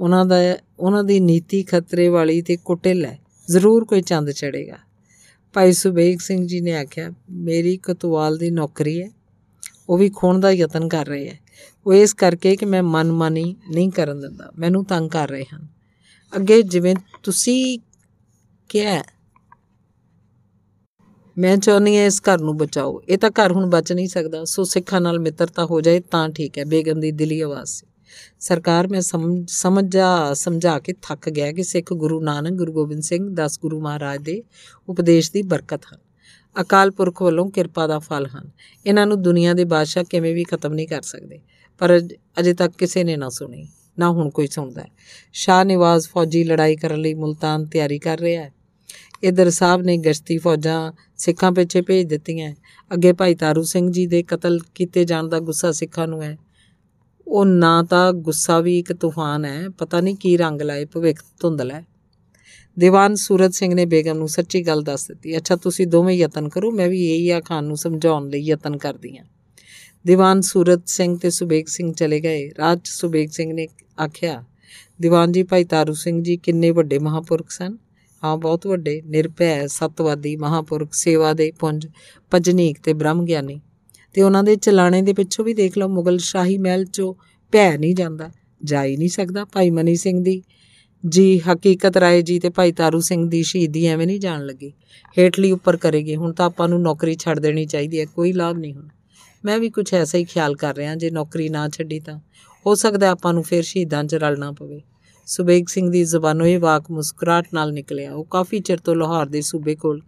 ਉਹਨਾਂ 0.00 0.24
ਦਾ, 0.24 0.36
ਉਹਨਾਂ 0.78 1.04
ਦੀ 1.04 1.20
ਨੀਤੀ 1.20 1.62
ਖਤਰੇ 1.62 2.08
ਵਾਲੀ 2.08 2.42
ਤੇ 2.42 2.56
ਕੁਟਿਲ 2.56 3.04
ਹੈ। 3.04 3.18
ਜ਼ਰੂਰ 3.48 3.84
ਕੋਈ 3.84 4.02
ਚੰਦ 4.02 4.30
ਚੜੇਗਾ 4.30 4.76
ਭਾਈ 5.52 5.72
ਸੁਬੇਗ 5.72 6.18
ਸਿੰਘ 6.18 6.46
ਜੀ 6.46 6.60
ਨੇ 6.60 6.76
ਆਖਿਆ, 6.76 7.10
ਮੇਰੀ 7.30 7.76
ਕਤਵਾਲ 7.76 8.38
ਦੀ 8.38 8.50
ਨੌਕਰੀ 8.50 9.02
ਹੈ। 9.02 9.10
ਉਹ 9.88 9.98
ਵੀ 9.98 10.10
ਖੋਣ 10.10 10.40
ਦਾ 10.40 10.50
ਯਤਨ 10.50 10.88
ਕਰ 10.88 11.06
ਰਹੇ 11.06 11.28
ਹੈ। 11.28 11.38
ਉਹ 11.86 11.94
ਇਸ 11.94 12.14
ਕਰਕੇ 12.14 12.56
ਕਿ 12.56 12.66
ਮੈਂ 12.66 12.82
ਮਨਮਾਨੀ 12.82 13.56
ਨਹੀਂ 13.70 13.90
ਕਰਨ 13.90 14.20
ਦਿੰਦਾ। 14.20 14.52
ਮੈਨੂੰ 14.58 14.84
ਤੰਗ 14.84 15.10
ਕਰ 15.10 15.28
ਰਹੇ 15.28 15.44
ਹਨ। 15.54 15.68
ਅੱਗੇ 16.36 16.62
ਜਿਵੇਂ 16.62 16.94
ਤੁਸੀਂ 17.22 17.78
ਕਿਹਾ 18.68 19.02
ਮੈਂ 21.38 21.56
ਚਾਹੁੰਦੀ 21.56 21.96
ਹਾਂ 21.96 22.06
ਇਸ 22.06 22.20
ਘਰ 22.20 22.40
ਨੂੰ 22.40 22.56
ਬਚਾਓ। 22.56 23.02
ਇਹ 23.08 23.18
ਤਾਂ 23.18 23.30
ਘਰ 23.30 23.52
ਹੁਣ 23.52 23.70
ਬਚ 23.70 23.92
ਨਹੀਂ 23.92 24.08
ਸਕਦਾ। 24.08 24.44
ਸੋ 24.44 24.64
ਸਿੱਖਾਂ 24.64 25.00
ਨਾਲ 25.00 25.18
ਮਿੱਤਰਤਾ 25.18 25.64
ਹੋ 25.64 25.80
ਜਾਏ 25.80 26.00
ਤਾਂ 26.00 26.28
ਠੀਕ 26.28 26.58
ਹੈ। 26.58 26.64
ਬੇਗਮ 26.64 27.00
ਦੀ 27.00 27.10
ਦਿਲੀ 27.10 27.40
ਆਵਾਜ਼ 27.40 27.68
ਸੀ। 27.68 27.86
ਸਰਕਾਰ 28.40 28.88
ਮੈਂ 28.88 29.00
ਸਮਝਾ 29.48 30.34
ਸਮਝਾ 30.34 30.78
ਕੇ 30.78 30.94
ਥੱਕ 31.02 31.30
ਗਿਆ 31.30 31.52
ਕਿ 31.52 31.62
ਸਿੱਖ 31.62 31.92
ਗੁਰੂ 31.92 32.20
ਨਾਨਕ, 32.20 32.52
ਗੁਰੂ 32.52 32.72
ਗੋਬਿੰਦ 32.72 33.02
ਸਿੰਘ 33.02 33.34
ਦਸ 33.34 33.58
ਗੁਰੂ 33.60 33.80
ਮਹਾਰਾਜ 33.80 34.22
ਦੇ 34.22 34.42
ਉਪਦੇਸ਼ 34.88 35.32
ਦੀ 35.32 35.42
ਬਰਕਤ 35.42 35.80
ਹਨ। 35.94 35.98
ਅਕਾਲ 36.60 36.90
ਪੁਰਖ 36.90 37.22
ਵੱਲੋਂ 37.22 37.50
ਕਿਰਪਾ 37.50 37.86
ਦਾ 37.86 37.98
ਫਲ 37.98 38.26
ਹਨ। 38.26 38.50
ਇਹਨਾਂ 38.86 39.06
ਨੂੰ 39.06 39.22
ਦੁਨੀਆ 39.22 39.52
ਦੇ 39.52 39.64
ਬਾਦਸ਼ਾਹ 39.64 40.04
ਕਿਵੇਂ 40.04 40.34
ਵੀ 40.34 40.44
ਖਤਮ 40.44 40.72
ਨਹੀਂ 40.72 40.88
ਕਰ 40.88 41.02
ਸਕਦੇ। 41.02 41.40
ਪਰ 41.78 42.00
ਅਜੇ 42.40 42.54
ਤੱਕ 42.54 42.72
ਕਿਸੇ 42.78 43.04
ਨੇ 43.04 43.16
ਨਾ 43.16 43.28
ਸੁਣੀ, 43.28 43.68
ਨਾ 43.98 44.10
ਹੁਣ 44.10 44.30
ਕੋਈ 44.30 44.46
ਸੁਣਦਾ 44.46 44.84
ਸ਼ਾਹ 45.32 45.64
ਨਿਵਾਜ਼ 45.64 46.08
ਫੌਜੀ 46.08 46.44
ਲੜਾਈ 46.44 46.76
ਕਰਨ 46.76 47.00
ਲਈ 47.00 47.14
ਮੁਲਤਾਨ 47.14 47.64
ਤਿਆਰੀ 47.64 47.98
ਕਰ 47.98 48.18
ਰਿਹਾ 48.18 48.42
ਹੈ। 48.42 48.52
ਇਧਰ 49.22 49.50
ਸਾਹਿਬ 49.50 49.82
ਨੇ 49.82 49.96
ਗਸ਼ਤੀ 49.98 50.38
ਫੌਜਾਂ 50.38 50.92
ਸਿੱਖਾਂ 51.16 51.52
ਪਿੱਛੇ 51.52 51.80
ਭੇਜ 51.82 52.08
ਦਿੱਤੀਆਂ 52.08 52.52
ਅੱਗੇ 52.90 53.12
ਭਾਈ 53.12 53.34
ਤਾਰੂ 53.34 53.62
ਸਿੰਘ 53.62 53.90
ਜੀ 53.90 54.06
ਦੇ 54.06 54.22
ਕਤਲ 54.22 54.58
ਕੀਤੇ 54.74 55.04
ਜਾਣ 55.04 55.28
ਦਾ 55.28 55.38
ਗੁੱਸਾ 55.38 55.72
ਸਿੱਖਾਂ 55.72 56.06
ਨੂੰ 56.08 56.22
ਹੈ। 56.22 56.36
ਉਹ 57.26 57.44
ਨਾ 57.44 57.82
ਤਾਂ 57.82 58.12
ਗੁੱਸਾ 58.12 58.58
ਵੀ 58.60 58.78
ਇੱਕ 58.78 58.92
ਤੂਫਾਨ 58.92 59.44
ਹੈ, 59.44 59.68
ਪਤਾ 59.68 60.00
ਨਹੀਂ 60.00 60.16
ਕੀ 60.16 60.36
ਰੰਗ 60.36 60.62
ਲਾਏ, 60.62 60.84
ਭਵਿੱਖ 60.84 61.22
ਧੁੰਦਲਾ 61.40 61.74
ਹੈ 61.74 61.84
ਦੀਵਾਨ 62.76 63.14
ਸੂਰਤ 63.14 63.54
ਸਿੰਘ 63.54 63.74
ਨੇ 63.74 63.84
ਬੇਗਮ 63.84 64.16
ਨੂੰ 64.18 64.28
ਸੱਚੀ 64.28 64.60
ਗੱਲ 64.66 64.82
ਦੱਸ 64.82 65.06
ਦਿੱਤੀ, 65.08 65.36
ਅੱਛਾ, 65.36 65.56
ਤੁਸੀਂ 65.56 65.86
ਦੋਵੇਂ 65.86 66.16
ਯਤਨ 66.16 66.48
ਕਰੋ, 66.48 66.70
ਮੈਂ 66.70 66.88
ਵੀ 66.88 67.00
ਇਹੀ 67.06 67.30
ਆ 67.30 67.40
ਖਾਨ 67.40 67.64
ਨੂੰ 67.64 67.76
ਸਮਝਾਉਣ 67.76 68.28
ਲਈ 68.28 68.40
ਯਤਨ 68.40 68.76
ਕਰਦੀ 68.76 69.16
ਹਾਂ। 69.18 69.24
ਦੀਵਾਨ 70.06 70.40
ਸੂਰਤ 70.40 70.88
ਸਿੰਘ 70.88 71.16
ਤੇ 71.18 71.30
ਸੁਬੇਗ 71.30 71.66
ਸਿੰਘ 71.66 71.92
ਚਲੇ 71.92 72.20
ਗਏ। 72.20 72.48
ਰਾਜ 72.58 72.80
ਸੁਬੇਗ 72.84 73.30
ਸਿੰਘ 73.30 73.52
ਨੇ 73.52 73.66
ਆਖਿਆ, 74.00 74.44
ਦੀਵਾਨ 75.00 75.32
ਜੀ, 75.32 75.42
ਭਾਈ 75.42 75.64
ਤਾਰੂ 75.64 75.94
ਸਿੰਘ 75.94 76.22
ਜੀ 76.22 76.36
ਕਿੰਨੇ 76.36 76.70
ਵੱਡੇ 76.70 76.98
ਮਹਾਪੁਰਖ 76.98 77.50
ਸਨ। 77.50 77.76
ਹਾਂ, 78.24 78.36
ਬਹੁਤ 78.36 78.66
ਵੱਡੇ, 78.66 79.02
ਨਿਰਭੈ, 79.06 79.66
ਸਤਵਾਦੀ, 79.66 80.36
ਮਹਾਪੁਰਖ 80.36 80.88
ਸੇਵਾ 80.92 81.32
ਦੇ 81.32 81.52
ਪੁੰਜ 81.58 81.86
ਪਜਨੀਕ 82.30 82.78
ਤੇ 82.82 82.92
ਬ੍ਰਹਮ 82.92 83.24
ਗਿਆਨੀ 83.24 83.60
ਤੇ 84.14 84.22
ਉਹਨਾਂ 84.22 84.42
ਦੇ 84.42 84.56
ਚਲਾਣੇ 84.56 85.02
ਦੇ 85.02 85.12
ਪਿੱਛੋਂ 85.12 85.44
ਵੀ 85.44 85.54
ਦੇਖ 85.54 85.78
ਲਓ, 85.78 85.88
ਮੁਗਲ 85.88 86.18
ਸ਼ਾਹੀ 86.18 86.58
ਮਹਿਲ 86.58 86.84
'ਚੋਂ 86.84 87.14
ਭੈ 87.52 87.76
ਨਹੀਂ 87.76 87.94
ਜਾਂਦਾ, 87.94 88.30
ਜਾ 88.64 88.84
ਹੀ 88.84 88.96
ਨਹੀਂ 88.96 89.08
ਸਕਦਾ 89.08 89.44
ਭਾਈ 89.44 89.70
ਮਨੀ 89.70 89.96
ਸਿੰਘ 89.96 90.24
ਦੀ। 90.24 90.42
ਜੀ, 91.06 91.38
ਹਕੀਕਤ 91.38 91.96
ਰਾਏ 91.96 92.22
ਜੀ 92.22 92.38
ਤੇ 92.38 92.50
ਭਾਈ 92.50 92.72
ਤਾਰੂ 92.72 93.00
ਸਿੰਘ 93.00 93.30
ਦੀ 93.30 93.42
ਸ਼ਹੀਦੀ 93.42 93.86
ਐਵੇਂ 93.86 94.06
ਨਹੀਂ 94.06 94.20
ਜਾਣ 94.20 94.46
ਲੱਗੀ। 94.46 94.72
ਹੇਠਲੀ 95.18 95.52
ਉੱਪਰ 95.52 95.76
ਕਰੇਗੀ, 95.76 96.16
ਹੁਣ 96.16 96.32
ਤਾਂ 96.32 96.46
ਆਪਾਂ 96.46 96.68
ਨੂੰ 96.68 96.82
ਨੌਕਰੀ 96.82 97.16
ਛੱਡ 97.20 97.38
ਦੇਣੀ 97.38 97.66
ਚਾਹੀਦੀ 97.66 98.00
ਹੈ 98.00 98.04
ਕੋਈ 98.04 98.32
ਲਾਭ 98.32 98.58
ਨਹੀਂ 98.58 98.74
ਹੁਣ। 98.74 98.88
ਮੈਂ 99.44 99.58
ਵੀ 99.58 99.70
ਕੁਝ 99.70 99.94
ਐਸਾ 99.94 100.18
ਹੀ 100.18 100.24
ਖਿਆਲ 100.24 100.54
ਕਰ 100.54 100.76
ਰਿਹਾ, 100.76 100.94
ਜੇ 100.94 101.10
ਨੌਕਰੀ 101.10 101.48
ਨਾ 101.48 101.68
ਛੱਡੀ 101.68 102.00
ਤਾਂ। 102.00 102.18
ਹੋ 102.66 102.74
ਸਕਦਾ 102.74 103.10
ਆਪਾਂ 103.10 103.32
ਨੂੰ 103.32 103.42
ਫੇਰ 103.42 103.62
ਸ਼ਹੀਦਾਂ 103.62 104.04
'ਚ 104.04 104.14
ਰਲਣਾ 104.14 104.52
ਪਵੇ। 104.52 104.82
ਸੁਬੇਗ 105.26 105.64
ਸਿੰਘ 105.68 105.90
ਦੀ 105.90 106.04
ਜ਼ੁਬਾਨੋਂ 106.04 106.46
ਇਹ 106.46 106.58
ਵਾਕ 106.58 106.90
ਮੁਸਕਰਾਟ 106.90 107.46
ਨਾਲ 107.54 107.72
ਨਿਕਲਿਆ। 107.72 108.14
ਉਹ 108.14 108.24
ਕਾਫੀ 108.24 108.60
ਚਿਰ 108.60 108.78
ਤੋਂ 108.78 108.96
ਲਾਹੌਰ 108.96 109.26
ਦੇ 109.26 109.40
ਸੂਬੇ 109.40 109.74
ਕੋਲ 109.74 110.02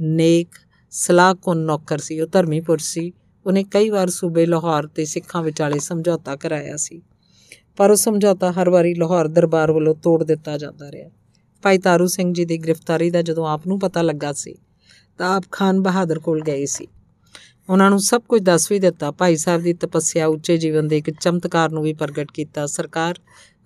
ਨੇਕ 0.00 0.48
ਸਲਾਹ 0.90 1.34
ਕੋਨ 1.34 1.58
ਨੌਕਰ 1.58 1.98
ਸੀ। 1.98 2.20
ਉਹ 2.20 2.26
ਧਰਮੀਪੁਰ 2.26 2.78
ਸੀ। 2.78 3.12
ਉਹਨੇ 3.46 3.64
ਕਈ 3.64 3.90
ਵਾਰ 3.90 4.10
ਸੂਬੇ 4.10 4.46
ਲਾਹੌਰ 4.46 4.86
ਤੇ 4.86 5.04
ਸਿੱਖਾਂ 5.04 5.42
ਵਿਚਾਲੇ 5.42 5.78
ਸਮਝੌਤਾ 5.78 6.36
ਕਰਾਇਆ 6.36 6.76
ਸੀ। 6.76 7.02
ਪਰ 7.76 7.90
ਉਹ 7.90 7.96
ਸਮਝੌਤਾ 7.96 8.52
ਹਰ 8.52 8.70
ਵਾਰੀ 8.70 8.94
ਲਾਹੌਰ 8.94 9.28
ਦਰਬਾਰ 9.28 9.72
ਵੱਲੋਂ 9.72 9.94
ਤੋੜ 9.94 10.24
ਦਿੱਤਾ 10.24 10.58
ਜਾਂਦਾ 10.58 10.92
ਰਿਹਾ। 10.92 11.10
ਭਾਈ 11.62 11.78
ਤਾਰੂ 11.78 12.06
ਸਿੰਘ 12.06 12.34
ਜੀ 12.34 12.44
ਦੀ 12.44 12.58
ਗ੍ਰਿਫਤਾਰੀ 12.58 13.10
ਦਾ 13.10 13.22
ਜਦੋਂ 13.22 13.46
ਆਪ 13.46 13.66
ਨੂੰ 13.66 13.80
ਪਤਾ 13.80 14.02
ਲੱਗਾ 14.02 14.32
ਸੀ, 14.32 14.54
ਤਾਂ 15.18 15.36
ਆਪ 15.36 15.44
ਖਾਨ 15.52 15.80
ਬਹਾਦਰ 15.80 16.18
ਕੋਲ 16.18 16.40
ਗਏ 16.40 16.66
ਸੀ। 16.66 16.86
ਉਹਨਾਂ 17.70 17.90
ਨੂੰ 17.90 18.00
ਸਭ 18.00 18.22
ਕੁਝ 18.28 18.42
ਦੱਸ 18.42 18.72
ਵੀ 18.72 18.78
ਦਿੱਤਾ। 18.78 19.10
ਭਾਈ 19.10 19.36
ਸਾਹਿਬ 19.36 19.62
ਦੀ 19.62 19.72
ਤਪੱਸਿਆ 19.72 20.26
ਉੱਚੇ 20.26 20.56
ਜੀਵਨ 20.56 20.88
ਦੇ 20.88 20.98
ਇੱਕ 20.98 21.10
ਚਮਤਕਾਰ 21.10 21.70
ਨੂੰ 21.70 21.82
ਵੀ 21.82 21.92
ਪ੍ਰਗਟ 21.92 22.32
ਕੀਤਾ। 22.34 22.66
ਸਰਕਾਰ 22.66 23.14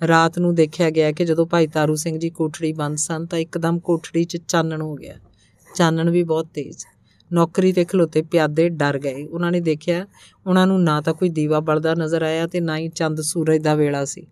ਰਾਤ 0.09 0.39
ਨੂੰ 0.39 0.55
ਦੇਖਿਆ 0.55 0.91
ਗਿਆ 0.91 1.13
ਕਿ 1.13 1.25
ਜਦੋਂ 1.25 1.47
ਭਾਈ 1.47 1.67
ਤਾਰੂ 1.67 1.95
ਸਿੰਘ 1.95 2.19
ਜੀ 2.19 2.31
ਕੋਠੜੀ 2.31 2.73
ਬੰਦ 2.73 2.97
ਸਨ 2.97 3.27
ਤਾਂ 3.27 3.39
ਇੱਕਦਮ 3.39 3.79
ਕੋਠੜੀ 3.79 4.25
'ਚ 4.25 4.37
ਚਾਨਣ 4.37 4.83
ਹੋ 4.83 4.95
ਗਿਆ। 4.95 5.15
ਚਾਨਣ 5.75 6.11
ਵੀ 6.11 6.23
ਬਹੁਤ 6.23 6.47
ਤੇਜ਼। 6.47 6.79
ਨੌਕਰੀ 7.33 7.73
ਤੇ 7.73 7.85
ਖਲੋਤੇ 7.85 8.23
ਪਿਆਦੇ 8.23 8.69
ਡਰ 8.69 8.99
ਗਏ। 8.99 9.27
ਉਹਨਾਂ 9.27 9.53
ਨੇ 9.53 9.61
ਦੇਖਿਆ, 9.61 10.07
ਉਹਨਾਂ 10.47 10.67
ਨੂੰ 10.67 10.85
ਨਾ 10.85 11.01
ਤਾਂ 11.01 11.15
ਕੋਈ 11.15 11.29
ਦੀਵਾ 11.29 11.61
ਬਲਦਾ 11.61 11.95
ਨਜ਼ਰ 11.95 12.23
ਆਇਆ 12.23 12.47
ਤੇ 12.47 12.61
ਨਾ 12.61 12.79
ਹੀ 12.79 12.89
ਚੰਦ 12.89 13.21
ਸੂਰਜ 13.21 13.63
ਦਾ 13.63 13.75
ਵੇਲਾ 13.75 14.05
ਸੀ। 14.05 14.27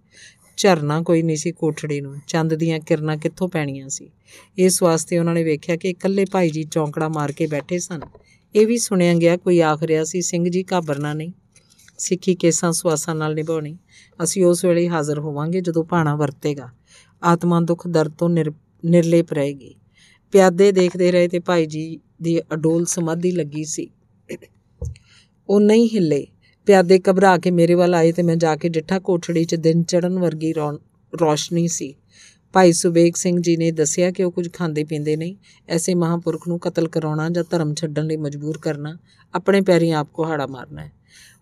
ਝਰਨਾ 0.56 1.02
ਕੋਈ 1.02 1.22
ਨਹੀਂ 1.22 1.36
ਸੀ 1.36 1.52
ਕੋਠੜੀ 1.52 2.00
ਨੂੰ। 2.00 2.16
ਚੰਦ 2.28 2.54
ਦੀਆਂ 2.54 2.80
ਕਿਰਨਾਂ 2.80 3.16
ਕਿੱਥੋਂ 3.16 3.48
ਪੈਣੀਆਂ 3.48 3.88
ਸੀ? 3.88 4.10
ਇਸ 4.58 4.82
ਵਾਸਤੇ 4.82 5.18
ਉਹਨਾਂ 5.18 5.34
ਨੇ 5.34 5.44
ਵੇਖਿਆ 5.44 5.76
ਕਿ 5.76 5.90
ਇਕੱਲੇ 5.90 6.24
ਭਾਈ 6.32 6.50
ਜੀ 6.50 6.64
ਚੌਂਕੜਾ 6.64 7.08
ਮਾਰ 7.08 7.32
ਕੇ 7.32 7.46
ਬੈਠੇ 7.46 7.78
ਸਨ। 7.78 8.00
ਇਹ 8.54 8.66
ਵੀ 8.66 8.78
ਸੁਣਿਆ 8.78 9.14
ਗਿਆ, 9.14 9.36
ਕੋਈ 9.36 9.60
ਆਖ 9.60 9.82
ਰਿਹਾ 9.82 10.04
ਸੀ, 10.04 10.22
ਸਿੰਘ 10.22 10.48
ਜੀ, 10.48 10.64
ਘਾਬਰਨਾ 10.72 11.12
ਨਹੀਂ। 11.12 11.32
ਸਿੱਖੀ 11.98 12.34
ਕੇਸਾਂ 12.34 12.72
ਸਵਾਸਾਂ 12.72 13.14
ਨਾਲ 13.14 13.34
ਨਿਭਾਉਣੀ। 13.34 13.76
ਅਸੀਂ 14.22 14.44
ਉਸ 14.44 14.64
ਵੇਲੇ 14.64 14.88
ਹਾਜ਼ਰ 14.88 15.18
ਹੋਵਾਂਗੇ 15.18 15.60
ਜਦੋਂ 15.60 15.84
ਭਾਣਾ 15.84 16.14
ਵਰਤੇਗਾ। 16.16 16.68
ਆਤਮਾ 17.22 17.60
ਦੁੱਖ, 17.60 17.86
ਦਰਦ 17.88 18.12
ਤੋਂ 18.12 18.28
ਨਿਰਲੇਪ 18.28 19.32
ਰਹੇਗੀ। 19.32 19.74
ਪਿਆਦੇ 20.32 20.70
ਦੇਖਦੇ 20.72 21.10
ਰਹੇ 21.12 21.28
ਤੇ 21.28 21.38
ਭਾਈ 21.38 21.66
ਜੀ 21.66 21.98
ਦੀ 22.22 22.40
ਅਡੋਲ 22.40 22.84
ਸਮਾਧੀ 22.84 23.30
ਲੱਗੀ 23.30 23.64
ਸੀ। 23.64 23.88
ਉਹ 25.48 25.60
ਨਹੀਂ 25.60 25.88
ਹਿੱਲੇ। 25.94 26.26
ਪਿਆਦੇ 26.66 27.00
ਘਬਰਾ 27.10 27.36
ਕੇ 27.38 27.50
ਮੇਰੇ 27.50 27.74
ਵੱਲ 27.74 27.94
ਆਏ 27.94 28.12
ਤੇ 28.12 28.22
ਮੈਂ 28.22 28.36
ਜਾ 28.36 28.54
ਕੇ 28.56 28.68
ਡਿੱਠਾ 28.68 28.98
ਕੋਠੜੀ 28.98 29.44
'ਚ 29.44 29.54
ਦਿਨ 29.54 29.82
ਚੜਨ 29.82 30.18
ਵਰਗੀ 30.18 30.52
ਰੋਸ਼ਨੀ 30.52 31.66
ਸੀ। 31.68 31.94
ਭਾਈ 32.54 32.72
ਸੁਬੇਗ 32.72 33.14
ਸਿੰਘ 33.14 33.40
ਜੀ 33.40 33.56
ਨੇ 33.56 33.70
ਦੱਸਿਆ 33.72 34.10
ਕਿ 34.10 34.24
ਉਹ 34.24 34.32
ਕੁਝ 34.32 34.48
ਖਾਂਦੇ 34.52 34.84
ਪੀਂਦੇ 34.84 35.16
ਨਹੀਂ। 35.16 35.36
ਐਸੇ 35.68 35.94
ਮਹਾਪੁਰਖ 35.94 36.46
ਨੂੰ 36.48 36.58
ਕਤਲ 36.58 36.88
ਕਰਾਉਣਾ 36.88 37.28
ਜਾਂ 37.30 37.44
ਧਰਮ 37.50 37.74
ਛੱਡਣ 37.74 38.06
ਲਈ 38.06 38.16
ਮਜਬੂਰ 38.16 38.58
ਕਰਨਾ, 38.58 38.96
ਆਪਣੇ 39.34 39.60
ਪੈਰੀਂ 39.60 39.92
ਆਪ 39.92 40.08
ਕੋ 40.12 40.24
ਹਾੜਾ 40.24 40.46
ਮਾਰਨਾ 40.46 40.84
ਹੈ। 40.84 40.92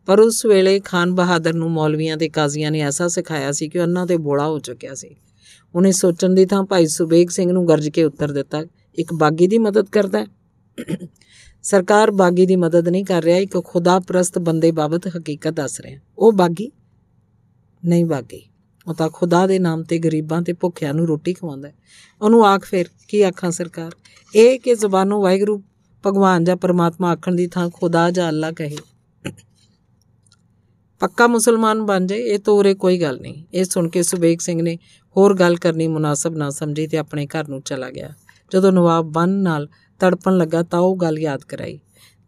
ਪਰ 0.07 0.21
ਉਸ 0.21 0.47
ਵੇਲੇ 0.47 0.81
ਖਾਨ 0.81 1.15
ਬਹਾਦਰ 1.15 1.55
ਨੂੰ 1.55 1.71
ਮੌਲਵੀਆਂ 1.71 2.17
ਤੇ 2.17 2.29
ਕਾਜ਼ੀਆਂ 2.29 2.71
ਨੇ 2.71 2.81
ਐਸਾ 2.81 3.09
ਸਿਖਾਇਆ 3.09 3.53
ਸੀ 3.53 3.69
ਕਿ 3.69 3.79
ਉਹਨਾਂ 3.79 4.07
ਤੇ 4.07 4.17
ਬੋਲਾ 4.17 4.47
ਹੋ 4.47 4.59
ਚੁੱਕਿਆ 4.59 4.95
ਸੀ। 4.95 5.17
ਉਹਨੇ 5.75 5.93
ਸੋਚਣ 5.93 6.31
ਦੀ 6.31 6.47
ਥਾਂ 6.47 6.65
ਭਾਈ 6.65 6.87
ਸੁਬੇਗ 6.87 7.29
ਸਿੰਘ 7.29 7.53
ਨੂੰ 7.53 7.69
ਗਰਜ 7.69 7.89
ਕੇ 7.89 8.05
ਉੱਤਰ 8.05 8.33
ਦਿੱਤਾ, 8.33 8.65
ਇੱਕ 8.95 9.15
ਬਾਗੀ 9.15 9.47
ਦੀ 9.47 9.59
ਮਦਦ 9.59 9.87
ਕਰਦਾ 9.87 10.27
ਸਰਕਾਰ 11.63 12.11
ਬਾਗੀ 12.11 12.47
ਦੀ 12.47 12.57
ਮਦਦ 12.57 12.89
ਨਹੀਂ 12.89 13.05
ਕਰ 13.05 13.23
ਰਿਹਾ, 13.23 13.39
ਇੱਕ 13.39 13.65
ਖੁਦਾ 13.65 13.99
ਪ੍ਰਸਤ 13.99 14.39
ਬੰਦੇ 14.39 14.71
ਬਾਬਤ 14.71 15.09
ਹਕੀਕਤ 15.09 15.53
ਦੱਸ 15.53 15.81
ਰਿਹਾ। 15.81 16.01
ਉਹ 16.19 16.33
ਬਾਗੀ? 16.33 16.71
ਨਹੀਂ 17.85 18.05
ਬਾਗੀ। 18.05 18.49
ਉਹ 18.87 18.95
ਤਾਂ 18.95 19.11
ਖੁਦਾ 19.13 19.47
ਦੇ 19.47 19.59
ਨਾਮ 19.59 19.83
ਤੇ 19.83 19.99
ਗਰੀਬਾਂ 19.99 20.43
ਤੇ 20.43 20.53
ਭੁੱਖਿਆਂ 20.53 20.95
ਨੂੰ 20.95 21.07
ਰੋਟੀ 21.07 21.33
ਖਵਾਉਂਦਾ 21.33 21.69
ਉਹਨੂੰ 22.23 22.47
ਆਖ 22.47 22.65
ਫਿਰ, 22.65 22.87
ਕੀ 23.09 23.23
ਆਖਾਂ 23.23 23.51
ਸਰਕਾਰ? 23.51 23.93
ਇਹ 24.35 24.61
ਕਿ 24.61 24.75
ਜ਼ਬਾਨੋਂ 24.75 25.23
ਵਾਹਿਗੁਰੂ 25.23 25.63
ਭਗਵਾਨ 26.07 26.45
ਜਾਂ 26.45 26.57
ਪਰਮਾਤਮਾ 26.57 27.11
ਆਖਣ 27.11 27.35
ਦੀ 27.35 27.47
ਥਾਂ 27.47 27.71
ਖੁਦਾ 27.71 28.11
ਜਾਂ 28.11 28.29
ਅੱਲਾ 28.29 28.53
ਕਹੇ। 28.53 28.77
ਪੱਕਾ 31.03 31.27
ਮੁਸਲਮਾਨ 31.27 31.83
ਬਣ 31.83 32.07
ਜਾਏ, 32.07 32.19
ਇਹ 32.19 32.39
ਤੋਰੇ 32.39 32.75
ਕੋਈ 32.75 33.01
ਗੱਲ 33.01 33.21
ਨਹੀਂ। 33.21 33.45
ਇਹ 33.55 33.65
ਸੁਣ 33.65 33.89
ਕੇ 33.89 34.03
ਸੁਬੇਗ 34.03 34.39
ਸਿੰਘ 34.39 34.63
ਨੇ 34.63 34.79
ਹੋਰ 35.17 35.35
ਗੱਲ 35.35 35.57
ਕਰਨੀ 35.57 35.89
ਮੁਨਾਸਬ 35.89 36.37
ਨਾ 36.37 36.51
ਸਮਝੀ 36.51 36.87
ਤੇ 36.87 36.97
ਆਪਣੇ 36.97 37.27
ਘਰ 37.27 37.49
ਨੂੰ 37.49 37.61
ਚਲਾ 37.63 37.91
ਗਿਆ। 37.91 38.11
ਜਦੋਂ 38.53 38.73
ਨਵਾਬ 38.73 39.05
ਬੰਨ 39.05 39.31
ਨਾਲ 39.31 39.69
ਤੜਪਣ 40.01 40.37
ਲੱਗਾ 40.37 40.63
ਤਾਂ 40.63 40.81
ਉਹ 40.81 40.97
ਗੱਲ 40.97 41.19
ਯਾਦ 41.19 41.45
ਕਰਾਈ। 41.45 41.81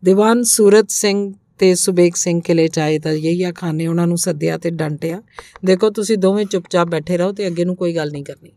ਦੀਵਾਨ 0.04 0.42
ਸੂਰਤ 0.42 0.90
ਸਿੰਘ 0.90 1.32
ਤੇ 1.58 1.74
ਸੁਬੇਗ 1.74 2.12
ਸਿੰਘ 2.14 2.40
ਕਿਲੇ 2.40 2.68
ਚ 2.68 2.78
ਆਏ 2.78 2.98
ਤਾਂ 2.98 3.12
ਯਹੀਆ 3.12 3.52
ਖਾਨ 3.52 3.76
ਨੇ 3.76 3.86
ਉਹਨਾਂ 3.86 4.06
ਨੂੰ 4.06 4.18
ਸੱਦਿਆ 4.18 4.58
ਤੇ 4.58 4.70
ਡੰਟਿਆ, 4.70 5.22
ਦੇਖੋ, 5.64 5.90
ਤੁਸੀਂ 5.90 6.18
ਦੋਵੇਂ 6.18 6.46
ਚੁੱਪਚਾਪ 6.46 6.88
ਬੈਠੇ 6.88 7.16
ਰਹੋ 7.16 7.32
ਤੇ 7.32 7.46
ਅੱਗੇ 7.46 7.64
ਨੂੰ 7.64 7.76
ਕੋਈ 7.76 7.96
ਗੱਲ 7.96 8.10
ਨਹੀਂ 8.10 8.24
ਕਰਨੀ। 8.24 8.52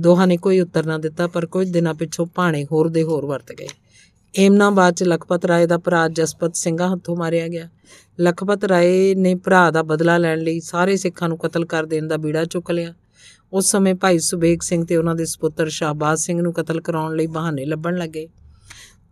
ਦੋਹਾਂ 0.00 0.26
ਨੇ 0.26 0.36
ਕੋਈ 0.36 0.60
ਉੱਤਰ 0.60 0.86
ਨਾ 0.86 0.98
ਦਿੱਤਾ, 0.98 1.26
ਪਰ 1.26 1.46
ਕੁਝ 1.46 1.68
ਦਿਨਾਂ 1.68 1.94
ਪਿੱਛੋਂ 1.94 2.26
ਭਾਣੇ 2.26 2.64
ਹੋਰ 2.64 2.88
ਦੇ 2.88 3.02
ਹੋਰ 3.02 3.26
ਵਰਤ 3.26 3.52
ਗਏ। 3.52 3.68
ਏਮਨਾਬਾਦ 4.38 4.94
ਚ 4.94 5.02
ਲਖਪਤ 5.02 5.44
ਰਾਏ 5.44 5.66
ਦਾ 5.66 5.78
ਭਰਾ 5.78 6.08
ਜਸਪਤ 6.08 6.56
ਸਿੰਘਾ 6.56 6.88
ਹੱਥੋਂ 6.88 7.16
ਮਾਰਿਆ 7.16 7.48
ਗਿਆ। 7.48 7.68
ਲਖਪਤ 8.20 8.64
ਰਾਏ 8.64 9.14
ਨੇ 9.14 9.34
ਭਰਾ 9.34 9.70
ਦਾ 9.70 9.82
ਬਦਲਾ 9.82 10.16
ਲੈਣ 10.18 10.38
ਲਈ 10.38 10.60
ਸਾਰੇ 10.60 10.96
ਸਿੱਖਾਂ 10.96 11.28
ਨੂੰ 11.28 11.38
ਕਤਲ 11.38 11.64
ਕਰ 11.64 11.86
ਦੇਣ 11.86 12.06
ਦਾ 12.08 12.16
ਬੀੜਾ 12.16 12.44
ਚੁੱਕ 12.44 12.70
ਲਿਆ। 12.70 12.94
ਉਸ 13.52 13.70
ਸਮੇਂ 13.70 13.94
ਭਾਈ 13.94 14.18
ਸੁਬੇਗ 14.18 14.60
ਸਿੰਘ 14.60 14.84
ਤੇ 14.84 14.96
ਉਹਨਾਂ 14.96 15.14
ਦੇ 15.14 15.24
ਸੁਪੁੱਤਰ 15.24 15.68
ਸ਼ਾਹਬਾਜ਼ 15.68 16.20
ਸਿੰਘ 16.20 16.40
ਨੂੰ 16.42 16.52
ਕਤਲ 16.52 16.80
ਕਰਾਉਣ 16.80 17.16
ਲਈ 17.16 17.26
ਬਹਾਨੇ 17.26 17.64
ਲੱਭਣ 17.64 17.96
ਲੱਗੇ। 17.96 18.28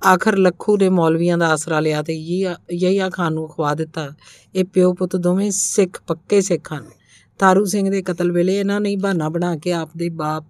ਆਖਰ 0.06 0.36
ਲੱਖੂ 0.36 0.76
ਨੇ 0.76 0.88
ਮੌਲਵੀਆਂ 0.88 1.38
ਦਾ 1.38 1.48
ਆਸਰਾ 1.48 1.80
ਲਿਆ 1.80 2.02
ਤੇ 2.02 2.14
ਯਹੀਆ 2.72 3.10
ਖਾਨ 3.10 3.32
ਨੂੰ 3.32 3.48
ਖਵਾ 3.48 3.74
ਦਿੱਤਾ। 3.74 4.08
ਇਹ 4.54 4.64
ਪਿਓ 4.64 4.92
ਪੁੱਤ 4.94 5.16
ਦੋਵੇਂ 5.16 5.50
ਸਿੱਖ 5.50 6.00
ਪੱਕੇ 6.06 6.40
ਸਿੱਖ 6.40 6.72
ਹਨ। 6.72 6.84
ਤਾਰੂ 7.38 7.64
ਸਿੰਘ 7.64 7.90
ਦੇ 7.90 8.02
ਕਤਲ 8.02 8.32
ਵੇਲੇ 8.32 8.58
ਇਹਨਾਂ 8.60 8.80
ਨੇ 8.80 8.96
ਬਹਾਨਾ 8.96 9.28
ਬਣਾ 9.28 9.56
ਕੇ 9.56 9.72
ਆਪਦੇ 9.72 10.08
ਬਾਪ 10.08 10.44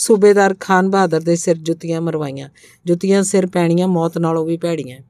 ਸੂਬੇਦਾਰ 0.00 0.56
ਖਾਨ 0.60 0.90
ਬਹਾਦਰ 0.90 1.20
ਦੇ 1.20 1.36
ਸਿਰ 1.36 1.56
ਜੁੱਤੀਆਂ 1.56 2.00
ਮਰਵਾਈਆਂ। 2.00 2.48
ਜੁੱਤੀਆਂ 2.86 3.22
ਸਿਰ 3.22 3.46
ਪੈਣੀਆਂ, 3.46 3.88
ਮੌਤ 3.88 4.18
ਨਾਲੋਂ 4.18 4.46
ਵੀ 4.46 4.56
ਭੈੜੀਆਂ। 4.56 5.00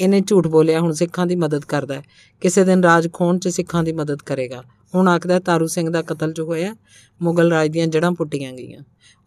ਇਹਨੇ 0.00 0.20
ਝੂਠ 0.20 0.46
ਬੋਲਿਆ, 0.46 0.80
ਹੁਣ 0.80 0.92
ਸਿੱਖਾਂ 0.92 1.26
ਦੀ 1.26 1.36
ਮਦਦ 1.36 1.64
ਕਰਦਾ 1.64 2.02
ਕਿਸੇ 2.40 2.64
ਦਿਨ 2.64 2.82
ਰਾਜ 2.84 3.08
ਖੋਣ 3.12 3.38
'ਚ 3.38 3.48
ਸਿੱਖਾਂ 3.48 3.84
ਦੀ 3.84 3.92
ਮਦਦ 3.92 4.22
ਕਰੇਗਾ। 4.22 4.62
ਹੁਣ 4.94 5.08
ਆਖਦਾ, 5.08 5.38
ਤਾਰੂ 5.38 5.66
ਸਿੰਘ 5.66 5.90
ਦਾ 5.90 6.02
ਕਤਲ 6.02 6.32
ਜੋ 6.32 6.44
ਹੋਇਆ, 6.44 6.76
ਮੁਗਲ 7.22 7.52
ਰਾਜ 7.52 7.70
ਦੀਆਂ 7.70 7.86
ਜੜਾਂ 7.86 8.12
ਪੁੱਟੀਆਂ 8.12 8.52
ਗਈਆਂ। 8.52 8.80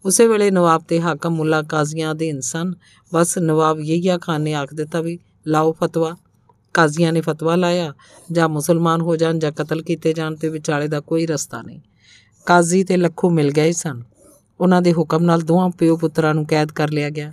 ਉਸੇ 0.04 0.28
ਵੇਲੇ 0.28 0.50
ਨਵਾਬ 0.50 0.82
ਤੇ 0.88 1.00
ਹਾਕਮ 1.00 1.30
ਮੁੱਲਾ 1.30 1.62
ਕਾਜ਼ੀਆਂ 1.62 2.12
ਅਧੀਨ 2.12 2.40
ਸਨ। 2.40 2.74
ਬਸ 3.14 3.38
ਨਵਾਬ 3.38 3.80
ਯਹੀਆ 3.80 4.18
ਖਾਨ 4.18 4.42
ਨੇ 4.42 4.54
ਆਖ 4.54 4.74
ਦਿੱਤਾ 4.74 5.00
ਵੀ, 5.00 5.18
ਲਾਓ 5.46 5.72
ਫਤਵਾ। 5.72 6.16
ਕਾਜ਼ੀਆਂ 6.74 7.12
ਨੇ 7.12 7.20
ਫਤਵਾ 7.20 7.56
ਲਾਇਆ, 7.56 7.94
ਜਾਂ 8.32 8.48
ਮੁਸਲਮਾਨ 8.48 9.00
ਹੋ 9.00 9.16
ਜਾਣ 9.16 9.38
ਜਾਂ 9.38 9.52
ਕਤਲ 9.52 9.82
ਕੀਤੇ 9.82 10.12
ਜਾਣ 10.12 10.34
ਤੇ 10.34 10.48
ਵਿਚਾਲੇ 10.48 10.88
ਦਾ 10.88 11.00
ਕੋਈ 11.00 11.26
ਰਸਤਾ 11.26 11.62
ਨਹੀਂ। 11.62 11.80
ਕਾਜ਼ੀ 12.46 12.84
ਤੇ 12.84 12.96
ਲੱਖੂ 12.96 13.30
ਮਿਲ 13.30 13.50
ਗਏ 13.50 13.72
ਸਨ। 13.72 14.02
ਉਹਨਾਂ 14.60 14.82
ਦੇ 14.82 14.92
ਹੁਕਮ 14.92 15.22
ਨਾਲ 15.22 15.40
ਦੋਹਾਂ 15.40 15.70
ਪਿਓ 15.70 15.96
ਪੁੱਤਰਾਂ 15.96 16.34
ਨੂੰ 16.34 16.46
ਕੈਦ 16.46 16.72
ਕਰ 16.72 16.90
ਲਿਆ 16.90 17.10
ਗਿਆ। 17.10 17.32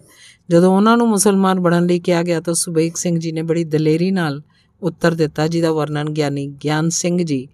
ਜਦੋਂ 0.49 0.76
ਉਹਨਾਂ 0.78 0.98
ਨੂੰ 0.98 1.08
ਮੁਸਲਮਾਨ 1.08 1.60
ਬਣਨ 1.60 1.86
ਲਈ 1.86 1.99
ਕਿਹਾ 1.99 2.24
ਗਿਆ 2.24 2.40
ਤਾਂ 2.40 2.54
ਸੁਬੇਗ 2.54 2.94
ਸਿੰਘ 2.95 3.18
ਜੀ 3.20 3.32
ਨੇ 3.32 3.41
ਬੜੀ 3.41 3.64
ਦਲੇਰੀ 3.64 4.12
ਨਾਲ 4.12 4.41
ਉੱਤਰ 4.82 5.14
ਦਿੱਤਾ, 5.14 5.48
ਜਿਹਦਾ 5.48 5.72
ਵਰਣਨ 5.72 6.10
ਗਿਆਨੀ 6.10 6.48
ਗਿਆਨ 6.64 6.90
ਸਿੰਘ 6.90 7.24
ਜੀ 7.24 7.48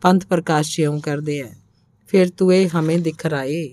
ਪੰਥ 0.00 0.26
ਪ੍ਰਕਾਸ਼ 0.26 0.76
ਜਿਉਂ 0.76 1.00
ਕਰਦੇ 1.00 1.40
ਐ। 1.40 1.50
ਫਿਰ 2.08 2.28
ਤੂੰ 2.28 2.54
ਇਹ 2.54 2.68
ਹਮੇ 2.74 2.98
ਦਿਖ 2.98 3.26
ਰਾਏ 3.26 3.68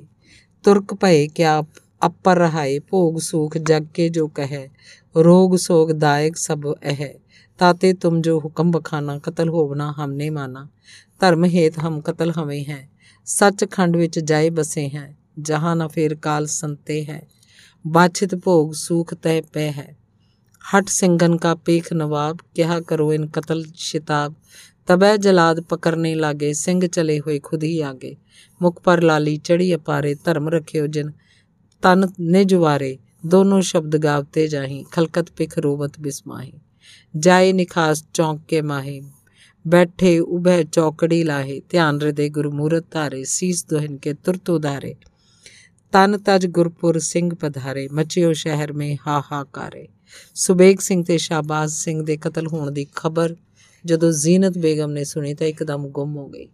ਤੁਰਕ 0.64 0.94
ਭਏ 0.94 1.28
ਕਿਆ 1.28 1.62
ਅਪਰ 2.06 2.38
ਰਹਾਏ, 2.38 2.80
ਭੋਗ 2.80 3.18
ਸੁਖ 3.20 3.58
ਜਗ 3.58 3.86
ਕੇ 3.94 4.10
ਜੋ 4.10 4.28
ਕਹੈ, 4.28 4.68
ਰੋਗ 5.16 5.56
ਸੋਗ 5.56 5.92
ਦਾਇਕ 5.92 6.36
ਸਭ 6.38 6.66
ਇਹ 6.84 7.08
ਤਾਤੇ 7.60 7.94
ਤੁਮ 7.94 8.22
ਜੋ 8.22 8.40
ਹੁਕਮ 8.40 8.72
ਬਖਾਨਾ 8.72 9.18
ਕਤਲ 9.20 9.50
ਹੋਵਨਾ 9.50 9.94
ਹਮਨੇ 10.00 10.30
ਮਾਨਾ, 10.30 10.68
ਧਰਮ 11.20 11.46
ਹੇਤ 11.46 11.80
ਹਮ 11.80 12.02
ਕਤਲ 12.02 12.32
ਹਵੇਂ 12.32 12.66
ਹੈ 12.66 12.88
ਸੱਚ 13.26 13.66
ਖੰਡ 13.72 13.98
ਵਿੱਚ 13.98 14.20
ਜਾਏ 14.20 14.50
ਬਸੇ 14.50 14.90
ਹੈ 14.90 15.16
ਜਹਾਂ 15.39 15.76
ਨਾ 15.76 15.88
ਫੇਰ 15.88 16.15
ਕਾਲ 16.15 16.45
ਸੰਤੇ 16.45 17.05
ਹੈ। 17.05 17.27
ਬਾਛਿਤ 17.88 18.35
ਭੋਗ 18.35 18.72
ਸੂਖ 18.73 19.14
ਤੈ 19.14 19.41
ਪੈ 19.41 19.72
ਹੈ। 19.72 19.97
ਹਟ 20.64 20.88
ਸਿੰਘਨ 20.88 21.38
ਕਾ 21.38 21.55
ਪੇਖ 21.55 21.93
ਨਵਾਬ, 21.93 22.38
ਕਿਹਾ 22.55 22.80
ਕਰੋ 22.81 23.14
ਇਨ 23.14 23.27
ਕਤਲ 23.27 23.65
ਸ਼ਿਤਾਬ। 23.76 24.34
ਤਬੈ 24.88 25.18
ਜਲਾਦ 25.18 25.59
ਪਕਰਨੇ 25.59 26.15
ਲਾਗੇ, 26.15 26.53
ਸਿੰਘ 26.53 26.88
ਚਲੇ 26.88 27.19
ਹੋਏ 27.19 27.39
ਖੁਦ 27.39 27.64
ਹੀ 27.64 27.81
ਆਗੇ। 27.81 28.15
ਮੁਖ 28.61 28.81
ਪਰ 28.81 29.01
ਲਾਲੀ 29.01 29.38
ਚੜੀ 29.38 29.76
ਅਪਾਰੇ, 29.76 30.15
ਧਰਮ 30.15 30.49
ਰਖਿਓ 30.49 30.88
ਜਿਨ 30.88 31.11
ਤਨ 31.81 32.07
ਨਿਜਵਾਰੇ 32.19 32.97
ਦੋਨੋਂ 33.26 33.61
ਸ਼ਬਦ 33.61 33.97
ਗਾਵਤੇ 33.97 34.47
ਜਾਹੀ, 34.47 34.85
ਖਲਕਤ 34.91 35.31
ਪਿਖ 35.31 35.57
ਰੋਵਤ 35.57 35.99
ਬਿਸਮਾਹੀ। 35.99 36.53
ਜਾਏ 37.18 37.53
ਨਿਖਾਸ 37.53 38.05
ਚੌਂਕ 38.14 38.41
ਕੇ 38.47 38.61
ਮਾਹੀ, 38.61 39.01
ਬੈਠੇ 39.68 40.19
ਉਭੈ 40.19 40.64
ਚੌਕੜੀ 40.64 41.23
ਲਾਹੇ। 41.23 41.61
ਧਿਆਨ 41.69 42.01
ਰਦੇ 42.01 42.30
ਗੁਰਮੂਰਤ 42.30 42.85
ਧਾਰੇ, 42.91 43.23
ਸੀਸ 43.23 43.65
ਦੋਹਨ 43.65 43.97
ਕੇ 43.97 44.14
ਤੁਰਤ 44.14 44.49
ਉਦਾਰੇ 44.49 44.95
ਤਨ 45.91 46.18
ਤਜ 46.18 46.47
ਗੁਰਪੁਰ 46.47 46.99
ਸਿੰਘ 46.99 47.35
ਪਧਾਰੇ, 47.35 47.89
ਮਚਿਓ 47.93 48.34
ਸ਼ਹਿਰ 48.34 48.73
ਮੇ 48.73 48.97
ਹਾਹਾਕਾਰੇ। 49.07 49.88
ਸੁਬੇਗ 50.35 50.77
ਸਿੰਘ 50.77 51.03
ਤੇ 51.03 51.18
ਸ਼ਾਬਾਜ਼ 51.18 51.73
ਸਿੰਘ 51.73 52.05
ਦੇ 52.05 52.18
ਕਤਲ 52.18 52.47
ਹੋਣ 52.47 52.72
ਦੀ 52.72 52.88
ਖਬਰ 52.95 53.35
ਜਦੋਂ 53.85 54.11
ਜ਼ੀਨਤ 54.11 54.57
ਬੇਗਮ 54.57 54.91
ਨੇ 54.91 55.03
ਸੁਣੀ 55.03 55.34
ਤਾਂ 55.34 55.47
ਇੱਕਦਮ 55.47 55.88
ਗੁੰਮ 55.88 56.18
ਹੋ 56.18 56.27
ਗਈ। 56.30 56.47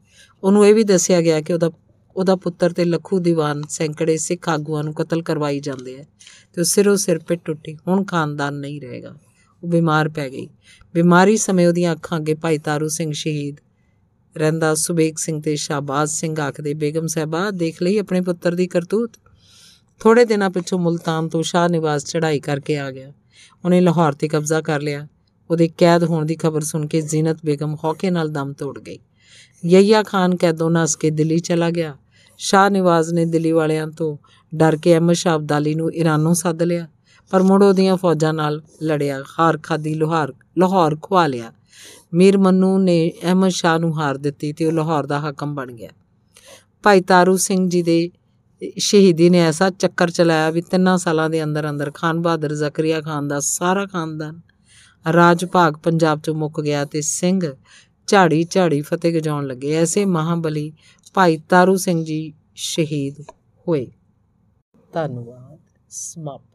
ਉਹਨੂੰ 0.44 0.68
ਇਹ 0.68 0.74
ਵੀ 0.74 0.84
ਦੱਸਿਆ 0.84 1.22
ਗਿਆ 1.22 1.42
ਕਿ 1.42 1.54
ਉਹਦਾ 1.54 1.72
ਉਹਦਾ 2.16 2.36
ਪੁੱਤਰ 2.36 2.74
ਤੇ 2.74 2.86
ਲੱਖੂ 2.86 3.20
ਦੀਵਾਨ 3.20 3.62
ਸੈਂਕੜੇ 3.70 4.18
ਸਿੱਖ 4.18 4.50
ਆਗੂਆਂ 4.50 4.84
ਨੂੰ 4.84 4.94
ਕਤਲ 4.94 5.22
ਕਰਵਾਈ 5.22 5.60
ਜਾਂਦੇ 5.60 6.00
ਆ 6.00 6.04
ਤੇ 6.54 6.62
ਉਹ 6.62 6.64
ਸਿਰੋਂ 6.64 6.96
ਸਿਰ 6.96 7.20
ਪਿੱਟ 7.20 7.42
ਟੁੱਟੀ, 7.46 7.78
ਹੁਣ 7.88 8.04
ਖਾਨਦਾਨ 8.04 8.54
ਨਹੀਂ 8.54 8.82
ਰਹੇਗਾ। 8.82 9.16
ਉਹ 9.64 9.70
ਬਿਮਾਰ 9.70 10.10
ਪੈ 10.10 10.30
ਗਈ। 10.30 10.48
ਬਿਮਾਰੀ 10.94 11.38
ਸਮੇਂ 11.38 11.68
ਉਹਦੀਆਂ 11.68 11.94
ਅੱਖਾਂ 11.94 12.20
ਅੱਗੇ 12.20 12.34
ਭਾਈ 12.34 12.58
ਤਾਰੂ 12.58 12.88
ਸਿੰਘ 12.88 13.12
ਸ਼ਹੀਦ 13.12 13.58
ਰਹਿੰਦਾ। 14.38 14.76
ਸੁਬੇਗ 14.76 15.16
ਸਿੰਘ 15.18 15.42
ਤੇ 15.42 15.56
ਸ਼ਾਬਾਜ਼ 15.56 16.12
ਸਿੰਘ 16.12 16.42
ਆਖਦੇ, 16.42 16.74
ਬੇਗਮ 16.74 17.08
ਸਾਹਿਬਾ, 17.08 17.52
ਦੇਖ 17.52 17.82
ਲਈ 17.82 17.98
ਆਪਣੇ 17.98 18.22
ਪੁੱਤਰ 18.22 18.56
ਦੀ 18.56 18.68
ਕਰਤੂਤ? 18.68 19.12
ਥੋੜੇ 20.04 20.26
ਦਿਨਾਂ 20.26 20.50
ਪਿੱਛੋਂ 20.50 20.80
ਮੁਲਤਾਨ 20.80 21.28
ਤੋਂ 21.30 21.44
ਸ਼ਾਹ 21.44 21.70
ਨਿਵਾਸ 21.70 22.06
ਚੜ੍ਹਾਈ 22.06 22.40
ਕਰਕੇ 22.40 22.78
ਆ 22.78 22.92
ਗਿਆ। 22.92 23.12
ਉਹਨੇ 23.66 23.82
ਲਾਹੌਰ 23.82 24.14
ਤੇ 24.14 24.28
ਕਬਜ਼ਾ 24.28 24.62
ਕਰ 24.62 24.82
ਲਿਆ। 24.82 25.08
ਉਹਦੇ 25.52 25.68
ਕੈਦ 25.78 26.04
ਹੋਣ 26.04 26.26
ਦੀ 26.26 26.36
ਖਬਰ 26.36 26.62
ਸੁਣ 26.62 26.88
ਕੇ 26.88 27.02
ਜ਼ੀਨਤ 27.02 27.38
ਬੇਗਮ 27.46 27.76
ਹੌਕੇ 27.84 28.10
ਨਾਲ 28.10 28.30
ਦਮ 28.30 28.54
ਤੋੜ 28.54 28.80
ਗਈ। 28.80 29.00
ਯਹੀਆ 29.66 30.04
ਖਾਨ 30.04 30.36
ਕੈਦੋਂ 30.36 30.72
ਨਸ 30.72 30.96
ਕੇ 30.96 31.10
ਦਿੱਲੀ 31.10 31.40
ਚਲਾ 31.40 31.70
ਗਿਆ। 31.72 31.96
ਸ਼ਾਹ 32.38 32.70
ਨਿਵਾਜ਼ 32.70 33.14
ਨੇ 33.14 33.26
ਦਿੱਲੀ 33.26 33.52
ਵਾਲਿਆਂ 33.52 33.88
ਤੋਂ 33.88 34.18
ਡਰ 34.56 34.76
ਕੇ 34.76 34.94
ਅਹਿਮਦ 34.94 35.14
ਸ਼ਾਹ 35.14 35.36
ਅਬਦਾਲੀ 35.36 35.76
ਨੂੰ 35.76 35.94
ਇਰਾਨੋਂ 35.94 36.34
ਸੱਦ 36.34 36.64
ਲਿਆ, 36.64 36.88
ਪਰ 37.32 37.44
ਮੁੜ 37.44 37.64
ਉਹਦੀਆਂ 37.64 37.98
ਫੌਜਾਂ 37.98 38.34
ਨਾਲ 38.34 38.62
ਲੜਿਆ, 38.84 39.24
ਹਾਰ 39.40 39.60
ਖਾਦੀ 39.64 39.94
ਲੋਹਾਰ, 39.94 40.34
ਲਾਹੌਰ 40.58 40.96
ਖਵਾ 40.96 41.28
ਲਿਆ। 41.28 41.54
ਮੀਰ 42.14 42.38
ਮੰਨੂ 42.38 42.78
ਨੇ 42.78 43.12
ਅਹਿਮਦ 43.24 43.50
ਸ਼ਾਹ 43.50 43.80
ਨੂੰ 43.80 44.00
ਹਾਰ 44.00 44.18
ਦਿੱਤੀ 44.18 44.54
ਤੇ 44.54 44.66
ਉਹ 44.66 44.72
ਲਾਹੌਰ 44.72 45.06
ਦਾ 45.06 45.20
ਹਾਕਮ 45.20 45.56
ਬਣ 45.56 45.72
ਗਿਆ। 45.72 45.90
ਭਾਈ 46.84 47.02
ਤਾਰੂ 47.02 47.38
ਸਿੰਘ 47.38 47.70
ਜੀ 47.70 47.82
ਦੇ 47.84 48.10
ਸ਼ਹੀਦੀ 48.78 49.30
ਨੇ 49.30 49.40
ਐਸਾ 49.40 49.70
ਚੱਕਰ 49.70 50.10
ਚਲਾਇਆ 50.10 50.50
ਵੀ 50.50 50.62
ਤਿੰਨਾਂ 50.62 50.98
ਸਾਲਾਂ 50.98 51.30
ਦੇ 51.30 51.44
ਅੰਦਰ 51.44 51.70
ਅੰਦਰ 51.70 51.92
ਖਾਨ 51.92 52.22
ਬਹਾਦਰ, 52.22 52.54
ਜ਼ਕਰੀਆ 52.54 53.02
ਖਾਨ 53.02 53.28
ਦਾ 53.28 53.40
ਸਾਰਾ 53.40 53.86
ਖਾਨਦਾਨ 53.86 54.42
ਰਾਜ 55.14 55.46
ਭਾਗ 55.46 55.74
ਪੰਜਾਬ 55.74 56.22
ਚੋਂ 56.22 56.36
ਮੁੱਕ 56.36 56.62
ਗਿਆ 56.62 56.86
ਤੇ 56.86 57.02
ਸਿੰਘ 57.02 57.54
ਝਾੜੀ 58.08 58.44
ਝਾੜੀ 58.44 58.82
ਫਤਿਹ 58.82 59.14
ਗਜਾਉਣ 59.14 59.48
ਲੱਗੇ। 59.48 59.76
ਐਸੇ 59.76 60.06
ਮਹਾਬਲੀ 60.06 60.74
ਭਾਈ 61.14 61.38
ਤਾਰੂ 61.38 61.76
ਸਿੰਘ 61.76 62.06
ਜੀ 62.06 62.34
ਸ਼ਹੀਦ 62.56 63.22
ਹੋਏ। 63.68 63.88
ਧੰਨਵਾਦ। 64.94 65.60
ਸਮਾਪਤ 65.90 66.53